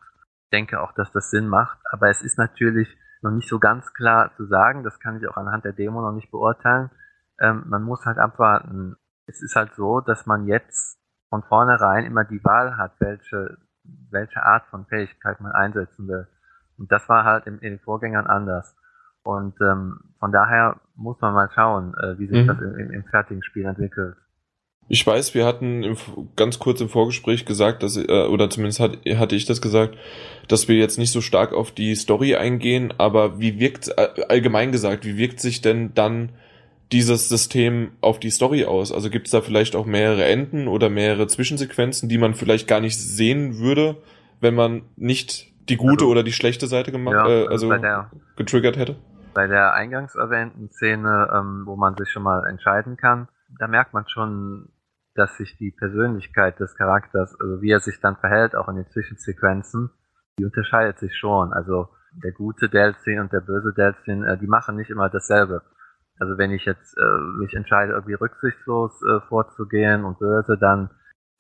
Ich 0.47 0.51
denke 0.51 0.81
auch, 0.81 0.93
dass 0.93 1.13
das 1.13 1.31
Sinn 1.31 1.49
macht, 1.49 1.79
aber 1.91 2.09
es 2.09 2.23
ist 2.23 2.39
natürlich 2.39 2.89
noch 3.23 3.33
nicht 3.33 3.49
so 3.49 3.59
ganz 3.59 3.93
klar 3.95 4.33
zu 4.37 4.47
sagen, 4.47 4.85
das 4.85 5.01
kann 5.01 5.17
ich 5.17 5.29
auch 5.29 5.37
anhand 5.37 5.65
der 5.65 5.73
Demo 5.73 6.01
noch 6.01 6.13
nicht 6.13 6.31
beurteilen. 6.31 6.91
Ähm, 7.41 7.65
man 7.67 7.83
muss 7.83 8.05
halt 8.07 8.19
abwarten. 8.19 8.97
Es 9.27 9.43
ist 9.43 9.57
halt 9.57 9.75
so, 9.75 10.01
dass 10.01 10.27
man 10.27 10.47
jetzt 10.47 10.99
von 11.29 11.43
vornherein 11.43 12.05
immer 12.05 12.25
die 12.25 12.43
Wahl 12.45 12.77
hat, 12.77 12.93
welche 13.01 13.59
welche 14.11 14.43
Art 14.43 14.67
von 14.67 14.87
Fähigkeit 14.87 15.41
man 15.41 15.53
einsetzen 15.53 16.09
will. 16.09 16.27
Und 16.79 16.91
das 16.93 17.09
war 17.09 17.25
halt 17.25 17.47
in, 17.47 17.59
in 17.59 17.75
den 17.75 17.81
Vorgängern 17.81 18.27
anders. 18.27 18.77
Und 19.23 19.61
ähm, 19.61 19.99
von 20.21 20.31
daher 20.31 20.81
muss 20.95 21.21
man 21.21 21.35
mal 21.35 21.51
schauen, 21.55 21.95
äh, 21.95 22.19
wie 22.19 22.29
sich 22.29 22.45
mhm. 22.45 22.47
das 22.47 22.61
im, 22.61 22.91
im, 22.93 23.05
fertigen 23.05 23.43
Spiel 23.43 23.65
entwickelt. 23.65 24.17
Ich 24.89 25.05
weiß, 25.05 25.35
wir 25.35 25.45
hatten 25.45 25.83
im, 25.83 25.97
ganz 26.37 26.59
kurz 26.59 26.81
im 26.81 26.89
Vorgespräch 26.89 27.45
gesagt, 27.45 27.83
dass, 27.83 27.97
äh, 27.97 28.27
oder 28.27 28.49
zumindest 28.51 28.79
hat, 28.79 28.99
hatte 29.17 29.35
ich 29.35 29.45
das 29.45 29.61
gesagt, 29.61 29.97
dass 30.49 30.69
wir 30.69 30.77
jetzt 30.77 30.99
nicht 30.99 31.11
so 31.11 31.21
stark 31.21 31.53
auf 31.53 31.73
die 31.73 31.95
Story 31.97 32.37
eingehen, 32.37 32.95
aber 32.99 33.41
wie 33.41 33.59
wirkt, 33.59 33.89
äh, 33.97 34.23
allgemein 34.29 34.71
gesagt, 34.71 35.05
wie 35.05 35.17
wirkt 35.17 35.41
sich 35.41 35.61
denn 35.61 35.93
dann 35.95 36.31
dieses 36.93 37.29
System 37.29 37.93
auf 38.01 38.21
die 38.21 38.31
Story 38.31 38.65
aus? 38.65 38.93
Also 38.93 39.11
gibt 39.11 39.27
es 39.27 39.33
da 39.33 39.41
vielleicht 39.41 39.75
auch 39.75 39.87
mehrere 39.87 40.25
Enden 40.25 40.69
oder 40.69 40.89
mehrere 40.89 41.27
Zwischensequenzen, 41.27 42.09
die 42.09 42.19
man 42.19 42.35
vielleicht 42.35 42.69
gar 42.69 42.81
nicht 42.81 42.97
sehen 42.97 43.59
würde, 43.59 43.97
wenn 44.41 44.55
man 44.55 44.83
nicht 44.95 45.53
die 45.69 45.77
gute 45.77 46.05
also, 46.05 46.09
oder 46.09 46.23
die 46.23 46.33
schlechte 46.33 46.69
Seite 46.69 46.93
gemacht, 46.93 47.15
ja, 47.15 47.29
äh, 47.29 47.49
also 47.49 47.73
der, 47.73 48.11
getriggert 48.37 48.77
hätte? 48.77 48.95
Bei 49.35 49.49
der 49.49 49.75
eingangs 49.75 50.15
erwähnten 50.15 50.71
Szene, 50.71 51.29
ähm, 51.35 51.63
wo 51.67 51.75
man 51.75 51.97
sich 51.97 52.09
schon 52.09 52.23
mal 52.23 52.47
entscheiden 52.47 52.97
kann, 52.97 53.27
da 53.59 53.67
merkt 53.67 53.93
man 53.93 54.09
schon, 54.09 54.69
dass 55.17 55.37
sich 55.37 55.57
die 55.59 55.71
Persönlichkeit 55.71 56.61
des 56.61 56.77
Charakters, 56.77 57.39
also 57.41 57.61
wie 57.61 57.71
er 57.71 57.81
sich 57.81 58.01
dann 58.01 58.17
verhält, 58.17 58.55
auch 58.55 58.69
in 58.69 58.77
den 58.77 58.89
Zwischensequenzen, 58.91 59.91
die 60.39 60.45
unterscheidet 60.45 60.99
sich 60.99 61.17
schon. 61.17 61.53
Also 61.53 61.89
der 62.23 62.33
gute 62.33 62.69
Delzin 62.69 63.21
und 63.21 63.33
der 63.33 63.41
böse 63.41 63.73
Delzin, 63.75 64.25
äh, 64.25 64.39
die 64.39 64.47
machen 64.47 64.77
nicht 64.77 64.91
immer 64.91 65.09
dasselbe. 65.09 65.63
Also 66.19 66.39
wenn 66.39 66.51
ich 66.51 66.65
jetzt 66.65 66.97
äh, 66.97 67.21
mich 67.39 67.55
entscheide, 67.55 67.93
irgendwie 67.93 68.15
rücksichtslos 68.15 69.03
äh, 69.03 69.21
vorzugehen 69.29 70.05
und 70.05 70.19
böse, 70.19 70.57
dann, 70.59 70.91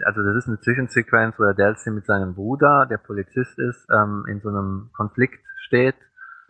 also 0.05 0.23
das 0.23 0.37
ist 0.37 0.49
eine 0.49 0.61
Zwischensequenz, 0.61 1.39
wo 1.39 1.45
der 1.45 1.55
Delcy 1.55 1.91
mit 1.91 2.05
seinem 2.05 2.35
Bruder, 2.35 2.87
der 2.87 2.99
Polizist 2.99 3.59
ist, 3.59 3.87
ähm, 3.91 4.25
in 4.29 4.41
so 4.41 4.51
einem 4.51 4.91
Konflikt 4.95 5.43
steht, 5.67 5.97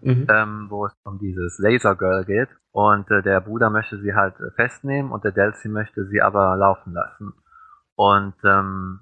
mhm. 0.00 0.26
ähm, 0.28 0.66
wo 0.70 0.86
es 0.86 0.92
um 1.04 1.18
dieses 1.18 1.58
Laser 1.58 1.94
Girl 1.94 2.24
geht. 2.24 2.48
Und 2.76 3.10
äh, 3.10 3.22
der 3.22 3.40
Bruder 3.40 3.70
möchte 3.70 3.96
sie 4.02 4.14
halt 4.14 4.38
äh, 4.38 4.50
festnehmen 4.50 5.10
und 5.10 5.24
der 5.24 5.32
Delcy 5.32 5.70
möchte 5.70 6.04
sie 6.08 6.20
aber 6.20 6.54
laufen 6.56 6.92
lassen. 6.92 7.32
Und 7.94 8.34
ähm, 8.44 9.00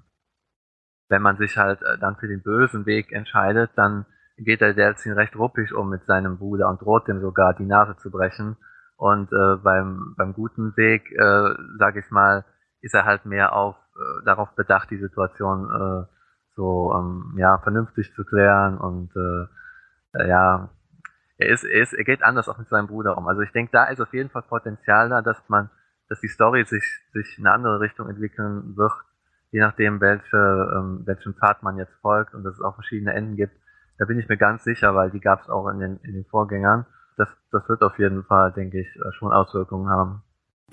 wenn 1.09 1.21
man 1.21 1.35
sich 1.35 1.57
halt 1.57 1.81
äh, 1.81 1.97
dann 1.97 2.15
für 2.15 2.29
den 2.29 2.41
bösen 2.41 2.85
Weg 2.85 3.11
entscheidet, 3.11 3.71
dann 3.75 4.05
geht 4.37 4.61
der 4.61 4.75
Delcy 4.75 5.11
recht 5.11 5.35
ruppig 5.35 5.73
um 5.73 5.89
mit 5.89 6.05
seinem 6.05 6.37
Bruder 6.37 6.69
und 6.69 6.81
droht 6.81 7.09
dem 7.09 7.19
sogar 7.19 7.53
die 7.53 7.65
Nase 7.65 7.97
zu 7.97 8.09
brechen. 8.11 8.55
Und 8.95 9.29
äh, 9.33 9.57
beim, 9.57 10.15
beim 10.17 10.31
guten 10.31 10.77
Weg, 10.77 11.11
äh, 11.11 11.53
sage 11.77 11.99
ich 11.99 12.09
mal, 12.11 12.45
ist 12.79 12.95
er 12.95 13.03
halt 13.03 13.25
mehr 13.25 13.51
auf 13.51 13.75
äh, 13.97 14.23
darauf 14.23 14.55
bedacht, 14.55 14.89
die 14.89 14.99
Situation 14.99 15.65
äh, 15.65 16.05
so 16.55 16.93
ähm, 16.95 17.35
ja 17.37 17.57
vernünftig 17.57 18.13
zu 18.15 18.23
klären 18.23 18.77
und 18.77 19.11
äh, 19.17 20.21
äh, 20.23 20.29
ja, 20.29 20.69
er 21.37 21.49
ist, 21.49 21.63
er 21.63 21.81
ist, 21.81 21.93
er 21.93 22.03
geht 22.03 22.23
anders 22.23 22.49
auch 22.49 22.57
mit 22.57 22.69
seinem 22.69 22.87
Bruder 22.87 23.17
um. 23.17 23.27
Also 23.27 23.41
ich 23.41 23.51
denke, 23.51 23.71
da 23.71 23.85
ist 23.85 24.01
auf 24.01 24.13
jeden 24.13 24.29
Fall 24.29 24.43
Potenzial 24.43 25.09
da, 25.09 25.21
dass 25.21 25.37
man, 25.47 25.69
dass 26.09 26.21
die 26.21 26.27
Story 26.27 26.63
sich 26.65 26.83
sich 27.13 27.37
in 27.37 27.45
eine 27.45 27.55
andere 27.55 27.79
Richtung 27.79 28.09
entwickeln 28.09 28.75
wird, 28.75 28.93
je 29.51 29.59
nachdem 29.59 30.01
welche 30.01 30.71
ähm, 30.75 31.01
welchem 31.05 31.33
Pfad 31.33 31.63
man 31.63 31.77
jetzt 31.77 31.93
folgt 32.01 32.33
und 32.33 32.43
dass 32.43 32.55
es 32.55 32.61
auch 32.61 32.75
verschiedene 32.75 33.13
Enden 33.13 33.35
gibt. 33.35 33.55
Da 33.97 34.05
bin 34.05 34.19
ich 34.19 34.27
mir 34.27 34.37
ganz 34.37 34.63
sicher, 34.63 34.93
weil 34.93 35.09
die 35.11 35.21
gab 35.21 35.41
es 35.41 35.49
auch 35.49 35.67
in 35.69 35.79
den 35.79 35.97
in 36.03 36.13
den 36.13 36.25
Vorgängern 36.25 36.85
das, 37.17 37.29
das 37.51 37.67
wird 37.67 37.81
auf 37.81 37.97
jeden 37.99 38.23
Fall, 38.23 38.51
denke 38.51 38.81
ich, 38.81 38.87
äh, 38.87 39.11
schon 39.17 39.31
Auswirkungen 39.31 39.89
haben. 39.89 40.21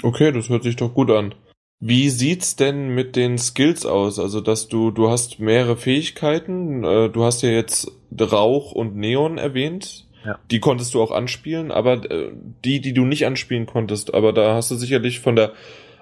Okay, 0.02 0.32
das 0.32 0.48
hört 0.48 0.62
sich 0.62 0.76
doch 0.76 0.94
gut 0.94 1.10
an. 1.10 1.34
Wie 1.80 2.10
sieht's 2.10 2.56
denn 2.56 2.94
mit 2.94 3.16
den 3.16 3.38
Skills 3.38 3.86
aus? 3.86 4.18
Also, 4.18 4.40
dass 4.40 4.68
du, 4.68 4.90
du 4.90 5.10
hast 5.10 5.40
mehrere 5.40 5.76
Fähigkeiten. 5.76 6.84
Äh, 6.84 7.10
du 7.10 7.24
hast 7.24 7.42
ja 7.42 7.50
jetzt 7.50 7.90
Rauch 8.20 8.72
und 8.72 8.96
Neon 8.96 9.38
erwähnt. 9.38 10.06
Ja. 10.24 10.38
Die 10.50 10.60
konntest 10.60 10.94
du 10.94 11.02
auch 11.02 11.10
anspielen, 11.10 11.70
aber 11.72 11.94
äh, 12.10 12.32
die, 12.64 12.80
die 12.80 12.92
du 12.94 13.04
nicht 13.04 13.26
anspielen 13.26 13.66
konntest, 13.66 14.14
aber 14.14 14.32
da 14.32 14.54
hast 14.54 14.70
du 14.70 14.76
sicherlich 14.76 15.20
von 15.20 15.36
der 15.36 15.52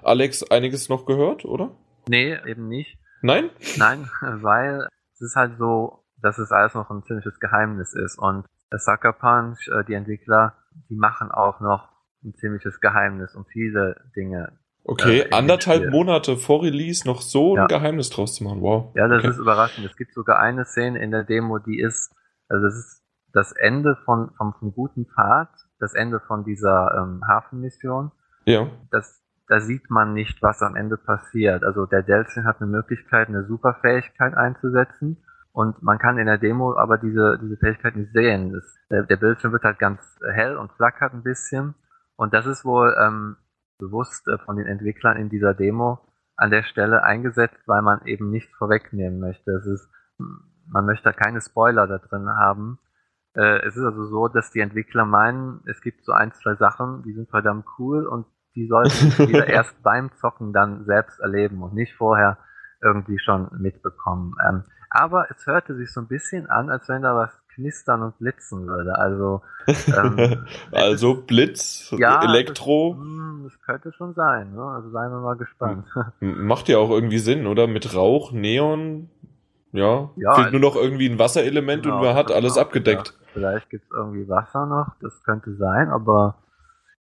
Alex 0.03 0.43
einiges 0.43 0.89
noch 0.89 1.05
gehört, 1.05 1.45
oder? 1.45 1.71
Nee, 2.07 2.37
eben 2.45 2.67
nicht. 2.67 2.97
Nein? 3.21 3.49
Nein, 3.77 4.09
weil 4.21 4.87
es 5.13 5.21
ist 5.21 5.35
halt 5.35 5.57
so, 5.57 6.03
dass 6.21 6.37
es 6.37 6.51
alles 6.51 6.73
noch 6.73 6.89
ein 6.89 7.03
ziemliches 7.03 7.39
Geheimnis 7.39 7.93
ist 7.93 8.17
und 8.17 8.45
Sucker 8.73 9.13
Punch, 9.13 9.67
äh, 9.67 9.83
die 9.85 9.93
Entwickler, 9.93 10.55
die 10.89 10.95
machen 10.95 11.29
auch 11.31 11.59
noch 11.59 11.89
ein 12.23 12.33
ziemliches 12.35 12.79
Geheimnis 12.79 13.35
um 13.35 13.45
viele 13.45 13.95
Dinge. 14.15 14.57
Okay, 14.83 15.21
äh, 15.21 15.31
anderthalb. 15.31 15.91
Monate 15.91 16.37
vor 16.37 16.63
Release 16.63 17.05
noch 17.07 17.21
so 17.21 17.55
Ja. 17.55 17.63
ein 17.63 17.67
Geheimnis 17.67 18.09
draus 18.09 18.35
zu 18.35 18.43
machen. 18.43 18.61
Wow. 18.61 18.93
Ja, 18.95 19.07
das 19.07 19.19
okay. 19.19 19.29
ist 19.29 19.37
überraschend. 19.37 19.85
Es 19.85 19.95
gibt 19.95 20.13
sogar 20.13 20.39
eine 20.39 20.65
Szene 20.65 20.99
in 21.03 21.11
der 21.11 21.23
Demo, 21.23 21.59
die 21.59 21.79
ist, 21.79 22.11
also 22.47 22.65
das 22.65 22.75
ist 22.75 23.00
das 23.33 23.51
Ende 23.51 23.97
von, 24.05 24.31
vom, 24.37 24.53
vom 24.59 24.73
guten 24.73 25.05
Pfad, 25.05 25.49
das 25.79 25.93
Ende 25.93 26.19
von 26.19 26.43
dieser 26.43 26.93
ähm, 26.97 27.21
Hafenmission. 27.27 28.11
Ja. 28.45 28.67
Das, 28.91 29.23
da 29.47 29.59
sieht 29.59 29.89
man 29.89 30.13
nicht, 30.13 30.41
was 30.41 30.61
am 30.61 30.75
Ende 30.75 30.97
passiert. 30.97 31.63
Also 31.63 31.85
der 31.85 32.03
Delsin 32.03 32.45
hat 32.45 32.61
eine 32.61 32.69
Möglichkeit, 32.69 33.27
eine 33.27 33.45
Superfähigkeit 33.45 34.35
einzusetzen. 34.35 35.23
Und 35.53 35.83
man 35.83 35.97
kann 35.97 36.17
in 36.17 36.27
der 36.27 36.37
Demo 36.37 36.77
aber 36.77 36.97
diese, 36.97 37.37
diese 37.41 37.57
Fähigkeit 37.57 37.95
nicht 37.95 38.13
sehen. 38.13 38.53
Das, 38.53 38.63
der, 38.89 39.03
der 39.03 39.17
Bildschirm 39.17 39.51
wird 39.51 39.63
halt 39.63 39.79
ganz 39.79 39.99
hell 40.33 40.55
und 40.55 40.71
flackert 40.73 41.13
ein 41.13 41.23
bisschen. 41.23 41.75
Und 42.15 42.33
das 42.33 42.45
ist 42.45 42.63
wohl 42.63 42.95
ähm, 42.99 43.35
bewusst 43.77 44.27
äh, 44.27 44.37
von 44.45 44.55
den 44.55 44.67
Entwicklern 44.67 45.17
in 45.17 45.29
dieser 45.29 45.53
Demo 45.53 45.99
an 46.37 46.49
der 46.49 46.63
Stelle 46.63 47.03
eingesetzt, 47.03 47.59
weil 47.67 47.81
man 47.81 48.05
eben 48.05 48.29
nichts 48.29 48.53
vorwegnehmen 48.55 49.19
möchte. 49.19 49.51
Es 49.51 49.65
ist, 49.65 49.89
man 50.17 50.85
möchte 50.85 51.03
da 51.03 51.13
keine 51.13 51.41
Spoiler 51.41 51.87
da 51.87 51.97
drin 51.97 52.29
haben. 52.29 52.79
Äh, 53.35 53.65
es 53.65 53.75
ist 53.77 53.83
also 53.83 54.05
so, 54.05 54.27
dass 54.27 54.51
die 54.51 54.59
Entwickler 54.59 55.05
meinen, 55.05 55.61
es 55.65 55.81
gibt 55.81 56.03
so 56.05 56.11
ein, 56.11 56.33
zwei 56.33 56.55
Sachen, 56.55 57.03
die 57.03 57.13
sind 57.13 57.29
verdammt 57.29 57.65
cool 57.79 58.05
und 58.05 58.25
die 58.55 58.67
sollten 58.67 59.11
Spieler 59.11 59.47
erst 59.47 59.81
beim 59.83 60.11
Zocken 60.19 60.51
dann 60.53 60.85
selbst 60.85 61.19
erleben 61.19 61.63
und 61.63 61.73
nicht 61.73 61.95
vorher 61.95 62.37
irgendwie 62.81 63.19
schon 63.19 63.49
mitbekommen. 63.57 64.33
Ähm, 64.47 64.63
aber 64.89 65.27
es 65.31 65.45
hörte 65.47 65.75
sich 65.75 65.91
so 65.93 66.01
ein 66.01 66.07
bisschen 66.07 66.49
an, 66.49 66.69
als 66.69 66.89
wenn 66.89 67.01
da 67.03 67.15
was 67.15 67.31
knistern 67.55 68.01
und 68.01 68.17
blitzen 68.19 68.67
würde. 68.67 68.97
Also 68.97 69.41
ähm, 69.95 70.45
also 70.71 71.15
Blitz, 71.21 71.91
ja, 71.97 72.21
Elektro, 72.23 72.95
Das, 72.95 73.01
hm, 73.01 73.41
das 73.45 73.61
könnte 73.61 73.93
schon 73.93 74.13
sein. 74.15 74.53
Ne? 74.53 74.63
Also 74.63 74.89
seien 74.89 75.11
wir 75.11 75.19
mal 75.21 75.37
gespannt. 75.37 75.85
m- 76.19 76.45
macht 76.45 76.67
ja 76.67 76.77
auch 76.77 76.89
irgendwie 76.89 77.19
Sinn, 77.19 77.47
oder? 77.47 77.67
Mit 77.67 77.95
Rauch, 77.95 78.31
Neon, 78.33 79.09
ja. 79.71 80.09
Ja, 80.15 80.33
Fehlt 80.35 80.51
nur 80.51 80.61
noch 80.61 80.75
irgendwie 80.75 81.07
ein 81.09 81.19
Wasserelement 81.19 81.83
Genau, 81.83 81.97
und 81.97 82.03
man 82.05 82.15
hat 82.15 82.29
ich 82.29 82.35
alles 82.35 82.57
abgedeckt. 82.57 83.13
gedacht. 83.13 83.27
Vielleicht 83.33 83.69
gibt's 83.69 83.87
irgendwie 83.95 84.27
Wasser 84.27 84.65
noch, 84.65 84.87
das 85.01 85.23
könnte 85.23 85.55
sein, 85.55 85.89
aber 85.89 86.35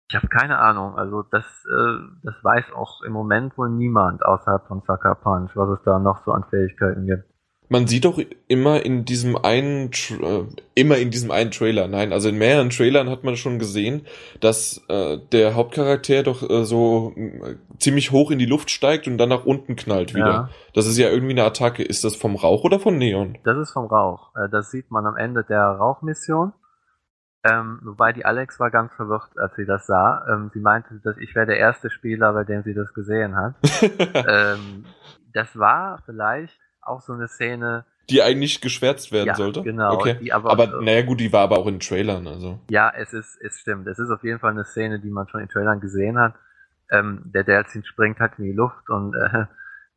ich 0.08 0.16
habe 0.16 0.28
keine 0.28 0.58
Ahnung. 0.58 0.96
Also 0.96 1.22
das, 1.22 1.44
äh, 1.66 1.98
das 2.22 2.34
weiß 2.42 2.64
auch 2.74 3.02
im 3.02 3.12
Moment 3.12 3.56
wohl 3.58 3.68
niemand 3.70 4.24
außerhalb 4.24 4.66
von 4.66 4.82
Sucker 4.86 5.14
Punch, 5.16 5.50
was 5.54 5.78
es 5.78 5.82
da 5.84 5.98
noch 5.98 6.24
so 6.24 6.32
an 6.32 6.44
Fähigkeiten 6.50 7.06
gibt. 7.06 7.24
Man 7.68 7.86
sieht 7.86 8.04
doch 8.04 8.20
immer 8.46 8.84
in 8.84 9.04
diesem 9.04 9.36
einen, 9.36 9.90
äh, 10.20 10.44
immer 10.74 10.98
in 10.98 11.10
diesem 11.10 11.30
einen 11.30 11.50
Trailer, 11.50 11.88
nein, 11.88 12.12
also 12.12 12.28
in 12.28 12.36
mehreren 12.36 12.70
Trailern 12.70 13.08
hat 13.08 13.24
man 13.24 13.36
schon 13.36 13.58
gesehen, 13.58 14.06
dass 14.40 14.84
äh, 14.88 15.18
der 15.32 15.54
Hauptcharakter 15.54 16.22
doch 16.22 16.48
äh, 16.48 16.64
so 16.64 17.14
ziemlich 17.78 18.12
hoch 18.12 18.30
in 18.30 18.38
die 18.38 18.46
Luft 18.46 18.70
steigt 18.70 19.06
und 19.06 19.16
dann 19.18 19.30
nach 19.30 19.46
unten 19.46 19.76
knallt 19.76 20.14
wieder. 20.14 20.26
Ja. 20.26 20.50
Das 20.74 20.86
ist 20.86 20.98
ja 20.98 21.08
irgendwie 21.08 21.32
eine 21.32 21.44
Attacke. 21.44 21.82
Ist 21.82 22.04
das 22.04 22.16
vom 22.16 22.36
Rauch 22.36 22.64
oder 22.64 22.78
von 22.78 22.98
Neon? 22.98 23.38
Das 23.44 23.56
ist 23.56 23.72
vom 23.72 23.86
Rauch. 23.86 24.34
Äh, 24.36 24.48
Das 24.50 24.70
sieht 24.70 24.90
man 24.90 25.06
am 25.06 25.16
Ende 25.16 25.42
der 25.44 25.64
Rauchmission. 25.64 26.52
Ähm, 27.44 27.80
wobei 27.82 28.12
die 28.12 28.24
Alex 28.24 28.58
war 28.58 28.70
ganz 28.70 28.92
verwirrt, 28.94 29.36
als 29.36 29.54
sie 29.56 29.66
das 29.66 29.86
sah. 29.86 30.24
Ähm, 30.30 30.50
sie 30.54 30.60
meinte, 30.60 31.00
dass 31.04 31.18
ich 31.18 31.34
wäre 31.34 31.46
der 31.46 31.58
erste 31.58 31.90
Spieler, 31.90 32.32
bei 32.32 32.44
dem 32.44 32.62
sie 32.62 32.72
das 32.72 32.94
gesehen 32.94 33.36
hat. 33.36 33.54
ähm, 34.14 34.86
das 35.34 35.58
war 35.58 36.02
vielleicht 36.06 36.58
auch 36.86 37.00
so 37.00 37.12
eine 37.12 37.28
Szene. 37.28 37.84
die 38.10 38.20
eigentlich 38.22 38.60
geschwärzt 38.60 39.12
werden 39.12 39.28
Ja, 39.28 39.34
sollte? 39.34 39.62
genau, 39.62 39.94
Okay. 39.94 40.18
die 40.20 40.30
aber- 40.32 40.50
aber 40.50 40.82
naja 40.82 41.00
gut, 41.02 41.20
die 41.20 41.32
war 41.32 41.40
aber 41.40 41.56
auch 41.58 41.66
in 41.66 41.80
Trailern, 41.80 42.26
also. 42.26 42.58
Ja, 42.68 42.92
es 42.94 43.14
ist, 43.14 43.38
es 43.40 43.58
stimmt. 43.60 43.86
Es 43.86 43.98
ist 43.98 44.10
auf 44.10 44.22
jeden 44.22 44.38
Fall 44.40 44.50
eine 44.50 44.64
Szene, 44.66 45.00
die 45.00 45.08
man 45.10 45.26
schon 45.28 45.40
in 45.40 45.48
Trailern 45.48 45.80
gesehen 45.80 46.18
hat. 46.18 46.34
Ähm, 46.90 47.22
der 47.24 47.44
Delzin 47.44 47.82
springt 47.84 48.20
halt 48.20 48.32
in 48.38 48.44
die 48.44 48.52
Luft 48.52 48.90
und 48.90 49.14
äh, 49.14 49.46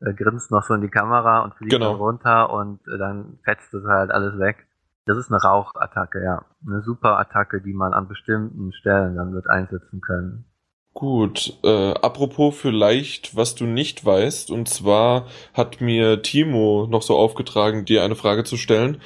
äh, 0.00 0.14
grinst 0.14 0.50
noch 0.50 0.62
so 0.62 0.72
in 0.72 0.80
die 0.80 0.88
Kamera 0.88 1.40
und 1.40 1.54
fliegt 1.56 1.72
Genau. 1.72 1.90
dann 1.90 1.96
runter 1.96 2.48
und 2.50 2.80
äh, 2.88 2.96
dann 2.96 3.40
fetzt 3.44 3.74
es 3.74 3.84
halt 3.84 4.10
alles 4.10 4.38
weg. 4.38 4.66
Das 5.04 5.18
ist 5.18 5.30
eine 5.30 5.42
Rauchattacke, 5.42 6.22
ja. 6.24 6.46
Eine 6.66 6.80
super 6.80 7.18
Attacke, 7.18 7.60
die 7.60 7.74
man 7.74 7.92
an 7.92 8.08
bestimmten 8.08 8.72
Stellen 8.72 9.16
dann 9.16 9.34
wird 9.34 9.50
einsetzen 9.50 10.00
können. 10.00 10.46
Gut, 10.94 11.56
äh, 11.62 11.68
apropos 11.92 12.56
vielleicht, 12.58 13.36
was 13.36 13.54
du 13.54 13.64
nicht 13.64 14.04
weißt, 14.04 14.50
und 14.50 14.68
zwar 14.68 15.28
hat 15.54 15.80
mir 15.80 16.22
Timo 16.22 16.88
noch 16.90 17.02
so 17.02 17.16
aufgetragen, 17.16 17.84
dir 17.84 18.02
eine 18.02 18.16
Frage 18.16 18.42
zu 18.42 18.56
stellen. 18.56 19.00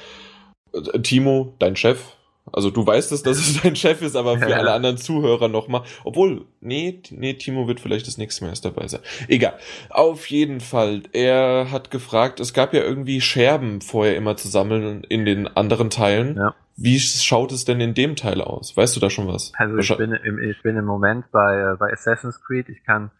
Äh, 0.73 0.99
Timo, 1.01 1.53
dein 1.59 1.75
Chef, 1.75 2.15
also 2.51 2.69
du 2.69 2.85
weißt 2.85 3.11
es, 3.11 3.23
dass 3.23 3.37
es 3.37 3.61
dein 3.63 3.75
Chef 3.75 4.01
ist, 4.01 4.15
aber 4.15 4.37
für 4.37 4.55
alle 4.55 4.73
anderen 4.73 4.97
Zuhörer 4.97 5.47
nochmal, 5.47 5.83
obwohl, 6.03 6.45
nee, 6.59 7.01
nee, 7.11 7.33
Timo 7.35 7.67
wird 7.67 7.79
vielleicht 7.79 8.07
das 8.07 8.17
nächste 8.17 8.43
Mal 8.43 8.49
erst 8.49 8.65
dabei 8.65 8.87
sein. 8.87 9.01
Egal, 9.27 9.57
auf 9.89 10.27
jeden 10.27 10.59
Fall, 10.59 11.03
er 11.13 11.71
hat 11.71 11.91
gefragt, 11.91 12.39
es 12.39 12.53
gab 12.53 12.73
ja 12.73 12.81
irgendwie 12.81 13.21
Scherben 13.21 13.81
vorher 13.81 14.17
immer 14.17 14.35
zu 14.35 14.47
sammeln 14.47 15.03
in 15.03 15.25
den 15.25 15.47
anderen 15.47 15.89
Teilen. 15.89 16.35
Ja. 16.35 16.55
Wie 16.75 16.99
schaut 16.99 17.51
es 17.51 17.65
denn 17.65 17.79
in 17.79 17.93
dem 17.93 18.15
Teil 18.15 18.41
aus? 18.41 18.75
Weißt 18.75 18.95
du 18.95 18.99
da 18.99 19.09
schon 19.09 19.27
was? 19.27 19.53
Also 19.57 19.77
ich 19.77 19.95
bin, 19.95 20.11
im, 20.11 20.39
ich 20.39 20.61
bin 20.63 20.75
im 20.75 20.85
Moment 20.85 21.31
bei, 21.31 21.73
äh, 21.73 21.75
bei 21.77 21.91
Assassin's 21.91 22.41
Creed. 22.41 22.67
Ich 22.69 22.83
kann 22.83 23.11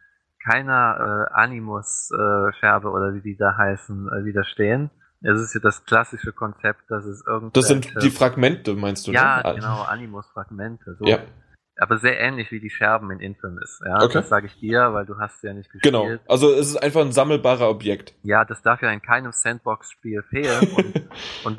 keiner 0.43 1.29
äh, 1.29 1.33
Animus-Scherbe 1.33 2.89
oder 2.89 3.13
wie 3.13 3.21
die 3.21 3.37
da 3.37 3.55
heißen, 3.55 4.09
äh, 4.09 4.25
widerstehen. 4.25 4.89
Es 5.23 5.39
ist 5.39 5.53
ja 5.53 5.61
das 5.61 5.85
klassische 5.85 6.33
Konzept, 6.33 6.81
dass 6.89 7.05
es 7.05 7.23
irgendwelche... 7.25 7.53
Das 7.53 7.67
sind 7.67 8.03
die 8.03 8.09
Fragmente, 8.09 8.75
meinst 8.75 9.07
du? 9.07 9.11
Ja, 9.11 9.41
ne? 9.43 9.55
genau, 9.55 9.81
Animus-Fragmente. 9.83 10.95
So. 10.99 11.05
Ja. 11.05 11.19
Aber 11.77 11.97
sehr 11.97 12.19
ähnlich 12.19 12.51
wie 12.51 12.59
die 12.59 12.69
Scherben 12.69 13.09
in 13.09 13.19
Infamous. 13.19 13.81
Ja, 13.85 14.03
Okay. 14.03 14.13
das 14.13 14.29
sage 14.29 14.45
ich 14.45 14.59
dir, 14.59 14.93
weil 14.93 15.05
du 15.05 15.17
hast 15.17 15.41
ja 15.43 15.53
nicht 15.53 15.71
gespielt. 15.71 15.93
Genau. 15.93 16.19
Also 16.27 16.51
es 16.53 16.67
ist 16.67 16.77
einfach 16.77 17.01
ein 17.01 17.11
sammelbarer 17.11 17.69
Objekt. 17.69 18.13
Ja, 18.21 18.45
das 18.45 18.61
darf 18.61 18.81
ja 18.81 18.91
in 18.91 19.01
keinem 19.01 19.31
Sandbox-Spiel 19.31 20.23
fehlen. 20.23 20.67
Und, 20.75 21.07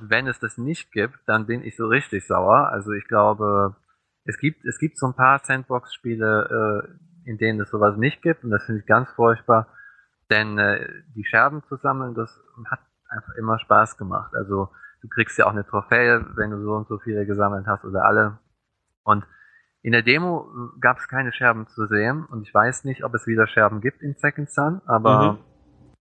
und 0.00 0.10
wenn 0.10 0.26
es 0.28 0.38
das 0.38 0.56
nicht 0.58 0.92
gibt, 0.92 1.18
dann 1.26 1.46
bin 1.46 1.64
ich 1.64 1.76
so 1.76 1.86
richtig 1.86 2.26
sauer. 2.26 2.68
Also 2.70 2.92
ich 2.92 3.06
glaube, 3.08 3.76
es 4.24 4.38
gibt, 4.38 4.64
es 4.64 4.78
gibt 4.78 4.98
so 4.98 5.06
ein 5.06 5.14
paar 5.14 5.40
Sandbox-Spiele, 5.42 6.84
äh, 7.26 7.28
in 7.30 7.38
denen 7.38 7.60
es 7.60 7.70
sowas 7.70 7.96
nicht 7.96 8.22
gibt. 8.22 8.44
Und 8.44 8.50
das 8.50 8.64
finde 8.64 8.82
ich 8.82 8.86
ganz 8.86 9.10
furchtbar. 9.12 9.68
Denn 10.30 10.58
äh, 10.58 10.88
die 11.14 11.24
Scherben 11.24 11.62
zu 11.68 11.76
sammeln, 11.76 12.14
das 12.14 12.30
hat 12.70 12.80
einfach 13.14 13.34
immer 13.34 13.58
Spaß 13.58 13.96
gemacht. 13.96 14.34
Also 14.34 14.68
du 15.02 15.08
kriegst 15.08 15.38
ja 15.38 15.46
auch 15.46 15.52
eine 15.52 15.66
Trophäe, 15.66 16.24
wenn 16.36 16.50
du 16.50 16.62
so 16.62 16.72
und 16.74 16.88
so 16.88 16.98
viele 16.98 17.26
gesammelt 17.26 17.66
hast 17.66 17.84
oder 17.84 18.04
alle. 18.04 18.38
Und 19.04 19.24
in 19.82 19.92
der 19.92 20.02
Demo 20.02 20.48
gab 20.80 20.98
es 20.98 21.08
keine 21.08 21.32
Scherben 21.32 21.66
zu 21.68 21.86
sehen 21.86 22.24
und 22.24 22.42
ich 22.42 22.54
weiß 22.54 22.84
nicht, 22.84 23.04
ob 23.04 23.14
es 23.14 23.26
wieder 23.26 23.46
Scherben 23.46 23.80
gibt 23.80 24.00
in 24.02 24.14
Second 24.16 24.50
Sun, 24.50 24.80
aber 24.86 25.32
Mhm. 25.32 25.38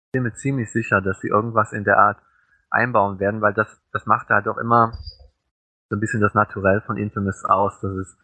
ich 0.06 0.12
bin 0.14 0.24
mir 0.24 0.34
ziemlich 0.34 0.72
sicher, 0.72 1.02
dass 1.02 1.20
sie 1.20 1.30
irgendwas 1.30 1.74
in 1.74 1.84
der 1.84 1.98
Art 1.98 2.18
einbauen 2.70 3.20
werden, 3.20 3.42
weil 3.42 3.54
das, 3.54 3.82
das 3.92 4.06
macht 4.06 4.30
halt 4.30 4.48
auch 4.48 4.58
immer 4.58 4.92
so 5.90 5.96
ein 5.98 6.00
bisschen 6.00 6.22
das 6.22 6.34
Naturell 6.34 6.82
von 6.82 6.96
Infamous 6.98 7.44
aus, 7.44 7.80
dass 7.82 7.92
es 7.92 8.18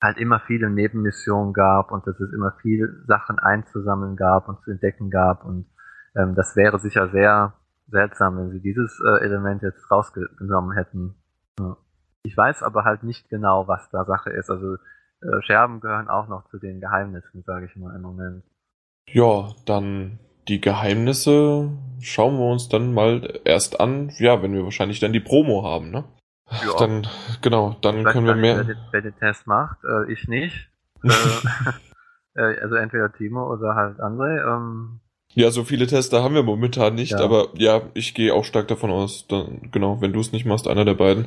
halt 0.00 0.18
immer 0.18 0.40
viele 0.40 0.70
Nebenmissionen 0.70 1.52
gab 1.52 1.90
und 1.92 2.06
dass 2.06 2.18
es 2.20 2.32
immer 2.32 2.52
viel 2.62 3.04
Sachen 3.06 3.38
einzusammeln 3.38 4.16
gab 4.16 4.48
und 4.48 4.62
zu 4.62 4.70
entdecken 4.70 5.10
gab 5.10 5.44
und 5.44 5.66
ähm, 6.14 6.34
das 6.34 6.56
wäre 6.56 6.78
sicher 6.78 7.08
sehr 7.10 7.54
seltsam, 7.92 8.38
wenn 8.38 8.50
sie 8.50 8.60
dieses 8.60 9.00
äh, 9.00 9.24
Element 9.24 9.62
jetzt 9.62 9.88
rausgenommen 9.90 10.72
hätten. 10.72 11.14
Ja. 11.60 11.76
Ich 12.24 12.36
weiß 12.36 12.62
aber 12.62 12.84
halt 12.84 13.04
nicht 13.04 13.28
genau, 13.28 13.68
was 13.68 13.88
da 13.90 14.04
Sache 14.04 14.30
ist. 14.30 14.50
Also 14.50 14.74
äh, 14.74 15.42
Scherben 15.42 15.80
gehören 15.80 16.08
auch 16.08 16.28
noch 16.28 16.48
zu 16.48 16.58
den 16.58 16.80
Geheimnissen, 16.80 17.42
sage 17.44 17.66
ich 17.66 17.76
mal 17.76 17.94
im 17.94 18.02
Moment. 18.02 18.44
Ja, 19.08 19.50
dann 19.66 20.18
die 20.48 20.60
Geheimnisse 20.60 21.70
schauen 22.00 22.38
wir 22.38 22.50
uns 22.50 22.68
dann 22.68 22.92
mal 22.92 23.40
erst 23.44 23.80
an, 23.80 24.10
ja, 24.18 24.42
wenn 24.42 24.52
wir 24.52 24.64
wahrscheinlich 24.64 24.98
dann 24.98 25.12
die 25.12 25.20
Promo 25.20 25.64
haben, 25.64 25.90
ne? 25.90 26.04
Ja. 26.50 26.76
Dann, 26.78 27.06
genau, 27.40 27.76
dann 27.80 28.04
können 28.04 28.26
wir 28.26 28.34
mehr. 28.34 28.56
Wer 28.58 28.64
den, 28.64 28.78
wer 28.90 29.02
den 29.02 29.16
Test 29.16 29.46
macht, 29.46 29.78
äh, 29.84 30.12
ich 30.12 30.28
nicht. 30.28 30.70
äh, 31.02 31.08
äh, 32.34 32.60
also 32.60 32.74
entweder 32.74 33.12
Timo 33.12 33.50
oder 33.52 33.74
halt 33.74 34.00
André. 34.00 34.42
Ähm, 34.44 35.00
Ja, 35.34 35.50
so 35.50 35.64
viele 35.64 35.86
Tester 35.86 36.22
haben 36.22 36.34
wir 36.34 36.42
momentan 36.42 36.94
nicht, 36.94 37.12
Ja. 37.12 37.20
aber 37.20 37.48
ja, 37.56 37.82
ich 37.94 38.14
gehe 38.14 38.34
auch 38.34 38.44
stark 38.44 38.68
davon 38.68 38.90
aus, 38.90 39.26
dann, 39.28 39.68
genau, 39.72 40.00
wenn 40.00 40.12
du 40.12 40.20
es 40.20 40.32
nicht 40.32 40.44
machst, 40.44 40.68
einer 40.68 40.84
der 40.84 40.94
beiden. 40.94 41.26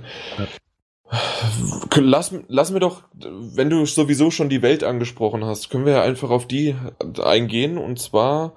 Lass, 1.95 2.34
lass 2.48 2.72
mir 2.72 2.80
doch, 2.80 3.03
wenn 3.14 3.69
du 3.69 3.86
sowieso 3.86 4.32
schon 4.32 4.49
die 4.49 4.61
Welt 4.61 4.84
angesprochen 4.84 5.45
hast, 5.45 5.69
können 5.69 5.86
wir 5.86 5.94
ja 5.94 6.02
einfach 6.03 6.30
auf 6.30 6.48
die 6.48 6.76
eingehen. 7.23 7.77
Und 7.77 7.99
zwar 7.99 8.53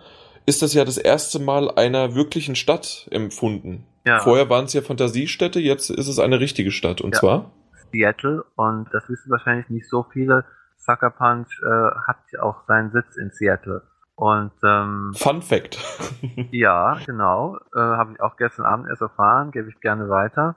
ist 0.46 0.62
das 0.62 0.74
ja 0.74 0.84
das 0.84 0.96
erste 0.98 1.38
Mal 1.38 1.70
einer 1.70 2.14
wirklichen 2.14 2.56
Stadt 2.56 3.06
empfunden. 3.10 3.84
ja, 4.06 4.18
Vorher 4.20 4.48
waren 4.48 4.64
es 4.64 4.72
ja 4.72 4.80
Fantasiestädte, 4.82 5.60
jetzt 5.60 5.90
ist 5.90 6.08
es 6.08 6.18
eine 6.18 6.40
richtige 6.40 6.70
Stadt. 6.72 7.00
Und 7.00 7.14
Ja. 7.14 7.20
zwar? 7.20 7.50
Seattle 7.92 8.44
und 8.56 8.86
das 8.92 9.08
wissen 9.08 9.30
wahrscheinlich 9.30 9.68
nicht 9.68 9.88
so 9.88 10.04
viele. 10.12 10.44
Sucker 10.78 11.10
Punch 11.10 11.48
äh, 11.62 11.90
hat 12.06 12.16
ja 12.32 12.42
auch 12.42 12.64
seinen 12.66 12.90
Sitz 12.92 13.16
in 13.16 13.30
Seattle. 13.32 13.82
Und 14.18 14.50
ähm, 14.64 15.12
Fun 15.14 15.42
Fact. 15.42 15.78
ja, 16.50 16.98
genau, 17.06 17.56
äh, 17.72 17.78
habe 17.78 18.14
ich 18.14 18.20
auch 18.20 18.36
gestern 18.36 18.66
Abend 18.66 18.88
erst 18.88 19.00
erfahren, 19.00 19.52
gebe 19.52 19.68
ich 19.68 19.80
gerne 19.80 20.08
weiter. 20.08 20.56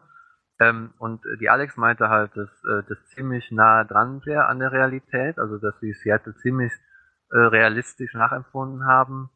Ähm, 0.60 0.96
und 0.98 1.22
die 1.40 1.48
Alex 1.48 1.78
meinte 1.78 2.10
halt, 2.10 2.36
dass 2.36 2.50
äh, 2.64 2.82
das 2.90 2.98
ziemlich 3.14 3.52
nah 3.52 3.84
dran 3.84 4.20
wäre 4.26 4.48
an 4.48 4.58
der 4.58 4.72
Realität, 4.72 5.38
also 5.38 5.60
dass 5.60 5.80
sie 5.80 5.94
Seattle 5.94 6.34
ziemlich 6.38 6.72
äh, 7.30 7.38
realistisch 7.38 8.16
nachempfunden 8.16 8.88
haben. 8.88 9.30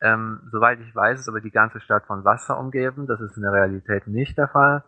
Ähm, 0.00 0.48
soweit 0.52 0.78
ich 0.78 0.94
weiß, 0.94 1.18
ist 1.18 1.28
aber 1.28 1.40
die 1.40 1.50
ganze 1.50 1.80
Stadt 1.80 2.06
von 2.06 2.24
Wasser 2.24 2.60
umgeben. 2.60 3.08
Das 3.08 3.20
ist 3.20 3.36
in 3.36 3.42
der 3.42 3.52
Realität 3.52 4.06
nicht 4.06 4.38
der 4.38 4.46
Fall. 4.46 4.84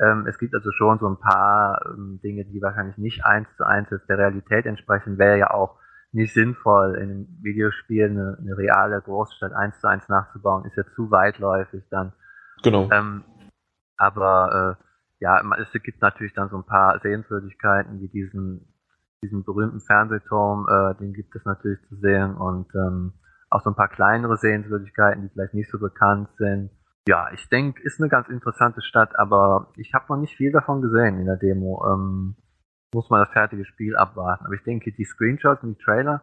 Ähm, 0.00 0.28
es 0.28 0.38
gibt 0.38 0.54
also 0.54 0.70
schon 0.70 1.00
so 1.00 1.08
ein 1.08 1.18
paar 1.18 1.80
ähm, 1.84 2.20
Dinge, 2.22 2.44
die 2.44 2.62
wahrscheinlich 2.62 2.96
nicht 2.96 3.24
eins 3.24 3.48
zu 3.56 3.66
eins 3.66 3.88
der 4.08 4.18
Realität 4.18 4.66
entsprechen. 4.66 5.18
Wäre 5.18 5.36
ja 5.36 5.50
auch 5.50 5.79
nicht 6.12 6.34
sinnvoll, 6.34 6.96
in 6.96 7.10
einem 7.10 7.38
Videospiel 7.42 8.06
eine, 8.06 8.38
eine 8.40 8.56
reale 8.56 9.00
Großstadt 9.00 9.52
eins 9.52 9.78
zu 9.80 9.88
eins 9.88 10.08
nachzubauen. 10.08 10.64
Ist 10.64 10.76
ja 10.76 10.84
zu 10.94 11.10
weitläufig 11.10 11.84
dann. 11.90 12.12
Genau. 12.62 12.88
Ähm, 12.90 13.24
aber 13.96 14.78
äh, 14.80 14.84
ja, 15.20 15.40
es 15.58 15.70
gibt 15.82 16.00
natürlich 16.00 16.34
dann 16.34 16.48
so 16.48 16.56
ein 16.56 16.66
paar 16.66 16.98
Sehenswürdigkeiten 17.00 18.00
wie 18.00 18.08
diesen 18.08 18.66
diesen 19.22 19.44
berühmten 19.44 19.80
Fernsehturm, 19.80 20.66
äh, 20.68 20.94
den 20.96 21.12
gibt 21.12 21.34
es 21.36 21.44
natürlich 21.44 21.80
zu 21.88 21.96
sehen 21.96 22.34
und 22.34 22.74
ähm, 22.74 23.12
auch 23.50 23.62
so 23.62 23.70
ein 23.70 23.76
paar 23.76 23.88
kleinere 23.88 24.36
Sehenswürdigkeiten, 24.36 25.22
die 25.22 25.28
vielleicht 25.28 25.54
nicht 25.54 25.70
so 25.70 25.78
bekannt 25.78 26.28
sind. 26.38 26.70
Ja, 27.08 27.30
ich 27.32 27.48
denke, 27.48 27.82
ist 27.82 28.00
eine 28.00 28.08
ganz 28.08 28.28
interessante 28.28 28.82
Stadt, 28.82 29.18
aber 29.18 29.72
ich 29.76 29.92
habe 29.94 30.06
noch 30.08 30.16
nicht 30.16 30.36
viel 30.36 30.52
davon 30.52 30.80
gesehen 30.80 31.18
in 31.18 31.26
der 31.26 31.36
Demo. 31.36 31.84
Ähm, 31.86 32.36
muss 32.92 33.10
man 33.10 33.20
das 33.24 33.32
fertige 33.32 33.64
Spiel 33.64 33.96
abwarten. 33.96 34.46
Aber 34.46 34.54
ich 34.54 34.62
denke, 34.62 34.92
die 34.92 35.04
Screenshots 35.04 35.62
und 35.62 35.78
die 35.78 35.84
Trailer. 35.84 36.22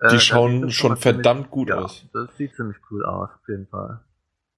Äh, 0.00 0.08
die 0.08 0.20
schauen 0.20 0.70
schon 0.70 0.96
verdammt 0.96 1.46
ziemlich, 1.46 1.50
gut 1.50 1.68
ja, 1.70 1.76
aus. 1.76 2.06
Das 2.12 2.36
sieht 2.36 2.54
ziemlich 2.54 2.76
cool 2.90 3.04
aus, 3.04 3.30
auf 3.30 3.48
jeden 3.48 3.66
Fall. 3.66 4.00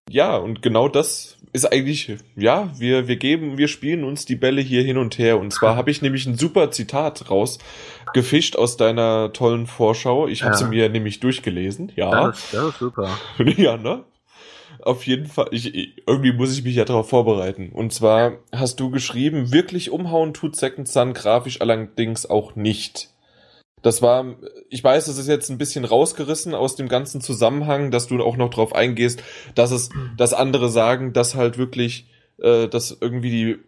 Ja, 0.09 0.37
und 0.37 0.61
genau 0.61 0.89
das 0.89 1.39
ist 1.53 1.73
eigentlich, 1.73 2.17
ja, 2.35 2.69
wir, 2.77 3.07
wir 3.07 3.17
geben, 3.17 3.59
wir 3.59 3.69
spielen 3.69 4.03
uns 4.03 4.25
die 4.25 4.35
Bälle 4.35 4.61
hier 4.61 4.83
hin 4.83 4.99
und 4.99 5.19
her. 5.19 5.39
Und 5.39 5.53
zwar 5.53 5.77
habe 5.77 5.91
ich 5.91 6.03
nämlich 6.03 6.27
ein 6.27 6.37
super 6.37 6.71
Zitat 6.71 7.31
rausgefischt 7.31 8.57
aus 8.57 8.77
deiner 8.77 9.33
tollen 9.33 9.67
Vorschau. 9.67 10.27
Ich 10.27 10.43
habe 10.43 10.53
ja. 10.53 10.59
sie 10.59 10.67
mir 10.67 10.89
nämlich 10.89 11.21
durchgelesen, 11.21 11.93
ja. 11.95 12.27
Das 12.27 12.45
ist, 12.45 12.55
das 12.55 12.69
ist 12.71 12.79
super. 12.79 13.11
ja, 13.39 13.77
ne? 13.77 14.05
Auf 14.83 15.07
jeden 15.07 15.27
Fall, 15.27 15.49
ich, 15.51 15.99
irgendwie 16.07 16.33
muss 16.33 16.57
ich 16.57 16.65
mich 16.65 16.77
ja 16.77 16.85
darauf 16.85 17.09
vorbereiten. 17.09 17.71
Und 17.73 17.93
zwar 17.93 18.39
hast 18.53 18.81
du 18.81 18.91
geschrieben, 18.91 19.53
wirklich 19.53 19.91
umhauen 19.91 20.33
tut 20.35 20.57
Second 20.57 20.89
Sun 20.89 21.13
grafisch 21.13 21.61
allerdings 21.61 22.29
auch 22.29 22.57
nicht. 22.57 23.11
Das 23.83 24.03
war, 24.03 24.37
ich 24.69 24.85
weiß, 24.85 25.07
das 25.07 25.19
ist 25.19 25.29
jetzt 25.29 25.51
ein 25.51 25.59
bisschen 25.59 25.85
rausgerissen 25.85 26.55
aus 26.55 26.77
dem 26.77 26.89
ganzen 26.89 27.21
Zusammenhang, 27.21 27.91
dass 27.91 28.07
du 28.07 28.23
auch 28.23 28.37
noch 28.37 28.51
drauf 28.51 28.75
eingehst, 28.75 29.23
dass 29.55 29.71
es, 29.71 29.89
dass 30.17 30.35
andere 30.35 30.69
sagen, 30.69 31.13
dass 31.13 31.35
halt 31.35 31.57
wirklich, 31.57 32.07
äh, 32.39 32.69
dass 32.69 32.97
irgendwie 33.01 33.31
die 33.31 33.59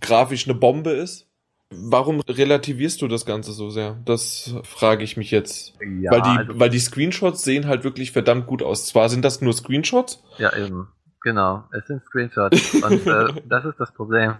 grafisch 0.00 0.46
eine 0.46 0.54
Bombe 0.54 0.90
ist. 0.90 1.27
Warum 1.70 2.20
relativierst 2.20 3.02
du 3.02 3.08
das 3.08 3.26
Ganze 3.26 3.52
so 3.52 3.68
sehr? 3.68 3.96
Das 4.04 4.54
frage 4.64 5.04
ich 5.04 5.16
mich 5.16 5.30
jetzt. 5.30 5.74
Ja, 6.00 6.12
weil 6.12 6.22
die, 6.22 6.38
also, 6.38 6.60
weil 6.60 6.70
die 6.70 6.78
Screenshots 6.78 7.42
sehen 7.42 7.66
halt 7.66 7.84
wirklich 7.84 8.12
verdammt 8.12 8.46
gut 8.46 8.62
aus. 8.62 8.86
Zwar 8.86 9.08
sind 9.10 9.24
das 9.24 9.42
nur 9.42 9.52
Screenshots. 9.52 10.24
Ja, 10.38 10.56
eben. 10.56 10.88
Genau. 11.22 11.64
Es 11.72 11.86
sind 11.86 12.02
Screenshots. 12.04 12.74
Und 12.74 13.06
äh, 13.06 13.42
das 13.48 13.64
ist 13.66 13.78
das 13.78 13.92
Problem. 13.92 14.34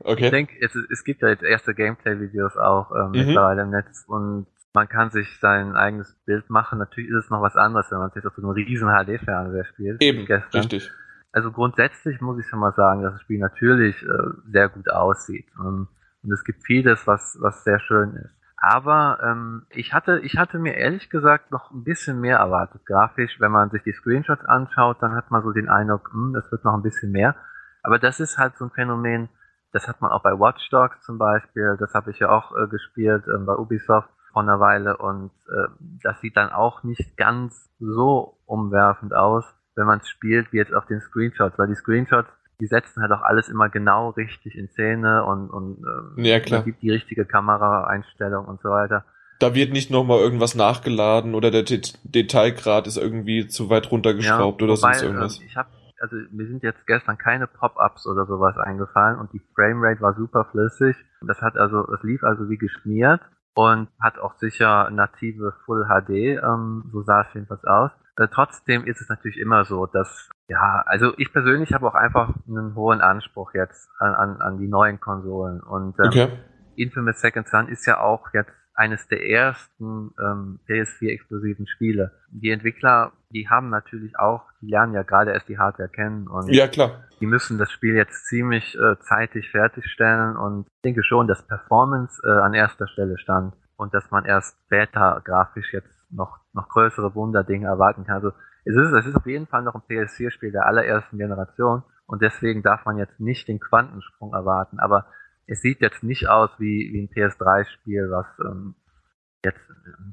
Okay. 0.00 0.24
Ich 0.24 0.30
denke, 0.30 0.54
es, 0.60 0.74
es 0.90 1.04
gibt 1.04 1.22
ja 1.22 1.28
jetzt 1.28 1.42
erste 1.42 1.74
Gameplay-Videos 1.74 2.56
auch 2.56 2.90
ähm, 2.92 3.10
mhm. 3.10 3.26
mittlerweile 3.26 3.62
im 3.62 3.70
Netz 3.70 4.04
und 4.06 4.46
man 4.74 4.88
kann 4.88 5.10
sich 5.10 5.38
sein 5.38 5.76
eigenes 5.76 6.16
Bild 6.26 6.50
machen. 6.50 6.78
Natürlich 6.78 7.10
ist 7.10 7.24
es 7.24 7.30
noch 7.30 7.40
was 7.40 7.56
anderes, 7.56 7.90
wenn 7.90 7.98
man 7.98 8.10
sich 8.10 8.26
auf 8.26 8.34
so 8.34 8.42
einem 8.42 8.50
riesen 8.50 8.88
HD-Fernseher 8.88 9.64
spielt. 9.66 10.02
Eben, 10.02 10.26
richtig. 10.52 10.90
Also 11.30 11.52
grundsätzlich 11.52 12.20
muss 12.20 12.38
ich 12.40 12.46
schon 12.46 12.58
mal 12.58 12.74
sagen, 12.74 13.02
dass 13.02 13.12
das 13.12 13.22
Spiel 13.22 13.38
natürlich 13.38 14.02
äh, 14.02 14.50
sehr 14.50 14.68
gut 14.68 14.90
aussieht. 14.90 15.46
Und, 15.58 15.88
und, 16.24 16.32
es 16.32 16.44
gibt 16.44 16.64
vieles, 16.64 17.06
was, 17.06 17.36
was 17.40 17.64
sehr 17.64 17.78
schön 17.80 18.14
ist. 18.14 18.34
Aber 18.56 19.18
ähm, 19.22 19.66
ich 19.70 19.92
hatte, 19.92 20.20
ich 20.20 20.38
hatte 20.38 20.58
mir 20.58 20.74
ehrlich 20.74 21.10
gesagt 21.10 21.50
noch 21.50 21.70
ein 21.70 21.84
bisschen 21.84 22.20
mehr 22.20 22.38
erwartet. 22.38 22.86
Grafisch, 22.86 23.38
wenn 23.38 23.52
man 23.52 23.70
sich 23.70 23.82
die 23.82 23.92
Screenshots 23.92 24.44
anschaut, 24.46 25.02
dann 25.02 25.14
hat 25.14 25.30
man 25.30 25.42
so 25.42 25.52
den 25.52 25.68
Eindruck, 25.68 26.10
hm, 26.12 26.32
das 26.32 26.50
wird 26.50 26.64
noch 26.64 26.74
ein 26.74 26.82
bisschen 26.82 27.12
mehr. 27.12 27.36
Aber 27.82 27.98
das 27.98 28.20
ist 28.20 28.38
halt 28.38 28.56
so 28.56 28.64
ein 28.64 28.70
Phänomen, 28.70 29.28
das 29.72 29.88
hat 29.88 30.00
man 30.00 30.12
auch 30.12 30.22
bei 30.22 30.32
Watch 30.32 30.70
Dogs 30.70 31.02
zum 31.02 31.18
Beispiel, 31.18 31.76
das 31.78 31.92
habe 31.94 32.12
ich 32.12 32.20
ja 32.20 32.30
auch 32.30 32.56
äh, 32.56 32.68
gespielt 32.68 33.24
äh, 33.26 33.38
bei 33.38 33.54
Ubisoft 33.54 34.08
vor 34.32 34.42
einer 34.42 34.60
Weile 34.60 34.96
und 34.96 35.32
äh, 35.48 35.68
das 36.02 36.20
sieht 36.20 36.36
dann 36.36 36.50
auch 36.50 36.84
nicht 36.84 37.16
ganz 37.16 37.70
so 37.78 38.38
umwerfend 38.46 39.14
aus, 39.14 39.44
wenn 39.74 39.86
man 39.86 39.98
es 39.98 40.08
spielt, 40.08 40.52
wie 40.52 40.58
jetzt 40.58 40.72
auf 40.72 40.86
den 40.86 41.00
Screenshots, 41.00 41.58
weil 41.58 41.68
die 41.68 41.74
Screenshots, 41.74 42.28
die 42.60 42.66
setzen 42.66 43.02
halt 43.02 43.12
auch 43.12 43.22
alles 43.22 43.48
immer 43.48 43.68
genau 43.68 44.10
richtig 44.10 44.54
in 44.56 44.68
Szene 44.68 45.24
und, 45.24 45.50
und 45.50 45.78
ähm, 45.78 46.24
ja, 46.24 46.40
klar. 46.40 46.62
gibt 46.62 46.82
die 46.82 46.90
richtige 46.90 47.24
Kameraeinstellung 47.24 48.44
und 48.46 48.60
so 48.60 48.70
weiter. 48.70 49.04
Da 49.40 49.54
wird 49.54 49.72
nicht 49.72 49.90
nochmal 49.90 50.20
irgendwas 50.20 50.54
nachgeladen 50.54 51.34
oder 51.34 51.50
der 51.50 51.64
Det 51.64 51.98
Detailgrad 52.04 52.86
ist 52.86 52.96
irgendwie 52.96 53.48
zu 53.48 53.68
weit 53.68 53.90
runtergeschraubt 53.90 54.60
ja, 54.60 54.64
oder 54.64 54.76
wobei, 54.76 54.92
sonst 54.92 55.02
irgendwas. 55.02 55.40
Äh, 55.40 55.44
ich 55.46 55.56
hab, 55.56 55.66
also 55.98 56.16
mir 56.30 56.46
sind 56.46 56.62
jetzt 56.62 56.86
gestern 56.86 57.18
keine 57.18 57.46
Pop-ups 57.46 58.06
oder 58.06 58.26
sowas 58.26 58.56
eingefallen 58.56 59.18
und 59.18 59.32
die 59.32 59.42
Framerate 59.54 60.00
war 60.00 60.14
super 60.14 60.46
flüssig. 60.50 60.96
Das 61.26 61.40
hat 61.40 61.56
also, 61.56 61.86
es 61.92 62.02
lief 62.02 62.22
also 62.22 62.48
wie 62.48 62.58
geschmiert 62.58 63.20
und 63.54 63.88
hat 64.00 64.18
auch 64.18 64.34
sicher 64.34 64.90
native 64.90 65.54
Full 65.64 65.86
HD, 65.86 66.42
ähm, 66.42 66.84
so 66.92 67.02
sah 67.02 67.22
es 67.22 67.34
jedenfalls 67.34 67.64
aus. 67.64 67.90
Äh, 68.16 68.28
trotzdem 68.32 68.84
ist 68.86 69.00
es 69.00 69.08
natürlich 69.08 69.38
immer 69.38 69.64
so, 69.64 69.86
dass, 69.86 70.30
ja, 70.48 70.82
also 70.86 71.12
ich 71.18 71.32
persönlich 71.32 71.72
habe 71.72 71.86
auch 71.86 71.94
einfach 71.94 72.32
einen 72.48 72.74
hohen 72.74 73.00
Anspruch 73.00 73.54
jetzt 73.54 73.88
an, 73.98 74.14
an, 74.14 74.40
an 74.40 74.58
die 74.58 74.68
neuen 74.68 75.00
Konsolen. 75.00 75.60
Und 75.60 75.98
ähm, 75.98 76.06
okay. 76.06 76.28
Infamous 76.76 77.20
Second 77.20 77.48
Son 77.48 77.68
ist 77.68 77.86
ja 77.86 78.00
auch 78.00 78.32
jetzt 78.32 78.52
eines 78.74 79.06
der 79.06 79.24
ersten 79.24 80.10
ähm, 80.20 80.58
PS4-exklusiven 80.68 81.66
Spiele. 81.68 82.12
Die 82.30 82.50
Entwickler, 82.50 83.12
die 83.30 83.48
haben 83.48 83.70
natürlich 83.70 84.18
auch, 84.18 84.42
die 84.60 84.70
lernen 84.70 84.94
ja 84.94 85.02
gerade 85.02 85.32
erst 85.32 85.48
die 85.48 85.58
Hardware 85.58 85.88
kennen 85.88 86.26
und 86.26 86.52
ja, 86.52 86.66
klar. 86.66 87.04
die 87.20 87.26
müssen 87.26 87.56
das 87.56 87.70
Spiel 87.70 87.94
jetzt 87.94 88.26
ziemlich 88.26 88.76
äh, 88.76 88.98
zeitig 88.98 89.50
fertigstellen 89.50 90.36
und 90.36 90.66
ich 90.66 90.82
denke 90.82 91.04
schon, 91.04 91.28
dass 91.28 91.46
Performance 91.46 92.20
äh, 92.26 92.30
an 92.30 92.52
erster 92.52 92.88
Stelle 92.88 93.16
stand 93.18 93.54
und 93.76 93.94
dass 93.94 94.10
man 94.10 94.24
erst 94.24 94.58
später 94.66 95.22
grafisch 95.24 95.72
jetzt 95.72 95.93
noch, 96.10 96.38
noch 96.52 96.68
größere 96.68 97.14
Wunderdinge 97.14 97.66
erwarten 97.66 98.04
kann. 98.04 98.16
Also 98.16 98.32
es 98.64 98.76
ist, 98.76 98.92
es 98.92 99.06
ist 99.06 99.16
auf 99.16 99.26
jeden 99.26 99.46
Fall 99.46 99.62
noch 99.62 99.74
ein 99.74 99.82
PS4-Spiel 99.82 100.52
der 100.52 100.66
allerersten 100.66 101.18
Generation 101.18 101.82
und 102.06 102.22
deswegen 102.22 102.62
darf 102.62 102.84
man 102.84 102.98
jetzt 102.98 103.20
nicht 103.20 103.48
den 103.48 103.60
Quantensprung 103.60 104.32
erwarten, 104.32 104.78
aber 104.78 105.06
es 105.46 105.60
sieht 105.60 105.80
jetzt 105.80 106.02
nicht 106.02 106.28
aus 106.28 106.50
wie, 106.58 106.90
wie 106.92 107.02
ein 107.02 107.10
PS3-Spiel, 107.10 108.10
was 108.10 108.26
ähm, 108.40 108.74
jetzt 109.44 109.60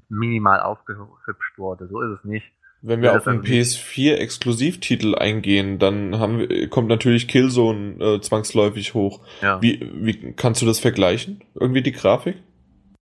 minimal 0.09 0.59
aufgehübscht 0.59 1.57
wurde. 1.57 1.88
So 1.88 2.01
ist 2.01 2.19
es 2.19 2.26
nicht. 2.26 2.51
Wenn 2.84 3.01
wir 3.03 3.15
auf 3.15 3.27
einen 3.27 3.43
PS4-Exklusivtitel 3.43 5.15
eingehen, 5.15 5.77
dann 5.77 6.19
haben 6.19 6.39
wir, 6.39 6.68
kommt 6.69 6.88
natürlich 6.88 7.27
Killzone 7.27 7.93
äh, 7.99 8.22
zwangsläufig 8.22 8.95
hoch. 8.95 9.23
Ja. 9.41 9.61
Wie, 9.61 9.91
wie 9.93 10.34
kannst 10.34 10.63
du 10.63 10.65
das 10.65 10.80
vergleichen? 10.80 11.43
Irgendwie 11.53 11.84
die 11.84 11.91
Grafik? 11.91 12.41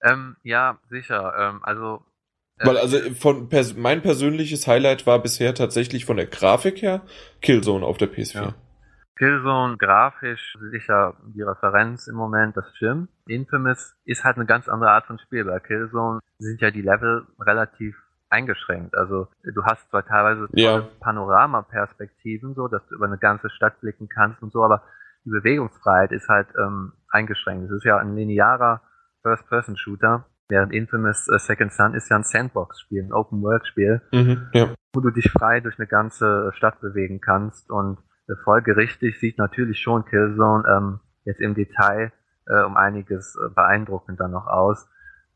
Ähm, 0.02 0.38
ja, 0.44 0.80
sicher. 0.90 1.34
Ähm, 1.38 1.60
also 1.64 2.06
weil 2.64 2.77
also 2.77 2.98
von 3.15 3.49
pers 3.49 3.76
mein 3.76 4.02
persönliches 4.02 4.68
Highlight 4.68 5.06
war 5.06 5.22
bisher 5.22 5.53
tatsächlich 5.53 6.06
von 6.06 6.18
der 6.18 6.27
Grafik 6.27 6.82
her 6.82 7.02
Killzone 7.41 7.86
auf 7.86 7.98
der 7.98 8.10
PS4. 8.10 8.36
Ja. 8.36 8.53
Killzone 9.18 9.77
grafisch 9.77 10.56
sicher 10.72 11.15
die 11.34 11.41
Referenz 11.41 12.07
im 12.07 12.15
Moment, 12.15 12.57
das 12.57 12.65
stimmt. 12.76 13.10
Infamous 13.27 13.95
ist 14.03 14.23
halt 14.23 14.36
eine 14.36 14.45
ganz 14.45 14.68
andere 14.68 14.91
Art 14.91 15.06
von 15.07 15.19
Spiel. 15.19 15.45
Bei 15.45 15.60
Killzone 15.60 16.19
sind 16.38 16.61
ja 16.61 16.69
die 16.69 16.82
Level 16.82 17.26
relativ 17.40 17.95
eingeschränkt. 18.30 18.95
Also 18.95 19.27
du 19.44 19.64
hast 19.64 19.90
zwar 19.90 20.06
teilweise 20.06 20.48
ja. 20.53 20.88
Panorama-Perspektiven, 20.99 22.56
so 22.56 22.68
dass 22.68 22.86
du 22.88 22.95
über 22.95 23.06
eine 23.06 23.18
ganze 23.18 23.49
Stadt 23.49 23.80
blicken 23.80 24.10
kannst 24.10 24.41
und 24.41 24.52
so, 24.52 24.64
aber 24.64 24.84
die 25.23 25.30
Bewegungsfreiheit 25.30 26.11
ist 26.11 26.27
halt 26.27 26.48
ähm, 26.57 26.94
eingeschränkt. 27.10 27.65
Es 27.65 27.77
ist 27.77 27.86
ja 27.86 27.98
ein 27.98 28.15
linearer 28.15 28.82
First-Person-Shooter, 29.22 30.26
während 30.50 30.74
Infamous 30.74 31.28
uh, 31.30 31.38
Second 31.38 31.72
Son 31.74 31.94
ist 31.94 32.10
ja 32.10 32.18
ein 32.18 32.24
Sandbox-Spiel, 32.24 33.04
ein 33.04 33.14
Open-World-Spiel, 33.14 34.02
mhm, 34.12 34.50
ja. 34.54 34.74
wo 34.94 35.02
du 35.02 35.12
dich 35.12 35.32
frei 35.32 35.60
durch 35.60 35.80
eine 35.80 35.88
ganze 35.88 36.52
Stadt 36.54 36.82
bewegen 36.82 37.22
kannst 37.22 37.70
und 37.70 38.00
folgerichtig 38.44 39.20
sieht 39.20 39.38
natürlich 39.38 39.80
schon 39.80 40.06
Killzone 40.06 40.64
ähm, 40.68 41.00
jetzt 41.26 41.42
im 41.42 41.54
Detail 41.54 42.12
äh, 42.48 42.64
um 42.64 42.78
einiges 42.78 43.36
äh, 43.36 43.50
beeindruckender 43.50 44.28
noch 44.28 44.48
aus. 44.48 44.88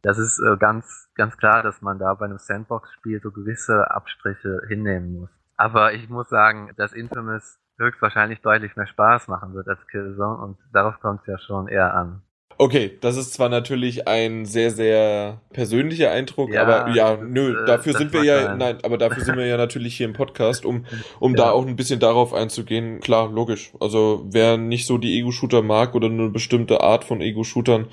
Das 0.02 0.18
ist 0.18 0.40
äh, 0.40 0.58
ganz, 0.58 1.10
ganz 1.16 1.38
klar, 1.38 1.62
dass 1.62 1.82
man 1.82 2.00
da 2.00 2.14
bei 2.14 2.26
einem 2.26 2.38
Sandbox-Spiel 2.38 3.22
so 3.22 3.32
gewisse 3.32 3.92
Abstriche 3.92 4.62
hinnehmen 4.68 5.20
muss. 5.20 5.30
Aber 5.58 5.94
ich 5.94 6.10
muss 6.10 6.30
sagen, 6.30 6.72
dass 6.78 6.94
Infamous 6.94 7.60
höchstwahrscheinlich 7.78 8.42
deutlich 8.42 8.76
mehr 8.76 8.88
Spaß 8.88 9.28
machen 9.28 9.54
wird 9.54 9.68
als 9.68 9.86
Killzone 9.88 10.42
und 10.42 10.58
darauf 10.72 11.00
kommt 11.00 11.22
es 11.22 11.28
ja 11.28 11.38
schon 11.38 11.68
eher 11.68 11.94
an. 11.94 12.22
Okay, 12.62 12.98
das 13.00 13.16
ist 13.16 13.32
zwar 13.34 13.48
natürlich 13.48 14.06
ein 14.10 14.44
sehr, 14.46 14.70
sehr 14.72 15.40
persönlicher 15.54 16.12
Eindruck, 16.12 16.52
Ja, 16.52 16.64
aber 16.64 16.92
ja, 16.92 17.16
nö, 17.16 17.54
äh, 17.64 17.66
dafür 17.66 17.94
sind 17.94 18.12
wir 18.12 18.26
ja, 18.26 18.54
nein, 18.54 18.80
aber 18.84 18.98
dafür 18.98 19.24
sind 19.24 19.38
wir 19.38 19.46
ja 19.46 19.56
natürlich 19.56 19.96
hier 19.96 20.06
im 20.06 20.12
Podcast, 20.12 20.66
um, 20.66 20.84
um 21.22 21.32
Ja. 21.36 21.46
da 21.46 21.52
auch 21.52 21.66
ein 21.66 21.78
bisschen 21.78 22.02
darauf 22.02 22.34
einzugehen. 22.34 23.00
Klar, 23.00 23.32
logisch. 23.32 23.72
Also 23.80 24.26
wer 24.30 24.58
nicht 24.58 24.88
so 24.88 24.98
die 24.98 25.18
Ego-Shooter 25.20 25.62
mag 25.62 25.96
oder 25.96 26.08
eine 26.08 26.28
bestimmte 26.30 26.82
Art 26.82 27.06
von 27.06 27.22
Ego-Shootern, 27.22 27.88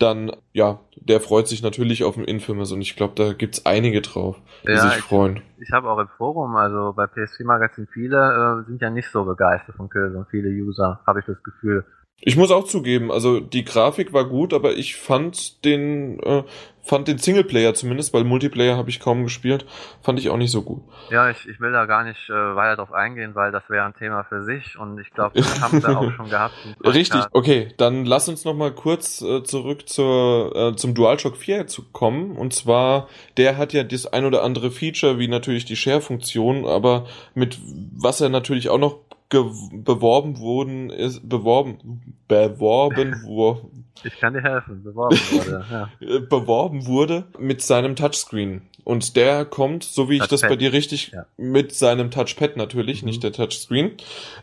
dann, 0.00 0.32
ja, 0.52 0.80
der 0.96 1.20
freut 1.20 1.46
sich 1.46 1.62
natürlich 1.62 2.02
auf 2.02 2.16
den 2.16 2.24
Infamous 2.24 2.72
und 2.72 2.80
ich 2.80 2.96
glaube, 2.96 3.12
da 3.14 3.32
gibt's 3.34 3.66
einige 3.66 4.00
drauf, 4.02 4.34
die 4.66 4.72
Ja, 4.72 4.78
sich 4.80 4.96
ich- 4.98 5.04
freuen. 5.04 5.42
Ich 5.60 5.70
habe 5.70 5.88
auch 5.88 5.98
im 6.00 6.08
Forum, 6.18 6.56
also 6.56 6.92
bei 6.92 7.04
PS4 7.04 7.44
Magazin 7.44 7.86
viele 7.92 8.62
äh, 8.64 8.68
sind 8.68 8.82
ja 8.82 8.90
nicht 8.90 9.10
so 9.12 9.24
begeistert 9.24 9.76
von 9.76 9.88
Killzone, 9.88 10.26
viele 10.28 10.48
User, 10.50 10.98
habe 11.06 11.20
ich 11.20 11.26
das 11.26 11.40
Gefühl. 11.44 11.84
Ich 12.20 12.36
muss 12.36 12.50
auch 12.50 12.64
zugeben, 12.64 13.12
also 13.12 13.38
die 13.38 13.64
Grafik 13.64 14.12
war 14.12 14.24
gut, 14.24 14.52
aber 14.52 14.72
ich 14.76 14.96
fand 14.96 15.64
den, 15.64 16.18
äh, 16.20 16.42
fand 16.82 17.06
den 17.06 17.18
Singleplayer 17.18 17.74
zumindest, 17.74 18.12
weil 18.12 18.24
Multiplayer 18.24 18.76
habe 18.76 18.90
ich 18.90 18.98
kaum 18.98 19.22
gespielt, 19.22 19.66
fand 20.02 20.18
ich 20.18 20.28
auch 20.28 20.36
nicht 20.36 20.50
so 20.50 20.62
gut. 20.62 20.82
Ja, 21.10 21.30
ich, 21.30 21.46
ich 21.48 21.60
will 21.60 21.70
da 21.70 21.86
gar 21.86 22.02
nicht 22.02 22.28
äh, 22.28 22.32
weiter 22.32 22.76
drauf 22.76 22.92
eingehen, 22.92 23.36
weil 23.36 23.52
das 23.52 23.62
wäre 23.70 23.84
ein 23.84 23.94
Thema 23.94 24.24
für 24.24 24.42
sich 24.42 24.76
und 24.76 24.98
ich 24.98 25.10
glaube, 25.10 25.34
das 25.36 25.60
haben 25.60 25.80
wir 25.80 25.96
auch 25.96 26.10
schon 26.10 26.28
gehabt. 26.28 26.54
Richtig, 26.84 27.22
okay, 27.32 27.72
dann 27.76 28.04
lass 28.04 28.28
uns 28.28 28.44
noch 28.44 28.54
mal 28.54 28.72
kurz 28.72 29.22
äh, 29.22 29.44
zurück 29.44 29.88
zur, 29.88 30.56
äh, 30.56 30.76
zum 30.76 30.94
DualShock 30.94 31.36
4 31.36 31.68
zu 31.68 31.84
kommen. 31.92 32.36
Und 32.36 32.52
zwar, 32.52 33.06
der 33.36 33.56
hat 33.56 33.72
ja 33.72 33.84
das 33.84 34.06
ein 34.06 34.24
oder 34.24 34.42
andere 34.42 34.72
Feature, 34.72 35.20
wie 35.20 35.28
natürlich 35.28 35.66
die 35.66 35.76
Share-Funktion, 35.76 36.66
aber 36.66 37.06
mit 37.34 37.58
was 37.94 38.20
er 38.20 38.28
natürlich 38.28 38.70
auch 38.70 38.78
noch 38.78 39.07
beworben 39.30 40.38
wurden, 40.38 40.90
ist 40.90 41.28
beworben, 41.28 42.14
beworben, 42.28 43.14
wo, 43.24 43.70
Ich 44.04 44.18
kann 44.18 44.32
dir 44.34 44.42
helfen, 44.42 44.82
beworben 44.82 45.16
wurde. 45.16 45.64
Ja. 45.70 46.18
beworben 46.28 46.86
wurde 46.86 47.24
mit 47.38 47.62
seinem 47.62 47.94
Touchscreen. 47.96 48.62
Und 48.84 49.16
der 49.16 49.44
kommt, 49.44 49.84
so 49.84 50.08
wie 50.08 50.14
ich 50.14 50.20
das 50.20 50.40
Touchpad. 50.40 50.50
bei 50.50 50.56
dir 50.56 50.72
richtig, 50.72 51.10
Ja. 51.12 51.26
mit 51.36 51.74
seinem 51.74 52.10
Touchpad 52.10 52.56
natürlich, 52.56 53.02
Mhm. 53.02 53.06
nicht 53.08 53.22
der 53.22 53.32
Touchscreen. 53.32 53.92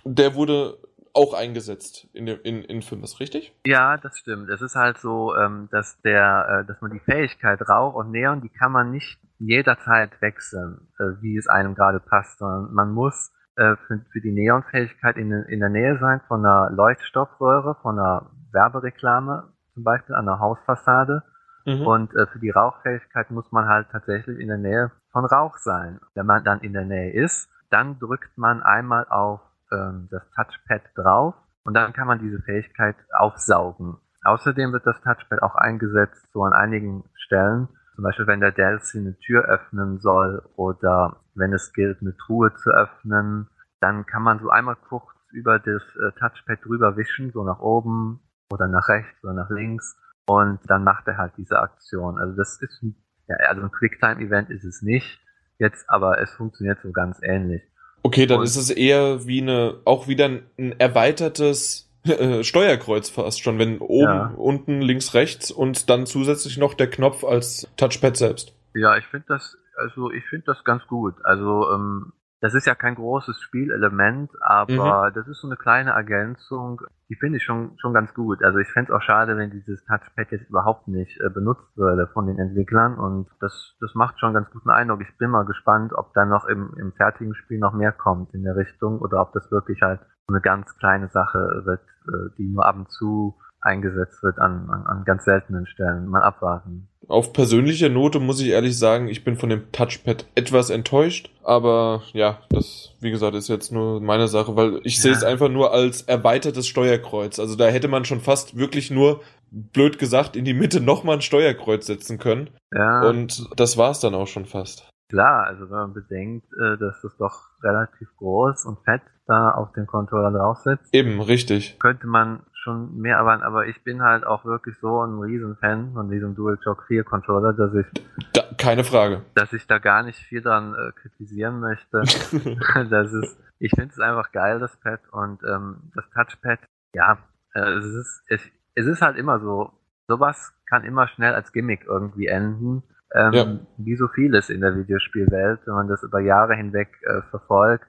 Der 0.03 0.35
wurde 0.35 0.77
auch 1.13 1.33
eingesetzt 1.33 2.07
in, 2.13 2.25
dem- 2.25 2.39
in, 2.43 2.57
in 2.61 2.63
Infamous, 2.77 3.19
richtig? 3.19 3.53
ja, 3.65 3.97
das 3.97 4.17
stimmt. 4.19 4.49
Es 4.49 4.61
ist 4.61 4.75
halt 4.75 4.97
so, 4.99 5.33
ähm, 5.35 5.69
dass 5.71 5.99
der, 6.01 6.61
äh, 6.63 6.67
dass 6.67 6.81
man 6.81 6.91
die 6.91 6.99
Fähigkeit 6.99 7.59
Rauch 7.67 7.93
und 7.95 8.11
Neon, 8.11 8.41
die 8.41 8.49
kann 8.49 8.71
man 8.73 8.91
nicht 8.91 9.17
jederzeit 9.39 10.11
wechseln, 10.21 10.87
äh, 10.99 11.21
wie 11.21 11.37
es 11.37 11.47
einem 11.47 11.73
gerade 11.73 11.99
passt, 12.01 12.39
sondern 12.39 12.73
man 12.73 12.91
muss 12.93 13.31
äh, 13.57 13.75
für, 13.87 14.01
für 14.11 14.21
die 14.21 14.31
Neon-Fähigkeit 14.31 15.17
in, 15.17 15.31
in 15.31 15.59
der 15.59 15.69
Nähe 15.69 15.97
sein 15.99 16.21
von 16.27 16.45
einer 16.45 16.69
Leuchtstoffröhre, 16.71 17.75
von 17.81 17.99
einer 17.99 18.29
Werbereklame, 18.51 19.49
zum 19.73 19.83
Beispiel 19.83 20.15
an 20.15 20.25
der 20.25 20.39
Hausfassade. 20.39 21.23
Mhm. 21.65 21.81
Und 21.87 22.15
äh, 22.15 22.27
für 22.27 22.39
die 22.39 22.51
Rauchfähigkeit 22.51 23.31
muss 23.31 23.51
man 23.51 23.67
halt 23.67 23.87
tatsächlich 23.91 24.39
in 24.39 24.47
der 24.47 24.57
Nähe 24.57 24.91
von 25.11 25.25
Rauch 25.25 25.57
sein. 25.57 25.99
Wenn 26.13 26.25
man 26.25 26.43
dann 26.43 26.59
in 26.61 26.73
der 26.73 26.85
Nähe 26.85 27.11
ist, 27.11 27.49
dann 27.69 27.99
drückt 27.99 28.37
man 28.37 28.61
einmal 28.61 29.07
auf 29.09 29.41
ähm, 29.71 30.07
das 30.11 30.23
Touchpad 30.31 30.81
drauf 30.95 31.35
und 31.63 31.73
dann 31.73 31.93
kann 31.93 32.07
man 32.07 32.19
diese 32.19 32.41
Fähigkeit 32.41 32.95
aufsaugen. 33.11 33.97
Außerdem 34.23 34.71
wird 34.73 34.85
das 34.85 35.01
Touchpad 35.01 35.41
auch 35.41 35.55
eingesetzt 35.55 36.27
so 36.33 36.43
an 36.43 36.53
einigen 36.53 37.03
Stellen. 37.15 37.67
Zum 37.95 38.03
Beispiel, 38.03 38.27
wenn 38.27 38.41
der 38.41 38.51
Delcy 38.51 38.99
eine 38.99 39.17
Tür 39.19 39.45
öffnen 39.45 39.99
soll 39.99 40.43
oder 40.57 41.21
wenn 41.33 41.53
es 41.53 41.71
gilt, 41.73 42.01
eine 42.01 42.15
Truhe 42.17 42.53
zu 42.55 42.69
öffnen, 42.69 43.47
dann 43.79 44.05
kann 44.05 44.21
man 44.21 44.39
so 44.39 44.49
einmal 44.49 44.75
kurz 44.75 45.05
über 45.31 45.59
das 45.59 45.81
äh, 45.95 46.11
Touchpad 46.19 46.59
drüber 46.63 46.97
wischen, 46.97 47.31
so 47.31 47.43
nach 47.43 47.59
oben 47.59 48.19
oder 48.51 48.67
nach 48.67 48.87
rechts 48.89 49.23
oder 49.23 49.33
nach 49.33 49.49
links 49.49 49.97
und 50.27 50.59
dann 50.67 50.83
macht 50.83 51.07
er 51.07 51.17
halt 51.17 51.33
diese 51.37 51.59
Aktion. 51.59 52.17
Also 52.17 52.35
das 52.35 52.61
ist 52.61 52.81
ein, 52.83 52.95
ja, 53.27 53.35
also 53.47 53.61
ein 53.63 53.71
Quicktime-Event 53.71 54.49
ist 54.49 54.63
es 54.63 54.81
nicht 54.81 55.19
jetzt, 55.57 55.89
aber 55.89 56.19
es 56.21 56.31
funktioniert 56.31 56.79
so 56.83 56.91
ganz 56.91 57.19
ähnlich. 57.21 57.63
Okay, 58.03 58.25
dann 58.27 58.39
Und- 58.39 58.43
ist 58.45 58.55
es 58.57 58.69
eher 58.69 59.25
wie 59.25 59.41
eine, 59.41 59.75
auch 59.85 60.07
wieder 60.07 60.25
ein 60.25 60.79
erweitertes 60.79 61.84
äh, 62.05 62.43
Steuerkreuz 62.43 63.09
fast 63.09 63.41
schon, 63.41 63.57
wenn 63.59 63.79
oben, 63.79 64.03
Ja. 64.03 64.33
unten, 64.37 64.81
links, 64.81 65.13
rechts 65.13 65.51
und 65.51 65.89
dann 65.89 66.05
zusätzlich 66.05 66.57
noch 66.57 66.73
der 66.73 66.89
Knopf 66.89 67.23
als 67.23 67.67
Touchpad 67.77 68.15
selbst. 68.17 68.53
Ja, 68.73 68.97
ich 68.97 69.05
finde 69.05 69.25
das, 69.29 69.57
also 69.77 70.11
ich 70.11 70.23
finde 70.25 70.45
das 70.47 70.63
ganz 70.63 70.85
gut. 70.87 71.15
Also 71.23 71.71
ähm, 71.73 72.13
das 72.45 72.53
ist 72.53 72.67
ja 72.67 72.75
kein 72.75 72.93
großes 72.93 73.41
Spielelement, 73.41 74.29
aber 74.39 75.09
das 75.09 75.27
ist 75.27 75.41
so 75.41 75.47
eine 75.47 75.57
kleine 75.57 75.91
Ergänzung, 75.91 76.79
die 77.09 77.15
finde 77.15 77.37
ich 77.37 77.43
schon 77.43 77.71
schon 77.79 77.91
ganz 77.91 78.13
gut. 78.13 78.43
Also 78.43 78.59
ich 78.59 78.67
fände 78.67 78.91
es 78.91 78.95
auch 78.95 79.01
schade, 79.01 79.35
wenn 79.35 79.49
dieses 79.49 79.83
Touchpad 79.85 80.31
jetzt 80.31 80.47
überhaupt 80.47 80.87
nicht 80.87 81.19
äh, 81.21 81.29
benutzt 81.31 81.75
würde 81.75 82.05
von 82.13 82.27
den 82.27 82.37
Entwicklern 82.37 82.99
und 82.99 83.27
das 83.39 83.75
das 83.79 83.95
macht 83.95 84.19
schon 84.19 84.35
ganz 84.35 84.47
guten 84.51 84.69
Eindruck. 84.69 85.01
Ich 85.01 85.17
bin 85.17 85.31
mal 85.31 85.45
gespannt, 85.45 85.93
ob 85.95 86.13
dann 86.13 86.29
noch 86.29 86.45
im, 86.45 86.75
im 86.77 86.93
fertigen 86.93 87.33
Spiel 87.33 87.57
noch 87.57 87.73
mehr 87.73 87.91
kommt 87.91 88.31
in 88.35 88.43
der 88.43 88.55
Richtung 88.55 88.99
oder 88.99 89.21
ob 89.21 89.33
das 89.33 89.49
wirklich 89.49 89.81
halt 89.81 90.01
so 90.27 90.33
eine 90.35 90.41
ganz 90.41 90.77
kleine 90.77 91.07
Sache 91.07 91.63
wird, 91.65 91.81
äh, 92.07 92.29
die 92.37 92.47
nur 92.47 92.63
ab 92.63 92.75
und 92.75 92.91
zu 92.91 93.39
eingesetzt 93.65 94.21
wird 94.23 94.37
an, 94.39 94.69
an, 94.69 94.85
an 94.85 95.03
ganz 95.05 95.25
seltenen 95.25 95.65
Stellen. 95.67 96.07
Mal 96.07 96.21
abwarten. 96.23 96.87
Auf 97.07 97.33
persönlicher 97.33 97.89
Note 97.89 98.19
muss 98.19 98.41
ich 98.41 98.47
ehrlich 98.47 98.77
sagen, 98.79 99.07
ich 99.09 99.23
bin 99.23 99.35
von 99.35 99.49
dem 99.49 99.71
Touchpad 99.71 100.25
etwas 100.35 100.69
enttäuscht, 100.71 101.29
aber 101.43 102.01
ja, 102.13 102.39
das, 102.49 102.95
wie 102.99 103.11
gesagt, 103.11 103.35
ist 103.35 103.47
jetzt 103.47 103.71
nur 103.71 104.01
meine 104.01 104.27
Sache, 104.27 104.55
weil 104.55 104.79
ich 104.83 104.99
sehe 105.01 105.11
Ja. 105.11 105.17
es 105.17 105.23
einfach 105.23 105.49
nur 105.49 105.71
als 105.71 106.01
erweitertes 106.03 106.67
Steuerkreuz. 106.67 107.37
Also 107.39 107.55
da 107.55 107.65
hätte 107.65 107.87
man 107.87 108.05
schon 108.05 108.21
fast 108.21 108.57
wirklich 108.57 108.89
nur, 108.89 109.21
blöd 109.51 109.99
gesagt, 109.99 110.35
in 110.35 110.45
die 110.45 110.55
Mitte 110.55 110.81
nochmal 110.81 111.17
ein 111.17 111.21
Steuerkreuz 111.21 111.85
setzen 111.85 112.17
können. 112.17 112.49
Ja. 112.73 113.07
Und 113.07 113.47
das 113.59 113.77
war's 113.77 113.99
dann 113.99 114.15
auch 114.15 114.27
schon 114.27 114.45
fast. 114.45 114.89
Klar, 115.09 115.45
also 115.45 115.65
wenn 115.69 115.77
man 115.77 115.93
bedenkt, 115.93 116.47
äh, 116.53 116.77
dass 116.79 116.99
das 117.03 117.15
doch 117.17 117.39
relativ 117.61 118.07
groß 118.17 118.65
und 118.65 118.79
fett 118.83 119.03
da 119.27 119.51
auf 119.51 119.71
den 119.73 119.85
Controller 119.85 120.31
drauf 120.31 120.57
sitzt, 120.63 120.93
Eben, 120.93 121.21
richtig. 121.21 121.77
könnte 121.79 122.07
man 122.07 122.41
schon 122.65 122.97
mehr 122.97 123.17
erwarten, 123.17 123.43
aber 123.43 123.67
ich 123.67 123.81
bin 123.83 124.01
halt 124.01 124.25
auch 124.25 124.43
wirklich 124.43 124.77
so 124.79 125.01
ein 125.05 125.19
Riesenfan 125.19 125.93
von 125.93 126.09
diesem 126.09 126.35
DualShock 126.35 126.83
4 126.87 127.03
Controller, 127.03 127.53
dass 127.53 127.73
ich, 127.75 127.85
Da, 128.33 128.41
keine 128.57 128.83
Frage. 128.83 129.21
dass 129.35 129.53
ich 129.53 129.65
da 129.67 129.77
gar 129.77 130.03
nicht 130.03 130.19
viel 130.19 130.41
dran 130.41 130.73
äh, 130.73 130.91
kritisieren 130.99 131.59
möchte. 131.59 132.01
das 132.89 133.13
ist, 133.13 133.37
ich 133.59 133.71
finde 133.71 133.91
es 133.93 133.99
einfach 133.99 134.31
geil, 134.31 134.59
das 134.59 134.75
Pad 134.77 134.99
und 135.11 135.41
ähm, 135.43 135.91
das 135.93 136.09
Touchpad, 136.09 136.59
ja, 136.93 137.19
äh, 137.53 137.69
es 137.77 137.85
ist, 137.85 138.23
es, 138.27 138.41
es 138.73 138.85
ist 138.87 139.01
halt 139.01 139.15
immer 139.17 139.39
so, 139.39 139.71
sowas 140.07 140.53
kann 140.67 140.83
immer 140.83 141.07
schnell 141.07 141.33
als 141.33 141.53
Gimmick 141.53 141.85
irgendwie 141.85 142.27
enden. 142.27 142.83
Ähm, 143.13 143.33
Ja. 143.33 143.59
Wie 143.77 143.95
so 143.95 144.07
vieles 144.07 144.49
in 144.49 144.61
der 144.61 144.75
Videospielwelt, 144.75 145.61
wenn 145.65 145.75
man 145.75 145.87
das 145.87 146.03
über 146.03 146.19
Jahre 146.19 146.55
hinweg 146.55 146.89
äh, 147.03 147.21
verfolgt, 147.29 147.87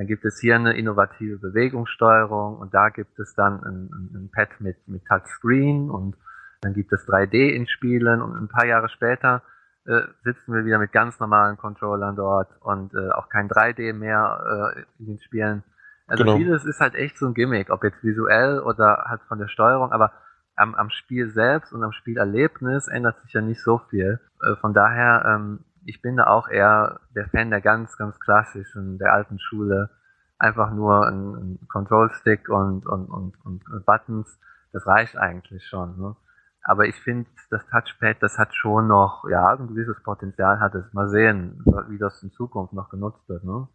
dann 0.00 0.06
gibt 0.06 0.24
es 0.24 0.40
hier 0.40 0.54
eine 0.54 0.72
innovative 0.78 1.36
Bewegungssteuerung 1.36 2.56
und 2.56 2.72
da 2.72 2.88
gibt 2.88 3.18
es 3.18 3.34
dann 3.34 3.62
ein, 3.62 3.90
ein, 4.14 4.30
Pad 4.34 4.48
mit, 4.58 4.78
mit 4.88 5.04
Touchscreen 5.04 5.90
und 5.90 6.16
dann 6.62 6.72
gibt 6.72 6.90
es 6.94 7.06
3D 7.06 7.50
in 7.50 7.68
Spielen 7.68 8.22
und 8.22 8.34
ein 8.34 8.48
paar 8.48 8.64
Jahre 8.64 8.88
später 8.88 9.42
äh, 9.84 10.00
sitzen 10.24 10.54
wir 10.54 10.64
wieder 10.64 10.78
mit 10.78 10.92
ganz 10.92 11.20
normalen 11.20 11.58
Controllern 11.58 12.16
dort 12.16 12.48
und 12.62 12.94
äh, 12.94 13.10
auch 13.10 13.28
kein 13.28 13.50
3D 13.50 13.92
mehr 13.92 14.74
äh, 14.74 14.80
in 15.00 15.06
den 15.06 15.20
Spielen. 15.20 15.64
Also 16.06 16.24
Genau. 16.24 16.38
vieles 16.38 16.64
ist 16.64 16.80
halt 16.80 16.94
echt 16.94 17.18
so 17.18 17.26
ein 17.26 17.34
Gimmick, 17.34 17.68
ob 17.68 17.84
jetzt 17.84 18.02
visuell 18.02 18.60
oder 18.60 19.04
halt 19.06 19.20
von 19.28 19.38
der 19.38 19.48
Steuerung, 19.48 19.92
aber 19.92 20.12
am, 20.56 20.74
am 20.76 20.88
Spiel 20.88 21.28
selbst 21.28 21.74
und 21.74 21.84
am 21.84 21.92
Spielerlebnis 21.92 22.88
ändert 22.88 23.20
sich 23.20 23.34
ja 23.34 23.42
nicht 23.42 23.62
so 23.62 23.82
viel. 23.90 24.18
Äh, 24.42 24.56
von 24.62 24.72
daher, 24.72 25.26
ähm, 25.26 25.58
ich 25.90 26.00
bin 26.00 26.16
da 26.16 26.28
auch 26.28 26.48
eher 26.48 27.00
der 27.16 27.28
Fan 27.28 27.50
der 27.50 27.60
ganz, 27.60 27.96
ganz 27.96 28.18
klassischen, 28.20 28.98
der 28.98 29.12
alten 29.12 29.40
Schule. 29.40 29.90
Einfach 30.38 30.70
nur 30.72 31.06
ein, 31.06 31.34
ein 31.34 31.68
Control-Stick 31.68 32.48
und, 32.48 32.86
und, 32.86 33.10
und, 33.10 33.34
und 33.44 33.62
Buttons, 33.84 34.38
das 34.72 34.86
reicht 34.86 35.16
eigentlich 35.18 35.66
schon. 35.66 36.00
Ne? 36.00 36.16
Aber 36.62 36.86
ich 36.86 36.94
finde, 36.94 37.28
das 37.50 37.66
Touchpad, 37.66 38.18
das 38.20 38.38
hat 38.38 38.54
schon 38.54 38.86
noch, 38.86 39.24
ja, 39.28 39.48
ein 39.48 39.66
gewisses 39.66 40.00
Potenzial 40.02 40.60
hat 40.60 40.74
es. 40.76 40.84
Mal 40.92 41.08
sehen, 41.08 41.64
wie 41.88 41.98
das 41.98 42.22
in 42.22 42.30
Zukunft 42.30 42.72
noch 42.72 42.88
genutzt 42.88 43.28
wird. 43.28 43.42
Ne? 43.42 43.66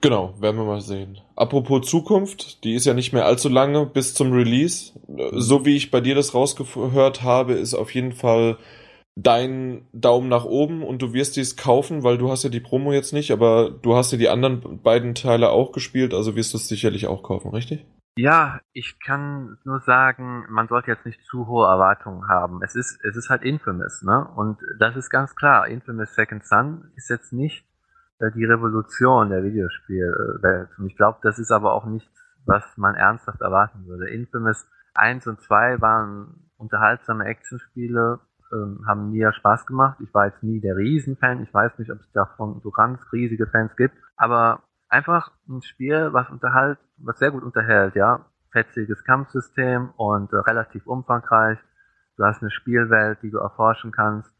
Genau, 0.00 0.34
werden 0.40 0.56
wir 0.56 0.64
mal 0.64 0.80
sehen. 0.80 1.18
Apropos 1.36 1.88
Zukunft, 1.88 2.64
die 2.64 2.74
ist 2.74 2.86
ja 2.86 2.94
nicht 2.94 3.12
mehr 3.12 3.26
allzu 3.26 3.48
lange 3.48 3.86
bis 3.86 4.12
zum 4.14 4.32
Release. 4.32 4.92
So 5.32 5.64
wie 5.64 5.76
ich 5.76 5.92
bei 5.92 6.00
dir 6.00 6.16
das 6.16 6.34
rausgehört 6.34 7.22
habe, 7.22 7.52
ist 7.52 7.74
auf 7.74 7.94
jeden 7.94 8.12
Fall 8.12 8.58
dein 9.16 9.86
Daumen 9.92 10.28
nach 10.28 10.44
oben 10.44 10.82
und 10.82 11.02
du 11.02 11.12
wirst 11.12 11.36
dies 11.36 11.56
kaufen, 11.56 12.02
weil 12.02 12.18
du 12.18 12.30
hast 12.30 12.44
ja 12.44 12.50
die 12.50 12.60
Promo 12.60 12.92
jetzt 12.92 13.12
nicht, 13.12 13.30
aber 13.32 13.70
du 13.70 13.96
hast 13.96 14.12
ja 14.12 14.18
die 14.18 14.28
anderen 14.28 14.82
beiden 14.82 15.14
Teile 15.14 15.50
auch 15.50 15.72
gespielt, 15.72 16.14
also 16.14 16.36
wirst 16.36 16.52
du 16.52 16.58
es 16.58 16.68
sicherlich 16.68 17.06
auch 17.06 17.22
kaufen, 17.22 17.50
richtig? 17.50 17.86
Ja, 18.16 18.60
ich 18.72 18.98
kann 19.00 19.58
nur 19.64 19.80
sagen, 19.80 20.44
man 20.50 20.68
sollte 20.68 20.90
jetzt 20.90 21.06
nicht 21.06 21.24
zu 21.24 21.46
hohe 21.46 21.66
Erwartungen 21.66 22.28
haben. 22.28 22.60
Es 22.62 22.74
ist, 22.74 22.98
es 23.04 23.16
ist 23.16 23.30
halt 23.30 23.42
Infamous, 23.42 24.02
ne? 24.02 24.26
Und 24.36 24.58
das 24.78 24.96
ist 24.96 25.10
ganz 25.10 25.34
klar. 25.36 25.68
Infamous 25.68 26.14
Second 26.14 26.44
Son 26.44 26.90
ist 26.96 27.08
jetzt 27.08 27.32
nicht 27.32 27.64
äh, 28.18 28.30
die 28.32 28.44
Revolution 28.44 29.30
der 29.30 29.44
Videospielwelt. 29.44 30.68
Und 30.76 30.86
ich 30.86 30.96
glaube, 30.96 31.18
das 31.22 31.38
ist 31.38 31.52
aber 31.52 31.72
auch 31.72 31.86
nichts, 31.86 32.12
was 32.44 32.64
man 32.76 32.94
ernsthaft 32.94 33.40
erwarten 33.40 33.86
würde. 33.86 34.10
Infamous 34.10 34.66
1 34.94 35.26
und 35.28 35.40
2 35.40 35.80
waren 35.80 36.50
unterhaltsame 36.56 37.24
Actionspiele 37.24 38.18
ähm, 38.52 38.84
haben 38.86 39.10
mir 39.10 39.32
Spaß 39.32 39.66
gemacht. 39.66 39.98
Ich 40.00 40.12
war 40.12 40.26
jetzt 40.26 40.42
nie 40.42 40.60
der 40.60 40.76
Riesenfan. 40.76 41.42
Ich 41.42 41.52
weiß 41.52 41.78
nicht, 41.78 41.90
ob 41.90 42.00
es 42.00 42.12
davon 42.12 42.60
so 42.62 42.70
ganz 42.70 43.00
riesige 43.12 43.46
Fans 43.46 43.74
gibt. 43.76 43.94
Aber 44.16 44.62
einfach 44.88 45.30
ein 45.48 45.62
Spiel, 45.62 46.12
was 46.12 46.28
unterhalt, 46.30 46.78
was 46.98 47.18
sehr 47.18 47.30
gut 47.30 47.42
unterhält, 47.42 47.94
ja. 47.94 48.26
Fetziges 48.52 49.04
Kampfsystem 49.04 49.90
und 49.96 50.32
äh, 50.32 50.36
relativ 50.36 50.86
umfangreich. 50.86 51.58
Du 52.16 52.24
hast 52.24 52.42
eine 52.42 52.50
Spielwelt, 52.50 53.18
die 53.22 53.30
du 53.30 53.38
erforschen 53.38 53.92
kannst. 53.92 54.30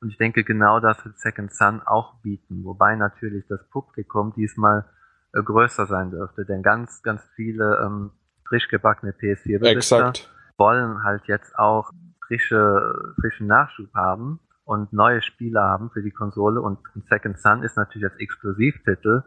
Und 0.00 0.10
ich 0.10 0.18
denke, 0.18 0.44
genau 0.44 0.80
das 0.80 1.04
wird 1.04 1.18
Second 1.18 1.52
Sun 1.52 1.80
auch 1.84 2.20
bieten. 2.22 2.64
Wobei 2.64 2.96
natürlich 2.96 3.46
das 3.48 3.62
Publikum 3.70 4.32
diesmal 4.34 4.86
äh, 5.32 5.42
größer 5.42 5.86
sein 5.86 6.10
dürfte. 6.10 6.44
Denn 6.44 6.62
ganz, 6.62 7.02
ganz 7.02 7.22
viele 7.36 7.80
ähm, 7.84 8.10
frisch 8.48 8.68
gebackene 8.68 9.12
PS4-Besitzer 9.12 10.12
wollen 10.58 11.02
halt 11.04 11.22
jetzt 11.26 11.56
auch 11.58 11.90
frische, 12.30 13.14
frischen 13.20 13.48
Nachschub 13.48 13.92
haben 13.92 14.38
und 14.64 14.92
neue 14.92 15.20
Spiele 15.20 15.60
haben 15.60 15.90
für 15.90 16.00
die 16.00 16.12
Konsole. 16.12 16.60
Und 16.60 16.78
Second 17.08 17.40
Sun 17.40 17.64
ist 17.64 17.76
natürlich 17.76 18.08
als 18.08 18.20
Exklusivtitel 18.20 19.24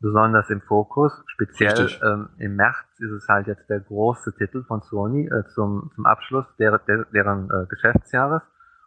besonders 0.00 0.48
im 0.48 0.62
Fokus. 0.62 1.12
Speziell 1.26 1.90
ähm, 2.02 2.30
im 2.38 2.56
März 2.56 2.76
ist 2.98 3.10
es 3.10 3.28
halt 3.28 3.46
jetzt 3.46 3.68
der 3.68 3.80
große 3.80 4.34
Titel 4.36 4.64
von 4.64 4.80
Sony 4.80 5.26
äh, 5.26 5.44
zum, 5.48 5.90
zum 5.94 6.06
Abschluss 6.06 6.46
der, 6.58 6.78
der, 6.78 7.04
deren 7.12 7.50
äh, 7.50 7.66
Geschäftsjahres. 7.68 8.42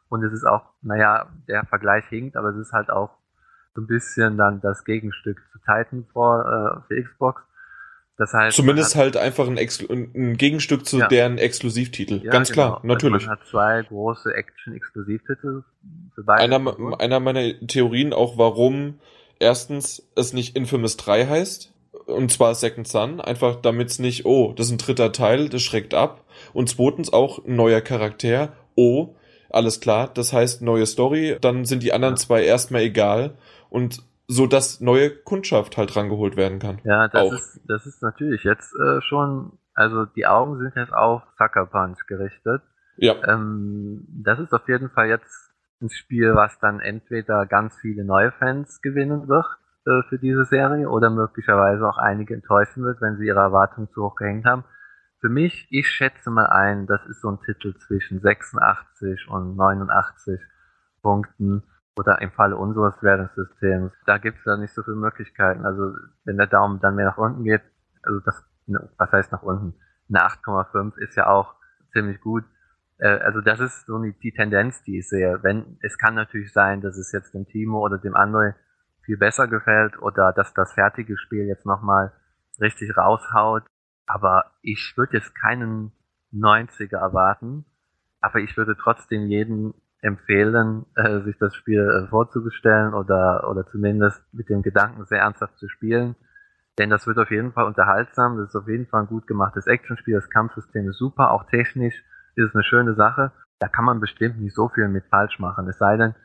Und 0.09 0.23
es 0.23 0.33
ist 0.33 0.45
auch, 0.45 0.73
naja, 0.81 1.27
der 1.47 1.63
Vergleich 1.65 2.05
hinkt, 2.07 2.35
aber 2.35 2.49
es 2.49 2.57
ist 2.57 2.73
halt 2.73 2.89
auch 2.89 3.11
so 3.75 3.81
ein 3.81 3.87
bisschen 3.87 4.37
dann 4.37 4.61
das 4.61 4.83
Gegenstück 4.83 5.39
zu 5.51 5.59
Titanfall 5.59 6.41
äh, 6.41 6.87
für 6.87 7.03
Xbox. 7.03 7.43
Das 8.19 8.33
heißt, 8.33 8.53
Zumindest 8.53 8.95
hat, 8.95 9.01
halt 9.01 9.17
einfach 9.17 9.47
ein, 9.47 9.57
ein 9.57 10.37
Gegenstück 10.37 10.85
zu 10.85 10.99
ja. 10.99 11.07
deren 11.07 11.37
Exklusivtitel. 11.37 12.19
Ja, 12.21 12.31
Ganz 12.31 12.49
genau. 12.49 12.71
klar, 12.71 12.81
natürlich. 12.83 13.15
Also 13.15 13.27
man 13.27 13.39
hat 13.39 13.47
zwei 13.47 13.81
große 13.83 14.33
Action-Exklusivtitel 14.33 15.63
für 16.13 16.23
beide. 16.25 16.43
Einer, 16.43 16.99
einer 16.99 17.21
meiner 17.21 17.57
Theorien 17.65 18.11
auch, 18.11 18.37
warum 18.37 18.99
erstens 19.39 20.05
es 20.17 20.33
nicht 20.33 20.57
Infamous 20.57 20.97
3 20.97 21.27
heißt, 21.27 21.73
und 22.07 22.29
zwar 22.29 22.55
Second 22.55 22.89
Son, 22.89 23.21
einfach 23.21 23.55
damit 23.55 23.89
es 23.89 23.99
nicht, 23.99 24.25
oh, 24.25 24.51
das 24.53 24.65
ist 24.65 24.73
ein 24.73 24.79
dritter 24.79 25.13
Teil, 25.13 25.47
das 25.47 25.61
schreckt 25.61 25.93
ab. 25.93 26.25
Und 26.51 26.67
zweitens 26.67 27.13
auch 27.13 27.45
ein 27.45 27.55
neuer 27.55 27.79
Charakter, 27.79 28.51
oh, 28.75 29.15
alles 29.49 29.79
klar, 29.79 30.11
das 30.13 30.33
heißt 30.33 30.61
neue 30.61 30.85
Story, 30.85 31.37
dann 31.39 31.63
sind 31.63 31.83
die 31.83 31.93
anderen 31.93 32.15
ja. 32.15 32.19
zwei 32.19 32.43
erstmal 32.43 32.81
egal 32.81 33.37
und 33.69 34.03
so 34.31 34.45
dass 34.45 34.79
neue 34.79 35.09
Kundschaft 35.09 35.75
halt 35.75 35.95
rangeholt 35.95 36.37
werden 36.37 36.59
kann. 36.59 36.79
Ja, 36.83 37.07
das 37.07 37.21
auch. 37.21 37.33
ist 37.33 37.61
das 37.67 37.87
ist 37.87 38.03
natürlich 38.03 38.43
jetzt 38.43 38.75
äh, 38.75 39.01
schon, 39.01 39.53
also 39.73 40.05
die 40.05 40.27
Augen 40.27 40.59
sind 40.59 40.75
jetzt 40.75 40.93
auf 40.93 41.23
Sucker 41.39 41.65
Punch 41.65 42.05
gerichtet. 42.07 42.61
Ja. 42.97 43.15
Ähm, 43.27 44.05
das 44.07 44.37
ist 44.39 44.53
auf 44.53 44.67
jeden 44.67 44.91
Fall 44.91 45.07
jetzt 45.07 45.51
ein 45.81 45.89
Spiel, 45.89 46.35
was 46.35 46.59
dann 46.59 46.79
entweder 46.79 47.47
ganz 47.47 47.75
viele 47.81 48.05
neue 48.05 48.31
Fans 48.33 48.81
gewinnen 48.81 49.27
wird 49.27 49.47
äh, 49.87 50.03
für 50.09 50.19
diese 50.19 50.45
Serie 50.45 50.89
oder 50.89 51.09
möglicherweise 51.09 51.87
auch 51.89 51.97
einige 51.97 52.35
enttäuschen 52.35 52.83
wird, 52.83 53.01
wenn 53.01 53.17
sie 53.17 53.25
ihre 53.25 53.39
Erwartungen 53.39 53.89
zu 53.89 54.03
hoch 54.03 54.15
gehängt 54.15 54.45
haben. 54.45 54.63
Für 55.21 55.29
mich, 55.29 55.65
ich 55.71 55.87
schätze 55.87 56.29
mal 56.29 56.45
ein, 56.45 56.85
das 56.85 57.03
ist 57.07 57.21
so 57.21 57.29
ein 57.29 57.39
Titel 57.43 57.75
zwischen 57.79 58.21
86 58.21 59.27
und 59.27 59.55
89 59.55 60.39
Punkten 61.01 61.63
oder 61.99 62.21
im 62.21 62.31
Falle 62.31 62.55
unseres 62.55 62.95
Wertungssystems. 63.03 63.91
Da 64.05 64.17
gibt 64.17 64.39
es 64.39 64.45
ja 64.45 64.55
nicht 64.55 64.73
so 64.73 64.83
viele 64.83 64.95
Möglichkeiten. 64.95 65.65
Also 65.65 65.95
wenn 66.23 66.37
der 66.37 66.47
Daumen 66.47 66.79
dann 66.79 66.95
mehr 66.95 67.07
nach 67.07 67.17
unten 67.17 67.43
geht, 67.43 67.61
also 68.03 68.21
das, 68.21 68.41
was 68.97 69.11
heißt 69.11 69.31
nach 69.33 69.43
unten? 69.43 69.73
Eine 70.07 70.25
8,5 70.25 70.97
ist 70.97 71.15
ja 71.17 71.27
auch 71.27 71.55
ziemlich 71.91 72.21
gut. 72.21 72.45
Äh, 72.99 73.19
also 73.19 73.41
das 73.41 73.59
ist 73.59 73.85
so 73.85 74.01
die, 74.01 74.13
die 74.13 74.31
Tendenz, 74.31 74.81
die 74.83 74.99
ich 74.99 75.09
sehe. 75.09 75.39
Wenn, 75.43 75.77
es 75.81 75.97
kann 75.97 76.15
natürlich 76.15 76.53
sein, 76.53 76.79
dass 76.79 76.97
es 76.97 77.11
jetzt 77.11 77.33
dem 77.33 77.45
Timo 77.45 77.79
oder 77.79 77.97
dem 77.97 78.15
André 78.15 78.53
viel 79.03 79.17
besser 79.17 79.49
gefällt 79.49 80.01
oder 80.01 80.31
dass 80.31 80.53
das 80.53 80.71
fertige 80.71 81.17
Spiel 81.17 81.47
jetzt 81.47 81.65
nochmal 81.65 82.13
richtig 82.61 82.95
raushaut. 82.95 83.63
Aber 84.05 84.53
ich 84.61 84.93
würde 84.95 85.17
jetzt 85.17 85.35
keinen 85.35 85.91
90er 86.33 86.97
erwarten. 86.97 87.65
Aber 88.21 88.39
ich 88.39 88.55
würde 88.55 88.77
trotzdem 88.77 89.27
jeden 89.27 89.73
empfehlen, 90.01 90.85
äh, 90.95 91.21
sich 91.21 91.37
das 91.37 91.55
Spiel 91.55 91.81
äh, 91.81 92.07
vorzubestellen 92.07 92.93
oder, 92.93 93.47
oder 93.49 93.65
zumindest 93.67 94.21
mit 94.33 94.49
dem 94.49 94.61
Gedanken 94.61 95.05
sehr 95.05 95.19
ernsthaft 95.19 95.57
zu 95.57 95.67
spielen. 95.67 96.15
Denn 96.77 96.89
das 96.89 97.05
wird 97.05 97.17
auf 97.17 97.29
jeden 97.31 97.51
Fall 97.51 97.65
unterhaltsam. 97.65 98.37
Das 98.37 98.49
ist 98.49 98.55
auf 98.55 98.67
jeden 98.67 98.87
Fall 98.87 99.01
ein 99.01 99.07
gut 99.07 99.27
gemachtes 99.27 99.67
Actionspiel. 99.67 100.15
Das 100.15 100.29
Kampfsystem 100.29 100.89
ist 100.89 100.97
super, 100.97 101.31
auch 101.31 101.45
technisch 101.45 102.03
ist 102.35 102.55
eine 102.55 102.63
schöne 102.63 102.95
Sache. 102.95 103.33
Da 103.59 103.67
kann 103.67 103.83
man 103.83 103.99
bestimmt 103.99 104.39
nicht 104.39 104.55
so 104.55 104.69
viel 104.69 104.87
mit 104.87 105.05
falsch 105.07 105.39
machen. 105.39 105.67
Es 105.67 105.77
sei 105.77 105.97
denn, 105.97 106.15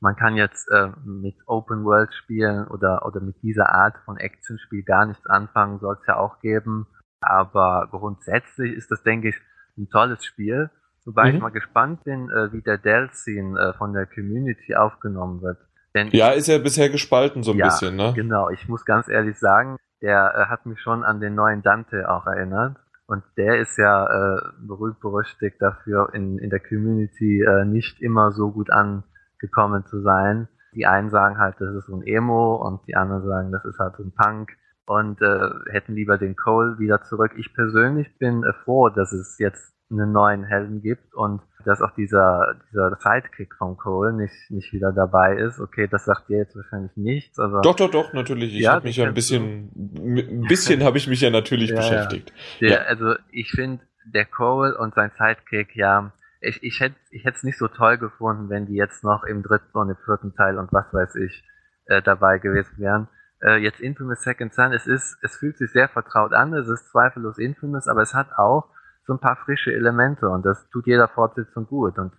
man 0.00 0.16
kann 0.16 0.36
jetzt 0.36 0.68
äh, 0.70 0.88
mit 1.04 1.36
Open 1.46 1.84
World 1.84 2.12
spielen 2.12 2.66
oder, 2.66 3.06
oder 3.06 3.20
mit 3.20 3.42
dieser 3.42 3.70
Art 3.70 3.96
von 4.04 4.18
Action-Spiel 4.18 4.82
gar 4.82 5.06
nichts 5.06 5.26
anfangen, 5.26 5.78
soll 5.78 5.96
es 6.00 6.06
ja 6.06 6.16
auch 6.16 6.40
geben. 6.40 6.86
Aber 7.20 7.88
grundsätzlich 7.90 8.72
ist 8.74 8.90
das, 8.90 9.02
denke 9.02 9.28
ich, 9.28 9.36
ein 9.78 9.88
tolles 9.88 10.24
Spiel. 10.24 10.70
Wobei 11.04 11.30
mhm. 11.30 11.36
ich 11.36 11.42
mal 11.42 11.50
gespannt 11.50 12.04
bin, 12.04 12.30
äh, 12.30 12.52
wie 12.52 12.62
der 12.62 12.78
Dell-Scene 12.78 13.58
äh, 13.58 13.72
von 13.76 13.92
der 13.92 14.06
Community 14.06 14.74
aufgenommen 14.74 15.42
wird. 15.42 15.58
Denn 15.94 16.08
ja, 16.12 16.30
ist 16.30 16.46
ja 16.46 16.58
bisher 16.58 16.88
gespalten 16.88 17.42
so 17.42 17.52
ein 17.52 17.58
ja, 17.58 17.66
bisschen, 17.66 17.96
ne? 17.96 18.12
Genau, 18.14 18.48
ich 18.50 18.68
muss 18.68 18.84
ganz 18.84 19.08
ehrlich 19.08 19.38
sagen, 19.38 19.76
der 20.00 20.34
äh, 20.34 20.44
hat 20.46 20.66
mich 20.66 20.80
schon 20.80 21.04
an 21.04 21.20
den 21.20 21.34
neuen 21.34 21.62
Dante 21.62 22.08
auch 22.08 22.26
erinnert. 22.26 22.76
Und 23.06 23.24
der 23.36 23.58
ist 23.58 23.76
ja 23.76 24.06
äh, 24.06 24.40
berühmt 24.60 25.00
berüchtigt 25.00 25.56
dafür, 25.60 26.10
in, 26.14 26.38
in 26.38 26.50
der 26.50 26.60
Community 26.60 27.42
äh, 27.42 27.64
nicht 27.64 28.00
immer 28.00 28.32
so 28.32 28.52
gut 28.52 28.70
angekommen 28.70 29.84
zu 29.86 30.00
sein. 30.00 30.48
Die 30.74 30.86
einen 30.86 31.10
sagen 31.10 31.36
halt, 31.36 31.56
das 31.58 31.74
ist 31.74 31.86
so 31.86 31.96
ein 31.96 32.06
Emo 32.06 32.54
und 32.54 32.80
die 32.86 32.96
anderen 32.96 33.26
sagen, 33.26 33.52
das 33.52 33.64
ist 33.66 33.78
halt 33.78 33.96
so 33.96 34.04
ein 34.04 34.12
Punk 34.12 34.52
und 34.86 35.20
äh, 35.20 35.50
hätten 35.70 35.94
lieber 35.94 36.16
den 36.16 36.36
Cole 36.36 36.78
wieder 36.78 37.02
zurück. 37.02 37.32
Ich 37.36 37.52
persönlich 37.52 38.16
bin 38.18 38.44
froh, 38.64 38.88
dass 38.88 39.12
es 39.12 39.38
jetzt 39.38 39.74
einen 39.92 40.12
neuen 40.12 40.44
Helden 40.44 40.82
gibt 40.82 41.14
und 41.14 41.40
dass 41.64 41.80
auch 41.80 41.94
dieser, 41.94 42.56
dieser 42.70 42.96
Sidekick 43.00 43.54
von 43.54 43.76
Cole 43.76 44.12
nicht, 44.12 44.50
nicht 44.50 44.72
wieder 44.72 44.92
dabei 44.92 45.36
ist. 45.36 45.60
Okay, 45.60 45.86
das 45.88 46.04
sagt 46.04 46.28
dir 46.28 46.38
jetzt 46.38 46.56
wahrscheinlich 46.56 46.96
nichts, 46.96 47.38
aber. 47.38 47.60
Doch, 47.60 47.76
doch, 47.76 47.90
doch, 47.90 48.12
natürlich. 48.12 48.54
Ich 48.54 48.62
ja, 48.62 48.72
habe 48.72 48.86
mich 48.86 48.96
ja 48.96 49.06
ein 49.06 49.14
bisschen, 49.14 49.70
ein 49.76 50.46
bisschen 50.48 50.82
habe 50.82 50.98
ich 50.98 51.06
mich 51.06 51.20
ja 51.20 51.30
natürlich 51.30 51.70
ja, 51.70 51.76
beschäftigt. 51.76 52.32
Ja. 52.58 52.68
Der, 52.68 52.88
also 52.88 53.14
ich 53.30 53.50
finde, 53.50 53.82
der 54.04 54.24
Cole 54.24 54.76
und 54.76 54.94
sein 54.94 55.12
Sidekick, 55.16 55.76
ja, 55.76 56.12
ich, 56.40 56.62
ich 56.62 56.80
hätte 56.80 56.96
ich 57.10 57.24
hätte 57.24 57.36
es 57.36 57.44
nicht 57.44 57.58
so 57.58 57.68
toll 57.68 57.98
gefunden, 57.98 58.48
wenn 58.48 58.66
die 58.66 58.74
jetzt 58.74 59.04
noch 59.04 59.24
im 59.24 59.42
dritten 59.42 59.78
und 59.78 59.90
im 59.90 59.96
vierten 60.04 60.34
Teil 60.34 60.58
und 60.58 60.72
was 60.72 60.92
weiß 60.92 61.14
ich 61.16 61.44
äh, 61.86 62.02
dabei 62.02 62.38
gewesen 62.38 62.78
wären. 62.78 63.08
Äh, 63.40 63.56
jetzt 63.58 63.80
Infamous 63.80 64.22
Second 64.22 64.54
Son, 64.54 64.72
es 64.72 64.86
ist, 64.86 65.18
es 65.22 65.36
fühlt 65.36 65.56
sich 65.58 65.70
sehr 65.70 65.88
vertraut 65.88 66.32
an, 66.32 66.52
es 66.54 66.68
ist 66.68 66.90
zweifellos 66.90 67.38
Infamous, 67.38 67.88
aber 67.88 68.02
es 68.02 68.14
hat 68.14 68.28
auch 68.36 68.68
so 69.06 69.14
ein 69.14 69.18
paar 69.18 69.36
frische 69.36 69.72
Elemente 69.72 70.28
und 70.28 70.44
das 70.44 70.68
tut 70.70 70.86
jeder 70.86 71.08
Fortsetzung 71.08 71.66
gut. 71.66 71.98
Und 71.98 72.12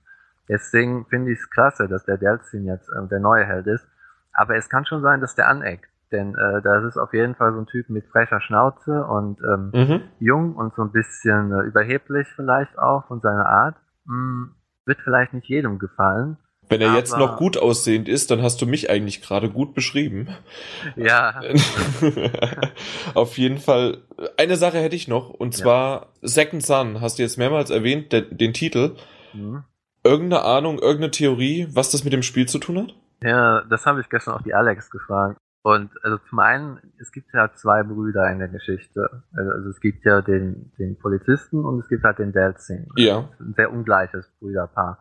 deswegen 0.49 1.05
finde 1.05 1.31
ich 1.31 1.39
es 1.39 1.49
klasse, 1.49 1.87
dass 1.87 2.05
der 2.05 2.17
Delzin 2.17 2.65
jetzt 2.65 2.89
äh, 2.89 3.07
der 3.07 3.19
neue 3.19 3.45
Held 3.45 3.67
ist. 3.67 3.87
Aber 4.33 4.55
es 4.55 4.69
kann 4.69 4.85
schon 4.85 5.01
sein, 5.01 5.21
dass 5.21 5.35
der 5.35 5.47
aneckt. 5.47 5.89
Denn 6.11 6.35
äh, 6.35 6.61
das 6.61 6.83
ist 6.83 6.97
auf 6.97 7.13
jeden 7.13 7.35
Fall 7.35 7.53
so 7.53 7.59
ein 7.59 7.65
Typ 7.65 7.89
mit 7.89 8.05
frecher 8.07 8.39
Schnauze 8.41 9.03
und 9.05 9.41
ähm, 9.41 9.71
mhm. 9.73 10.01
jung 10.19 10.55
und 10.55 10.75
so 10.75 10.83
ein 10.83 10.91
bisschen 10.91 11.51
äh, 11.51 11.63
überheblich 11.63 12.27
vielleicht 12.35 12.77
auch 12.77 13.07
von 13.07 13.19
seiner 13.21 13.47
Art. 13.47 13.75
Hm, 14.05 14.53
wird 14.85 14.99
vielleicht 15.03 15.33
nicht 15.33 15.47
jedem 15.47 15.79
gefallen. 15.79 16.37
Wenn 16.73 16.81
er 16.81 16.95
jetzt 16.95 17.17
noch 17.17 17.37
gut 17.37 17.57
aussehend 17.57 18.09
ist, 18.09 18.31
dann 18.31 18.41
hast 18.41 18.61
du 18.61 18.65
mich 18.65 18.89
eigentlich 18.89 19.21
gerade 19.21 19.49
gut 19.49 19.73
beschrieben. 19.73 20.29
Ja. 20.95 21.41
Auf 23.13 23.37
jeden 23.37 23.59
Fall. 23.59 23.99
Eine 24.37 24.55
Sache 24.55 24.79
hätte 24.79 24.95
ich 24.95 25.07
noch, 25.07 25.29
und 25.29 25.53
zwar 25.53 26.01
ja. 26.01 26.07
Second 26.27 26.65
Son, 26.65 27.01
hast 27.01 27.19
du 27.19 27.23
jetzt 27.23 27.37
mehrmals 27.37 27.69
erwähnt, 27.69 28.11
den, 28.11 28.37
den 28.37 28.53
Titel. 28.53 28.95
Mhm. 29.33 29.63
Irgendeine 30.03 30.43
Ahnung, 30.43 30.79
irgendeine 30.79 31.11
Theorie, 31.11 31.67
was 31.71 31.91
das 31.91 32.03
mit 32.03 32.11
dem 32.11 32.23
Spiel 32.23 32.47
zu 32.47 32.59
tun 32.59 32.79
hat? 32.79 32.95
Ja, 33.21 33.63
das 33.69 33.85
habe 33.85 34.01
ich 34.01 34.09
gestern 34.09 34.33
auch 34.33 34.41
die 34.41 34.53
Alex 34.53 34.89
gefragt. 34.89 35.37
Und 35.61 35.91
also 36.03 36.17
zum 36.29 36.39
einen, 36.39 36.79
es 36.99 37.13
gibt 37.13 37.33
ja 37.33 37.53
zwei 37.53 37.83
Brüder 37.83 38.29
in 38.29 38.39
der 38.39 38.49
Geschichte. 38.49 39.23
Also, 39.33 39.51
also 39.51 39.69
es 39.69 39.79
gibt 39.79 40.03
ja 40.03 40.21
den, 40.21 40.73
den 40.77 40.99
Polizisten 40.99 41.63
und 41.63 41.79
es 41.79 41.87
gibt 41.87 42.03
halt 42.03 42.19
den 42.19 42.33
Delzing. 42.33 42.87
Ja. 42.97 43.29
Ein 43.39 43.53
sehr 43.55 43.71
ungleiches 43.71 44.29
Brüderpaar. 44.39 44.99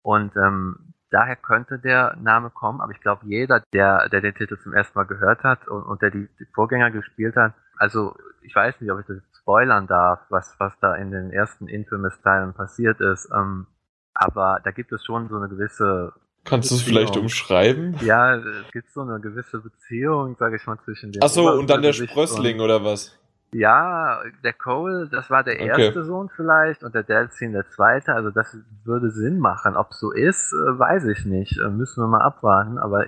Und 0.00 0.34
ähm, 0.36 0.91
daher 1.12 1.36
könnte 1.36 1.78
der 1.78 2.16
Name 2.20 2.50
kommen, 2.50 2.80
aber 2.80 2.92
ich 2.92 3.00
glaube, 3.00 3.22
jeder, 3.26 3.62
der, 3.72 4.08
der 4.08 4.20
den 4.20 4.34
Titel 4.34 4.58
zum 4.58 4.72
ersten 4.72 4.98
Mal 4.98 5.04
gehört 5.04 5.44
hat 5.44 5.68
und, 5.68 5.82
und 5.82 6.02
der 6.02 6.10
die, 6.10 6.28
die 6.40 6.46
Vorgänger 6.54 6.90
gespielt 6.90 7.36
hat, 7.36 7.52
also 7.76 8.16
ich 8.42 8.54
weiß 8.54 8.80
nicht, 8.80 8.90
ob 8.90 9.00
ich 9.00 9.06
das 9.06 9.18
spoilern 9.38 9.86
darf, 9.86 10.20
was, 10.30 10.54
was 10.58 10.72
da 10.80 10.94
in 10.96 11.10
den 11.10 11.30
ersten 11.30 11.68
Infamous-Teilen 11.68 12.54
passiert 12.54 13.00
ist, 13.00 13.28
ähm, 13.34 13.66
aber 14.14 14.60
da 14.64 14.70
gibt 14.70 14.92
es 14.92 15.04
schon 15.04 15.28
so 15.28 15.36
eine 15.36 15.48
gewisse 15.48 16.12
Kannst 16.44 16.72
du 16.72 16.74
es 16.74 16.82
vielleicht 16.82 17.16
umschreiben? 17.16 17.96
Ja, 18.00 18.34
es 18.34 18.72
gibt 18.72 18.90
so 18.90 19.02
eine 19.02 19.20
gewisse 19.20 19.60
Beziehung, 19.60 20.34
sage 20.38 20.56
ich 20.56 20.66
mal, 20.66 20.76
zwischen 20.84 21.12
den 21.12 21.22
Ach 21.22 21.28
so, 21.28 21.48
und 21.52 21.70
dann 21.70 21.82
der 21.82 21.92
Sprössling 21.92 22.60
oder 22.60 22.84
was? 22.84 23.16
Ja, 23.54 24.22
der 24.42 24.54
Cole, 24.54 25.08
das 25.08 25.28
war 25.28 25.44
der 25.44 25.60
Okay. 25.60 25.86
erste 25.86 26.04
Sohn 26.04 26.30
vielleicht 26.34 26.82
und 26.82 26.94
der 26.94 27.02
Delzin 27.02 27.52
der 27.52 27.68
zweite. 27.68 28.14
Also 28.14 28.30
das 28.30 28.56
würde 28.84 29.10
Sinn 29.10 29.38
machen. 29.38 29.76
Ob 29.76 29.92
so 29.92 30.10
ist, 30.10 30.52
äh, 30.52 30.78
weiß 30.78 31.04
ich 31.06 31.26
nicht. 31.26 31.58
Äh, 31.58 31.68
Müssen 31.68 32.02
wir 32.02 32.08
mal 32.08 32.22
abwarten. 32.22 32.78
Aber 32.78 33.04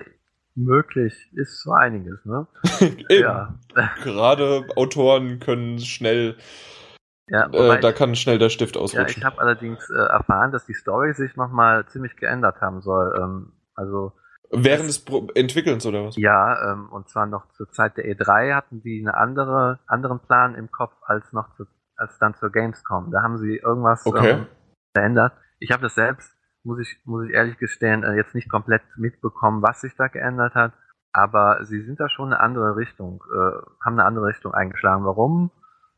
möglich 0.53 1.31
ist 1.33 1.61
so 1.63 1.71
einiges, 1.73 2.23
ne? 2.25 2.47
Ja. 3.09 3.55
Gerade 4.03 4.65
Autoren 4.75 5.39
können 5.39 5.79
schnell, 5.79 6.35
ja 7.27 7.47
äh, 7.51 7.79
da 7.79 7.91
kann 7.91 8.15
schnell 8.15 8.37
der 8.37 8.49
Stift 8.49 8.75
Ja, 8.75 8.81
ausrutschen. 8.81 9.17
ich 9.17 9.25
habe 9.25 9.39
allerdings 9.39 9.89
äh, 9.89 9.97
erfahren, 9.97 10.51
dass 10.51 10.65
die 10.65 10.73
Story 10.73 11.13
sich 11.13 11.35
nochmal 11.35 11.85
ziemlich 11.87 12.15
geändert 12.17 12.61
haben 12.61 12.81
soll. 12.81 13.19
Ähm, 13.19 13.51
also 13.73 14.13
Während 14.51 14.89
des 14.89 15.03
Pro 15.03 15.27
Entwickelns 15.35 15.85
oder 15.85 16.05
was? 16.05 16.15
ja, 16.17 16.71
ähm, 16.71 16.89
und 16.89 17.09
zwar 17.09 17.25
noch 17.25 17.51
zur 17.53 17.69
Zeit 17.71 17.97
der 17.97 18.05
E3 18.05 18.53
hatten 18.53 18.81
die 18.81 19.01
eine 19.01 19.15
andere, 19.15 19.79
anderen 19.87 20.19
Plan 20.19 20.55
im 20.55 20.71
Kopf 20.71 20.93
als 21.05 21.31
noch 21.33 21.53
zu, 21.55 21.65
als 21.95 22.17
dann 22.19 22.35
zur 22.35 22.51
Gamescom. 22.51 23.11
Da 23.11 23.21
haben 23.21 23.37
sie 23.37 23.57
irgendwas 23.57 24.05
Okay. 24.05 24.31
ähm, 24.31 24.47
verändert. 24.93 25.33
Ich 25.59 25.71
habe 25.71 25.83
das 25.83 25.95
selbst, 25.95 26.31
muss 26.63 26.79
ich, 26.79 26.99
muss 27.05 27.25
ich 27.27 27.33
ehrlich 27.33 27.57
gestehen, 27.57 28.03
äh, 28.03 28.13
jetzt 28.15 28.35
nicht 28.35 28.49
komplett 28.49 28.81
mitbekommen, 28.97 29.61
was 29.61 29.81
sich 29.81 29.95
da 29.95 30.07
geändert 30.07 30.55
hat. 30.55 30.73
Aber 31.11 31.63
sie 31.63 31.81
sind 31.81 31.99
da 31.99 32.09
schon 32.09 32.33
eine 32.33 32.41
andere 32.41 32.75
Richtung, 32.75 33.23
äh, 33.33 33.57
haben 33.83 33.93
eine 33.93 34.05
andere 34.05 34.25
Richtung 34.27 34.53
eingeschlagen. 34.53 35.05
Warum 35.05 35.51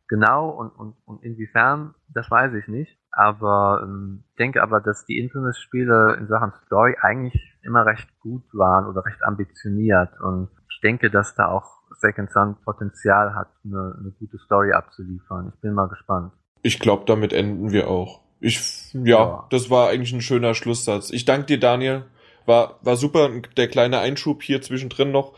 genau 0.07 0.49
und, 0.49 0.69
und, 0.69 0.95
und 1.05 1.23
inwiefern, 1.23 1.93
das 2.13 2.29
weiß 2.29 2.53
ich 2.53 2.67
nicht. 2.67 2.97
Aber 3.11 3.81
ähm, 3.83 4.23
ich 4.29 4.35
denke 4.35 4.61
aber, 4.61 4.79
dass 4.79 5.05
die 5.05 5.17
Infamous-Spiele 5.17 6.17
in 6.19 6.27
Sachen 6.27 6.51
Story 6.65 6.95
eigentlich 7.01 7.41
immer 7.63 7.85
recht 7.85 8.07
gut 8.19 8.43
waren 8.53 8.85
oder 8.85 9.05
recht 9.05 9.23
ambitioniert. 9.23 10.19
Und 10.21 10.49
ich 10.69 10.79
denke, 10.81 11.09
dass 11.09 11.33
da 11.35 11.47
auch 11.47 11.65
Second 11.99 12.29
Son 12.31 12.55
Potenzial 12.63 13.33
hat, 13.33 13.47
eine, 13.65 13.95
eine 13.99 14.11
gute 14.11 14.37
Story 14.37 14.71
abzuliefern. 14.71 15.51
Ich 15.55 15.61
bin 15.61 15.73
mal 15.73 15.87
gespannt. 15.87 16.31
Ich 16.61 16.79
glaube, 16.79 17.05
damit 17.05 17.33
enden 17.33 17.71
wir 17.71 17.87
auch. 17.89 18.21
Ich, 18.39 18.93
ja, 18.93 19.01
Ja. 19.03 19.47
das 19.49 19.69
war 19.71 19.89
eigentlich 19.89 20.13
ein 20.13 20.21
schöner 20.21 20.53
Schlusssatz. 20.53 21.09
Ich 21.09 21.25
danke 21.25 21.47
dir, 21.47 21.59
Daniel. 21.59 22.05
War, 22.45 22.75
war 22.81 22.95
super, 22.95 23.29
der 23.57 23.67
kleine 23.67 23.99
Einschub 23.99 24.43
hier 24.43 24.61
zwischendrin 24.61 25.11
noch. 25.11 25.33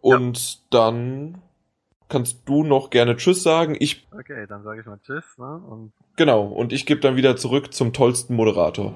Und 0.00 0.72
dann 0.72 1.42
kannst 2.10 2.40
du 2.46 2.62
noch 2.64 2.90
gerne 2.90 3.16
Tschüss 3.16 3.42
sagen. 3.42 3.76
Ich, 3.78 4.06
Okay, 4.12 4.46
dann 4.48 4.62
sage 4.64 4.80
ich 4.80 4.86
mal 4.86 4.98
Tschüss 5.04 5.24
ne? 5.38 5.62
und 5.68 5.92
genau, 6.16 6.42
und 6.44 6.72
ich 6.74 6.84
gebe 6.84 7.00
dann 7.00 7.16
wieder 7.16 7.36
zurück 7.36 7.72
zum 7.72 7.92
tollsten 7.94 8.34
Moderator. 8.34 8.92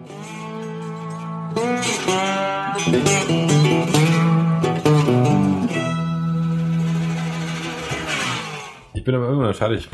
Ich 8.95 9.05
bin 9.05 9.15
aber 9.15 9.27
irgendwann 9.29 9.55
fertig. 9.55 9.89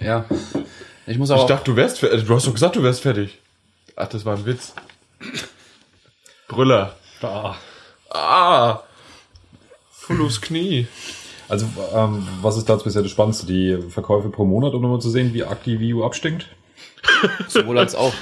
Ja. 0.00 0.24
Ich 1.06 1.18
muss 1.18 1.30
Ich 1.30 1.36
auch. 1.36 1.46
dachte, 1.46 1.64
du 1.70 1.76
wärst 1.76 2.00
fertig. 2.00 2.24
Du 2.26 2.34
hast 2.34 2.46
doch 2.46 2.52
gesagt, 2.54 2.76
du 2.76 2.82
wärst 2.82 3.02
fertig. 3.02 3.38
Ach, 3.96 4.08
das 4.08 4.24
war 4.24 4.36
ein 4.36 4.46
Witz. 4.46 4.74
Brüller. 6.48 6.96
Da. 7.20 7.56
Ah! 8.10 8.80
Voll 9.90 10.22
aufs 10.22 10.40
Knie. 10.40 10.86
Also, 11.48 11.66
ähm, 11.94 12.26
was 12.42 12.56
ist 12.56 12.68
da 12.68 12.74
jetzt 12.74 12.84
bisher 12.84 13.02
das 13.02 13.10
Spannendste? 13.10 13.46
Die 13.46 13.78
Verkäufe 13.90 14.28
pro 14.30 14.44
Monat, 14.44 14.74
um 14.74 14.82
nochmal 14.82 15.00
zu 15.00 15.10
sehen, 15.10 15.32
wie 15.32 15.44
arg 15.44 15.62
die 15.64 15.78
Wii 15.78 15.94
U 15.94 16.04
abstinkt? 16.04 16.48
sowohl 17.48 17.78
als 17.78 17.94
auch. 17.94 18.12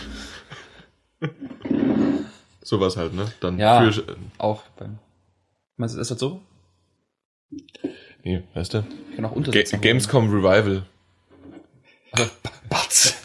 Sowas 2.63 2.97
halt, 2.97 3.15
ne? 3.15 3.33
Dann 3.41 3.59
Ja. 3.59 3.91
für. 3.91 4.17
Auch 4.39 4.63
beim. 4.79 4.99
Meinst 5.77 5.97
du, 5.97 6.01
ist 6.01 6.11
das 6.11 6.19
so? 6.19 6.41
Nee, 8.23 8.43
weißt 8.55 8.75
du? 8.75 8.85
Ich 9.11 9.17
kann 9.17 9.25
auch 9.25 9.31
Ga 9.31 9.37
Untersetzer. 9.37 9.79
Gamescom 9.79 10.29
Revival. 10.31 10.85
Batz. 12.69 13.17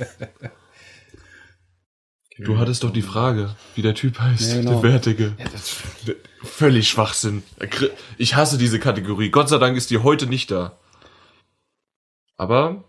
Du 2.39 2.57
hattest 2.57 2.83
doch 2.83 2.91
die 2.91 3.01
Frage, 3.01 3.55
wie 3.75 3.81
der 3.81 3.93
Typ 3.95 4.19
heißt, 4.19 4.49
Ja, 4.51 4.57
genau. 4.61 4.81
der 4.81 4.91
Wertige. 4.93 5.35
Ja, 5.37 6.13
Völlig 6.41 6.89
Schwachsinn. 6.89 7.43
Ich 8.17 8.35
hasse 8.35 8.57
diese 8.57 8.79
Kategorie. 8.79 9.29
Gott 9.29 9.49
sei 9.49 9.57
Dank 9.57 9.75
ist 9.75 9.89
die 9.91 9.97
heute 9.99 10.25
nicht 10.25 10.51
da. 10.51 10.77
Aber 12.37 12.85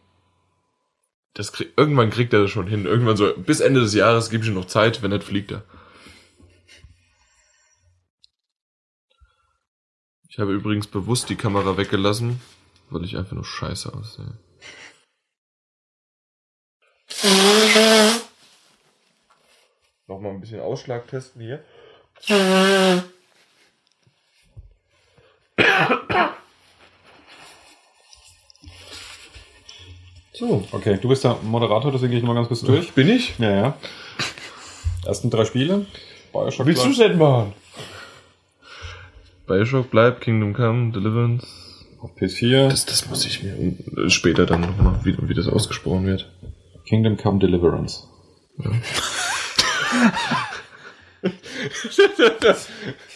das 1.35 1.53
krieg, 1.53 1.73
irgendwann 1.77 2.11
kriegt 2.11 2.33
er 2.33 2.43
das 2.43 2.51
schon 2.51 2.69
hin. 2.69 2.87
Irgendwann 2.87 3.17
so, 3.17 3.33
bis 3.37 3.61
Ende 3.61 3.81
des 3.81 3.95
Jahres 3.95 4.31
gebe 4.31 4.45
ich 4.45 4.51
ihm 4.51 4.55
noch 4.55 4.67
Zeit, 4.67 5.03
wenn 5.03 5.11
nicht 5.11 5.25
fliegt 5.25 5.51
er. 5.51 5.65
Ich 10.29 10.39
habe 10.39 10.53
übrigens 10.53 10.87
bewusst 10.87 11.29
die 11.29 11.37
Kamera 11.37 11.77
weggelassen, 11.77 12.41
weil 12.89 13.05
ich 13.05 13.17
einfach 13.17 13.33
nur 13.33 13.45
scheiße 13.45 13.93
aussehe. 13.93 14.39
Nochmal 20.07 20.33
ein 20.33 20.41
bisschen 20.41 20.61
Ausschlag 20.61 21.09
testen 21.09 21.43
hier. 21.43 21.65
So, 30.41 30.67
okay, 30.73 30.99
du 30.99 31.09
bist 31.09 31.23
der 31.23 31.37
Moderator, 31.43 31.93
deswegen 31.93 32.13
gehe 32.13 32.19
ich 32.19 32.25
nochmal 32.25 32.37
ganz 32.37 32.49
kurz 32.49 32.63
durch. 32.63 32.93
Bin 32.93 33.11
ich? 33.11 33.39
Ja, 33.39 33.51
ja. 33.51 33.75
Ersten 35.05 35.29
drei 35.29 35.45
Spiele. 35.45 35.85
Bioshock 36.33 36.65
Willst 36.67 36.83
du 36.83 36.89
nicht 36.89 37.17
machen? 37.17 37.53
Bioshock 39.47 39.91
bleibt, 39.91 40.23
Kingdom 40.23 40.55
Come, 40.55 40.93
Deliverance. 40.93 41.47
auf 42.01 42.13
PS4. 42.17 42.69
Das, 42.71 42.87
das 42.87 43.07
muss 43.09 43.27
ich 43.27 43.43
mir 43.43 43.53
äh, 43.53 44.09
später 44.09 44.47
dann 44.47 44.63
nochmal, 44.63 45.01
wie, 45.05 45.15
wie 45.29 45.35
das 45.35 45.47
ausgesprochen 45.47 46.07
wird. 46.07 46.33
Kingdom 46.87 47.19
Come 47.19 47.39
Deliverance. 47.39 48.09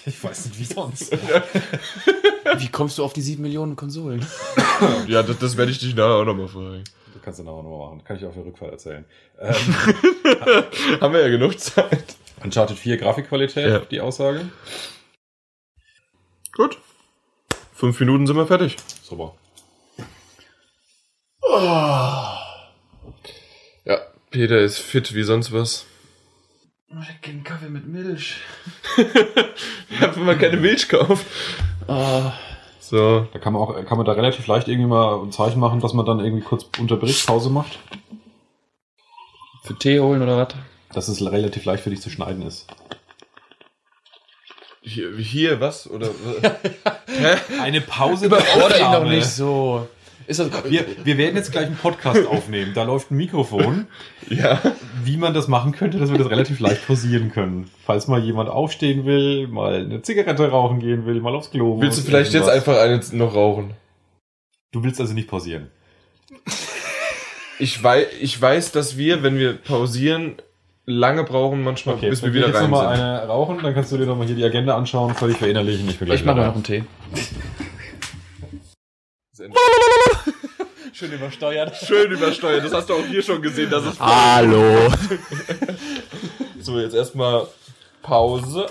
Ich 0.06 0.22
weiß 0.22 0.47
nicht, 0.47 0.59
wie 0.59 0.64
sonst. 0.64 1.12
wie 2.59 2.68
kommst 2.68 2.98
du 2.98 3.05
auf 3.05 3.12
die 3.12 3.22
7 3.22 3.40
Millionen 3.43 3.76
Konsolen? 3.76 4.24
Ja, 5.06 5.22
das, 5.22 5.39
das 5.39 5.56
werde 5.56 5.70
ich 5.70 5.78
dich 5.78 5.94
nachher 5.94 6.16
auch 6.16 6.24
nochmal 6.24 6.48
fragen. 6.48 6.82
Du 7.12 7.20
kannst 7.22 7.39
du 7.39 7.44
nachher 7.44 7.62
nochmal 7.62 7.86
machen. 7.90 8.05
Kann 8.05 8.16
ich 8.16 8.24
auf 8.24 8.35
der 8.35 8.44
Rückfall 8.44 8.70
erzählen. 8.70 9.05
Ähm, 9.40 9.55
Haben 11.01 11.14
wir 11.14 11.20
ja 11.22 11.28
genug 11.28 11.59
Zeit. 11.60 12.16
Uncharted 12.43 12.76
4 12.76 12.97
Grafikqualität, 12.98 13.68
Ja. 13.68 13.78
die 13.78 14.01
Aussage. 14.01 14.48
Gut. 16.52 16.78
Fünf 17.72 17.98
Minuten 18.01 18.26
sind 18.26 18.36
wir 18.36 18.47
fertig. 18.47 18.76
Super. 19.02 19.35
Ja, 23.85 23.98
Peter 24.31 24.59
ist 24.59 24.78
fit 24.78 25.14
wie 25.14 25.22
sonst 25.22 25.52
was. 25.52 25.86
Einen 27.25 27.43
Kaffee 27.43 27.69
mit 27.69 27.87
Milch. 27.87 28.37
Ja, 30.01 30.15
wenn 30.15 30.25
man 30.25 30.39
keine 30.39 30.57
Milch 30.57 30.89
kauft. 30.89 31.27
Oh, 31.89 32.31
So. 32.81 33.27
Da 33.33 33.39
kann 33.39 33.53
man 33.53 33.62
auch, 33.62 33.75
kann 33.85 33.97
man 33.97 34.07
da 34.07 34.12
relativ 34.12 34.47
leicht 34.47 34.69
irgendwie 34.69 34.89
mal 34.89 35.21
ein 35.23 35.33
Zeichen 35.33 35.59
machen, 35.59 35.81
dass 35.81 35.93
man 35.93 36.07
dann 36.07 36.21
irgendwie 36.21 36.45
kurz 36.45 36.66
unterbricht, 36.79 37.27
Pause 37.27 37.51
macht. 37.51 37.79
für 39.65 39.77
Tee 39.77 39.99
holen 40.01 40.23
oder 40.23 40.37
was? 40.37 40.55
Dass 40.93 41.09
es 41.09 41.21
relativ 41.25 41.65
leicht 41.65 41.83
für 41.83 41.91
dich 41.91 42.01
zu 42.01 42.11
schneiden 42.11 42.43
ist. 42.43 42.66
Hier, 44.83 45.16
hier 45.16 45.61
was? 45.61 45.91
Oder. 45.91 46.11
Eine 47.61 47.81
Pause 47.81 48.27
Oder 48.29 48.79
ihn 48.79 48.93
doch 48.93 49.05
nicht 49.05 49.27
so. 49.27 49.89
Ist 50.27 50.41
das, 50.41 50.51
Wir, 50.71 50.87
wir 51.05 51.19
werden 51.19 51.37
jetzt 51.37 51.53
gleich 51.53 51.67
einen 51.67 51.77
Podcast 51.77 52.27
aufnehmen. 52.27 52.73
Da 52.75 52.85
läuft 52.85 53.11
ein 53.11 53.17
Mikrofon. 53.17 53.87
ja. 54.31 54.61
Wie 55.03 55.17
man 55.17 55.35
das 55.35 55.49
machen 55.49 55.73
könnte, 55.73 55.99
dass 55.99 56.11
wir 56.11 56.19
das 56.19 56.31
relativ 56.31 56.61
leicht 56.61 56.87
pausieren 56.87 57.31
können. 57.31 57.71
Falls 57.85 58.09
mal 58.09 58.23
jemand 58.23 58.49
aufstehen 58.49 59.05
will, 59.05 59.49
mal 59.49 59.85
eine 59.85 60.03
Zigarette 60.03 60.49
rauchen 60.49 60.81
gehen 60.81 61.05
will, 61.05 61.21
mal 61.21 61.35
aufs 61.35 61.51
Klo. 61.51 61.81
Willst 61.81 61.99
du 61.99 62.03
vielleicht 62.03 62.33
jetzt 62.33 62.49
irgendwas. 62.49 62.69
einfach 62.69 62.79
eine 62.79 63.19
noch 63.19 63.35
rauchen? 63.35 63.75
Du 64.73 64.83
willst 64.83 65.01
also 65.01 65.15
nicht 65.15 65.29
pausieren. 65.29 65.71
Ich 67.59 67.83
weiß, 67.83 68.07
ich 68.21 68.41
weiß, 68.41 68.73
dass 68.73 68.97
wir, 68.97 69.23
wenn 69.23 69.39
wir 69.39 69.55
pausieren, 69.55 70.37
lange 70.87 71.25
brauchen 71.25 71.63
manchmal, 71.63 71.97
bis 71.97 72.23
wir 72.23 72.29
dann 72.29 72.35
wieder 72.35 72.47
jetzt 72.49 72.57
rein 72.57 72.71
noch 72.71 72.83
mal 72.83 72.97
sind. 72.97 73.05
eine 73.05 73.27
rauchen, 73.27 73.59
dann 73.63 73.75
kannst 73.75 73.93
du 73.93 73.99
dir 73.99 74.07
nochmal 74.07 74.27
hier 74.27 74.37
die 74.37 74.45
Agenda 74.45 74.77
anschauen, 74.77 75.15
völlig 75.15 75.37
verinnerlichen. 75.37 75.89
Ich, 75.89 75.99
bin 75.99 76.07
gleich 76.07 76.21
ich 76.21 76.27
mache 76.27 76.39
noch 76.39 76.55
einen 76.55 76.65
Tee. 76.65 76.85
Schön 80.95 81.11
übersteuert. 81.11 81.77
Schön 81.77 82.12
übersteuert. 82.12 82.65
Das 82.65 82.73
hast 82.73 82.89
du 82.89 82.95
auch 82.95 83.05
hier 83.05 83.21
schon 83.21 83.43
gesehen, 83.43 83.69
dass 83.69 83.85
es. 83.85 83.99
Hallo. 83.99 84.89
So, 86.61 86.79
jetzt 86.79 86.95
erstmal 86.95 87.49
Pause. 88.01 88.66